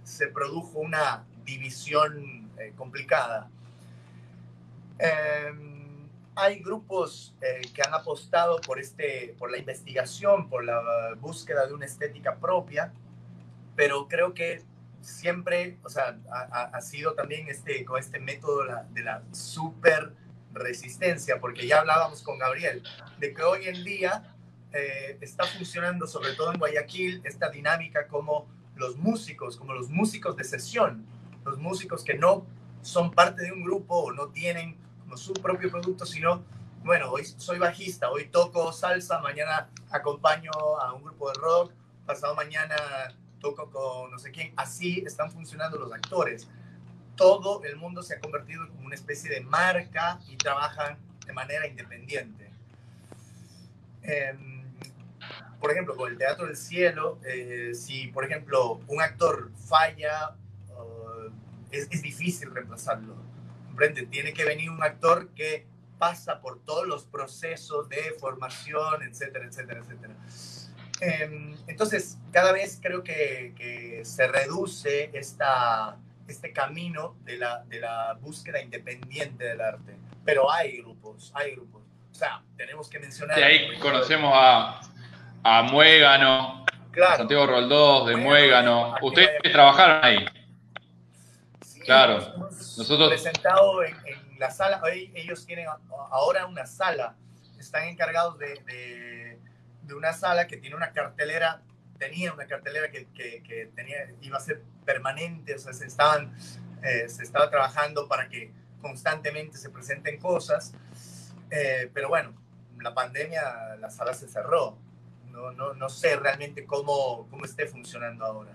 se 0.03 0.29
produjo 0.29 0.79
una 0.79 1.25
división 1.45 2.51
eh, 2.59 2.73
complicada. 2.77 3.49
Eh, 4.99 5.53
hay 6.37 6.61
grupos 6.61 7.35
eh, 7.41 7.63
que 7.73 7.83
han 7.83 7.95
apostado 7.95 8.61
por, 8.61 8.79
este, 8.81 9.35
por 9.39 9.51
la 9.51 9.59
investigación, 9.59 10.49
por 10.49 10.65
la 10.65 11.15
búsqueda 11.21 11.67
de 11.67 11.75
una 11.75 11.87
estética 11.87 12.37
propia, 12.37 12.93
pero 13.77 14.09
creo 14.09 14.35
que 14.35 14.63
siempre, 15.05 15.79
o 15.83 15.89
sea, 15.89 16.19
ha, 16.31 16.81
sido 16.81 17.15
también 17.15 17.49
este, 17.49 17.85
con 17.85 18.01
este 18.01 18.19
método 18.19 18.65
de 18.91 19.03
la 19.03 19.23
super 19.33 20.13
resistencia, 20.53 21.41
porque 21.41 21.67
ya 21.67 21.81
hablábamos 21.81 22.23
con 22.23 22.39
Gabriel, 22.39 22.83
de 23.19 23.35
que 23.35 23.43
hoy 23.43 23.67
en 23.67 23.85
día 23.85 24.35
eh, 24.73 25.19
está 25.21 25.45
funcionando, 25.45 26.07
sobre 26.07 26.33
todo 26.35 26.53
en 26.53 26.59
Guayaquil, 26.59 27.21
esta 27.25 27.51
dinámica 27.51 28.07
como 28.09 28.49
los 28.77 28.97
músicos, 28.97 29.57
como 29.57 29.75
los 29.75 29.91
músicos 29.91 30.37
de 30.37 30.45
sesión, 30.45 31.07
los 31.45 31.59
músicos 31.59 32.03
que 32.03 32.15
no 32.15 32.47
son 32.83 33.11
parte 33.11 33.43
de 33.43 33.53
un 33.53 33.65
grupo 33.65 33.97
o 33.97 34.13
no 34.13 34.29
tienen 34.29 34.77
como 35.01 35.17
su 35.17 35.33
propio 35.35 35.71
producto, 35.71 36.07
sino, 36.07 36.45
bueno, 36.83 37.11
hoy 37.11 37.25
soy 37.25 37.59
bajista, 37.59 38.11
hoy 38.11 38.27
toco 38.27 38.73
salsa, 38.73 39.21
mañana 39.21 39.71
acompaño 39.91 40.51
a 40.81 40.93
un 40.93 41.05
grupo 41.05 41.31
de 41.31 41.39
rock, 41.41 41.73
pasado 42.07 42.35
mañana 42.35 42.75
toco 43.45 43.71
con 43.71 44.11
no 44.11 44.19
sé 44.19 44.31
quién, 44.31 44.55
así 44.57 45.05
están 45.07 45.31
funcionando 45.31 45.79
los 45.79 45.93
actores. 45.93 46.49
Todo 47.15 47.63
el 47.65 47.77
mundo 47.77 48.03
se 48.03 48.15
ha 48.15 48.21
convertido 48.21 48.67
como 48.69 48.87
una 48.87 48.95
especie 48.95 49.31
de 49.31 49.43
marca 49.43 50.19
y 50.29 50.37
trabajan 50.37 50.97
de 51.27 51.33
manera 51.33 51.67
independiente. 51.67 52.51
Em, 54.03 54.65
por 55.61 55.71
ejemplo, 55.71 55.95
con 55.95 56.11
el 56.11 56.19
Teatro 56.19 56.47
del 56.47 56.57
Cielo, 56.57 57.19
eh, 57.25 57.73
si 57.75 58.09
por 58.09 58.25
ejemplo 58.25 58.81
un 58.89 59.01
actor 59.01 59.51
falla, 59.69 60.37
uh, 60.71 61.31
es, 61.71 61.87
es, 61.91 62.03
difícil 62.03 62.51
reemplazarlo. 62.51 63.15
¿Comprende? 63.67 64.07
Tiene 64.07 64.33
que 64.33 64.45
venir 64.45 64.71
un 64.71 64.83
actor 64.83 65.29
que 65.35 65.67
pasa 65.99 66.41
por 66.41 66.61
todos 66.61 66.87
los 66.87 67.05
procesos 67.05 67.89
de 67.89 68.15
formación, 68.19 69.03
etcétera, 69.03 69.47
etcétera, 69.47 69.81
etcétera. 69.81 70.15
Eh, 71.05 71.55
entonces, 71.67 72.19
cada 72.33 72.53
vez 72.53 72.79
creo 72.83 73.03
que, 73.03 73.55
que 73.57 74.05
se 74.05 74.27
reduce 74.27 75.11
esta, 75.13 75.97
este 76.29 76.53
camino 76.53 77.17
de 77.25 77.37
la, 77.37 77.65
de 77.65 77.81
la 77.81 78.15
búsqueda 78.21 78.61
independiente 78.61 79.45
del 79.45 79.61
arte. 79.61 79.97
Pero 80.25 80.51
hay 80.51 80.79
grupos, 80.79 81.31
hay 81.35 81.53
grupos. 81.53 81.83
O 82.11 82.15
sea, 82.15 82.43
tenemos 82.57 82.89
que 82.89 82.99
mencionar... 82.99 83.39
Y 83.39 83.43
ahí 83.43 83.79
conocemos 83.79 84.33
a, 84.35 84.81
a 85.43 85.63
Muégano, 85.63 86.65
claro. 86.91 87.19
Santiago 87.19 87.47
Roldós 87.47 88.09
de 88.09 88.17
Muégano. 88.17 88.95
Ustedes 89.03 89.31
trabajaron 89.53 90.05
ahí. 90.05 90.25
Sí, 91.61 91.81
claro. 91.81 92.19
Nosotros... 92.19 92.79
Nosotros 92.79 93.09
presentado 93.11 93.83
en, 93.83 93.95
en, 94.07 94.25
la 94.39 94.51
sala, 94.51 94.81
ellos 95.15 95.47
tienen 95.47 95.67
ahora 96.11 96.47
una 96.47 96.67
sala, 96.67 97.15
están 97.57 97.85
encargados 97.85 98.37
de, 98.37 98.61
de, 98.67 99.24
de, 99.87 99.95
una 99.95 100.13
sala 100.13 100.47
que 100.47 100.57
tiene 100.57 100.77
una 100.77 100.93
cartelera, 100.93 101.63
tenía 101.99 102.33
una 102.33 102.47
cartelera 102.47 102.91
que, 102.91 103.07
que, 103.07 103.71
tenía, 103.75 104.13
iba 104.21 104.39
a 104.39 104.41
ser 104.41 104.63
permanente, 104.85 105.55
o 105.55 105.59
sea, 105.59 105.73
se, 105.73 105.87
estaban, 105.87 106.35
eh, 106.83 107.09
se 107.09 107.23
estaba 107.23 107.51
trabajando 107.51 108.09
para 108.09 108.29
que 108.29 108.53
constantemente 108.81 109.57
se 109.57 109.71
presenten 109.71 110.19
cosas, 110.19 110.75
eh, 111.51 111.91
pero 111.95 112.09
bueno, 112.09 112.35
la 112.81 112.95
pandemia, 112.95 113.77
la 113.81 113.91
sala 113.91 114.15
se 114.15 114.29
cerró, 114.29 114.77
no, 115.31 115.53
no, 115.53 115.75
no 115.75 115.89
sé 115.89 116.17
realmente 116.17 116.65
cómo, 116.67 117.27
cómo 117.31 117.45
esté 117.45 117.67
funcionando 117.67 118.25
ahora. 118.25 118.53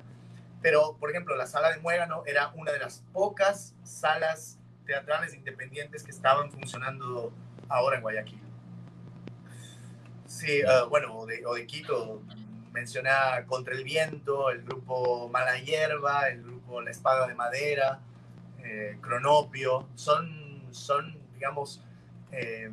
Pero, 0.61 0.97
por 0.99 1.09
ejemplo, 1.09 1.35
la 1.35 1.47
sala 1.47 1.71
de 1.71 1.79
Muégano 1.79 2.23
era 2.25 2.49
una 2.49 2.71
de 2.71 2.79
las 2.79 3.03
pocas 3.13 3.73
salas 3.83 4.59
teatrales 4.85 5.33
independientes 5.33 6.03
que 6.03 6.11
estaban 6.11 6.51
funcionando 6.51 7.31
ahora 7.69 7.97
en 7.97 8.01
Guayaquil. 8.01 8.48
Sí, 10.29 10.61
uh, 10.63 10.87
bueno, 10.87 11.17
o 11.17 11.25
de, 11.25 11.43
o 11.43 11.55
de, 11.55 11.65
Quito, 11.65 12.21
mencioné 12.71 13.09
Contra 13.47 13.73
el 13.73 13.83
Viento, 13.83 14.51
el 14.51 14.61
grupo 14.61 15.27
Mala 15.27 15.57
Hierba, 15.57 16.29
el 16.29 16.43
grupo 16.43 16.81
La 16.81 16.91
Espada 16.91 17.27
de 17.27 17.33
Madera, 17.33 17.99
eh, 18.63 18.97
Cronopio, 19.01 19.89
son, 19.95 20.61
son 20.69 21.17
digamos, 21.33 21.83
eh, 22.31 22.69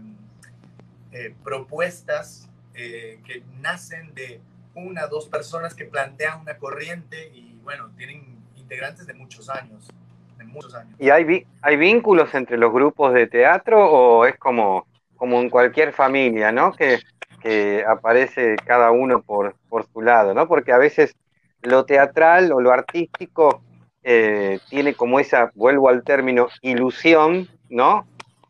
propuestas 1.43 2.47
que 2.75 3.43
nacen 3.63 4.13
de 4.13 4.39
una, 4.75 5.07
dos 5.07 5.27
personas 5.29 5.75
que 5.75 5.87
plantean 5.87 6.43
una 6.43 6.59
corriente 6.59 7.31
y 7.35 7.59
bueno, 7.63 7.89
tienen 7.97 8.37
integrantes 8.55 9.07
de 9.07 9.15
muchos 9.15 9.49
años, 9.49 9.89
de 10.37 10.45
muchos 10.45 10.75
años. 10.75 10.95
¿Y 10.99 11.09
hay, 11.09 11.47
hay 11.63 11.77
vínculos 11.79 12.35
entre 12.35 12.59
los 12.59 12.71
grupos 12.71 13.15
de 13.15 13.27
teatro 13.27 13.91
o 13.91 14.27
es 14.27 14.37
como, 14.37 14.87
como 15.17 15.41
en 15.41 15.49
cualquier 15.49 15.95
familia, 15.95 16.53
¿no? 16.53 16.73
Que, 16.73 16.99
que 17.47 17.85
aparece 17.87 18.57
cada 18.65 18.91
uno 18.91 19.23
por, 19.23 19.55
por 19.69 19.87
su 19.87 20.03
lado, 20.03 20.35
¿no? 20.35 20.49
Porque 20.49 20.73
a 20.73 20.79
veces 20.79 21.15
lo 21.63 21.85
teatral 21.85 22.51
o 22.51 22.61
lo 22.61 22.73
artístico 22.73 23.63
eh, 24.03 24.59
tiene 24.69 24.95
como 24.95 25.21
esa, 25.21 25.53
vuelvo 25.55 25.89
al 25.89 26.03
término, 26.03 26.49
ilusión, 26.61 27.49
¿no? 27.69 28.05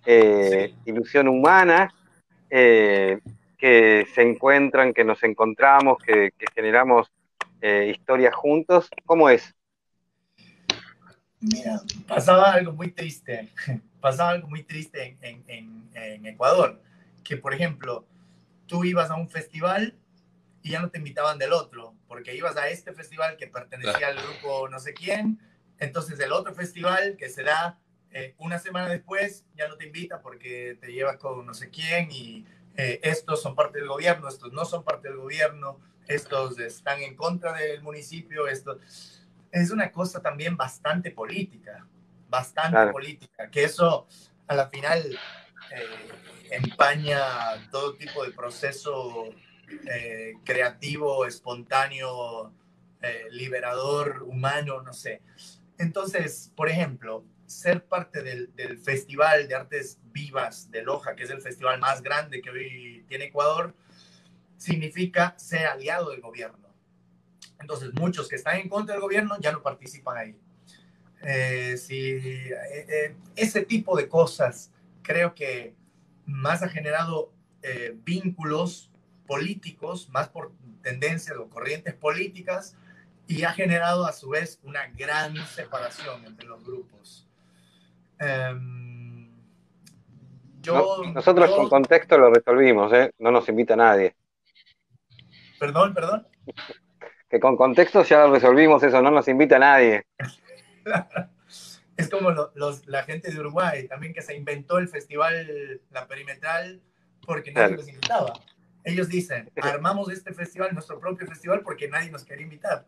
Eh, 0.07 0.73
sí. 0.73 0.91
Ilusión 0.91 1.29
humana, 1.29 1.93
eh, 2.49 3.21
que 3.59 4.07
se 4.15 4.23
encuentran, 4.23 4.95
que 4.95 5.05
nos 5.05 5.23
encontramos, 5.25 5.99
que, 5.99 6.31
que 6.39 6.47
generamos 6.55 7.13
eh, 7.61 7.93
historias 7.95 8.35
juntos. 8.35 8.89
¿Cómo 9.05 9.29
es? 9.29 9.55
Mira, 11.41 11.83
pasaba 12.09 12.55
algo 12.55 12.73
muy 12.73 12.93
triste, 12.93 13.51
pasaba 14.01 14.31
algo 14.31 14.49
muy 14.49 14.63
triste 14.63 15.19
en, 15.21 15.45
en, 15.49 15.91
en, 15.93 16.27
Ecuador, 16.27 16.81
que 17.23 17.37
por 17.37 17.53
ejemplo, 17.53 18.07
tú 18.67 18.85
ibas 18.85 19.11
a 19.11 19.17
un 19.17 19.29
festival 19.29 19.97
y 20.63 20.71
ya 20.71 20.81
no 20.81 20.91
te 20.91 20.99
invitaban 20.99 21.39
del 21.39 21.53
otro, 21.53 21.95
porque 22.09 22.35
ibas 22.35 22.57
a 22.57 22.69
este 22.69 22.93
festival 22.93 23.37
que 23.37 23.47
pertenecía 23.47 24.09
al 24.09 24.17
grupo 24.17 24.69
no 24.69 24.79
sé 24.79 24.95
quién, 24.95 25.41
entonces 25.79 26.19
el 26.21 26.33
otro 26.33 26.55
festival 26.55 27.17
que 27.17 27.29
se 27.29 27.43
da 27.43 27.79
eh, 28.11 28.35
una 28.39 28.59
semana 28.59 28.89
después 28.89 29.45
ya 29.55 29.69
no 29.69 29.77
te 29.77 29.87
invita 29.87 30.21
porque 30.21 30.79
te 30.81 30.93
llevas 30.93 31.19
con 31.19 31.45
no 31.45 31.55
sé 31.55 31.71
quién 31.71 32.11
y 32.11 32.47
eh, 32.77 33.01
estos 33.03 33.43
son 33.43 33.55
parte 33.55 33.79
del 33.79 33.89
gobierno, 33.89 34.29
estos 34.29 34.53
no 34.53 34.65
son 34.65 34.85
parte 34.85 35.09
del 35.09 35.19
gobierno, 35.19 35.81
estos 36.07 36.59
están 36.59 37.01
en 37.03 37.15
contra 37.15 37.53
del 37.53 37.83
municipio, 37.83 38.49
esto 38.49 38.79
es 39.53 39.71
una 39.71 39.91
cosa 39.91 40.21
también 40.21 40.57
bastante 40.57 41.11
política, 41.11 41.87
bastante 42.29 42.73
claro. 42.73 42.93
política, 42.93 43.51
que 43.51 43.65
eso 43.65 44.07
a 44.47 44.55
la 44.55 44.69
final 44.69 45.19
eh, 45.75 46.36
empaña 46.51 47.69
todo 47.71 47.95
tipo 47.95 48.25
de 48.25 48.33
proceso 48.33 49.35
eh, 49.93 50.35
creativo, 50.45 51.27
espontáneo, 51.27 52.53
eh, 53.03 53.27
liberador, 53.31 54.23
humano, 54.23 54.83
no 54.83 54.93
sé. 54.93 55.23
Entonces, 55.79 56.53
por 56.55 56.69
ejemplo, 56.69 57.25
ser 57.47 57.85
parte 57.85 58.23
del, 58.23 58.79
Festival 58.79 59.49
de 59.49 59.55
Artes 59.55 59.99
Vivas 60.13 60.71
de 60.71 60.83
Loja, 60.83 61.15
que 61.15 61.25
es 61.25 61.31
el 61.31 61.41
festival 61.41 61.81
más 61.81 62.03
grande 62.03 62.41
que 62.41 62.51
hoy 62.51 63.05
tiene 63.09 63.27
Ecuador, 63.27 63.75
significa 64.57 65.35
ser 65.37 65.67
aliado 65.67 66.11
del 66.11 66.21
gobierno. 66.21 66.69
Entonces, 67.61 67.91
muchos 67.95 68.29
que 68.29 68.37
están 68.37 68.59
en 68.59 68.69
contra 68.69 68.95
del 68.95 69.03
gobierno 69.03 69.37
ya 69.41 69.53
no 69.53 69.63
participan 69.63 70.17
ahí. 70.17 70.37
Eh, 71.23 71.77
si, 71.77 72.21
ese 73.35 73.63
tipo 73.63 73.97
de 73.97 74.09
cosas 74.09 74.71
creo 75.03 75.35
que 75.35 75.75
más 76.27 76.63
ha 76.63 76.69
generado 76.69 77.33
eh, 77.63 77.97
vínculos 78.05 78.91
políticos, 79.27 80.09
más 80.11 80.29
por 80.29 80.53
tendencias 80.83 81.37
o 81.37 81.49
corrientes 81.49 81.95
políticas, 81.95 82.77
y 83.27 83.43
ha 83.45 83.53
generado 83.53 84.07
a 84.07 84.13
su 84.13 84.29
vez 84.29 84.61
una 84.63 84.87
gran 84.89 85.37
separación 85.47 86.25
entre 86.25 86.47
los 86.47 86.65
grupos. 86.65 87.29
Um, 88.21 89.29
yo, 90.63 91.03
no, 91.05 91.13
nosotros 91.13 91.51
yo, 91.51 91.57
con 91.57 91.69
contexto 91.69 92.17
lo 92.19 92.33
resolvimos, 92.33 92.93
¿eh? 92.93 93.13
no 93.19 93.31
nos 93.31 93.49
invita 93.49 93.77
nadie. 93.77 94.15
Perdón, 95.59 95.95
perdón. 95.95 96.27
Que 97.29 97.41
con 97.41 97.57
contexto 97.57 98.05
ya 98.05 98.27
resolvimos 98.27 98.83
eso, 98.83 99.03
no 99.03 99.11
nos 99.11 99.27
invita 99.29 99.59
nadie. 99.59 100.07
es 101.97 102.11
como 102.11 102.31
lo, 102.31 102.53
los, 102.55 102.87
la 102.87 103.05
gente 103.05 103.31
de 103.31 103.41
Uruguay, 103.41 103.89
también 103.89 104.13
que 104.13 104.23
se 104.23 104.35
inventó 104.35 104.79
el 104.79 104.89
festival 104.89 105.81
La 105.91 106.07
Perimetral 106.07 106.81
porque 107.25 107.51
nadie 107.51 107.69
claro. 107.69 107.83
los 107.83 107.89
invitaba. 107.89 108.33
Ellos 108.85 109.09
dicen, 109.09 109.51
armamos 109.63 110.11
este 110.11 110.33
festival, 110.33 110.73
nuestro 110.73 110.99
propio 111.01 111.27
festival, 111.27 111.63
porque 111.63 111.89
nadie 111.89 112.11
nos 112.11 112.25
quería 112.25 112.45
invitar. 112.45 112.87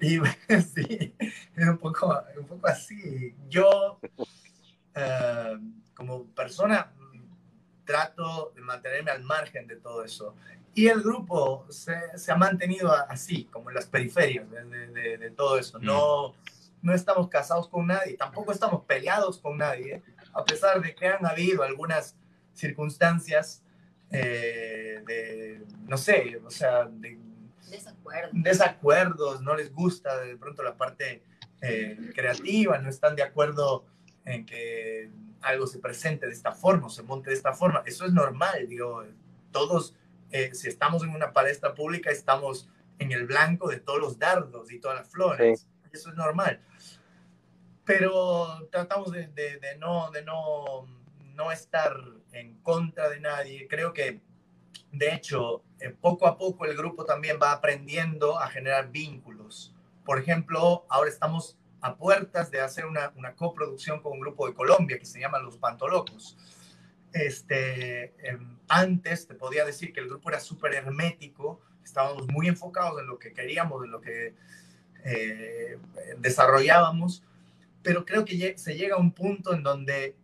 Y 0.00 0.18
sí, 0.74 1.14
es 1.56 1.66
un 1.66 1.78
poco, 1.78 2.22
un 2.38 2.46
poco 2.46 2.66
así. 2.66 3.34
Yo, 3.48 3.98
uh, 4.18 5.58
como 5.94 6.26
persona, 6.26 6.92
trato 7.84 8.52
de 8.54 8.60
mantenerme 8.60 9.10
al 9.10 9.22
margen 9.22 9.66
de 9.66 9.76
todo 9.76 10.04
eso. 10.04 10.34
Y 10.74 10.86
el 10.86 11.02
grupo 11.02 11.66
se, 11.70 12.16
se 12.16 12.30
ha 12.30 12.36
mantenido 12.36 12.92
así, 12.92 13.44
como 13.44 13.70
en 13.70 13.76
las 13.76 13.86
periferias 13.86 14.48
de, 14.50 14.86
de, 14.88 15.18
de 15.18 15.30
todo 15.30 15.58
eso. 15.58 15.78
No, 15.80 16.34
no 16.82 16.94
estamos 16.94 17.28
casados 17.28 17.68
con 17.68 17.86
nadie, 17.86 18.16
tampoco 18.16 18.52
estamos 18.52 18.84
peleados 18.84 19.38
con 19.38 19.58
nadie, 19.58 19.94
¿eh? 19.96 20.02
a 20.32 20.44
pesar 20.44 20.80
de 20.80 20.94
que 20.94 21.08
han 21.08 21.26
habido 21.26 21.62
algunas 21.62 22.16
circunstancias 22.54 23.62
eh, 24.10 25.02
de, 25.06 25.64
no 25.86 25.96
sé, 25.96 26.40
o 26.44 26.50
sea, 26.50 26.84
de 26.86 27.18
desacuerdos. 27.68 28.30
desacuerdos, 28.32 29.42
no 29.42 29.54
les 29.54 29.72
gusta 29.72 30.18
de 30.20 30.36
pronto 30.36 30.62
la 30.62 30.76
parte 30.76 31.22
eh, 31.62 32.10
creativa, 32.14 32.78
no 32.78 32.88
están 32.88 33.14
de 33.14 33.22
acuerdo 33.22 33.84
en 34.24 34.46
que 34.46 35.10
algo 35.42 35.66
se 35.66 35.78
presente 35.78 36.26
de 36.26 36.32
esta 36.32 36.52
forma, 36.52 36.88
se 36.90 37.02
monte 37.02 37.30
de 37.30 37.36
esta 37.36 37.52
forma. 37.52 37.82
Eso 37.86 38.04
es 38.04 38.12
normal, 38.12 38.66
digo, 38.68 39.04
todos, 39.52 39.96
eh, 40.30 40.50
si 40.54 40.68
estamos 40.68 41.02
en 41.02 41.10
una 41.10 41.32
palestra 41.32 41.74
pública, 41.74 42.10
estamos 42.10 42.68
en 42.98 43.12
el 43.12 43.26
blanco 43.26 43.68
de 43.68 43.80
todos 43.80 44.00
los 44.00 44.18
dardos 44.18 44.70
y 44.72 44.78
todas 44.78 44.98
las 44.98 45.08
flores. 45.08 45.66
Eso 45.92 46.10
es 46.10 46.16
normal. 46.16 46.60
Pero 47.84 48.68
tratamos 48.70 49.12
de, 49.12 49.26
de, 49.28 49.76
no, 49.78 50.10
de 50.10 50.22
no, 50.22 50.86
no 51.34 51.52
estar 51.52 51.96
en 52.32 52.60
contra 52.60 53.08
de 53.08 53.20
nadie. 53.20 53.66
Creo 53.68 53.92
que, 53.92 54.20
de 54.92 55.14
hecho, 55.14 55.62
eh, 55.80 55.90
poco 55.90 56.26
a 56.26 56.38
poco 56.38 56.64
el 56.66 56.76
grupo 56.76 57.04
también 57.04 57.38
va 57.42 57.52
aprendiendo 57.52 58.38
a 58.38 58.48
generar 58.48 58.90
vínculos. 58.90 59.74
Por 60.04 60.18
ejemplo, 60.18 60.86
ahora 60.88 61.10
estamos 61.10 61.58
a 61.80 61.96
puertas 61.96 62.50
de 62.50 62.60
hacer 62.60 62.86
una, 62.86 63.12
una 63.16 63.34
coproducción 63.34 64.00
con 64.02 64.12
un 64.12 64.20
grupo 64.20 64.46
de 64.46 64.54
Colombia 64.54 64.98
que 64.98 65.06
se 65.06 65.20
llama 65.20 65.38
Los 65.38 65.56
Pantolocos. 65.56 66.36
Este, 67.12 68.14
em, 68.28 68.58
antes 68.68 69.26
te 69.26 69.34
podía 69.34 69.64
decir 69.64 69.92
que 69.92 70.00
el 70.00 70.08
grupo 70.08 70.28
era 70.28 70.40
súper 70.40 70.74
hermético, 70.74 71.60
estábamos 71.82 72.28
muy 72.28 72.46
enfocados 72.46 73.00
en 73.00 73.06
lo 73.08 73.18
que 73.18 73.32
queríamos, 73.32 73.84
en 73.84 73.90
lo 73.90 74.00
que 74.00 74.34
eh, 75.04 75.78
desarrollábamos, 76.18 77.22
pero 77.82 78.04
creo 78.04 78.24
que 78.24 78.56
se 78.58 78.76
llega 78.76 78.96
a 78.96 78.98
un 78.98 79.12
punto 79.12 79.54
en 79.54 79.62
donde 79.62 80.16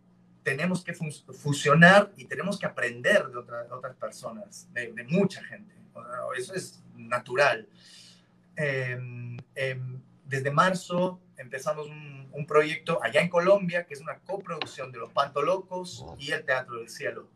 tenemos 0.43 0.83
que 0.83 0.93
fusionar 0.93 2.11
y 2.15 2.23
tenemos 2.23 2.57
que 2.57 2.65
aprender 2.65 3.27
de, 3.27 3.37
otras 3.37 3.95
personas, 3.97 4.69
de, 4.71 5.03
mucha 5.09 5.43
gente. 5.43 5.73
Eso 6.37 6.53
es 6.53 6.81
natural. 6.95 7.67
Em, 8.55 9.37
em, 9.55 9.99
desde 10.25 10.49
marzo 10.49 11.19
empezamos 11.37 11.87
un, 11.87 12.45
proyecto 12.47 13.03
allá 13.03 13.21
en 13.21 13.29
Colombia, 13.29 13.85
que 13.85 13.93
es 13.95 13.99
una 13.99 14.19
coproducción 14.19 14.91
de 14.91 14.99
Los 14.99 15.11
Pantolocos 15.11 16.05
y 16.17 16.31
el 16.31 16.45
Teatro 16.45 16.77
del 16.77 16.87
Cielo. 16.87 17.27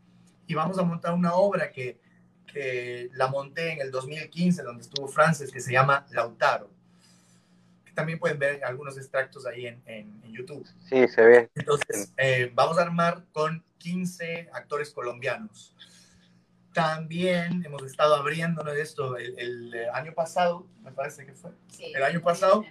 Y 0.46 0.54
vamos 0.54 0.78
a 0.78 0.82
montar 0.82 1.12
una 1.12 1.34
obra 1.34 1.70
que, 1.70 2.00
que 2.46 3.10
la 3.12 3.26
monté 3.26 3.72
en 3.72 3.80
el 3.82 3.90
2015, 3.90 4.62
donde 4.62 4.82
estuvo 4.82 5.06
Frances, 5.08 5.50
que 5.50 5.60
se 5.60 5.72
llama 5.72 6.06
Lautaro. 6.12 6.70
Que 7.92 7.96
también 7.96 8.18
pueden 8.18 8.38
ver 8.38 8.64
algunos 8.64 8.96
extractos 8.96 9.46
ahí 9.46 9.66
en, 9.66 9.82
en, 9.86 10.22
YouTube. 10.32 10.66
Sí, 10.88 11.06
se 11.08 11.22
ve. 11.22 11.50
Entonces, 11.54 12.12
eh, 12.16 12.50
vamos 12.54 12.78
a 12.78 12.82
armar 12.82 13.24
con 13.32 13.62
15 13.78 14.48
actores 14.54 14.90
colombianos. 14.90 15.74
También 16.72 17.62
hemos 17.66 17.82
estado 17.82 18.14
abriéndonos 18.14 18.74
de 18.74 18.80
esto 18.80 19.18
el, 19.18 19.74
año 19.92 20.14
pasado, 20.14 20.66
me 20.82 20.90
parece 20.90 21.26
que 21.26 21.34
fue. 21.34 21.50
el 21.94 22.02
año 22.02 22.22
pasado 22.22 22.64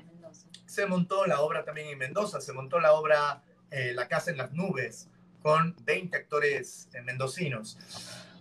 se 0.65 0.85
montó 0.87 1.27
la 1.27 1.41
obra 1.41 1.63
también 1.65 1.89
en 1.89 1.97
Mendoza, 1.97 2.41
se 2.41 2.53
montó 2.53 2.79
la 2.79 2.93
obra 2.93 3.43
eh, 3.69 3.93
La 3.93 4.07
Casa 4.07 4.31
en 4.31 4.37
las 4.37 4.53
Nubes 4.53 5.09
con 5.41 5.75
20 5.83 6.15
actores 6.17 6.87
eh, 6.93 7.01
mendocinos. 7.01 7.77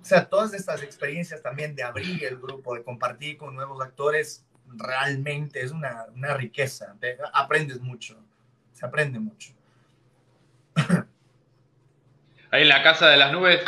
O 0.01 0.05
sea, 0.05 0.29
todas 0.29 0.55
estas 0.55 0.83
experiencias 0.83 1.43
también 1.43 1.75
de 1.75 1.83
abrir 1.83 2.25
el 2.25 2.39
grupo, 2.39 2.75
de 2.75 2.83
compartir 2.83 3.37
con 3.37 3.55
nuevos 3.55 3.83
actores, 3.83 4.45
realmente 4.77 5.63
es 5.63 5.71
una, 5.73 6.07
una 6.15 6.35
riqueza. 6.35 6.97
aprendes 7.33 7.81
mucho, 7.81 8.23
se 8.73 8.87
aprende 8.87 9.19
mucho. 9.19 9.53
Ahí 12.51 12.63
en 12.63 12.69
la 12.69 12.83
Casa 12.83 13.09
de 13.09 13.17
las 13.17 13.33
Nubes 13.33 13.61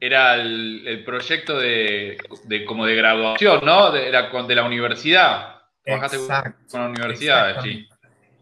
era 0.00 0.34
el, 0.34 1.02
proyecto 1.04 1.58
de, 1.58 2.18
de, 2.44 2.64
como 2.64 2.86
de 2.86 2.94
graduación, 2.94 3.64
¿no? 3.64 3.90
De, 3.90 4.08
era 4.08 4.30
de 4.30 4.54
la 4.54 4.64
universidad. 4.64 5.62
Trabajaste 5.82 6.18
con 6.70 6.80
la 6.80 6.88
universidad, 6.88 7.62
sí. 7.62 7.88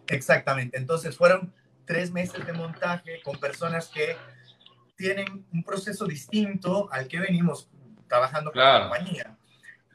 Exactamente. 0.09 0.77
Entonces 0.77 1.17
fueron 1.17 1.53
tres 1.87 2.11
meses 2.11 2.45
de 2.47 2.53
montaje 2.53 3.21
con 3.23 3.39
personas 3.39 3.89
que 3.89 4.17
tienen 4.97 5.45
un 5.53 5.65
proceso 5.65 6.05
distinto 6.07 6.89
al 6.93 7.09
que 7.09 7.19
venimos 7.19 7.69
trabajando 8.09 8.53
con 8.53 8.63
la 8.63 8.89
compañía. 8.89 9.32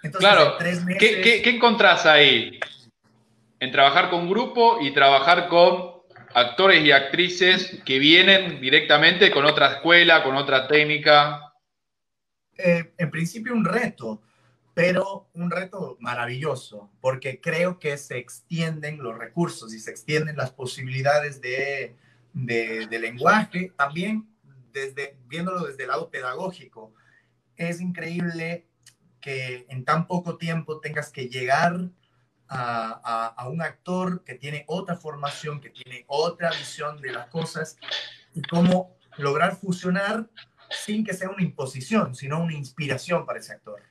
Entonces, 0.08 0.30
claro. 0.30 0.56
tres 0.58 0.84
meses... 0.84 1.00
¿Qué, 1.00 1.22
qué, 1.22 1.42
qué 1.42 1.50
encontrás 1.52 2.06
ahí 2.06 2.60
en 3.60 3.72
trabajar 3.72 4.10
con 4.10 4.30
grupo 4.30 4.80
y 4.82 4.94
trabajar 4.94 5.48
con 5.48 5.98
actores 6.34 6.84
y 6.84 6.92
actrices 6.92 7.82
que 7.86 8.00
vienen 8.00 8.62
directamente 8.62 9.32
con 9.32 9.46
otra 9.46 9.74
escuela, 9.74 10.24
con 10.24 10.36
otra 10.36 10.68
técnica? 10.68 11.54
Eh, 12.58 12.94
en 12.98 13.12
principio 13.12 13.54
un 13.54 13.66
reto, 13.66 14.22
pero 14.74 15.30
un 15.34 15.52
reto 15.52 15.98
maravilloso, 16.00 16.92
porque 17.02 17.42
creo 17.42 17.80
que 17.80 17.98
se 17.98 18.18
extienden 18.18 19.02
los 19.02 19.18
recursos 19.18 19.74
y 19.74 19.80
se 19.80 19.92
extienden 19.92 20.38
las 20.38 20.52
posibilidades 20.52 21.42
de, 21.42 21.96
de, 22.34 23.00
lenguaje, 23.00 23.74
también 23.76 24.28
desde, 24.72 25.18
viéndolo 25.28 25.66
desde 25.66 25.84
el 25.84 25.90
lado 25.90 26.10
pedagógico. 26.10 26.94
Es 27.56 27.82
increíble 27.82 28.68
que 29.22 29.66
en 29.70 29.84
tan 29.86 30.08
poco 30.08 30.38
tiempo 30.38 30.80
tengas 30.80 31.12
que 31.12 31.28
llegar 31.28 31.90
a, 32.50 33.34
a, 33.36 33.50
un 33.50 33.62
actor 33.62 34.24
que 34.24 34.36
tiene 34.36 34.64
otra 34.68 34.96
formación, 34.96 35.60
que 35.60 35.70
tiene 35.70 36.06
otra 36.08 36.50
visión 36.52 37.02
de 37.02 37.12
las 37.12 37.28
cosas 37.28 37.78
y 38.34 38.42
cómo 38.42 38.96
lograr 39.18 39.58
fusionar 39.58 40.30
sin 40.70 41.04
que 41.04 41.14
sea 41.14 41.30
una 41.30 41.44
imposición, 41.44 42.16
sino 42.16 42.42
una 42.42 42.54
inspiración 42.54 43.26
para 43.26 43.40
ese 43.40 43.54
actor. 43.54 43.82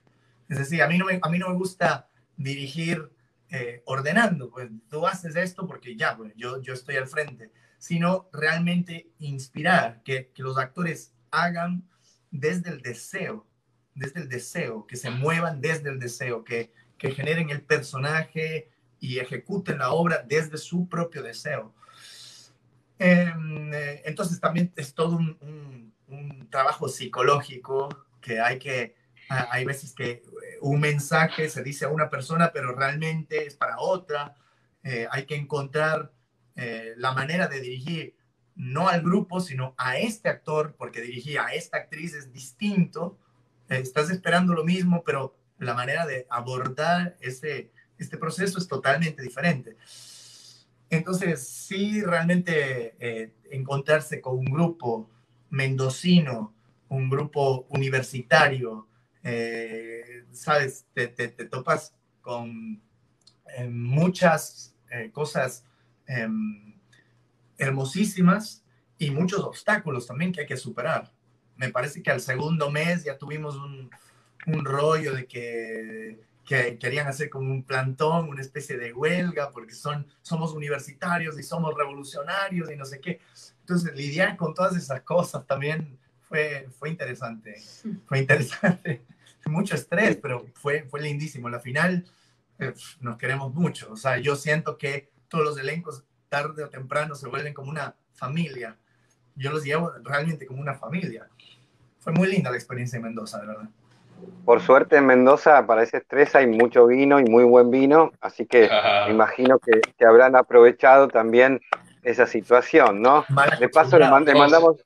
Es 0.48 0.58
decir, 0.58 0.82
a 0.82 0.88
mí 0.88 0.98
no 0.98 1.06
me, 1.06 1.18
a 1.20 1.28
mí 1.28 1.38
no 1.38 1.48
me 1.48 1.56
gusta 1.56 2.08
dirigir 2.36 3.10
eh, 3.50 3.82
ordenando, 3.86 4.50
pues 4.50 4.68
tú 4.88 5.06
haces 5.06 5.36
esto 5.36 5.66
porque 5.66 5.96
ya, 5.96 6.16
pues, 6.16 6.32
yo, 6.36 6.60
yo 6.62 6.74
estoy 6.74 6.96
al 6.96 7.06
frente, 7.06 7.52
sino 7.78 8.28
realmente 8.32 9.10
inspirar, 9.18 10.02
que, 10.02 10.30
que 10.34 10.42
los 10.42 10.58
actores 10.58 11.12
hagan 11.30 11.88
desde 12.30 12.70
el 12.70 12.82
deseo, 12.82 13.46
desde 13.96 14.20
el 14.20 14.28
deseo, 14.28 14.86
que 14.86 14.96
se 14.96 15.10
muevan 15.10 15.60
desde 15.60 15.90
el 15.90 15.98
deseo, 15.98 16.44
que, 16.44 16.72
que 16.98 17.10
generen 17.10 17.50
el 17.50 17.62
personaje 17.62 18.70
y 19.00 19.18
ejecuten 19.18 19.78
la 19.78 19.90
obra 19.90 20.24
desde 20.26 20.58
su 20.58 20.88
propio 20.88 21.22
deseo. 21.22 21.74
Em, 22.98 23.74
eh, 23.74 24.02
entonces 24.04 24.40
también 24.40 24.72
es 24.76 24.94
todo 24.94 25.16
un, 25.16 25.92
un, 26.08 26.48
trabajo 26.50 26.88
psicológico 26.88 27.88
que 28.20 28.40
hay 28.40 28.58
que 28.58 28.94
Ah, 29.28 29.48
hay 29.50 29.64
veces 29.64 29.92
que 29.92 30.10
eh, 30.10 30.22
un 30.60 30.80
mensaje 30.80 31.48
se 31.48 31.62
dice 31.62 31.84
a 31.84 31.88
una 31.88 32.10
persona, 32.10 32.52
pero 32.52 32.74
realmente 32.74 33.46
es 33.46 33.56
para 33.56 33.78
otra. 33.78 34.36
Eh, 34.82 35.08
hay 35.10 35.26
que 35.26 35.36
encontrar 35.36 36.12
la 36.96 37.12
manera 37.12 37.48
de 37.48 37.60
dirigir 37.60 38.16
no 38.54 38.88
al 38.88 39.02
grupo, 39.02 39.40
sino 39.40 39.74
a 39.76 39.98
este 39.98 40.30
actor, 40.30 40.74
porque 40.78 41.02
dirigir 41.02 41.38
a 41.38 41.52
esta 41.52 41.76
actriz 41.76 42.14
es 42.14 42.32
distinto. 42.32 43.18
Estás 43.68 44.10
esperando 44.10 44.54
lo 44.54 44.64
mismo, 44.64 45.02
pero 45.04 45.36
la 45.58 45.74
manera 45.74 46.06
de 46.06 46.26
abordar 46.30 47.16
este, 47.20 47.72
este 47.98 48.18
proceso 48.18 48.58
es 48.58 48.68
totalmente 48.68 49.22
diferente. 49.22 49.76
Entonces, 50.90 51.46
sí, 51.46 52.02
realmente 52.02 53.32
encontrarse 53.50 54.20
con 54.20 54.38
un 54.38 54.44
grupo 54.44 55.10
mendocino, 55.50 56.54
un 56.88 57.10
grupo 57.10 57.66
universitario, 57.70 58.86
eh, 59.22 60.24
sabes, 60.30 60.86
te, 60.94 61.08
topas 61.50 61.92
con 62.20 62.80
eh, 63.56 63.68
muchas 63.68 64.76
eh, 64.90 65.10
cosas 65.10 65.64
em, 66.06 66.74
hermosísimas 67.58 68.64
y 68.98 69.10
muchos 69.10 69.40
obstáculos 69.40 70.06
también 70.06 70.32
que 70.32 70.42
hay 70.42 70.46
que 70.46 70.56
superar. 70.56 71.12
Me 71.56 71.70
parece 71.70 72.02
que 72.02 72.10
al 72.10 72.20
segundo 72.20 72.70
mes 72.70 73.04
ya 73.04 73.18
tuvimos 73.18 73.56
un, 73.56 73.90
rollo 74.64 75.14
de 75.14 75.26
que, 75.26 76.20
querían 76.44 77.08
hacer 77.08 77.28
como 77.28 77.50
un 77.50 77.64
plantón, 77.64 78.28
una 78.28 78.40
especie 78.40 78.76
de 78.76 78.92
huelga, 78.92 79.50
porque 79.50 79.74
son, 79.74 80.06
somos 80.22 80.52
universitarios 80.52 81.38
y 81.38 81.42
somos 81.42 81.74
revolucionarios 81.74 82.70
y 82.70 82.76
no 82.76 82.84
sé 82.84 83.00
qué. 83.00 83.20
Entonces, 83.60 83.94
lidiar 83.96 84.36
con 84.36 84.54
todas 84.54 84.76
esas 84.76 85.00
cosas 85.02 85.44
también 85.46 85.98
fue, 86.20 86.68
fue 86.78 86.90
interesante. 86.90 87.60
Fue 88.06 88.20
interesante 88.20 89.04
mucho 89.46 89.74
estrés, 89.74 90.16
pero 90.16 90.46
fue, 90.54 90.84
fue 90.84 91.00
lindísimo. 91.00 91.48
La 91.48 91.60
final 91.60 92.04
eh, 92.58 92.72
nos 93.00 93.16
queremos 93.16 93.54
mucho. 93.54 93.92
O 93.92 93.96
sea, 93.96 94.18
yo 94.18 94.36
siento 94.36 94.78
que 94.78 95.10
todos 95.28 95.44
los 95.44 95.58
elencos 95.58 96.04
tarde 96.28 96.64
o 96.64 96.68
temprano 96.68 97.14
se 97.14 97.28
vuelven 97.28 97.54
como 97.54 97.70
una 97.70 97.94
familia. 98.14 98.76
Yo 99.34 99.50
los 99.52 99.64
llevo 99.64 99.92
realmente 100.02 100.46
como 100.46 100.60
una 100.60 100.74
familia. 100.74 101.28
Fue 102.06 102.12
muy 102.12 102.28
linda 102.28 102.50
la 102.50 102.56
experiencia 102.56 102.98
en 102.98 103.02
Mendoza, 103.02 103.40
de 103.40 103.48
verdad. 103.48 103.68
Por 104.44 104.60
suerte 104.60 104.96
en 104.96 105.06
Mendoza 105.06 105.66
para 105.66 105.82
ese 105.82 105.96
estrés 105.96 106.36
hay 106.36 106.46
mucho 106.46 106.86
vino 106.86 107.18
y 107.18 107.24
muy 107.24 107.42
buen 107.42 107.72
vino, 107.72 108.12
así 108.20 108.46
que 108.46 108.70
me 109.06 109.12
imagino 109.12 109.58
que, 109.58 109.80
que, 109.80 110.06
habrán 110.06 110.36
aprovechado 110.36 111.08
también 111.08 111.60
esa 112.04 112.28
situación, 112.28 113.02
¿no? 113.02 113.24
De 113.58 113.68
paso 113.68 113.98
le 113.98 114.08
mandamos, 114.08 114.76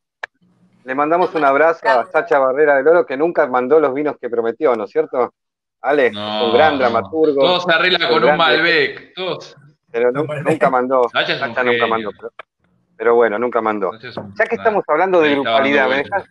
le 0.82 0.94
mandamos 0.94 1.34
un 1.34 1.44
abrazo 1.44 1.86
a 1.90 2.06
Sacha 2.06 2.38
Barrera 2.38 2.76
del 2.76 2.88
Oro, 2.88 3.04
que 3.04 3.18
nunca 3.18 3.46
mandó 3.46 3.78
los 3.80 3.92
vinos 3.92 4.16
que 4.18 4.30
prometió, 4.30 4.74
¿no 4.74 4.84
es 4.84 4.90
cierto? 4.90 5.34
Ale, 5.82 6.08
un 6.08 6.54
gran 6.54 6.78
dramaturgo. 6.78 7.38
Todo 7.38 7.60
se 7.60 7.70
arregla 7.70 8.08
con 8.08 8.24
un 8.24 8.34
Malbec, 8.38 9.12
todos. 9.14 9.58
Pero 9.92 10.10
nunca 10.10 10.70
mandó, 10.70 11.06
Sacha, 11.12 11.34
nunca 11.64 11.86
mandó. 11.86 12.12
pero 12.96 13.14
bueno, 13.14 13.38
nunca 13.38 13.60
mandó. 13.60 13.90
Ya 14.00 14.46
que 14.46 14.56
estamos 14.56 14.84
hablando 14.88 15.20
de 15.20 15.32
grupalidad, 15.32 15.86
¿me 15.86 15.96
dejas, 15.96 16.24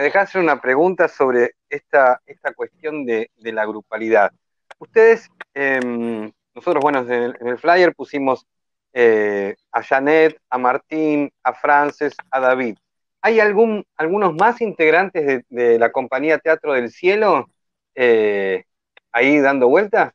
me 0.00 0.06
hacer 0.06 0.40
una 0.40 0.60
pregunta 0.60 1.08
sobre 1.08 1.56
esta, 1.68 2.20
esta 2.26 2.52
cuestión 2.54 3.04
de, 3.04 3.30
la 3.36 3.66
grupalidad? 3.66 4.32
Ustedes, 4.78 5.28
em, 5.54 6.30
nosotros, 6.54 6.82
bueno, 6.82 7.00
en 7.00 7.34
el, 7.46 7.58
flyer 7.58 7.94
pusimos 7.94 8.46
eh, 8.92 9.56
a 9.72 9.82
Janet, 9.82 10.40
a 10.50 10.58
Martín, 10.58 11.32
a 11.42 11.52
Frances, 11.52 12.14
a 12.30 12.40
David. 12.40 12.76
¿Hay 13.20 13.40
algún, 13.40 13.84
algunos 13.96 14.34
más 14.34 14.60
integrantes 14.60 15.44
de, 15.48 15.78
la 15.78 15.90
compañía 15.90 16.38
Teatro 16.38 16.74
del 16.74 16.90
Cielo 16.90 17.50
eh, 17.94 18.64
ahí 19.12 19.38
dando 19.40 19.68
vueltas? 19.68 20.12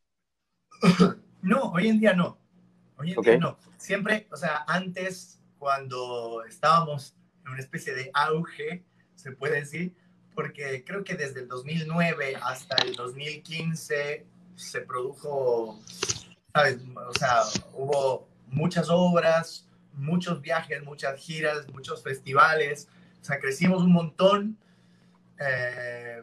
No, 1.43 1.73
hoy 1.73 1.89
en 1.89 1.99
día 1.99 2.13
no. 2.13 2.37
Hoy 2.95 3.11
en 3.11 3.21
día 3.21 3.37
no. 3.37 3.57
Siempre, 3.75 4.29
o 4.31 4.37
sea, 4.37 4.63
antes, 4.65 5.41
cuando 5.59 6.41
estábamos 6.45 7.17
en 7.43 7.51
una 7.51 7.59
especie 7.59 7.93
de 7.93 8.09
auge, 8.13 8.85
se 9.23 9.31
puede 9.31 9.61
decir, 9.61 9.95
porque 10.35 10.83
creo 10.85 11.03
que 11.05 11.15
desde 11.15 11.39
el 11.41 11.47
2009 11.47 12.35
hasta 12.41 12.75
el 12.83 12.93
2015 12.93 14.25
se 14.55 14.81
produjo, 14.81 15.79
¿sabes? 16.53 16.79
O 17.07 17.13
sea, 17.13 17.41
hubo 17.73 18.27
muchas 18.47 18.89
obras, 18.89 19.65
muchos 19.93 20.41
viajes, 20.41 20.83
muchas 20.83 21.17
giras, 21.19 21.67
muchos 21.69 22.03
festivales. 22.03 22.89
O 23.21 23.23
sea, 23.23 23.39
crecimos 23.39 23.81
un 23.81 23.93
montón 23.93 24.57
eh, 25.39 26.21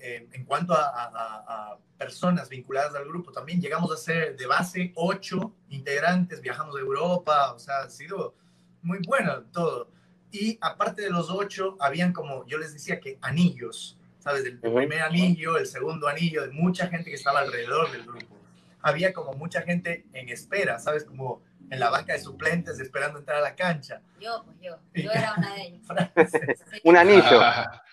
en 0.00 0.44
cuanto 0.44 0.72
a, 0.74 1.78
personas 1.98 2.48
vinculadas 2.48 2.94
al 2.94 3.06
grupo. 3.06 3.32
También 3.32 3.60
llegamos 3.60 3.90
a 3.92 3.96
ser 3.96 4.36
de 4.36 4.46
base 4.46 4.92
ocho 4.94 5.52
integrantes, 5.68 6.40
viajamos 6.40 6.76
a 6.76 6.78
Europa, 6.78 7.52
o 7.52 7.58
sea, 7.58 7.80
ha 7.80 7.90
sido 7.90 8.36
muy 8.82 9.00
bueno 9.04 9.42
todo. 9.52 9.90
Y 10.30 10.58
aparte 10.60 11.02
de 11.02 11.10
los 11.10 11.30
ocho, 11.30 11.76
habían 11.80 12.12
como, 12.12 12.46
yo 12.46 12.58
les 12.58 12.72
decía 12.72 13.00
que 13.00 13.18
anillos, 13.22 13.98
¿sabes? 14.18 14.44
El, 14.44 14.58
primer 14.58 15.00
anillo, 15.00 15.56
el 15.56 15.66
segundo 15.66 16.08
anillo, 16.08 16.42
de 16.42 16.52
mucha 16.52 16.88
gente 16.88 17.10
que 17.10 17.16
estaba 17.16 17.40
alrededor 17.40 17.90
del 17.92 18.04
grupo. 18.04 18.36
Había 18.82 19.12
como 19.12 19.32
mucha 19.32 19.62
gente 19.62 20.06
en 20.12 20.28
espera, 20.28 20.78
¿sabes? 20.78 21.04
Como 21.04 21.42
en 21.70 21.80
la 21.80 21.90
banca 21.90 22.12
de 22.12 22.20
suplentes 22.20 22.78
esperando 22.78 23.18
entrar 23.18 23.38
a 23.38 23.40
la 23.40 23.54
cancha. 23.54 24.00
Yo, 24.20 24.42
pues 24.44 24.56
yo, 24.60 24.78
yo 24.94 25.10
era 25.10 25.34
una 25.36 25.54
de 25.54 25.62
ellos. 25.62 25.86
un 26.84 26.96
anillo, 26.96 27.40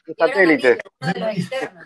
un 0.07 0.15
satélite. 0.17 0.79
Uno 1.01 1.13
de 1.13 1.19
los 1.19 1.37
externos. 1.37 1.85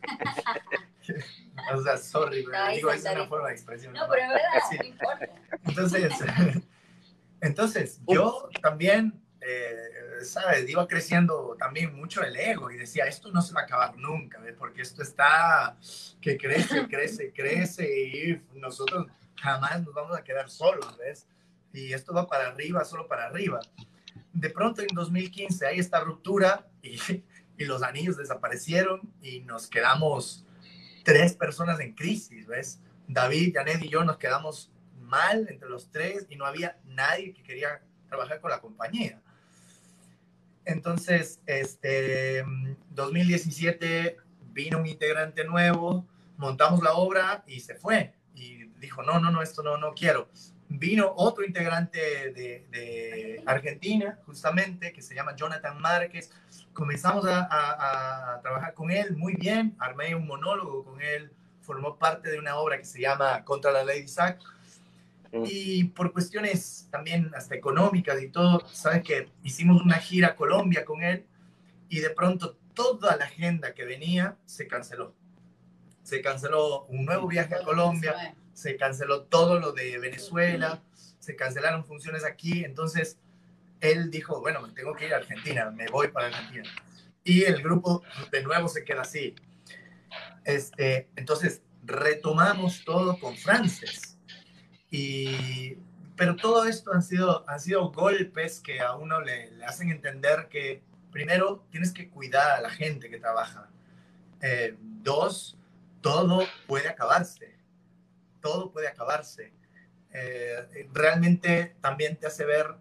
o 1.74 1.82
sea, 1.82 1.96
sorry, 1.96 2.44
pero 2.44 2.68
digo, 2.68 2.90
es 2.90 3.04
una 3.04 3.26
forma 3.26 3.48
de 3.48 3.54
expresión. 3.54 3.92
No, 3.92 4.06
pero 4.08 4.22
es 4.22 4.28
verdad, 4.28 4.78
no 4.78 4.86
importa. 4.86 5.26
Entonces, 5.66 6.12
entonces 7.40 8.00
yo 8.06 8.48
también, 8.62 9.20
eh, 9.50 10.24
¿sabes? 10.24 10.68
Iba 10.68 10.86
creciendo 10.86 11.56
también 11.58 11.94
mucho 11.94 12.22
el 12.22 12.36
ego 12.36 12.70
y 12.70 12.76
decía, 12.76 13.04
esto 13.04 13.30
no 13.32 13.42
se 13.42 13.54
va 13.54 13.62
a 13.62 13.64
acabar 13.64 13.96
nunca, 13.96 14.38
¿ves? 14.38 14.54
Porque 14.58 14.82
esto 14.82 15.02
está 15.02 15.76
que 16.20 16.36
crece, 16.36 16.86
crece, 16.88 17.32
crece 17.32 17.84
y 18.08 18.58
nosotros 18.58 19.06
jamás 19.36 19.82
nos 19.82 19.94
vamos 19.94 20.16
a 20.16 20.22
quedar 20.22 20.50
solos, 20.50 20.96
¿ves? 20.98 21.26
Y 21.72 21.92
esto 21.92 22.12
va 22.12 22.26
para 22.26 22.48
arriba, 22.48 22.84
solo 22.84 23.06
para 23.06 23.26
arriba. 23.26 23.60
De 24.32 24.50
pronto 24.50 24.82
en 24.82 24.88
2015 24.94 25.66
hay 25.66 25.78
esta 25.78 26.00
ruptura 26.00 26.66
y, 26.82 26.98
y 27.58 27.64
los 27.64 27.82
anillos 27.82 28.16
desaparecieron 28.16 29.00
y 29.22 29.40
nos 29.40 29.66
quedamos 29.68 30.44
tres 31.04 31.34
personas 31.34 31.80
en 31.80 31.94
crisis, 31.94 32.46
¿ves? 32.46 32.80
David, 33.06 33.54
Janet 33.54 33.82
y 33.82 33.88
yo 33.88 34.04
nos 34.04 34.18
quedamos 34.18 34.70
mal 35.00 35.46
entre 35.48 35.68
los 35.68 35.90
tres 35.90 36.26
y 36.28 36.36
no 36.36 36.46
había 36.46 36.78
nadie 36.84 37.32
que 37.32 37.42
quería 37.42 37.82
trabajar 38.08 38.40
con 38.40 38.50
la 38.50 38.60
compañía. 38.60 39.20
Entonces, 40.70 41.40
este, 41.46 42.44
2017 42.90 44.16
vino 44.52 44.78
un 44.78 44.86
integrante 44.86 45.44
nuevo, 45.44 46.06
montamos 46.36 46.82
la 46.82 46.94
obra 46.94 47.44
y 47.46 47.60
se 47.60 47.74
fue 47.74 48.14
dijo, 48.80 49.02
no, 49.02 49.20
no, 49.20 49.30
no, 49.30 49.42
esto 49.42 49.62
no, 49.62 49.76
no 49.76 49.92
quiero. 49.94 50.28
Vino 50.68 51.12
otro 51.16 51.44
integrante 51.44 51.98
de, 52.32 53.42
Argentina, 53.46 54.18
justamente, 54.24 54.92
que 54.92 55.02
se 55.02 55.14
llama 55.14 55.36
Jonathan 55.36 55.80
Márquez. 55.80 56.30
Comenzamos 56.72 57.24
a, 57.28 58.40
trabajar 58.42 58.74
con 58.74 58.90
él 58.90 59.16
muy 59.16 59.34
bien, 59.34 59.76
armé 59.78 60.14
un 60.14 60.26
monólogo 60.26 60.84
con 60.84 61.00
él, 61.02 61.32
formó 61.60 61.98
parte 61.98 62.30
de 62.30 62.38
una 62.38 62.56
obra 62.56 62.78
que 62.78 62.84
se 62.84 63.00
llama 63.00 63.44
Contra 63.44 63.70
la 63.70 63.84
Ley 63.84 64.00
de 64.00 64.04
Isaac. 64.04 64.40
Y 65.32 65.84
por 65.84 66.12
cuestiones 66.12 66.88
también 66.90 67.30
hasta 67.36 67.54
económicas 67.54 68.20
y 68.20 68.28
todo, 68.28 68.66
sabes 68.68 69.02
que 69.04 69.28
hicimos 69.44 69.80
una 69.80 69.96
gira 69.96 70.28
a 70.28 70.36
Colombia 70.36 70.84
con 70.84 71.04
él 71.04 71.24
y 71.88 72.00
de 72.00 72.10
pronto 72.10 72.58
toda 72.74 73.16
la 73.16 73.26
agenda 73.26 73.72
que 73.72 73.84
venía 73.84 74.36
se 74.44 74.66
canceló. 74.66 75.14
Se 76.02 76.20
canceló 76.20 76.84
un 76.86 77.04
nuevo 77.04 77.28
viaje 77.28 77.54
a 77.54 77.62
Colombia, 77.62 78.34
se 78.52 78.76
canceló 78.76 79.22
todo 79.22 79.60
lo 79.60 79.72
de 79.72 79.98
Venezuela, 79.98 80.82
se 81.20 81.36
cancelaron 81.36 81.84
funciones 81.84 82.24
aquí, 82.24 82.64
entonces 82.64 83.18
él 83.80 84.10
dijo, 84.10 84.40
bueno, 84.40 84.60
me 84.62 84.72
tengo 84.72 84.94
que 84.94 85.06
ir 85.06 85.14
a 85.14 85.18
Argentina, 85.18 85.70
me 85.70 85.86
voy 85.86 86.08
para 86.08 86.26
Argentina. 86.26 86.68
Y 87.22 87.44
el 87.44 87.62
grupo 87.62 88.02
de 88.32 88.42
nuevo 88.42 88.68
se 88.68 88.84
queda 88.84 89.02
así. 89.02 89.34
Este, 90.44 91.08
entonces 91.16 91.62
retomamos 91.84 92.84
todo 92.84 93.18
con 93.18 93.36
Frances. 93.36 94.09
Y, 94.90 95.76
pero 96.16 96.36
todo 96.36 96.64
esto 96.66 96.92
han 96.92 97.02
sido, 97.02 97.48
han 97.48 97.60
sido 97.60 97.90
golpes 97.90 98.60
que 98.60 98.80
a 98.80 98.96
uno 98.96 99.20
le, 99.20 99.50
le 99.52 99.64
hacen 99.64 99.90
entender 99.90 100.48
que 100.48 100.82
primero 101.12 101.64
tienes 101.70 101.92
que 101.92 102.08
cuidar 102.08 102.50
a 102.50 102.60
la 102.60 102.70
gente 102.70 103.08
que 103.08 103.18
trabaja. 103.18 103.68
Eh, 104.42 104.76
dos, 104.80 105.58
todo 106.00 106.46
puede 106.66 106.88
acabarse 106.88 107.60
todo 108.40 108.72
puede 108.72 108.88
acabarse. 108.88 109.52
Eh, 110.12 110.88
realmente 110.92 111.76
también 111.80 112.16
te 112.16 112.26
hace 112.26 112.44
ver 112.44 112.74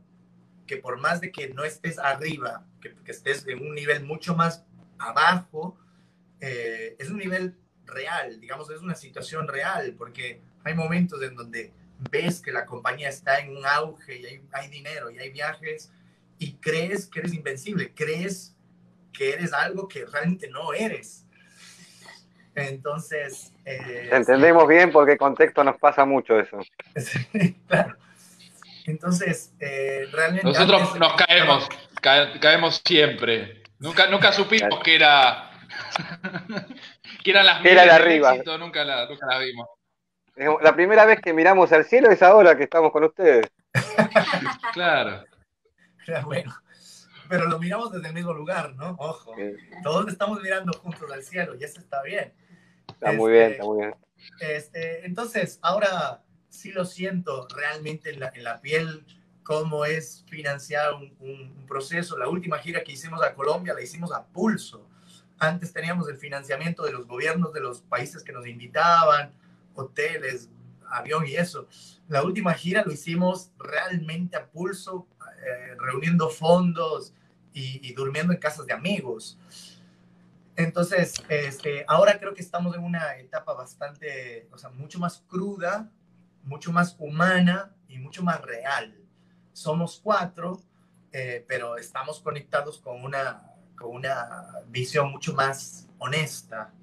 que 0.65 0.77
por 0.77 0.99
más 0.99 1.21
de 1.21 1.31
que 1.31 1.49
no 1.49 1.63
estés 1.63 1.99
arriba, 1.99 2.65
que, 2.81 2.95
estés 3.05 3.45
en 3.47 3.61
un 3.61 3.75
nivel 3.75 4.03
mucho 4.03 4.35
más 4.35 4.65
abajo, 4.97 5.77
eh, 6.41 6.95
es 6.99 7.09
un 7.09 7.17
nivel 7.17 7.57
real, 7.85 8.39
digamos, 8.39 8.69
es 8.69 8.81
una 8.81 8.95
situación 8.95 9.47
real, 9.47 9.95
porque 9.97 10.41
hay 10.63 10.73
momentos 10.73 11.21
en 11.23 11.35
donde 11.35 11.73
ves 12.11 12.41
que 12.41 12.51
la 12.51 12.65
compañía 12.65 13.09
está 13.09 13.39
en 13.39 13.55
un 13.55 13.65
auge 13.65 14.17
y 14.17 14.25
hay, 14.25 14.41
hay 14.51 14.67
dinero 14.69 15.09
y 15.11 15.19
hay 15.19 15.31
viajes 15.31 15.91
y 16.37 16.53
crees 16.53 17.07
que 17.07 17.19
eres 17.19 17.33
invencible, 17.33 17.93
crees 17.93 18.55
que 19.11 19.33
eres 19.33 19.53
algo 19.53 19.87
que 19.87 20.05
realmente 20.05 20.49
no 20.49 20.73
eres. 20.73 21.25
Entonces... 22.55 23.53
Eh, 23.65 24.09
Entendemos 24.11 24.67
bien 24.67 24.91
porque 24.91 25.17
contexto 25.17 25.63
nos 25.63 25.77
pasa 25.77 26.05
mucho 26.05 26.39
eso. 26.39 26.59
claro. 27.67 27.97
Entonces, 28.85 29.53
eh, 29.59 30.07
realmente... 30.11 30.47
Nosotros 30.47 30.97
nos 30.97 31.13
caemos, 31.13 31.67
caemos 32.01 32.81
siempre. 32.83 33.63
Nunca, 33.77 34.07
nunca 34.07 34.31
supimos 34.31 34.79
que 34.83 34.95
era... 34.95 35.51
que 37.23 37.31
eran 37.31 37.45
las 37.45 37.63
era 37.63 37.83
de 37.83 37.91
arriba. 37.91 38.35
nunca, 38.57 38.83
la, 38.83 39.07
nunca 39.07 39.37
vimos. 39.39 39.67
La 40.61 40.73
primera 40.73 41.05
vez 41.05 41.19
que 41.21 41.33
miramos 41.33 41.71
al 41.73 41.83
cielo 41.83 42.09
es 42.09 42.23
ahora 42.23 42.55
que 42.55 42.63
estamos 42.63 42.91
con 42.93 43.03
ustedes. 43.03 43.45
claro. 44.73 45.25
Bueno, 46.23 46.55
pero 47.27 47.45
lo 47.47 47.59
miramos 47.59 47.91
desde 47.91 48.07
el 48.07 48.13
mismo 48.13 48.33
lugar, 48.33 48.73
¿no? 48.75 48.95
Ojo, 48.99 49.35
todos 49.83 50.07
estamos 50.07 50.41
mirando 50.41 50.71
juntos 50.79 51.11
al 51.11 51.23
cielo 51.23 51.55
y 51.59 51.63
eso 51.63 51.79
está 51.81 52.01
bien. 52.03 52.33
Está 52.87 53.11
muy 53.11 53.33
bien, 53.33 53.51
está 53.51 53.65
muy 53.65 53.79
bien. 53.79 53.95
Este, 54.39 55.05
entonces, 55.05 55.59
ahora 55.61 56.23
sí 56.47 56.71
lo 56.71 56.85
siento 56.85 57.47
realmente 57.53 58.09
en 58.09 58.21
la, 58.21 58.31
en 58.33 58.43
la 58.43 58.61
piel 58.61 59.05
cómo 59.43 59.83
es 59.83 60.23
financiar 60.27 60.93
un, 60.93 61.15
un, 61.19 61.65
proceso. 61.67 62.17
La 62.17 62.27
última 62.27 62.59
gira 62.59 62.83
que 62.83 62.93
hicimos 62.93 63.21
a 63.21 63.33
Colombia 63.33 63.73
la 63.73 63.81
hicimos 63.81 64.11
a 64.11 64.25
pulso. 64.25 64.87
Antes 65.37 65.71
teníamos 65.71 66.09
el 66.09 66.17
financiamiento 66.17 66.83
de 66.83 66.93
los 66.93 67.05
gobiernos 67.05 67.53
de 67.53 67.61
los 67.61 67.81
países 67.81 68.23
que 68.23 68.31
nos 68.31 68.47
invitaban, 68.47 69.31
hoteles, 69.79 70.49
avión 70.89 71.25
y 71.25 71.35
eso. 71.35 71.67
La 72.07 72.23
última 72.23 72.53
gira 72.53 72.83
lo 72.85 72.91
hicimos 72.91 73.51
realmente 73.57 74.37
a 74.37 74.49
pulso, 74.49 75.07
eh, 75.45 75.75
reuniendo 75.79 76.29
fondos 76.29 77.13
y, 77.53 77.93
durmiendo 77.93 78.33
en 78.33 78.39
casas 78.39 78.65
de 78.65 78.73
amigos. 78.73 79.37
Entonces, 80.55 81.13
este, 81.29 81.85
ahora 81.87 82.19
creo 82.19 82.33
que 82.33 82.41
estamos 82.41 82.75
en 82.75 82.83
una 82.83 83.17
etapa 83.17 83.53
bastante, 83.53 84.47
o 84.51 84.57
sea, 84.57 84.69
mucho 84.69 84.99
más 84.99 85.23
cruda, 85.27 85.89
mucho 86.43 86.71
más 86.71 86.95
humana 86.99 87.75
y 87.87 87.97
mucho 87.97 88.23
más 88.23 88.41
real. 88.41 88.95
Somos 89.53 89.99
cuatro, 90.03 90.61
eh, 91.11 91.45
pero 91.47 91.77
estamos 91.77 92.19
conectados 92.19 92.79
con 92.79 93.03
una, 93.03 93.53
con 93.77 93.95
una 93.95 94.61
visión 94.67 95.11
mucho 95.11 95.33
más 95.33 95.87
honesta, 95.97 96.73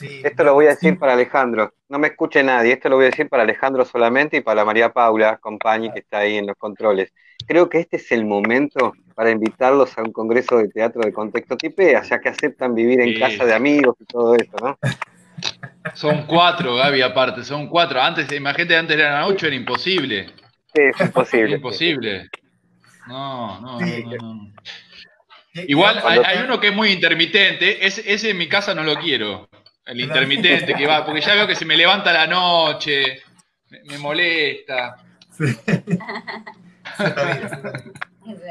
esto 0.00 0.44
lo 0.44 0.54
voy 0.54 0.66
a 0.66 0.70
decir 0.70 0.98
para 0.98 1.14
Alejandro. 1.14 1.72
No 1.88 1.98
me 1.98 2.08
escuche 2.08 2.42
nadie. 2.42 2.72
Esto 2.72 2.88
lo 2.88 2.96
voy 2.96 3.06
a 3.06 3.10
decir 3.10 3.28
para 3.28 3.42
Alejandro 3.42 3.84
solamente 3.84 4.38
y 4.38 4.40
para 4.40 4.64
María 4.64 4.92
Paula, 4.92 5.38
compañía 5.38 5.92
que 5.92 6.00
está 6.00 6.18
ahí 6.18 6.36
en 6.36 6.46
los 6.46 6.56
controles. 6.56 7.12
Creo 7.46 7.68
que 7.68 7.80
este 7.80 7.96
es 7.96 8.10
el 8.12 8.24
momento 8.24 8.92
para 9.14 9.30
invitarlos 9.30 9.96
a 9.96 10.02
un 10.02 10.12
congreso 10.12 10.58
de 10.58 10.68
teatro 10.68 11.02
de 11.02 11.12
contexto 11.12 11.56
tipea, 11.56 12.02
ya 12.02 12.20
que 12.20 12.28
aceptan 12.28 12.74
vivir 12.74 13.00
en 13.00 13.18
casa 13.18 13.44
de 13.44 13.54
amigos 13.54 13.96
y 14.00 14.04
todo 14.04 14.34
eso, 14.34 14.56
¿no? 14.60 14.78
Son 15.94 16.26
cuatro, 16.26 16.76
Gaby, 16.76 17.02
aparte, 17.02 17.44
son 17.44 17.68
cuatro. 17.68 18.00
Antes, 18.00 18.30
imagínate, 18.32 18.76
antes 18.76 18.98
eran 18.98 19.22
ocho, 19.24 19.46
era 19.46 19.56
imposible. 19.56 20.26
Sí, 20.74 20.82
es 20.82 21.00
imposible. 21.00 21.56
imposible. 21.56 22.28
No, 23.06 23.60
no, 23.60 23.80
no, 23.80 24.16
no. 24.18 24.52
Igual 25.66 26.02
hay, 26.04 26.44
uno 26.44 26.60
que 26.60 26.68
es 26.68 26.74
muy 26.74 26.90
intermitente, 26.90 27.86
ese, 27.86 28.12
ese 28.12 28.30
en 28.30 28.38
mi 28.38 28.48
casa 28.48 28.74
no 28.74 28.82
lo 28.82 28.96
quiero. 28.96 29.48
El 29.86 30.00
intermitente 30.00 30.74
que 30.74 30.86
va, 30.86 31.04
porque 31.04 31.20
ya 31.20 31.34
veo 31.34 31.46
que 31.46 31.54
se 31.54 31.64
me 31.64 31.76
levanta 31.76 32.12
la 32.12 32.26
noche, 32.26 33.22
me, 33.70 33.98
molesta. 33.98 34.96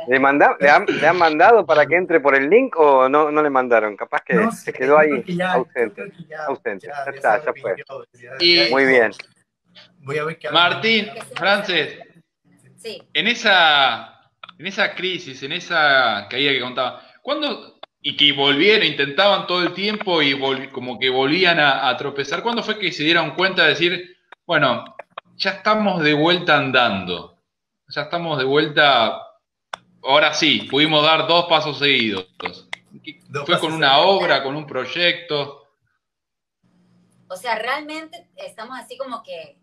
¿Le, 0.07 1.07
han, 1.07 1.17
mandado 1.17 1.65
para 1.65 1.85
que 1.85 1.95
entre 1.95 2.21
por 2.21 2.35
el 2.35 2.49
link 2.49 2.77
o 2.77 3.09
no, 3.09 3.31
no 3.31 3.43
le 3.43 3.49
mandaron? 3.49 3.97
Capaz 3.97 4.21
que 4.21 4.49
se 4.51 4.71
quedó 4.71 4.97
ahí 4.97 5.23
ausente. 5.41 6.03
ausente. 6.47 6.87
Ya, 6.87 7.11
está, 7.11 7.43
ya 7.43 7.53
fue. 7.53 7.75
Muy 8.71 8.85
bien. 8.85 9.11
Martín, 10.53 11.09
Frances, 11.35 11.99
en, 13.13 13.27
esa, 13.27 14.31
en 14.57 14.67
esa 14.67 14.95
crisis, 14.95 15.41
en 15.43 15.51
esa 15.51 16.27
caída 16.29 16.51
que 16.51 16.61
contaba, 16.61 17.01
¿cuándo 17.21 17.74
y 18.07 18.15
que 18.15 18.33
volvieron, 18.33 18.85
intentaban 18.85 19.47
todo 19.47 19.63
el 19.63 19.73
tiempo 19.73 20.21
y 20.21 20.39
como 20.69 20.99
que 20.99 21.09
volvían 21.09 21.59
a, 21.59 21.97
tropezar. 21.97 22.43
¿Cuándo 22.43 22.61
fue 22.61 22.77
que 22.77 22.91
se 22.91 23.01
dieron 23.01 23.31
cuenta 23.31 23.63
de 23.63 23.69
decir, 23.69 24.17
bueno, 24.45 24.85
ya 25.37 25.49
estamos 25.49 26.03
de 26.03 26.13
vuelta 26.13 26.55
andando? 26.55 27.39
Ya 27.87 28.03
estamos 28.03 28.37
de 28.37 28.43
vuelta, 28.43 29.23
ahora 30.03 30.35
sí, 30.35 30.67
pudimos 30.69 31.03
dar 31.03 31.27
dos 31.27 31.45
pasos 31.45 31.79
seguidos. 31.79 32.27
¿Fue 33.43 33.59
con 33.59 33.73
una 33.73 33.97
obra, 33.97 34.43
con 34.43 34.55
un 34.55 34.67
proyecto? 34.67 35.63
O 37.27 37.35
sea, 37.35 37.57
realmente 37.57 38.27
estamos 38.35 38.77
así 38.77 38.99
como 38.99 39.23
que 39.23 39.57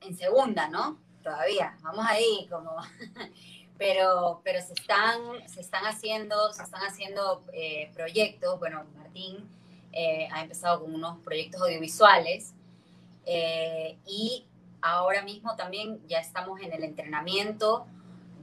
en 0.00 0.16
segunda, 0.16 0.68
¿no? 0.68 1.00
Todavía, 1.24 1.76
vamos 1.82 2.06
ahí 2.08 2.46
como 2.48 2.76
pero, 3.78 4.40
pero 4.44 4.60
se, 4.60 4.72
están, 4.74 5.20
se 5.48 5.60
están 5.60 5.84
haciendo, 5.84 6.52
se 6.52 6.62
están 6.62 6.82
haciendo 6.82 7.44
eh, 7.52 7.90
proyectos. 7.94 8.58
Bueno, 8.58 8.84
Martín 8.96 9.48
eh, 9.92 10.28
ha 10.32 10.42
empezado 10.42 10.80
con 10.80 10.94
unos 10.94 11.18
proyectos 11.20 11.60
audiovisuales 11.62 12.54
eh, 13.26 13.96
y 14.06 14.46
ahora 14.80 15.22
mismo 15.22 15.56
también 15.56 16.00
ya 16.06 16.18
estamos 16.18 16.60
en 16.60 16.72
el 16.72 16.84
entrenamiento 16.84 17.86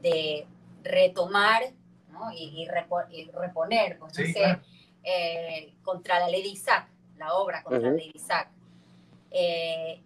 de 0.02 0.48
retomar 0.84 1.64
y, 2.36 2.68
reponer, 2.68 3.98
pues, 3.98 4.14
contra 5.82 6.20
la 6.20 6.28
ley 6.28 6.44
de 6.44 6.50
Isaac, 6.50 6.88
la 7.18 7.34
obra 7.34 7.64
contra 7.64 7.90
la 7.90 7.96
ley 7.96 8.12
de 8.12 8.18
Isaac. 8.18 8.50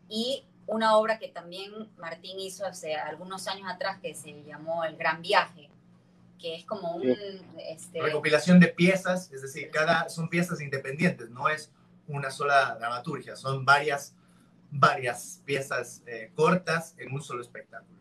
y 0.08 0.46
una 0.68 0.98
obra 0.98 1.20
que 1.20 1.28
también 1.28 1.90
Martín 1.98 2.40
hizo 2.40 2.66
hace 2.66 2.96
algunos 2.96 3.48
años 3.48 3.68
atrás 3.70 4.00
que 4.02 4.16
se 4.16 4.44
llamó 4.44 4.84
El 4.84 4.98
Gran 4.98 5.22
Viaje, 5.22 5.70
que 6.40 6.56
es 6.56 6.66
como 6.66 6.96
un... 6.96 7.16
Este, 7.60 8.02
Recopilación 8.02 8.60
de 8.60 8.68
piezas, 8.68 9.32
es 9.32 9.42
decir, 9.42 9.70
cada, 9.72 10.10
son 10.10 10.30
piezas 10.30 10.62
independientes, 10.62 11.30
no 11.30 11.50
es 11.50 11.72
una 12.08 12.32
sola 12.32 12.76
dramaturgia, 12.80 13.36
son 13.36 13.66
varias, 13.66 14.16
varias 14.72 15.42
piezas 15.46 16.04
eh, 16.06 16.32
cortas 16.36 16.96
en 16.98 17.14
un 17.14 17.22
solo 17.22 17.42
espectáculo. 17.42 17.96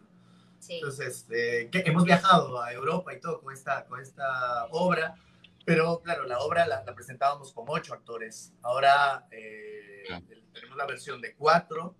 Entonces, 0.66 1.26
eh, 1.30 1.68
que 1.70 1.82
hemos 1.84 2.04
viajado 2.04 2.62
a 2.62 2.72
Europa 2.72 3.12
y 3.12 3.20
todo 3.20 3.42
con 3.42 3.52
esta, 3.52 3.84
con 3.84 4.00
esta 4.00 4.66
obra, 4.70 5.14
pero 5.66 6.00
claro, 6.00 6.24
la 6.24 6.40
obra 6.40 6.66
la, 6.66 6.84
presentábamos 6.94 7.52
con 7.52 7.66
ocho 7.68 7.92
actores. 7.92 8.52
Ahora 8.62 9.26
eh, 9.30 10.04
tenemos 10.52 10.76
la 10.76 10.86
versión 10.86 11.20
de 11.20 11.34
cuatro 11.34 11.94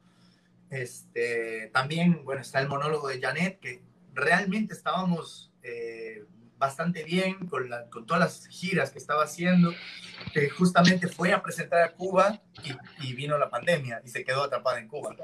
este, 0.71 1.71
también, 1.73 2.25
bueno, 2.25 2.41
está 2.43 2.61
el 2.61 2.69
monólogo 2.69 3.09
de 3.09 3.21
Janet, 3.21 3.61
que 3.61 3.83
realmente 4.13 4.75
estábamos 4.75 5.53
eh, 5.63 6.25
bastante 6.57 7.05
bien 7.05 7.47
con, 7.47 7.69
con, 7.91 8.07
todas 8.07 8.21
las 8.21 8.47
giras 8.47 8.91
que 8.91 8.99
estaba 8.99 9.25
haciendo, 9.25 9.73
que 10.33 10.49
justamente 10.49 11.09
fue 11.09 11.33
a 11.33 11.43
presentar 11.43 11.83
a 11.83 11.93
Cuba 11.93 12.41
y, 13.01 13.15
vino 13.15 13.39
la 13.39 13.51
pandemia 13.51 14.01
y 14.05 14.09
se 14.09 14.25
quedó 14.25 14.45
atrapada 14.45 14.79
en 14.79 14.89
Cuba. 14.89 15.15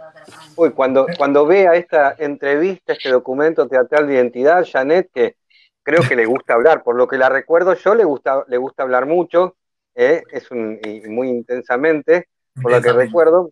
Uy, 0.56 0.70
cuando, 0.72 1.06
cuando 1.16 1.46
vea 1.46 1.74
esta 1.74 2.14
entrevista, 2.18 2.92
este 2.92 3.10
documento 3.10 3.66
teatral 3.68 4.06
de 4.06 4.14
identidad, 4.14 4.66
Janet, 4.70 5.10
que 5.14 5.36
creo 5.82 6.02
que 6.02 6.16
le 6.16 6.26
gusta 6.26 6.54
hablar, 6.54 6.82
por 6.82 6.96
lo 6.96 7.08
que 7.08 7.16
la 7.16 7.28
recuerdo 7.28 7.74
yo, 7.74 7.94
le 7.94 8.04
gusta, 8.04 8.44
le 8.48 8.58
gusta 8.58 8.82
hablar 8.82 9.06
mucho, 9.06 9.56
¿eh? 9.94 10.22
es 10.30 10.50
un, 10.50 10.78
y 10.84 11.00
muy 11.08 11.28
intensamente, 11.28 12.28
por 12.60 12.72
lo 12.72 12.82
que 12.82 12.92
recuerdo. 12.92 13.50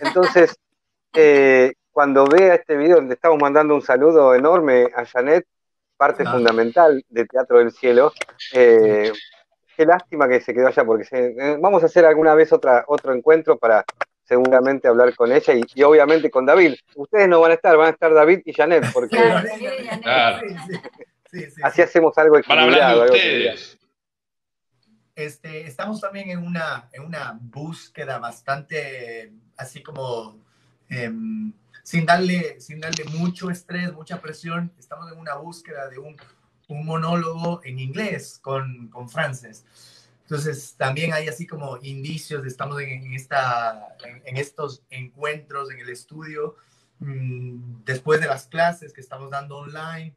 Entonces, 0.00 0.54
eh, 1.14 1.74
cuando 1.90 2.26
vea 2.26 2.54
este 2.54 2.76
video, 2.76 3.00
le 3.00 3.14
estamos 3.14 3.38
mandando 3.40 3.74
un 3.74 3.82
saludo 3.82 4.34
enorme 4.34 4.88
a 4.94 5.04
Janet, 5.04 5.46
parte 5.96 6.24
ah. 6.26 6.32
fundamental 6.32 7.04
de 7.08 7.26
Teatro 7.26 7.58
del 7.58 7.72
Cielo. 7.72 8.12
Eh, 8.54 9.12
qué 9.76 9.86
lástima 9.86 10.28
que 10.28 10.40
se 10.40 10.54
quedó 10.54 10.68
allá, 10.68 10.84
porque 10.84 11.06
eh, 11.12 11.56
vamos 11.60 11.82
a 11.82 11.86
hacer 11.86 12.04
alguna 12.04 12.34
vez 12.34 12.52
otra, 12.52 12.84
otro 12.86 13.14
encuentro 13.14 13.58
para 13.58 13.84
seguramente 14.24 14.88
hablar 14.88 15.14
con 15.14 15.30
ella 15.32 15.54
y, 15.54 15.82
obviamente 15.82 16.30
con 16.30 16.46
David. 16.46 16.76
Ustedes 16.94 17.28
no 17.28 17.40
van 17.40 17.50
a 17.50 17.54
estar, 17.54 17.76
van 17.76 17.88
a 17.88 17.90
estar 17.90 18.14
David 18.14 18.40
y 18.44 18.52
Janet, 18.52 18.92
porque 18.92 19.18
así 21.62 21.82
hacemos 21.82 22.16
algo 22.16 22.38
equilibrado. 22.38 23.04
ustedes. 23.04 23.78
Este, 25.14 25.66
estamos 25.66 26.00
también 26.00 26.30
en 26.30 26.38
una, 26.38 26.88
en 26.90 27.02
una 27.02 27.38
búsqueda 27.38 28.18
bastante 28.18 29.30
así 29.58 29.82
como 29.82 30.42
Em, 30.92 31.54
sin, 31.82 32.04
darle, 32.04 32.60
sin 32.60 32.78
darle 32.78 33.04
mucho 33.04 33.50
estrés, 33.50 33.92
mucha 33.94 34.20
presión. 34.20 34.70
Estamos 34.78 35.10
en 35.10 35.18
una 35.18 35.36
búsqueda 35.36 35.88
de 35.88 35.98
un, 35.98 36.16
un 36.68 36.84
monólogo 36.84 37.62
en 37.64 37.78
inglés 37.78 38.38
con, 38.42 38.88
con 38.88 39.08
Frances. 39.08 39.64
Entonces, 40.20 40.74
también 40.76 41.14
hay 41.14 41.28
así 41.28 41.46
como 41.46 41.78
indicios, 41.82 42.44
estamos 42.44 42.80
en, 42.82 43.14
esta, 43.14 43.96
en, 44.24 44.36
estos 44.36 44.82
encuentros 44.90 45.70
en 45.70 45.80
el 45.80 45.88
estudio, 45.88 46.56
mm, 47.00 47.84
después 47.84 48.20
de 48.20 48.26
las 48.26 48.46
clases 48.46 48.92
que 48.92 49.00
estamos 49.00 49.30
dando 49.30 49.56
online, 49.56 50.14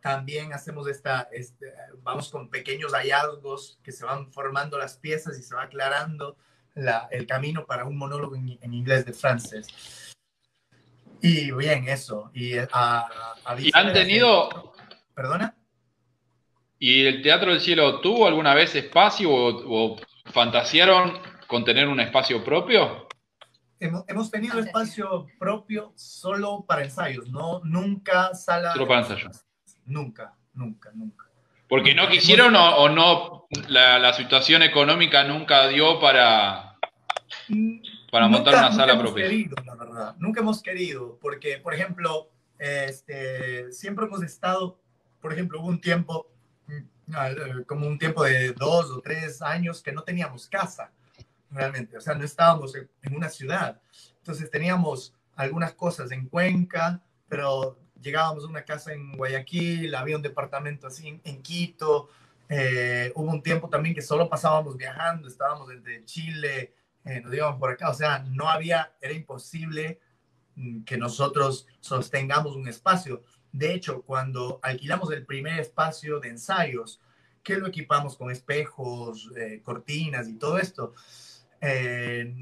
también 0.00 0.52
hacemos 0.52 0.88
esta, 0.88 1.28
este, 1.32 1.72
vamos 2.02 2.28
con 2.30 2.50
pequeños 2.50 2.92
hallazgos 2.92 3.78
que 3.82 3.92
se 3.92 4.04
van 4.04 4.30
formando 4.30 4.78
las 4.78 4.96
piezas 4.96 5.38
y 5.38 5.42
se 5.42 5.54
va 5.54 5.64
aclarando 5.64 6.36
la, 6.74 7.08
el 7.10 7.26
camino 7.26 7.66
para 7.66 7.84
un 7.86 7.96
monólogo 7.96 8.36
en, 8.36 8.58
en 8.60 8.74
inglés 8.74 9.04
de 9.04 9.12
Frances. 9.12 9.66
Y 11.20 11.50
bien, 11.52 11.88
eso. 11.88 12.30
Y, 12.34 12.54
eh, 12.54 12.68
han 13.72 13.92
tenido... 13.92 14.72
¿Perdona? 15.14 15.54
¿Y 16.78 17.06
el 17.06 17.22
Teatro 17.22 17.50
del 17.50 17.60
Cielo 17.60 18.00
tuvo 18.00 18.26
alguna 18.26 18.54
vez 18.54 18.74
espacio 18.74 19.30
o, 19.32 19.96
fantasearon 20.26 21.18
con 21.46 21.64
tener 21.64 21.88
un 21.88 21.98
espacio 22.00 22.44
propio? 22.44 23.08
Hemos, 23.80 24.30
tenido 24.30 24.58
espacio 24.58 25.26
propio 25.38 25.92
solo 25.96 26.64
para 26.66 26.84
ensayos, 26.84 27.28
no 27.28 27.60
nunca 27.64 28.34
sala. 28.34 28.72
Solo 28.72 28.86
para 28.86 29.00
ensayos. 29.00 29.44
Nunca, 29.86 30.34
nunca, 30.54 30.90
nunca. 30.94 31.26
Porque 31.68 31.94
no 31.94 32.08
quisieron 32.08 32.56
o, 32.56 32.88
no, 32.88 33.46
la, 33.68 33.98
la, 33.98 34.12
situación 34.12 34.62
económica 34.62 35.24
nunca 35.24 35.68
dio 35.68 36.00
para. 36.00 36.76
Para 38.10 38.28
montar 38.28 38.54
una 38.54 38.72
sala 38.72 38.98
propia. 38.98 39.24
Querido, 39.24 39.56
la 39.64 39.74
verdad. 39.74 40.16
Nunca 40.18 40.40
hemos 40.40 40.62
querido, 40.62 41.18
porque, 41.20 41.58
por 41.58 41.74
ejemplo, 41.74 42.30
este, 42.58 43.70
siempre 43.72 44.06
hemos 44.06 44.22
estado, 44.22 44.78
por 45.20 45.32
ejemplo, 45.32 45.60
hubo 45.60 45.68
un 45.68 45.80
tiempo, 45.80 46.30
mm, 46.66 47.62
como 47.66 47.86
un 47.86 47.98
tiempo 47.98 48.24
de 48.24 48.52
dos 48.52 48.90
o 48.90 49.00
tres 49.00 49.42
años 49.42 49.82
que 49.82 49.92
no 49.92 50.02
teníamos 50.02 50.48
casa, 50.48 50.90
realmente, 51.50 51.96
o 51.96 52.00
sea, 52.00 52.14
no 52.14 52.24
estábamos 52.24 52.74
en, 52.74 53.16
una 53.16 53.28
ciudad. 53.28 53.80
Entonces 54.18 54.50
teníamos 54.50 55.14
algunas 55.36 55.72
cosas 55.74 56.10
en 56.10 56.28
Cuenca, 56.28 57.00
pero 57.28 57.78
llegábamos 58.00 58.44
a 58.44 58.48
una 58.48 58.64
casa 58.64 58.92
en 58.92 59.16
Guayaquil, 59.16 59.94
había 59.94 60.16
un 60.16 60.22
departamento 60.22 60.86
así 60.86 61.20
en, 61.22 61.42
Quito, 61.42 62.10
eh, 62.48 63.12
hubo 63.14 63.30
un 63.30 63.42
tiempo 63.42 63.68
también 63.68 63.94
que 63.94 64.02
solo 64.02 64.28
pasábamos 64.28 64.76
viajando, 64.76 65.28
estábamos 65.28 65.70
entre 65.70 66.04
Chile, 66.04 66.74
eh, 67.04 67.22
íbamos 67.32 67.58
por 67.58 67.70
acá, 67.70 67.90
o 67.90 67.94
sea, 67.94 68.20
no 68.30 68.48
había, 68.48 68.92
era 69.00 69.14
imposible 69.14 70.00
mm, 70.56 70.82
que 70.84 70.96
nosotros 70.96 71.66
sostengamos 71.80 72.56
un 72.56 72.68
espacio. 72.68 73.22
De 73.52 73.72
hecho, 73.74 74.02
cuando 74.02 74.60
alquilamos 74.62 75.10
el 75.12 75.24
primer 75.24 75.60
espacio 75.60 76.20
de 76.20 76.28
ensayos, 76.28 77.00
que 77.42 77.56
lo 77.56 77.66
equipamos 77.66 78.16
con 78.16 78.30
espejos, 78.30 79.30
eh, 79.36 79.60
cortinas 79.62 80.28
y 80.28 80.34
todo 80.34 80.58
esto, 80.58 80.94
Eh, 81.60 82.32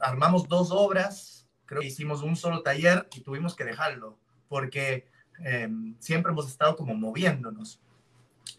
armamos 0.00 0.48
dos 0.48 0.70
obras, 0.72 1.46
creo 1.66 1.82
que 1.82 1.88
hicimos 1.88 2.22
un 2.22 2.34
solo 2.34 2.62
taller 2.62 3.06
y 3.14 3.20
tuvimos 3.20 3.54
que 3.54 3.64
dejarlo, 3.64 4.16
porque 4.48 5.06
em, 5.44 5.94
siempre 5.98 6.32
hemos 6.32 6.48
estado 6.48 6.74
como 6.74 6.94
moviéndonos. 6.94 7.78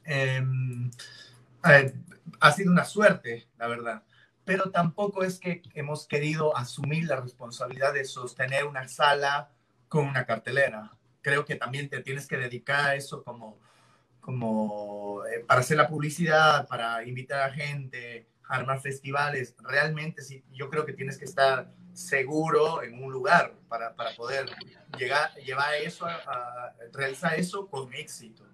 Em, 0.03 0.91
eh, 1.65 1.93
ha 2.39 2.51
sido 2.51 2.71
una 2.71 2.85
suerte, 2.85 3.47
la 3.57 3.67
verdad, 3.67 4.03
pero 4.49 4.71
tampoco 4.71 5.23
es 5.23 5.39
que 5.39 5.61
hemos 5.75 6.07
querido 6.07 6.57
asumir 6.57 7.05
la 7.05 7.21
responsabilidad 7.21 7.93
de 7.93 8.03
sostener 8.03 8.65
una 8.65 8.87
sala 8.87 9.51
con 9.87 10.07
una 10.07 10.25
cartelera. 10.25 10.91
Creo 11.21 11.45
que 11.45 11.53
también 11.53 11.87
te 11.87 12.01
tienes 12.01 12.25
que 12.25 12.35
dedicar 12.35 12.89
a 12.89 12.95
eso 12.95 13.23
como, 13.23 13.59
como 14.19 15.23
eh, 15.27 15.45
para 15.47 15.59
hacer 15.59 15.77
la 15.77 15.87
publicidad, 15.87 16.67
para 16.67 17.03
invitar 17.03 17.47
a 17.47 17.53
gente, 17.53 18.27
armar 18.47 18.81
festivales. 18.81 19.53
Realmente 19.59 20.23
sí, 20.23 20.43
yo 20.51 20.67
creo 20.71 20.83
que 20.83 20.93
tienes 20.93 21.19
que 21.19 21.25
estar 21.25 21.71
seguro 21.93 22.81
en 22.81 23.03
un 23.03 23.11
lugar 23.11 23.53
para, 23.67 23.93
para 23.93 24.15
poder 24.15 24.49
llegar, 24.97 25.31
llevar 25.45 25.75
eso, 25.75 26.07
a, 26.07 26.73
realizar 26.91 27.35
eso 27.39 27.67
con 27.67 27.93
éxito. 27.93 28.47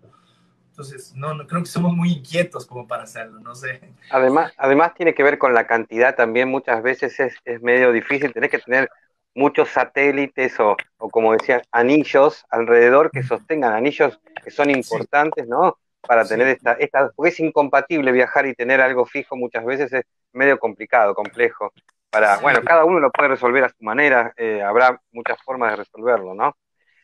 Entonces, 0.75 1.13
no, 1.15 1.33
no, 1.33 1.47
creo 1.47 1.61
que 1.61 1.69
somos 1.69 1.93
muy 1.95 2.11
inquietos 2.11 2.65
como 2.65 2.85
para 2.85 3.03
hacerlo, 3.03 3.39
no 3.39 3.55
sé. 3.55 3.79
Además, 4.09 4.51
además 4.57 4.93
tiene 4.93 5.13
que 5.13 5.23
ver 5.23 5.37
con 5.37 5.53
la 5.53 5.65
cantidad 5.65 6.17
también, 6.17 6.49
muchas 6.49 6.83
veces 6.83 7.17
es, 7.17 7.33
es 7.45 7.61
medio 7.61 7.93
difícil, 7.93 8.33
tenés 8.33 8.49
que 8.49 8.59
tener 8.59 8.89
muchos 9.33 9.69
satélites 9.69 10.59
o, 10.59 10.75
o, 10.97 11.09
como 11.09 11.31
decías, 11.31 11.61
anillos 11.71 12.43
alrededor 12.49 13.09
que 13.09 13.23
sostengan, 13.23 13.71
anillos 13.71 14.19
que 14.43 14.51
son 14.51 14.69
importantes, 14.69 15.47
¿no? 15.47 15.77
Para 16.01 16.25
tener 16.25 16.47
esta, 16.49 16.73
esta, 16.73 17.09
porque 17.15 17.29
es 17.29 17.39
incompatible 17.39 18.11
viajar 18.11 18.45
y 18.45 18.53
tener 18.53 18.81
algo 18.81 19.05
fijo 19.05 19.37
muchas 19.37 19.63
veces 19.63 19.93
es 19.93 20.03
medio 20.33 20.59
complicado, 20.59 21.15
complejo. 21.15 21.71
Para, 22.09 22.39
bueno, 22.39 22.61
cada 22.65 22.83
uno 22.83 22.99
lo 22.99 23.11
puede 23.11 23.29
resolver 23.29 23.63
a 23.63 23.69
su 23.69 23.81
manera, 23.81 24.33
eh, 24.35 24.61
habrá 24.61 24.99
muchas 25.13 25.41
formas 25.41 25.71
de 25.71 25.77
resolverlo, 25.77 26.33
¿no? 26.33 26.57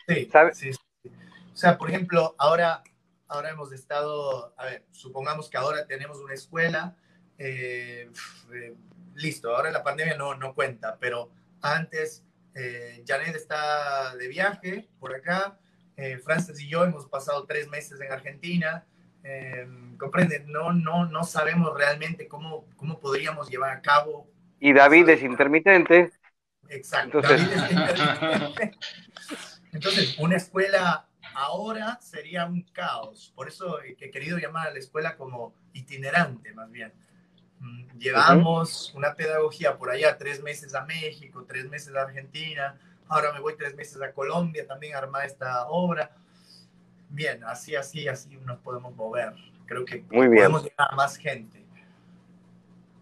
Sí, 0.09 0.29
sí, 0.51 0.71
O 1.53 1.55
sea, 1.55 1.77
por 1.77 1.89
ejemplo, 1.89 2.35
ahora 2.37 2.83
ahora 3.31 3.49
hemos 3.49 3.71
estado, 3.71 4.53
a 4.57 4.65
ver, 4.65 4.85
supongamos 4.91 5.49
que 5.49 5.57
ahora 5.57 5.87
tenemos 5.87 6.19
una 6.19 6.33
escuela, 6.33 6.97
eh, 7.37 8.11
eh, 8.53 8.75
listo, 9.15 9.55
ahora 9.55 9.71
la 9.71 9.83
pandemia 9.83 10.17
no, 10.17 10.35
no 10.35 10.53
cuenta, 10.53 10.97
pero 10.99 11.31
antes 11.61 12.25
eh, 12.53 13.03
Janet 13.07 13.35
está 13.35 14.15
de 14.17 14.27
viaje 14.27 14.89
por 14.99 15.15
acá, 15.15 15.57
eh, 15.95 16.17
Francis 16.17 16.59
y 16.59 16.67
yo 16.67 16.83
hemos 16.83 17.07
pasado 17.07 17.45
tres 17.45 17.69
meses 17.69 18.01
en 18.01 18.11
Argentina, 18.11 18.85
eh, 19.23 19.65
comprende, 19.97 20.43
no, 20.47 20.73
no, 20.73 21.05
no 21.05 21.23
sabemos 21.23 21.73
realmente 21.77 22.27
cómo, 22.27 22.65
cómo 22.75 22.99
podríamos 22.99 23.49
llevar 23.49 23.71
a 23.71 23.81
cabo. 23.81 24.29
Y 24.59 24.73
David 24.73 25.07
es 25.09 25.23
intermitente. 25.23 26.11
Exacto, 26.67 27.19
Entonces... 27.19 27.49
David 27.49 27.63
es 27.63 27.71
intermitente. 27.71 28.77
Entonces, 29.71 30.17
una 30.19 30.35
escuela 30.35 31.07
ahora 31.33 31.99
sería 32.01 32.45
un 32.45 32.61
caos. 32.63 33.31
Por 33.35 33.47
eso 33.47 33.79
he 33.81 34.11
querido 34.11 34.37
llamar 34.37 34.67
a 34.67 34.71
la 34.71 34.79
escuela 34.79 35.15
como 35.17 35.53
itinerante, 35.73 36.53
más 36.53 36.69
bien. 36.71 36.93
Mm, 37.59 37.97
llevamos 37.97 38.93
una 38.95 39.13
pedagogía 39.13 39.77
por 39.77 39.91
allá, 39.91 40.17
tres 40.17 40.41
meses 40.41 40.73
a 40.73 40.83
México, 40.85 41.45
tres 41.47 41.69
meses 41.69 41.95
a 41.95 42.01
Argentina, 42.01 42.79
ahora 43.07 43.31
me 43.33 43.39
voy 43.39 43.55
tres 43.55 43.75
meses 43.75 44.01
a 44.01 44.11
Colombia 44.11 44.65
también 44.65 44.95
a 44.95 44.99
armar 44.99 45.25
esta 45.25 45.67
obra. 45.67 46.11
Bien, 47.09 47.43
así, 47.43 47.75
así, 47.75 48.07
así 48.07 48.37
nos 48.37 48.59
podemos 48.59 48.95
mover. 48.95 49.33
Creo 49.65 49.85
que 49.85 50.03
Muy 50.09 50.27
bien. 50.27 50.43
podemos 50.43 50.63
llegar 50.63 50.87
a 50.91 50.95
más 50.95 51.17
gente. 51.17 51.63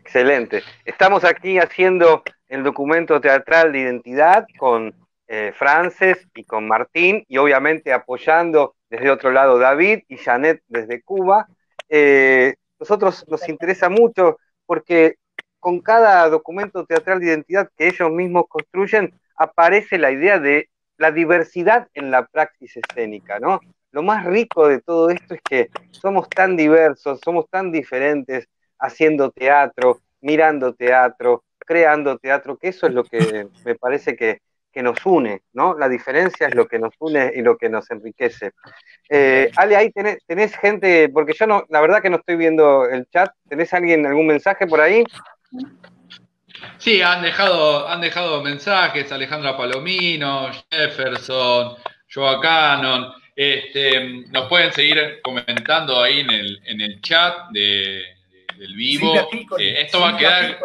Excelente. 0.01 0.64
Estamos 0.85 1.23
aquí 1.23 1.60
haciendo 1.60 2.23
el 2.47 2.64
documento 2.64 3.22
teatral 3.22 3.72
de 3.72 3.80
identidad 3.80 4.47
con 4.57 4.93
eh, 5.31 5.53
Frances 5.56 6.27
y 6.34 6.43
con 6.43 6.68
Martín, 6.68 7.23
y 7.27 7.38
obviamente 7.38 7.93
apoyando 7.93 8.76
desde 8.89 9.11
otro 9.11 9.31
lado 9.31 9.60
David 9.60 9.99
y 10.07 10.18
Janet 10.18 10.64
desde 10.68 11.03
Cuba. 11.03 11.47
Eh, 11.88 12.56
nosotros 12.80 13.23
nos 13.27 13.47
interesa 13.47 13.89
mucho 13.89 14.39
porque 14.65 15.18
con 15.60 15.81
cada 15.81 16.27
documento 16.30 16.84
teatral 16.85 17.19
de 17.19 17.27
identidad 17.27 17.69
que 17.77 17.88
ellos 17.88 18.10
mismos 18.10 18.45
construyen 18.49 19.14
aparece 19.35 19.99
la 19.99 20.11
idea 20.11 20.39
de 20.39 20.69
la 20.97 21.11
diversidad 21.11 21.88
en 21.93 22.10
la 22.10 22.26
praxis 22.26 22.77
escénica, 22.77 23.39
¿no? 23.39 23.60
Lo 23.91 24.01
más 24.01 24.26
rico 24.26 24.68
de 24.68 24.81
todo 24.81 25.11
esto 25.11 25.35
es 25.35 25.41
que 25.41 25.69
somos 25.91 26.27
tan 26.27 26.57
diversos, 26.57 27.19
somos 27.23 27.47
tan 27.49 27.72
diferentes 27.72 28.47
haciendo 28.80 29.30
teatro, 29.30 29.99
mirando 30.22 30.73
teatro, 30.73 31.43
creando 31.60 32.18
teatro, 32.18 32.57
que 32.57 32.69
eso 32.69 32.88
es 32.88 32.93
lo 32.93 33.03
que 33.03 33.47
me 33.64 33.76
parece 33.76 34.15
que, 34.15 34.41
que 34.71 34.83
nos 34.83 35.03
une, 35.05 35.41
¿no? 35.53 35.77
La 35.77 35.89
diferencia 35.89 36.47
es 36.47 36.55
lo 36.55 36.67
que 36.67 36.79
nos 36.79 36.93
une 36.99 37.31
y 37.35 37.41
lo 37.41 37.57
que 37.57 37.69
nos 37.69 37.89
enriquece. 37.91 38.51
Eh, 39.09 39.51
Ale, 39.55 39.75
ahí 39.75 39.91
tenés, 39.91 40.19
tenés, 40.25 40.55
gente, 40.55 41.09
porque 41.09 41.33
yo 41.33 41.47
no, 41.47 41.65
la 41.69 41.81
verdad 41.81 42.01
que 42.01 42.09
no 42.09 42.17
estoy 42.17 42.35
viendo 42.35 42.85
el 42.85 43.07
chat, 43.09 43.31
¿tenés 43.47 43.73
alguien, 43.73 44.05
algún 44.05 44.27
mensaje 44.27 44.67
por 44.67 44.81
ahí? 44.81 45.03
Sí, 46.77 47.01
han 47.01 47.21
dejado, 47.21 47.87
han 47.87 48.01
dejado 48.01 48.43
mensajes, 48.43 49.11
Alejandra 49.11 49.57
Palomino, 49.57 50.49
Jefferson, 50.69 51.75
Joa 52.13 52.39
Cannon, 52.41 53.11
este, 53.35 54.25
nos 54.31 54.47
pueden 54.49 54.71
seguir 54.73 55.21
comentando 55.23 56.01
ahí 56.01 56.19
en 56.19 56.29
el, 56.29 56.61
en 56.65 56.81
el 56.81 57.01
chat 57.01 57.49
de, 57.51 58.03
de, 58.29 58.57
del 58.57 58.75
vivo. 58.75 59.13
Eh, 59.57 59.81
esto 59.81 60.01
va 60.01 60.09
a 60.09 60.17
quedar... 60.17 60.59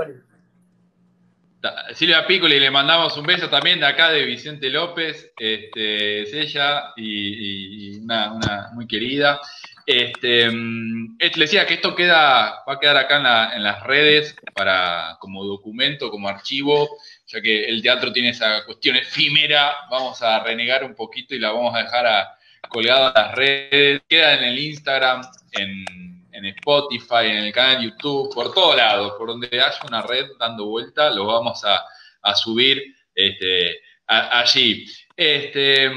Silvia 1.95 2.27
Piccoli, 2.27 2.61
le 2.61 2.70
mandamos 2.70 3.16
un 3.16 3.24
beso 3.24 3.49
también 3.49 3.81
de 3.81 3.86
acá 3.86 4.11
de 4.11 4.24
Vicente 4.24 4.69
López, 4.70 5.32
este, 5.39 6.23
es 6.23 6.32
ella 6.35 6.93
y, 6.97 7.99
una, 7.99 8.70
muy 8.74 8.86
querida. 8.86 9.41
Este, 9.86 10.51
le 10.51 11.31
decía 11.36 11.66
que 11.66 11.74
esto 11.74 11.95
queda, 11.95 12.62
va 12.69 12.74
a 12.74 12.78
quedar 12.78 12.97
acá 12.97 13.19
en, 13.19 13.23
la, 13.23 13.53
en, 13.55 13.62
las 13.62 13.82
redes 13.82 14.35
para, 14.55 15.16
como 15.20 15.45
documento, 15.45 16.11
como 16.11 16.28
archivo, 16.28 16.89
ya 17.27 17.41
que 17.41 17.65
el 17.65 17.82
teatro 17.82 18.12
tiene 18.12 18.31
esa 18.31 18.65
cuestión 18.65 18.97
efímera, 18.97 19.74
vamos 19.91 20.23
a 20.23 20.43
renegar 20.43 20.85
un 20.85 20.95
poquito 20.95 21.35
y 21.35 21.39
la 21.39 21.53
vamos 21.53 21.74
a 21.74 21.82
dejar 21.82 22.28
colgada 22.69 23.09
en 23.09 23.15
las 23.15 23.35
redes, 23.35 24.03
queda 24.09 24.35
en 24.35 24.45
el 24.45 24.59
Instagram, 24.59 25.23
en 25.53 26.14
en 26.35 26.47
Spotify, 26.47 27.27
en 27.27 27.44
el 27.44 27.52
canal 27.52 27.78
de 27.78 27.85
YouTube, 27.85 28.35
por 28.35 28.52
todos 28.52 28.77
lados, 28.77 29.15
por 29.16 29.28
donde 29.28 29.48
haya 29.52 29.78
una 29.86 30.02
red 30.02 30.27
dando 30.39 30.66
vuelta, 30.66 31.11
lo 31.11 31.27
vamos 31.27 31.65
a, 31.65 31.85
a 32.23 32.35
subir 32.35 32.82
este, 33.15 33.78
a, 34.09 34.40
allí. 34.40 34.85
Este, 35.16 35.89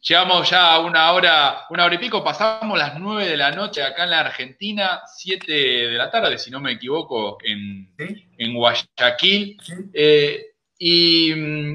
llegamos 0.00 0.48
ya 0.48 0.72
a 0.72 0.78
una 0.78 1.12
hora, 1.12 1.66
una 1.68 1.84
hora 1.84 1.94
y 1.94 1.98
pico, 1.98 2.24
pasamos 2.24 2.78
las 2.78 2.98
nueve 2.98 3.28
de 3.28 3.36
la 3.36 3.50
noche 3.50 3.82
acá 3.82 4.04
en 4.04 4.10
la 4.10 4.20
Argentina, 4.20 5.02
siete 5.06 5.52
de 5.52 5.98
la 5.98 6.10
tarde, 6.10 6.38
si 6.38 6.50
no 6.50 6.60
me 6.60 6.72
equivoco, 6.72 7.36
en, 7.44 7.92
¿Sí? 7.98 8.26
en 8.38 8.54
Guayaquil. 8.54 9.58
¿Sí? 9.62 9.72
Eh, 9.92 10.46
y, 10.78 11.32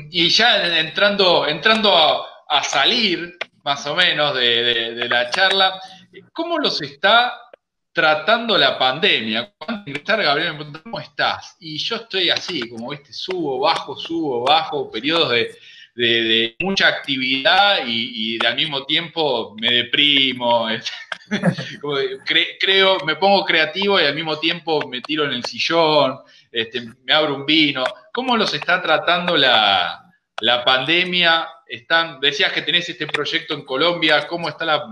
y, 0.09 0.29
ya 0.29 0.79
entrando, 0.79 1.47
entrando 1.47 1.95
a, 1.95 2.25
a, 2.49 2.63
salir 2.63 3.37
más 3.63 3.85
o 3.85 3.95
menos 3.95 4.35
de, 4.35 4.63
de, 4.63 4.95
de 4.95 5.09
la 5.09 5.29
charla, 5.29 5.79
¿cómo 6.33 6.57
los 6.57 6.81
está 6.81 7.48
tratando 7.99 8.57
la 8.57 8.79
pandemia. 8.79 9.51
Cuando 9.57 9.91
Gabriel 10.05 10.53
me 10.53 10.55
preguntó, 10.59 10.83
¿cómo 10.83 11.01
estás? 11.01 11.57
Y 11.59 11.77
yo 11.79 11.97
estoy 11.97 12.29
así, 12.29 12.61
como 12.69 12.91
viste, 12.91 13.11
subo, 13.11 13.59
bajo, 13.59 13.97
subo, 13.97 14.45
bajo, 14.45 14.89
periodos 14.89 15.31
de, 15.95 16.55
mucha 16.59 16.87
actividad 16.87 17.79
y, 17.85 18.39
al 18.45 18.55
mismo 18.55 18.85
tiempo 18.85 19.53
me 19.59 19.69
deprimo, 19.73 20.69
cre, 22.25 22.57
creo, 22.57 22.99
me 23.05 23.17
pongo 23.17 23.43
creativo 23.43 23.99
y 23.99 24.05
al 24.05 24.15
mismo 24.15 24.39
tiempo 24.39 24.87
me 24.87 25.01
tiro 25.01 25.25
en 25.25 25.33
el 25.33 25.43
sillón, 25.43 26.19
este, 26.53 26.81
me 27.03 27.13
abro 27.13 27.35
un 27.35 27.45
vino. 27.45 27.83
¿Cómo 28.13 28.37
los 28.37 28.53
está 28.53 28.81
tratando 28.81 29.35
la, 29.35 30.05
la 30.39 30.63
pandemia? 30.63 31.49
Están, 31.67 32.21
decías 32.21 32.53
que 32.53 32.61
tenés 32.61 32.87
este 32.87 33.07
proyecto 33.07 33.55
en 33.55 33.65
Colombia, 33.65 34.25
¿cómo 34.25 34.47
está 34.47 34.63
la, 34.63 34.85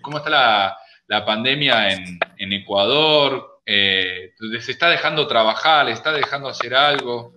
cómo 0.00 0.18
está 0.18 0.30
la 0.30 0.76
la 1.06 1.24
pandemia 1.24 1.92
en, 1.92 2.18
en 2.38 2.52
Ecuador? 2.52 3.60
Eh, 3.66 4.32
¿Se 4.60 4.72
está 4.72 4.88
dejando 4.88 5.26
trabajar? 5.26 5.86
¿Le 5.86 5.92
está 5.92 6.12
dejando 6.12 6.48
hacer 6.48 6.74
algo? 6.74 7.34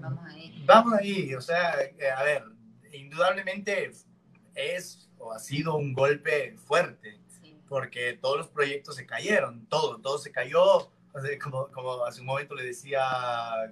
Vamos 0.00 0.24
ahí. 0.26 0.62
Vamos 0.66 0.92
ahí, 0.94 1.34
o 1.34 1.40
sea, 1.40 1.80
eh, 1.80 2.10
a 2.10 2.22
ver, 2.22 2.44
indudablemente 2.92 3.90
es 4.54 5.10
o 5.18 5.32
ha 5.32 5.38
sido 5.38 5.76
un 5.76 5.94
golpe 5.94 6.54
fuerte, 6.66 7.18
sí. 7.40 7.58
porque 7.68 8.18
todos 8.20 8.36
los 8.36 8.48
proyectos 8.48 8.96
se 8.96 9.06
cayeron, 9.06 9.66
todo, 9.66 10.00
todo 10.00 10.18
se 10.18 10.30
cayó. 10.30 10.90
Como, 11.40 11.70
como 11.70 12.04
hace 12.04 12.20
un 12.20 12.26
momento 12.26 12.56
le 12.56 12.64
decía 12.64 13.06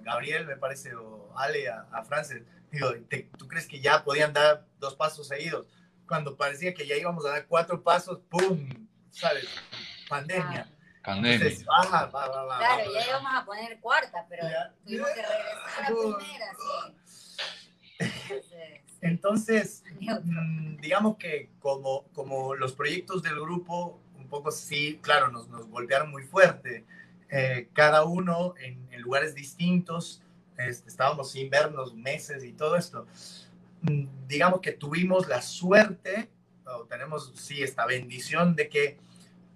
Gabriel, 0.01 0.47
me 0.47 0.55
parece, 0.55 0.95
o 0.95 1.33
Ale 1.37 1.67
a, 1.67 1.85
a 1.91 2.03
Frances, 2.05 2.41
digo, 2.71 2.93
¿te, 3.09 3.29
¿tú 3.37 3.49
crees 3.49 3.67
que 3.67 3.81
ya 3.81 4.01
podían 4.05 4.31
dar 4.31 4.65
dos 4.79 4.95
pasos 4.95 5.27
seguidos? 5.27 5.67
Cuando 6.07 6.35
parecía 6.35 6.73
que 6.73 6.85
ya 6.87 6.95
íbamos 6.95 7.25
a 7.25 7.29
dar 7.29 7.47
cuatro 7.47 7.81
pasos, 7.81 8.19
¡pum! 8.29 8.67
¿Sabes? 9.11 9.47
Pandemia. 10.09 10.67
Pandemia. 11.03 11.35
Entonces, 11.35 11.65
ah, 11.69 12.05
va, 12.13 12.27
va, 12.27 12.43
va, 12.45 12.57
Claro, 12.59 12.91
ya 12.93 13.07
íbamos 13.07 13.31
a 13.35 13.45
poner 13.45 13.79
cuarta, 13.79 14.25
pero 14.29 14.43
Ya. 14.47 14.73
tuvimos 14.85 15.09
que 15.09 15.21
regresar 15.21 15.83
a 15.83 15.87
primera, 15.87 16.53
sí. 18.41 18.81
Entonces, 19.01 19.83
mm, 19.99 20.77
digamos 20.77 21.17
que 21.17 21.49
como, 21.59 22.05
como 22.13 22.55
los 22.55 22.71
proyectos 22.73 23.21
del 23.21 23.35
grupo, 23.35 23.99
un 24.17 24.27
poco 24.29 24.49
sí, 24.51 24.99
claro, 25.01 25.27
nos, 25.29 25.47
nos 25.49 25.67
golpearon 25.67 26.09
muy 26.09 26.23
fuerte. 26.23 26.85
Eh, 27.29 27.67
cada 27.73 28.05
uno 28.05 28.53
en, 28.59 28.87
en 28.91 29.01
lugares 29.01 29.35
distintos, 29.35 30.21
este, 30.57 30.87
estábamos 30.89 31.31
sin 31.31 31.49
vernos 31.49 31.93
meses 31.93 32.43
y 32.43 32.53
todo 32.53 32.77
esto. 32.77 33.05
Mm, 33.83 34.07
Digamos 34.27 34.61
que 34.61 34.71
tuvimos 34.71 35.27
la 35.27 35.41
suerte, 35.43 36.29
o 36.65 36.85
tenemos, 36.85 37.31
sí, 37.35 37.61
esta 37.61 37.85
bendición 37.85 38.55
de 38.55 38.67
que 38.69 38.97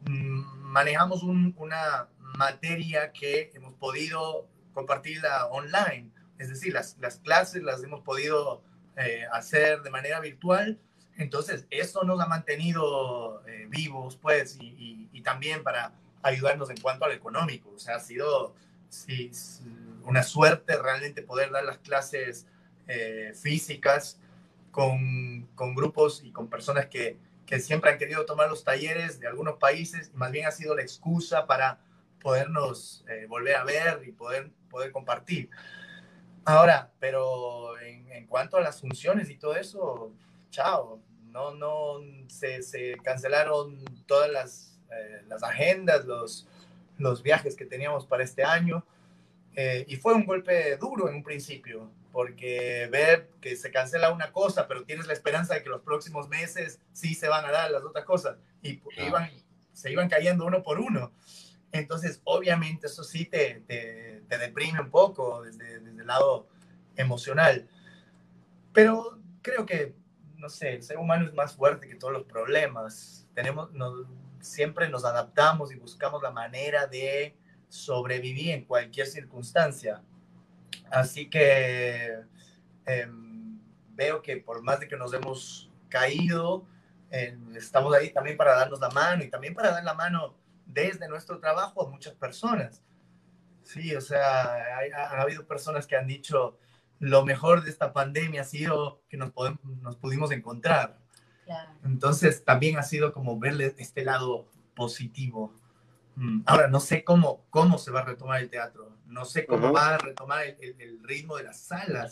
mm, 0.06 0.42
manejamos 0.62 1.24
un- 1.24 1.56
una 1.58 2.08
materia 2.38 3.12
que 3.12 3.50
hemos 3.56 3.74
podido 3.74 4.48
compartirla 4.74 5.48
online. 5.48 6.12
Es 6.38 6.50
decir, 6.50 6.74
las, 6.74 6.96
las 7.00 7.18
clases 7.18 7.64
las 7.64 7.82
hemos 7.84 8.02
podido 8.02 8.62
eh, 8.98 9.26
hacer 9.32 9.82
de 9.82 9.90
manera 9.90 10.20
virtual. 10.20 10.80
Entonces, 11.18 11.66
eso 11.72 12.04
nos 12.04 12.20
ha 12.22 12.28
mantenido 12.28 13.44
eh, 13.48 13.66
vivos, 13.70 14.18
pues, 14.18 14.58
y, 14.62 14.66
y- 14.68 15.10
y 15.14 15.22
también 15.22 15.64
para 15.64 15.94
ayudarnos 16.22 16.70
en 16.70 16.78
cuanto 16.78 17.06
al 17.06 17.12
económico. 17.14 17.72
O 17.76 17.80
sea, 17.80 17.96
ha 17.96 18.00
sido 18.00 18.54
sí, 18.90 19.32
una 20.04 20.22
suerte 20.24 20.78
realmente 20.82 21.24
poder 21.24 21.52
dar 21.52 21.64
las 21.66 21.80
clases 21.80 22.46
eh, 22.88 23.34
físicas 23.36 24.20
con, 24.72 25.48
con 25.56 25.76
grupos 25.76 26.24
y 26.24 26.32
con 26.32 26.50
personas 26.50 26.88
que, 26.88 27.18
que 27.46 27.60
siempre 27.60 27.92
han 27.92 27.98
querido 27.98 28.26
tomar 28.26 28.50
los 28.50 28.64
talleres 28.64 29.20
de 29.20 29.28
algunos 29.28 29.56
países 29.58 30.12
y 30.14 30.18
más 30.18 30.32
bien 30.32 30.46
ha 30.46 30.52
sido 30.52 30.76
la 30.76 30.82
excusa 30.82 31.48
para 31.48 31.80
podernos 32.22 33.06
eh, 33.10 33.26
volver 33.28 33.56
a 33.56 33.64
ver 33.64 34.04
y 34.06 34.12
poder, 34.12 34.52
poder 34.70 34.92
compartir. 34.92 35.50
Ahora, 36.46 36.92
pero 37.00 37.80
en, 37.80 38.12
en 38.12 38.28
cuanto 38.28 38.58
a 38.58 38.62
las 38.62 38.80
funciones 38.80 39.30
y 39.30 39.38
todo 39.38 39.56
eso, 39.56 40.14
chao, 40.50 41.02
no, 41.32 41.54
no, 41.54 42.00
se, 42.28 42.64
se 42.64 42.98
cancelaron 43.04 43.84
todas 44.06 44.32
las, 44.32 44.80
eh, 44.92 45.22
las 45.28 45.44
agendas, 45.44 46.06
los, 46.06 46.48
los 46.98 47.22
viajes 47.22 47.56
que 47.56 47.66
teníamos 47.66 48.06
para 48.06 48.24
este 48.24 48.44
año. 48.44 48.86
Eh, 49.60 49.84
y 49.88 49.96
fue 49.98 50.14
un 50.14 50.26
golpe 50.26 50.78
duro 50.78 51.10
en 51.10 51.16
un 51.16 51.24
principio, 51.24 51.92
porque 52.12 52.88
ver 52.92 53.30
que 53.42 53.56
se 53.56 53.72
cancela 53.72 54.12
una 54.12 54.32
cosa, 54.32 54.68
pero 54.68 54.84
tienes 54.86 55.08
la 55.08 55.14
esperanza 55.14 55.56
de 55.56 55.64
que 55.64 55.70
los 55.70 55.82
próximos 55.82 56.30
meses 56.30 56.80
sí 56.94 57.16
se 57.16 57.28
van 57.28 57.44
a 57.44 57.52
dar 57.52 57.72
las 57.72 57.84
otras 57.84 58.06
cosas, 58.06 58.38
y 58.62 58.78
Claro. 58.78 59.08
iban, 59.08 59.32
se 59.74 59.92
iban 59.92 60.10
cayendo 60.10 60.46
uno 60.46 60.62
por 60.62 60.80
uno. 60.80 61.12
Entonces, 61.72 62.22
obviamente, 62.24 62.86
eso 62.88 63.04
sí 63.04 63.26
te, 63.26 63.64
te, 63.68 64.22
te 64.30 64.38
deprime 64.38 64.80
un 64.80 64.90
poco 64.92 65.42
desde, 65.44 65.80
desde 65.80 66.02
el 66.02 66.08
lado 66.08 66.48
emocional. 66.96 67.68
Pero 68.74 69.20
creo 69.42 69.66
que, 69.66 69.94
no 70.38 70.50
sé, 70.50 70.74
el 70.76 70.84
ser 70.84 70.98
humano 70.98 71.26
es 71.28 71.34
más 71.34 71.56
fuerte 71.56 71.88
que 71.88 71.96
todos 71.96 72.14
los 72.14 72.24
problemas. 72.24 73.28
Tenemos, 73.34 73.72
nos- 73.74 74.06
siempre 74.40 74.88
nos 74.90 75.04
adaptamos 75.04 75.72
y 75.72 75.76
buscamos 75.76 76.22
la 76.22 76.32
manera 76.32 76.86
de 76.88 77.36
sobrevivir 77.70 78.52
en 78.52 78.66
cualquier 78.66 79.08
circunstancia. 79.08 80.02
Así 80.92 81.30
que 81.30 82.20
em, 82.86 83.60
veo 83.94 84.22
que 84.22 84.38
por 84.38 84.62
más 84.64 84.80
de 84.80 84.88
que 84.88 84.96
nos 84.98 85.14
hemos 85.14 85.70
caído, 85.90 86.66
em, 87.10 87.56
estamos 87.56 87.94
ahí 87.96 88.12
también 88.12 88.38
para 88.38 88.56
darnos 88.56 88.80
la 88.80 88.90
mano 88.90 89.24
y 89.24 89.30
también 89.30 89.54
para 89.54 89.72
dar 89.72 89.84
la 89.84 89.94
mano 89.94 90.36
desde 90.66 91.08
nuestro 91.08 91.40
trabajo 91.40 91.86
a 91.86 91.90
muchas 91.90 92.14
personas. 92.14 92.82
Sí, 93.64 93.96
o 93.96 94.02
sea, 94.02 94.78
hay- 94.78 94.92
ha, 94.92 95.08
ha 95.18 95.22
habido 95.22 95.46
personas 95.46 95.88
que 95.88 95.96
han 95.98 96.08
dicho, 96.08 96.58
lo 97.00 97.26
mejor 97.26 97.64
de 97.64 97.70
esta 97.70 97.92
pandemia 97.94 98.42
ha 98.42 98.46
sido 98.46 99.02
que 99.10 99.18
nos, 99.18 99.32
podemos, 99.32 99.60
nos 99.82 99.98
pudimos 99.98 100.32
encontrar. 100.32 100.98
Claro. 101.46 101.72
Entonces 101.84 102.44
también 102.44 102.78
ha 102.78 102.84
sido 102.84 103.14
como 103.14 103.38
verle 103.40 103.74
este 103.78 104.04
lado 104.04 104.48
positivo. 104.76 105.54
Mm, 106.20 106.42
Ahora, 106.48 106.68
no 106.68 106.80
sé 106.80 107.04
cómo, 107.04 107.46
cómo 107.52 107.78
se 107.78 107.92
va 107.92 108.00
a 108.00 108.06
retomar 108.06 108.42
el 108.42 108.50
teatro, 108.50 108.90
no 109.06 109.24
sé 109.24 109.46
cómo 109.46 109.72
va 109.72 109.94
a 109.96 109.98
retomar 110.00 110.44
el, 110.46 110.58
el- 110.60 110.82
el 110.82 111.04
ritmo 111.04 111.38
de 111.38 111.44
las 111.44 111.60
salas, 111.60 112.12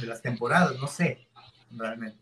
de 0.00 0.06
las 0.06 0.22
temporadas, 0.22 0.78
no 0.78 0.86
sé, 0.86 1.26
realmente. 1.72 2.18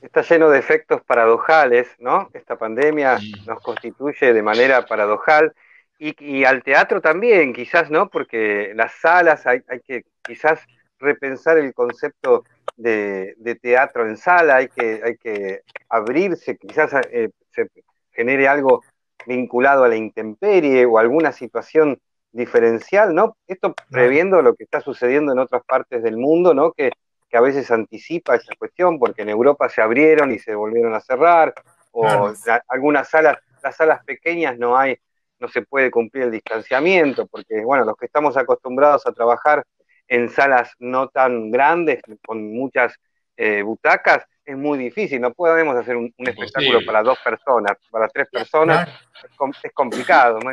Está 0.00 0.22
lleno 0.22 0.48
de 0.48 0.58
efectos 0.58 1.02
paradojales, 1.02 1.88
¿no? 1.98 2.30
Esta 2.32 2.56
pandemia 2.56 3.18
Sí. 3.18 3.32
nos 3.46 3.60
constituye 3.60 4.32
de 4.32 4.42
manera 4.42 4.86
paradojal 4.86 5.54
y, 5.98 6.14
y 6.24 6.44
al 6.46 6.62
teatro 6.62 7.02
también, 7.02 7.52
quizás, 7.52 7.90
¿no? 7.90 8.08
Porque 8.08 8.72
las 8.74 8.92
salas 8.94 9.46
hay, 9.46 9.60
hay 9.68 9.80
que 9.80 10.04
quizás 10.22 10.60
repensar 10.98 11.58
el 11.58 11.74
concepto 11.74 12.44
de, 12.76 13.34
de 13.36 13.54
teatro 13.56 14.06
en 14.08 14.16
sala, 14.16 14.56
hay 14.56 14.68
que, 14.68 15.02
hay 15.04 15.16
que 15.18 15.60
abrirse, 15.90 16.56
quizás 16.56 16.92
eh, 17.10 17.28
se 17.50 17.68
genere 18.12 18.48
algo 18.48 18.82
vinculado 19.26 19.84
a 19.84 19.88
la 19.88 19.96
intemperie 19.96 20.86
o 20.86 20.98
alguna 20.98 21.32
situación 21.32 21.98
diferencial, 22.32 23.14
¿no? 23.14 23.36
Esto 23.46 23.74
previendo 23.90 24.42
lo 24.42 24.54
que 24.54 24.64
está 24.64 24.80
sucediendo 24.80 25.32
en 25.32 25.38
otras 25.38 25.62
partes 25.64 26.02
del 26.02 26.16
mundo, 26.16 26.54
¿no? 26.54 26.72
Que, 26.72 26.92
que 27.28 27.36
a 27.36 27.40
veces 27.40 27.70
anticipa 27.70 28.36
esa 28.36 28.54
cuestión, 28.58 28.98
porque 28.98 29.22
en 29.22 29.30
Europa 29.30 29.68
se 29.68 29.82
abrieron 29.82 30.32
y 30.32 30.38
se 30.38 30.54
volvieron 30.54 30.94
a 30.94 31.00
cerrar, 31.00 31.54
o 31.92 32.32
la- 32.44 32.62
algunas 32.68 33.08
salas, 33.08 33.38
las 33.62 33.76
salas 33.76 34.04
pequeñas 34.04 34.58
no 34.58 34.76
hay, 34.76 34.96
no 35.38 35.48
se 35.48 35.62
puede 35.62 35.90
cumplir 35.90 36.24
el 36.24 36.30
distanciamiento, 36.30 37.26
porque 37.26 37.62
bueno, 37.64 37.84
los 37.84 37.96
que 37.96 38.06
estamos 38.06 38.36
acostumbrados 38.36 39.06
a 39.06 39.12
trabajar 39.12 39.64
en 40.08 40.28
salas 40.28 40.72
no 40.78 41.08
tan 41.08 41.50
grandes, 41.50 42.00
con 42.26 42.52
muchas 42.52 42.94
eh, 43.36 43.62
butacas, 43.62 44.24
es 44.44 44.56
muy 44.56 44.78
difícil, 44.78 45.20
no 45.20 45.32
podemos 45.32 45.74
hacer 45.76 45.96
un, 45.96 46.14
espectáculo 46.18 46.80
para 46.86 47.02
dos 47.02 47.18
personas, 47.18 47.72
para 47.90 48.08
tres 48.08 48.28
personas, 48.30 48.88
es, 49.22 49.36
com- 49.36 49.52
es 49.62 49.72
complicado. 49.72 50.38
¿no? 50.40 50.50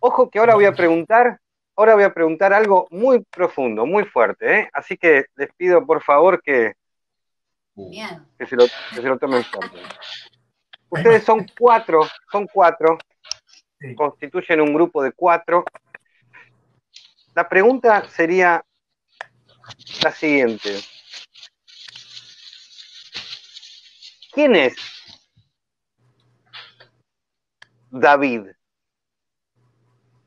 Ojo 0.00 0.28
que 0.28 0.38
ahora 0.38 0.54
voy 0.54 0.64
a 0.64 0.72
preguntar, 0.72 1.38
ahora 1.76 1.94
voy 1.94 2.04
a 2.04 2.12
preguntar 2.12 2.52
algo 2.52 2.86
muy 2.90 3.24
profundo, 3.24 3.86
muy 3.86 4.04
fuerte, 4.04 4.60
¿eh? 4.60 4.70
así 4.72 4.96
que 4.96 5.26
les 5.36 5.52
pido 5.54 5.84
por 5.86 6.02
favor 6.02 6.42
que, 6.42 6.74
que 8.38 8.46
se, 8.46 8.56
lo, 8.56 8.64
que 8.64 8.96
se 8.96 9.02
lo 9.02 9.18
tomen 9.18 9.44
fuerte. 9.44 9.78
Ustedes 10.90 11.22
son 11.24 11.46
cuatro, 11.58 12.00
son 12.30 12.46
cuatro, 12.52 12.98
Sí. 13.80 13.94
constituyen 13.94 14.60
un 14.60 14.74
grupo 14.74 15.04
de 15.04 15.12
cuatro. 15.12 15.64
La 17.36 17.48
pregunta 17.48 18.08
sería 18.08 18.64
la 20.02 20.10
siguiente. 20.10 20.80
¿Quién 24.38 24.54
es 24.54 24.76
David 27.90 28.42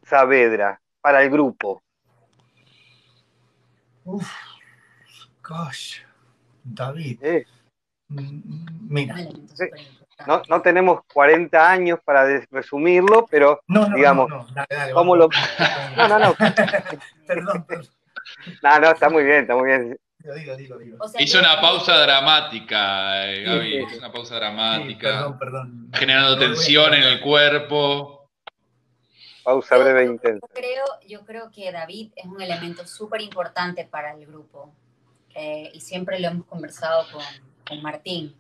Saavedra 0.04 0.82
para 1.00 1.24
el 1.24 1.30
grupo? 1.30 1.82
Uf, 4.04 4.30
gosh, 5.42 6.02
David. 6.62 7.24
Eh, 7.24 7.46
Mm, 8.10 8.90
Mira, 8.90 9.16
Sí. 9.16 9.30
superimportante. 9.48 10.24
no, 10.28 10.42
no 10.50 10.62
tenemos 10.62 11.00
40 11.14 11.72
años 11.72 11.98
para 12.04 12.26
resumirlo, 12.52 13.26
pero 13.32 13.62
no, 13.70 13.88
no, 13.88 13.96
digamos, 13.96 14.30
no, 14.30 14.40
no, 14.40 14.48
dale, 14.54 14.68
dale, 14.70 14.92
¿cómo 14.94 15.12
vamos. 15.18 15.30
No, 15.98 16.08
no, 16.10 16.20
no. 16.20 16.36
perdón, 17.26 17.64
perdón. 17.66 17.88
no, 18.62 18.80
no, 18.82 18.92
está 18.92 19.10
muy 19.10 19.24
bien, 19.24 19.38
está 19.44 19.56
muy 19.56 19.68
bien. 19.68 19.98
O 21.00 21.08
sea, 21.08 21.22
Hizo 21.22 21.34
yo- 21.34 21.40
una 21.40 21.62
pausa 21.62 21.98
dramática, 21.98 23.30
eh, 23.32 23.44
Gaby. 23.44 23.72
Sí, 23.72 23.78
sí. 23.78 23.86
Hizo 23.88 23.98
una 24.00 24.12
pausa 24.12 24.34
Sí, 24.36 24.40
dramática. 24.40 25.08
perdón, 25.10 25.40
perdón. 25.40 25.92
generando 25.94 26.38
tensión 26.38 26.94
en 26.94 27.04
el 27.04 27.22
cuerpo. 27.22 28.30
Pausa 29.44 29.76
yo- 29.78 29.84
breve 29.84 30.02
e 30.04 30.06
yo 30.06 30.12
intensa. 30.12 30.48
creo, 30.54 30.86
yo 31.08 31.26
creo 31.26 31.50
que 31.52 31.72
David 31.72 32.12
es 32.16 32.26
un 32.26 32.42
elemento 32.42 32.86
súper 32.86 33.22
importante 33.22 33.86
para 33.86 34.14
el 34.14 34.26
grupo. 34.26 34.74
eh, 35.34 35.72
y 35.74 35.80
siempre 35.80 36.20
lo 36.20 36.28
hemos 36.28 36.46
conversado 36.46 37.06
con, 37.10 37.24
con 37.66 37.82
Martín. 37.82 38.36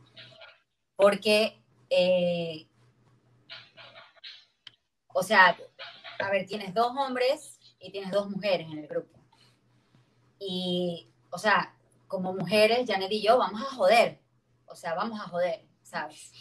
Porque, 0.97 1.57
eh, 1.89 2.65
o 5.13 5.23
sea, 5.23 5.57
a 6.19 6.29
ver, 6.29 6.45
tienes 6.45 6.73
dos 6.73 6.91
hombres 6.97 7.59
y 7.79 7.91
tienes 7.91 8.11
dos 8.11 8.29
mujeres 8.29 8.67
en 8.69 8.79
el 8.79 8.87
grupo. 8.87 9.17
Y, 10.37 11.07
o 11.31 11.37
sea, 11.37 11.73
como 12.07 12.33
mujeres, 12.33 12.87
Janet 12.87 13.11
y 13.11 13.21
yo 13.21 13.37
vamos 13.37 13.61
a 13.61 13.75
joder. 13.75 14.19
O 14.65 14.75
sea, 14.75 14.93
vamos 14.93 15.19
a 15.19 15.23
joder, 15.23 15.65
¿sabes? 15.81 16.31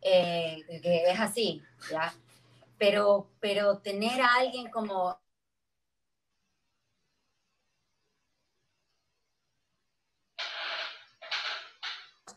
Eh, 0.00 0.62
que 0.82 1.04
es 1.10 1.18
así, 1.18 1.62
¿ya? 1.90 2.12
Pero, 2.78 3.30
pero 3.40 3.78
tener 3.78 4.20
a 4.20 4.34
alguien 4.34 4.70
como 4.70 5.20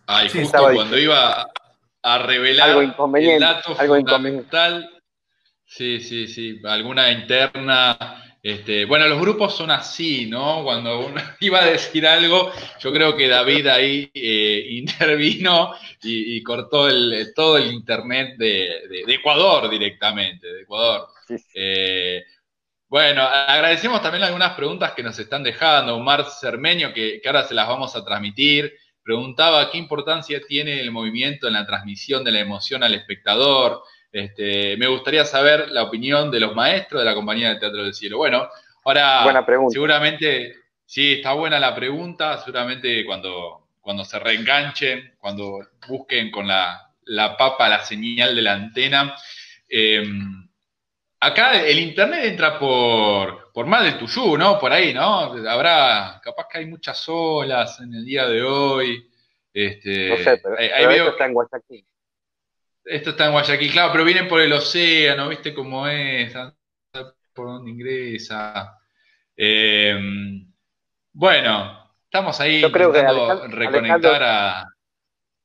Ay, 0.07 0.29
Sí, 0.29 0.41
justo 0.41 0.59
cuando 0.73 0.97
iba 0.97 1.47
a 2.03 2.17
revelar 2.19 2.69
algo 2.69 2.83
inconveniente, 2.83 3.35
el 3.35 3.41
dato 3.41 3.75
algo 3.79 3.95
fundamental. 3.95 5.01
Sí, 5.65 5.99
sí, 5.99 6.27
sí, 6.27 6.61
alguna 6.63 7.11
interna. 7.11 8.24
Este, 8.45 8.85
bueno, 8.85 9.07
los 9.07 9.19
grupos 9.19 9.57
son 9.57 9.71
así, 9.71 10.27
¿no? 10.27 10.63
Cuando 10.63 11.07
uno 11.07 11.19
iba 11.39 11.63
a 11.63 11.65
decir 11.65 12.05
algo, 12.05 12.51
yo 12.79 12.93
creo 12.93 13.17
que 13.17 13.27
David 13.27 13.65
ahí 13.65 14.11
eh, 14.13 14.67
intervino 14.69 15.73
y, 16.03 16.43
cortó 16.43 16.87
el, 16.87 17.33
todo 17.35 17.57
el 17.57 17.73
internet 17.73 18.37
de, 18.37 19.03
Ecuador 19.07 19.67
directamente, 19.67 20.45
de 20.45 20.61
Ecuador. 20.61 21.07
Eh, 21.55 22.23
bueno, 22.87 23.23
agradecemos 23.23 23.99
también 24.03 24.23
algunas 24.23 24.53
preguntas 24.53 24.91
que 24.91 25.01
nos 25.01 25.17
están 25.17 25.41
dejando. 25.41 25.95
Omar 25.95 26.29
Cermeño, 26.29 26.93
que, 26.93 27.19
que 27.19 27.27
ahora 27.27 27.45
se 27.45 27.55
las 27.55 27.67
vamos 27.67 27.95
a 27.95 28.05
transmitir, 28.05 28.71
preguntaba 29.01 29.71
qué 29.71 29.79
importancia 29.79 30.39
tiene 30.47 30.79
el 30.81 30.91
movimiento 30.91 31.47
en 31.47 31.53
la 31.53 31.65
transmisión 31.65 32.23
de 32.23 32.33
la 32.33 32.41
emoción 32.41 32.83
al 32.83 32.93
espectador. 32.93 33.81
Este, 34.15 34.77
me 34.77 34.87
gustaría 34.87 35.25
saber 35.25 35.71
la 35.71 35.83
opinión 35.83 36.31
de 36.31 36.39
los 36.39 36.55
maestros 36.55 37.01
de 37.01 37.05
la 37.05 37.13
compañía 37.13 37.49
de 37.49 37.59
Teatro 37.59 37.83
del 37.83 37.93
Cielo. 37.93 38.15
Bueno, 38.15 38.47
ahora 38.85 39.45
seguramente, 39.69 40.55
sí, 40.85 41.15
está 41.15 41.33
buena 41.33 41.59
la 41.59 41.75
pregunta, 41.75 42.37
seguramente 42.37 43.03
cuando, 43.05 43.67
cuando 43.81 44.05
se 44.05 44.17
reenganchen, 44.17 45.15
cuando 45.19 45.67
busquen 45.89 46.31
con 46.31 46.47
la, 46.47 46.93
papa 47.37 47.67
la 47.67 47.83
señal 47.83 48.37
de 48.37 48.41
la 48.41 48.53
antena. 48.53 49.17
Em, 49.67 50.47
acá 51.19 51.61
el 51.61 51.77
internet 51.77 52.23
entra 52.23 52.57
por, 52.57 53.51
por 53.51 53.65
más 53.65 53.83
del 53.83 53.97
Tuyú, 53.97 54.37
¿no? 54.37 54.57
Por 54.57 54.71
ahí, 54.71 54.93
¿no? 54.93 55.33
Habrá, 55.45 56.21
capaz 56.23 56.47
que 56.49 56.59
hay 56.59 56.67
muchas 56.67 57.03
olas 57.09 57.81
en 57.81 57.93
el 57.93 58.05
día 58.05 58.25
de 58.27 58.41
hoy. 58.43 59.09
Este, 59.53 60.07
no 60.07 60.17
sé, 60.23 60.39
pero, 60.41 60.57
ahí, 60.57 60.99
está 61.05 61.25
en 61.25 61.33
Guayaquil. 61.33 61.85
Esto 62.85 63.09
está 63.09 63.25
en 63.25 63.31
Guayaquil, 63.31 63.71
claro, 63.71 63.91
pero 63.91 64.05
vienen 64.05 64.27
por 64.27 64.39
el 64.39 64.53
océano, 64.53 65.27
¿viste 65.27 65.55
cómo 65.55 65.87
es? 65.87 66.31
Por 67.33 67.47
dónde 67.47 67.71
ingresa. 67.71 68.77
Eh, 69.35 69.97
bueno, 71.11 71.91
estamos 72.03 72.39
ahí 72.39 72.61
Yo 72.61 72.71
creo 72.71 72.89
intentando 72.89 73.47
reconectar 73.47 74.23
a. 74.23 74.65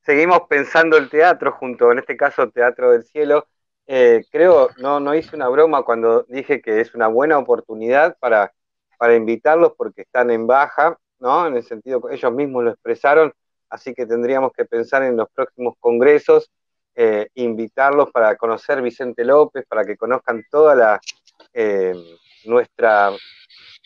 Seguimos 0.02 0.42
pensando 0.50 0.98
el 0.98 1.08
teatro 1.08 1.52
junto, 1.52 1.90
en 1.90 2.00
este 2.00 2.14
caso 2.14 2.50
Teatro 2.50 2.92
del 2.92 3.04
Cielo. 3.04 3.48
Eh, 3.86 4.22
creo, 4.30 4.68
no, 4.76 5.00
no 5.00 5.14
hice 5.14 5.34
una 5.34 5.48
broma 5.48 5.82
cuando 5.82 6.24
dije 6.24 6.60
que 6.60 6.80
es 6.80 6.94
una 6.94 7.08
buena 7.08 7.38
oportunidad 7.38 8.18
para, 8.20 8.52
para 8.98 9.16
invitarlos 9.16 9.72
porque 9.78 10.02
están 10.02 10.30
en 10.30 10.46
baja, 10.46 10.98
¿no? 11.18 11.46
En 11.46 11.56
el 11.56 11.62
sentido 11.62 12.02
que 12.02 12.14
ellos 12.14 12.32
mismos 12.32 12.64
lo 12.64 12.70
expresaron, 12.70 13.32
así 13.70 13.94
que 13.94 14.04
tendríamos 14.04 14.52
que 14.52 14.66
pensar 14.66 15.02
en 15.02 15.16
los 15.16 15.28
próximos 15.30 15.74
congresos 15.80 16.50
eh, 16.94 17.28
invitarlos 17.34 18.10
para 18.10 18.36
conocer 18.36 18.82
Vicente 18.82 19.24
López, 19.24 19.64
para 19.66 19.84
que 19.84 19.96
conozcan 19.96 20.44
toda 20.50 21.00
eh, 21.52 21.94
nuestra, 22.44 23.10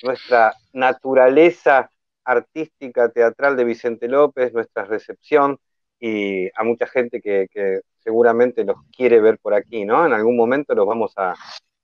nuestra 0.03 0.55
naturaleza 0.73 1.91
artística, 2.25 3.11
teatral 3.11 3.57
de 3.57 3.65
Vicente 3.65 4.09
López, 4.09 4.53
nuestra 4.53 4.85
recepción 4.85 5.59
y 6.01 6.49
a 6.49 6.65
mucha 6.65 6.87
gente 6.87 7.21
que, 7.21 7.47
seguramente 7.99 8.65
los 8.65 8.77
quiere 8.95 9.21
ver 9.21 9.39
por 9.39 9.55
aquí, 9.55 9.85
¿no? 9.85 10.05
En 10.05 10.13
algún 10.13 10.37
momento 10.37 10.75
los 10.75 10.87
vamos 10.87 11.13
a, 11.17 11.35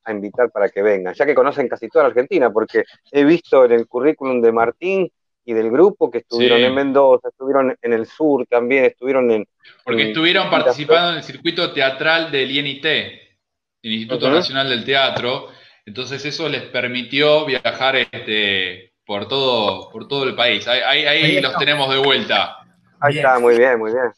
a 0.04 0.12
invitar 0.12 0.50
para 0.50 0.68
que 0.68 0.82
vengan, 0.82 1.14
ya 1.14 1.24
que 1.24 1.34
conocen 1.34 1.68
casi 1.68 1.88
toda 1.88 2.04
la 2.04 2.08
Argentina, 2.10 2.50
porque 2.52 2.84
he 3.10 3.24
visto 3.24 3.64
en 3.64 3.72
el 3.72 3.86
currículum 3.86 4.42
de 4.42 4.52
Martín 4.52 5.10
y 5.50 5.52
del 5.52 5.68
grupo 5.68 6.08
que 6.08 6.18
estuvieron 6.18 6.60
en 6.60 6.72
Mendoza, 6.72 7.28
estuvieron 7.28 7.76
en 7.82 7.92
el 7.92 8.06
sur 8.06 8.46
también, 8.46 8.84
estuvieron 8.84 9.28
en... 9.32 9.48
Porque 9.84 10.10
estuvieron 10.10 10.48
participando 10.48 11.10
en 11.10 11.16
el 11.16 11.24
circuito 11.24 11.72
teatral 11.72 12.30
del 12.30 12.56
INIT, 12.56 12.84
el 12.84 13.92
Instituto 13.92 14.30
Nacional 14.30 14.68
del 14.68 14.84
Teatro, 14.84 15.48
entonces 15.84 16.24
eso 16.24 16.48
les 16.48 16.62
permitió 16.62 17.44
viajar 17.46 17.96
este, 17.96 18.92
por, 19.04 19.26
todo, 19.26 19.90
por 19.90 20.06
todo 20.06 20.22
el 20.22 20.36
país. 20.36 20.68
Ahí, 20.68 21.40
los 21.40 21.56
tenemos 21.56 21.90
de 21.90 21.98
vuelta. 21.98 22.58
Ahí 23.00 23.16
está, 23.16 23.40
muy 23.40 23.58
bien, 23.58 23.76
muy 23.76 23.90
bien. 23.90 24.12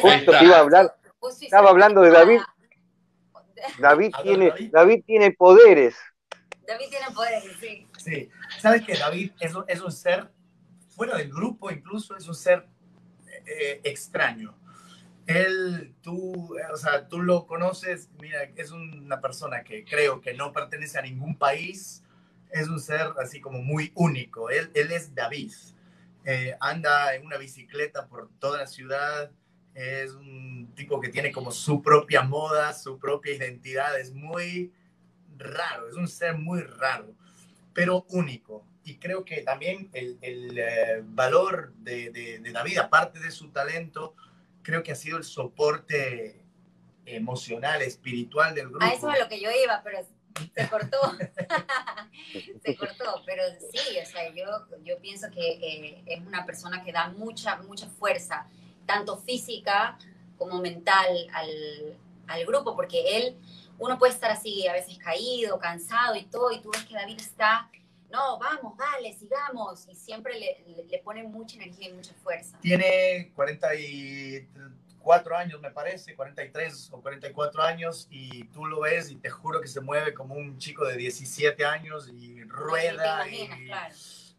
Justo 0.00 0.32
iba 0.42 0.56
a 0.56 0.60
hablar, 0.60 0.96
estaba 1.42 1.68
hablando 1.68 2.00
de 2.00 2.10
David. 2.12 2.40
David 3.78 4.14
tiene, 4.22 4.54
David 4.70 5.02
tiene 5.06 5.32
poderes. 5.32 5.96
David 6.66 6.86
tiene 6.88 7.06
poderes, 7.14 7.44
sí. 7.60 7.86
Sí. 7.98 8.30
¿Sabes 8.58 8.86
que 8.86 8.96
David 8.96 9.32
es 9.38 9.52
es 9.68 9.80
un 9.82 9.92
ser 9.92 10.30
fuera 10.96 11.18
del 11.18 11.30
grupo 11.30 11.70
incluso 11.70 12.16
es 12.16 12.26
un 12.26 12.34
ser 12.34 12.66
eh, 13.46 13.80
extraño. 13.84 14.56
Él, 15.26 15.94
tú, 16.02 16.56
o 16.72 16.76
sea, 16.76 17.08
tú 17.08 17.20
lo 17.20 17.46
conoces, 17.46 18.08
mira, 18.20 18.44
es 18.56 18.70
una 18.70 19.20
persona 19.20 19.62
que 19.62 19.84
creo 19.84 20.20
que 20.20 20.34
no 20.34 20.52
pertenece 20.52 20.98
a 20.98 21.02
ningún 21.02 21.36
país, 21.36 22.02
es 22.50 22.68
un 22.68 22.80
ser 22.80 23.08
así 23.20 23.40
como 23.40 23.60
muy 23.60 23.92
único. 23.94 24.50
Él, 24.50 24.70
él 24.74 24.92
es 24.92 25.14
David. 25.14 25.52
Eh, 26.24 26.56
anda 26.60 27.14
en 27.14 27.26
una 27.26 27.36
bicicleta 27.36 28.06
por 28.06 28.30
toda 28.38 28.58
la 28.58 28.66
ciudad, 28.66 29.30
es 29.74 30.12
un 30.12 30.72
tipo 30.74 31.00
que 31.00 31.10
tiene 31.10 31.30
como 31.30 31.50
su 31.50 31.82
propia 31.82 32.22
moda, 32.22 32.72
su 32.72 32.98
propia 32.98 33.34
identidad, 33.34 33.98
es 34.00 34.14
muy 34.14 34.72
raro, 35.36 35.88
es 35.88 35.94
un 35.94 36.08
ser 36.08 36.38
muy 36.38 36.62
raro, 36.62 37.14
pero 37.74 38.06
único 38.08 38.64
y 38.86 38.98
creo 38.98 39.24
que 39.24 39.42
también 39.42 39.90
el, 39.92 40.16
el 40.22 40.56
eh, 40.56 41.02
valor 41.02 41.74
de, 41.78 42.10
de, 42.10 42.52
David, 42.52 42.78
aparte 42.78 43.18
de 43.18 43.32
su 43.32 43.50
talento, 43.50 44.14
creo 44.62 44.84
que 44.84 44.92
ha 44.92 44.94
sido 44.94 45.18
el 45.18 45.24
soporte 45.24 46.40
emocional, 47.04 47.82
espiritual 47.82 48.54
del 48.54 48.68
grupo. 48.68 48.84
A 48.84 48.90
eso 48.90 49.10
es 49.10 49.18
lo 49.18 49.28
que 49.28 49.40
yo 49.40 49.50
iba, 49.50 49.82
pero 49.82 49.98
se 50.54 50.68
cortó. 50.68 50.98
se 52.64 52.76
cortó, 52.76 53.22
pero 53.26 53.42
sí, 53.72 53.98
o 54.00 54.06
sea, 54.06 54.32
yo, 54.32 54.44
yo 54.84 55.00
pienso 55.00 55.28
que 55.32 55.48
eh, 55.54 56.02
es 56.06 56.20
una 56.24 56.46
persona 56.46 56.84
que 56.84 56.92
da 56.92 57.08
mucha, 57.08 57.56
mucha 57.56 57.88
fuerza, 57.88 58.46
tanto 58.86 59.18
física 59.18 59.98
como 60.38 60.60
mental 60.60 61.26
al, 61.32 61.98
al 62.28 62.46
grupo, 62.46 62.76
porque 62.76 63.16
él, 63.16 63.36
uno 63.80 63.98
puede 63.98 64.12
estar 64.12 64.30
así 64.30 64.64
a 64.68 64.74
veces 64.74 64.96
caído, 64.98 65.58
cansado 65.58 66.14
y 66.14 66.22
todo, 66.26 66.52
y 66.52 66.60
tú 66.60 66.70
ves 66.70 66.84
que 66.84 66.94
David 66.94 67.18
está 67.20 67.68
no, 68.10 68.38
vamos, 68.38 68.76
dale, 68.76 69.12
sigamos. 69.12 69.88
Y 69.88 69.94
siempre 69.94 70.38
le, 70.38 70.64
le, 70.88 70.98
pone 70.98 71.22
mucha 71.22 71.56
energía 71.56 71.88
y 71.88 71.92
mucha 71.92 72.14
fuerza. 72.14 72.58
Tiene 72.60 73.32
44 73.34 75.36
años, 75.36 75.60
me 75.60 75.70
parece, 75.70 76.14
43 76.14 76.90
o 76.92 77.00
44 77.00 77.62
años, 77.62 78.06
y 78.10 78.44
tú 78.44 78.66
lo 78.66 78.80
ves 78.80 79.10
y 79.10 79.16
te 79.16 79.30
juro 79.30 79.60
que 79.60 79.68
se 79.68 79.80
mueve 79.80 80.14
como 80.14 80.34
un 80.34 80.58
chico 80.58 80.86
de 80.86 80.96
17 80.96 81.64
años 81.64 82.08
y 82.08 82.42
rueda. 82.44 83.24
claro. 83.66 83.94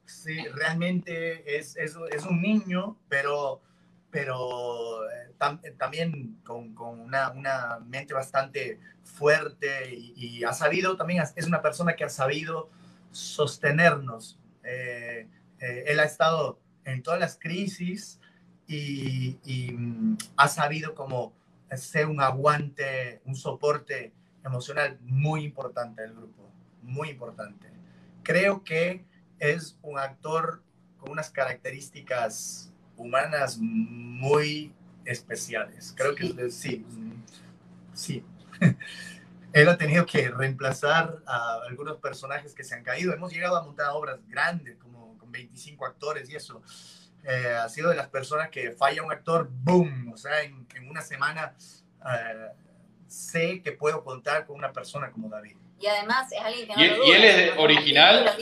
Sí, 0.06 0.38
realmente 0.54 1.58
es, 1.58 1.76
es, 1.76 1.98
es, 2.12 2.26
un 2.26 2.42
niño, 2.42 2.98
pero, 3.10 3.62
pero 4.10 5.06
eh, 5.10 5.34
también 5.78 6.40
con, 6.46 6.74
con 6.74 7.02
una, 7.02 7.32
una, 7.32 7.80
mente 7.80 8.14
bastante 8.14 8.80
fuerte 9.04 9.94
y, 9.94 10.14
y 10.16 10.44
ha 10.46 10.54
sabido, 10.54 10.96
también 10.96 11.22
es 11.36 11.46
una 11.46 11.62
persona 11.62 11.98
que 11.98 12.06
ha 12.06 12.10
sabido 12.10 12.70
sostenernos. 13.12 14.40
Eh, 14.64 15.28
eh, 15.60 15.84
él 15.88 16.00
ha 16.00 16.04
estado 16.04 16.60
en 16.86 17.04
todas 17.04 17.20
las 17.20 17.38
crisis 17.38 18.20
y, 18.68 19.38
mm, 19.74 20.18
ha 20.36 20.48
sabido 20.48 20.94
como 20.94 21.34
ser 21.76 22.08
un 22.08 22.22
aguante, 22.22 23.22
un 23.26 23.36
soporte 23.36 24.14
emocional 24.44 24.98
muy 25.02 25.44
importante 25.44 26.02
del 26.02 26.14
grupo, 26.14 26.50
muy 26.82 27.10
importante. 27.10 27.68
Creo 28.24 28.64
que 28.64 29.06
es 29.40 29.78
un 29.82 30.00
actor 30.00 30.62
con 30.98 31.12
unas 31.12 31.30
características 31.30 32.74
humanas 32.96 33.58
muy 33.60 34.74
especiales. 35.06 35.94
Creo 35.96 36.16
que 36.16 36.50
sí, 36.50 36.86
sí. 37.94 38.24
él 39.54 39.70
ha 39.70 39.78
tenido 39.78 40.06
que 40.06 40.30
reemplazar 40.30 41.18
a 41.26 41.62
algunos 41.68 41.98
personajes 41.98 42.54
que 42.54 42.64
se 42.64 42.76
han 42.76 42.84
caído. 42.84 43.14
Hemos 43.14 43.32
llegado 43.32 43.58
a 43.58 43.64
montar 43.64 43.90
obras 43.92 44.20
grandes, 44.28 44.78
como 44.78 45.18
con 45.18 45.32
25 45.32 45.86
actores 45.86 46.30
y 46.30 46.36
eso. 46.36 46.62
Eh, 47.24 47.48
ha 47.48 47.68
sido 47.70 47.90
de 47.90 47.96
las 47.96 48.08
personas 48.08 48.50
que 48.50 48.72
falla 48.72 49.04
un 49.04 49.12
actor, 49.12 49.50
¡boom! 49.50 50.12
O 50.14 50.18
sea, 50.18 50.42
en, 50.44 50.68
una 50.90 51.02
semana 51.02 51.54
eh, 52.06 52.48
sé 53.08 53.62
que 53.62 53.72
puedo 53.72 54.04
contar 54.04 54.46
con 54.46 54.58
una 54.58 54.72
persona 54.72 55.12
como 55.12 55.30
David. 55.30 55.56
Y 55.80 55.88
además 55.88 56.32
es 56.32 56.40
alguien 56.42 56.68
que 56.68 56.74
no 56.74 56.82
¿Y, 56.82 56.86
él, 56.86 56.98
¿y 57.06 57.12
él 57.12 57.24
es 57.24 57.58
original? 57.58 58.38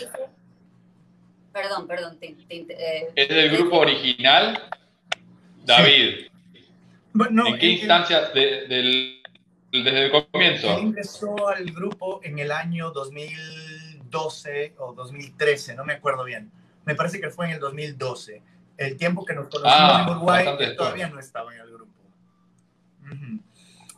Perdón, 1.51 1.87
perdón. 1.87 2.17
Eh, 2.21 3.11
¿Es 3.15 3.29
del 3.29 3.57
grupo 3.57 3.77
original? 3.77 4.69
David. 5.63 6.27
¿En 7.13 7.57
qué 7.57 7.67
instancia 7.67 8.29
del 8.29 9.23
desde 9.83 10.05
el 10.05 10.11
comienzo. 10.31 10.77
Él 10.77 10.83
ingresó 10.83 11.47
al 11.47 11.65
grupo 11.71 12.19
en 12.23 12.39
el 12.39 12.51
año 12.51 12.91
2012 12.91 14.75
o 14.77 14.93
2013, 14.93 15.75
no 15.75 15.85
me 15.85 15.93
acuerdo 15.93 16.23
bien. 16.23 16.51
Me 16.85 16.95
parece 16.95 17.19
que 17.19 17.29
fue 17.29 17.47
en 17.47 17.53
el 17.53 17.59
2012. 17.59 18.41
El 18.77 18.97
tiempo 18.97 19.25
que 19.25 19.33
nos 19.33 19.47
conocimos 19.47 19.91
ah, 19.91 20.03
en 20.05 20.15
Uruguay, 20.15 20.45
todavía 20.75 21.09
no 21.09 21.19
estaba 21.19 21.53
en 21.53 21.61
el 21.61 21.71
grupo. 21.71 21.91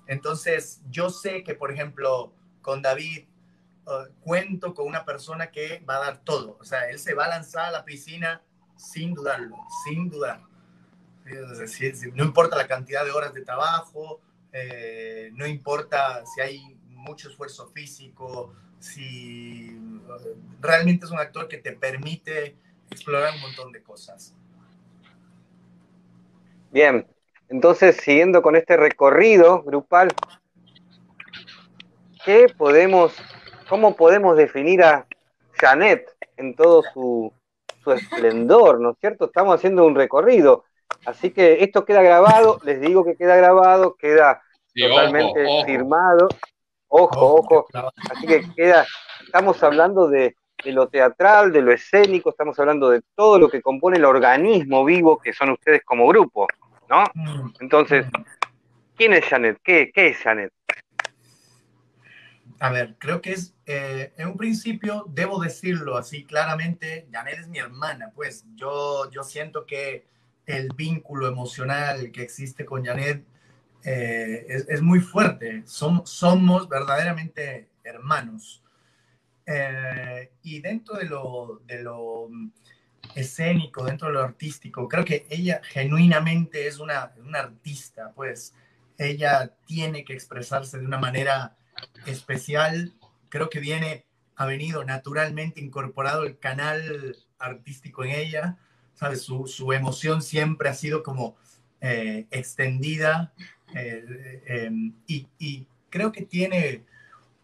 Entonces, 0.07 0.81
yo 0.89 1.09
sé 1.09 1.43
que, 1.43 1.53
por 1.53 1.71
ejemplo, 1.71 2.33
con 2.61 2.81
David 2.81 3.25
uh, 3.85 4.11
cuento 4.21 4.73
con 4.73 4.87
una 4.87 5.05
persona 5.05 5.51
que 5.51 5.83
va 5.87 5.97
a 5.97 5.99
dar 5.99 6.17
todo. 6.23 6.57
O 6.59 6.63
sea, 6.63 6.89
él 6.89 6.99
se 6.99 7.13
va 7.13 7.25
a 7.25 7.29
lanzar 7.29 7.65
a 7.65 7.71
la 7.71 7.85
piscina 7.85 8.41
sin 8.75 9.13
dudarlo, 9.13 9.55
sin 9.83 10.09
dudar. 10.09 10.41
no 12.13 12.23
importa 12.23 12.55
la 12.55 12.67
cantidad 12.67 13.03
de 13.03 13.11
horas 13.11 13.33
de 13.33 13.41
trabajo, 13.43 14.21
eh, 14.59 15.29
no 15.33 15.45
importa 15.45 16.25
si 16.25 16.41
hay 16.41 16.77
mucho 16.87 17.29
esfuerzo 17.29 17.67
físico, 17.67 18.53
si 18.79 19.69
uh, 19.69 20.35
realmente 20.59 21.05
es 21.05 21.11
un 21.11 21.19
actor 21.19 21.47
que 21.47 21.57
te 21.57 21.73
permite 21.73 22.55
explorar 22.89 23.33
un 23.35 23.41
montón 23.41 23.71
de 23.71 23.83
cosas. 23.83 24.33
Bien, 26.71 27.07
entonces 27.49 27.97
siguiendo 27.97 28.41
con 28.41 28.55
este 28.55 28.77
recorrido 28.77 29.61
grupal, 29.63 30.09
¿qué 32.25 32.47
podemos, 32.57 33.13
cómo 33.69 33.95
podemos 33.95 34.37
definir 34.37 34.83
a 34.83 35.05
Janet 35.53 36.15
en 36.35 36.55
todo 36.55 36.83
su, 36.93 37.31
su 37.83 37.91
esplendor, 37.91 38.79
¿no 38.79 38.91
es 38.91 38.97
cierto? 38.99 39.25
Estamos 39.25 39.55
haciendo 39.55 39.85
un 39.85 39.95
recorrido. 39.95 40.65
Así 41.05 41.31
que 41.31 41.63
esto 41.63 41.85
queda 41.85 42.01
grabado, 42.01 42.59
les 42.63 42.81
digo 42.81 43.05
que 43.05 43.15
queda 43.15 43.35
grabado, 43.35 43.95
queda 43.95 44.41
totalmente 44.77 45.65
firmado. 45.65 46.27
Ojo, 46.87 47.35
ojo. 47.35 47.65
Así 48.11 48.27
que 48.27 48.41
queda, 48.55 48.85
estamos 49.23 49.61
hablando 49.63 50.07
de, 50.07 50.35
de, 50.63 50.71
lo 50.71 50.87
teatral, 50.87 51.51
de 51.51 51.61
lo 51.61 51.71
escénico, 51.71 52.29
estamos 52.29 52.57
hablando 52.59 52.89
de 52.89 53.01
todo 53.15 53.39
lo 53.39 53.49
que 53.49 53.61
compone 53.61 53.97
el 53.97 54.05
organismo 54.05 54.85
vivo 54.85 55.17
que 55.17 55.33
son 55.33 55.51
ustedes 55.51 55.83
como 55.83 56.07
grupo, 56.07 56.47
¿no? 56.89 57.03
Mm. 57.13 57.53
Entonces, 57.59 58.05
¿quién 58.95 59.13
es 59.13 59.25
Janet? 59.25 59.59
¿Qué, 59.63 59.91
qué 59.93 60.07
es 60.07 60.17
Janet? 60.17 60.53
A 62.59 62.71
ver, 62.71 62.95
creo 62.97 63.21
que 63.21 63.33
es, 63.33 63.53
eh, 63.67 64.13
en 64.17 64.29
un 64.29 64.37
principio, 64.37 65.05
debo 65.09 65.39
decirlo 65.39 65.95
así 65.95 66.25
claramente, 66.25 67.07
Janet 67.11 67.39
es 67.39 67.47
mi 67.47 67.59
hermana, 67.59 68.11
pues 68.15 68.45
yo, 68.55 69.11
yo 69.11 69.23
siento 69.23 69.65
que 69.65 70.07
el 70.47 70.69
vínculo 70.75 71.27
emocional 71.27 72.11
que 72.11 72.23
existe 72.23 72.65
con 72.65 72.83
Janet 72.83 73.23
eh, 73.83 74.45
es, 74.67 74.81
muy 74.81 74.99
fuerte. 74.99 75.63
somos 75.65 76.69
verdaderamente 76.69 77.69
hermanos. 77.83 78.63
Eh, 79.45 80.31
y 80.43 80.59
dentro 80.59 80.97
de 80.97 81.05
lo, 81.05 81.61
de 81.65 81.81
lo 81.81 82.29
escénico, 83.15 83.85
dentro 83.85 84.07
de 84.07 84.15
lo 84.15 84.21
artístico, 84.21 84.87
creo 84.87 85.05
que 85.05 85.25
ella 85.29 85.61
genuinamente 85.63 86.67
es 86.67 86.79
una, 86.79 87.13
una 87.25 87.39
artista, 87.39 88.11
pues 88.13 88.53
ella 88.97 89.53
tiene 89.65 90.03
que 90.03 90.13
expresarse 90.13 90.79
de 90.79 90.85
una 90.85 90.97
manera 90.97 91.55
especial. 92.05 92.93
Creo 93.29 93.49
que 93.49 93.59
viene, 93.59 94.05
ha 94.35 94.45
venido 94.45 94.83
naturalmente 94.83 95.61
incorporado 95.61 96.23
el 96.23 96.37
canal 96.39 97.15
artístico 97.39 98.03
en 98.03 98.11
ella. 98.11 98.57
¿Sabes? 98.95 99.21
Su, 99.21 99.45
su 99.45 99.71
emoción 99.73 100.23
siempre 100.23 100.69
ha 100.69 100.73
sido 100.73 101.03
como 101.03 101.37
eh, 101.81 102.25
extendida 102.31 103.31
eh, 103.75 104.43
em, 104.45 104.93
y, 105.07 105.65
creo 105.89 106.11
que 106.11 106.23
tiene 106.23 106.83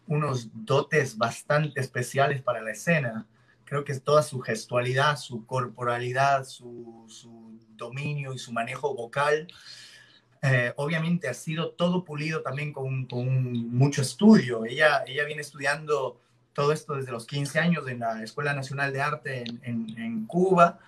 unos 0.06 0.50
dotes 0.52 1.16
bastante 1.16 1.80
especiales 1.80 2.42
para 2.42 2.60
la 2.60 2.72
escena. 2.72 3.26
Creo 3.64 3.84
que 3.84 3.94
toda 3.98 4.22
su 4.22 4.40
gestualidad, 4.40 5.16
su 5.16 5.46
corporalidad, 5.46 6.44
su, 6.44 7.06
dominio 7.76 8.32
y 8.32 8.38
su 8.38 8.52
manejo 8.52 8.94
vocal, 8.94 9.48
eh, 10.42 10.72
obviamente 10.76 11.26
ha 11.28 11.34
sido 11.34 11.70
todo 11.70 12.04
pulido 12.04 12.42
también 12.42 12.72
con, 12.72 13.08
mucho 13.70 14.02
estudio. 14.02 14.64
Ella, 14.64 15.02
ella 15.06 15.24
viene 15.24 15.42
estudiando 15.42 16.20
todo 16.52 16.72
esto 16.72 16.94
desde 16.94 17.10
los 17.10 17.26
15 17.26 17.58
años 17.58 17.88
en 17.88 18.00
la 18.00 18.22
Escuela 18.22 18.54
Nacional 18.54 18.92
de 18.92 19.00
Arte 19.00 19.44
en, 19.62 20.26
Cuba. 20.26 20.78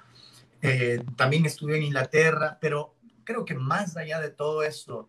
Eh, 0.63 1.03
también 1.17 1.45
estudió 1.45 1.75
en 1.75 1.83
Inglaterra, 1.83 2.59
pero 2.61 2.95
creo 3.25 3.45
que 3.45 3.55
más 3.55 3.97
allá 3.97 4.21
de 4.21 4.31
todo 4.31 4.63
esto, 4.63 5.09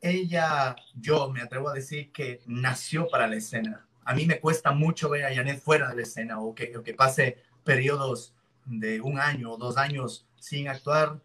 ella, 0.00 0.76
yo 0.94 1.30
me 1.30 1.42
atrevo 1.42 1.68
a 1.68 1.74
decir 1.74 2.10
que 2.12 2.40
nació 2.46 3.08
para 3.08 3.26
la 3.26 3.36
escena. 3.36 3.86
A 4.04 4.14
mí 4.14 4.26
me 4.26 4.40
cuesta 4.40 4.72
mucho 4.72 5.10
ver 5.10 5.24
a 5.24 5.34
Janet 5.34 5.60
fuera 5.60 5.90
de 5.90 5.96
la 5.96 6.02
escena 6.02 6.40
o 6.40 6.54
que, 6.54 6.72
que 6.82 6.94
pase 6.94 7.38
periodos 7.64 8.34
de 8.64 9.00
un 9.00 9.18
año 9.18 9.52
o 9.52 9.56
dos 9.58 9.76
años 9.76 10.26
sin 10.38 10.68
actuar. 10.68 11.20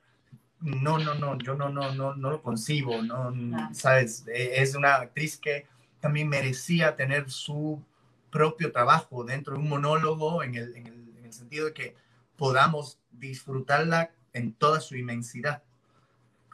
No, 0.60 0.98
no, 0.98 1.16
no, 1.16 1.38
yo 1.38 1.56
no, 1.56 1.70
no, 1.70 1.94
no, 1.94 2.16
no 2.16 2.32
lo 2.32 2.42
concibo, 2.42 3.02
no, 3.02 3.34
sabes, 3.74 4.26
e, 4.28 4.62
es 4.62 4.74
una 4.74 4.96
actriz 4.96 5.38
que 5.38 5.68
también 6.00 6.28
merecía 6.28 6.96
tener 6.96 7.30
su 7.30 7.84
propio 8.32 8.72
trabajo 8.72 9.24
dentro 9.24 9.54
de 9.54 9.60
un 9.60 9.70
monólogo 9.70 10.44
en 10.44 10.56
el, 10.56 10.76
en 10.76 10.88
el, 10.88 11.18
en 11.18 11.26
el 11.26 11.34
sentido 11.34 11.68
de 11.68 11.74
que 11.74 11.96
podamos 12.36 13.00
disfrutarla 13.12 14.12
en 14.34 14.54
toda 14.54 14.82
su 14.82 14.96
inmensidad 14.96 15.64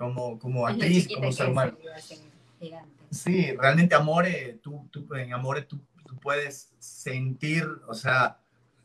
como, 0.01 0.39
como 0.39 0.65
actriz, 0.65 1.07
como 1.13 1.31
ser 1.31 1.49
humano. 1.49 1.77
Sí, 3.11 3.51
realmente 3.51 3.93
Amore, 3.93 4.59
tú, 4.63 4.87
tú, 4.91 5.07
en 5.13 5.31
Amore 5.31 5.61
tú, 5.61 5.79
tú, 6.07 6.17
puedes 6.19 6.73
sentir, 6.79 7.67
o 7.87 7.93
sea, 7.93 8.39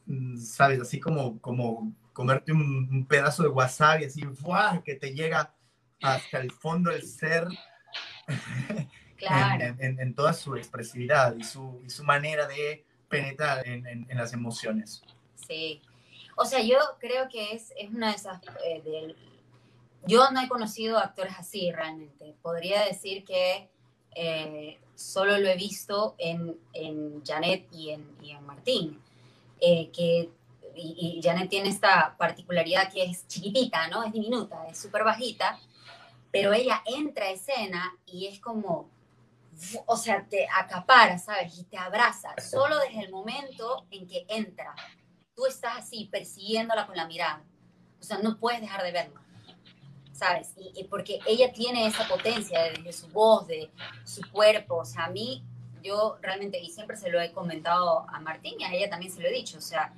mm, 0.05 0.37
sabes, 0.37 0.79
así 0.81 1.01
como, 1.01 1.41
como 1.41 1.95
comerte 2.13 2.53
un, 2.53 3.07
pedazo 3.09 3.45
de 3.45 3.49
wasabi, 3.49 4.05
así, 4.05 4.23
que 4.85 4.95
te 4.97 5.15
llega 5.15 5.55
hasta 6.03 6.39
el 6.39 6.51
fondo 6.51 6.91
del 6.91 7.03
ser. 7.03 7.49
Claro. 9.17 9.75
en, 9.79 9.99
en, 9.99 10.15
toda 10.15 10.35
su 10.35 10.57
expresividad 10.57 11.35
y 11.39 11.43
su, 11.43 11.81
y 11.87 11.89
su 11.89 12.05
manera 12.05 12.47
de 12.47 12.85
penetrar 13.09 13.67
en, 13.67 13.87
en, 13.87 14.07
las 14.19 14.35
emociones. 14.35 15.03
Sí. 15.49 15.81
O 16.37 16.45
sea, 16.45 16.61
yo 16.61 16.77
creo 17.01 17.27
que 17.31 17.55
es, 17.55 17.73
es 17.79 17.89
una 17.89 18.11
de 18.11 18.17
esas, 18.17 18.43
eh, 18.63 18.83
de 18.85 19.17
yo 20.06 20.31
no 20.31 20.40
he 20.40 20.48
conocido 20.48 20.98
actores 20.98 21.35
así 21.39 21.70
realmente. 21.73 22.35
Podría 22.43 22.85
decir 22.85 23.24
que 23.24 23.70
eh, 24.14 24.78
solo 24.94 25.39
lo 25.39 25.48
he 25.48 25.56
visto 25.56 26.14
en, 26.18 26.59
en 26.73 27.24
Janet 27.24 27.68
y 27.73 27.90
en, 27.90 28.16
y 28.23 28.31
en 28.31 28.44
Martín. 28.44 29.01
Eh, 29.60 29.90
que, 29.90 30.31
y, 30.74 31.20
Janet 31.23 31.48
tiene 31.48 31.68
esta 31.68 32.16
particularidad 32.18 32.93
que 32.93 33.05
es 33.05 33.27
chiquitita, 33.27 33.89
¿no? 33.89 34.05
Es 34.05 34.12
diminuta, 34.12 34.66
es 34.68 34.78
súper 34.78 35.05
bajita, 35.05 35.59
pero 36.31 36.52
ella 36.52 36.82
entra 36.85 37.27
a 37.27 37.31
escena 37.31 37.97
y 38.05 38.27
es 38.27 38.40
como, 38.40 38.90
o 39.86 39.97
sea, 39.97 40.27
te 40.28 40.47
acapara, 40.55 41.18
¿sabes? 41.18 41.59
Y 41.59 41.64
te 41.64 41.78
abraza, 41.78 42.35
solo 42.40 42.78
desde 42.81 43.01
el 43.01 43.10
momento 43.10 43.86
en 43.90 44.06
que 44.06 44.27
entra. 44.28 44.74
Tú 45.35 45.47
estás 45.47 45.78
así, 45.78 46.09
persiguiéndola 46.10 46.86
con 46.86 46.97
la 46.97 47.06
mirada. 47.06 47.43
O 48.01 48.02
sea, 48.02 48.18
no 48.18 48.39
puedes 48.39 48.60
dejar 48.60 48.82
de 48.82 48.93
verla. 48.93 49.26
¿Sabes? 50.17 50.55
Y, 50.57 50.85
porque 50.85 51.21
ella 51.27 51.53
tiene 51.53 51.87
esa 51.87 52.09
potencia 52.09 52.59
de, 52.73 52.93
su 52.93 53.09
voz, 53.09 53.47
de 53.47 53.71
su 54.05 54.23
cuerpo, 54.31 54.77
o 54.77 54.85
sea, 54.85 55.05
a 55.05 55.11
mí, 55.11 55.45
yo 55.83 56.19
realmente, 56.23 56.59
y 56.59 56.71
siempre 56.71 56.97
se 56.97 57.11
lo 57.11 57.21
he 57.21 57.33
comentado 57.33 58.07
a 58.09 58.19
Martín 58.21 58.55
y 58.59 58.65
a 58.65 58.73
ella 58.73 58.89
también 58.89 59.13
se 59.13 59.21
lo 59.21 59.29
he 59.29 59.33
dicho, 59.33 59.59
o 59.59 59.61
sea, 59.61 59.93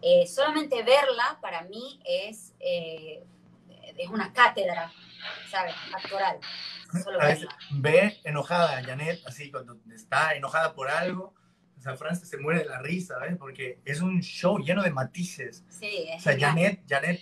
eh, 0.00 0.26
solamente 0.26 0.82
verla 0.82 1.38
para 1.40 1.62
mí 1.62 2.00
es, 2.04 2.54
eh, 2.58 3.22
es 3.96 4.08
una 4.08 4.32
cátedra, 4.32 4.90
¿sabes? 5.50 5.74
Actoral. 5.94 6.38
Solo 7.02 7.18
ve 7.72 8.20
enojada 8.24 8.78
a 8.78 8.82
Janet, 8.82 9.20
así, 9.26 9.50
cuando 9.50 9.76
está 9.94 10.34
enojada 10.34 10.74
por 10.74 10.88
algo, 10.88 11.34
o 11.76 11.80
sea, 11.80 11.96
Frances 11.96 12.28
se 12.28 12.38
muere 12.38 12.60
de 12.60 12.66
la 12.66 12.80
risa, 12.80 13.18
¿ves? 13.18 13.36
Porque 13.36 13.80
es 13.84 14.00
un 14.00 14.22
show 14.22 14.58
lleno 14.58 14.82
de 14.82 14.90
matices. 14.90 15.64
Sí, 15.68 16.06
es 16.08 16.20
O 16.20 16.22
sea, 16.22 16.38
Janet, 16.38 16.82
Janet 16.88 17.20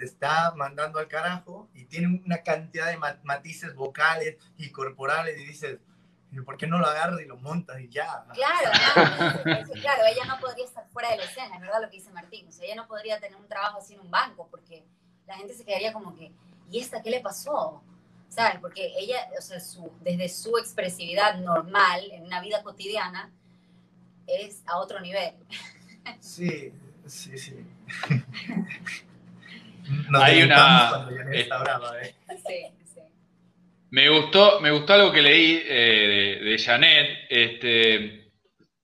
te 0.00 0.06
está 0.06 0.54
mandando 0.56 0.98
al 0.98 1.08
carajo 1.08 1.68
y 1.74 1.84
tiene 1.84 2.22
una 2.24 2.38
cantidad 2.38 2.86
de 2.86 2.96
matices 3.22 3.74
vocales 3.74 4.38
y 4.56 4.70
corporales 4.70 5.38
y 5.38 5.44
dices, 5.44 5.78
¿por 6.46 6.56
qué 6.56 6.66
no 6.66 6.78
lo 6.78 6.86
agarras 6.86 7.20
y 7.20 7.26
lo 7.26 7.36
montas 7.36 7.78
y 7.80 7.90
ya? 7.90 8.24
Claro, 8.32 8.70
claro, 9.74 10.02
ella 10.10 10.24
no 10.26 10.40
podría 10.40 10.64
estar 10.64 10.88
fuera 10.88 11.10
de 11.10 11.18
la 11.18 11.24
escena, 11.24 11.54
es 11.54 11.60
verdad 11.60 11.82
lo 11.82 11.90
que 11.90 11.98
dice 11.98 12.10
Martín, 12.12 12.48
o 12.48 12.50
sea, 12.50 12.64
ella 12.64 12.76
no 12.76 12.88
podría 12.88 13.20
tener 13.20 13.36
un 13.36 13.46
trabajo 13.46 13.76
así 13.76 13.92
en 13.92 14.00
un 14.00 14.10
banco 14.10 14.48
porque 14.50 14.86
la 15.26 15.36
gente 15.36 15.52
se 15.52 15.66
quedaría 15.66 15.92
como 15.92 16.16
que, 16.16 16.32
¿y 16.70 16.80
esta 16.80 17.02
qué 17.02 17.10
le 17.10 17.20
pasó? 17.20 17.82
¿Sabes? 18.30 18.58
Porque 18.58 18.94
ella, 18.96 19.28
o 19.38 19.42
sea, 19.42 19.60
su, 19.60 19.92
desde 20.00 20.30
su 20.30 20.56
expresividad 20.56 21.36
normal 21.40 22.10
en 22.10 22.24
una 22.24 22.40
vida 22.40 22.62
cotidiana 22.62 23.30
es 24.26 24.62
a 24.64 24.78
otro 24.78 24.98
nivel. 25.00 25.34
Sí, 26.20 26.72
sí, 27.06 27.36
sí. 27.36 27.66
Hay 30.14 30.42
una. 30.42 31.08
Eh, 31.32 31.48
¿eh? 32.02 32.72
Me 33.90 34.08
gustó, 34.08 34.60
me 34.60 34.70
gustó 34.70 34.94
algo 34.94 35.12
que 35.12 35.22
leí 35.22 35.62
eh, 35.64 36.40
de, 36.42 36.58
Janet, 36.58 37.26
este, 37.28 38.30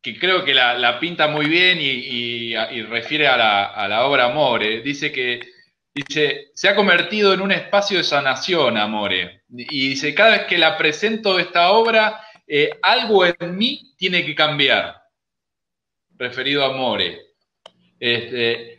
que 0.02 0.18
creo 0.18 0.44
que 0.44 0.52
la, 0.54 0.98
pinta 0.98 1.28
muy 1.28 1.46
bien 1.46 1.78
y, 1.80 2.54
refiere 2.84 3.28
a 3.28 3.36
la, 3.36 4.04
obra 4.06 4.26
Amore. 4.26 4.80
Dice 4.82 5.12
que 5.12 5.40
Dice, 5.96 6.50
se 6.52 6.68
ha 6.68 6.74
convertido 6.74 7.32
en 7.32 7.40
un 7.40 7.52
espacio 7.52 7.96
de 7.96 8.04
sanación, 8.04 8.76
Amore. 8.76 9.44
Y 9.48 9.88
dice, 9.88 10.14
cada 10.14 10.32
vez 10.32 10.46
que 10.46 10.58
la 10.58 10.76
presento 10.76 11.38
esta 11.38 11.70
obra, 11.70 12.20
eh, 12.46 12.68
algo 12.82 13.24
en 13.24 13.56
mí 13.56 13.94
tiene 13.96 14.22
que 14.26 14.34
cambiar. 14.34 14.94
Referido 16.18 16.62
a 16.62 16.74
Amore. 16.74 17.18
Este, 17.98 18.75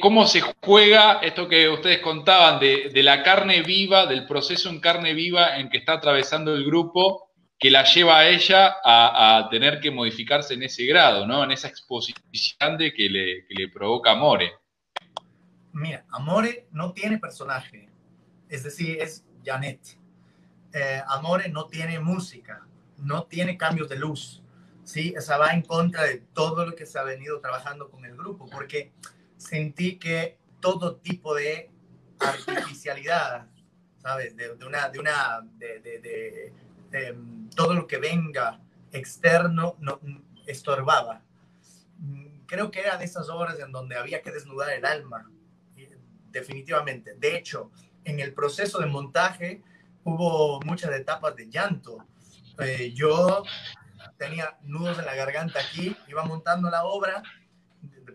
¿Cómo 0.00 0.26
se 0.26 0.40
juega 0.40 1.20
esto 1.20 1.46
que 1.46 1.68
ustedes 1.68 2.00
contaban 2.00 2.58
de, 2.58 2.90
la 3.04 3.22
carne 3.22 3.62
viva, 3.62 4.06
del 4.06 4.26
proceso 4.26 4.68
en 4.68 4.80
carne 4.80 5.14
viva 5.14 5.58
en 5.58 5.68
que 5.68 5.78
está 5.78 5.92
atravesando 5.92 6.52
el 6.52 6.64
grupo, 6.64 7.30
que 7.56 7.70
la 7.70 7.84
lleva 7.84 8.18
a 8.18 8.28
ella 8.28 8.78
a, 8.84 9.46
tener 9.48 9.78
que 9.78 9.92
modificarse 9.92 10.54
en 10.54 10.64
ese 10.64 10.86
grado, 10.86 11.24
¿no? 11.24 11.44
En 11.44 11.52
esa 11.52 11.68
exposición 11.68 12.78
de 12.78 12.92
que 12.92 13.08
le, 13.08 13.46
que 13.46 13.54
le 13.54 13.68
provoca 13.68 14.10
Amore. 14.10 14.54
Mira, 15.72 16.04
Amore 16.10 16.66
no 16.72 16.92
tiene 16.92 17.18
personaje, 17.18 17.88
es 18.48 18.64
decir, 18.64 19.00
es 19.00 19.24
Janet. 19.44 19.80
Eh, 20.72 21.00
Amore 21.06 21.48
no 21.48 21.66
tiene 21.66 22.00
música, 22.00 22.66
no 22.96 23.22
tiene 23.22 23.56
cambios 23.56 23.88
de 23.88 24.00
luz, 24.00 24.42
¿sí? 24.82 25.14
Esa 25.16 25.38
va 25.38 25.52
en 25.52 25.62
contra 25.62 26.02
de 26.02 26.24
todo 26.34 26.66
lo 26.66 26.74
que 26.74 26.86
se 26.86 26.98
ha 26.98 27.04
venido 27.04 27.38
trabajando 27.38 27.88
con 27.88 28.04
el 28.04 28.16
grupo, 28.16 28.48
porque 28.50 28.90
sentí 29.40 29.98
que 29.98 30.38
todo 30.60 30.96
tipo 30.96 31.34
de 31.34 31.70
artificialidad, 32.18 33.46
¿sabes? 33.98 34.36
De, 34.36 34.52
una, 34.64 34.88
de 34.90 34.98
una, 34.98 35.40
de, 35.56 36.52
em, 36.92 37.48
todo 37.50 37.74
lo 37.74 37.86
que 37.86 37.98
venga 37.98 38.60
externo 38.92 39.76
no, 39.80 39.98
estorbaba. 40.46 41.22
Creo 42.46 42.70
que 42.70 42.80
era 42.80 42.96
de 42.96 43.04
esas 43.04 43.28
obras 43.30 43.58
en 43.60 43.72
donde 43.72 43.96
había 43.96 44.22
que 44.22 44.30
desnudar 44.30 44.70
el 44.70 44.84
alma, 44.84 45.30
definitivamente. 46.30 47.14
De 47.14 47.36
hecho, 47.36 47.70
en 48.04 48.20
el 48.20 48.34
proceso 48.34 48.78
de 48.78 48.86
montaje 48.86 49.62
hubo 50.04 50.60
muchas 50.62 50.92
etapas 50.92 51.34
de 51.36 51.48
llanto. 51.48 52.04
Eh, 52.58 52.92
yo 52.94 53.44
tenía 54.18 54.58
nudos 54.62 54.98
en 54.98 55.06
la 55.06 55.14
garganta 55.14 55.60
aquí, 55.60 55.96
iba 56.08 56.24
montando 56.24 56.68
la 56.68 56.84
obra, 56.84 57.22
de 57.22 57.39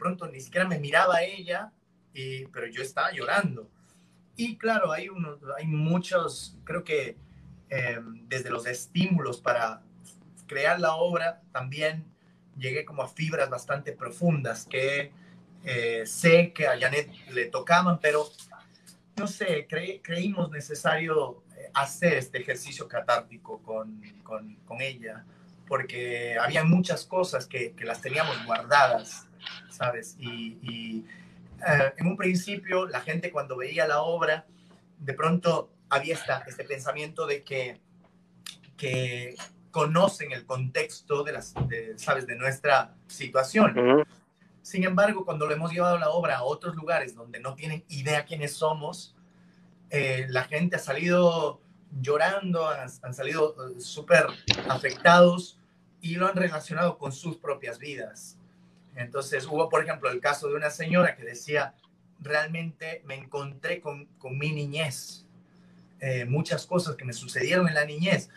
pronto 0.05 0.27
ni 0.27 0.39
siquiera 0.39 0.67
me 0.67 0.77
miraba 0.77 1.15
a 1.15 1.23
ella, 1.23 1.71
y, 2.13 2.45
pero 2.49 2.67
yo 2.67 2.83
estaba 2.83 3.11
llorando. 3.11 3.71
Y 4.35 4.55
claro, 4.55 4.91
hay, 4.91 5.09
unos, 5.09 5.39
hay 5.57 5.65
muchos, 5.65 6.55
creo 6.63 6.83
que 6.83 7.17
eh, 7.71 7.99
desde 8.27 8.51
los 8.51 8.67
estímulos 8.67 9.41
para 9.41 9.81
crear 10.45 10.79
la 10.79 10.93
obra, 10.93 11.41
también 11.51 12.05
llegué 12.55 12.85
como 12.85 13.01
a 13.01 13.07
fibras 13.07 13.49
bastante 13.49 13.93
profundas 13.93 14.67
que 14.67 15.11
eh, 15.63 16.03
sé 16.05 16.53
que 16.53 16.67
a 16.67 16.79
Janet 16.79 17.09
le 17.31 17.47
tocaban, 17.47 17.99
pero 17.99 18.29
no 19.15 19.25
sé, 19.25 19.67
creímos 20.03 20.51
necesario 20.51 21.41
eh, 21.57 21.71
hacer 21.73 22.13
este 22.13 22.37
ejercicio 22.37 22.87
catártico 22.87 23.57
con, 23.63 24.03
con, 24.21 24.53
con 24.67 24.81
ella, 24.81 25.25
porque 25.67 26.37
había 26.39 26.63
muchas 26.63 27.05
cosas 27.05 27.47
que, 27.47 27.71
que 27.71 27.85
las 27.85 28.01
teníamos 28.01 28.45
guardadas, 28.45 29.25
¿sabes? 29.69 30.15
Y, 30.19 31.05
eh, 31.67 31.93
en 31.97 32.07
un 32.07 32.17
principio 32.17 32.85
la 32.85 33.01
gente 33.01 33.31
cuando 33.31 33.57
veía 33.57 33.87
la 33.87 34.01
obra, 34.01 34.45
de 34.99 35.13
pronto 35.13 35.71
había 35.89 36.15
esta, 36.15 36.43
este 36.47 36.63
pensamiento 36.63 37.25
de 37.25 37.43
que, 37.43 37.79
que 38.77 39.35
conocen 39.71 40.31
el 40.31 40.45
contexto 40.45 41.23
de, 41.23 41.33
las, 41.33 41.53
¿sabes? 41.97 42.27
de 42.27 42.35
nuestra 42.35 42.95
situación. 43.07 44.05
Sin 44.61 44.83
embargo, 44.83 45.25
cuando 45.25 45.45
lo 45.45 45.53
hemos 45.53 45.71
llevado 45.71 45.97
la 45.99 46.09
obra 46.09 46.37
a 46.37 46.43
otros 46.43 46.75
lugares 46.75 47.13
donde 47.13 47.39
no 47.39 47.53
tienen 47.53 47.83
idea 47.89 48.25
quiénes 48.25 48.53
somos, 48.53 49.15
eh, 49.89 50.25
la 50.29 50.45
gente 50.45 50.77
ha 50.77 50.79
salido 50.79 51.61
llorando, 52.01 52.67
han, 52.67 53.13
salido 53.13 53.55
eh, 53.69 53.79
súper 53.79 54.25
afectados 54.67 55.59
y 56.01 56.15
lo 56.15 56.27
han 56.27 56.35
relacionado 56.35 56.97
con 56.97 57.11
sus 57.11 57.37
propias 57.37 57.77
vidas. 57.77 58.37
Entonces 58.95 59.45
hubo, 59.45 59.69
por 59.69 59.83
ejemplo, 59.83 60.09
el 60.09 60.21
caso 60.21 60.47
de 60.47 60.55
una 60.55 60.69
señora 60.69 61.15
que 61.15 61.23
decía, 61.23 61.75
realmente 62.19 63.01
me 63.05 63.15
encontré 63.15 63.81
con, 63.81 64.05
con 64.17 64.37
mi 64.37 64.51
niñez, 64.51 65.25
eh, 65.99 66.25
muchas 66.25 66.65
cosas 66.65 66.95
que 66.95 67.05
me 67.05 67.13
sucedieron 67.13 67.67
en 67.67 67.73
la 67.73 67.85
niñez. 67.85 68.29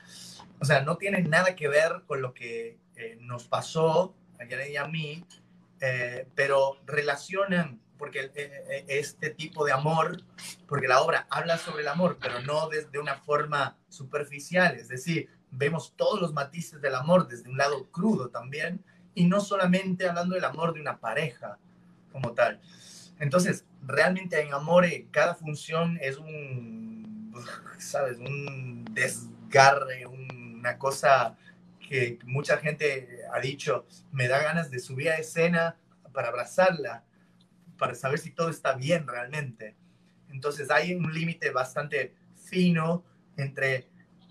O 0.61 0.65
sea, 0.65 0.83
no 0.83 0.97
tienen 0.97 1.31
nada 1.31 1.55
que 1.55 1.69
ver 1.69 2.03
con 2.07 2.21
lo 2.21 2.35
que 2.35 2.79
nos 3.21 3.47
pasó 3.47 4.17
a 4.41 4.69
y 4.69 4.77
a 4.77 4.87
mí, 4.87 5.25
eh, 5.81 6.27
pero 6.35 6.79
relacionan, 6.87 7.81
porque 7.99 8.21
eh, 8.21 8.31
eh, 8.35 8.85
este 8.89 9.31
tipo 9.31 9.65
de 9.65 9.73
amor, 9.73 10.23
porque 10.67 10.89
la 10.89 11.01
obra 11.01 11.27
habla 11.31 11.59
sobre 11.59 11.83
el 11.83 11.89
amor, 11.89 12.19
pero 12.21 12.41
no 12.43 12.69
desde 12.69 12.99
una 12.99 13.17
forma 13.17 13.77
superficial, 13.89 14.77
es 14.77 14.89
decir, 14.89 15.29
vemos 15.51 15.95
todos 15.97 16.21
los 16.21 16.33
matices 16.33 16.81
del 16.81 16.95
amor 16.95 17.27
desde 17.27 17.49
un 17.49 17.57
lado 17.57 17.91
crudo 17.91 18.29
también, 18.29 18.85
y 19.19 19.25
no 19.25 19.41
solamente 19.41 20.09
hablando 20.09 20.37
del 20.37 20.45
amor 20.45 20.73
de 20.73 20.81
una 20.81 21.01
pareja 21.01 21.59
como 22.13 22.35
tal. 22.35 22.61
Entonces, 23.19 23.65
realmente 23.85 24.41
en 24.41 24.55
Amore, 24.55 25.09
cada 25.11 25.35
función 25.35 25.99
es 26.01 26.19
un, 26.19 27.33
¿sabes? 27.79 28.19
Un 28.19 28.85
desgarre, 28.93 30.07
una 30.07 30.79
cosa 30.79 31.37
que 31.81 32.21
mucha 32.27 32.59
gente 32.59 33.23
ha 33.33 33.41
dicho, 33.41 33.87
me 34.13 34.29
da 34.29 34.41
ganas 34.41 34.71
de 34.71 34.79
subir 34.79 35.11
a 35.11 35.19
escena 35.19 35.75
para 36.13 36.29
abrazarla, 36.29 37.03
para 37.77 37.97
saber 37.97 38.21
si 38.21 38.31
todo 38.31 38.51
está 38.51 38.75
bien 38.75 39.09
realmente. 39.09 39.75
Entonces 40.31 40.71
hay 40.71 40.95
un 40.95 41.13
límite 41.13 41.51
bastante 41.51 42.15
fino 42.37 43.03
entre 43.37 43.89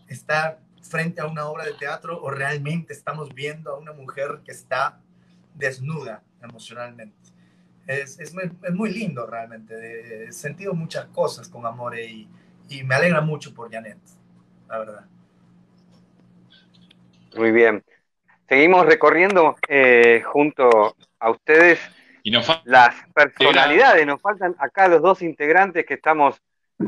estar 0.07 0.61
frente 0.89 1.21
a 1.21 1.25
una 1.25 1.45
obra 1.47 1.65
de 1.65 1.73
teatro 1.73 2.21
o 2.21 2.29
realmente 2.29 2.93
estamos 2.93 3.33
viendo 3.33 3.71
a 3.71 3.77
una 3.77 3.93
mujer 3.93 4.41
que 4.45 4.51
está 4.51 4.99
desnuda 5.53 6.23
emocionalmente. 6.41 7.15
Es, 7.85 8.19
es, 8.19 8.33
muy, 8.73 8.91
lindo 8.91 9.25
realmente. 9.25 10.25
He 10.25 10.31
sentido 10.31 10.73
muchas 10.73 11.05
cosas 11.05 11.47
con 11.47 11.65
Amore 11.65 12.05
y, 12.05 12.27
y 12.69 12.83
me 12.83 12.95
alegra 12.95 13.21
mucho 13.21 13.53
por 13.53 13.71
Janet, 13.71 13.97
la 14.67 14.77
verdad. 14.79 15.05
Muy 17.35 17.51
bien. 17.51 17.83
Seguimos 18.49 18.85
recorriendo 18.85 19.55
eh, 19.67 20.21
junto 20.25 20.95
a 21.19 21.29
ustedes 21.29 21.79
las 22.65 22.95
personalidades. 23.13 24.05
Nos 24.05 24.21
faltan 24.21 24.55
acá 24.59 24.87
los 24.87 25.01
dos 25.01 25.21
integrantes 25.21 25.85
que 25.85 25.95
estamos, 25.95 26.41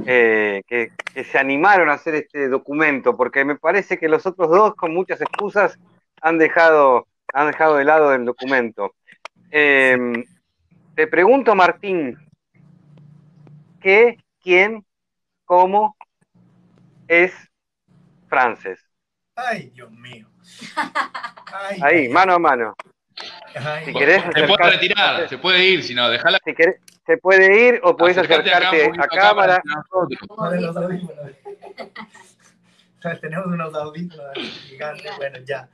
eh, 0.05 0.61
que, 0.67 0.91
se 1.23 1.37
animaron 1.37 1.89
a 1.89 1.93
hacer 1.93 2.15
este 2.15 2.47
documento, 2.47 3.17
porque 3.17 3.43
me 3.43 3.55
parece 3.55 3.97
que 3.97 4.07
los 4.07 4.25
otros 4.25 4.49
dos, 4.49 4.75
con 4.75 4.93
muchas 4.93 5.19
excusas, 5.21 5.77
han 6.21 6.37
dejado, 6.37 7.07
han 7.33 7.47
dejado 7.47 7.75
de 7.75 7.85
lado 7.85 8.13
el 8.13 8.25
documento. 8.25 8.93
Em, 9.51 10.23
te 10.95 11.07
pregunto, 11.07 11.55
Martín, 11.55 12.17
¿qué, 13.81 14.17
quién, 14.41 14.85
cómo 15.45 15.95
es 17.07 17.33
Frances? 18.27 18.79
Ay, 19.35 19.71
Dios 19.73 19.91
mío. 19.91 20.27
Ahí, 21.81 22.09
mano 22.09 22.33
a 22.33 22.39
mano. 22.39 22.75
Si 23.85 23.93
querés 23.93 24.23
se 24.33 24.47
puede 24.47 24.71
retirar, 24.71 25.29
se 25.29 25.37
puede 25.37 25.65
ir, 25.65 25.83
si 25.83 25.93
no, 25.95 26.09
déjala. 26.09 26.39
Si 26.43 26.53
querés, 26.53 26.81
se 27.05 27.17
puede 27.17 27.67
ir 27.67 27.79
o 27.83 27.95
puedes 27.97 28.17
acercarte 28.17 28.53
a, 28.53 29.07
cámara. 29.07 29.61
Tenemos 33.21 33.47
unos 33.47 33.73
audífonos 33.73 34.37
gigantes, 34.67 35.11
bueno, 35.17 35.39
ya. 35.45 35.69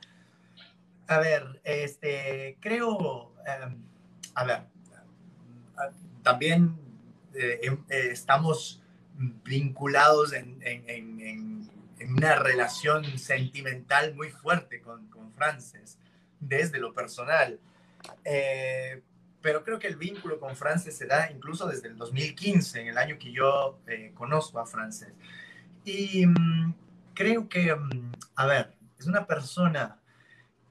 A 1.08 1.18
ver, 1.18 1.60
este, 1.64 2.56
creo, 2.60 3.32
em, 3.46 3.82
a 4.34 4.44
ver, 4.44 4.60
también 6.22 6.78
eh, 7.34 7.58
em, 7.62 7.84
eh, 7.88 8.10
estamos 8.12 8.80
vinculados 9.44 10.32
en, 10.32 10.58
en, 10.62 10.88
en 10.88 11.68
en 11.98 12.12
una 12.12 12.36
relación 12.36 13.18
sentimental 13.18 14.14
muy 14.14 14.30
fuerte 14.30 14.80
con, 14.80 15.06
con 15.08 15.32
Frances, 15.32 15.98
desde 16.40 16.78
lo 16.78 16.92
personal. 16.92 17.58
Eh, 18.24 19.02
pero 19.40 19.62
creo 19.62 19.78
que 19.78 19.86
el 19.86 19.96
vínculo 19.96 20.40
con 20.40 20.56
Frances 20.56 20.96
se 20.96 21.06
da 21.06 21.30
incluso 21.30 21.68
desde 21.68 21.88
el 21.88 21.96
2015, 21.96 22.80
en 22.80 22.88
el 22.88 22.98
año 22.98 23.18
que 23.18 23.32
yo 23.32 23.80
eh, 23.86 24.12
conozco 24.14 24.58
a 24.58 24.66
Frances. 24.66 25.12
Y 25.84 26.26
mm, 26.26 26.74
creo 27.14 27.48
que, 27.48 27.74
mm, 27.74 28.12
a 28.34 28.46
ver, 28.46 28.74
es 28.98 29.06
una 29.06 29.26
persona 29.26 30.00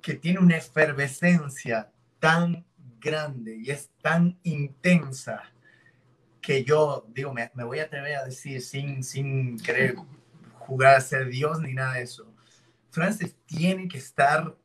que 0.01 0.15
tiene 0.15 0.39
una 0.39 0.57
efervescencia 0.57 1.89
tan 2.19 2.65
grande 2.99 3.57
y 3.57 3.71
es 3.71 3.89
tan 4.01 4.37
intensa 4.43 5.43
que 6.41 6.63
yo, 6.63 7.05
digo, 7.09 7.33
me, 7.33 7.49
me 7.55 7.63
voy 7.63 7.79
a 7.79 7.83
atrever 7.83 8.17
a 8.17 8.25
decir 8.25 8.61
sin, 8.61 9.03
sin 9.03 9.57
querer 9.59 9.95
jugar 10.59 10.95
a 10.95 11.01
ser 11.01 11.27
Dios 11.27 11.59
ni 11.59 11.73
nada 11.73 11.93
de 11.93 12.03
eso. 12.03 12.31
Francis 12.91 13.35
tiene 13.45 13.87
que 13.87 13.97
estar 13.97 14.55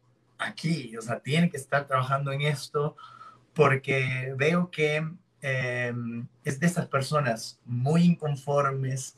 aquí, 0.41 0.97
o 0.97 1.03
sea, 1.03 1.21
tiene 1.21 1.51
que 1.51 1.57
estar 1.57 1.87
trabajando 1.87 2.33
en 2.33 2.43
esto 2.43 2.97
porque 3.55 4.35
veo 4.37 4.71
que 4.71 5.07
em, 5.43 6.27
es 6.45 6.59
de 6.59 6.67
esas 6.67 6.87
personas 6.87 7.61
muy 7.65 8.03
inconformes, 8.03 9.17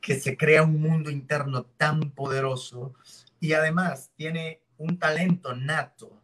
que 0.00 0.20
se 0.20 0.36
crea 0.36 0.62
un 0.62 0.80
mundo 0.80 1.10
interno 1.10 1.64
tan 1.64 2.10
poderoso 2.10 2.94
y 3.40 3.54
además 3.54 4.10
tiene 4.16 4.60
un 4.76 4.98
talento 4.98 5.54
nato 5.54 6.20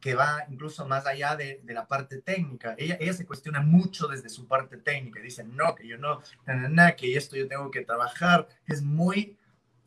que 0.00 0.14
va 0.14 0.44
incluso 0.48 0.86
más 0.86 1.06
allá 1.06 1.36
de, 1.36 1.60
la 1.64 1.86
parte 1.86 2.20
técnica. 2.20 2.74
Ella, 2.78 3.12
se 3.12 3.26
cuestiona 3.26 3.60
mucho 3.60 4.06
desde 4.06 4.28
su 4.28 4.46
parte 4.46 4.76
técnica. 4.76 5.20
Dice, 5.20 5.44
no, 5.44 5.74
que 5.74 5.86
yo 5.86 5.98
no, 5.98 6.20
na, 6.46 6.92
que 6.92 7.16
esto 7.16 7.36
yo 7.36 7.48
tengo 7.48 7.70
que 7.70 7.84
trabajar. 7.84 8.48
Es 8.66 8.82
muy 8.82 9.36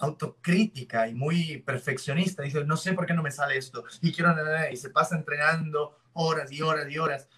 autocrítica 0.01 1.07
y 1.07 1.13
muy 1.13 1.59
perfeccionista. 1.59 2.43
Dice, 2.43 2.63
no 2.65 2.77
sé 2.77 2.93
por 2.93 3.05
qué 3.05 3.13
no 3.13 3.23
me 3.23 3.31
sale 3.31 3.57
esto. 3.57 3.83
Y 4.01 4.11
quiero, 4.11 4.35
y 4.71 4.77
se 4.77 4.89
pasa 4.89 5.15
entrenando 5.15 5.97
horas 6.13 6.51
y 6.51 6.61
horas 6.61 6.89
y 6.89 6.97
horas. 6.97 7.29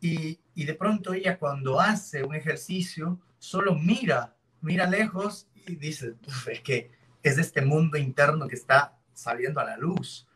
Y, 0.00 0.40
y 0.54 0.64
de 0.64 0.74
pronto 0.74 1.12
ella 1.12 1.38
cuando 1.38 1.80
hace 1.80 2.22
un 2.22 2.34
ejercicio, 2.34 3.20
solo 3.38 3.74
mira, 3.74 4.36
mira 4.60 4.86
lejos 4.86 5.48
y 5.66 5.76
dice, 5.76 6.14
es 6.46 6.60
que 6.60 6.92
es 7.22 7.38
este 7.38 7.62
mundo 7.62 7.98
interno 7.98 8.46
que 8.46 8.54
está 8.54 8.96
saliendo 9.12 9.60
a 9.60 9.64
la 9.64 9.76
luz 9.76 10.28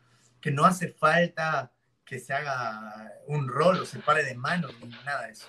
que 0.42 0.50
no 0.50 0.66
hace 0.66 0.88
falta 0.88 1.72
que 2.04 2.18
se 2.18 2.34
haga 2.34 3.14
un 3.28 3.48
rol 3.48 3.78
o 3.78 3.86
se 3.86 4.00
pare 4.00 4.24
de 4.24 4.34
manos 4.34 4.74
ni 4.80 4.88
nada 5.04 5.26
de 5.26 5.32
eso. 5.32 5.48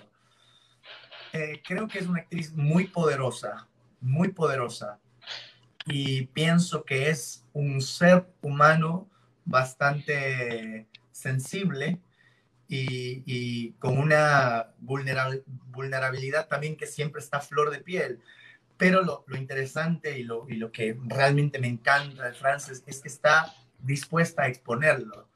Eh, 1.33 1.61
creo 1.65 1.87
que 1.87 1.99
es 1.99 2.07
una 2.07 2.21
actriz 2.21 2.53
muy 2.53 2.85
poderosa, 2.85 3.67
muy 3.99 4.29
poderosa. 4.29 4.99
Y 5.85 6.27
pienso 6.27 6.85
que 6.85 7.09
es 7.09 7.45
un 7.53 7.81
ser 7.81 8.25
humano 8.41 9.09
bastante 9.45 10.87
sensible 11.11 11.99
y, 12.67 13.71
con 13.73 13.97
una 13.97 14.73
vulnerabilidad 14.79 16.47
también 16.47 16.75
que 16.75 16.87
siempre 16.87 17.21
está 17.21 17.37
a 17.37 17.41
flor 17.41 17.69
de 17.71 17.79
piel. 17.79 18.19
Pero 18.77 19.03
lo, 19.03 19.25
interesante 19.37 20.17
y 20.17 20.23
lo, 20.23 20.49
y 20.49 20.55
lo, 20.55 20.71
que 20.71 20.97
realmente 21.05 21.59
me 21.59 21.67
encanta 21.67 22.23
de 22.23 22.33
Frances 22.33 22.83
es 22.87 22.99
que 22.99 23.07
está 23.07 23.53
dispuesta 23.79 24.43
a 24.43 24.47
exponerlo, 24.47 25.27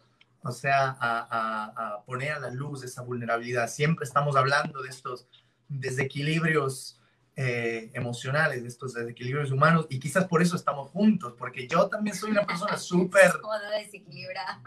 o 0.42 0.52
sea, 0.52 0.98
a, 1.00 2.04
poner 2.06 2.32
a 2.32 2.40
la 2.40 2.50
luz 2.50 2.84
esa 2.84 3.04
vulnerabilidad. 3.04 3.68
Siempre 3.68 4.06
estamos 4.06 4.36
hablando 4.36 4.82
de 4.82 4.90
estos 4.90 5.28
desequilibrios 5.68 6.97
eh, 7.40 7.92
emocionales, 7.94 8.64
de 8.64 8.68
estos 8.68 8.96
desequilibrios 8.96 9.52
humanos, 9.52 9.86
y 9.90 10.00
quizás 10.00 10.26
por 10.26 10.42
eso 10.42 10.56
estamos 10.56 10.90
juntos, 10.90 11.36
porque 11.38 11.68
yo 11.68 11.88
también 11.88 12.16
soy 12.16 12.32
una 12.32 12.48
persona 12.48 12.78
súper 12.78 13.32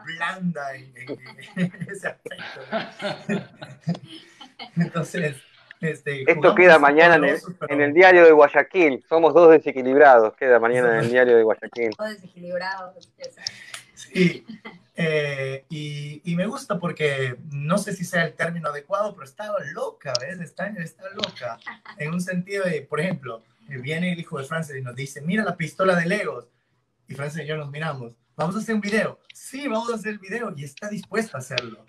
blanda 0.05 0.77
en, 0.77 0.95
ese 1.89 2.07
aspecto. 2.07 2.61
Entonces, 4.77 5.37
este, 5.81 6.31
Esto 6.31 6.55
queda 6.55 6.79
mañana 6.79 7.17
en 7.17 7.25
el, 7.25 7.41
en 7.69 7.81
el, 7.81 7.93
diario 7.93 8.25
de 8.25 8.31
Guayaquil. 8.31 9.05
Somos 9.09 9.35
dos 9.35 9.51
desequilibrados. 9.51 10.37
Queda 10.37 10.61
mañana 10.61 10.99
en 10.99 11.05
el 11.05 11.11
diario 11.11 11.37
de 11.37 11.43
Guayaquil. 11.43 11.91
Dos 11.99 12.09
desequilibrados. 12.11 13.11
Sí, 13.95 14.47
eh, 15.03 15.65
y, 15.71 16.21
y, 16.31 16.37
me 16.37 16.47
gusta 16.47 16.79
porque 16.79 17.39
no 17.51 17.79
sé 17.79 17.95
si 17.95 18.05
sea 18.05 18.25
el 18.25 18.35
término 18.35 18.69
adecuado, 18.69 19.15
pero 19.15 19.25
estaba 19.25 19.57
loca, 19.73 20.13
¿ves? 20.21 20.41
Está, 20.41 20.67
está 20.67 21.09
loca. 21.15 21.59
En 21.97 22.13
un 22.13 22.21
sentido 22.21 22.65
de, 22.65 22.83
por 22.83 23.01
ejemplo, 23.01 23.43
viene 23.67 24.13
el 24.13 24.21
hijo 24.21 24.39
de 24.39 24.45
Francis 24.45 24.77
y 24.77 24.83
nos 24.83 24.95
dice, 24.95 25.23
mira 25.23 25.43
la 25.43 25.57
pistola 25.57 25.97
de 25.97 26.05
Legos. 26.05 26.49
Y 27.09 27.15
Francis 27.15 27.43
y 27.43 27.47
yo 27.47 27.57
nos 27.57 27.71
miramos, 27.71 28.15
vamos 28.37 28.57
a 28.57 28.59
hacer 28.59 28.75
un 28.75 28.83
video. 28.83 29.19
Sí, 29.33 29.67
vamos 29.69 29.91
a 29.91 29.95
hacer 29.95 30.13
el 30.13 30.19
video 30.19 30.53
y 30.55 30.65
está 30.65 30.91
dispuesta 30.91 31.39
a 31.39 31.41
hacerlo. 31.41 31.87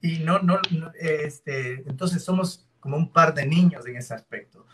Y 0.00 0.18
no, 0.18 0.40
no, 0.40 0.60
este, 0.98 1.74
entonces 1.88 2.24
somos 2.24 2.66
como 2.80 2.96
un 2.96 3.12
par 3.12 3.34
de 3.34 3.46
niños 3.46 3.86
en 3.86 3.96
ese 3.96 4.14
aspecto. 4.14 4.66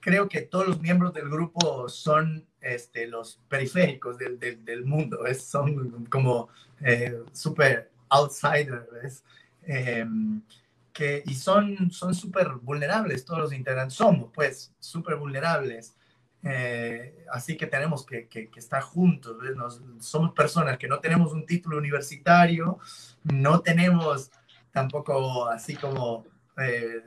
Creo 0.00 0.28
que 0.28 0.42
todos 0.42 0.66
los 0.66 0.80
miembros 0.80 1.14
del 1.14 1.28
grupo 1.28 1.88
son 1.88 2.46
este, 2.74 3.06
los 3.06 3.40
periféricos 3.48 4.18
del, 4.18 4.38
del, 4.38 4.84
mundo, 4.84 5.20
son 5.38 6.06
como 6.06 6.48
eh, 6.80 7.22
super 7.32 7.90
outsiders, 8.08 9.22
em, 9.62 10.42
y 11.24 11.34
son 11.34 11.90
súper 11.90 12.48
vulnerables, 12.62 13.24
todos 13.24 13.40
los 13.40 13.52
integrantes 13.52 13.96
somos, 13.96 14.30
pues, 14.32 14.72
súper 14.78 15.16
vulnerables. 15.16 15.94
Eh, 16.42 17.24
así 17.32 17.56
que 17.56 17.66
tenemos 17.66 18.06
que, 18.06 18.28
que, 18.28 18.48
estar 18.56 18.80
juntos. 18.82 19.36
somos 20.00 20.32
personas 20.32 20.78
que 20.78 20.88
no 20.88 21.00
tenemos 21.00 21.32
un 21.32 21.44
título 21.44 21.76
universitario, 21.78 22.78
no 23.24 23.60
tenemos 23.60 24.30
tampoco 24.70 25.48
así 25.48 25.74
como 25.74 26.24
eh, 26.58 27.02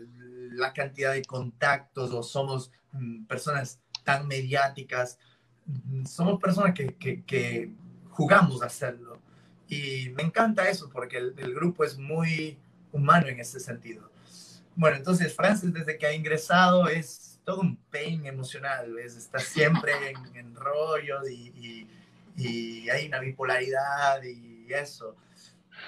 la 0.52 0.74
cantidad 0.74 1.14
de 1.14 1.24
contactos 1.24 2.12
o 2.12 2.22
somos 2.22 2.72
mm, 2.92 3.26
personas 3.26 3.82
tan 4.04 4.28
mediáticas 4.28 5.20
somos 6.06 6.40
personas 6.40 6.74
que, 6.74 6.96
que, 6.96 7.72
jugamos 8.10 8.62
a 8.62 8.66
hacerlo. 8.66 9.18
Y 9.68 10.10
me 10.10 10.24
encanta 10.24 10.68
eso 10.68 10.90
porque 10.90 11.18
el, 11.18 11.56
grupo 11.56 11.86
es 11.86 11.98
muy 11.98 12.58
humano 12.92 13.28
en 13.28 13.40
ese 13.40 13.60
sentido. 13.60 14.12
Bueno, 14.76 14.98
entonces 14.98 15.34
Francis 15.34 15.74
desde 15.74 15.98
que 15.98 16.06
ha 16.06 16.14
ingresado 16.14 16.90
es 16.90 17.40
todo 17.46 17.62
un 17.62 17.78
pain 17.92 18.26
emocional, 18.26 18.94
¿ves? 18.94 19.16
está 19.16 19.40
siempre 19.40 19.94
en, 20.34 20.56
rollos 20.56 21.30
y, 21.30 21.88
y, 22.36 22.90
hay 22.90 23.08
una 23.08 23.20
bipolaridad 23.20 24.22
y 24.24 24.68
eso. 24.74 25.16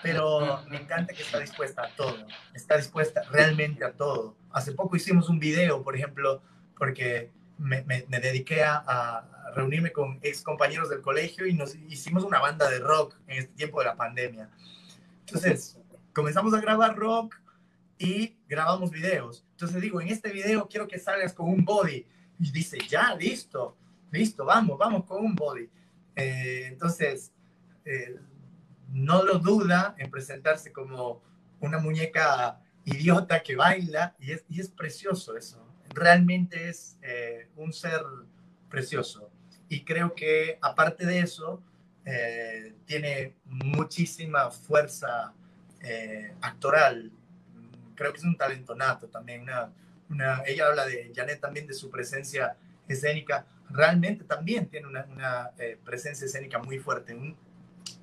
Pero 0.03 0.63
me 0.69 0.77
encanta 0.77 1.13
que 1.13 1.21
está 1.21 1.39
dispuesta 1.39 1.83
a 1.83 1.95
todo, 1.95 2.25
está 2.53 2.77
dispuesta 2.77 3.23
realmente 3.29 3.83
a 3.83 3.91
todo. 3.91 4.35
Hace 4.51 4.71
poco 4.71 4.95
hicimos 4.95 5.27
un 5.29 5.39
video, 5.39 5.83
por 5.83 5.95
ejemplo, 5.95 6.41
porque 6.77 7.29
me, 7.61 7.83
me, 7.83 8.19
dediqué 8.19 8.63
a, 8.63 8.79
reunirme 9.53 9.91
con 9.91 10.19
ex 10.21 10.41
compañeros 10.41 10.89
del 10.89 11.01
colegio 11.01 11.45
y 11.45 11.53
nos 11.53 11.75
hicimos 11.75 12.23
una 12.23 12.39
banda 12.39 12.69
de 12.69 12.79
rock 12.79 13.15
en 13.27 13.39
este 13.39 13.53
tiempo 13.53 13.79
de 13.79 13.85
la 13.85 13.95
pandemia. 13.95 14.49
Entonces, 15.25 15.77
comenzamos 16.13 16.53
a 16.53 16.61
grabar 16.61 16.95
rock 16.95 17.35
y 17.97 18.37
grabamos 18.47 18.91
videos. 18.91 19.45
Entonces 19.51 19.81
digo, 19.81 20.01
en 20.01 20.09
este 20.09 20.31
video 20.31 20.67
quiero 20.67 20.87
que 20.87 20.99
salgas 20.99 21.33
con 21.33 21.47
un 21.47 21.63
body. 21.63 22.05
Y 22.39 22.51
dice, 22.51 22.79
ya, 22.89 23.15
listo, 23.15 23.77
listo, 24.11 24.45
vamos, 24.45 24.77
vamos 24.77 25.05
con 25.05 25.23
un 25.23 25.35
body. 25.35 25.69
Eh, 26.15 26.65
entonces, 26.67 27.31
eh, 27.85 28.19
no 28.91 29.23
lo 29.23 29.37
duda 29.39 29.95
en 29.97 30.09
presentarse 30.09 30.71
como 30.71 31.21
una 31.59 31.77
muñeca 31.77 32.59
idiota 32.83 33.43
que 33.43 33.55
baila 33.55 34.15
y 34.19 34.31
es, 34.31 34.43
y 34.49 34.59
es 34.59 34.69
precioso 34.69 35.37
eso. 35.37 35.65
Realmente 35.89 36.69
es 36.69 36.97
eh, 37.03 37.49
un 37.55 37.71
ser 37.71 38.01
precioso 38.69 39.30
y 39.71 39.85
creo 39.85 40.13
que 40.13 40.57
aparte 40.61 41.05
de 41.05 41.19
eso, 41.19 41.63
eh, 42.03 42.73
tiene 42.85 43.35
muchísima 43.45 44.51
fuerza 44.51 45.33
eh, 45.79 46.33
actoral. 46.41 47.09
Creo 47.95 48.11
que 48.11 48.17
es 48.17 48.25
un 48.25 48.35
talento 48.35 48.75
nato 48.75 49.07
también. 49.07 49.45
Una, 50.09 50.43
ella 50.45 50.67
habla 50.67 50.85
de 50.85 51.13
Janet 51.15 51.39
también 51.39 51.67
de 51.67 51.73
su 51.73 51.89
presencia 51.89 52.57
escénica. 52.85 53.45
Realmente 53.69 54.25
también 54.25 54.67
tiene 54.67 54.87
una, 54.87 55.51
eh, 55.57 55.79
presencia 55.85 56.25
escénica 56.25 56.59
muy 56.59 56.77
fuerte. 56.77 57.15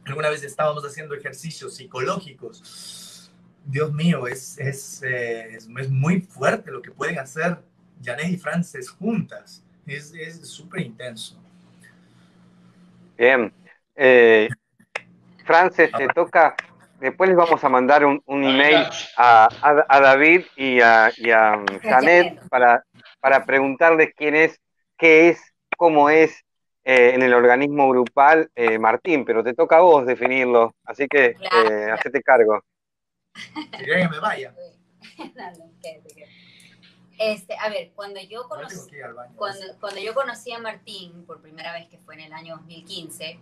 alguna 0.07 0.31
vez 0.31 0.43
estábamos 0.43 0.83
haciendo 0.87 1.15
ejercicios 1.15 1.77
psicológicos. 1.77 3.31
Dios 3.67 3.93
mío, 3.93 4.27
es, 4.27 4.57
es, 4.57 5.03
es, 5.03 5.69
es 5.69 5.91
muy 5.91 6.23
fuerte 6.23 6.71
lo 6.71 6.81
que 6.81 6.93
pueden 6.93 7.19
hacer 7.19 7.59
Janet 8.03 8.29
y 8.29 8.39
Frances 8.39 8.89
juntas. 8.89 9.63
Es 9.85 10.15
súper 10.49 10.81
intenso. 10.81 11.39
Bien. 13.19 13.53
Eh, 13.97 14.49
Frances, 15.45 15.91
te 15.91 16.07
toca. 16.09 16.55
Después 17.01 17.29
les 17.29 17.37
vamos 17.37 17.63
a 17.63 17.69
mandar 17.69 18.05
un, 18.05 18.23
email 18.27 18.87
a, 19.17 19.49
David 20.01 20.47
y 20.57 20.81
a, 20.81 21.11
Janet 21.83 22.41
para, 22.49 22.85
para 23.21 23.45
preguntarles 23.45 24.13
quién 24.17 24.35
es, 24.35 24.61
qué 24.97 25.29
es, 25.31 25.55
cómo 25.77 26.11
es 26.11 26.45
eh, 26.85 27.13
en 27.15 27.23
el 27.23 27.35
organismo 27.35 27.89
grupal 27.91 28.51
eh, 28.55 28.79
Martín, 28.79 29.25
pero 29.25 29.45
te 29.45 29.55
toca 29.55 29.77
a 29.77 29.81
vos 29.81 30.07
definirlo, 30.07 30.75
así 30.85 31.07
que 31.07 31.37
eh, 31.37 31.91
hacete 31.93 32.23
cargo. 32.23 32.63
Quería 33.77 34.03
que 34.03 34.09
me 34.09 34.19
vaya. 34.21 34.55
Este, 37.19 37.57
a 37.59 37.69
ver, 37.69 37.91
cuando 37.97 38.21
yo, 38.21 38.49
conocí, 38.49 38.77
cuando, 39.35 39.67
cuando 39.81 40.01
yo 40.01 40.15
conocí 40.15 40.53
a 40.53 40.61
Martín 40.61 41.25
por 41.27 41.43
primera 41.43 41.73
vez, 41.73 41.89
que 41.89 41.99
fue 41.99 42.15
en 42.15 42.21
el 42.21 42.33
año 42.33 42.57
2015, 42.59 43.41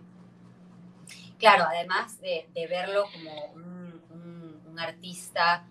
claro, 1.37 1.65
además 1.69 2.19
de, 2.19 2.49
de 2.55 2.65
verlo 2.65 3.05
como 3.11 3.45
un, 3.53 4.01
un, 4.65 4.79
artista 4.79 5.65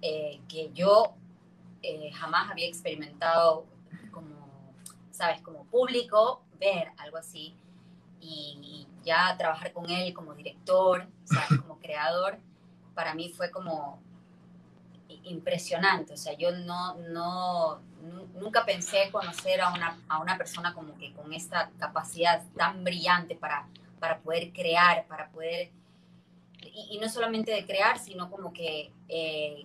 eh, 0.00 0.40
que 0.48 0.70
yo 0.72 1.14
eh, 1.82 2.10
jamás 2.12 2.50
había 2.50 2.66
experimentado 2.66 3.66
como, 4.10 4.74
sabes, 5.10 5.40
como 5.42 5.64
público, 5.66 6.42
ver 6.58 6.90
algo 6.98 7.16
así, 7.16 7.56
y, 8.20 8.86
ya 9.04 9.36
trabajar 9.38 9.72
con 9.72 9.88
él 9.88 10.12
como 10.12 10.34
director, 10.34 11.06
¿sabes? 11.24 11.60
como 11.60 11.78
creador, 11.78 12.40
para 12.92 13.14
mí 13.14 13.28
fue 13.28 13.52
como 13.52 14.02
impresionante. 15.24 16.14
O 16.14 16.16
sea, 16.16 16.32
yo 16.34 16.52
no, 16.52 16.94
no, 16.96 17.80
nunca 18.34 18.64
pensé 18.64 19.10
conocer 19.10 19.60
a 19.60 19.72
una, 19.72 19.98
a 20.08 20.18
una 20.18 20.36
persona 20.36 20.74
como 20.74 20.96
que 20.96 21.12
con 21.12 21.32
esta 21.32 21.70
capacidad 21.78 22.42
tan 22.56 22.84
brillante 22.84 23.34
para, 23.34 23.68
para 23.98 24.18
poder 24.20 24.52
crear, 24.52 25.06
para 25.06 25.28
poder, 25.30 25.70
y, 26.62 26.98
no 26.98 27.08
solamente 27.08 27.52
de 27.52 27.64
crear, 27.64 27.98
sino 27.98 28.30
como 28.30 28.52
que 28.52 28.92
eh, 29.08 29.64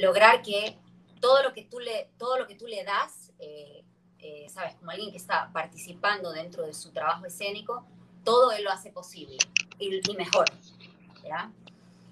lograr 0.00 0.42
que 0.42 0.76
todo 1.20 1.42
lo 1.42 1.52
que 1.52 1.62
tú 1.64 1.80
le, 1.80 2.10
todo 2.18 2.38
lo 2.38 2.46
que 2.46 2.54
tú 2.54 2.66
le 2.66 2.84
das, 2.84 3.32
eh, 3.38 3.84
eh, 4.20 4.48
sabes, 4.48 4.74
como 4.76 4.90
alguien 4.90 5.10
que 5.10 5.16
está 5.16 5.50
participando 5.52 6.32
dentro 6.32 6.66
de 6.66 6.74
su 6.74 6.90
trabajo 6.90 7.24
escénico, 7.26 7.86
todo 8.24 8.52
él 8.52 8.64
lo 8.64 8.70
hace 8.70 8.90
posible 8.90 9.38
y, 9.78 10.00
mejor, 10.16 10.46
¿ya? 11.24 11.50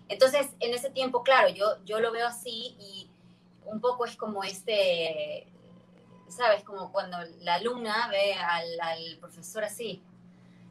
Entonces, 0.09 0.49
en 0.60 0.73
ese 0.73 0.91
tiempo, 0.91 1.23
claro, 1.23 1.49
yo, 1.49 1.85
yo 1.85 2.01
lo 2.01 2.12
veo 2.12 2.26
así 2.26 2.76
y 2.78 3.10
un 3.65 3.81
poco 3.81 4.05
es 4.05 4.17
como 4.17 4.44
este, 4.44 5.47
¿sabes? 6.28 6.62
Como 6.62 6.93
cuando 6.93 7.18
la 7.41 7.55
alumna 7.55 8.09
ve 8.09 8.35
al, 8.35 9.18
profesor 9.18 9.65
así, 9.65 10.02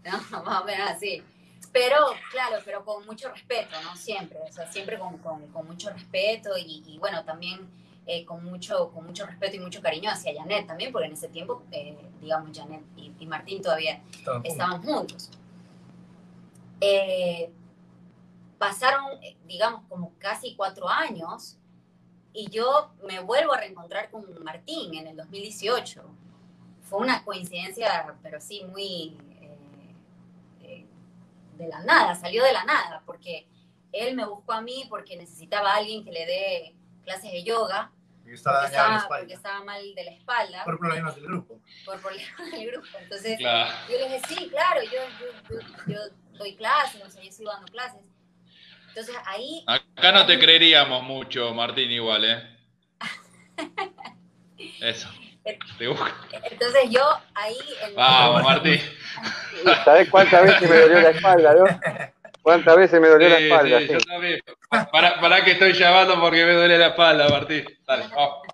¿no? 0.04 0.12
Más 0.44 0.62
o 0.62 0.66
menos 0.66 0.90
así. 0.90 1.24
Pero, 1.72 1.98
claro, 2.32 2.58
pero 2.64 2.86
con 2.86 3.06
mucho 3.06 3.30
respeto, 3.30 3.76
¿no? 3.84 3.96
Siempre, 3.98 4.40
o 4.48 4.52
sea, 4.52 4.72
siempre 4.72 4.98
con, 4.98 5.20
mucho 5.66 5.90
respeto 5.90 6.52
y, 6.58 6.98
bueno, 7.00 7.26
también 7.26 7.68
eh, 8.06 8.24
con, 8.24 8.46
mucho, 8.46 8.92
con 8.92 9.06
mucho 9.06 9.26
respeto 9.26 9.58
y 9.58 9.60
mucho 9.60 9.82
cariño 9.82 10.10
hacia 10.10 10.34
Janet 10.34 10.68
también, 10.68 10.94
porque 10.94 11.08
en 11.08 11.14
ese 11.14 11.28
tiempo, 11.28 11.64
eh, 11.72 11.98
digamos, 12.22 12.58
Janet 12.58 12.82
y, 12.96 13.26
Martín 13.26 13.62
todavía 13.62 14.02
estaban, 14.44 14.82
juntos. 14.84 15.30
Eh, 16.80 17.50
pasaron, 18.66 19.24
eh, 19.24 19.38
digamos, 19.46 19.84
como 19.88 20.18
casi 20.18 20.56
cuatro 20.56 20.90
años 20.90 21.58
y 22.34 22.50
yo 22.50 22.92
me 23.04 23.20
vuelvo 23.20 23.54
a 23.54 23.60
reencontrar 23.60 24.10
con 24.10 24.44
Martín 24.44 24.96
en 24.96 25.08
el 25.08 25.16
2018. 25.16 26.04
Fue 26.82 27.00
una 27.00 27.24
coincidencia, 27.24 28.16
pero 28.24 28.42
sí 28.42 28.64
muy 28.64 29.18
eh, 29.40 29.58
eh, 30.64 30.86
de 31.58 31.68
la 31.68 31.84
nada, 31.84 32.16
salió 32.16 32.44
de 32.44 32.54
la 32.54 32.64
nada, 32.66 33.04
porque 33.06 33.48
él 33.92 34.16
me 34.16 34.26
buscó 34.26 34.54
a 34.54 34.62
mí 34.62 34.86
porque 34.90 35.16
necesitaba 35.16 35.74
a 35.74 35.76
alguien 35.78 36.04
que 36.04 36.12
le 36.12 36.26
dé 36.26 36.76
clases 37.04 37.32
de 37.32 37.44
yoga. 37.44 37.92
estaba 38.26 38.62
porque, 38.62 38.76
estaba, 38.76 39.08
porque 39.08 39.34
estaba 39.34 39.64
mal 39.64 39.96
de 39.96 40.04
la 40.06 40.12
espalda. 40.12 40.64
Por 40.66 40.80
problemas 40.80 41.16
del 41.16 41.26
grupo. 41.26 41.62
Por 41.86 42.02
problemas 42.02 42.52
del 42.52 42.72
grupo. 42.72 42.88
Entonces, 43.00 43.40
yo 43.40 43.98
le 43.98 44.04
dije, 44.06 44.22
sí, 44.28 44.50
claro, 44.50 44.82
yo, 44.84 45.00
yo, 45.50 45.60
yo, 45.86 46.00
doy 46.34 46.56
clases, 46.56 47.04
o 47.04 47.10
sea, 47.10 47.22
yo 47.24 47.32
sigo 47.32 47.52
dando 47.52 47.72
clases. 47.72 48.15
Entonces 48.96 49.18
ahí... 49.26 49.62
Acá 49.68 50.14
no 50.14 50.26
te 50.26 50.40
creeríamos 50.40 51.04
mucho, 51.04 51.54
Martín, 51.54 51.92
igual, 51.92 52.24
¿eh? 52.24 52.44
Eso. 54.80 55.10
Entonces 55.44 56.90
yo 56.90 57.02
ahí... 57.34 57.58
Vamos, 57.94 58.44
Martín. 58.44 58.80
¿Sabes 59.84 60.10
cuántas 60.10 60.44
veces 60.44 60.70
me 60.70 60.78
dolió 60.78 61.02
la 61.02 61.10
espalda, 61.10 61.56
no? 61.56 61.66
¿Cuántas 62.42 62.78
veces 62.78 63.02
me 63.02 63.10
dolió 63.10 63.28
la 63.28 63.40
espalda? 63.40 63.80
Sí, 63.80 63.88
Yo 63.90 63.98
también. 64.00 64.40
Para, 64.70 65.20
para, 65.20 65.44
que 65.44 65.52
estoy 65.52 65.74
llamando 65.74 66.18
porque 66.22 66.46
me 66.46 66.54
duele 66.54 66.78
la 66.78 66.88
espalda, 66.88 67.28
Martín. 67.28 67.66
Dale, 67.86 68.08
vamos. 68.16 68.48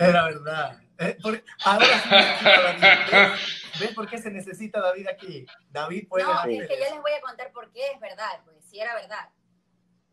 Era 0.00 0.24
verdad. 0.24 0.78
Eh, 0.98 1.16
ahora 1.64 1.86
sí, 1.86 3.61
¿Ves 3.82 3.94
por 3.94 4.08
qué 4.08 4.18
se 4.18 4.30
necesita 4.30 4.80
David 4.80 5.08
aquí? 5.08 5.46
David 5.70 6.08
puede... 6.08 6.24
No, 6.24 6.44
es 6.44 6.68
que 6.68 6.78
yo 6.78 6.84
les 6.84 7.00
voy 7.00 7.12
a 7.12 7.20
contar 7.20 7.52
por 7.52 7.70
qué 7.72 7.92
es 7.92 8.00
verdad, 8.00 8.40
porque 8.44 8.62
si 8.62 8.80
era 8.80 8.94
verdad. 8.94 9.28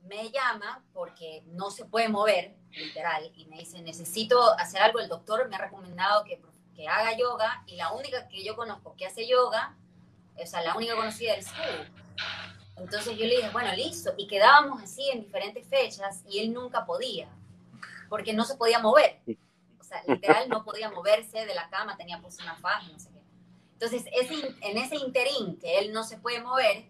Me 0.01 0.31
llama 0.31 0.83
porque 0.93 1.43
no 1.47 1.69
se 1.71 1.85
puede 1.85 2.07
mover, 2.07 2.55
literal, 2.71 3.31
y 3.35 3.45
me 3.45 3.59
dice, 3.59 3.81
necesito 3.81 4.53
hacer 4.57 4.81
algo. 4.81 4.99
El 4.99 5.09
doctor 5.09 5.47
me 5.49 5.55
ha 5.55 5.59
recomendado 5.59 6.23
que, 6.23 6.41
que 6.75 6.87
haga 6.87 7.15
yoga 7.17 7.63
y 7.67 7.75
la 7.75 7.91
única 7.91 8.27
que 8.27 8.43
yo 8.43 8.55
conozco 8.55 8.95
que 8.95 9.05
hace 9.05 9.27
yoga, 9.27 9.75
o 10.35 10.45
sea, 10.45 10.61
la 10.61 10.75
única 10.75 10.95
conocida 10.95 11.33
es 11.35 11.47
School. 11.47 11.91
Entonces 12.77 13.17
yo 13.17 13.25
le 13.25 13.35
dije, 13.35 13.49
bueno, 13.49 13.73
listo. 13.73 14.13
Y 14.17 14.27
quedábamos 14.27 14.81
así 14.81 15.09
en 15.11 15.21
diferentes 15.21 15.67
fechas 15.67 16.23
y 16.27 16.39
él 16.39 16.53
nunca 16.53 16.85
podía, 16.85 17.27
porque 18.07 18.33
no 18.33 18.45
se 18.45 18.55
podía 18.55 18.79
mover. 18.79 19.19
O 19.79 19.83
sea, 19.83 20.01
literal 20.07 20.47
no 20.47 20.63
podía 20.63 20.89
moverse 20.89 21.45
de 21.45 21.55
la 21.55 21.69
cama, 21.69 21.97
tenía 21.97 22.21
puesto 22.21 22.43
una 22.43 22.55
faja, 22.55 22.87
no 22.87 22.99
sé 22.99 23.09
qué. 23.11 23.18
Entonces, 23.81 24.03
en 24.61 24.77
ese 24.77 24.97
interín 24.97 25.57
que 25.57 25.79
él 25.79 25.93
no 25.93 26.03
se 26.03 26.17
puede 26.17 26.41
mover, 26.41 26.83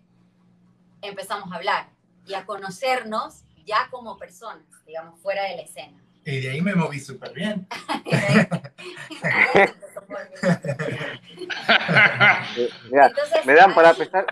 empezamos 1.03 1.51
a 1.51 1.57
hablar 1.57 1.91
y 2.25 2.33
a 2.33 2.47
conocernos 2.47 3.43
ya 3.63 3.89
como 3.91 4.17
personas, 4.17 4.65
digamos, 4.87 5.21
fuera 5.21 5.43
de 5.43 5.57
la 5.57 5.61
escena. 5.61 6.03
Y 6.25 6.39
de 6.39 6.49
ahí 6.49 6.61
me 6.61 6.73
moví 6.73 6.99
súper 6.99 7.31
bien. 7.33 7.67
me 13.45 13.53
dan 13.53 13.75
para 13.75 13.91
empezar. 13.91 14.25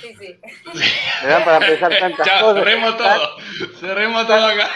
Sí, 0.00 0.14
sí. 0.20 0.40
Me 1.24 1.28
dan 1.28 1.44
para 1.44 1.66
empezar 1.66 1.98
tantas 1.98 2.28
cosas. 2.28 2.54
Cerremos 2.54 2.96
todo. 2.96 3.36
Cerremos 3.80 4.24
todo 4.28 4.46
acá. 4.46 4.68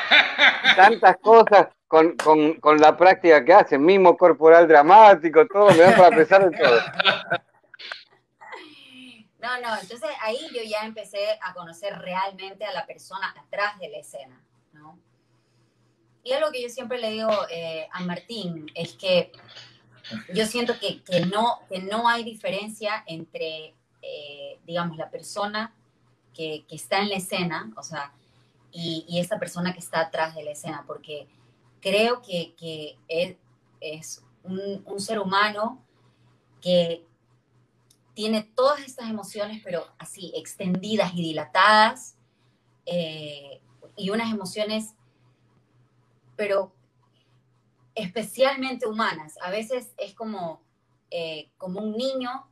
Tantas 0.75 1.17
cosas 1.19 1.69
con, 1.95 2.17
con, 2.17 2.55
con, 2.55 2.79
la 2.79 2.97
práctica 2.97 3.45
que 3.45 3.53
hacen, 3.53 3.85
mismo 3.85 4.17
corporal 4.17 4.67
dramático, 4.67 5.47
todo, 5.47 5.71
me 5.71 5.77
dan 5.77 5.95
para 5.95 6.17
pensar 6.17 6.43
en 6.43 6.51
todo. 6.51 6.81
No, 9.39 9.61
no, 9.61 9.79
entonces 9.81 10.11
ahí 10.23 10.39
yo 10.53 10.63
ya 10.65 10.85
empecé 10.85 11.39
a 11.41 11.55
conocer 11.55 11.97
realmente 12.01 12.65
a 12.65 12.73
la 12.73 12.85
persona 12.85 13.33
atrás 13.39 13.79
de 13.79 13.91
la 13.91 13.99
escena, 13.99 14.43
¿no? 14.73 14.99
Y 16.25 16.33
algo 16.33 16.51
que 16.51 16.63
yo 16.63 16.69
siempre 16.69 16.99
le 16.99 17.11
digo 17.11 17.31
eh, 17.49 17.87
a 17.93 18.01
Martín 18.01 18.67
es 18.75 18.95
que 18.95 19.31
yo 20.35 20.47
siento 20.47 20.77
que, 20.81 21.01
que, 21.05 21.21
no, 21.27 21.61
que 21.69 21.79
no 21.79 22.09
hay 22.09 22.25
diferencia 22.25 23.05
entre, 23.07 23.73
eh, 24.03 24.59
digamos, 24.65 24.97
la 24.97 25.11
persona 25.11 25.73
que, 26.33 26.65
que, 26.67 26.75
está 26.75 26.99
en 26.99 27.11
la 27.11 27.17
escena, 27.17 27.73
o 27.77 27.85
sea, 27.85 28.13
y, 28.73 29.05
y 29.07 29.21
esa 29.21 29.39
persona 29.39 29.73
que 29.73 29.79
está 29.79 30.01
atrás 30.01 30.35
de 30.35 30.43
la 30.43 30.51
escena, 30.51 30.83
porque 30.89 31.29
creo 31.85 32.23
que, 32.23 32.55
que 32.57 32.99
es, 33.09 34.25
un, 34.43 34.99
ser 34.99 35.19
humano 35.19 35.85
que 36.63 37.07
tiene 38.15 38.43
todas 38.43 38.81
estas 38.81 39.11
emociones, 39.11 39.61
pero 39.63 39.87
así, 39.99 40.33
extendidas 40.35 41.13
y 41.13 41.17
dilatadas, 41.17 42.17
eh, 42.87 43.61
y 43.97 44.09
unas 44.09 44.33
emociones, 44.33 44.95
pero 46.37 46.73
especialmente 47.95 48.87
humanas. 48.87 49.35
A 49.43 49.51
veces 49.51 49.93
es 49.99 50.15
como, 50.15 50.63
eh, 51.11 51.51
como 51.59 51.81
un 51.81 51.93
niño, 51.93 52.49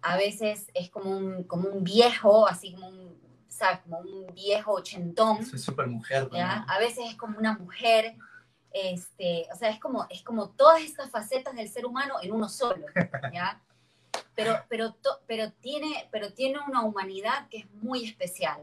a 0.00 0.16
veces 0.16 0.68
es 0.74 0.90
como 0.90 1.10
un, 1.10 1.42
como 1.42 1.68
un 1.68 1.82
viejo, 1.82 2.46
así 2.46 2.72
como 2.72 2.88
un, 2.88 3.18
¿sabes? 3.48 3.80
Como 3.80 3.98
un 3.98 4.32
viejo 4.32 4.74
ochentón. 4.74 5.38
Es 5.38 5.64
súper 5.64 5.88
mujer. 5.88 6.28
A 6.32 6.78
veces 6.78 7.06
es 7.08 7.16
como 7.16 7.36
una 7.36 7.58
mujer 7.58 8.16
este, 8.78 9.48
o 9.50 9.56
sea, 9.56 9.70
es 9.70 9.80
como, 9.80 10.06
es 10.10 10.22
como 10.22 10.50
todas 10.50 10.82
estas 10.82 11.10
facetas 11.10 11.54
del 11.54 11.68
ser 11.68 11.86
humano 11.86 12.16
en 12.20 12.30
uno 12.30 12.46
solo, 12.46 12.86
¿ya? 13.32 13.62
Pero, 14.34 14.54
pero, 14.68 14.94
pero, 15.26 15.50
tiene, 15.50 16.06
pero 16.12 16.34
tiene 16.34 16.58
una 16.68 16.84
humanidad 16.84 17.48
que 17.48 17.58
es 17.58 17.70
muy 17.72 18.04
especial 18.04 18.60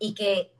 y 0.00 0.14
que 0.14 0.50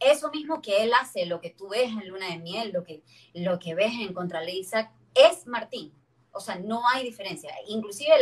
eso 0.00 0.30
mismo 0.30 0.60
que 0.60 0.82
él 0.82 0.92
hace, 0.92 1.24
lo 1.24 1.40
que 1.40 1.48
tú 1.48 1.70
ves 1.70 1.88
en 1.88 2.06
Luna 2.08 2.28
de 2.28 2.38
Miel, 2.38 2.72
lo 2.72 2.84
que, 2.84 3.02
lo 3.32 3.58
que 3.58 3.74
ves 3.74 3.92
en 4.00 4.12
Contra 4.12 4.44
Isaac, 4.44 4.90
es 5.14 5.46
Martín. 5.46 5.94
O 6.32 6.40
sea, 6.40 6.56
no 6.56 6.86
hay 6.86 7.04
diferencia. 7.04 7.50
Inclusive 7.68 8.16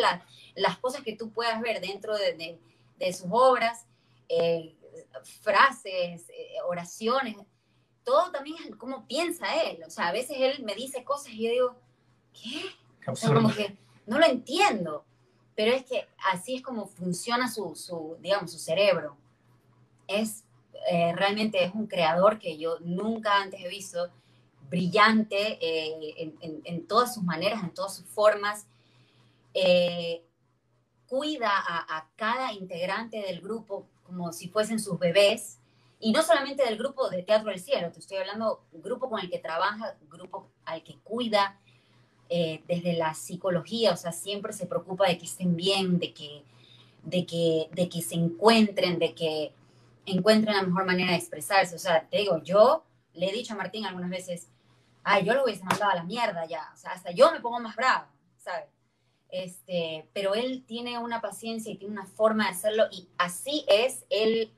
las 0.54 0.78
cosas 0.78 1.02
que 1.02 1.16
tú 1.16 1.32
puedas 1.32 1.60
ver 1.60 1.80
dentro 1.80 2.16
de, 2.16 2.60
de, 2.98 3.12
sus 3.12 3.26
obras, 3.28 3.84
eh, 4.28 4.76
frases, 5.42 6.28
eh, 6.28 6.54
oraciones, 6.64 7.36
todo 8.04 8.30
también 8.30 8.56
es 8.62 8.76
cómo 8.76 9.06
piensa 9.06 9.62
él. 9.62 9.82
O 9.86 9.90
sea, 9.90 10.08
a 10.08 10.12
veces 10.12 10.36
él 10.38 10.62
me 10.64 10.74
dice 10.74 11.04
cosas 11.04 11.32
y 11.32 11.44
yo 11.44 11.50
digo, 11.50 11.76
¿qué? 12.32 13.10
O 13.10 13.16
sea, 13.16 13.32
como 13.34 13.52
que 13.52 13.76
no 14.06 14.18
lo 14.18 14.26
entiendo. 14.26 15.04
Pero 15.56 15.72
es 15.72 15.84
que 15.84 16.06
así 16.32 16.56
es 16.56 16.62
como 16.62 16.86
funciona 16.86 17.50
su, 17.50 17.74
su 17.74 18.16
digamos, 18.20 18.52
su 18.52 18.58
cerebro. 18.58 19.16
Es, 20.06 20.44
eh, 20.90 21.14
realmente 21.14 21.64
es 21.64 21.74
un 21.74 21.86
creador 21.86 22.38
que 22.38 22.58
yo 22.58 22.78
nunca 22.80 23.40
antes 23.40 23.60
he 23.60 23.68
visto, 23.68 24.10
brillante 24.68 25.58
eh, 25.60 26.34
en, 26.40 26.62
en, 26.64 26.86
todas 26.86 27.14
sus 27.14 27.22
maneras, 27.22 27.62
en 27.62 27.72
todas 27.72 27.94
sus 27.94 28.06
formas. 28.06 28.66
Eh, 29.54 30.24
cuida 31.06 31.50
a, 31.50 31.98
a 31.98 32.08
cada 32.16 32.52
integrante 32.52 33.22
del 33.22 33.40
grupo 33.40 33.86
como 34.02 34.32
si 34.32 34.48
fuesen 34.48 34.80
sus 34.80 34.98
bebés 34.98 35.58
y 36.04 36.12
no 36.12 36.22
solamente 36.22 36.62
del 36.62 36.76
grupo 36.76 37.08
de 37.08 37.22
Teatro 37.22 37.48
del 37.48 37.58
Cielo, 37.58 37.90
te 37.90 37.98
estoy 37.98 38.18
hablando 38.18 38.66
grupo 38.72 39.08
con 39.08 39.20
el 39.20 39.30
que 39.30 39.38
trabaja, 39.38 39.96
grupo 40.10 40.50
al 40.66 40.82
que 40.82 40.98
cuida, 40.98 41.58
eh, 42.28 42.62
desde 42.68 42.92
la 42.92 43.14
psicología, 43.14 43.92
o 43.92 43.96
sea, 43.96 44.12
siempre 44.12 44.52
se 44.52 44.66
preocupa 44.66 45.08
de 45.08 45.16
que 45.16 45.24
estén 45.24 45.56
bien, 45.56 45.98
de 45.98 46.12
que, 46.12 46.44
de 47.04 47.24
que, 47.24 47.70
de 47.72 47.88
que 47.88 48.02
se 48.02 48.16
encuentren, 48.16 48.98
de 48.98 49.14
que 49.14 49.54
encuentre 50.04 50.50
una 50.50 50.62
mejor 50.64 50.84
manera 50.84 51.12
de 51.12 51.16
expresarse. 51.16 51.74
O 51.74 51.78
sea, 51.78 52.06
te 52.06 52.18
digo, 52.18 52.36
yo 52.42 52.84
le 53.14 53.30
he 53.30 53.32
dicho 53.32 53.54
a 53.54 53.56
Martín 53.56 53.86
algunas 53.86 54.10
veces, 54.10 54.48
ay, 55.04 55.24
yo 55.24 55.32
lo 55.32 55.44
hubiese 55.44 55.64
mandado 55.64 55.90
a 55.90 55.96
la 55.96 56.04
mierda 56.04 56.44
ya, 56.44 56.70
o 56.74 56.76
sea, 56.76 56.90
hasta 56.90 57.12
yo 57.12 57.32
me 57.32 57.40
pongo 57.40 57.60
más 57.60 57.76
bravo, 57.76 58.08
¿sabes? 58.36 58.66
Este, 59.30 60.06
pero 60.12 60.34
él 60.34 60.64
tiene 60.66 60.98
una 60.98 61.22
paciencia 61.22 61.72
y 61.72 61.78
tiene 61.78 61.94
una 61.94 62.06
forma 62.06 62.44
de 62.44 62.50
hacerlo 62.50 62.84
y 62.92 63.08
así 63.16 63.64
es 63.68 64.04
él 64.10 64.52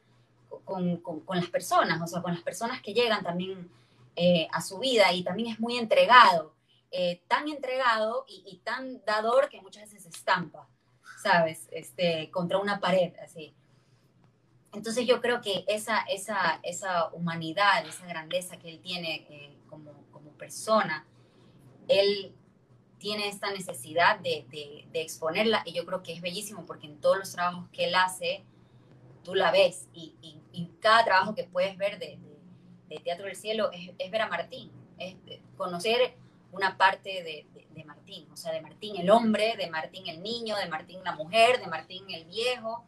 con, 0.64 0.98
con, 0.98 1.36
las 1.36 1.48
personas, 1.48 2.00
o 2.02 2.06
sea, 2.06 2.22
con 2.22 2.32
las 2.32 2.42
personas 2.42 2.80
que 2.80 2.94
llegan 2.94 3.22
también 3.22 3.70
eh, 4.16 4.48
a 4.52 4.60
su 4.60 4.78
vida 4.78 5.12
y 5.12 5.22
también 5.22 5.48
es 5.52 5.60
muy 5.60 5.76
entregado, 5.76 6.54
eh, 6.90 7.22
tan 7.28 7.48
entregado 7.48 8.24
y, 8.28 8.60
tan 8.64 9.04
dador 9.04 9.48
que 9.48 9.60
muchas 9.60 9.90
veces 9.92 10.06
estampa, 10.06 10.68
¿sabes? 11.22 11.68
Este, 11.70 12.30
contra 12.30 12.58
una 12.58 12.80
pared, 12.80 13.12
así. 13.22 13.54
Entonces 14.72 15.06
yo 15.06 15.20
creo 15.20 15.40
que 15.40 15.64
esa, 15.68 16.00
esa, 16.00 16.60
esa 16.62 17.08
humanidad, 17.12 17.86
esa 17.86 18.06
grandeza 18.06 18.58
que 18.58 18.68
él 18.68 18.80
tiene 18.80 19.26
eh, 19.28 19.56
como, 19.68 19.92
como, 20.10 20.30
persona, 20.32 21.06
él 21.88 22.34
tiene 22.98 23.28
esta 23.28 23.50
necesidad 23.50 24.18
de, 24.20 24.46
de, 24.50 25.00
exponerla 25.00 25.62
y 25.66 25.72
yo 25.72 25.84
creo 25.86 26.02
que 26.02 26.12
es 26.12 26.20
bellísimo 26.20 26.64
porque 26.66 26.86
en 26.86 27.00
todos 27.00 27.18
los 27.18 27.32
trabajos 27.32 27.68
que 27.70 27.84
él 27.84 27.94
hace, 27.94 28.44
tú 29.26 29.34
la 29.34 29.50
ves 29.50 29.88
y, 29.92 30.14
y, 30.22 30.70
cada 30.80 31.04
trabajo 31.04 31.34
que 31.34 31.42
puedes 31.42 31.76
ver 31.76 31.98
de, 31.98 32.16
de 32.88 32.98
Teatro 33.00 33.26
del 33.26 33.34
Cielo 33.34 33.70
es, 33.72 33.90
es, 33.98 34.10
ver 34.10 34.22
a 34.22 34.28
Martín, 34.28 34.70
es 34.98 35.16
conocer 35.56 36.14
una 36.52 36.78
parte 36.78 37.24
de, 37.24 37.46
Martín, 37.84 38.26
o 38.32 38.36
sea, 38.36 38.52
de 38.52 38.62
Martín 38.62 38.96
el 38.96 39.10
hombre, 39.10 39.54
de 39.56 39.68
Martín 39.68 40.06
el 40.06 40.22
niño, 40.22 40.56
de 40.56 40.66
Martín 40.66 41.02
la 41.04 41.14
mujer, 41.14 41.60
de 41.60 41.66
Martín 41.66 42.04
el 42.08 42.24
viejo. 42.24 42.86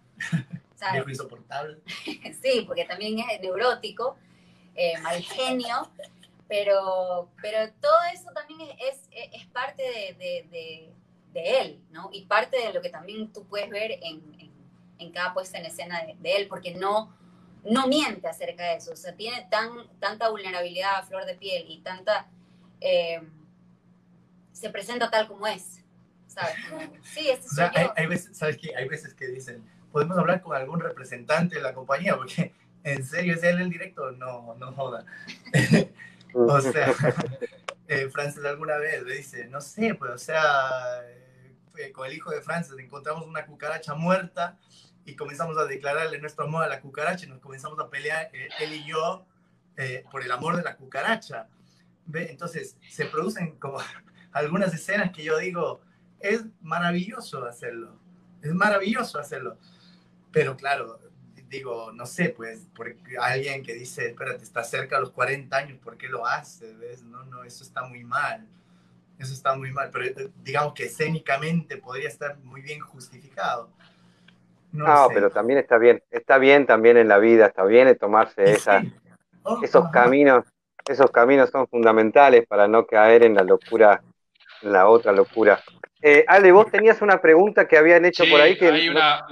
Viejo 0.92 1.10
insoportable. 1.10 1.78
sí, 2.42 2.64
porque 2.66 2.84
también 2.84 3.18
es 3.18 3.40
neurótico, 3.40 4.16
eh, 4.74 4.96
mal 5.02 5.20
genio, 5.20 5.90
pero, 6.46 7.28
pero 7.42 7.70
todo 7.80 7.98
eso 8.14 8.30
también 8.32 8.60
es, 8.80 9.08
es, 9.10 9.46
parte 9.48 9.82
de, 9.82 10.46
de, 10.50 10.92
de, 11.32 11.60
él, 11.60 11.82
¿no? 11.90 12.08
Y 12.12 12.24
parte 12.24 12.58
de 12.58 12.72
lo 12.72 12.80
que 12.80 12.88
también 12.88 13.30
tú 13.32 13.44
puedes 13.46 13.68
ver 13.68 13.92
en, 14.02 14.22
en, 14.40 14.47
cada 15.12 15.34
puesta 15.34 15.58
en 15.58 15.66
escena 15.66 16.02
de, 16.18 16.36
él, 16.36 16.48
porque 16.48 16.74
no, 16.74 17.14
no 17.64 17.86
miente 17.86 18.28
acerca 18.28 18.64
de 18.64 18.76
eso, 18.76 18.92
o 18.92 18.96
sea, 18.96 19.14
tiene 19.14 19.46
tan, 19.50 19.70
tanta 19.98 20.28
vulnerabilidad 20.28 20.96
a 20.96 21.02
flor 21.02 21.24
de 21.24 21.34
piel 21.34 21.64
y 21.68 21.80
tanta... 21.80 22.28
Eh, 22.80 23.20
se 24.52 24.70
presenta 24.70 25.08
tal 25.08 25.28
como 25.28 25.46
es, 25.46 25.84
¿sabes? 26.26 26.56
sí, 27.02 27.28
este 27.28 27.62
o 27.62 27.70
hay, 27.74 27.86
hay, 27.94 28.06
veces, 28.06 28.36
¿sabes 28.36 28.58
qué? 28.58 28.74
Hay 28.74 28.88
veces 28.88 29.14
que 29.14 29.28
dicen, 29.28 29.64
podemos 29.92 30.18
hablar 30.18 30.42
con 30.42 30.56
algún 30.56 30.80
representante 30.80 31.56
de 31.56 31.62
la 31.62 31.74
compañía, 31.74 32.16
porque 32.16 32.52
en 32.84 33.04
serio 33.04 33.34
es 33.34 33.42
él 33.42 33.60
el 33.60 33.70
director, 33.70 34.16
no, 34.16 34.54
no 34.58 34.72
joda. 34.72 35.04
o 36.34 36.60
sea, 36.60 36.92
eh, 37.88 38.08
Francis 38.10 38.44
alguna 38.44 38.76
vez 38.78 39.02
le 39.02 39.16
dice, 39.16 39.46
no 39.46 39.60
sé, 39.60 39.94
pues, 39.94 40.10
o 40.12 40.18
sea, 40.18 41.02
eh, 41.76 41.92
con 41.92 42.06
el 42.06 42.14
hijo 42.14 42.30
de 42.30 42.42
Francis 42.42 42.74
encontramos 42.78 43.26
una 43.26 43.46
cucaracha 43.46 43.94
muerta 43.94 44.58
y 45.08 45.16
comenzamos 45.16 45.56
a 45.56 45.64
declararle 45.64 46.20
nuestro 46.20 46.44
amor 46.44 46.64
a 46.64 46.68
la 46.68 46.80
cucaracha 46.80 47.24
y 47.24 47.28
nos 47.28 47.40
comenzamos 47.40 47.78
a 47.80 47.88
pelear, 47.88 48.30
eh, 48.34 48.48
él 48.60 48.74
y 48.74 48.86
yo, 48.86 49.26
por 50.10 50.22
el 50.22 50.32
amor 50.32 50.56
de 50.56 50.62
la 50.62 50.76
cucaracha. 50.76 51.48
¿Ve? 52.04 52.30
Entonces, 52.30 52.76
se 52.90 53.06
producen 53.06 53.56
como 53.58 53.78
algunas 54.32 54.74
escenas 54.74 55.12
que 55.12 55.22
yo 55.22 55.38
digo, 55.38 55.80
es 56.20 56.44
maravilloso 56.60 57.44
hacerlo, 57.46 57.98
es 58.42 58.52
maravilloso 58.52 59.18
hacerlo. 59.18 59.56
Pero 60.32 60.56
claro, 60.56 61.00
digo, 61.48 61.92
no 61.92 62.06
sé, 62.06 62.30
pues, 62.30 62.66
porque 62.74 63.16
alguien 63.18 63.62
que 63.62 63.74
dice, 63.74 64.08
espérate, 64.08 64.44
está 64.44 64.62
cerca 64.62 64.98
a 64.98 65.00
los 65.00 65.10
40 65.10 65.56
años, 65.56 65.78
¿por 65.78 65.96
qué 65.96 66.08
lo 66.08 66.26
hace? 66.26 66.74
¿Ves? 66.74 67.02
No, 67.02 67.24
no, 67.24 67.44
eso 67.44 67.64
está 67.64 67.84
muy 67.84 68.04
mal. 68.04 68.46
Eso 69.18 69.32
está 69.32 69.56
muy 69.56 69.72
mal, 69.72 69.90
pero 69.90 70.04
eh, 70.04 70.30
digamos 70.42 70.74
que 70.74 70.84
escénicamente 70.84 71.76
podría 71.78 72.08
estar 72.08 72.38
muy 72.38 72.60
bien 72.60 72.80
justificado. 72.80 73.72
No, 74.72 75.08
pero 75.12 75.30
también 75.30 75.58
está 75.58 75.78
bien, 75.78 76.02
está 76.10 76.38
bien 76.38 76.66
también 76.66 76.96
en 76.96 77.08
la 77.08 77.18
vida, 77.18 77.46
está 77.46 77.64
bien 77.64 77.96
tomarse 77.96 78.44
esa, 78.44 78.82
oh, 79.42 79.60
esos 79.62 79.88
caminos, 79.90 80.44
esos 80.86 81.10
caminos 81.10 81.50
son 81.50 81.66
fundamentales 81.68 82.46
para 82.46 82.68
no 82.68 82.86
caer 82.86 83.24
en 83.24 83.34
la 83.34 83.42
locura, 83.42 84.02
en 84.62 84.72
la 84.72 84.88
otra 84.88 85.12
locura. 85.12 85.60
Eh, 86.02 86.24
Ale, 86.28 86.52
vos 86.52 86.70
tenías 86.70 87.00
una 87.02 87.20
pregunta 87.20 87.66
que 87.66 87.76
habían 87.76 88.04
hecho 88.04 88.24
por 88.30 88.40
ahí 88.40 88.56
que 88.56 88.68
hay 88.68 88.88
una, 88.88 89.26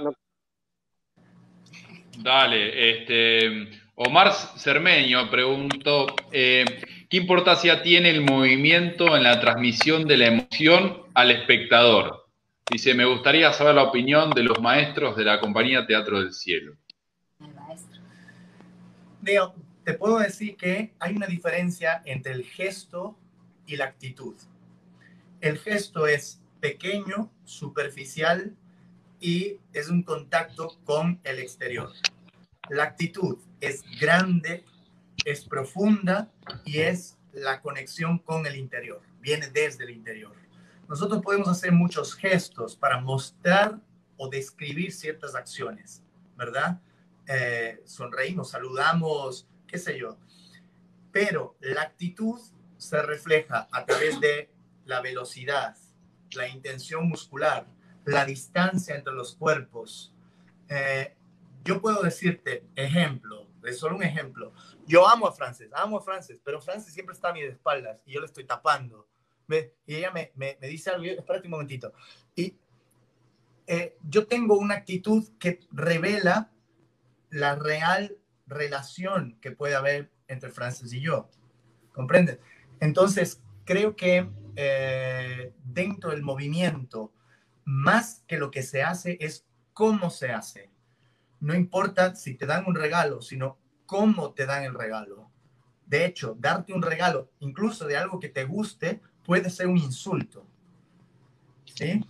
Dale, 2.19 2.91
este, 2.91 3.69
Omar 3.95 4.33
Cermeño 4.33 5.29
preguntó, 5.29 6.07
eh, 6.31 6.65
¿qué 7.09 7.17
importancia 7.17 7.83
tiene 7.83 8.09
el 8.09 8.21
movimiento 8.21 9.15
en 9.15 9.23
la 9.23 9.39
transmisión 9.39 10.05
de 10.07 10.17
la 10.17 10.27
emoción 10.27 11.03
al 11.13 11.31
espectador? 11.31 12.26
Dice, 12.69 12.93
me 12.93 13.05
gustaría 13.05 13.53
saber 13.53 13.75
la 13.75 13.83
opinión 13.83 14.29
de 14.31 14.43
los 14.43 14.59
maestros 14.61 15.15
de 15.15 15.23
la 15.23 15.39
compañía 15.39 15.87
Teatro 15.87 16.19
del 16.19 16.33
Cielo. 16.33 16.75
El 17.39 17.53
maestro. 17.53 18.01
te 19.85 19.93
puedo 19.93 20.19
decir 20.19 20.57
que 20.57 20.93
hay 20.99 21.15
una 21.15 21.27
diferencia 21.27 22.01
entre 22.03 22.33
el 22.33 22.43
gesto 22.43 23.17
y 23.65 23.77
la 23.77 23.85
actitud. 23.85 24.35
El 25.39 25.57
gesto 25.59 26.07
es 26.07 26.41
pequeño, 26.59 27.31
superficial 27.45 28.53
y 29.21 29.57
es 29.71 29.89
un 29.89 30.03
contacto 30.03 30.77
con 30.83 31.21
el 31.23 31.39
exterior. 31.39 31.93
La 32.69 32.83
actitud 32.83 33.37
es 33.61 33.83
grande, 34.01 34.65
es 35.23 35.45
profunda 35.45 36.29
y 36.65 36.79
es 36.79 37.17
la 37.31 37.61
conexión 37.61 38.19
con 38.19 38.45
el 38.45 38.57
interior, 38.57 39.01
viene 39.21 39.47
desde 39.47 39.85
el 39.85 39.91
interior. 39.91 40.46
Nosotros 40.87 41.21
podemos 41.21 41.47
hacer 41.49 41.71
muchos 41.71 42.15
gestos 42.15 42.75
para 42.75 42.99
mostrar 43.01 43.79
o 44.15 44.29
describir 44.29 44.91
ciertas 44.91 45.35
acciones, 45.35 46.01
¿verdad? 46.35 46.81
Eh, 47.27 47.81
sonreímos, 47.85 48.51
saludamos, 48.51 49.47
qué 49.67 49.77
sé 49.77 49.99
yo. 49.99 50.17
Pero 51.11 51.55
la 51.59 51.81
actitud 51.81 52.39
se 52.77 53.01
refleja 53.01 53.67
a 53.71 53.85
través 53.85 54.19
de 54.21 54.49
la 54.85 55.01
velocidad, 55.01 55.75
la 56.31 56.47
intención 56.47 57.07
muscular, 57.07 57.67
la 58.05 58.23
distancia 58.25 58.95
entre 58.95 59.13
los 59.13 59.35
cuerpos. 59.35 60.13
Eh, 60.69 61.15
yo 61.63 61.81
puedo 61.81 62.01
decirte, 62.01 62.65
ejemplo, 62.75 63.47
es 63.63 63.77
solo 63.77 63.97
un 63.97 64.03
ejemplo. 64.03 64.53
Yo 64.85 65.07
amo 65.07 65.27
a 65.27 65.33
Frances, 65.33 65.69
amo 65.73 65.97
a 65.97 66.01
Frances, 66.01 66.39
pero 66.43 66.61
Frances 66.61 66.93
siempre 66.93 67.13
está 67.13 67.29
a 67.29 67.33
mis 67.33 67.43
espaldas 67.43 68.01
y 68.05 68.13
yo 68.13 68.21
le 68.21 68.25
estoy 68.25 68.45
tapando. 68.45 69.05
¿Ve? 69.47 69.75
Y 69.85 69.95
ella 69.95 70.11
me, 70.11 70.31
me, 70.35 70.57
me, 70.59 70.67
dice 70.67 70.89
algo, 70.89 71.05
espérate 71.05 71.47
un 71.47 71.51
momentito. 71.51 71.93
Y 72.35 72.55
eh, 73.65 73.97
yo 74.07 74.27
tengo 74.27 74.57
una 74.57 74.75
actitud 74.75 75.27
que 75.39 75.59
revela 75.71 76.51
la 77.29 77.55
real 77.55 78.17
relación 78.45 79.37
que 79.41 79.51
puede 79.51 79.75
haber 79.75 80.11
entre 80.27 80.49
Frances 80.49 80.93
y 80.93 81.01
yo. 81.01 81.29
¿Comprendes? 81.91 82.39
Entonces, 82.79 83.41
creo 83.65 83.95
que 83.95 84.29
eh, 84.55 85.53
dentro 85.63 86.11
del 86.11 86.23
movimiento, 86.23 87.13
más 87.65 88.23
que 88.27 88.37
lo 88.37 88.51
que 88.51 88.63
se 88.63 88.83
hace 88.83 89.17
es 89.19 89.45
cómo 89.73 90.09
se 90.09 90.31
hace. 90.31 90.71
No 91.39 91.53
importa 91.53 92.15
si 92.15 92.35
te 92.35 92.45
dan 92.45 92.65
un 92.65 92.75
regalo, 92.75 93.21
sino 93.21 93.57
cómo 93.85 94.33
te 94.33 94.45
dan 94.45 94.63
el 94.63 94.73
regalo. 94.73 95.29
De 95.85 96.05
hecho, 96.05 96.35
darte 96.39 96.73
un 96.73 96.81
regalo, 96.81 97.31
incluso 97.39 97.85
de 97.85 97.97
algo 97.97 98.19
que 98.19 98.29
te 98.29 98.45
guste, 98.45 99.01
puede 99.27 99.51
ser 99.51 99.67
un 99.67 99.77
insulto. 99.77 100.47
¿Sí? 101.65 102.03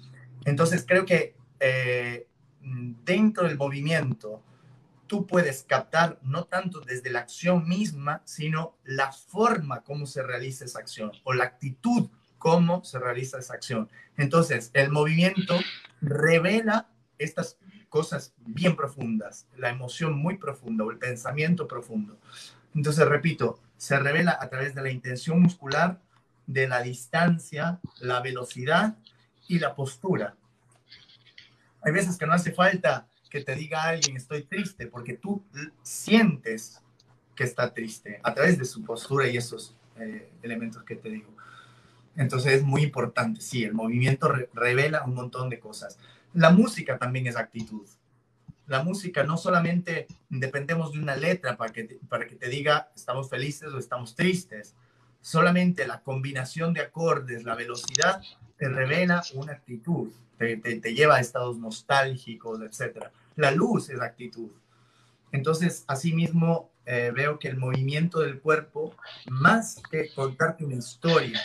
Entonces 0.46 0.86
creo 0.88 1.06
que 1.06 1.36
eh, 1.60 2.28
dentro 2.62 3.48
del 3.48 3.58
movimiento, 3.58 4.44
tú 5.08 5.26
puedes 5.26 5.64
captar 5.64 6.20
no 6.22 6.46
tanto 6.46 6.80
desde 6.80 7.10
la 7.10 7.20
acción 7.20 7.68
misma, 7.68 8.22
sino 8.24 8.78
la 8.86 9.12
forma 9.12 9.82
como 9.82 10.06
se 10.06 10.22
realiza 10.22 10.64
esa 10.64 10.80
acción 10.80 11.12
o 11.24 11.34
la 11.34 11.46
actitud 11.46 12.10
cómo 12.38 12.84
se 12.84 13.00
realiza 13.00 13.40
esa 13.40 13.56
acción. 13.56 13.90
Entonces, 14.16 14.70
el 14.74 14.92
movimiento 14.92 15.58
revela 16.02 16.88
estas 17.18 17.58
cosas 17.90 18.36
bien 18.46 18.76
profundas, 18.76 19.48
la 19.58 19.70
emoción 19.70 20.16
muy 20.18 20.38
profunda 20.38 20.84
o 20.84 20.92
el 20.92 21.00
pensamiento 21.00 21.68
profundo. 21.68 22.20
Entonces, 22.76 23.08
repito, 23.08 23.60
se 23.78 23.98
revela 23.98 24.38
a 24.40 24.50
través 24.50 24.76
de 24.76 24.84
la 24.84 24.92
intención 24.92 25.42
muscular, 25.42 26.00
de 26.48 26.68
la 26.68 26.82
distancia, 26.82 27.80
la 28.00 28.22
velocidad 28.22 28.98
y 29.48 29.60
la 29.60 29.76
postura. 29.76 30.36
Hay 31.82 31.92
veces 31.92 32.18
que 32.18 32.26
no 32.26 32.34
hace 32.34 32.52
falta 32.52 33.08
que 33.30 33.44
te 33.44 33.56
diga 33.56 33.84
alguien 33.84 34.18
estoy 34.18 34.44
triste, 34.44 34.88
porque 34.88 35.14
tú 35.14 35.44
sientes 35.84 36.82
que 37.36 37.44
está 37.44 37.74
triste 37.74 38.20
a 38.24 38.34
través 38.34 38.58
de 38.58 38.66
su 38.66 38.84
postura 38.84 39.28
y 39.28 39.38
esos 39.38 39.76
eh, 40.00 40.32
elementos 40.42 40.84
que 40.84 40.96
te 40.96 41.10
digo. 41.10 41.36
Entonces 42.16 42.54
es 42.54 42.64
muy 42.64 42.82
importante, 42.82 43.42
sí, 43.42 43.64
el 43.64 43.74
movimiento 43.74 44.34
revela 44.54 45.04
un 45.06 45.14
montón 45.14 45.50
de 45.50 45.60
cosas. 45.60 46.00
La 46.34 46.50
música 46.50 46.98
también 46.98 47.28
es 47.28 47.36
actitud. 47.36 47.88
la 48.66 48.84
música 48.84 49.24
no 49.24 49.38
solamente 49.38 50.08
dependemos 50.28 50.92
de 50.92 51.00
una 51.00 51.16
letra 51.16 51.56
para 51.56 51.72
que, 51.72 52.00
para 52.10 52.28
que 52.28 52.36
te 52.36 52.50
diga 52.50 52.92
estamos 52.96 53.30
felices 53.30 53.72
o 53.72 53.78
estamos 53.78 54.14
tristes, 54.16 54.76
solamente 55.28 55.86
la 55.86 56.00
combinación 56.00 56.74
de 56.74 56.80
acordes, 56.80 57.44
la 57.44 57.54
velocidad, 57.54 58.22
te 58.58 58.70
revela 58.70 59.22
una 59.34 59.52
actitud, 59.52 60.10
te, 60.38 60.56
te, 60.56 60.94
lleva 60.94 61.18
a 61.18 61.20
estados 61.20 61.58
nostálgicos, 61.58 62.62
etc. 62.62 63.08
La 63.36 63.52
luz 63.52 63.90
es 63.90 64.00
actitud. 64.00 64.50
Entonces, 65.34 65.84
asimismo, 65.88 66.72
eh, 66.86 67.12
veo 67.14 67.40
que 67.40 67.50
el 67.50 67.58
movimiento 67.58 68.22
del 68.22 68.40
cuerpo, 68.40 68.96
más 69.30 69.82
que 69.92 70.14
contarte 70.16 70.64
una 70.64 70.76
historia 70.76 71.42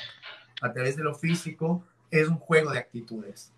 a 0.61 0.73
través 0.73 0.97
de 0.97 1.03
lo 1.03 1.17
físico, 1.17 1.85
es 2.09 2.29
un 2.29 2.39
juego 2.39 2.71
de 2.71 2.79
actitudes. 2.79 3.53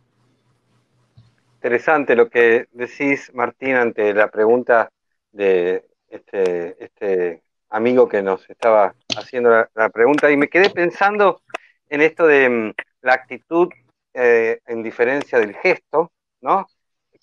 Interesante 1.57 2.17
lo 2.17 2.31
que 2.31 2.67
decís, 2.73 3.31
Martín, 3.35 3.75
ante 3.75 4.15
la 4.15 4.31
pregunta 4.31 4.91
de 5.33 5.87
este, 6.09 6.83
este 6.83 7.44
amigo 7.75 8.09
que 8.09 8.23
nos 8.23 8.49
estaba 8.49 8.95
haciendo 9.17 9.51
la, 9.75 9.89
pregunta, 9.91 10.31
y 10.31 10.37
me 10.37 10.49
quedé 10.49 10.71
pensando 10.71 11.43
en 11.89 12.03
esto 12.03 12.27
de 12.27 12.49
mm, 12.49 12.73
la 13.03 13.15
actitud 13.15 13.69
eh, 14.15 14.61
en 14.67 14.83
diferencia 14.83 15.41
del 15.41 15.55
gesto, 15.57 16.13
¿no? 16.41 16.69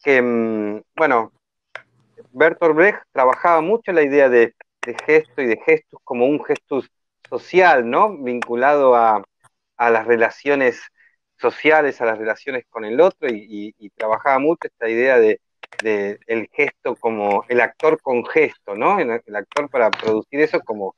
Que, 0.04 0.22
mm, 0.22 0.82
bueno, 0.96 1.32
Bertolt 2.34 2.76
Brecht 2.76 3.02
trabajaba 3.14 3.62
mucho 3.62 3.94
la 3.94 4.04
idea 4.04 4.28
de, 4.28 4.54
gesto 5.06 5.42
y 5.42 5.46
de 5.46 5.58
gestos 5.66 6.02
como 6.04 6.26
un 6.26 6.44
gestus 6.44 6.90
social, 7.30 7.90
¿no? 7.90 8.18
Vinculado 8.18 8.96
a, 8.96 9.24
las 9.78 10.06
relaciones 10.06 10.82
sociales, 11.40 12.02
a 12.02 12.06
las 12.06 12.18
relaciones 12.18 12.66
con 12.70 12.84
el 12.86 13.00
otro, 13.00 13.30
y, 13.30 13.74
trabajaba 13.96 14.38
mucho 14.40 14.68
esta 14.68 14.90
idea 14.90 15.18
de, 15.18 15.40
el 15.84 16.50
gesto 16.52 16.96
como 16.96 17.44
el 17.48 17.62
actor 17.62 18.02
con 18.02 18.26
gesto, 18.26 18.76
¿no? 18.76 19.00
El, 19.00 19.36
actor 19.36 19.70
para 19.70 19.90
producir 19.90 20.40
eso 20.42 20.60
como... 20.62 20.96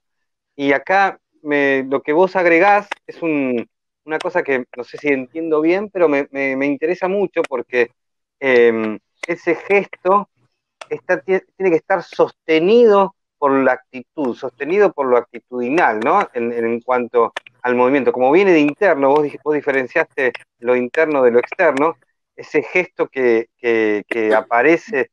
Y 0.56 0.74
acá 0.74 1.20
me, 1.42 1.84
lo 1.84 2.02
que 2.02 2.14
vos 2.14 2.36
agregás 2.36 2.88
es 3.08 3.22
una 3.22 4.20
cosa 4.20 4.44
que 4.44 4.66
no 4.76 4.84
sé 4.84 4.98
si 4.98 5.10
entiendo 5.10 5.62
bien, 5.62 5.90
pero 5.90 6.08
me, 6.10 6.66
interesa 6.66 7.08
mucho 7.08 7.42
porque 7.44 7.92
em, 8.40 9.00
ese 9.28 9.56
gesto 9.56 10.30
tiene 11.26 11.70
que 11.72 11.76
estar 11.76 12.04
sostenido 12.04 13.16
por 13.38 13.52
la 13.52 13.74
actitud, 13.74 14.36
sostenido 14.36 14.94
por 14.94 15.08
lo 15.08 15.18
actitudinal, 15.18 16.00
¿no? 16.00 16.30
En, 16.34 16.80
cuanto 16.82 17.34
al 17.62 17.76
movimiento. 17.76 18.14
Como 18.14 18.32
viene 18.32 18.52
de 18.52 18.62
interno, 18.62 19.10
vos, 19.10 19.28
vos 19.44 19.54
diferenciaste 19.54 20.32
lo 20.60 20.76
interno 20.76 21.24
de 21.24 21.32
lo 21.32 21.40
externo, 21.40 21.98
ese 22.36 22.64
gesto 22.64 23.08
que, 23.08 23.50
aparece 24.36 25.12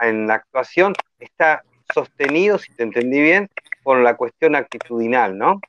en 0.00 0.26
la 0.26 0.34
actuación 0.34 0.94
está 1.18 1.62
sostenido, 1.92 2.58
si 2.58 2.72
te 2.74 2.82
entendí 2.82 3.20
bien, 3.20 3.48
por 3.82 3.98
la 4.00 4.16
cuestión 4.16 4.54
actitudinal, 4.56 5.36
¿no? 5.36 5.60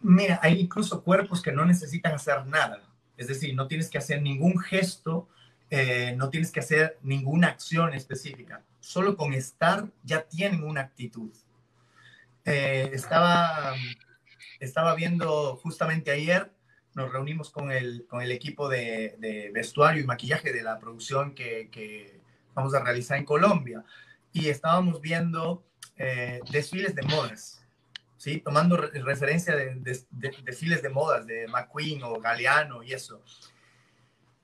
Mira, 0.00 0.38
hay 0.42 0.60
incluso 0.60 1.02
cuerpos 1.02 1.42
que 1.42 1.52
no 1.52 1.64
necesitan 1.64 2.14
hacer 2.14 2.46
nada. 2.46 2.82
Es 3.16 3.28
decir, 3.28 3.54
no 3.54 3.66
tienes 3.66 3.88
que 3.88 3.98
hacer 3.98 4.22
ningún 4.22 4.58
gesto 4.58 5.28
eh, 5.68 6.14
no 6.16 6.30
tienes 6.30 6.52
que 6.52 6.60
hacer 6.60 6.98
ninguna 7.02 7.48
acción 7.48 7.92
específica. 7.94 8.62
Solo 8.80 9.16
con 9.16 9.32
estar 9.32 9.88
ya 10.04 10.22
tienen 10.22 10.62
una 10.62 10.82
actitud. 10.82 11.30
Eh, 12.44 12.90
estaba, 12.92 13.74
estaba 14.60 14.94
viendo 14.94 15.56
justamente 15.56 16.12
ayer, 16.12 16.52
nos 16.96 17.12
reunimos 17.12 17.50
con 17.50 17.70
el, 17.70 18.06
con 18.08 18.22
el 18.22 18.32
equipo 18.32 18.70
de, 18.70 19.50
vestuario 19.52 20.02
y 20.02 20.06
maquillaje 20.06 20.50
de 20.50 20.62
la 20.62 20.78
producción 20.78 21.34
que, 21.34 22.20
vamos 22.54 22.74
a 22.74 22.82
realizar 22.82 23.18
en 23.18 23.26
Colombia 23.26 23.84
y 24.32 24.48
estábamos 24.48 25.02
viendo 25.02 25.62
eh, 25.98 26.40
desfiles 26.50 26.96
de 26.96 27.02
modas. 27.02 27.62
¿Sí? 28.16 28.40
tomando 28.40 28.78
referencia 28.78 29.54
de, 29.54 29.76
de, 29.76 30.32
desfiles 30.42 30.82
de 30.82 30.88
modas 30.88 31.26
de 31.26 31.46
McQueen 31.46 32.02
o 32.02 32.18
Galeano 32.18 32.82
y 32.82 32.92
eso. 32.92 33.22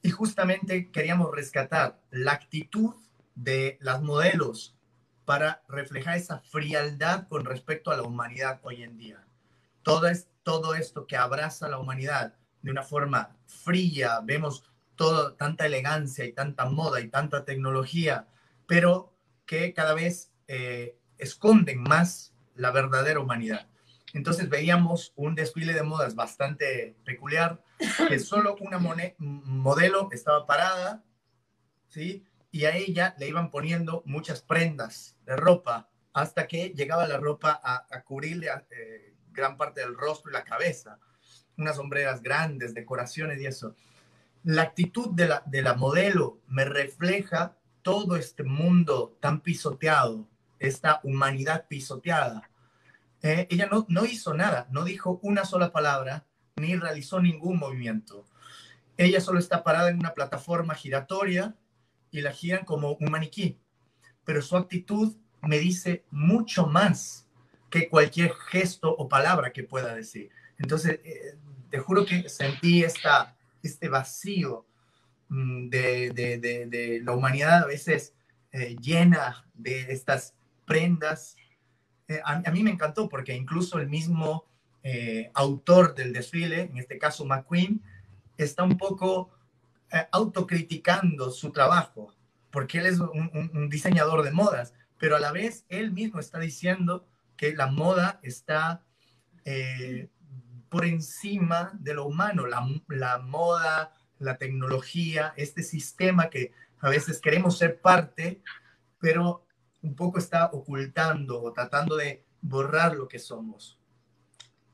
Y 0.02 0.10
justamente 0.10 0.90
queríamos 0.90 1.34
rescatar 1.34 1.98
la 2.10 2.32
actitud 2.32 2.94
de 3.34 3.78
las 3.80 4.02
modelos 4.02 4.76
para 5.24 5.62
reflejar 5.68 6.18
esa 6.18 6.38
frialdad 6.38 7.26
con 7.28 7.44
respecto 7.44 7.90
a 7.90 7.96
la 7.96 8.02
humanidad 8.02 8.60
hoy 8.62 8.82
en 8.82 8.98
día. 8.98 9.24
Todo, 9.82 10.06
es, 10.06 10.28
todo 10.44 10.74
esto 10.74 11.06
que 11.06 11.16
abraza 11.16 11.66
a 11.66 11.70
la 11.70 11.78
humanidad 11.78 12.34
de 12.62 12.70
una 12.70 12.82
forma 12.82 13.36
fría, 13.46 14.20
vemos 14.22 14.64
todo, 14.96 15.34
tanta 15.34 15.66
elegancia 15.66 16.24
y 16.24 16.32
tanta 16.32 16.66
moda 16.66 17.00
y 17.00 17.08
tanta 17.08 17.44
tecnología, 17.44 18.28
pero 18.66 19.14
que 19.46 19.74
cada 19.74 19.94
vez 19.94 20.32
eh, 20.48 20.96
esconden 21.18 21.82
más 21.82 22.34
la 22.54 22.70
verdadera 22.70 23.20
humanidad. 23.20 23.68
Entonces 24.12 24.48
veíamos 24.48 25.12
un 25.16 25.34
desfile 25.34 25.72
de 25.72 25.82
modas 25.82 26.14
bastante 26.14 26.96
peculiar, 27.04 27.62
que 28.08 28.18
solo 28.18 28.56
una 28.60 28.78
modelo 29.18 30.08
estaba 30.12 30.46
parada, 30.46 31.02
¿sí? 31.88 32.24
Y 32.50 32.66
a 32.66 32.76
ella 32.76 33.14
le 33.18 33.28
iban 33.28 33.50
poniendo 33.50 34.02
muchas 34.04 34.42
prendas 34.42 35.16
de 35.24 35.36
ropa 35.36 35.88
hasta 36.12 36.46
que 36.46 36.70
llegaba 36.70 37.08
la 37.08 37.16
ropa 37.16 37.58
a, 37.62 38.02
cubrirle 38.02 38.48
eh, 38.70 39.14
gran 39.30 39.56
parte 39.56 39.80
del 39.80 39.94
rostro 39.94 40.30
y 40.30 40.34
la 40.34 40.44
cabeza. 40.44 40.98
Unas 41.56 41.76
sombreras 41.76 42.22
grandes, 42.22 42.74
decoraciones 42.74 43.40
y 43.40 43.46
eso. 43.46 43.74
La 44.44 44.62
actitud 44.62 45.10
de 45.10 45.28
la, 45.28 45.42
de 45.46 45.62
la 45.62 45.74
modelo 45.74 46.38
me 46.48 46.64
refleja 46.64 47.56
todo 47.82 48.16
este 48.16 48.42
mundo 48.42 49.16
tan 49.20 49.40
pisoteado, 49.40 50.26
esta 50.58 51.00
humanidad 51.02 51.66
pisoteada 51.68 52.48
eh, 53.22 53.46
ella 53.50 53.68
no, 53.70 53.86
no 53.88 54.04
hizo 54.04 54.34
nada, 54.34 54.66
no 54.70 54.84
dijo 54.84 55.20
una 55.22 55.44
sola 55.44 55.70
palabra, 55.70 56.26
ni 56.56 56.74
realizó 56.76 57.20
ningún 57.20 57.56
movimiento. 57.56 58.26
Ella 58.96 59.20
solo 59.20 59.38
está 59.38 59.62
parada 59.62 59.90
en 59.90 60.00
una 60.00 60.12
plataforma 60.12 60.74
giratoria 60.74 61.54
y 62.10 62.20
la 62.20 62.32
giran 62.32 62.64
como 62.64 62.92
un 62.94 63.10
maniquí. 63.10 63.58
Pero 64.24 64.42
su 64.42 64.56
actitud 64.56 65.16
me 65.40 65.58
dice 65.58 66.04
mucho 66.10 66.66
más 66.66 67.28
que 67.70 67.88
cualquier 67.88 68.32
gesto 68.32 68.94
o 68.94 69.08
palabra 69.08 69.52
que 69.52 69.62
pueda 69.62 69.94
decir. 69.94 70.30
Entonces, 70.62 71.00
eh, 71.04 71.36
te 71.70 71.78
juro 71.78 72.06
que 72.06 72.28
sentí 72.28 72.84
esta, 72.84 73.36
este 73.62 73.88
vacío 73.88 74.66
mm, 75.28 75.68
de, 75.68 76.10
de, 76.10 76.38
de, 76.66 77.00
la 77.02 77.12
humanidad 77.12 77.64
a 77.64 77.66
veces 77.66 78.14
eh, 78.52 78.76
llena 78.80 79.44
de 79.54 79.92
estas 79.92 80.34
prendas. 80.64 81.36
Eh, 82.08 82.20
a, 82.24 82.50
mí 82.50 82.62
me 82.62 82.70
encantó 82.70 83.08
porque 83.08 83.34
incluso 83.34 83.78
el 83.78 83.88
mismo 83.88 84.44
eh, 84.82 85.30
autor 85.34 85.94
del 85.94 86.12
desfile, 86.12 86.62
en 86.62 86.78
este 86.78 86.98
caso 86.98 87.24
McQueen, 87.24 87.82
está 88.36 88.62
un 88.62 88.76
poco 88.76 89.30
eh, 89.90 90.06
autocriticando 90.10 91.30
su 91.30 91.50
trabajo, 91.52 92.14
porque 92.50 92.78
él 92.78 92.86
es 92.86 93.00
un, 93.00 93.68
diseñador 93.70 94.22
de 94.22 94.32
modas, 94.32 94.74
pero 94.98 95.16
a 95.16 95.20
la 95.20 95.32
vez 95.32 95.64
él 95.68 95.92
mismo 95.92 96.20
está 96.20 96.38
diciendo 96.38 97.06
que 97.36 97.54
la 97.54 97.66
moda 97.66 98.20
está 98.22 98.82
por 100.72 100.86
encima 100.86 101.70
de 101.74 101.92
lo 101.92 102.06
humano, 102.06 102.46
la, 102.46 102.66
la 102.88 103.18
moda, 103.18 103.94
la 104.18 104.38
tecnología, 104.38 105.34
este 105.36 105.62
sistema 105.62 106.30
que 106.30 106.52
a 106.80 106.88
veces 106.88 107.20
queremos 107.20 107.58
ser 107.58 107.78
parte, 107.78 108.42
pero 108.98 109.44
un 109.82 109.94
poco 109.94 110.18
está 110.18 110.46
ocultando 110.46 111.42
o 111.42 111.52
tratando 111.52 111.94
de 111.96 112.24
borrar 112.40 112.96
lo 112.96 113.06
que 113.06 113.18
somos. 113.18 113.78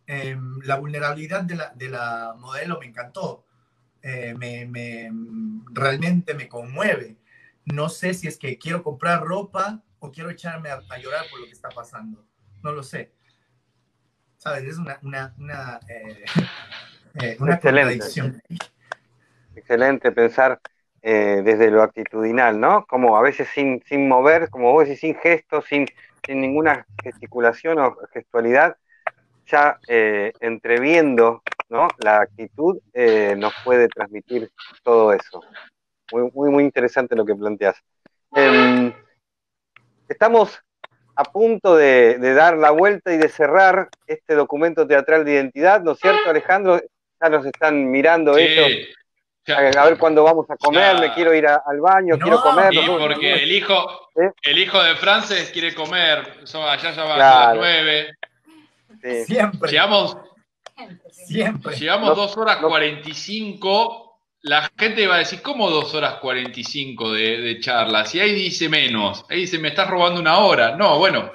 Em, 0.07 0.61
la 0.61 0.77
vulnerabilidad 0.77 1.43
de 1.43 1.57
la, 1.57 1.73
de 1.75 1.89
la, 1.89 2.37
modelo 2.39 2.79
me 2.79 2.87
encantó, 2.87 3.45
eh, 4.01 4.35
me, 4.39 4.67
me, 4.67 5.11
realmente 5.73 6.33
me 6.33 6.49
conmueve. 6.49 7.19
No 7.65 7.89
sé 7.89 8.15
si 8.15 8.29
es 8.29 8.39
que 8.39 8.57
quiero 8.57 8.85
comprar 8.85 9.25
ropa 9.25 9.83
o 9.99 10.13
quiero 10.13 10.31
echarme 10.31 10.71
a, 10.71 10.81
llorar 10.99 11.25
por 11.29 11.41
lo 11.41 11.47
que 11.47 11.53
está 11.53 11.71
pasando. 11.71 12.25
No 12.63 12.71
lo 12.71 12.85
sé. 12.85 13.18
¿Sabes? 14.39 14.65
Es 14.65 14.79
una, 14.79 14.99
una, 15.03 15.35
una, 15.39 15.81
eh, 15.89 16.25
eh, 17.23 17.37
Excelente. 17.41 18.07
Excelente 19.55 20.13
pensar 20.13 20.61
eh, 21.03 21.43
desde 21.45 21.71
lo 21.71 21.83
actitudinal, 21.83 22.59
¿no? 22.59 22.87
Como 22.87 23.17
a 23.17 23.23
veces 23.23 23.49
sin, 23.55 23.83
sin 23.85 24.09
mover, 24.09 24.49
como 24.51 24.73
vos 24.73 24.85
decís, 24.85 25.01
sin 25.01 25.17
gestos, 25.17 25.65
sin, 25.67 25.87
sin 26.25 26.41
ninguna 26.41 26.87
gesticulación 27.03 27.79
o 27.79 27.97
gestualidad, 28.13 28.77
ya 29.47 29.79
eh, 29.89 30.33
entreviendo 30.41 31.43
¿no? 31.69 31.89
la 31.99 32.23
actitud 32.23 32.79
eh, 32.93 33.35
nos 33.37 33.53
puede 33.65 33.89
transmitir 33.89 34.51
todo 34.83 35.13
eso. 35.13 35.43
Muy, 36.13 36.31
muy, 36.33 36.51
muy 36.51 36.65
interesante 36.65 37.17
lo 37.17 37.25
que 37.25 37.35
planteas. 37.35 37.77
Em, 38.35 38.93
estamos 40.09 40.61
a 41.19 41.25
punto 41.25 41.75
de, 41.75 42.17
dar 42.33 42.57
la 42.57 42.71
vuelta 42.71 43.13
y 43.13 43.17
de 43.17 43.29
cerrar 43.29 43.89
este 44.07 44.37
documento 44.37 44.87
teatral 44.87 45.25
de 45.25 45.33
identidad, 45.33 45.83
¿no 45.83 45.93
es 45.93 45.99
cierto, 45.99 46.31
Alejandro? 46.31 46.81
Ya 47.21 47.29
nos 47.29 47.45
están 47.45 47.91
mirando 47.91 48.39
ellos 48.39 48.69
a 49.49 49.85
ver 49.85 49.99
cuándo 49.99 50.23
vamos 50.23 50.49
a 50.49 50.57
comer, 50.57 51.01
me 51.01 51.13
quiero 51.15 51.35
ir 51.35 51.45
al 51.49 51.81
baño, 51.81 52.17
quiero 52.21 52.41
comer. 52.41 52.71
Sí, 52.71 52.81
porque 52.87 53.35
el 53.35 53.51
hijo, 53.51 54.09
¿Eh? 54.15 54.31
el 54.43 54.59
hijo 54.59 54.81
de 54.81 54.95
Frances 54.95 55.51
quiere 55.51 55.75
comer, 55.75 56.19
allá 56.55 56.93
ya 56.93 57.03
van 57.03 57.21
a 57.21 57.47
las 57.47 57.57
nueve. 57.57 58.17
Siempre. 59.27 59.73
Llevamos, 59.73 60.19
Siempre. 61.11 61.75
Llevamos 61.75 62.15
dos 62.15 62.37
horas 62.37 62.59
cuarenta 62.59 63.11
y 63.11 63.15
cinco. 63.15 64.08
La 64.43 64.71
gente 64.79 65.07
va 65.07 65.17
a 65.17 65.19
decir, 65.19 65.43
¿cómo 65.43 65.69
dos 65.69 65.95
horas 65.95 66.15
cuarenta 66.15 66.61
y 66.61 66.65
cinco 66.65 67.13
de 67.13 67.59
charla? 67.61 68.05
Si 68.05 68.21
ahí 68.21 68.33
dice 68.33 68.69
menos, 68.69 69.25
ahí 69.29 69.41
dice, 69.41 69.59
me 69.59 69.69
estás 69.69 69.89
robando 69.89 70.21
una 70.21 70.39
hora. 70.39 70.77
No, 70.77 70.99
bueno, 70.99 71.33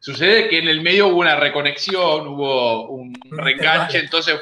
sucede 0.00 0.48
que 0.48 0.58
en 0.58 0.68
el 0.68 0.80
medio 0.80 1.08
hubo 1.08 1.20
una 1.20 1.36
reconexión, 1.36 2.26
hubo 2.26 2.88
un, 2.88 3.14
reenganche, 3.30 3.98
entonces 3.98 4.40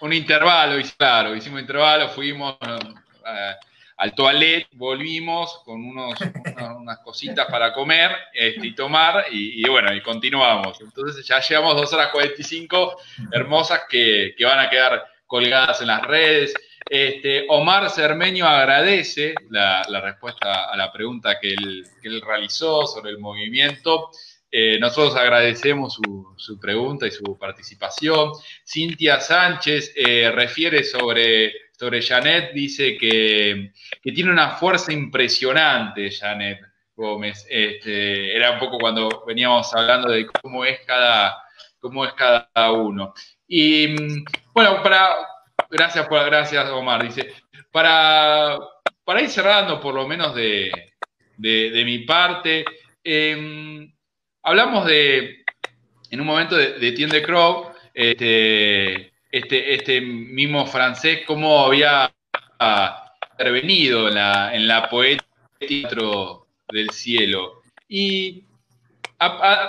un 0.00 0.12
intervalo, 0.12 0.78
y 0.78 0.84
claro, 0.84 1.34
hicimos 1.34 1.60
intervalo, 1.60 2.08
fuimos 2.08 2.56
eh, 2.62 3.54
al 3.98 4.14
toilet, 4.14 4.68
volvimos 4.72 5.60
con 5.64 5.84
unos, 5.84 6.18
unas 6.78 6.98
cositas 7.00 7.46
para 7.50 7.72
comer 7.72 8.16
este, 8.32 8.68
y 8.68 8.74
tomar, 8.74 9.26
y, 9.30 9.68
bueno, 9.68 9.92
y 9.92 10.00
continuamos. 10.00 10.80
Entonces 10.80 11.26
ya 11.26 11.40
llevamos 11.40 11.76
dos 11.76 11.92
horas 11.92 12.08
45 12.12 12.96
hermosas 13.32 13.82
que, 13.90 14.34
que 14.38 14.44
van 14.46 14.60
a 14.60 14.70
quedar 14.70 15.04
colgadas 15.26 15.82
en 15.82 15.88
las 15.88 16.02
redes. 16.02 16.54
Este, 16.92 17.46
Omar 17.48 17.88
Cermeño 17.88 18.48
agradece 18.48 19.32
la, 19.48 19.84
respuesta 20.02 20.64
a 20.64 20.76
la 20.76 20.90
pregunta 20.90 21.38
que 21.38 21.50
él, 21.50 21.86
que 22.02 22.08
él 22.08 22.20
realizó 22.20 22.84
sobre 22.84 23.10
el 23.10 23.20
movimiento. 23.20 24.10
Eh, 24.50 24.76
nosotros 24.80 25.14
agradecemos 25.14 26.00
su, 26.36 26.58
pregunta 26.58 27.06
y 27.06 27.12
su 27.12 27.38
participación. 27.38 28.32
Cintia 28.66 29.20
Sánchez 29.20 29.92
eh, 29.94 30.32
refiere 30.34 30.82
sobre, 30.82 31.52
sobre 31.78 32.02
Janet, 32.02 32.52
dice 32.54 32.96
que, 32.98 33.70
tiene 34.02 34.32
una 34.32 34.56
fuerza 34.56 34.92
impresionante, 34.92 36.10
Janet 36.10 36.58
Gómez. 36.96 37.46
Este, 37.48 38.34
era 38.34 38.50
un 38.50 38.58
poco 38.58 38.78
cuando 38.78 39.24
veníamos 39.24 39.72
hablando 39.74 40.10
de 40.10 40.26
cómo 40.26 40.64
es 40.64 40.80
cada, 40.84 41.40
cómo 41.78 42.04
es 42.04 42.12
cada 42.14 42.72
uno. 42.72 43.14
Y 43.46 43.86
mm, 43.86 44.24
bueno, 44.52 44.82
para, 44.82 45.14
gracias, 45.70 46.06
por, 46.08 46.24
gracias 46.24 46.68
Omar, 46.70 47.02
dice, 47.02 47.32
para, 47.70 48.58
para 49.04 49.22
ir 49.22 49.28
cerrando 49.28 49.80
por 49.80 49.94
lo 49.94 50.06
menos 50.06 50.34
de, 50.34 50.70
mi 51.38 52.00
parte, 52.00 52.64
em, 53.04 53.92
Hablamos 54.42 54.86
de, 54.86 55.44
en 56.10 56.20
un 56.20 56.26
momento, 56.26 56.56
de, 56.56 56.78
de 56.78 56.88
Etienne 56.88 57.20
Crow, 57.22 57.72
este, 57.92 59.12
este, 59.30 59.74
este 59.74 60.00
mismo 60.00 60.66
francés, 60.66 61.20
cómo 61.26 61.64
había 61.64 62.12
intervenido 63.32 64.08
en 64.08 64.14
la, 64.14 64.54
en 64.54 64.66
la 64.66 64.88
poética 64.88 65.26
del 66.68 66.90
cielo. 66.90 67.62
Y 67.88 68.44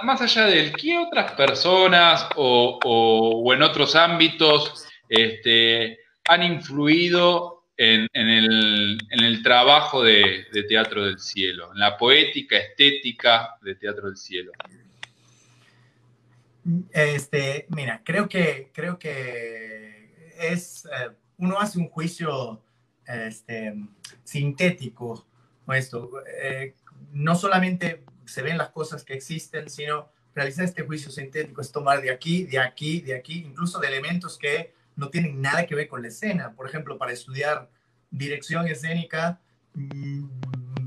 más 0.04 0.22
allá 0.22 0.46
de 0.46 0.60
él, 0.60 0.74
¿qué 0.74 0.98
otras 0.98 1.34
personas 1.34 2.28
o, 2.36 3.44
en 3.54 3.62
otros 3.62 3.96
ámbitos 3.96 4.88
este, 5.12 6.00
han 6.24 6.42
influido 6.42 7.66
en, 7.76 8.08
el, 8.14 9.44
trabajo 9.44 10.04
de, 10.04 10.46
Teatro 10.70 11.04
del 11.04 11.20
Cielo, 11.20 11.72
en 11.74 11.80
la 11.80 11.98
poética, 11.98 12.58
estética 12.58 13.58
de 13.62 13.76
Teatro 13.76 14.08
del 14.08 14.18
Cielo? 14.18 14.52
Este, 16.92 17.66
mira, 17.70 18.02
creo 18.06 18.30
que, 18.30 18.70
creo 18.72 18.98
que 18.98 20.32
es, 20.40 20.86
eh, 20.86 21.10
uno 21.38 21.60
hace 21.60 21.80
un 21.80 21.90
juicio 21.90 22.62
este, 23.06 23.74
sintético, 24.24 25.26
esto, 25.74 26.12
eh, 26.42 26.76
no 27.12 27.36
solamente 27.36 28.04
se 28.26 28.42
ven 28.42 28.58
las 28.58 28.70
cosas 28.70 29.04
que 29.04 29.14
existen, 29.14 29.70
sino 29.70 30.10
realizar 30.36 30.64
este 30.64 30.84
juicio 30.84 31.12
sintético 31.12 31.62
es 31.62 31.72
tomar 31.72 32.02
de 32.02 32.12
aquí, 32.12 32.44
de 32.44 32.60
aquí, 32.60 33.02
de 33.02 33.16
aquí, 33.16 33.40
incluso 33.40 33.80
de 33.80 33.88
elementos 33.88 34.38
que 34.38 34.74
no 35.02 35.10
tienen 35.10 35.42
nada 35.42 35.66
que 35.66 35.74
ver 35.74 35.88
con 35.88 36.04
la 36.04 36.10
escena. 36.10 36.54
Por 36.54 36.68
ejemplo, 36.70 36.96
para 37.00 37.12
estudiar 37.12 37.68
dirección 38.12 38.68
escénica, 38.68 39.42
mm, 39.74 40.26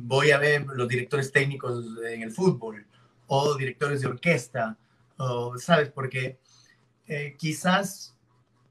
voy 0.06 0.30
a 0.30 0.38
ver 0.38 0.66
los 0.66 0.86
directores 0.86 1.32
técnicos 1.32 1.84
en 2.08 2.22
el 2.22 2.30
fútbol 2.30 2.86
o 3.26 3.56
directores 3.56 4.02
de 4.02 4.06
orquesta, 4.06 4.78
o, 5.16 5.58
¿sabes? 5.58 5.90
Porque 5.90 6.38
eh, 7.08 7.34
quizás 7.36 8.16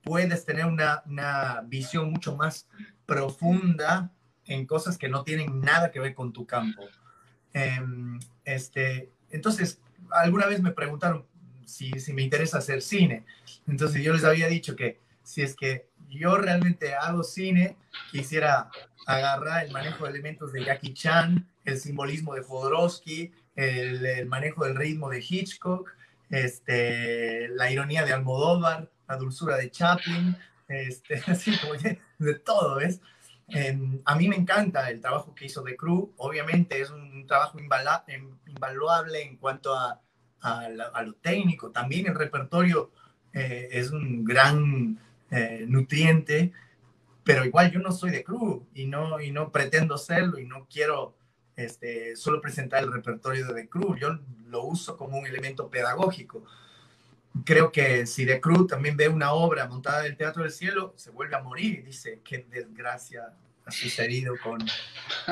puedes 0.02 0.46
tener 0.46 0.66
una, 0.66 1.04
una, 1.08 1.62
visión 1.66 2.10
mucho 2.10 2.38
más 2.38 2.66
profunda 3.06 4.10
en 4.46 4.66
cosas 4.66 4.98
que 4.98 5.10
no 5.10 5.26
tienen 5.26 5.60
nada 5.60 5.92
que 5.92 6.00
ver 6.00 6.14
con 6.14 6.32
tu 6.32 6.46
campo. 6.46 6.84
Em, 7.52 8.18
este, 8.46 9.12
entonces, 9.30 9.82
alguna 10.10 10.46
vez 10.46 10.62
me 10.62 10.72
preguntaron 10.72 11.26
si, 11.66 11.92
si 12.00 12.14
me 12.14 12.22
interesa 12.22 12.60
hacer 12.60 12.82
cine. 12.82 13.26
Entonces 13.68 14.02
yo 14.04 14.14
les 14.14 14.24
había 14.24 14.48
dicho 14.48 14.76
que 14.76 15.03
si 15.24 15.42
es 15.42 15.56
que 15.56 15.90
yo 16.10 16.38
realmente 16.38 16.94
hago 16.94 17.24
cine, 17.24 17.78
quisiera 18.12 18.70
agarrar 19.06 19.66
el 19.66 19.72
manejo 19.72 20.06
de 20.06 20.12
elementos 20.12 20.54
de 20.54 20.64
Jackie 20.64 20.94
Chan, 20.94 21.48
el 21.66 21.78
simbolismo 21.78 22.36
de 22.36 22.44
Jodorowsky, 22.44 23.32
el, 23.56 24.26
manejo 24.28 24.66
del 24.66 24.76
ritmo 24.76 25.10
de 25.10 25.24
Hitchcock, 25.28 25.90
este, 26.30 27.50
la 27.50 27.72
ironía 27.72 28.06
de 28.06 28.14
Almodóvar, 28.14 28.90
la 29.08 29.18
dulzura 29.18 29.58
de 29.58 29.72
Chaplin, 29.72 30.38
este, 30.68 31.16
así 31.28 31.58
como 31.58 31.74
de, 31.74 32.00
todo, 32.36 32.76
¿ves? 32.76 33.02
Em, 33.50 34.02
a 34.06 34.16
mí 34.16 34.28
me 34.28 34.36
encanta 34.36 34.90
el 34.90 35.02
trabajo 35.02 35.36
que 35.36 35.46
hizo 35.46 35.64
The 35.64 35.76
Crew, 35.76 36.14
obviamente 36.18 36.82
es 36.82 36.90
un 36.90 37.28
trabajo 37.28 37.60
invaluable 37.60 39.22
en 39.22 39.38
cuanto 39.38 39.76
a, 39.76 40.02
a, 40.42 41.04
lo 41.04 41.14
técnico, 41.14 41.72
también 41.72 42.08
el 42.08 42.16
repertorio 42.16 42.92
eh, 43.34 43.70
es 43.72 43.92
un 43.92 44.24
gran 44.24 45.00
eh, 45.34 45.66
nutriente, 45.68 46.52
pero 47.24 47.44
igual 47.46 47.72
yo 47.72 47.80
no 47.80 47.92
soy 47.92 48.12
de 48.12 48.24
crew 48.24 48.68
y 48.74 48.86
no, 48.86 49.20
y 49.20 49.32
no 49.32 49.52
pretendo 49.52 49.98
serlo 49.98 50.38
y 50.40 50.46
no 50.46 50.68
quiero 50.70 51.16
este, 51.56 52.16
solo 52.16 52.42
presentar 52.42 52.84
el 52.84 52.92
repertorio 52.92 53.48
de 53.48 53.54
The 53.54 53.70
Crew, 53.70 53.96
yo 53.96 54.20
lo 54.48 54.64
uso 54.64 54.98
como 54.98 55.18
un 55.18 55.28
elemento 55.28 55.70
pedagógico. 55.70 56.44
Creo 57.46 57.72
que 57.72 58.06
si 58.06 58.26
The 58.26 58.40
Crew 58.40 58.68
también 58.68 58.96
ve 58.96 59.08
una 59.08 59.34
obra 59.34 59.68
montada 59.68 60.02
en 60.02 60.12
el 60.12 60.18
Teatro 60.18 60.44
del 60.44 60.52
Cielo, 60.52 60.94
se 60.96 61.12
vuelve 61.12 61.36
a 61.36 61.42
morir 61.42 61.80
y 61.80 61.82
dice, 61.82 62.22
qué 62.24 62.46
desgracia 62.50 63.34
ha 63.66 63.72
sucedido 63.72 64.36
con, 64.44 64.60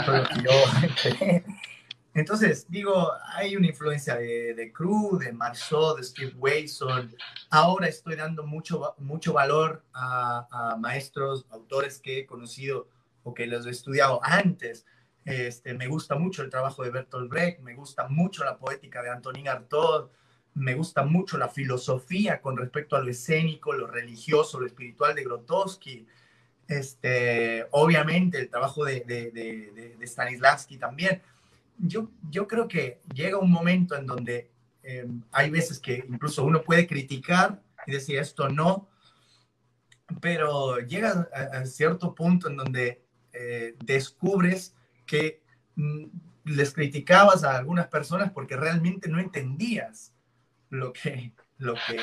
con 0.05 0.17
lo 0.17 0.23
que 0.23 0.41
yo 0.43 0.51
Entonces, 2.13 2.65
digo, 2.67 3.09
hay 3.35 3.55
una 3.55 3.67
influencia 3.67 4.17
de, 4.17 4.53
de 4.53 4.73
Crew, 4.73 5.17
de 5.17 5.31
Marceau, 5.31 5.95
de 5.95 6.03
Steve 6.03 6.33
Wayson. 6.35 7.15
Ahora 7.49 7.87
estoy 7.87 8.15
dando 8.15 8.43
mucho, 8.43 8.95
mucho 8.97 9.31
valor 9.31 9.81
a, 9.93 10.75
maestros, 10.77 11.45
autores 11.51 11.99
que 11.99 12.19
he 12.19 12.25
conocido 12.25 12.89
o 13.23 13.33
que 13.33 13.47
los 13.47 13.65
he 13.65 13.69
estudiado 13.69 14.19
antes. 14.23 14.85
Este, 15.23 15.73
me 15.73 15.87
gusta 15.87 16.15
mucho 16.15 16.41
el 16.41 16.49
trabajo 16.49 16.83
de 16.83 16.89
Bertolt 16.89 17.29
Brecht, 17.29 17.61
me 17.61 17.75
gusta 17.75 18.07
mucho 18.09 18.43
la 18.43 18.57
poética 18.57 19.01
de 19.01 19.09
Antonin 19.09 19.47
Artaud, 19.47 20.09
me 20.53 20.73
gusta 20.73 21.03
mucho 21.03 21.37
la 21.37 21.47
filosofía 21.47 22.41
con 22.41 22.57
respecto 22.57 22.97
a 22.97 23.01
lo 23.01 23.09
escénico, 23.09 23.71
lo 23.71 23.87
religioso, 23.87 24.59
lo 24.59 24.65
espiritual 24.65 25.15
de 25.15 25.23
Grotowski. 25.23 26.05
Este, 26.67 27.67
obviamente 27.71 28.39
el 28.39 28.49
trabajo 28.49 28.83
de, 28.83 29.01
de 29.01 30.07
Stanislavski 30.07 30.77
también 30.77 31.21
yo, 31.81 32.11
yo 32.29 32.47
creo 32.47 32.67
que 32.67 33.01
llega 33.13 33.37
un 33.37 33.51
momento 33.51 33.95
en 33.95 34.05
donde 34.05 34.51
eh, 34.83 35.07
hay 35.31 35.49
veces 35.49 35.79
que 35.79 36.03
incluso 36.07 36.43
uno 36.43 36.61
puede 36.61 36.87
criticar 36.87 37.61
y 37.85 37.91
decir 37.91 38.17
esto 38.17 38.49
no, 38.49 38.89
pero 40.19 40.79
llega 40.79 41.29
a, 41.33 41.65
cierto 41.65 42.13
punto 42.13 42.49
en 42.49 42.57
donde 42.57 43.03
eh, 43.33 43.75
descubres 43.83 44.75
que 45.05 45.41
mm, 45.75 46.05
les 46.45 46.73
criticabas 46.73 47.43
a 47.43 47.57
algunas 47.57 47.87
personas 47.87 48.31
porque 48.31 48.55
realmente 48.55 49.09
no 49.09 49.19
entendías 49.19 50.13
lo 50.69 50.93
que, 50.93 51.33
lo 51.57 51.73
que, 51.73 51.97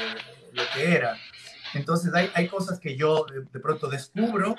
lo 0.53 0.63
que 0.75 0.95
era. 0.95 1.17
Entonces 1.75 2.15
hay, 2.15 2.31
hay 2.35 2.49
cosas 2.49 2.79
que 2.79 2.97
yo 2.97 3.27
de 3.27 3.61
pronto 3.61 3.89
descubro 3.89 4.57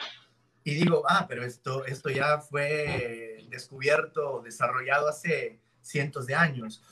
y 0.63 0.75
digo, 0.75 1.03
ah, 1.07 1.25
pero 1.27 1.43
esto, 1.43 1.85
esto 1.85 2.09
ya 2.09 2.39
fue 2.39 3.47
descubierto, 3.49 4.41
desarrollado 4.43 5.07
hace 5.07 5.59
cientos 5.81 6.25
de 6.27 6.35
años. 6.35 6.83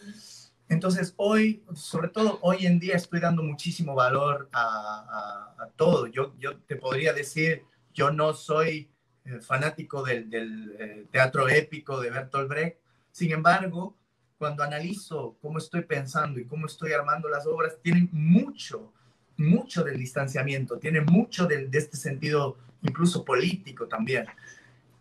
Entonces, 0.70 1.14
hoy, 1.18 1.64
sobre 1.76 2.10
todo 2.10 2.40
hoy 2.42 2.66
en 2.66 2.80
día, 2.80 2.96
estoy 2.96 3.20
dando 3.20 3.44
muchísimo 3.44 3.96
valor 3.96 4.50
a, 4.52 5.70
todo. 5.76 6.08
Yo, 6.08 6.34
yo 6.40 6.58
te 6.62 6.76
podría 6.76 7.14
decir, 7.14 7.64
yo 7.94 8.10
no 8.12 8.34
soy 8.34 8.90
eh, 9.26 9.40
fanático 9.42 10.04
del, 10.04 10.76
eh, 10.80 11.06
teatro 11.12 11.48
épico 11.48 12.00
de 12.02 12.10
Bertolt 12.10 12.50
Brecht. 12.50 12.78
Sin 13.12 13.32
embargo, 13.32 13.96
cuando 14.38 14.64
analizo 14.64 15.38
cómo 15.42 15.60
estoy 15.60 15.84
pensando 15.84 16.40
y 16.40 16.46
cómo 16.46 16.66
estoy 16.66 16.94
armando 16.94 17.30
las 17.30 17.46
obras, 17.46 17.78
tienen 17.82 18.10
mucho 18.12 18.92
mucho 19.38 19.84
del 19.84 19.98
distanciamiento, 19.98 20.80
tiene 20.80 21.02
mucho 21.02 21.46
de, 21.46 21.70
este 21.72 21.96
sentido 21.96 22.58
incluso 22.82 23.24
político 23.24 23.88
también. 23.88 24.26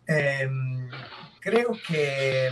Em, 0.05 0.89
creo 1.39 1.77
que 1.87 2.51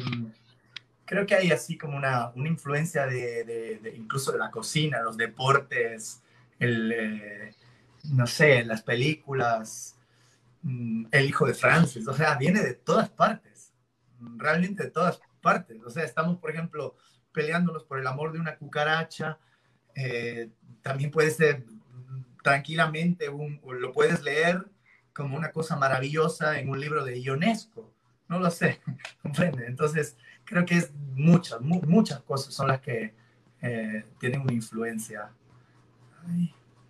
creo 1.05 1.25
que 1.25 1.35
hay 1.35 1.51
así 1.51 1.77
como 1.77 1.95
una, 1.95 2.31
una 2.35 2.49
influencia 2.49 3.05
de, 3.05 3.93
incluso 3.95 4.31
de 4.31 4.39
la 4.39 4.51
cocina, 4.51 5.01
los 5.01 5.15
deportes, 5.15 6.21
el, 6.59 6.91
eh, 6.91 7.55
no 8.11 8.27
sé, 8.27 8.63
las 8.65 8.81
películas, 8.81 9.97
mm, 10.63 11.05
El 11.11 11.25
hijo 11.25 11.45
de 11.45 11.53
Francis, 11.53 12.07
o 12.07 12.13
sea, 12.13 12.35
viene 12.35 12.61
de 12.61 12.73
todas 12.73 13.09
partes, 13.09 13.71
realmente 14.37 14.83
de 14.83 14.91
todas 14.91 15.19
partes. 15.41 15.81
O 15.85 15.89
sea, 15.89 16.03
estamos, 16.03 16.37
por 16.39 16.51
ejemplo, 16.51 16.95
peleándonos 17.31 17.83
por 17.83 17.99
el 17.99 18.07
amor 18.07 18.31
de 18.33 18.39
una 18.39 18.57
cucaracha, 18.57 19.37
eh, 19.95 20.49
también 20.81 21.11
puede 21.11 21.31
ser 21.31 21.63
tranquilamente, 22.43 23.27
lo 23.27 23.91
puedes 23.91 24.21
leer 24.23 24.65
como 25.15 25.37
una 25.37 25.51
cosa 25.51 25.75
maravillosa 25.77 26.59
en 26.59 26.69
un 26.69 26.79
libro 26.79 27.05
de 27.05 27.19
Ionesco, 27.19 27.89
no 28.27 28.39
lo 28.39 28.51
sé, 28.51 28.81
comprende. 29.21 29.65
Entonces, 29.65 30.17
creo 30.43 30.65
que 30.65 30.75
es 30.75 30.91
muchas, 31.13 31.61
muchas 31.61 32.21
cosas 32.21 32.53
son 32.53 32.67
las 32.67 32.81
que 32.81 33.13
eh, 33.61 34.03
tienen 34.19 34.41
una 34.41 34.53
influencia. 34.53 35.31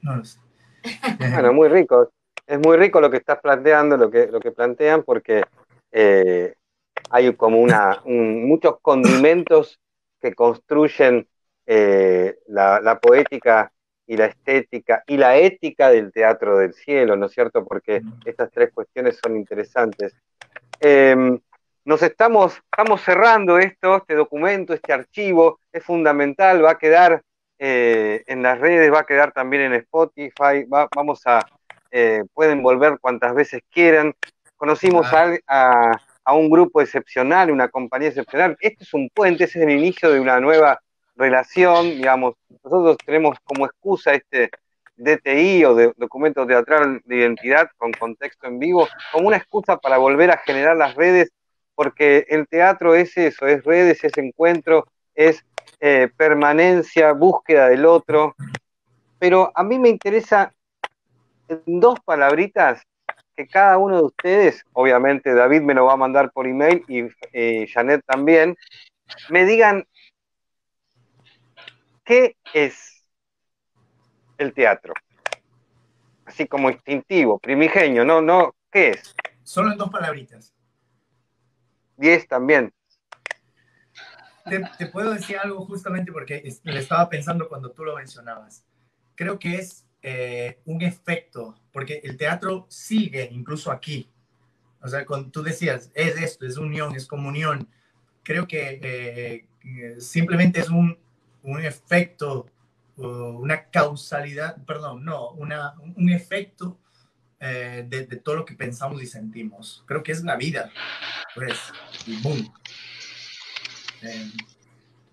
no 0.01 0.15
lo 0.17 0.25
sé. 0.25 0.39
Bueno, 1.19 1.53
muy 1.53 1.67
rico. 1.69 2.11
Es 2.45 2.59
muy 2.59 2.77
rico 2.77 3.01
lo 3.01 3.09
que 3.09 3.17
estás 3.17 3.39
planteando, 3.41 3.97
lo 3.97 4.11
que, 4.11 4.27
lo 4.27 4.39
que 4.39 4.51
plantean, 4.51 5.03
porque 5.03 5.43
eh, 5.91 6.53
hay 7.09 7.33
como 7.35 7.59
una, 7.59 8.01
muchos 8.05 8.79
condimentos 8.81 9.79
que 10.21 10.33
construyen 10.33 11.27
eh, 11.65 12.37
la, 12.47 12.99
poética 13.01 13.71
y 14.07 14.17
la 14.17 14.27
estética 14.27 15.03
y 15.07 15.17
la 15.17 15.37
ética 15.37 15.89
del 15.89 16.11
teatro 16.11 16.57
del 16.57 16.73
cielo, 16.73 17.15
¿no 17.15 17.25
es 17.25 17.31
cierto? 17.31 17.65
Porque 17.65 18.01
estas 18.25 18.51
tres 18.51 18.71
cuestiones 18.73 19.19
son 19.23 19.35
interesantes. 19.35 20.15
Em, 20.79 21.39
nos 21.85 22.01
estamos, 22.01 22.55
estamos 22.55 23.01
cerrando 23.01 23.59
esto, 23.59 23.97
este 23.97 24.15
documento, 24.15 24.73
este 24.73 24.91
archivo, 24.91 25.59
es 25.71 25.83
fundamental, 25.83 26.63
va 26.63 26.71
a 26.71 26.77
quedar 26.77 27.21
eh, 27.57 28.23
en 28.27 28.41
las 28.41 28.59
redes, 28.59 28.91
va 28.91 28.99
a 29.01 29.05
quedar 29.05 29.31
también 29.31 29.63
en 29.63 29.73
Spotify, 29.75 30.65
vamos 30.67 31.21
a, 31.25 31.45
eh, 31.91 32.23
pueden 32.33 32.61
volver 32.61 32.97
cuantas 32.99 33.33
veces 33.33 33.61
quieran. 33.71 34.13
Conocimos 34.57 35.07
a, 35.13 36.01
un 36.33 36.49
grupo 36.49 36.81
excepcional, 36.81 37.51
una 37.51 37.69
compañía 37.69 38.09
excepcional. 38.09 38.57
Este 38.59 38.83
es 38.83 38.93
un 38.93 39.09
puente, 39.13 39.43
este 39.43 39.59
es 39.59 39.65
el 39.65 39.71
inicio 39.71 40.11
de 40.11 40.19
una 40.19 40.39
nueva 40.39 40.81
relación, 41.15 41.89
digamos. 41.89 42.35
Nosotros 42.63 42.97
tenemos 43.05 43.37
como 43.43 43.65
excusa 43.65 44.13
este 44.13 44.49
DTI 44.97 45.65
o 45.65 45.75
de 45.75 45.93
documento 45.97 46.45
teatral 46.45 47.01
de 47.05 47.17
identidad 47.17 47.69
con 47.77 47.91
contexto 47.91 48.47
en 48.47 48.59
vivo, 48.59 48.87
como 49.11 49.27
una 49.27 49.37
excusa 49.37 49.77
para 49.77 49.97
volver 49.97 50.31
a 50.31 50.37
generar 50.37 50.75
las 50.77 50.95
redes 50.95 51.31
porque 51.75 52.25
el 52.29 52.47
teatro 52.47 52.95
es 52.95 53.15
eso, 53.17 53.45
es 53.45 53.63
redes, 53.63 54.03
es 54.03 54.17
encuentro, 54.17 54.87
es 55.13 55.45
eh, 55.81 56.09
permanencia, 56.15 57.11
búsqueda 57.11 57.69
del 57.69 57.85
otro. 57.85 58.35
Pero 59.19 59.51
a 59.53 59.63
mí 59.63 59.77
me 59.77 59.89
interesa 59.89 60.53
en 61.49 61.79
dos 61.79 61.99
palabritas 61.99 62.81
que 63.35 63.47
cada 63.47 63.77
uno 63.77 63.97
de 63.97 64.03
ustedes, 64.03 64.63
obviamente 64.71 65.33
David 65.33 65.61
me 65.61 65.73
lo 65.73 65.85
va 65.85 65.93
a 65.93 65.97
mandar 65.97 66.31
por 66.31 66.47
email 66.47 66.83
y 66.87 67.03
eh, 67.33 67.67
Janet 67.67 68.01
también, 68.05 68.55
me 69.29 69.45
digan 69.45 69.85
qué 72.05 72.37
es 72.53 73.03
el 74.37 74.53
teatro. 74.53 74.93
Así 76.25 76.47
como 76.47 76.69
instintivo, 76.69 77.39
primigenio, 77.39 78.05
no, 78.05 78.21
no, 78.21 78.55
¿qué 78.71 78.91
es? 78.91 79.15
Solo 79.43 79.71
en 79.71 79.77
dos 79.77 79.89
palabritas. 79.89 80.53
10 81.97 82.27
también. 82.27 82.73
Te, 84.77 84.87
puedo 84.87 85.11
decir 85.11 85.37
algo 85.37 85.65
justamente 85.65 86.11
porque 86.11 86.43
le 86.63 86.79
estaba 86.79 87.09
pensando 87.09 87.49
cuando 87.49 87.71
tú 87.71 87.83
lo 87.83 87.95
mencionabas. 87.95 88.63
Creo 89.15 89.39
que 89.39 89.55
es 89.55 89.87
eh, 90.03 90.59
un 90.65 90.83
efecto, 90.83 91.55
porque 91.71 92.01
el 92.03 92.15
teatro 92.17 92.67
sigue 92.69 93.27
incluso 93.31 93.71
aquí. 93.71 94.09
O 94.81 94.87
sea, 94.87 95.03
cuando 95.05 95.31
tú 95.31 95.41
decías, 95.41 95.89
es 95.95 96.21
esto, 96.21 96.45
es 96.45 96.57
unión, 96.57 96.95
es 96.95 97.07
comunión. 97.07 97.67
Creo 98.21 98.47
que 98.47 98.79
eh, 98.83 99.99
simplemente 99.99 100.59
es 100.59 100.69
un, 100.69 100.99
un 101.45 101.63
efecto, 101.63 102.47
una 102.97 103.65
causalidad, 103.69 104.57
perdón, 104.65 105.05
no, 105.05 105.31
una, 105.31 105.75
un 105.95 106.09
efecto 106.09 106.77
eh, 107.39 107.85
de, 107.87 108.05
todo 108.17 108.35
lo 108.35 108.45
que 108.45 108.55
pensamos 108.55 109.01
y 109.01 109.05
sentimos. 109.05 109.83
Creo 109.85 110.01
que 110.01 110.11
es 110.11 110.23
la 110.23 110.35
vida, 110.35 110.71
pues, 111.33 111.57
y 112.07 112.21
boom. 112.21 112.53
Eh, 114.01 114.31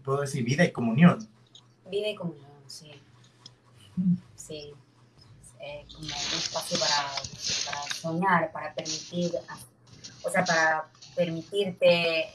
puedo 0.02 0.23
decir 0.23 0.44
vida 0.44 0.65
y 0.65 0.73
comunión. 0.73 1.28
Vida 1.91 2.09
y 2.09 2.15
comunión, 2.15 2.51
sí. 2.67 2.93
Sí. 4.35 4.73
Eh, 5.61 5.86
como 5.93 6.07
un 6.07 6.12
espacio 6.12 6.78
para, 6.78 7.12
para, 7.67 7.94
soñar, 7.94 8.52
para 8.52 8.75
permitir, 8.75 9.31
o 10.25 10.31
sea, 10.31 10.44
para 10.44 10.91
permitirte 11.15 12.26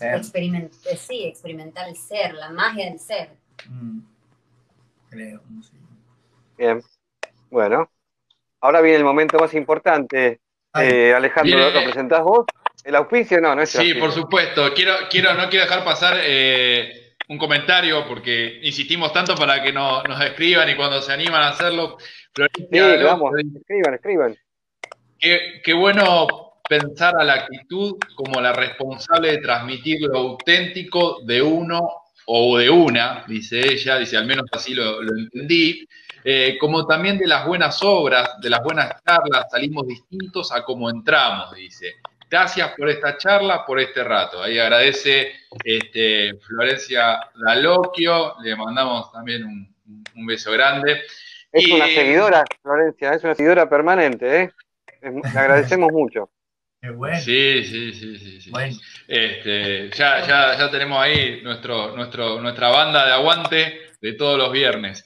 experimentar, 0.00 0.96
sí, 0.96 1.24
experimentar 1.24 1.88
el 1.88 1.96
ser, 1.96 2.34
la 2.34 2.50
magia 2.50 2.90
del 2.90 2.98
ser. 2.98 3.30
Mm. 3.68 4.00
Creo, 5.10 5.40
sí. 5.62 5.76
Bien. 6.58 6.82
Bueno, 7.50 7.88
Ahora 8.66 8.80
viene 8.80 8.98
el 8.98 9.04
momento 9.04 9.38
más 9.38 9.54
importante. 9.54 10.40
Eh, 10.74 11.14
Alejandro, 11.14 11.70
¿lo 11.70 11.84
presentás 11.84 12.22
vos? 12.22 12.46
¿El 12.84 12.96
auspicio? 12.96 13.40
No, 13.40 13.54
no 13.54 13.62
es 13.62 13.70
Sí, 13.70 13.94
por 13.94 14.10
supuesto. 14.10 14.74
Quiero, 14.74 14.92
quiero, 15.08 15.34
no 15.34 15.48
quiero 15.48 15.66
dejar 15.66 15.84
pasar 15.84 16.18
eh, 16.20 17.14
un 17.28 17.38
comentario 17.38 18.06
porque 18.08 18.58
insistimos 18.62 19.12
tanto 19.12 19.36
para 19.36 19.62
que 19.62 19.72
nos 19.72 20.20
escriban 20.20 20.68
y 20.68 20.74
cuando 20.74 21.00
se 21.00 21.12
animan 21.12 21.42
a 21.42 21.48
hacerlo. 21.50 21.96
sí, 22.34 22.66
vamos, 23.04 23.32
escriban, 23.38 23.94
escriban. 23.94 24.36
Qué, 25.18 25.60
qué 25.64 25.72
bueno 25.72 26.45
pensar 26.68 27.14
a 27.18 27.24
la 27.24 27.34
actitud 27.34 27.96
como 28.14 28.40
la 28.40 28.52
responsable 28.52 29.32
de 29.32 29.38
transmitir 29.38 30.00
lo 30.02 30.18
auténtico 30.18 31.20
de 31.24 31.42
uno 31.42 32.02
o 32.26 32.58
de 32.58 32.68
una, 32.68 33.24
dice 33.28 33.60
ella, 33.60 33.98
dice 33.98 34.16
al 34.16 34.26
menos 34.26 34.46
así 34.52 34.74
lo, 34.74 35.00
lo 35.00 35.16
entendí, 35.16 35.86
eh, 36.28 36.58
como 36.58 36.84
también 36.84 37.18
de 37.18 37.28
las 37.28 37.46
buenas 37.46 37.80
obras, 37.84 38.40
de 38.40 38.50
las 38.50 38.60
buenas 38.60 39.00
charlas, 39.04 39.46
salimos 39.48 39.86
distintos 39.86 40.50
a 40.50 40.64
como 40.64 40.90
entramos, 40.90 41.54
dice. 41.54 41.94
Gracias 42.28 42.72
por 42.76 42.88
esta 42.88 43.16
charla, 43.16 43.64
por 43.64 43.78
este 43.78 44.02
rato. 44.02 44.42
Ahí 44.42 44.58
agradece 44.58 45.34
este, 45.62 46.34
Florencia 46.38 47.30
Daloquio, 47.36 48.34
le 48.42 48.56
mandamos 48.56 49.12
también 49.12 49.44
un, 49.44 50.26
beso 50.26 50.50
grande. 50.50 51.02
Es 51.52 51.68
una 51.68 51.86
seguidora, 51.86 52.44
Florencia, 52.60 53.12
es 53.12 53.22
una 53.22 53.36
seguidora 53.36 53.68
permanente, 53.68 54.42
¿eh? 54.42 54.50
le 55.02 55.38
agradecemos 55.38 55.92
mucho. 55.92 56.28
Bueno. 56.82 57.18
Sí, 57.20 57.64
sí, 57.64 57.92
sí, 57.92 58.40
sí. 58.40 58.52
Este, 59.08 59.90
ya, 59.90 60.26
ya, 60.26 60.58
ya 60.58 60.70
tenemos 60.70 61.00
ahí 61.02 61.40
nuestro, 61.42 61.96
nuestro, 61.96 62.40
nuestra 62.40 62.68
banda 62.68 63.06
de 63.06 63.12
aguante 63.12 63.92
de 64.00 64.12
todos 64.12 64.38
los 64.38 64.52
viernes. 64.52 65.04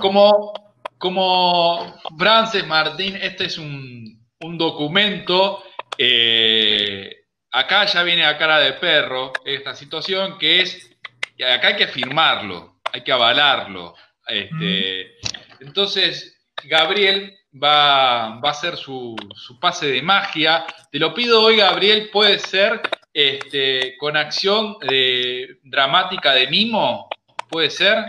Como, 0.00 0.52
como 0.98 2.00
Frances 2.18 2.66
Martín, 2.66 3.16
este 3.16 3.46
es 3.46 3.58
un, 3.58 4.22
documento. 4.40 5.64
Eh, 5.96 7.24
acá 7.50 7.86
ya 7.86 8.02
viene 8.02 8.24
a 8.26 8.36
cara 8.36 8.58
de 8.58 8.74
perro 8.74 9.32
esta 9.44 9.74
situación, 9.74 10.38
que 10.38 10.60
es. 10.60 10.90
Acá 11.34 11.68
hay 11.68 11.76
que 11.76 11.88
firmarlo, 11.88 12.80
hay 12.92 13.02
que 13.02 13.12
avalarlo. 13.12 13.94
Este, 14.26 15.16
entonces, 15.60 16.38
Gabriel 16.64 17.34
va, 17.62 18.40
va 18.40 18.48
a 18.48 18.52
hacer 18.52 18.76
su, 18.76 19.16
pase 19.60 19.86
de 19.86 20.02
magia. 20.02 20.64
Te 20.90 20.98
lo 20.98 21.14
pido 21.14 21.42
hoy, 21.42 21.56
Gabriel, 21.58 22.10
puede 22.12 22.38
ser 22.38 22.80
este, 23.12 23.96
con 23.98 24.16
acción 24.16 24.76
eh, 24.90 25.58
dramática 25.62 26.32
de 26.32 26.48
mimo, 26.48 27.08
puede 27.48 27.70
ser. 27.70 28.04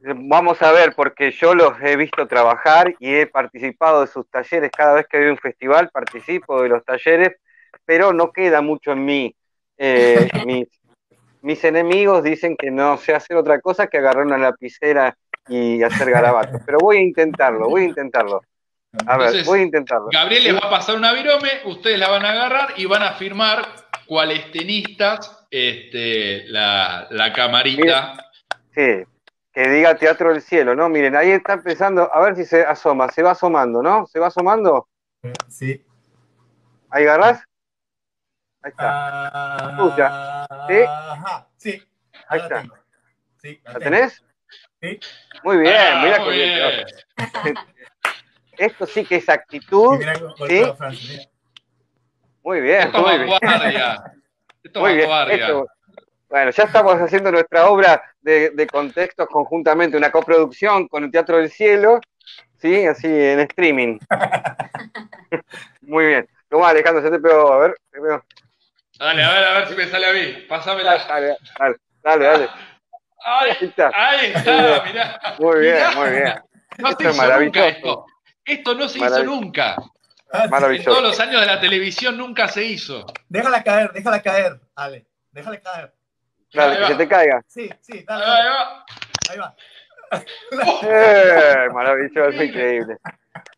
Vamos 0.00 0.60
a 0.60 0.72
ver, 0.72 0.94
porque 0.94 1.30
yo 1.30 1.54
los 1.54 1.80
he 1.80 1.96
visto 1.96 2.26
trabajar 2.26 2.94
y 2.98 3.14
he 3.14 3.26
participado 3.26 4.02
de 4.02 4.06
sus 4.06 4.28
talleres. 4.28 4.70
Cada 4.70 4.94
vez 4.94 5.06
que 5.08 5.16
hay 5.16 5.24
un 5.24 5.38
festival 5.38 5.88
participo 5.90 6.62
de 6.62 6.68
los 6.68 6.84
talleres, 6.84 7.36
pero 7.84 8.12
no 8.12 8.30
queda 8.32 8.60
mucho 8.60 8.92
en 8.92 9.04
mí. 9.04 9.34
Eh, 9.78 10.28
mis, 11.42 11.64
enemigos 11.64 12.22
dicen 12.22 12.56
que 12.56 12.70
no 12.70 12.96
sé 12.96 13.14
hacer 13.14 13.36
otra 13.36 13.60
cosa 13.60 13.86
que 13.86 13.98
agarrar 13.98 14.26
una 14.26 14.38
lapicera 14.38 15.16
y 15.48 15.82
hacer 15.82 16.10
garabatos. 16.10 16.60
Pero 16.64 16.78
voy 16.78 16.98
a 16.98 17.00
intentarlo, 17.02 17.68
voy 17.68 17.82
a 17.82 17.84
intentarlo. 17.86 18.42
A 19.06 19.16
ver, 19.16 19.44
voy 19.44 19.60
a 19.60 19.62
intentarlo. 19.62 20.08
Gabriel 20.12 20.44
les 20.44 20.54
va 20.54 20.66
a 20.66 20.70
pasar 20.70 20.96
una 20.96 21.12
virome, 21.12 21.50
ustedes 21.64 21.98
la 21.98 22.08
van 22.08 22.24
a 22.24 22.30
agarrar 22.30 22.74
y 22.76 22.86
van 22.86 23.02
a 23.02 23.12
firmar 23.14 23.66
cuáles 24.06 24.50
tenistas 24.52 25.46
este, 25.50 26.44
la, 26.48 27.08
la 27.10 27.32
camarita. 27.32 28.14
Sí. 28.74 29.04
que 29.52 29.68
diga 29.68 29.96
Teatro 29.96 30.32
del 30.32 30.42
Cielo, 30.42 30.74
¿no? 30.74 30.88
Miren, 30.88 31.16
ahí 31.16 31.30
está 31.30 31.54
empezando, 31.54 32.08
a 32.12 32.20
ver 32.20 32.36
si 32.36 32.44
se 32.44 32.64
asoma, 32.64 33.08
se 33.10 33.22
va 33.22 33.32
asomando, 33.32 33.82
¿no? 33.82 34.06
¿Se 34.06 34.18
va 34.18 34.28
asomando? 34.28 34.88
Sí. 35.48 35.84
¿Ahí 36.90 37.04
agarrás? 37.04 37.42
Ahí 38.62 38.70
está. 38.70 39.70
Escucha. 39.72 40.46
¿Sí? 40.68 40.76
Ajá, 40.88 41.48
sí. 41.56 41.82
Ahí 42.28 42.38
la 42.38 42.44
está. 42.44 42.60
tengo. 42.62 42.74
Sí, 43.42 43.60
¿La 43.64 43.72
tengo. 43.72 43.84
tenés? 43.84 44.24
Sí. 44.84 45.00
Muy 45.42 45.56
bien, 45.58 45.74
Ah, 45.76 46.00
mira 46.04 46.18
muy 46.18 46.26
con 46.26 46.34
bien. 46.34 46.84
Esto 48.58 48.86
sí 48.86 49.04
que 49.04 49.16
es 49.16 49.28
actitud. 49.28 49.98
mira 49.98 50.12
cómo- 50.14 50.34
cómo 50.36 50.46
¿Sí? 50.48 50.62
Francia. 50.76 51.28
Muy 52.42 52.60
bien, 52.60 52.80
Esto 52.82 53.00
muy 53.00 53.10
es 53.12 53.18
bien. 53.20 53.28
Esto 54.62 54.80
Muy 54.80 54.90
es 54.92 54.96
bien. 54.96 55.10
Esto- 55.40 55.66
bueno, 56.28 56.50
ya 56.50 56.64
estamos 56.64 56.94
haciendo 56.96 57.30
nuestra 57.30 57.68
obra 57.70 58.02
de, 58.20 58.50
de 58.50 58.66
contextos 58.66 59.28
conjuntamente, 59.28 59.96
una 59.96 60.10
coproducción 60.10 60.88
con 60.88 61.04
el 61.04 61.10
Teatro 61.10 61.36
del 61.38 61.50
Cielo, 61.50 62.00
¿sí? 62.58 62.84
Así 62.86 63.06
en 63.06 63.40
streaming. 63.40 63.98
Muy 65.82 66.06
bien. 66.06 66.28
¿Cómo 66.50 66.66
Alejandro? 66.66 67.02
¿Se 67.02 67.10
te 67.10 67.18
pegó? 67.20 67.52
A 67.52 67.58
ver, 67.58 67.76
te 67.90 68.00
pegó. 68.00 68.22
Dale, 68.98 69.22
a 69.24 69.32
ver, 69.32 69.44
a 69.44 69.54
ver 69.58 69.68
si 69.68 69.74
me 69.74 69.86
sale 69.86 70.06
a 70.06 70.12
mí. 70.12 70.44
Pásamela. 70.48 70.96
Dale, 71.06 71.36
dale, 71.58 71.76
dale, 72.02 72.24
dale. 72.24 72.48
Ay, 73.24 73.50
Ahí 73.50 73.56
está. 73.68 73.90
ahí 73.94 74.26
está, 74.34 74.82
mirá. 74.84 75.20
Muy 75.38 75.60
bien, 75.60 75.74
Mirá. 75.76 75.90
muy 75.92 76.10
bien. 76.10 76.34
No 76.78 76.88
Esto 76.90 77.02
se 77.02 77.08
nunca 77.08 77.22
maravilloso. 77.22 77.66
esto. 77.68 78.06
Esto 78.44 78.74
no 78.74 78.88
se 78.88 78.98
hizo 78.98 79.24
nunca. 79.24 79.76
Ah, 80.32 80.38
sí. 80.38 80.44
En 80.44 80.50
Maravilloso. 80.50 80.90
todos 80.90 81.02
los 81.02 81.20
años 81.20 81.40
de 81.40 81.46
la 81.46 81.60
televisión 81.60 82.16
nunca 82.18 82.48
se 82.48 82.64
hizo. 82.64 83.06
Déjala 83.28 83.62
caer, 83.62 83.92
déjala 83.92 84.20
caer, 84.22 84.60
Ale. 84.74 85.06
Déjala 85.30 85.60
caer. 85.60 85.94
Dale, 86.52 86.78
que 86.78 86.86
se 86.86 86.94
te 86.96 87.08
caiga. 87.08 87.42
Sí, 87.46 87.70
sí, 87.80 88.04
dale, 88.06 88.24
Ahí 88.24 88.48
va. 88.48 88.84
Ahí 89.30 89.38
va. 89.38 89.54
Eh, 90.82 91.68
maravilloso, 91.72 92.42
increíble. 92.42 92.96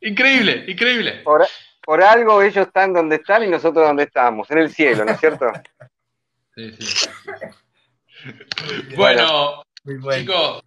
Increíble, 0.01 0.65
increíble. 0.69 1.13
Por, 1.25 1.47
por 1.83 2.03
algo 2.03 2.41
ellos 2.43 2.67
están 2.67 2.93
donde 2.93 3.17
están 3.17 3.43
y 3.43 3.49
nosotros 3.49 3.87
donde 3.87 4.05
estamos, 4.05 4.51
en 4.51 4.59
el 4.59 4.71
cielo, 4.71 5.05
¿no 5.05 5.13
es 5.13 5.21
cierto? 5.21 5.51
Sí, 6.55 6.73
sí. 6.81 7.09
Bueno, 8.97 9.63
Muy 9.85 9.97
bueno. 9.99 10.21
chicos, 10.21 10.63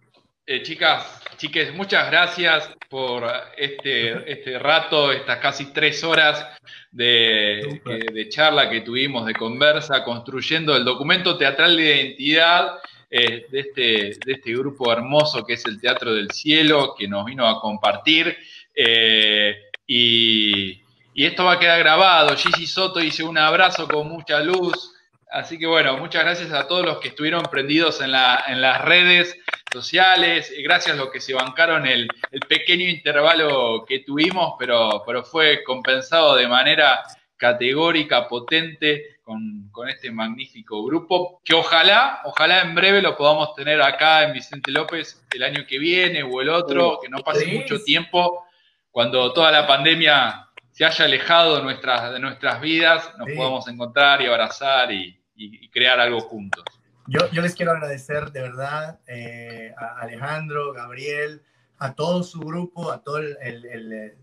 eh, 0.46 0.62
chicas, 0.62 1.22
chiques, 1.36 1.74
muchas 1.74 2.10
gracias 2.10 2.70
por 2.88 3.24
este, 3.56 4.30
este 4.30 4.58
rato, 4.58 5.12
estas 5.12 5.38
casi 5.38 5.72
tres 5.72 6.02
horas 6.04 6.44
de, 6.90 7.80
de 8.12 8.28
charla 8.28 8.68
que 8.68 8.80
tuvimos, 8.80 9.26
de 9.26 9.34
conversa, 9.34 10.02
construyendo 10.04 10.76
el 10.76 10.84
documento 10.84 11.36
teatral 11.36 11.76
de 11.76 11.82
identidad 11.84 12.78
eh, 13.10 13.46
de, 13.50 13.60
este, 13.60 13.82
de 14.24 14.32
este 14.32 14.52
grupo 14.52 14.92
hermoso 14.92 15.44
que 15.44 15.54
es 15.54 15.64
el 15.66 15.80
Teatro 15.80 16.14
del 16.14 16.30
Cielo, 16.30 16.94
que 16.96 17.08
nos 17.08 17.24
vino 17.24 17.46
a 17.46 17.60
compartir. 17.60 18.36
eh, 18.74 19.54
y, 19.86 20.80
y 21.14 21.26
esto 21.26 21.44
va 21.44 21.54
a 21.54 21.58
quedar 21.58 21.80
grabado. 21.80 22.36
Gigi 22.36 22.66
Soto 22.66 23.00
dice 23.00 23.24
un 23.24 23.36
abrazo 23.36 23.88
con 23.88 24.08
mucha 24.08 24.40
luz. 24.40 24.94
Así 25.32 25.58
que 25.58 25.66
bueno, 25.66 25.96
muchas 25.98 26.24
gracias 26.24 26.52
a 26.52 26.66
todos 26.66 26.84
los 26.84 26.98
que 26.98 27.08
estuvieron 27.08 27.42
prendidos 27.44 28.00
en, 28.00 28.12
la- 28.12 28.44
en 28.48 28.60
las 28.60 28.80
redes 28.82 29.36
sociales, 29.72 30.52
y 30.56 30.62
gracias 30.62 30.96
a 30.96 30.98
los 30.98 31.10
que 31.10 31.20
se 31.20 31.32
bancaron 31.34 31.86
el, 31.86 32.08
el 32.32 32.40
pequeño 32.40 32.88
intervalo 32.88 33.84
que 33.86 34.00
tuvimos, 34.00 34.54
pero, 34.58 35.02
pero 35.06 35.22
fue 35.22 35.62
compensado 35.62 36.34
de 36.34 36.48
manera 36.48 37.02
categórica, 37.36 38.26
potente, 38.28 39.18
con, 39.22 39.68
con 39.70 39.88
este 39.88 40.10
magnífico 40.10 40.84
grupo, 40.84 41.40
que 41.44 41.54
ojalá, 41.54 42.20
ojalá 42.24 42.62
en 42.62 42.74
breve 42.74 43.00
lo 43.00 43.16
podamos 43.16 43.54
tener 43.54 43.80
acá 43.80 44.24
en 44.24 44.32
Vicente 44.32 44.72
López 44.72 45.24
el 45.32 45.42
año 45.44 45.64
que 45.68 45.78
viene 45.78 46.22
o 46.24 46.40
el 46.40 46.48
otro, 46.48 46.98
que 47.00 47.08
no 47.08 47.18
pase 47.20 47.46
mucho 47.46 47.82
tiempo, 47.84 48.44
cuando 48.90 49.32
toda 49.32 49.52
la 49.52 49.66
pandemia 49.68 50.48
se 50.72 50.84
haya 50.84 51.04
alejado 51.04 51.56
de 51.56 51.62
nuestras, 51.62 52.12
de 52.12 52.18
nuestras 52.18 52.60
vidas, 52.60 53.08
nos 53.18 53.28
podamos 53.36 53.68
encontrar 53.68 54.20
y 54.20 54.26
abrazar 54.26 54.90
y, 54.92 55.19
y- 55.40 55.68
crear 55.70 55.98
algo 55.98 56.20
juntos. 56.20 56.64
Yo, 57.06 57.26
les 57.42 57.54
quiero 57.54 57.72
agradecer 57.72 58.30
de 58.30 58.42
verdad 58.42 59.00
eh, 59.06 59.72
a 59.76 60.02
Alejandro, 60.02 60.72
Gabriel, 60.72 61.42
a 61.78 61.94
todo 61.94 62.22
su 62.22 62.40
grupo, 62.40 62.92
a 62.92 63.02
todo 63.02 63.18
el, 63.18 64.16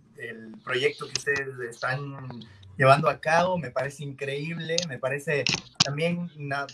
proyecto 0.63 1.05
que 1.05 1.13
ustedes 1.13 1.47
están 1.69 2.15
llevando 2.77 3.09
a 3.09 3.19
cabo. 3.19 3.57
Me 3.57 3.71
parece 3.71 4.03
increíble, 4.03 4.77
me 4.87 4.99
parece 4.99 5.43
también 5.83 6.29
una, 6.37 6.65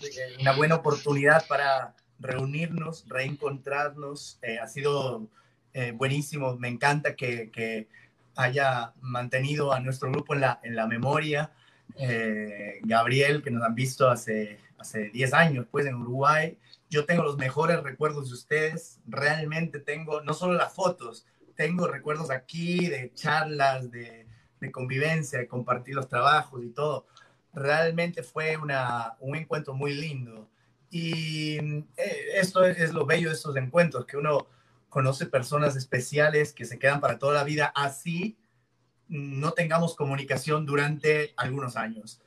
buena 0.56 0.76
oportunidad 0.76 1.48
para 1.48 1.96
reunirnos, 2.20 3.06
reencontrarnos. 3.08 4.40
Eh, 4.44 4.60
ha 4.60 4.68
sido 4.68 5.30
eh, 5.74 5.94
buenísimo, 5.94 6.58
me 6.58 6.68
encanta 6.68 7.16
que, 7.16 7.88
haya 8.36 8.94
mantenido 9.00 9.74
a 9.74 9.80
nuestro 9.80 10.10
grupo 10.10 10.34
en 10.34 10.42
la 10.76 10.88
memoria. 10.88 11.52
Eh, 11.96 12.80
Gabriel, 12.84 13.42
que 13.44 13.52
nos 13.52 13.64
han 13.64 13.76
visto 13.76 14.10
hace, 14.10 14.60
hace 14.78 15.10
10 15.10 15.34
años, 15.34 15.68
pues 15.70 15.86
en 15.86 15.96
Uruguay. 15.96 16.58
Yo 16.90 17.06
tengo 17.06 17.24
los 17.24 17.38
mejores 17.38 17.82
recuerdos 17.84 18.30
de 18.30 18.36
ustedes. 18.36 19.00
Realmente 19.08 19.80
tengo 19.80 20.22
no 20.22 20.34
solo 20.34 20.54
las 20.54 20.74
fotos, 20.74 21.26
tengo 21.56 21.88
recuerdos 21.88 22.32
aquí 22.32 22.88
de 22.88 23.14
charlas, 23.14 23.92
de, 23.92 24.28
convivencia, 24.72 25.40
de 25.40 25.48
compartir 25.48 25.96
los 25.96 26.08
trabajos 26.08 26.64
y 26.64 26.70
todo. 26.70 27.06
Realmente 27.54 28.24
fue 28.24 28.56
una, 28.58 29.16
un 29.20 29.36
encuentro 29.36 29.74
muy 29.74 29.94
lindo. 29.94 30.50
Y 30.90 31.58
eh, 31.98 32.28
esto 32.36 32.64
es, 32.64 32.80
es 32.80 32.94
lo 32.94 33.06
bello 33.06 33.30
de 33.30 33.36
estos 33.36 33.56
encuentros, 33.58 34.06
que 34.06 34.16
uno 34.16 34.48
conoce 34.90 35.26
personas 35.26 35.76
especiales 35.76 36.54
que 36.54 36.66
se 36.66 36.80
quedan 36.80 37.02
para 37.02 37.18
toda 37.18 37.34
la 37.34 37.44
vida 37.44 37.74
así 37.76 38.38
no 39.08 39.52
tengamos 39.52 39.96
comunicación 39.96 40.66
durante 40.66 41.34
algunos 41.38 41.76
años. 41.76 42.22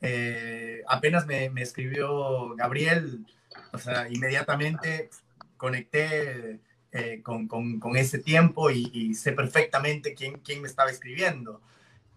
Eh, 0.00 0.82
apenas 0.88 1.26
me, 1.26 1.48
me 1.50 1.62
escribió 1.62 2.54
Gabriel, 2.56 3.24
o 3.72 3.78
sea, 3.78 4.08
inmediatamente 4.10 5.10
conecté 5.56 6.58
eh, 6.90 7.22
con, 7.22 7.46
con, 7.46 7.96
ese 7.96 8.18
tiempo 8.18 8.70
y, 8.70 8.90
y 8.92 9.14
sé 9.14 9.32
perfectamente 9.32 10.14
quién, 10.14 10.40
quién, 10.40 10.60
me 10.60 10.68
estaba 10.68 10.90
escribiendo. 10.90 11.60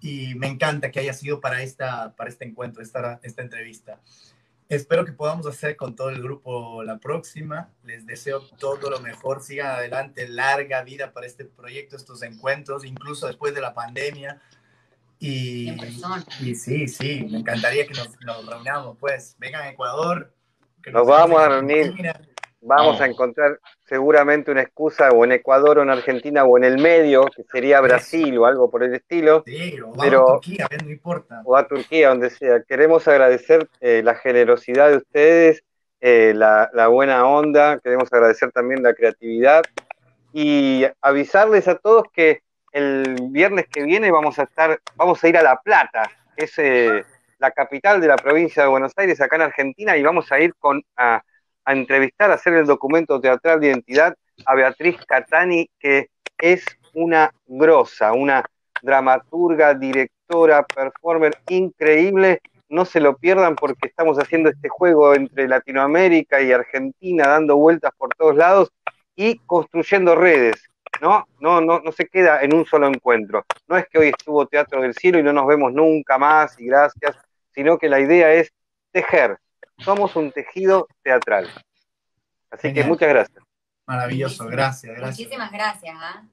Y 0.02 0.36
me 0.36 0.48
encanta 0.48 0.92
que 0.92 1.00
haya 1.00 1.14
sido 1.14 1.40
para, 1.40 1.62
esta, 1.62 2.14
para 2.16 2.30
este 2.30 2.46
encuentro, 2.46 2.82
esta, 2.82 3.20
esta 3.24 3.42
entrevista. 3.42 4.00
Espero 4.68 5.06
que 5.06 5.12
podamos 5.12 5.46
hacer 5.46 5.76
con 5.76 5.96
todo 5.96 6.10
el 6.10 6.22
grupo 6.22 6.82
la 6.84 6.98
próxima. 6.98 7.70
Les 7.84 8.06
deseo 8.06 8.42
todo 8.42 8.90
lo 8.90 9.00
mejor. 9.00 9.42
Sigan 9.42 9.68
adelante. 9.68 10.28
Larga 10.28 10.84
vida 10.84 11.14
para 11.14 11.28
este 11.28 11.46
proyecto, 11.46 11.96
estos 11.96 12.24
encuentros, 12.24 12.84
incluso 12.84 13.28
después 13.28 13.54
de 13.54 13.62
la 13.62 13.74
pandemia. 13.74 14.42
Y, 15.20 15.72
y 16.42 16.56
sí, 16.56 16.88
sí, 16.88 17.28
me 17.30 17.40
encantaría 17.40 17.86
que 17.88 17.94
nos, 17.94 18.10
nos 18.22 18.46
reunamos. 18.46 18.98
Pues 19.00 19.36
vengan 19.40 19.62
a 19.62 19.70
Ecuador. 19.70 20.34
nos, 20.86 20.94
nos 20.94 21.08
vamos 21.08 21.40
a 21.40 21.50
reunir. 21.50 21.94
Vamos, 22.66 23.00
a 23.00 23.06
encontrar 23.06 23.60
seguramente 23.86 24.52
una 24.52 24.62
excusa 24.62 25.10
o 25.10 25.24
en 25.24 25.34
Ecuador 25.34 25.80
o 25.80 25.84
en 25.84 25.92
Argentina 25.92 26.44
o 26.44 26.58
en 26.58 26.64
el 26.64 26.80
medio, 26.80 27.26
que 27.26 27.44
sería 27.44 27.80
Brasil 27.80 28.38
o 28.38 28.46
algo 28.46 28.70
por 28.72 28.84
el 28.84 28.96
estilo. 28.96 29.44
Sí, 29.46 29.80
o 29.80 29.94
pero, 29.94 30.22
a 30.24 30.34
Turquía, 30.34 30.68
no 30.84 30.90
importa. 30.90 31.42
O 31.46 31.56
a 31.56 31.68
Turquía, 31.68 32.10
donde 32.10 32.30
sea. 32.30 32.64
Queremos 32.68 33.08
agradecer 33.08 33.68
eh, 33.82 34.02
la 34.04 34.16
generosidad 34.16 34.90
de 34.90 34.98
ustedes, 34.98 35.64
eh, 36.02 36.34
la, 36.36 36.70
la, 36.74 36.88
buena 36.88 37.28
onda, 37.28 37.80
queremos 37.80 38.12
agradecer 38.12 38.52
también 38.52 38.84
la 38.84 38.94
creatividad 38.94 39.64
y 40.34 40.86
avisarles 41.02 41.68
a 41.68 41.76
todos 41.76 42.04
que 42.14 42.42
el 42.72 43.16
viernes 43.30 43.68
que 43.68 43.84
viene 43.84 44.12
vamos 44.12 44.38
a 44.38 44.44
estar, 44.44 44.80
vamos 44.96 45.24
a 45.24 45.30
ir 45.30 45.38
a 45.38 45.42
La 45.42 45.62
Plata, 45.64 46.12
que 46.36 46.44
es 46.44 46.54
eh, 46.58 47.06
la 47.40 47.52
capital 47.52 48.02
de 48.02 48.08
la 48.08 48.18
provincia 48.18 48.64
de 48.64 48.70
Buenos 48.70 48.92
Aires, 48.98 49.22
acá 49.22 49.38
en 49.38 49.44
Argentina, 49.44 49.96
y 49.96 50.04
vamos 50.04 50.30
a 50.34 50.40
ir 50.40 50.54
con 50.56 50.84
a, 50.98 51.24
a 51.66 51.74
entrevistar, 51.74 52.32
a 52.32 52.36
hacer 52.36 52.54
el 52.54 52.66
documento 52.66 53.20
teatral 53.20 53.60
de 53.60 53.68
identidad 53.68 54.16
a 54.46 54.56
Beatriz 54.56 54.98
Catani, 55.06 55.70
que 55.80 56.10
es 56.38 56.64
una 56.94 57.32
grosa, 57.46 58.14
una 58.14 58.44
dramaturga, 58.82 59.74
directora, 59.74 60.64
performer 60.64 61.38
increíble. 61.50 62.42
No 62.70 62.86
se 62.86 63.00
lo 63.00 63.16
pierdan 63.18 63.56
porque 63.56 63.88
estamos 63.88 64.18
haciendo 64.18 64.50
este 64.50 64.70
juego 64.70 65.14
entre 65.14 65.48
Latinoamérica 65.48 66.42
y 66.42 66.52
Argentina, 66.52 67.28
dando 67.28 67.58
vueltas 67.58 67.92
por 67.98 68.10
todos 68.16 68.36
lados 68.36 68.72
y 69.16 69.38
construyendo 69.40 70.16
redes. 70.16 70.70
¿no? 71.02 71.28
No, 71.40 71.62
no, 71.62 71.80
no 71.80 71.92
se 71.92 72.08
queda 72.08 72.42
en 72.42 72.54
un 72.54 72.66
solo 72.66 72.88
encuentro. 72.88 73.46
No 73.68 73.78
es 73.78 73.88
que 73.88 74.00
hoy 74.00 74.08
estuvo 74.10 74.46
Teatro 74.48 74.82
del 74.82 74.94
Cielo 74.94 75.20
y 75.20 75.24
no 75.24 75.34
nos 75.34 75.48
vemos 75.48 75.74
nunca 75.74 76.18
más 76.18 76.60
y 76.60 76.66
gracias, 76.66 77.18
sino 77.54 77.78
que 77.78 77.90
la 77.90 78.00
idea 78.00 78.34
es 78.34 78.52
tejer. 78.92 79.38
Somos 79.80 80.16
un 80.16 80.32
tejido 80.32 80.88
teatral. 81.04 81.50
Así 82.50 82.70
Genial. 82.70 82.84
que 82.84 82.90
muchas 82.90 83.10
gracias. 83.10 83.44
Maravilloso, 83.86 84.46
gracias, 84.46 84.96
gracias. 84.96 85.20
Muchísimas 85.20 85.52
gracias. 85.52 85.96
¿eh? 85.96 86.28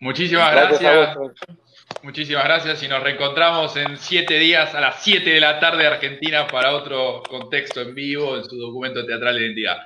Muchísimas 0.00 0.52
gracias. 0.52 0.80
gracias. 0.80 1.58
Muchísimas 2.02 2.44
gracias 2.44 2.82
y 2.82 2.88
nos 2.88 3.02
reencontramos 3.02 3.76
en 3.76 3.96
siete 3.96 4.38
días 4.38 4.74
a 4.74 4.80
las 4.80 5.02
7 5.02 5.28
de 5.28 5.40
la 5.40 5.58
tarde 5.58 5.86
Argentina 5.86 6.46
para 6.46 6.74
otro 6.74 7.22
contexto 7.28 7.80
en 7.80 7.94
vivo 7.94 8.36
en 8.36 8.44
su 8.44 8.56
documento 8.56 9.04
teatral 9.04 9.36
de 9.36 9.46
identidad. 9.46 9.78